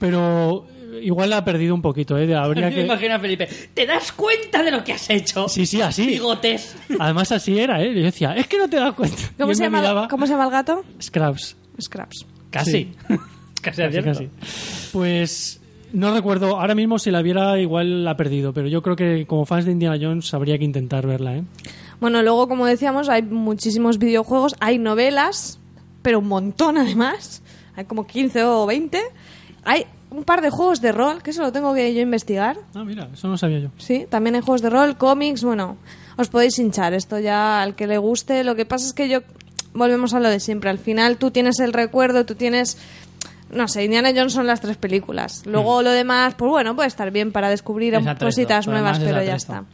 pero 0.00 0.66
igual 1.02 1.30
la 1.30 1.38
ha 1.38 1.44
perdido 1.44 1.74
un 1.74 1.82
poquito, 1.82 2.16
¿eh? 2.18 2.34
Habría 2.34 2.68
Me 2.68 2.74
que... 2.74 2.80
imagino 2.82 3.14
a 3.14 3.18
Felipe. 3.20 3.48
¿Te 3.74 3.86
das 3.86 4.12
cuenta 4.12 4.62
de 4.62 4.70
lo 4.70 4.82
que 4.82 4.92
has 4.92 5.08
hecho? 5.10 5.48
Sí, 5.48 5.66
sí, 5.66 5.80
así. 5.80 6.06
Bigotes. 6.06 6.76
Además 6.98 7.30
así 7.32 7.58
era, 7.58 7.82
¿eh? 7.82 7.94
Yo 7.94 8.02
decía, 8.02 8.34
es 8.34 8.46
que 8.46 8.58
no 8.58 8.68
te 8.68 8.76
das 8.76 8.94
cuenta. 8.94 9.22
¿Cómo 9.38 9.54
se, 9.54 9.64
llama, 9.64 9.80
miraba, 9.80 10.08
¿Cómo 10.08 10.26
se 10.26 10.32
llama 10.32 10.44
el 10.44 10.50
gato? 10.50 10.84
Scraps. 11.00 11.56
Scraps. 11.80 12.26
Casi. 12.50 12.92
Casi 13.66 13.82
Casi, 13.82 14.02
casi. 14.02 14.28
Pues 14.92 15.60
no 15.92 16.14
recuerdo, 16.14 16.60
ahora 16.60 16.74
mismo 16.74 16.98
si 16.98 17.10
la 17.10 17.22
viera 17.22 17.58
igual 17.58 18.04
la 18.04 18.12
ha 18.12 18.16
perdido, 18.16 18.52
pero 18.52 18.68
yo 18.68 18.82
creo 18.82 18.96
que 18.96 19.26
como 19.26 19.44
fans 19.44 19.64
de 19.64 19.72
Indiana 19.72 19.98
Jones 20.00 20.32
habría 20.34 20.58
que 20.58 20.64
intentar 20.64 21.06
verla, 21.06 21.36
¿eh? 21.36 21.44
Bueno, 22.00 22.22
luego, 22.22 22.48
como 22.48 22.66
decíamos, 22.66 23.08
hay 23.08 23.22
muchísimos 23.22 23.98
videojuegos, 23.98 24.54
hay 24.60 24.78
novelas, 24.78 25.58
pero 26.02 26.18
un 26.20 26.28
montón 26.28 26.78
además. 26.78 27.42
Hay 27.74 27.84
como 27.84 28.06
15 28.06 28.44
o 28.44 28.66
20. 28.66 29.00
Hay 29.64 29.86
un 30.10 30.24
par 30.24 30.42
de 30.42 30.50
juegos 30.50 30.80
de 30.80 30.92
rol, 30.92 31.22
que 31.22 31.30
eso 31.30 31.42
lo 31.42 31.52
tengo 31.52 31.74
que 31.74 31.92
yo 31.94 32.00
investigar. 32.00 32.56
Ah, 32.74 32.84
mira, 32.84 33.08
eso 33.12 33.28
no 33.28 33.36
sabía 33.36 33.58
yo. 33.58 33.70
Sí, 33.78 34.06
también 34.08 34.36
hay 34.36 34.42
juegos 34.42 34.62
de 34.62 34.70
rol, 34.70 34.96
cómics, 34.96 35.42
bueno, 35.42 35.76
os 36.16 36.28
podéis 36.28 36.58
hinchar. 36.58 36.94
Esto 36.94 37.18
ya 37.18 37.62
al 37.62 37.74
que 37.74 37.86
le 37.86 37.98
guste. 37.98 38.44
Lo 38.44 38.54
que 38.54 38.64
pasa 38.66 38.86
es 38.86 38.92
que 38.92 39.08
yo, 39.08 39.20
volvemos 39.74 40.14
a 40.14 40.20
lo 40.20 40.28
de 40.28 40.40
siempre. 40.40 40.70
Al 40.70 40.78
final 40.78 41.16
tú 41.16 41.30
tienes 41.30 41.58
el 41.60 41.72
recuerdo, 41.72 42.26
tú 42.26 42.34
tienes. 42.34 42.78
No 43.50 43.68
sé, 43.68 43.84
Indiana 43.84 44.10
Jones 44.14 44.32
son 44.32 44.46
las 44.46 44.60
tres 44.60 44.76
películas. 44.76 45.42
Luego 45.46 45.82
lo 45.82 45.90
demás, 45.90 46.34
pues 46.36 46.50
bueno, 46.50 46.74
puede 46.74 46.88
estar 46.88 47.10
bien 47.10 47.30
para 47.32 47.48
descubrir 47.48 47.94
atrezo, 47.94 48.24
cositas 48.26 48.66
nuevas, 48.66 48.98
es 48.98 49.04
pero 49.04 49.22
ya 49.22 49.36
está. 49.36 49.64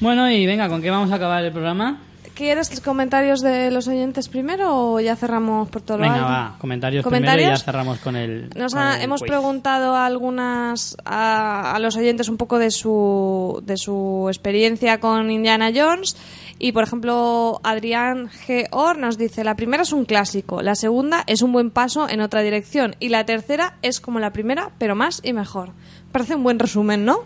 Bueno, 0.00 0.30
y 0.30 0.46
venga, 0.46 0.68
¿con 0.68 0.82
qué 0.82 0.90
vamos 0.90 1.10
a 1.12 1.16
acabar 1.16 1.44
el 1.44 1.52
programa? 1.52 2.00
¿Quieres 2.34 2.70
los 2.70 2.80
comentarios 2.80 3.40
de 3.42 3.70
los 3.70 3.86
oyentes 3.88 4.28
primero 4.28 4.94
o 4.94 5.00
ya 5.00 5.16
cerramos 5.16 5.68
por 5.68 5.82
todo 5.82 5.98
lo 5.98 6.04
Venga, 6.04 6.22
va, 6.22 6.56
comentarios, 6.58 7.04
¿Comentarios? 7.04 7.36
primero 7.36 7.54
y 7.54 7.58
ya 7.58 7.64
cerramos 7.64 7.98
con 7.98 8.16
el. 8.16 8.48
Nos 8.56 8.72
con 8.72 8.82
ha- 8.82 8.96
el 8.96 9.02
hemos 9.02 9.20
quiz. 9.20 9.28
preguntado 9.30 9.94
a 9.94 10.06
algunas 10.06 10.96
a, 11.04 11.72
a 11.74 11.78
los 11.78 11.94
oyentes 11.96 12.30
un 12.30 12.38
poco 12.38 12.58
de 12.58 12.70
su 12.70 13.62
de 13.66 13.76
su 13.76 14.24
experiencia 14.28 14.98
con 14.98 15.30
Indiana 15.30 15.70
Jones 15.74 16.16
y 16.62 16.70
por 16.70 16.84
ejemplo 16.84 17.60
Adrián 17.64 18.30
G. 18.46 18.68
Or 18.70 18.96
nos 18.96 19.18
dice 19.18 19.42
la 19.42 19.56
primera 19.56 19.82
es 19.82 19.92
un 19.92 20.04
clásico, 20.04 20.62
la 20.62 20.76
segunda 20.76 21.24
es 21.26 21.42
un 21.42 21.52
buen 21.52 21.70
paso 21.70 22.08
en 22.08 22.20
otra 22.20 22.40
dirección 22.40 22.94
y 23.00 23.08
la 23.08 23.26
tercera 23.26 23.74
es 23.82 24.00
como 24.00 24.20
la 24.20 24.32
primera 24.32 24.70
pero 24.78 24.94
más 24.94 25.20
y 25.24 25.32
mejor. 25.32 25.70
Parece 26.12 26.36
un 26.36 26.44
buen 26.44 26.60
resumen, 26.60 27.04
¿no? 27.04 27.18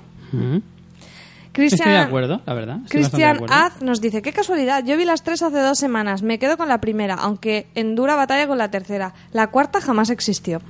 Cristian, 1.52 1.80
Estoy 1.80 1.92
de 1.92 1.98
acuerdo, 1.98 2.40
la 2.46 2.54
verdad. 2.54 2.78
estoy 2.84 3.00
Cristian 3.02 3.36
acuerdo. 3.36 3.54
Az 3.54 3.82
nos 3.82 4.00
dice, 4.00 4.22
qué 4.22 4.32
casualidad, 4.32 4.82
yo 4.84 4.96
vi 4.96 5.04
las 5.04 5.22
tres 5.22 5.42
hace 5.42 5.58
dos 5.58 5.78
semanas, 5.78 6.22
me 6.22 6.38
quedo 6.38 6.56
con 6.56 6.68
la 6.68 6.80
primera, 6.80 7.14
aunque 7.14 7.66
en 7.74 7.94
dura 7.94 8.16
batalla 8.16 8.46
con 8.46 8.56
la 8.56 8.70
tercera. 8.70 9.12
La 9.32 9.48
cuarta 9.48 9.82
jamás 9.82 10.08
existió. 10.08 10.62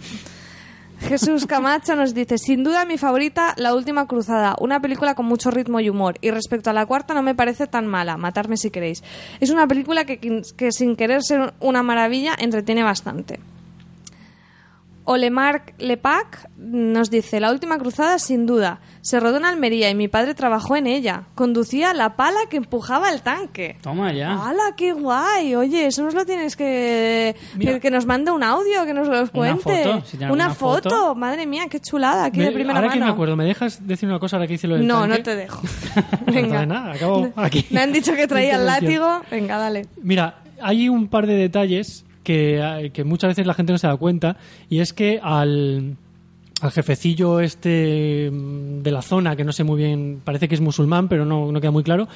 Jesús 1.01 1.47
Camacho 1.48 1.94
nos 1.97 2.14
dice, 2.14 2.39
sin 2.39 2.64
duda 2.64 2.85
mi 2.85 2.98
favorita, 2.98 3.55
La 3.56 3.74
Última 3.74 4.06
Cruzada, 4.06 4.56
una 4.60 4.81
película 4.81 5.14
con 5.14 5.27
mucho 5.27 5.51
ritmo 5.51 5.81
y 5.81 5.90
humor. 5.90 6.16
Y 6.20 6.31
respecto 6.31 6.70
a 6.70 6.73
la 6.73 6.86
cuarta 6.86 7.14
no 7.14 7.23
me 7.23 7.35
parece 7.35 7.66
tan 7.66 7.86
mala, 7.86 8.16
matarme 8.16 8.56
si 8.56 8.70
queréis. 8.70 9.02
Es 9.40 9.51
una 9.51 9.66
película 9.66 10.05
que, 10.05 10.18
que 10.56 10.73
sin 10.73 10.97
querer 10.97 11.23
ser 11.23 11.55
una 11.60 11.82
maravilla 11.82 12.35
entretiene 12.39 12.82
bastante. 12.82 13.40
Olemarc 15.06 15.74
Lepac 15.78 16.50
nos 16.58 17.10
dice, 17.10 17.38
la 17.40 17.52
última 17.52 17.78
cruzada 17.78 18.18
sin 18.18 18.44
duda. 18.44 18.80
Se 19.02 19.20
rodó 19.20 19.36
en 19.36 19.44
Almería 19.44 19.88
y 19.88 19.94
mi 19.94 20.08
padre 20.08 20.34
trabajó 20.34 20.74
en 20.74 20.88
ella. 20.88 21.28
Conducía 21.36 21.94
la 21.94 22.16
pala 22.16 22.40
que 22.50 22.56
empujaba 22.56 23.10
el 23.12 23.22
tanque. 23.22 23.78
Toma 23.82 24.12
ya. 24.12 24.32
¡Hala, 24.34 24.74
qué 24.76 24.92
guay! 24.92 25.54
Oye, 25.54 25.86
eso 25.86 26.02
nos 26.02 26.12
lo 26.12 26.26
tienes 26.26 26.56
que... 26.56 27.36
Mira. 27.54 27.78
que, 27.78 27.88
nos 27.90 28.04
mande 28.04 28.32
un 28.32 28.42
audio, 28.42 28.84
que 28.84 28.92
nos 28.94 29.06
lo 29.06 29.30
cuente. 29.30 29.84
foto, 29.84 30.04
si 30.04 30.16
Una 30.24 30.50
foto. 30.52 30.90
foto. 30.90 31.14
Madre 31.14 31.46
mía, 31.46 31.66
qué 31.70 31.78
chulada, 31.78 32.24
aquí 32.24 32.40
de 32.40 32.46
Me- 32.46 32.52
primera 32.52 32.80
ahora 32.80 32.88
que 32.90 32.96
me 32.98 33.00
mano. 33.02 33.12
acuerdo, 33.12 33.36
¿me 33.36 33.44
dejas 33.44 33.86
decir 33.86 34.08
una 34.08 34.18
cosa 34.18 34.36
ahora 34.36 34.48
que 34.48 34.54
hice 34.54 34.66
lo 34.66 34.74
del 34.74 34.86
no, 34.88 35.02
tanque? 35.02 35.18
no 35.18 35.22
te 35.22 35.36
dejo. 35.36 35.62
No 36.26 36.32
Venga. 36.32 36.48
pasa 36.54 36.66
nada, 36.66 36.92
acabo 36.92 37.28
aquí. 37.36 37.64
Me 37.70 37.80
han 37.80 37.92
dicho 37.92 38.12
que 38.14 38.26
traía 38.26 38.56
el 38.56 38.66
látigo. 38.66 39.22
Venga, 39.30 39.56
dale. 39.56 39.86
Mira, 40.02 40.40
hay 40.60 40.88
un 40.88 41.06
par 41.06 41.26
de 41.28 41.34
detalles 41.34 42.04
que, 42.26 42.58
eh, 42.60 42.90
que 42.90 43.04
muchas 43.04 43.28
veces 43.28 43.46
la 43.46 43.54
gente 43.54 43.70
no 43.72 43.78
se 43.78 43.86
da 43.86 43.96
cuenta 43.96 44.36
y 44.68 44.80
es 44.80 44.92
que 44.92 45.20
al, 45.22 45.96
al 46.60 46.70
jefecillo 46.72 47.38
este 47.38 48.28
mm, 48.32 48.82
de 48.82 48.90
la 48.90 49.00
zona, 49.02 49.36
que 49.36 49.44
no 49.44 49.52
sé 49.52 49.62
muy 49.62 49.78
bien, 49.78 50.20
parece 50.24 50.48
que 50.48 50.56
es 50.56 50.60
musulmán, 50.60 51.06
pero 51.08 51.24
no, 51.24 51.52
no 51.52 51.60
queda 51.60 51.70
muy 51.70 51.84
claro, 51.84 52.08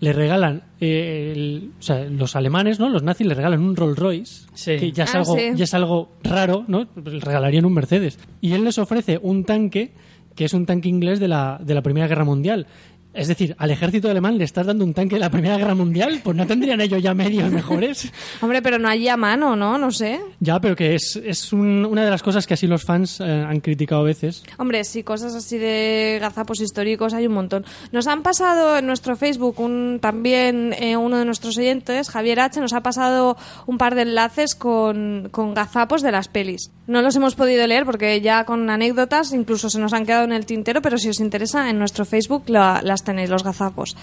le 0.00 0.12
regalan, 0.12 0.64
eh, 0.80 1.30
el- 1.32 1.70
o 1.78 1.82
sea, 1.82 2.04
los 2.06 2.34
alemanes, 2.34 2.80
¿no? 2.80 2.88
Los 2.88 3.04
nazis 3.04 3.24
le 3.24 3.34
regalan 3.34 3.60
un 3.60 3.76
Rolls 3.76 3.96
Royce, 3.96 4.46
Sí. 4.52 4.76
que 4.78 4.90
ya 4.90 5.04
es, 5.04 5.14
Ah, 5.14 5.18
algo, 5.20 5.36
sí. 5.36 5.42
ya 5.54 5.62
es 5.62 5.74
algo 5.74 6.10
raro, 6.24 6.64
¿no? 6.66 6.88
Le 7.04 7.20
regalarían 7.20 7.64
un 7.64 7.72
Mercedes. 7.74 8.18
Y 8.40 8.52
él 8.54 8.64
les 8.64 8.78
ofrece 8.78 9.20
un 9.22 9.44
tanque 9.44 9.92
que 10.34 10.46
es 10.46 10.54
un 10.54 10.64
tanque 10.66 10.88
inglés 10.88 11.20
de 11.20 11.28
la, 11.28 11.60
de 11.62 11.74
la 11.74 11.82
Primera 11.82 12.08
Guerra 12.08 12.24
Mundial. 12.24 12.66
Es 13.14 13.28
decir, 13.28 13.54
al 13.58 13.70
ejército 13.70 14.10
alemán 14.10 14.38
le 14.38 14.44
estás 14.44 14.66
dando 14.66 14.84
un 14.84 14.94
tanque 14.94 15.16
de 15.16 15.20
la 15.20 15.30
Primera 15.30 15.56
Guerra 15.58 15.74
Mundial, 15.74 16.20
pues 16.24 16.36
no 16.36 16.46
tendrían 16.46 16.80
ellos 16.80 17.02
ya 17.02 17.12
medios 17.14 17.50
mejores. 17.50 18.10
Hombre, 18.40 18.62
pero 18.62 18.78
no 18.78 18.88
allí 18.88 19.08
a 19.08 19.16
mano, 19.16 19.54
¿no? 19.54 19.76
No 19.78 19.90
sé. 19.90 20.20
Ya, 20.40 20.60
pero 20.60 20.74
que 20.76 20.94
es, 20.94 21.16
es 21.16 21.52
un- 21.52 21.84
una 21.84 22.04
de 22.04 22.10
las 22.10 22.22
cosas 22.22 22.46
que 22.46 22.54
así 22.54 22.66
los 22.66 22.84
fans 22.84 23.20
eh, 23.20 23.24
han 23.24 23.60
criticado 23.60 24.00
a 24.00 24.04
veces. 24.04 24.42
Hombre, 24.58 24.84
sí, 24.84 25.02
cosas 25.02 25.34
así 25.34 25.58
de 25.58 26.18
gazapos 26.20 26.60
históricos 26.60 27.12
hay 27.14 27.26
un 27.26 27.34
montón. 27.34 27.64
Nos 27.92 28.06
han 28.06 28.22
pasado 28.22 28.78
en 28.78 28.86
nuestro 28.86 29.16
Facebook 29.16 29.60
un, 29.60 29.98
también 30.00 30.72
eh, 30.78 30.96
uno 30.96 31.18
de 31.18 31.24
nuestros 31.24 31.58
oyentes, 31.58 32.08
Javier 32.08 32.40
H., 32.40 32.60
nos 32.60 32.72
ha 32.72 32.80
pasado 32.82 33.36
un 33.66 33.78
par 33.78 33.94
de 33.94 34.02
enlaces 34.02 34.54
con, 34.54 35.28
con 35.30 35.54
gazapos 35.54 36.02
de 36.02 36.12
las 36.12 36.28
pelis. 36.28 36.70
No 36.86 37.02
los 37.02 37.14
hemos 37.16 37.34
podido 37.34 37.66
leer 37.66 37.84
porque 37.84 38.20
ya 38.20 38.44
con 38.44 38.68
anécdotas 38.70 39.32
incluso 39.32 39.70
se 39.70 39.78
nos 39.78 39.92
han 39.92 40.04
quedado 40.06 40.24
en 40.24 40.32
el 40.32 40.46
tintero, 40.46 40.82
pero 40.82 40.98
si 40.98 41.08
os 41.08 41.20
interesa, 41.20 41.70
en 41.70 41.78
nuestro 41.78 42.04
Facebook 42.04 42.44
la- 42.48 42.80
las 42.82 43.01
tenéis, 43.02 43.30
los 43.30 43.44
gazapos. 43.44 43.96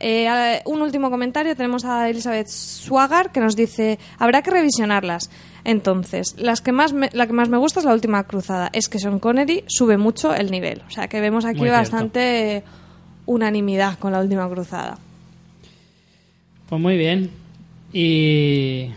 Eh, 0.00 0.62
un 0.66 0.80
último 0.82 1.10
comentario, 1.10 1.56
tenemos 1.56 1.84
a 1.84 2.08
Elizabeth 2.08 2.46
Swagar 2.48 3.32
que 3.32 3.40
nos 3.40 3.56
dice, 3.56 3.98
habrá 4.18 4.42
que 4.42 4.50
revisionarlas. 4.50 5.28
Entonces, 5.64 6.36
las 6.38 6.60
que 6.60 6.70
más 6.72 6.92
me- 6.92 7.10
la 7.12 7.26
que 7.26 7.32
más 7.32 7.48
me 7.48 7.58
gusta 7.58 7.80
es 7.80 7.86
la 7.86 7.92
última 7.92 8.22
cruzada. 8.24 8.70
Es 8.72 8.88
que 8.88 8.98
Sean 8.98 9.18
Connery 9.18 9.64
sube 9.66 9.96
mucho 9.98 10.34
el 10.34 10.50
nivel. 10.50 10.82
O 10.86 10.90
sea 10.90 11.08
que 11.08 11.20
vemos 11.20 11.44
aquí 11.44 11.58
Muy 11.58 11.68
cierto. 11.68 11.80
bastante 11.90 12.62
unanimidad 13.26 13.98
con 13.98 14.12
la 14.12 14.20
última 14.20 14.48
cruzada. 14.48 14.98
Pues 16.68 16.80
muy 16.80 16.96
bien. 16.96 17.30
Y. 17.92 18.90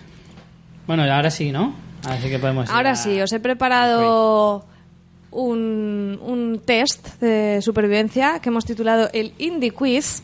Bueno, 0.87 1.03
ahora 1.03 1.31
sí, 1.31 1.51
¿no? 1.51 1.73
Ahora 2.03 2.21
sí 2.21 2.29
que 2.29 2.39
podemos. 2.39 2.69
Ahora 2.69 2.91
a- 2.91 2.95
sí, 2.95 3.19
os 3.21 3.31
he 3.33 3.39
preparado 3.39 4.65
un, 5.31 6.19
un 6.21 6.61
test 6.63 7.19
de 7.21 7.61
supervivencia 7.61 8.39
que 8.39 8.49
hemos 8.49 8.65
titulado 8.65 9.09
el 9.13 9.33
Indie 9.37 9.71
Quiz 9.71 10.21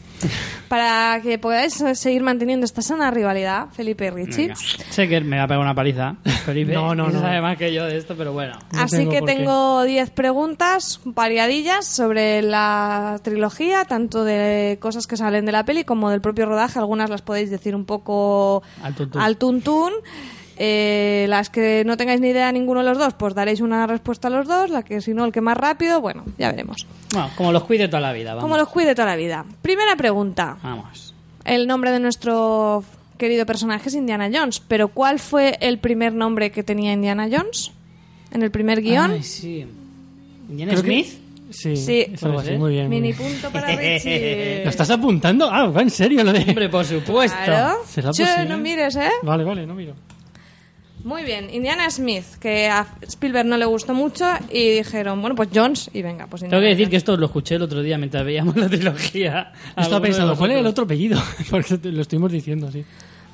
para 0.68 1.20
que 1.22 1.38
podáis 1.38 1.74
seguir 1.94 2.24
manteniendo 2.24 2.66
esta 2.66 2.82
sana 2.82 3.10
rivalidad, 3.12 3.68
Felipe 3.72 4.08
y 4.08 4.10
Richie. 4.10 4.54
Sé 4.90 5.08
que 5.08 5.22
me 5.22 5.38
va 5.38 5.44
a 5.44 5.48
pegar 5.48 5.62
una 5.62 5.76
paliza, 5.76 6.16
Felipe. 6.46 6.74
No, 6.74 6.94
no, 6.96 7.10
no. 7.10 7.22
sabe 7.22 7.40
más 7.40 7.58
que 7.58 7.72
yo 7.74 7.86
de 7.86 7.98
esto, 7.98 8.16
pero 8.18 8.34
bueno. 8.34 8.58
No 8.74 8.82
Así 8.82 8.98
tengo 8.98 9.12
que 9.12 9.22
tengo 9.22 9.84
10 9.84 10.10
preguntas 10.10 11.00
variadillas 11.06 11.86
sobre 11.86 12.42
la 12.42 13.20
trilogía, 13.24 13.86
tanto 13.86 14.24
de 14.24 14.78
cosas 14.82 15.08
que 15.08 15.16
salen 15.18 15.46
de 15.46 15.52
la 15.52 15.64
peli 15.66 15.84
como 15.84 16.10
del 16.10 16.20
propio 16.22 16.48
rodaje. 16.48 16.80
Algunas 16.80 17.10
las 17.10 17.22
podéis 17.22 17.50
decir 17.52 17.76
un 17.76 17.86
poco 17.86 18.64
Al 18.82 18.96
tuntún. 18.96 19.22
al 19.22 19.38
tuntún. 19.38 19.94
Eh, 20.60 21.26
las 21.30 21.50
que 21.50 21.84
no 21.86 21.98
tengáis 21.98 22.20
ni 22.20 22.30
idea 22.30 22.52
ninguno 22.52 22.80
de 22.80 22.86
los 22.90 22.98
dos, 22.98 23.14
pues 23.14 23.36
daréis 23.36 23.62
una 23.62 23.86
respuesta 23.86 24.28
a 24.28 24.32
los 24.32 24.48
dos. 24.48 24.70
La 24.70 24.82
que 24.84 25.02
si 25.02 25.14
no, 25.14 25.24
el 25.26 25.32
que 25.32 25.42
más 25.42 25.56
rápido, 25.58 26.02
bueno, 26.02 26.24
ya 26.38 26.50
veremos. 26.52 26.88
Bueno, 27.14 27.30
como 27.36 27.52
los 27.52 27.64
cuide 27.64 27.88
toda 27.88 28.02
la 28.02 28.12
vida, 28.14 28.32
vamos. 28.32 28.44
Como 28.44 28.58
los 28.58 28.68
cuide 28.70 28.96
toda 28.96 29.06
la 29.08 29.16
vida. 29.16 29.46
Primera 29.62 29.96
pregunta. 29.96 30.58
Vamos. 30.64 31.14
El 31.46 31.68
nombre 31.68 31.92
de 31.92 32.00
nuestro 32.00 32.84
querido 33.18 33.46
personaje 33.46 33.90
es 33.90 33.96
Indiana 33.96 34.30
Jones, 34.34 34.60
pero 34.68 34.90
¿cuál 34.90 35.20
fue 35.20 35.58
el 35.62 35.78
primer 35.80 36.14
nombre 36.14 36.52
que 36.52 36.64
tenía 36.64 36.92
Indiana 36.94 37.28
Jones? 37.32 37.72
En 38.32 38.42
el 38.44 38.52
primer 38.52 38.82
guion. 38.82 39.12
Ay, 39.12 39.24
sí. 39.24 39.66
¿Indiana 40.50 40.72
Creo 40.74 40.84
que- 40.84 40.90
Smith? 41.04 41.20
Sí, 41.50 41.78
Sí. 41.78 42.06
algo 42.24 42.40
así, 42.40 42.52
muy 42.58 42.72
bien. 42.74 42.88
muy 42.88 43.00
Mini 43.00 43.14
bien. 43.14 43.32
punto 43.32 43.50
para 43.52 43.68
Richie. 43.68 44.62
¿Lo 44.66 44.70
estás 44.70 44.90
apuntando? 44.90 45.50
Ah, 45.50 45.68
va 45.68 45.82
en 45.82 45.90
serio 45.90 46.22
lo 46.26 46.34
de... 46.34 46.42
Hombre, 46.42 46.68
por 46.68 46.84
supuesto. 46.84 47.38
Claro. 47.46 47.78
No 48.50 48.58
mires, 48.58 48.96
¿eh? 48.98 49.10
Vale, 49.24 49.46
vale, 49.46 49.66
no 49.66 49.74
miro. 49.74 49.94
Muy 51.03 51.24
bien. 51.24 51.49
Indiana 51.53 51.90
Smith, 51.90 52.26
que 52.40 52.68
a 52.68 52.86
Spielberg 53.02 53.48
no 53.48 53.56
le 53.57 53.65
gustó 53.65 53.94
mucho 53.94 54.26
y 54.52 54.72
dijeron, 54.78 55.22
bueno, 55.22 55.36
pues 55.36 55.49
Jones 55.53 55.90
y 55.94 56.02
venga, 56.02 56.28
pues 56.28 56.41
Tengo 56.41 56.56
Indiana 56.56 56.65
que 56.65 56.69
decir 56.69 56.86
Jones. 56.86 56.91
que 56.91 56.98
esto 56.98 57.18
lo 57.18 57.26
escuché 57.28 57.56
el 57.56 57.61
otro 57.61 57.82
día 57.82 57.98
mientras 57.98 58.26
veíamos 58.26 58.56
la 58.57 58.68
trilogía. 58.68 59.53
Estaba 59.76 60.02
pensando, 60.02 60.36
¿cuál 60.36 60.52
era 60.52 60.60
el 60.60 60.68
otro 60.68 60.84
apellido? 60.86 61.22
Porque 61.49 61.80
lo 61.84 62.02
estuvimos 62.02 62.32
diciendo, 62.32 62.72
sí. 62.72 62.84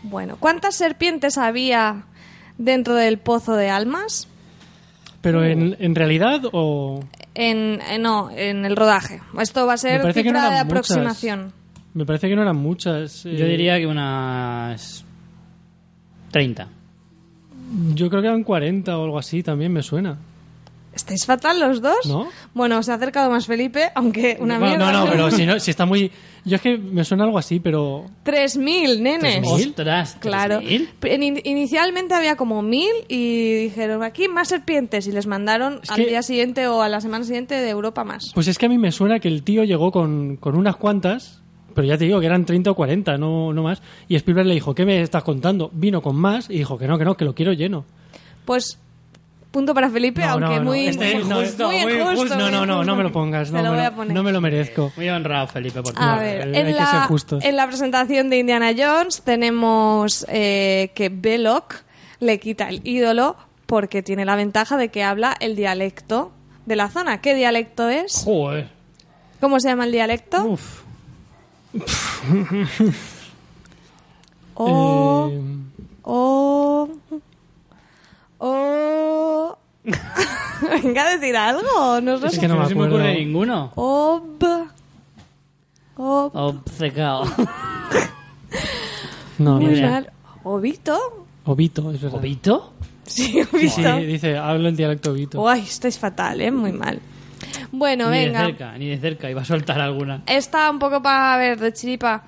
Bueno, 0.04 0.38
¿cuántas 0.40 0.76
serpientes 0.76 1.38
había 1.38 2.04
dentro 2.58 2.94
del 2.96 3.18
pozo 3.18 3.56
de 3.56 3.70
almas? 3.70 4.28
Pero 5.22 5.44
en, 5.46 5.76
en 5.80 5.96
realidad 5.96 6.42
o... 6.52 7.00
En, 7.34 7.80
eh, 7.90 7.98
no, 7.98 8.30
en 8.30 8.66
el 8.66 8.76
rodaje. 8.76 9.22
Esto 9.40 9.66
va 9.66 9.74
a 9.74 9.78
ser 9.78 10.02
cifra 10.14 10.32
no 10.34 10.42
de 10.42 10.48
eran 10.48 10.52
muchas. 10.52 10.66
aproximación. 10.66 11.54
Me 11.94 12.06
parece 12.06 12.28
que 12.28 12.36
no 12.36 12.42
eran 12.42 12.58
muchas. 12.58 13.26
eh, 13.26 13.36
Yo 13.38 13.46
diría 13.46 13.80
que 13.80 13.88
unas 13.88 15.06
30. 16.32 16.68
Yo 17.96 18.10
creo 18.10 18.22
que 18.22 18.28
eran 18.28 18.44
40 18.44 18.98
o 18.98 19.04
algo 19.04 19.18
así, 19.20 19.42
también 19.44 19.72
me 19.74 19.82
suena. 19.84 20.18
¿Estáis 20.94 21.26
fatal 21.26 21.60
los 21.60 21.82
dos? 21.82 22.06
¿No? 22.06 22.28
Bueno, 22.54 22.84
se 22.84 22.92
ha 22.92 22.96
acercado 22.96 23.32
más 23.32 23.48
Felipe, 23.48 23.90
aunque 23.96 24.38
una 24.40 24.60
Bueno, 24.60 24.76
mierda. 24.78 24.92
no, 24.92 25.06
no, 25.06 25.12
pero 25.12 25.32
si, 25.32 25.44
no, 25.44 25.60
si 25.60 25.72
está 25.72 25.88
muy... 25.88 26.12
Yo 26.46 26.56
es 26.58 26.62
que 26.62 26.78
me 26.78 27.04
suena 27.04 27.24
algo 27.24 27.40
así, 27.40 27.60
pero... 27.60 28.06
3.000, 28.26 29.00
nenes. 29.00 29.22
¿Tres 29.22 29.42
mil? 29.42 29.70
Ostras, 29.70 30.18
Claro. 30.20 30.60
3.000. 30.62 30.90
En- 31.06 31.24
in- 31.24 31.42
inicialmente 31.46 32.14
había 32.14 32.36
como 32.36 32.62
mil 32.62 32.92
y 33.08 33.54
dijeron 33.64 34.04
aquí 34.04 34.28
más 34.28 34.50
serpientes 34.50 35.08
y 35.08 35.12
les 35.12 35.26
mandaron 35.26 35.80
Es 35.82 35.90
al 35.90 35.96
que- 35.96 36.06
día 36.08 36.22
siguiente 36.22 36.68
o 36.68 36.84
a 36.84 36.90
la 36.90 37.02
semana 37.02 37.26
siguiente 37.26 37.56
de 37.56 37.70
Europa 37.72 38.04
más. 38.04 38.32
Pues 38.36 38.48
es 38.48 38.60
que 38.60 38.68
a 38.68 38.70
mí 38.70 38.78
me 38.78 38.92
suena 38.92 39.20
que 39.20 39.30
el 39.30 39.42
tío 39.42 39.64
llegó 39.64 39.92
con, 39.92 40.36
con 40.36 40.56
unas 40.56 40.76
cuantas, 40.76 41.42
pero 41.74 41.88
ya 41.88 41.98
te 41.98 42.06
digo 42.06 42.20
que 42.20 42.26
eran 42.26 42.46
30 42.46 42.72
o 42.72 42.76
40, 42.76 43.18
no, 43.18 43.54
no 43.54 43.64
más. 43.64 43.82
Y 44.08 44.16
Spielberg 44.16 44.48
le 44.48 44.54
dijo, 44.56 44.74
¿qué 44.76 44.86
me 44.86 45.02
estás 45.02 45.24
contando? 45.24 45.70
Vino 45.74 46.02
con 46.02 46.16
más 46.16 46.50
y 46.50 46.58
dijo 46.58 46.78
que 46.78 46.88
no, 46.88 46.98
que 46.98 47.06
no, 47.06 47.16
que 47.18 47.26
lo 47.26 47.34
quiero 47.36 47.54
lleno. 47.54 47.86
Pues 48.46 48.80
punto 49.52 49.74
para 49.76 49.90
Felipe, 49.92 50.22
No, 50.22 50.30
aunque 50.32 50.48
no, 50.56 50.56
no, 50.60 50.64
muy, 50.64 50.88
este- 50.88 51.14
muy 51.16 51.24
no, 51.26 51.36
justo, 51.42 51.68
muy 51.68 51.82
muy 51.84 51.94
injusto, 51.94 52.20
justo. 52.22 52.36
No, 52.38 52.44
muy 52.46 52.52
no, 52.52 52.58
no, 52.66 52.74
injusto. 52.74 52.84
no 52.86 52.96
me 52.96 53.04
lo 53.04 53.12
pongas, 53.12 53.52
Te 53.52 53.58
no, 53.58 53.62
lo 53.62 53.64
me 53.66 53.70
voy 53.76 53.78
lo- 53.84 53.88
a 53.88 53.96
poner. 53.96 54.14
no 54.16 54.24
me 54.24 54.32
lo 54.32 54.42
merezco. 54.42 54.92
Muy 54.98 55.10
honrado, 55.10 55.48
Felipe, 55.48 55.82
por 55.84 55.94
tu 55.94 56.02
A 56.02 56.18
ver, 56.18 56.42
hay 56.42 56.56
en 56.62 56.66
que 56.68 56.74
la, 56.74 56.86
ser 56.88 57.02
justos. 57.02 57.44
en 57.46 57.56
la 57.56 57.68
presentación 57.68 58.30
de 58.32 58.40
Indiana 58.40 58.72
Jones 58.76 59.22
tenemos 59.24 60.26
eh, 60.30 60.92
que 60.96 61.10
Belloc 61.10 61.76
le 62.20 62.40
quita 62.40 62.70
el 62.70 62.82
ídolo 62.84 63.36
porque 63.68 64.02
tiene 64.02 64.26
la 64.26 64.36
ventaja 64.36 64.76
de 64.78 64.90
que 64.90 65.04
habla 65.04 65.36
el 65.40 65.56
dialecto 65.56 66.32
de 66.66 66.76
la 66.76 66.90
zona. 66.90 67.22
¿Qué 67.22 67.36
dialecto 67.36 67.90
es? 67.90 68.24
Joder. 68.26 68.70
¿Cómo 69.40 69.60
se 69.60 69.68
llama 69.70 69.86
el 69.86 69.92
dialecto? 69.92 70.44
Uf. 70.46 70.83
O... 74.56 75.30
Eh, 75.32 75.42
O... 76.06 76.90
O... 78.40 79.58
Venga 80.84 81.08
a 81.08 81.18
decir 81.18 81.36
algo, 81.36 82.02
no 82.02 82.18
sé. 82.18 82.28
Es 82.28 82.40
que 82.40 82.48
no 82.48 82.58
me 82.58 82.68
se 82.68 82.76
me 82.76 82.86
ocurre 82.88 83.16
ninguno. 83.16 83.72
Ob... 83.76 84.44
Ob... 85.96 86.36
Obcecado. 86.36 87.24
no, 89.40 89.56
no 89.56 89.62
Muy 89.62 89.76
sé. 89.76 89.82
mal. 89.90 90.12
Obito. 90.44 91.26
Obito, 91.46 91.92
es 91.92 92.02
verdad. 92.02 92.20
¿Obito? 92.20 92.74
Sí, 93.06 93.42
Obito. 93.42 93.76
Sí, 93.76 93.84
sí, 93.84 94.06
dice, 94.06 94.38
hablo 94.38 94.68
el 94.70 94.76
dialecto 94.76 95.12
Obito. 95.12 95.42
Uy, 95.42 95.60
estáis 95.60 95.98
fatal, 95.98 96.42
¿eh? 96.42 96.52
Muy 96.52 96.74
mal. 96.74 97.00
Bueno, 97.72 98.10
ni 98.10 98.18
venga. 98.20 98.42
de 98.42 98.46
cerca, 98.48 98.78
ni 98.78 98.88
de 98.90 98.98
cerca. 98.98 99.30
Iba 99.30 99.42
a 99.42 99.46
soltar 99.46 99.80
alguna. 99.82 100.22
Esta 100.28 100.70
un 100.70 100.80
poco 100.80 101.02
para 101.02 101.38
ver, 101.38 101.60
de 101.60 101.74
chiripa. 101.74 102.24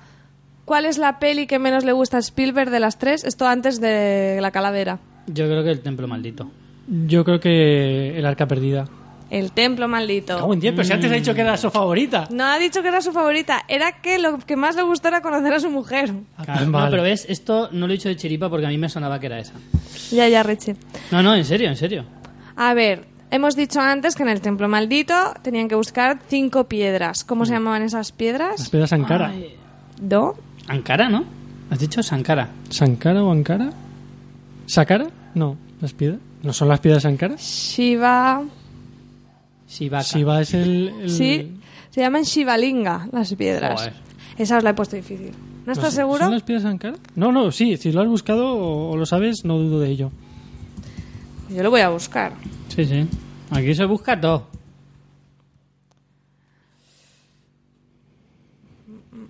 ¿Cuál 0.64 0.84
es 0.84 0.98
la 0.98 1.18
peli 1.18 1.46
que 1.46 1.58
menos 1.58 1.84
le 1.84 1.92
gusta 1.92 2.16
a 2.16 2.20
Spielberg 2.20 2.70
de 2.70 2.80
las 2.80 2.98
tres? 2.98 3.24
Esto 3.24 3.46
antes 3.46 3.80
de 3.80 4.38
La 4.40 4.50
Calavera. 4.50 4.98
Yo 5.26 5.46
creo 5.46 5.62
que 5.62 5.70
el 5.70 5.80
templo 5.80 6.08
maldito. 6.08 6.50
Yo 6.88 7.24
creo 7.24 7.40
que 7.40 8.16
el 8.18 8.26
arca 8.26 8.46
perdida. 8.46 8.86
El 9.28 9.50
Templo 9.50 9.88
Maldito. 9.88 10.36
Cago 10.38 10.54
en 10.54 10.60
diez, 10.60 10.72
pero 10.72 10.86
si 10.86 10.92
antes 10.92 11.10
ha 11.10 11.14
dicho 11.14 11.34
que 11.34 11.40
era 11.40 11.56
su 11.56 11.68
favorita. 11.68 12.28
No 12.30 12.44
ha 12.44 12.60
dicho 12.60 12.80
que 12.80 12.86
era 12.88 13.00
su 13.00 13.10
favorita, 13.10 13.64
era 13.66 14.00
que 14.00 14.20
lo 14.20 14.38
que 14.38 14.54
más 14.54 14.76
le 14.76 14.82
gustó 14.82 15.08
era 15.08 15.20
conocer 15.20 15.52
a 15.52 15.58
su 15.58 15.68
mujer. 15.68 16.12
Claro, 16.44 16.66
No, 16.66 16.88
pero 16.90 17.02
ves, 17.02 17.26
esto 17.28 17.68
no 17.72 17.88
lo 17.88 17.92
he 17.92 17.96
dicho 17.96 18.08
de 18.08 18.14
chiripa 18.14 18.48
porque 18.48 18.66
a 18.66 18.68
mí 18.68 18.78
me 18.78 18.88
sonaba 18.88 19.18
que 19.18 19.26
era 19.26 19.40
esa. 19.40 19.54
Ya, 20.12 20.28
ya, 20.28 20.44
Richie. 20.44 20.76
No, 21.10 21.24
no, 21.24 21.34
en 21.34 21.44
serio, 21.44 21.68
en 21.68 21.74
serio. 21.74 22.04
A 22.54 22.72
ver, 22.74 23.04
hemos 23.30 23.56
dicho 23.56 23.80
antes 23.80 24.14
que 24.14 24.22
en 24.22 24.28
el 24.28 24.40
Templo 24.40 24.68
Maldito 24.68 25.14
tenían 25.42 25.68
que 25.68 25.74
buscar 25.74 26.18
cinco 26.28 26.64
piedras. 26.64 27.24
¿Cómo 27.24 27.44
se 27.46 27.52
llamaban 27.52 27.82
esas 27.82 28.08
Las 28.08 28.12
piedras? 28.12 28.70
piedras 28.70 28.90
Sankara. 28.90 29.32
Do. 30.00 30.36
Ankara, 30.68 31.08
¿no? 31.08 31.24
¿Has 31.70 31.78
dicho 31.78 32.02
Sankara? 32.02 32.48
¿Sankara 32.70 33.22
o 33.22 33.30
Ankara? 33.32 33.70
¿Sakara? 34.66 35.06
No, 35.34 35.56
las 35.80 35.92
piedras. 35.92 36.20
¿No 36.42 36.52
son 36.52 36.68
las 36.68 36.80
piedras 36.80 37.02
Sankara? 37.04 37.36
Shiva. 37.36 38.42
Shivaka. 39.68 40.02
Shiva 40.04 40.40
es 40.42 40.54
el... 40.54 40.88
el- 41.02 41.10
Sí, 41.10 41.52
se 41.90 42.00
llaman 42.00 42.22
Shivalinga 42.22 43.08
las 43.12 43.34
piedras. 43.34 43.80
Joder. 43.80 43.92
Esa 44.38 44.58
os 44.58 44.62
la 44.64 44.70
he 44.70 44.74
puesto 44.74 44.96
difícil. 44.96 45.32
¿No 45.64 45.72
estás 45.72 45.90
sé, 45.90 45.96
seguro? 46.02 46.20
¿Son 46.20 46.30
las 46.32 46.42
piedras 46.42 46.62
Sankara? 46.62 46.94
No, 47.16 47.32
no, 47.32 47.50
sí, 47.50 47.76
si 47.76 47.90
lo 47.90 48.00
has 48.02 48.08
buscado 48.08 48.46
o, 48.54 48.90
o 48.92 48.96
lo 48.96 49.06
sabes, 49.06 49.44
no 49.44 49.58
dudo 49.58 49.80
de 49.80 49.90
ello. 49.90 50.10
Yo 51.50 51.62
lo 51.62 51.70
voy 51.70 51.80
a 51.80 51.88
buscar. 51.88 52.32
Sí, 52.68 52.84
sí. 52.84 53.06
Aquí 53.50 53.74
se 53.74 53.84
busca 53.84 54.20
todo. 54.20 54.46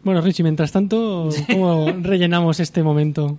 Bueno, 0.03 0.21
Richie, 0.21 0.45
mientras 0.45 0.71
tanto, 0.71 1.29
¿cómo 1.51 1.93
rellenamos 2.01 2.61
este 2.61 2.83
momento? 2.83 3.39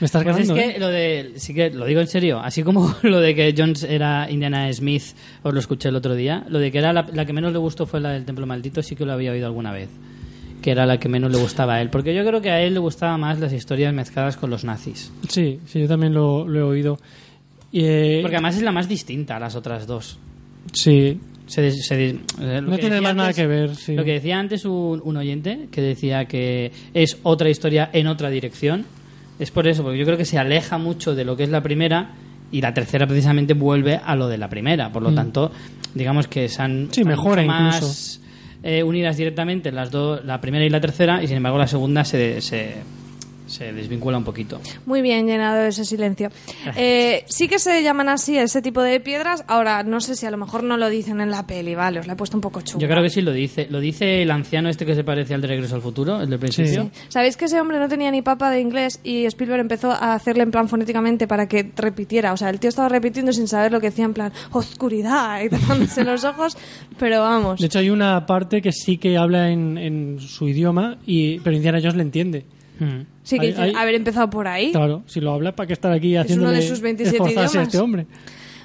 Me 0.00 0.06
estás 0.06 0.24
Pues 0.24 0.38
es 0.38 0.50
que 0.50 0.70
¿eh? 0.70 0.76
lo 0.78 0.88
de, 0.88 1.32
sí 1.36 1.52
que 1.52 1.68
lo 1.70 1.84
digo 1.84 2.00
en 2.00 2.06
serio, 2.06 2.40
así 2.40 2.62
como 2.62 2.94
lo 3.02 3.20
de 3.20 3.34
que 3.34 3.54
Jones 3.56 3.82
era 3.82 4.30
Indiana 4.30 4.72
Smith, 4.72 5.02
os 5.42 5.52
lo 5.52 5.60
escuché 5.60 5.90
el 5.90 5.96
otro 5.96 6.14
día, 6.14 6.46
lo 6.48 6.58
de 6.58 6.72
que 6.72 6.78
era 6.78 6.94
la, 6.94 7.06
la 7.12 7.26
que 7.26 7.34
menos 7.34 7.52
le 7.52 7.58
gustó 7.58 7.84
fue 7.84 8.00
la 8.00 8.12
del 8.12 8.24
Templo 8.24 8.46
Maldito, 8.46 8.82
sí 8.82 8.96
que 8.96 9.04
lo 9.04 9.12
había 9.12 9.30
oído 9.32 9.46
alguna 9.46 9.72
vez, 9.72 9.90
que 10.62 10.70
era 10.70 10.86
la 10.86 10.98
que 10.98 11.10
menos 11.10 11.30
le 11.30 11.36
gustaba 11.36 11.74
a 11.74 11.82
él, 11.82 11.90
porque 11.90 12.14
yo 12.14 12.24
creo 12.24 12.40
que 12.40 12.50
a 12.50 12.62
él 12.62 12.72
le 12.72 12.80
gustaban 12.80 13.20
más 13.20 13.38
las 13.40 13.52
historias 13.52 13.92
mezcladas 13.92 14.38
con 14.38 14.48
los 14.48 14.64
nazis, 14.64 15.12
Sí, 15.28 15.60
sí, 15.66 15.80
yo 15.82 15.88
también 15.88 16.14
lo, 16.14 16.48
lo 16.48 16.58
he 16.60 16.62
oído. 16.62 16.98
Y, 17.72 17.84
eh, 17.84 18.18
porque 18.22 18.36
además 18.36 18.56
es 18.56 18.62
la 18.62 18.72
más 18.72 18.88
distinta 18.88 19.36
a 19.36 19.40
las 19.40 19.54
otras 19.56 19.86
dos. 19.86 20.18
sí, 20.72 21.18
Se, 21.46 21.70
se- 21.72 22.10
eh, 22.10 22.60
no 22.62 22.78
tiene 22.78 23.00
más 23.00 23.14
nada 23.16 23.32
que 23.32 23.46
ver, 23.46 23.74
sí. 23.74 23.94
Lo 23.96 24.04
que 24.04 24.12
decía 24.12 24.38
antes 24.38 24.64
un, 24.64 25.00
un 25.04 25.16
oyente, 25.16 25.66
que 25.72 25.80
decía 25.80 26.24
que 26.26 26.70
es 26.94 27.18
otra 27.24 27.48
historia 27.50 27.90
en 27.92 28.06
otra 28.06 28.30
dirección, 28.30 28.84
es 29.38 29.50
por 29.50 29.66
eso, 29.66 29.82
porque 29.82 29.98
yo 29.98 30.04
creo 30.04 30.16
que 30.18 30.24
se 30.24 30.38
aleja 30.38 30.78
mucho 30.78 31.14
de 31.14 31.24
lo 31.24 31.36
que 31.36 31.42
es 31.44 31.48
la 31.48 31.62
primera 31.62 32.12
y 32.52 32.60
la 32.60 32.72
tercera 32.74 33.06
precisamente 33.06 33.54
vuelve 33.54 33.96
a 34.04 34.14
lo 34.14 34.28
de 34.28 34.38
la 34.38 34.48
primera. 34.48 34.92
Por 34.92 35.02
lo 35.02 35.10
Mm. 35.10 35.14
tanto, 35.14 35.50
digamos 35.94 36.28
que 36.28 36.48
se 36.48 36.62
han 36.62 36.88
Sí, 36.92 37.02
mejora 37.04 37.42
más 37.44 38.20
eh, 38.62 38.82
unidas 38.82 39.16
directamente 39.16 39.72
las 39.72 39.90
dos, 39.90 40.24
la 40.24 40.40
primera 40.40 40.64
y 40.64 40.68
la 40.70 40.80
tercera, 40.80 41.22
y 41.22 41.26
sin 41.26 41.38
embargo 41.38 41.58
la 41.58 41.66
segunda 41.66 42.04
se, 42.04 42.40
se, 42.42 42.74
Se 43.50 43.72
desvincula 43.72 44.16
un 44.16 44.22
poquito. 44.22 44.60
Muy 44.86 45.02
bien 45.02 45.26
llenado 45.26 45.62
ese 45.62 45.84
silencio. 45.84 46.30
Eh, 46.76 47.24
sí 47.26 47.48
que 47.48 47.58
se 47.58 47.82
llaman 47.82 48.08
así 48.08 48.38
ese 48.38 48.62
tipo 48.62 48.80
de 48.80 49.00
piedras. 49.00 49.44
Ahora, 49.48 49.82
no 49.82 50.00
sé 50.00 50.14
si 50.14 50.24
a 50.24 50.30
lo 50.30 50.36
mejor 50.36 50.62
no 50.62 50.76
lo 50.76 50.88
dicen 50.88 51.20
en 51.20 51.32
la 51.32 51.46
peli, 51.46 51.74
vale, 51.74 51.98
os 51.98 52.06
la 52.06 52.12
he 52.12 52.16
puesto 52.16 52.36
un 52.36 52.40
poco 52.40 52.60
chunga. 52.60 52.80
Yo 52.80 52.88
creo 52.88 53.02
que 53.02 53.10
sí 53.10 53.22
lo 53.22 53.32
dice. 53.32 53.66
Lo 53.68 53.80
dice 53.80 54.22
el 54.22 54.30
anciano 54.30 54.68
este 54.68 54.86
que 54.86 54.94
se 54.94 55.02
parece 55.02 55.34
al 55.34 55.40
de 55.40 55.48
Regreso 55.48 55.74
al 55.74 55.82
Futuro, 55.82 56.20
el 56.20 56.30
del 56.30 56.38
principio. 56.38 56.90
¿Sabéis 57.08 57.36
que 57.36 57.46
ese 57.46 57.60
hombre 57.60 57.80
no 57.80 57.88
tenía 57.88 58.10
ni 58.12 58.22
papa 58.22 58.50
de 58.50 58.60
inglés 58.60 59.00
y 59.02 59.24
Spielberg 59.24 59.60
empezó 59.60 59.90
a 59.90 60.14
hacerle 60.14 60.44
en 60.44 60.52
plan 60.52 60.68
fonéticamente 60.68 61.26
para 61.26 61.48
que 61.48 61.72
repitiera? 61.74 62.32
O 62.32 62.36
sea, 62.36 62.50
el 62.50 62.60
tío 62.60 62.68
estaba 62.68 62.88
repitiendo 62.88 63.32
sin 63.32 63.48
saber 63.48 63.72
lo 63.72 63.80
que 63.80 63.90
decía 63.90 64.04
en 64.04 64.14
plan 64.14 64.32
oscuridad 64.52 65.42
y 65.42 65.48
tapándose 65.48 66.04
los 66.04 66.22
ojos, 66.24 66.56
pero 66.98 67.22
vamos. 67.22 67.60
De 67.60 67.66
hecho, 67.66 67.80
hay 67.80 67.90
una 67.90 68.26
parte 68.26 68.62
que 68.62 68.70
sí 68.70 68.96
que 68.96 69.18
habla 69.18 69.50
en, 69.50 69.76
en 69.76 70.20
su 70.20 70.48
idioma, 70.48 70.98
y, 71.04 71.40
pero 71.40 71.56
Indiana 71.56 71.78
Jones 71.80 71.96
le 71.96 72.02
entiende. 72.02 72.44
Mm. 72.80 73.06
Sí, 73.22 73.36
que 73.36 73.42
hay- 73.42 73.48
dices, 73.52 73.62
hay- 73.64 73.74
haber 73.74 73.94
empezado 73.94 74.28
por 74.30 74.48
ahí. 74.48 74.72
Claro, 74.72 75.02
si 75.06 75.20
lo 75.20 75.32
habla, 75.32 75.54
¿para 75.54 75.66
qué 75.68 75.74
estar 75.74 75.92
aquí 75.92 76.12
uno 76.12 76.20
haciendo 76.22 76.50
de 76.50 76.62
sus 76.62 76.80
27 76.80 77.16
esforzarse 77.16 77.40
a 77.40 77.50
idiomas. 77.60 77.68
este 77.68 77.78
hombre? 77.78 78.06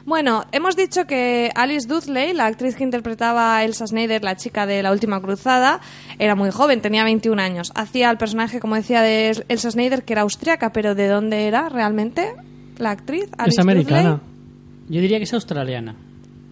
Bueno, 0.05 0.43
hemos 0.51 0.75
dicho 0.75 1.05
que 1.07 1.49
Alice 1.55 1.87
Dudley, 1.87 2.33
la 2.33 2.45
actriz 2.45 2.75
que 2.75 2.83
interpretaba 2.83 3.57
a 3.57 3.63
Elsa 3.65 3.87
Schneider, 3.87 4.23
la 4.23 4.35
chica 4.35 4.67
de 4.67 4.83
la 4.83 4.91
última 4.91 5.19
cruzada, 5.19 5.79
era 6.19 6.35
muy 6.35 6.51
joven, 6.51 6.79
tenía 6.81 7.03
21 7.03 7.39
años. 7.39 7.71
Hacía 7.75 8.11
el 8.11 8.17
personaje, 8.17 8.59
como 8.59 8.75
decía, 8.75 9.01
de 9.01 9.43
Elsa 9.47 9.71
Schneider, 9.71 10.03
que 10.03 10.13
era 10.13 10.21
austriaca, 10.21 10.71
pero 10.71 10.93
¿de 10.93 11.07
dónde 11.07 11.47
era 11.47 11.69
realmente 11.69 12.33
la 12.77 12.91
actriz? 12.91 13.25
Alice 13.37 13.55
Es 13.55 13.59
americana. 13.59 14.01
Dudley? 14.11 14.19
Yo 14.89 15.01
diría 15.01 15.17
que 15.17 15.23
es 15.23 15.33
australiana. 15.33 15.95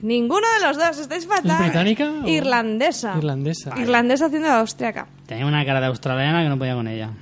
Ninguno 0.03 0.45
de 0.59 0.67
los 0.67 0.77
dos, 0.77 0.99
estáis 0.99 1.25
fatal. 1.25 1.51
¿Es 1.51 1.59
británica 1.59 2.11
o- 2.23 2.27
Irlandesa. 2.27 3.15
Irlandesa. 3.17 3.73
Irlandesa 3.79 4.25
haciendo 4.27 4.49
de 4.49 4.53
austriaca. 4.55 5.07
Tenía 5.25 5.45
una 5.47 5.65
cara 5.65 5.79
de 5.79 5.87
australiana 5.87 6.43
que 6.43 6.49
no 6.49 6.57
podía 6.59 6.75
con 6.75 6.87
ella. 6.87 7.09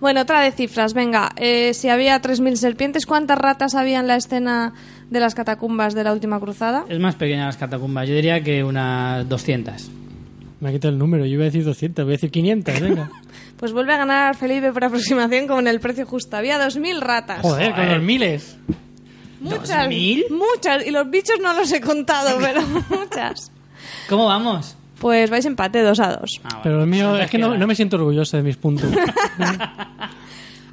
Bueno, 0.00 0.22
otra 0.22 0.40
de 0.40 0.50
cifras. 0.50 0.94
Venga, 0.94 1.28
eh, 1.36 1.74
si 1.74 1.90
había 1.90 2.22
3.000 2.22 2.54
serpientes, 2.56 3.04
¿cuántas 3.04 3.36
ratas 3.36 3.74
había 3.74 4.00
en 4.00 4.06
la 4.06 4.16
escena 4.16 4.72
de 5.10 5.20
las 5.20 5.34
catacumbas 5.34 5.92
de 5.94 6.02
la 6.04 6.14
última 6.14 6.40
cruzada? 6.40 6.86
Es 6.88 6.98
más 6.98 7.16
pequeña 7.16 7.44
las 7.44 7.58
catacumbas. 7.58 8.08
Yo 8.08 8.14
diría 8.14 8.42
que 8.42 8.64
unas 8.64 9.28
200. 9.28 9.90
Me 10.60 10.70
ha 10.70 10.72
quitado 10.72 10.92
el 10.94 10.98
número, 10.98 11.26
yo 11.26 11.34
iba 11.34 11.42
a 11.42 11.44
decir 11.46 11.64
200, 11.64 12.02
voy 12.06 12.12
a 12.12 12.16
decir 12.16 12.30
500, 12.30 12.80
venga. 12.80 13.10
Pues 13.58 13.72
vuelve 13.74 13.92
a 13.92 13.98
ganar 13.98 14.34
Felipe 14.38 14.72
por 14.72 14.82
aproximación 14.84 15.46
como 15.46 15.60
en 15.60 15.68
el 15.68 15.80
precio 15.80 16.06
justo. 16.06 16.34
Había 16.34 16.58
2.000 16.58 16.98
ratas. 17.00 17.42
Joder, 17.42 17.74
con 17.74 17.86
los 17.90 18.02
miles. 18.02 18.56
Muchas. 19.40 19.88
¿2.000? 19.88 20.24
Muchas. 20.30 20.86
Y 20.86 20.90
los 20.90 21.08
bichos 21.10 21.38
no 21.42 21.52
los 21.54 21.72
he 21.72 21.80
contado, 21.80 22.38
pero 22.40 22.62
muchas. 22.88 23.50
¿Cómo 24.08 24.26
vamos? 24.26 24.76
Pues 24.98 25.30
vais 25.30 25.44
empate, 25.46 25.82
dos 25.82 25.98
a 25.98 26.16
dos. 26.16 26.40
Ah, 26.44 26.48
vale. 26.50 26.60
Pero 26.62 26.80
el 26.82 26.86
mío, 26.86 27.16
es 27.16 27.30
que 27.30 27.38
no, 27.38 27.56
no 27.56 27.66
me 27.66 27.74
siento 27.74 27.96
orgulloso 27.96 28.36
de 28.36 28.42
mis 28.42 28.56
puntos. 28.56 28.90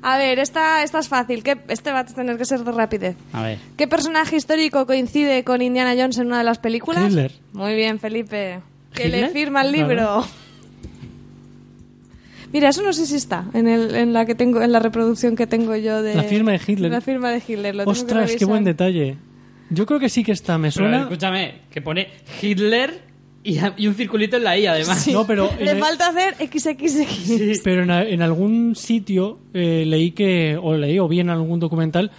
A 0.02 0.18
ver, 0.18 0.40
esta, 0.40 0.84
esta 0.84 1.00
es 1.00 1.08
fácil. 1.10 1.44
¿Qué- 1.44 1.58
este 1.68 1.92
va 1.92 2.00
a 2.00 2.06
tener 2.06 2.38
que 2.38 2.46
ser 2.46 2.64
de 2.64 2.72
rapidez. 2.72 3.18
A 3.34 3.42
ver. 3.42 3.60
¿Qué 3.76 3.88
personaje 3.88 4.36
histórico 4.38 4.86
coincide 4.86 5.44
con 5.44 5.62
Indiana 5.62 5.96
Jones 5.98 6.18
en 6.20 6.28
una 6.28 6.38
de 6.38 6.44
las 6.44 6.60
películas? 6.60 7.06
Hitler. 7.10 7.34
Muy 7.54 7.76
bien, 7.76 8.00
Felipe. 8.00 8.62
Que 8.94 9.10
le 9.10 9.30
firma 9.30 9.62
el 9.64 9.72
libro. 9.72 10.26
Mira, 12.54 12.70
eso 12.70 12.82
no 12.84 12.94
sé 12.94 13.06
si 13.06 13.16
está 13.16 13.46
en, 13.54 13.68
el, 13.68 13.94
en 13.96 14.14
la 14.14 14.26
que 14.26 14.36
tengo 14.36 14.62
en 14.62 14.72
la 14.72 14.80
reproducción 14.80 15.36
que 15.36 15.48
tengo 15.48 15.76
yo 15.76 16.02
de 16.02 16.16
La 16.16 16.24
firma 16.24 16.52
de 16.54 16.62
Hitler. 16.66 16.92
La 16.92 17.02
firma 17.02 17.30
de 17.32 17.42
Hitler. 17.46 17.76
Lo 17.76 17.84
tengo 17.84 17.94
que 17.94 18.00
Ostras, 18.00 18.36
qué 18.38 18.46
buen 18.46 18.64
detalle. 18.64 19.18
Yo 19.70 19.86
creo 19.86 20.00
que 20.00 20.08
sí 20.10 20.24
que 20.24 20.32
está, 20.32 20.58
me 20.58 20.70
Pero, 20.72 20.86
suena. 20.86 21.02
escúchame, 21.02 21.56
que 21.70 21.82
pone 21.82 22.08
Hitler 22.42 23.02
y, 23.44 23.58
y 23.78 23.88
un 23.88 23.96
circulito 23.96 24.38
en 24.38 24.44
la 24.46 24.58
I, 24.58 24.66
además. 24.66 25.08
No, 25.10 25.28
pero 25.28 25.50
Le 25.60 25.76
falta 25.76 26.08
hacer 26.08 26.36
XXX. 26.36 27.62
pero 27.64 27.84
en, 27.84 27.92
en 27.92 28.22
algún 28.22 28.76
sitio 28.76 29.40
eh, 29.54 29.84
leí 29.86 30.12
que, 30.12 30.58
o 30.62 30.76
leí, 30.76 31.00
o 31.00 31.08
vi 31.08 31.20
en 31.20 31.30
algún 31.30 31.60
documental, 31.60 32.12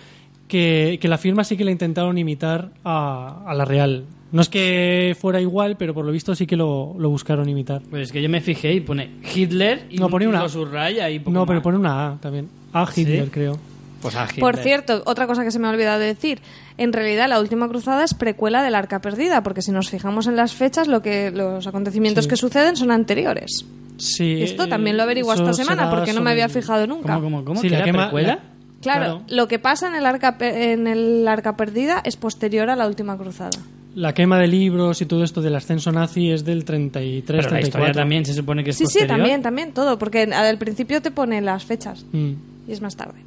que, 0.47 0.99
que 1.01 1.09
la 1.09 1.19
firma 1.19 1.45
sí 1.45 1.57
que 1.57 1.65
la 1.65 1.71
intentaron 1.71 2.17
imitar 2.19 2.71
a, 2.85 3.45
a 3.47 3.55
la 3.55 3.65
real. 3.65 4.05
No 4.31 4.43
es 4.43 4.49
que 4.51 5.17
fuera 5.19 5.41
igual, 5.41 5.77
pero 5.79 5.95
por 5.95 6.05
lo 6.05 6.13
visto 6.13 6.35
sí 6.35 6.47
que 6.47 6.57
lo, 6.57 6.95
lo 6.99 7.09
buscaron 7.09 7.49
imitar. 7.49 7.81
Pues 7.89 8.03
es 8.09 8.13
que 8.13 8.21
yo 8.23 8.29
me 8.29 8.41
fijé 8.43 8.73
y 8.75 8.81
pone 8.81 9.11
Hitler 9.35 9.87
y, 9.91 9.97
No, 9.97 10.09
pone 10.11 10.29
una- 10.29 10.43
lo 10.43 10.49
subraya 10.51 11.09
y 11.09 11.19
poco 11.19 11.31
No, 11.33 11.47
pero 11.47 11.59
más. 11.61 11.65
pone 11.65 11.79
una 11.79 12.09
A 12.09 12.17
también. 12.19 12.49
A 12.73 12.87
Hitler, 12.95 13.25
¿Sí? 13.25 13.31
creo. 13.31 13.59
Pues 14.03 14.15
a 14.17 14.25
Hitler. 14.25 14.41
Por 14.41 14.57
cierto, 14.59 15.03
otra 15.07 15.27
cosa 15.27 15.45
que 15.45 15.51
se 15.51 15.59
me 15.59 15.67
ha 15.67 15.71
olvidado 15.71 15.99
de 15.99 16.07
decir, 16.07 16.41
en 16.77 16.93
realidad 16.93 17.27
la 17.29 17.41
última 17.41 17.69
cruzada 17.69 18.05
es 18.05 18.13
precuela 18.15 18.63
del 18.63 18.75
Arca 18.75 19.01
Perdida, 19.01 19.43
porque 19.43 19.63
si 19.63 19.73
nos 19.73 19.89
fijamos 19.89 20.27
en 20.27 20.37
las 20.37 20.53
fechas, 20.55 20.89
lo 20.89 21.01
que 21.03 21.31
los 21.31 21.67
acontecimientos 21.67 22.25
Sí. 22.25 22.31
que 22.31 22.37
suceden 22.37 22.77
son 22.77 22.91
anteriores. 22.91 23.65
Sí. 23.97 24.43
Esto 24.43 24.65
eh, 24.65 24.69
también 24.69 24.97
lo 24.99 25.03
averiguo 25.05 25.33
esta 25.33 25.53
semana 25.55 25.89
porque 25.91 26.13
no 26.13 26.21
me 26.21 26.31
había 26.31 26.49
fijado 26.51 26.87
nunca. 26.87 27.15
¿Cómo, 27.15 27.23
cómo, 27.31 27.45
cómo? 27.45 27.61
Sí, 27.63 27.69
¿Que 27.71 27.79
la 27.79 27.85
quema- 27.85 28.03
precuela? 28.05 28.29
la- 28.29 28.41
Claro, 28.81 29.01
Claro. 29.05 29.23
lo 29.29 29.49
que 29.49 29.59
pasa 29.59 29.89
en 29.89 29.97
el, 29.97 30.07
arca, 30.07 30.39
pe- 30.39 30.73
en 30.73 30.87
el 30.87 31.27
Arca 31.27 31.57
Perdida 31.57 32.01
es 32.05 32.17
posterior 32.17 32.71
a 32.71 32.77
la 32.77 32.87
última 32.87 33.17
cruzada. 33.19 33.59
La 33.99 34.15
quema 34.15 34.39
de 34.39 34.47
libros 34.47 35.01
y 35.03 35.07
todo 35.07 35.25
esto 35.25 35.41
del 35.43 35.57
ascenso 35.57 35.91
nazi 35.91 36.31
es 36.31 36.45
del 36.45 36.65
33, 36.65 37.25
Pero 37.27 37.37
la 37.43 37.49
34. 37.49 37.67
historia 37.69 37.93
también 38.01 38.25
se 38.25 38.33
supone 38.35 38.63
que 38.63 38.71
es 38.71 38.77
Sí, 38.77 38.85
sí, 38.87 38.93
posterior. 38.99 39.17
también, 39.17 39.43
también, 39.43 39.73
todo, 39.73 39.99
porque 39.99 40.23
al 40.23 40.57
principio 40.59 41.03
te 41.03 41.11
pone 41.11 41.41
las 41.41 41.65
fechas 41.65 42.05
Mm. 42.13 42.33
y 42.69 42.73
es 42.73 42.81
más 42.81 42.95
tarde. 42.97 43.21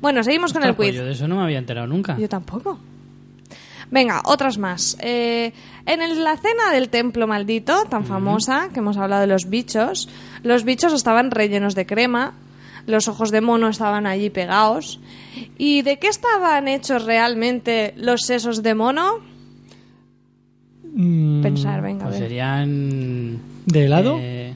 Bueno, 0.00 0.22
seguimos 0.22 0.52
con 0.52 0.62
Ostras, 0.62 0.70
el 0.70 0.76
pues 0.76 0.88
quiz. 0.90 0.98
yo 0.98 1.04
de 1.04 1.12
eso 1.12 1.26
no 1.26 1.36
me 1.36 1.42
había 1.42 1.58
enterado 1.58 1.86
nunca. 1.88 2.16
Yo 2.18 2.28
tampoco. 2.28 2.78
Venga, 3.90 4.22
otras 4.24 4.56
más. 4.58 4.96
Eh, 5.00 5.52
en 5.86 6.00
el- 6.02 6.22
la 6.22 6.36
cena 6.36 6.70
del 6.72 6.88
templo 6.90 7.26
maldito, 7.26 7.84
tan 7.90 8.04
famosa, 8.04 8.68
que 8.72 8.78
hemos 8.80 8.96
hablado 8.96 9.22
de 9.22 9.26
los 9.26 9.48
bichos, 9.50 10.08
los 10.42 10.64
bichos 10.64 10.92
estaban 10.92 11.30
rellenos 11.32 11.74
de 11.74 11.86
crema, 11.86 12.34
los 12.86 13.08
ojos 13.08 13.30
de 13.30 13.40
mono 13.40 13.68
estaban 13.68 14.06
allí 14.06 14.30
pegados. 14.30 15.00
¿Y 15.58 15.82
de 15.82 15.98
qué 15.98 16.06
estaban 16.08 16.68
hechos 16.68 17.04
realmente 17.04 17.94
los 17.96 18.20
sesos 18.22 18.62
de 18.62 18.74
mono? 18.74 19.33
Mm, 20.94 21.42
Pensar, 21.42 21.82
venga, 21.82 22.04
a 22.04 22.08
Pues 22.08 22.20
ver. 22.20 22.28
serían... 22.28 23.38
¿De 23.66 23.84
helado? 23.84 24.16
eh, 24.20 24.54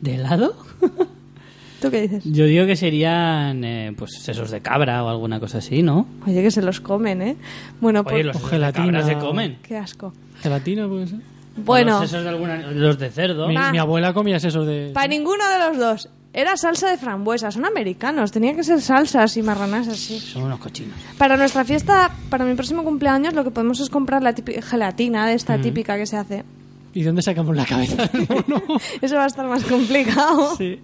¿De 0.00 0.14
helado? 0.16 0.54
¿Tú 1.80 1.90
qué 1.90 2.02
dices? 2.02 2.24
Yo 2.24 2.44
digo 2.46 2.66
que 2.66 2.76
serían 2.76 3.62
eh, 3.64 3.92
pues 3.96 4.12
sesos 4.20 4.50
de 4.50 4.60
cabra 4.60 5.04
o 5.04 5.08
alguna 5.08 5.40
cosa 5.40 5.58
así, 5.58 5.82
¿no? 5.82 6.06
Oye, 6.26 6.42
que 6.42 6.50
se 6.50 6.62
los 6.62 6.80
comen, 6.80 7.22
¿eh? 7.22 7.36
Bueno, 7.80 8.00
Oye, 8.00 8.10
pues... 8.10 8.26
los 8.26 8.36
sesos 8.36 8.50
de 8.50 8.56
gelatina. 8.56 9.00
cabra 9.00 9.02
se 9.06 9.14
comen. 9.18 9.58
Qué 9.62 9.76
asco. 9.76 10.12
¿Gelatina 10.42 10.88
puede 10.88 11.06
ser? 11.06 11.18
Bueno, 11.58 12.00
Los 12.00 12.10
sesos 12.10 12.22
de 12.24 12.28
alguna... 12.30 12.56
Los 12.72 12.98
de 12.98 13.10
cerdo. 13.10 13.48
Mi, 13.48 13.56
Ah. 13.56 13.70
mi 13.72 13.78
abuela 13.78 14.12
comía 14.12 14.36
esos 14.36 14.66
de... 14.66 14.90
para 14.92 15.06
ninguno 15.08 15.42
de 15.48 15.58
los 15.68 15.78
dos. 15.78 16.08
Era 16.36 16.54
salsa 16.58 16.90
de 16.90 16.98
frambuesa, 16.98 17.50
son 17.50 17.64
americanos, 17.64 18.30
tenía 18.30 18.54
que 18.54 18.62
ser 18.62 18.82
salsas 18.82 19.38
y 19.38 19.42
marranas 19.42 19.88
así. 19.88 20.20
Son 20.20 20.42
unos 20.42 20.58
cochinos. 20.58 20.94
Para 21.16 21.38
nuestra 21.38 21.64
fiesta, 21.64 22.10
para 22.28 22.44
mi 22.44 22.54
próximo 22.54 22.84
cumpleaños, 22.84 23.32
lo 23.32 23.42
que 23.42 23.50
podemos 23.50 23.80
es 23.80 23.88
comprar 23.88 24.22
la 24.22 24.34
gelatina 24.34 25.26
de 25.26 25.32
esta 25.32 25.58
típica 25.58 25.96
que 25.96 26.04
se 26.04 26.18
hace. 26.18 26.44
¿Y 26.92 27.00
de 27.00 27.06
dónde 27.06 27.22
sacamos 27.22 27.56
la 27.56 27.64
cabeza? 27.64 28.10
Eso 29.00 29.14
va 29.16 29.24
a 29.24 29.28
estar 29.28 29.46
más 29.48 29.64
complicado. 29.64 30.54
sí. 30.58 30.78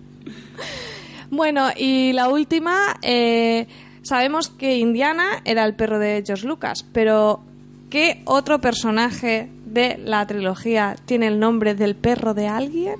Bueno, 1.30 1.68
y 1.76 2.14
la 2.14 2.30
última, 2.30 2.96
eh, 3.02 3.66
sabemos 4.00 4.48
que 4.48 4.78
Indiana 4.78 5.42
era 5.44 5.66
el 5.66 5.74
perro 5.74 5.98
de 5.98 6.24
George 6.26 6.46
Lucas, 6.46 6.86
pero 6.94 7.42
¿qué 7.90 8.22
otro 8.24 8.62
personaje 8.62 9.50
de 9.66 10.00
la 10.02 10.26
trilogía 10.26 10.96
tiene 11.04 11.26
el 11.26 11.38
nombre 11.38 11.74
del 11.74 11.94
perro 11.94 12.32
de 12.32 12.48
alguien? 12.48 12.96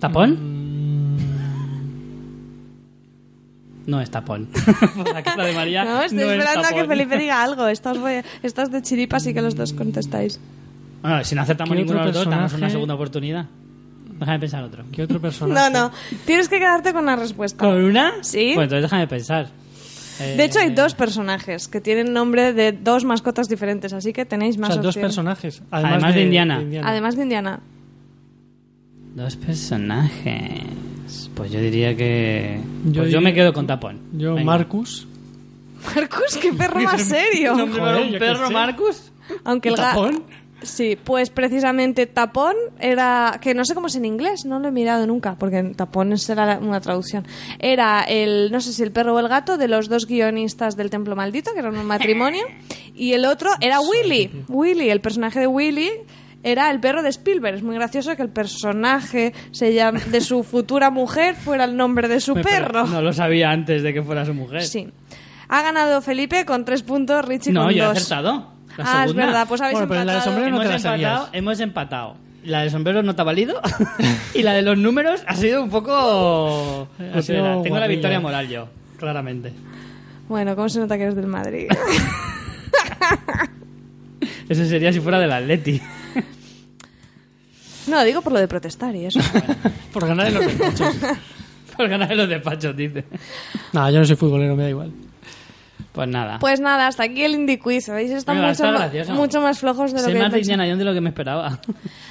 ¿Tapón? 0.00 0.64
No 3.86 4.00
es 4.02 4.10
tapón. 4.10 4.48
La 5.12 5.22
cara 5.22 5.44
de 5.44 5.52
María. 5.52 5.84
No, 5.84 6.02
estoy 6.02 6.18
no 6.18 6.30
es 6.32 6.38
esperando 6.38 6.68
a 6.68 6.72
que. 6.72 6.84
Felipe 6.86 7.18
diga 7.18 7.42
algo. 7.42 7.66
Estas, 7.68 7.98
voy- 7.98 8.22
estas 8.42 8.70
de 8.70 8.80
chiripas 8.82 9.26
y 9.26 9.34
que 9.34 9.42
los 9.42 9.54
dos 9.56 9.72
contestáis. 9.72 10.40
Bueno, 11.02 11.22
si 11.24 11.34
no 11.34 11.42
aceptamos 11.42 11.72
¿Qué 11.74 11.78
ninguno 11.82 12.00
de 12.00 12.06
los 12.06 12.14
dos, 12.14 12.26
damos 12.28 12.52
una 12.54 12.70
segunda 12.70 12.94
oportunidad. 12.94 13.46
Déjame 14.18 14.38
pensar 14.38 14.62
otro. 14.64 14.84
¿Qué 14.92 15.02
otro 15.02 15.20
personaje? 15.20 15.70
No, 15.70 15.88
no. 15.88 15.92
Tienes 16.24 16.48
que 16.48 16.58
quedarte 16.58 16.92
con 16.92 17.04
la 17.04 17.16
respuesta. 17.16 17.58
¿Con 17.64 17.82
una? 17.84 18.22
Sí. 18.22 18.52
Pues 18.54 18.64
entonces 18.64 18.82
déjame 18.82 19.06
pensar. 19.06 19.48
Eh, 20.20 20.34
De 20.36 20.44
hecho, 20.44 20.60
hay 20.60 20.70
dos 20.70 20.94
personajes 20.94 21.66
que 21.68 21.80
tienen 21.80 22.12
nombre 22.12 22.52
de 22.52 22.70
dos 22.72 23.04
mascotas 23.04 23.48
diferentes, 23.48 23.92
así 23.92 24.12
que 24.12 24.24
tenéis 24.24 24.56
O 24.56 24.60
más 24.60 24.68
sea, 24.74 24.76
dos 24.82 24.86
opciones. 24.96 25.08
personajes. 25.08 25.62
Además 25.72 26.14
de 26.14 26.22
Indiana. 26.22 26.62
Además 26.84 27.16
de 27.16 27.22
Indiana. 27.24 27.60
Dos 29.14 29.36
personajes. 29.36 30.62
Pues 31.34 31.50
yo 31.52 31.60
diría 31.60 31.96
que. 31.96 32.58
Yo 32.58 32.82
pues 32.84 32.94
yo 32.94 33.02
diría- 33.04 33.20
me 33.20 33.34
quedo 33.34 33.52
con 33.52 33.66
tapón. 33.66 34.00
Yo, 34.12 34.34
Venga. 34.34 34.44
Marcus. 34.44 35.06
Marcus, 35.94 36.36
qué 36.40 36.52
perro 36.52 36.80
más 36.82 37.02
serio. 37.02 37.54
¿Nombre 37.54 37.78
para 37.80 37.92
Joder, 37.96 38.06
un 38.06 38.12
yo 38.12 38.18
perro. 38.18 38.50
Marcus? 38.50 39.12
Aunque 39.44 39.68
el 39.70 39.74
¿Tapón? 39.74 40.22
Sí, 40.62 40.96
pues 41.02 41.28
precisamente 41.28 42.06
tapón 42.06 42.54
era 42.80 43.38
que 43.42 43.52
no 43.52 43.66
sé 43.66 43.74
cómo 43.74 43.88
es 43.88 43.96
en 43.96 44.06
inglés, 44.06 44.46
no 44.46 44.58
lo 44.60 44.68
he 44.68 44.70
mirado 44.70 45.06
nunca, 45.06 45.34
porque 45.38 45.62
tapón 45.76 46.16
será 46.16 46.58
una 46.58 46.80
traducción. 46.80 47.26
Era 47.58 48.02
el 48.02 48.50
no 48.50 48.60
sé 48.62 48.72
si 48.72 48.82
el 48.82 48.90
perro 48.90 49.14
o 49.14 49.18
el 49.18 49.28
gato 49.28 49.58
de 49.58 49.68
los 49.68 49.90
dos 49.90 50.06
guionistas 50.06 50.74
del 50.76 50.88
Templo 50.88 51.16
Maldito, 51.16 51.52
que 51.52 51.58
eran 51.58 51.76
un 51.76 51.84
matrimonio, 51.84 52.44
y 52.94 53.12
el 53.12 53.26
otro 53.26 53.50
era 53.60 53.78
Willy. 53.80 54.30
Willy, 54.48 54.88
el 54.88 55.02
personaje 55.02 55.40
de 55.40 55.46
Willy 55.48 55.90
era 56.44 56.70
el 56.70 56.78
perro 56.78 57.02
de 57.02 57.08
Spielberg. 57.08 57.56
Es 57.56 57.62
muy 57.62 57.74
gracioso 57.74 58.14
que 58.14 58.22
el 58.22 58.28
personaje 58.28 59.32
se 59.50 59.72
llame, 59.74 60.00
de 60.00 60.20
su 60.20 60.44
futura 60.44 60.90
mujer 60.90 61.34
fuera 61.34 61.64
el 61.64 61.76
nombre 61.76 62.06
de 62.06 62.20
su 62.20 62.34
Pero 62.34 62.48
perro. 62.48 62.86
No 62.86 63.00
lo 63.02 63.12
sabía 63.12 63.50
antes 63.50 63.82
de 63.82 63.92
que 63.92 64.02
fuera 64.02 64.24
su 64.24 64.34
mujer. 64.34 64.62
Sí. 64.62 64.88
Ha 65.48 65.62
ganado 65.62 66.00
Felipe 66.02 66.44
con 66.44 66.64
tres 66.64 66.82
puntos, 66.82 67.24
Richie 67.24 67.52
No, 67.52 67.64
con 67.64 67.72
yo 67.72 67.84
he 67.84 67.86
dos. 67.86 67.96
acertado. 67.96 68.52
La 68.76 68.84
ah, 68.84 69.04
es 69.04 69.10
segunda. 69.10 69.26
verdad, 69.26 69.48
pues 69.48 69.60
habéis 69.60 69.78
Bueno, 69.78 69.88
pero 69.88 70.04
la 70.04 70.12
de 70.12 70.18
empatado. 70.18 70.34
sombrero 70.34 70.50
no 70.56 70.62
hemos, 70.62 70.84
empatado, 70.84 71.28
hemos 71.32 71.60
empatado. 71.60 72.16
La 72.44 72.60
del 72.60 72.70
sombrero 72.70 73.02
no 73.02 73.14
te 73.14 73.20
ha 73.22 73.24
valido 73.24 73.60
y 74.34 74.42
la 74.42 74.52
de 74.52 74.62
los 74.62 74.76
números 74.76 75.22
ha 75.26 75.34
sido 75.36 75.62
un 75.62 75.70
poco... 75.70 76.88
Ha 77.14 77.22
sido 77.22 77.62
Tengo 77.62 77.78
la 77.78 77.86
victoria 77.86 78.20
moral 78.20 78.48
yo, 78.48 78.68
claramente. 78.98 79.52
Bueno, 80.28 80.54
¿cómo 80.56 80.68
se 80.68 80.80
nota 80.80 80.96
que 80.98 81.04
eres 81.04 81.14
del 81.16 81.26
Madrid? 81.26 81.68
Eso 84.48 84.64
sería 84.66 84.92
si 84.92 85.00
fuera 85.00 85.18
del 85.18 85.32
Atleti. 85.32 85.80
no, 87.86 88.02
digo 88.04 88.20
por 88.22 88.32
lo 88.32 88.38
de 88.40 88.48
protestar 88.48 88.94
y 88.96 89.06
eso. 89.06 89.20
Por 89.92 90.06
ganar 90.06 90.26
en 90.28 90.34
los 90.34 90.46
despachos. 90.46 90.94
Por 91.76 91.88
ganar 91.88 92.10
en 92.12 92.18
los 92.18 92.28
despachos, 92.28 92.76
dice. 92.76 93.04
no, 93.72 93.90
yo 93.90 93.98
no 94.00 94.04
soy 94.04 94.16
futbolero, 94.16 94.54
me 94.56 94.64
da 94.64 94.70
igual. 94.70 94.92
Pues 95.92 96.08
nada. 96.08 96.38
Pues 96.40 96.58
nada, 96.58 96.88
hasta 96.88 97.04
aquí 97.04 97.22
el 97.22 97.34
Indie 97.34 97.60
Quiz. 97.60 97.88
¿Veis? 97.88 98.10
Están 98.10 98.36
mucho, 98.38 98.50
está 98.50 98.72
ma- 98.72 98.78
gracioso. 98.78 99.12
mucho 99.14 99.40
más 99.40 99.58
flojos 99.60 99.92
de 99.92 99.98
lo 99.98 100.04
sé 100.04 100.12
que 100.12 100.18
más 100.18 100.32
Jones 100.32 100.78
de 100.78 100.84
lo 100.84 100.92
que 100.92 101.00
me 101.00 101.10
esperaba. 101.10 101.60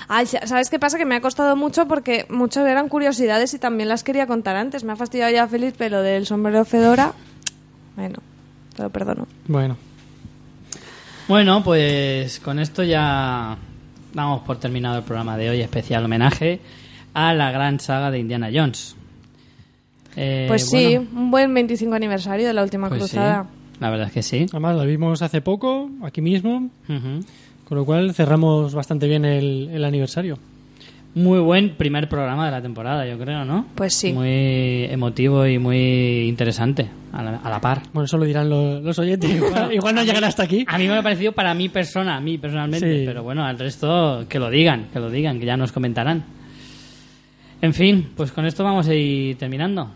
Ay, 0.08 0.26
sa- 0.26 0.48
¿sabes 0.48 0.70
qué 0.70 0.80
pasa? 0.80 0.98
Que 0.98 1.06
me 1.06 1.16
ha 1.16 1.22
costado 1.22 1.58
mucho 1.58 1.86
porque 1.88 2.26
muchas 2.30 2.66
eran 2.66 2.88
curiosidades 2.88 3.54
y 3.54 3.60
también 3.60 3.90
las 3.90 4.04
quería 4.06 4.26
contar 4.26 4.56
antes. 4.56 4.86
Me 4.86 4.94
ha 4.94 4.96
fastidiado 4.96 5.32
ya 5.34 5.48
Feliz, 5.50 5.74
pero 5.78 6.02
del 6.02 6.26
sombrero 6.26 6.64
Fedora, 6.64 7.12
bueno, 7.98 8.20
te 8.76 8.84
lo 8.84 8.90
perdono. 8.90 9.28
Bueno, 9.48 9.76
Bueno, 11.28 11.62
pues 11.64 12.40
con 12.40 12.60
esto 12.60 12.84
ya 12.84 13.58
damos 14.14 14.42
por 14.44 14.58
terminado 14.58 14.98
el 14.98 15.04
programa 15.04 15.38
de 15.38 15.50
hoy, 15.50 15.62
especial 15.62 16.06
homenaje 16.06 16.60
a 17.14 17.34
la 17.34 17.52
gran 17.52 17.80
saga 17.80 18.12
de 18.12 18.20
Indiana 18.20 18.50
Jones. 18.54 18.96
Eh, 20.16 20.46
Pues 20.48 20.70
sí, 20.70 20.98
bueno, 20.98 21.10
un 21.16 21.32
buen 21.32 21.54
25 21.54 21.94
aniversario 21.96 22.48
de 22.48 22.54
la 22.54 22.64
última 22.64 22.88
pues 22.90 23.04
sí, 23.04 23.10
cruzada. 23.10 23.48
la 23.80 23.90
verdad 23.90 24.08
es 24.08 24.14
que 24.14 24.22
sí. 24.24 24.46
además 24.52 24.76
la 24.76 24.84
vimos 24.86 25.22
hace 25.22 25.42
poco, 25.42 25.90
aquí 26.04 26.22
mismo, 26.22 26.70
con 26.88 27.78
lo 27.78 27.86
cual 27.86 28.14
cerramos 28.14 28.74
bastante 28.76 29.08
bien 29.08 29.26
el, 29.26 29.70
el 29.74 29.84
aniversario. 29.84 30.38
Muy 31.16 31.40
buen 31.40 31.76
primer 31.76 32.10
programa 32.10 32.46
de 32.48 32.52
la 32.52 32.62
temporada, 32.62 33.06
yo 33.06 33.20
creo, 33.20 33.46
¿no? 33.46 33.68
Pues 33.76 33.94
sí. 33.94 34.14
Muy 34.14 34.86
emotivo 34.90 35.46
y 35.46 35.60
muy 35.60 36.28
interesante, 36.28 36.90
a 37.12 37.22
la, 37.22 37.36
a 37.38 37.50
la 37.52 37.62
par. 37.62 37.84
Bueno, 37.94 38.06
eso 38.06 38.18
lo 38.18 38.26
dirán 38.26 38.50
los, 38.50 38.82
los 38.82 38.98
oyentes. 38.98 39.30
Igual, 39.30 39.72
igual 39.76 39.94
no 39.94 40.04
llegan 40.04 40.24
hasta 40.24 40.42
aquí. 40.44 40.66
A 40.68 40.78
mí 40.80 40.88
me 40.88 40.98
ha 40.98 41.04
parecido 41.04 41.32
para 41.34 41.54
mi 41.54 41.70
persona, 41.70 42.18
a 42.18 42.20
mí 42.20 42.40
personalmente, 42.40 43.00
Sí. 43.02 43.04
pero 43.06 43.22
bueno, 43.22 43.46
al 43.46 43.60
resto 43.60 44.26
que 44.28 44.40
lo 44.40 44.50
digan, 44.50 44.88
que 44.92 45.00
lo 45.00 45.12
digan, 45.12 45.40
que 45.40 45.46
ya 45.46 45.56
nos 45.56 45.72
comentarán. 45.72 46.24
En 47.62 47.74
fin, 47.76 48.10
pues 48.16 48.32
con 48.32 48.46
esto 48.48 48.64
vamos 48.64 48.88
a 48.88 48.96
ir 48.96 49.38
terminando. 49.38 49.92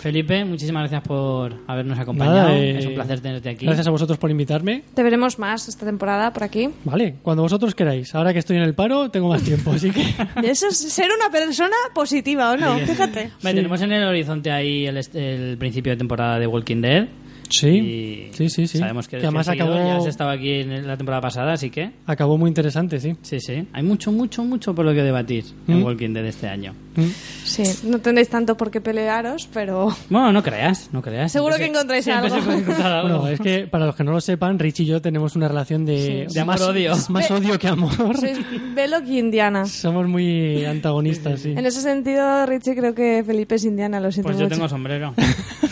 Felipe, 0.00 0.44
muchísimas 0.44 0.82
gracias 0.82 1.02
por 1.02 1.54
habernos 1.66 1.98
acompañado. 1.98 2.48
Nada, 2.48 2.56
eh, 2.56 2.78
es 2.78 2.86
un 2.86 2.94
placer 2.94 3.20
tenerte 3.20 3.48
aquí. 3.48 3.66
Gracias 3.66 3.86
a 3.86 3.90
vosotros 3.90 4.18
por 4.18 4.30
invitarme. 4.30 4.82
Te 4.94 5.02
veremos 5.02 5.38
más 5.38 5.68
esta 5.68 5.86
temporada 5.86 6.32
por 6.32 6.44
aquí. 6.44 6.68
Vale, 6.84 7.16
cuando 7.22 7.42
vosotros 7.42 7.74
queráis. 7.74 8.14
Ahora 8.14 8.32
que 8.32 8.38
estoy 8.38 8.56
en 8.56 8.62
el 8.62 8.74
paro, 8.74 9.10
tengo 9.10 9.28
más 9.28 9.42
tiempo, 9.42 9.72
así 9.72 9.90
que... 9.90 10.02
Eso 10.44 10.68
es 10.68 10.76
ser 10.76 11.08
una 11.16 11.30
persona 11.30 11.76
positiva, 11.94 12.52
¿o 12.52 12.56
no? 12.56 12.78
Fíjate. 12.78 13.30
Tenemos 13.40 13.80
en 13.80 13.92
el 13.92 14.04
horizonte 14.04 14.50
ahí 14.50 14.86
el 14.86 15.56
principio 15.58 15.92
de 15.92 15.96
temporada 15.96 16.38
de 16.38 16.46
Walking 16.46 16.82
Dead. 16.82 17.08
Sí, 17.48 17.68
y 17.68 18.28
sí, 18.32 18.48
sí, 18.48 18.66
sí. 18.66 18.78
Sabemos 18.78 19.08
que, 19.08 19.18
Que 19.18 19.26
además 19.26 19.48
acabó- 19.48 19.74
ya 19.74 19.96
has 19.96 20.06
estado 20.06 20.30
aquí 20.30 20.50
en 20.60 20.86
la 20.86 20.96
temporada 20.96 21.20
pasada, 21.20 21.52
así 21.52 21.70
que 21.70 21.90
Acabó 22.06 22.36
muy 22.38 22.48
interesante, 22.48 23.00
sí. 23.00 23.16
sí, 23.22 23.40
sí. 23.40 23.66
Hay 23.72 23.82
mucho, 23.82 24.12
mucho, 24.12 24.44
mucho 24.44 24.74
por 24.74 24.84
lo 24.84 24.92
que 24.92 25.02
debatir 25.02 25.44
en 25.68 25.80
Mm. 25.80 25.84
Walking 25.84 26.12
Dead 26.12 26.24
este 26.26 26.48
año. 26.48 26.74
Mm. 26.96 27.02
Sí, 27.44 27.62
no 27.84 27.98
tendréis 28.00 28.28
tanto 28.28 28.56
por 28.56 28.70
qué 28.70 28.80
pelearos, 28.80 29.48
pero 29.52 29.94
Bueno, 30.08 30.32
no 30.32 30.42
creas, 30.42 30.88
no 30.92 31.02
creas. 31.02 31.30
Seguro 31.32 31.54
Siempre 31.56 31.72
que 31.72 31.78
encontráis 31.78 32.08
algo. 32.08 32.34
se 32.36 32.42
puede 32.42 32.58
encontrar 32.58 32.92
algo. 32.92 33.18
Bueno, 33.20 33.28
es 33.34 33.40
que 33.40 33.66
para 33.66 33.86
los 33.86 33.94
que 33.96 34.04
no 34.04 34.12
lo 34.12 34.20
sepan, 34.20 34.58
Rich 34.58 34.80
y 34.80 34.86
yo 34.86 35.00
tenemos 35.02 35.36
una 35.36 35.48
relación 35.48 35.84
de, 35.84 36.26
Sí. 36.28 36.34
De 36.34 36.44
más 36.44 36.60
amor-odio. 36.60 36.92
Más 37.10 37.30
odio 37.30 37.58
que 37.58 37.68
amor. 37.68 37.92
sois 38.20 38.38
Belloc 38.74 39.04
y 39.06 39.18
Indiana. 39.18 39.66
Somos 39.66 40.06
muy 40.08 40.64
antagonistas, 40.64 41.40
sí. 41.40 41.50
En 41.56 41.66
ese 41.66 41.80
sentido, 41.80 42.46
Richie, 42.46 42.74
creo 42.74 42.94
que 42.94 43.22
Felipe 43.26 43.56
es 43.56 43.64
Indiana, 43.64 44.00
lo 44.00 44.10
siento 44.10 44.28
Pues 44.28 44.38
yo 44.38 44.44
mucho. 44.44 44.54
tengo 44.56 44.68
sombrero. 44.68 45.14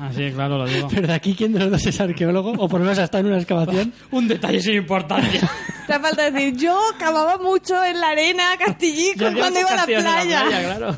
Así, 0.00 0.30
claro, 0.32 0.58
lo 0.58 0.66
digo. 0.66 0.88
Pero 0.92 1.06
de 1.08 1.12
aquí, 1.14 1.34
¿quién 1.34 1.52
de 1.52 1.58
los 1.60 1.70
dos 1.72 1.86
es 1.86 2.00
arqueólogo? 2.00 2.52
O 2.52 2.68
por 2.68 2.80
lo 2.80 2.86
menos 2.86 2.98
estado 2.98 3.20
en 3.22 3.26
una 3.32 3.38
excavación. 3.38 3.92
Un 4.12 4.28
detalle 4.28 4.60
sin 4.60 4.74
importancia. 4.76 5.50
Te 5.86 5.98
falta 5.98 6.30
decir, 6.30 6.56
yo 6.56 6.78
cavaba 6.98 7.38
mucho 7.38 7.82
en 7.84 8.00
la 8.00 8.08
arena, 8.10 8.44
Castillico, 8.64 9.24
cuando 9.36 9.60
iba 9.60 9.70
a 9.70 9.76
la 9.76 9.84
playa. 9.86 10.44
claro. 10.48 10.96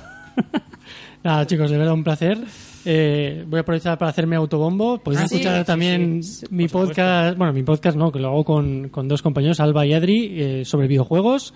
Nada, 1.22 1.46
chicos, 1.46 1.70
de 1.70 1.78
verdad 1.78 1.94
un 1.94 2.04
placer. 2.04 2.38
Eh, 2.84 3.44
voy 3.46 3.58
a 3.58 3.60
aprovechar 3.60 3.98
para 3.98 4.10
hacerme 4.10 4.36
autobombo. 4.36 4.98
Podéis 4.98 5.24
Ah, 5.24 5.28
sí, 5.28 5.34
escuchar 5.36 5.58
sí, 5.60 5.66
también 5.66 6.22
sí, 6.22 6.32
sí, 6.40 6.46
mi 6.50 6.64
por 6.64 6.82
supuesto. 6.88 7.02
podcast, 7.02 7.38
bueno, 7.38 7.52
mi 7.52 7.62
podcast 7.62 7.96
no, 7.96 8.10
que 8.10 8.18
lo 8.18 8.28
hago 8.28 8.44
con, 8.44 8.88
con 8.88 9.06
dos 9.06 9.20
compañeros, 9.20 9.60
Alba 9.60 9.84
y 9.84 9.92
Adri, 9.92 10.30
eh, 10.40 10.64
sobre 10.64 10.88
videojuegos, 10.88 11.52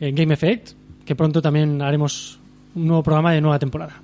en 0.00 0.14
Game 0.14 0.34
Effect, 0.34 0.72
que 1.06 1.14
pronto 1.16 1.40
también 1.40 1.80
haremos 1.80 2.38
un 2.74 2.86
nuevo 2.86 3.02
programa 3.02 3.32
de 3.32 3.40
nueva 3.40 3.58
temporada. 3.58 4.02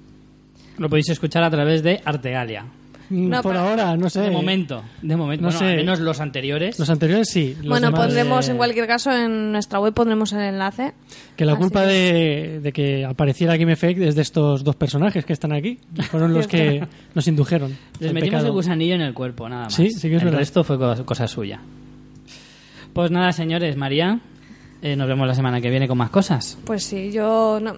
Lo 0.79 0.89
podéis 0.89 1.09
escuchar 1.11 1.43
a 1.45 1.51
través 1.51 1.83
de 1.83 2.01
Artegalia. 2.05 2.65
Mm, 3.11 3.29
No, 3.29 3.43
por 3.43 3.55
ahora, 3.55 3.97
no 3.99 4.09
sé. 4.09 4.23
De 4.23 4.31
momento, 4.31 4.83
de 5.03 5.15
momento. 5.15 5.43
No 5.43 5.49
bueno, 5.49 5.59
sé. 5.59 5.67
al 5.73 5.77
menos 5.77 6.01
los 6.01 6.21
anteriores. 6.21 6.79
Los 6.79 6.89
anteriores 6.89 7.29
sí. 7.31 7.55
los 7.59 7.69
Bueno, 7.69 7.89
demás, 7.89 8.01
pondremos 8.07 8.49
eh, 8.49 8.51
en 8.53 8.57
cualquier 8.57 8.87
caso 8.87 9.13
en 9.13 9.53
nuestra 9.53 9.79
web 9.79 9.93
pondremos 9.93 10.33
el 10.33 10.41
enlace. 10.41 10.95
Que 11.37 11.45
la 11.45 11.53
Así 11.53 11.61
culpa 11.61 11.83
de, 11.83 12.61
de 12.63 12.73
que 12.73 13.05
apareciera 13.05 13.57
Game 13.59 13.73
Effect 13.73 14.01
es 14.01 14.15
de 14.15 14.23
estos 14.23 14.65
dos 14.65 14.75
personajes 14.77 15.25
que 15.27 15.35
están 15.35 15.53
aquí. 15.53 15.79
Fueron 16.11 16.33
los 16.33 16.47
que 16.47 16.83
nos 17.15 17.29
indujeron. 17.29 17.77
Les 18.01 18.13
metimos 18.15 18.31
pecado. 18.31 18.47
el 18.47 18.53
gusanillo 18.53 18.95
en 18.95 19.03
el 19.03 19.13
cuerpo, 19.13 19.49
nada 19.51 19.65
más. 19.65 19.75
Sí, 19.75 19.91
sí 19.91 20.09
que 20.09 20.17
es 20.17 20.23
el 20.23 20.27
verdad. 20.27 20.39
resto 20.39 20.65
fue 20.65 20.79
cosa, 20.79 21.05
cosa 21.05 21.27
suya. 21.29 21.61
Pues 22.95 23.11
nada, 23.11 23.33
señores, 23.33 23.77
María, 23.77 24.21
eh, 24.81 24.97
nos 24.97 25.09
vemos 25.09 25.27
la 25.27 25.35
semana 25.35 25.61
que 25.61 25.69
viene 25.69 25.89
con 25.89 25.99
más 25.99 26.11
cosas. 26.11 26.57
Pues 26.65 26.85
sí, 26.85 27.11
yo 27.13 27.59
no. 27.61 27.77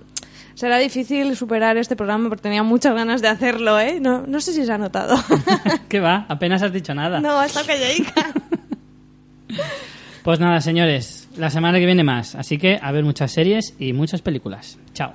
Será 0.57 0.79
difícil 0.79 1.37
superar 1.37 1.77
este 1.77 1.97
programa 1.97 2.31
porque 2.31 2.43
tenía 2.43 2.63
muchas 2.63 2.95
ganas 2.95 3.21
de 3.21 3.29
hacerlo, 3.29 3.79
¿eh? 3.79 4.01
No, 4.01 4.27
no 4.27 4.41
sé 4.41 4.55
si 4.55 4.65
se 4.65 4.73
ha 4.73 4.79
notado. 4.79 5.15
¿Qué 5.89 6.01
va? 6.01 6.25
Apenas 6.31 6.63
has 6.63 6.73
dicho 6.73 6.95
nada. 6.95 7.21
no, 7.21 7.43
está 7.43 7.63
calladica. 7.63 8.33
Pues 10.25 10.41
nada, 10.41 10.61
señores, 10.61 11.29
la 11.37 11.51
semana 11.51 11.79
que 11.79 11.87
viene 11.87 12.03
más. 12.03 12.35
Así 12.35 12.59
que 12.59 12.81
a 12.83 12.91
ver 12.91 13.05
muchas 13.05 13.31
series 13.31 13.75
y 13.79 13.93
muchas 13.93 14.23
películas. 14.23 14.77
Chao. 14.93 15.13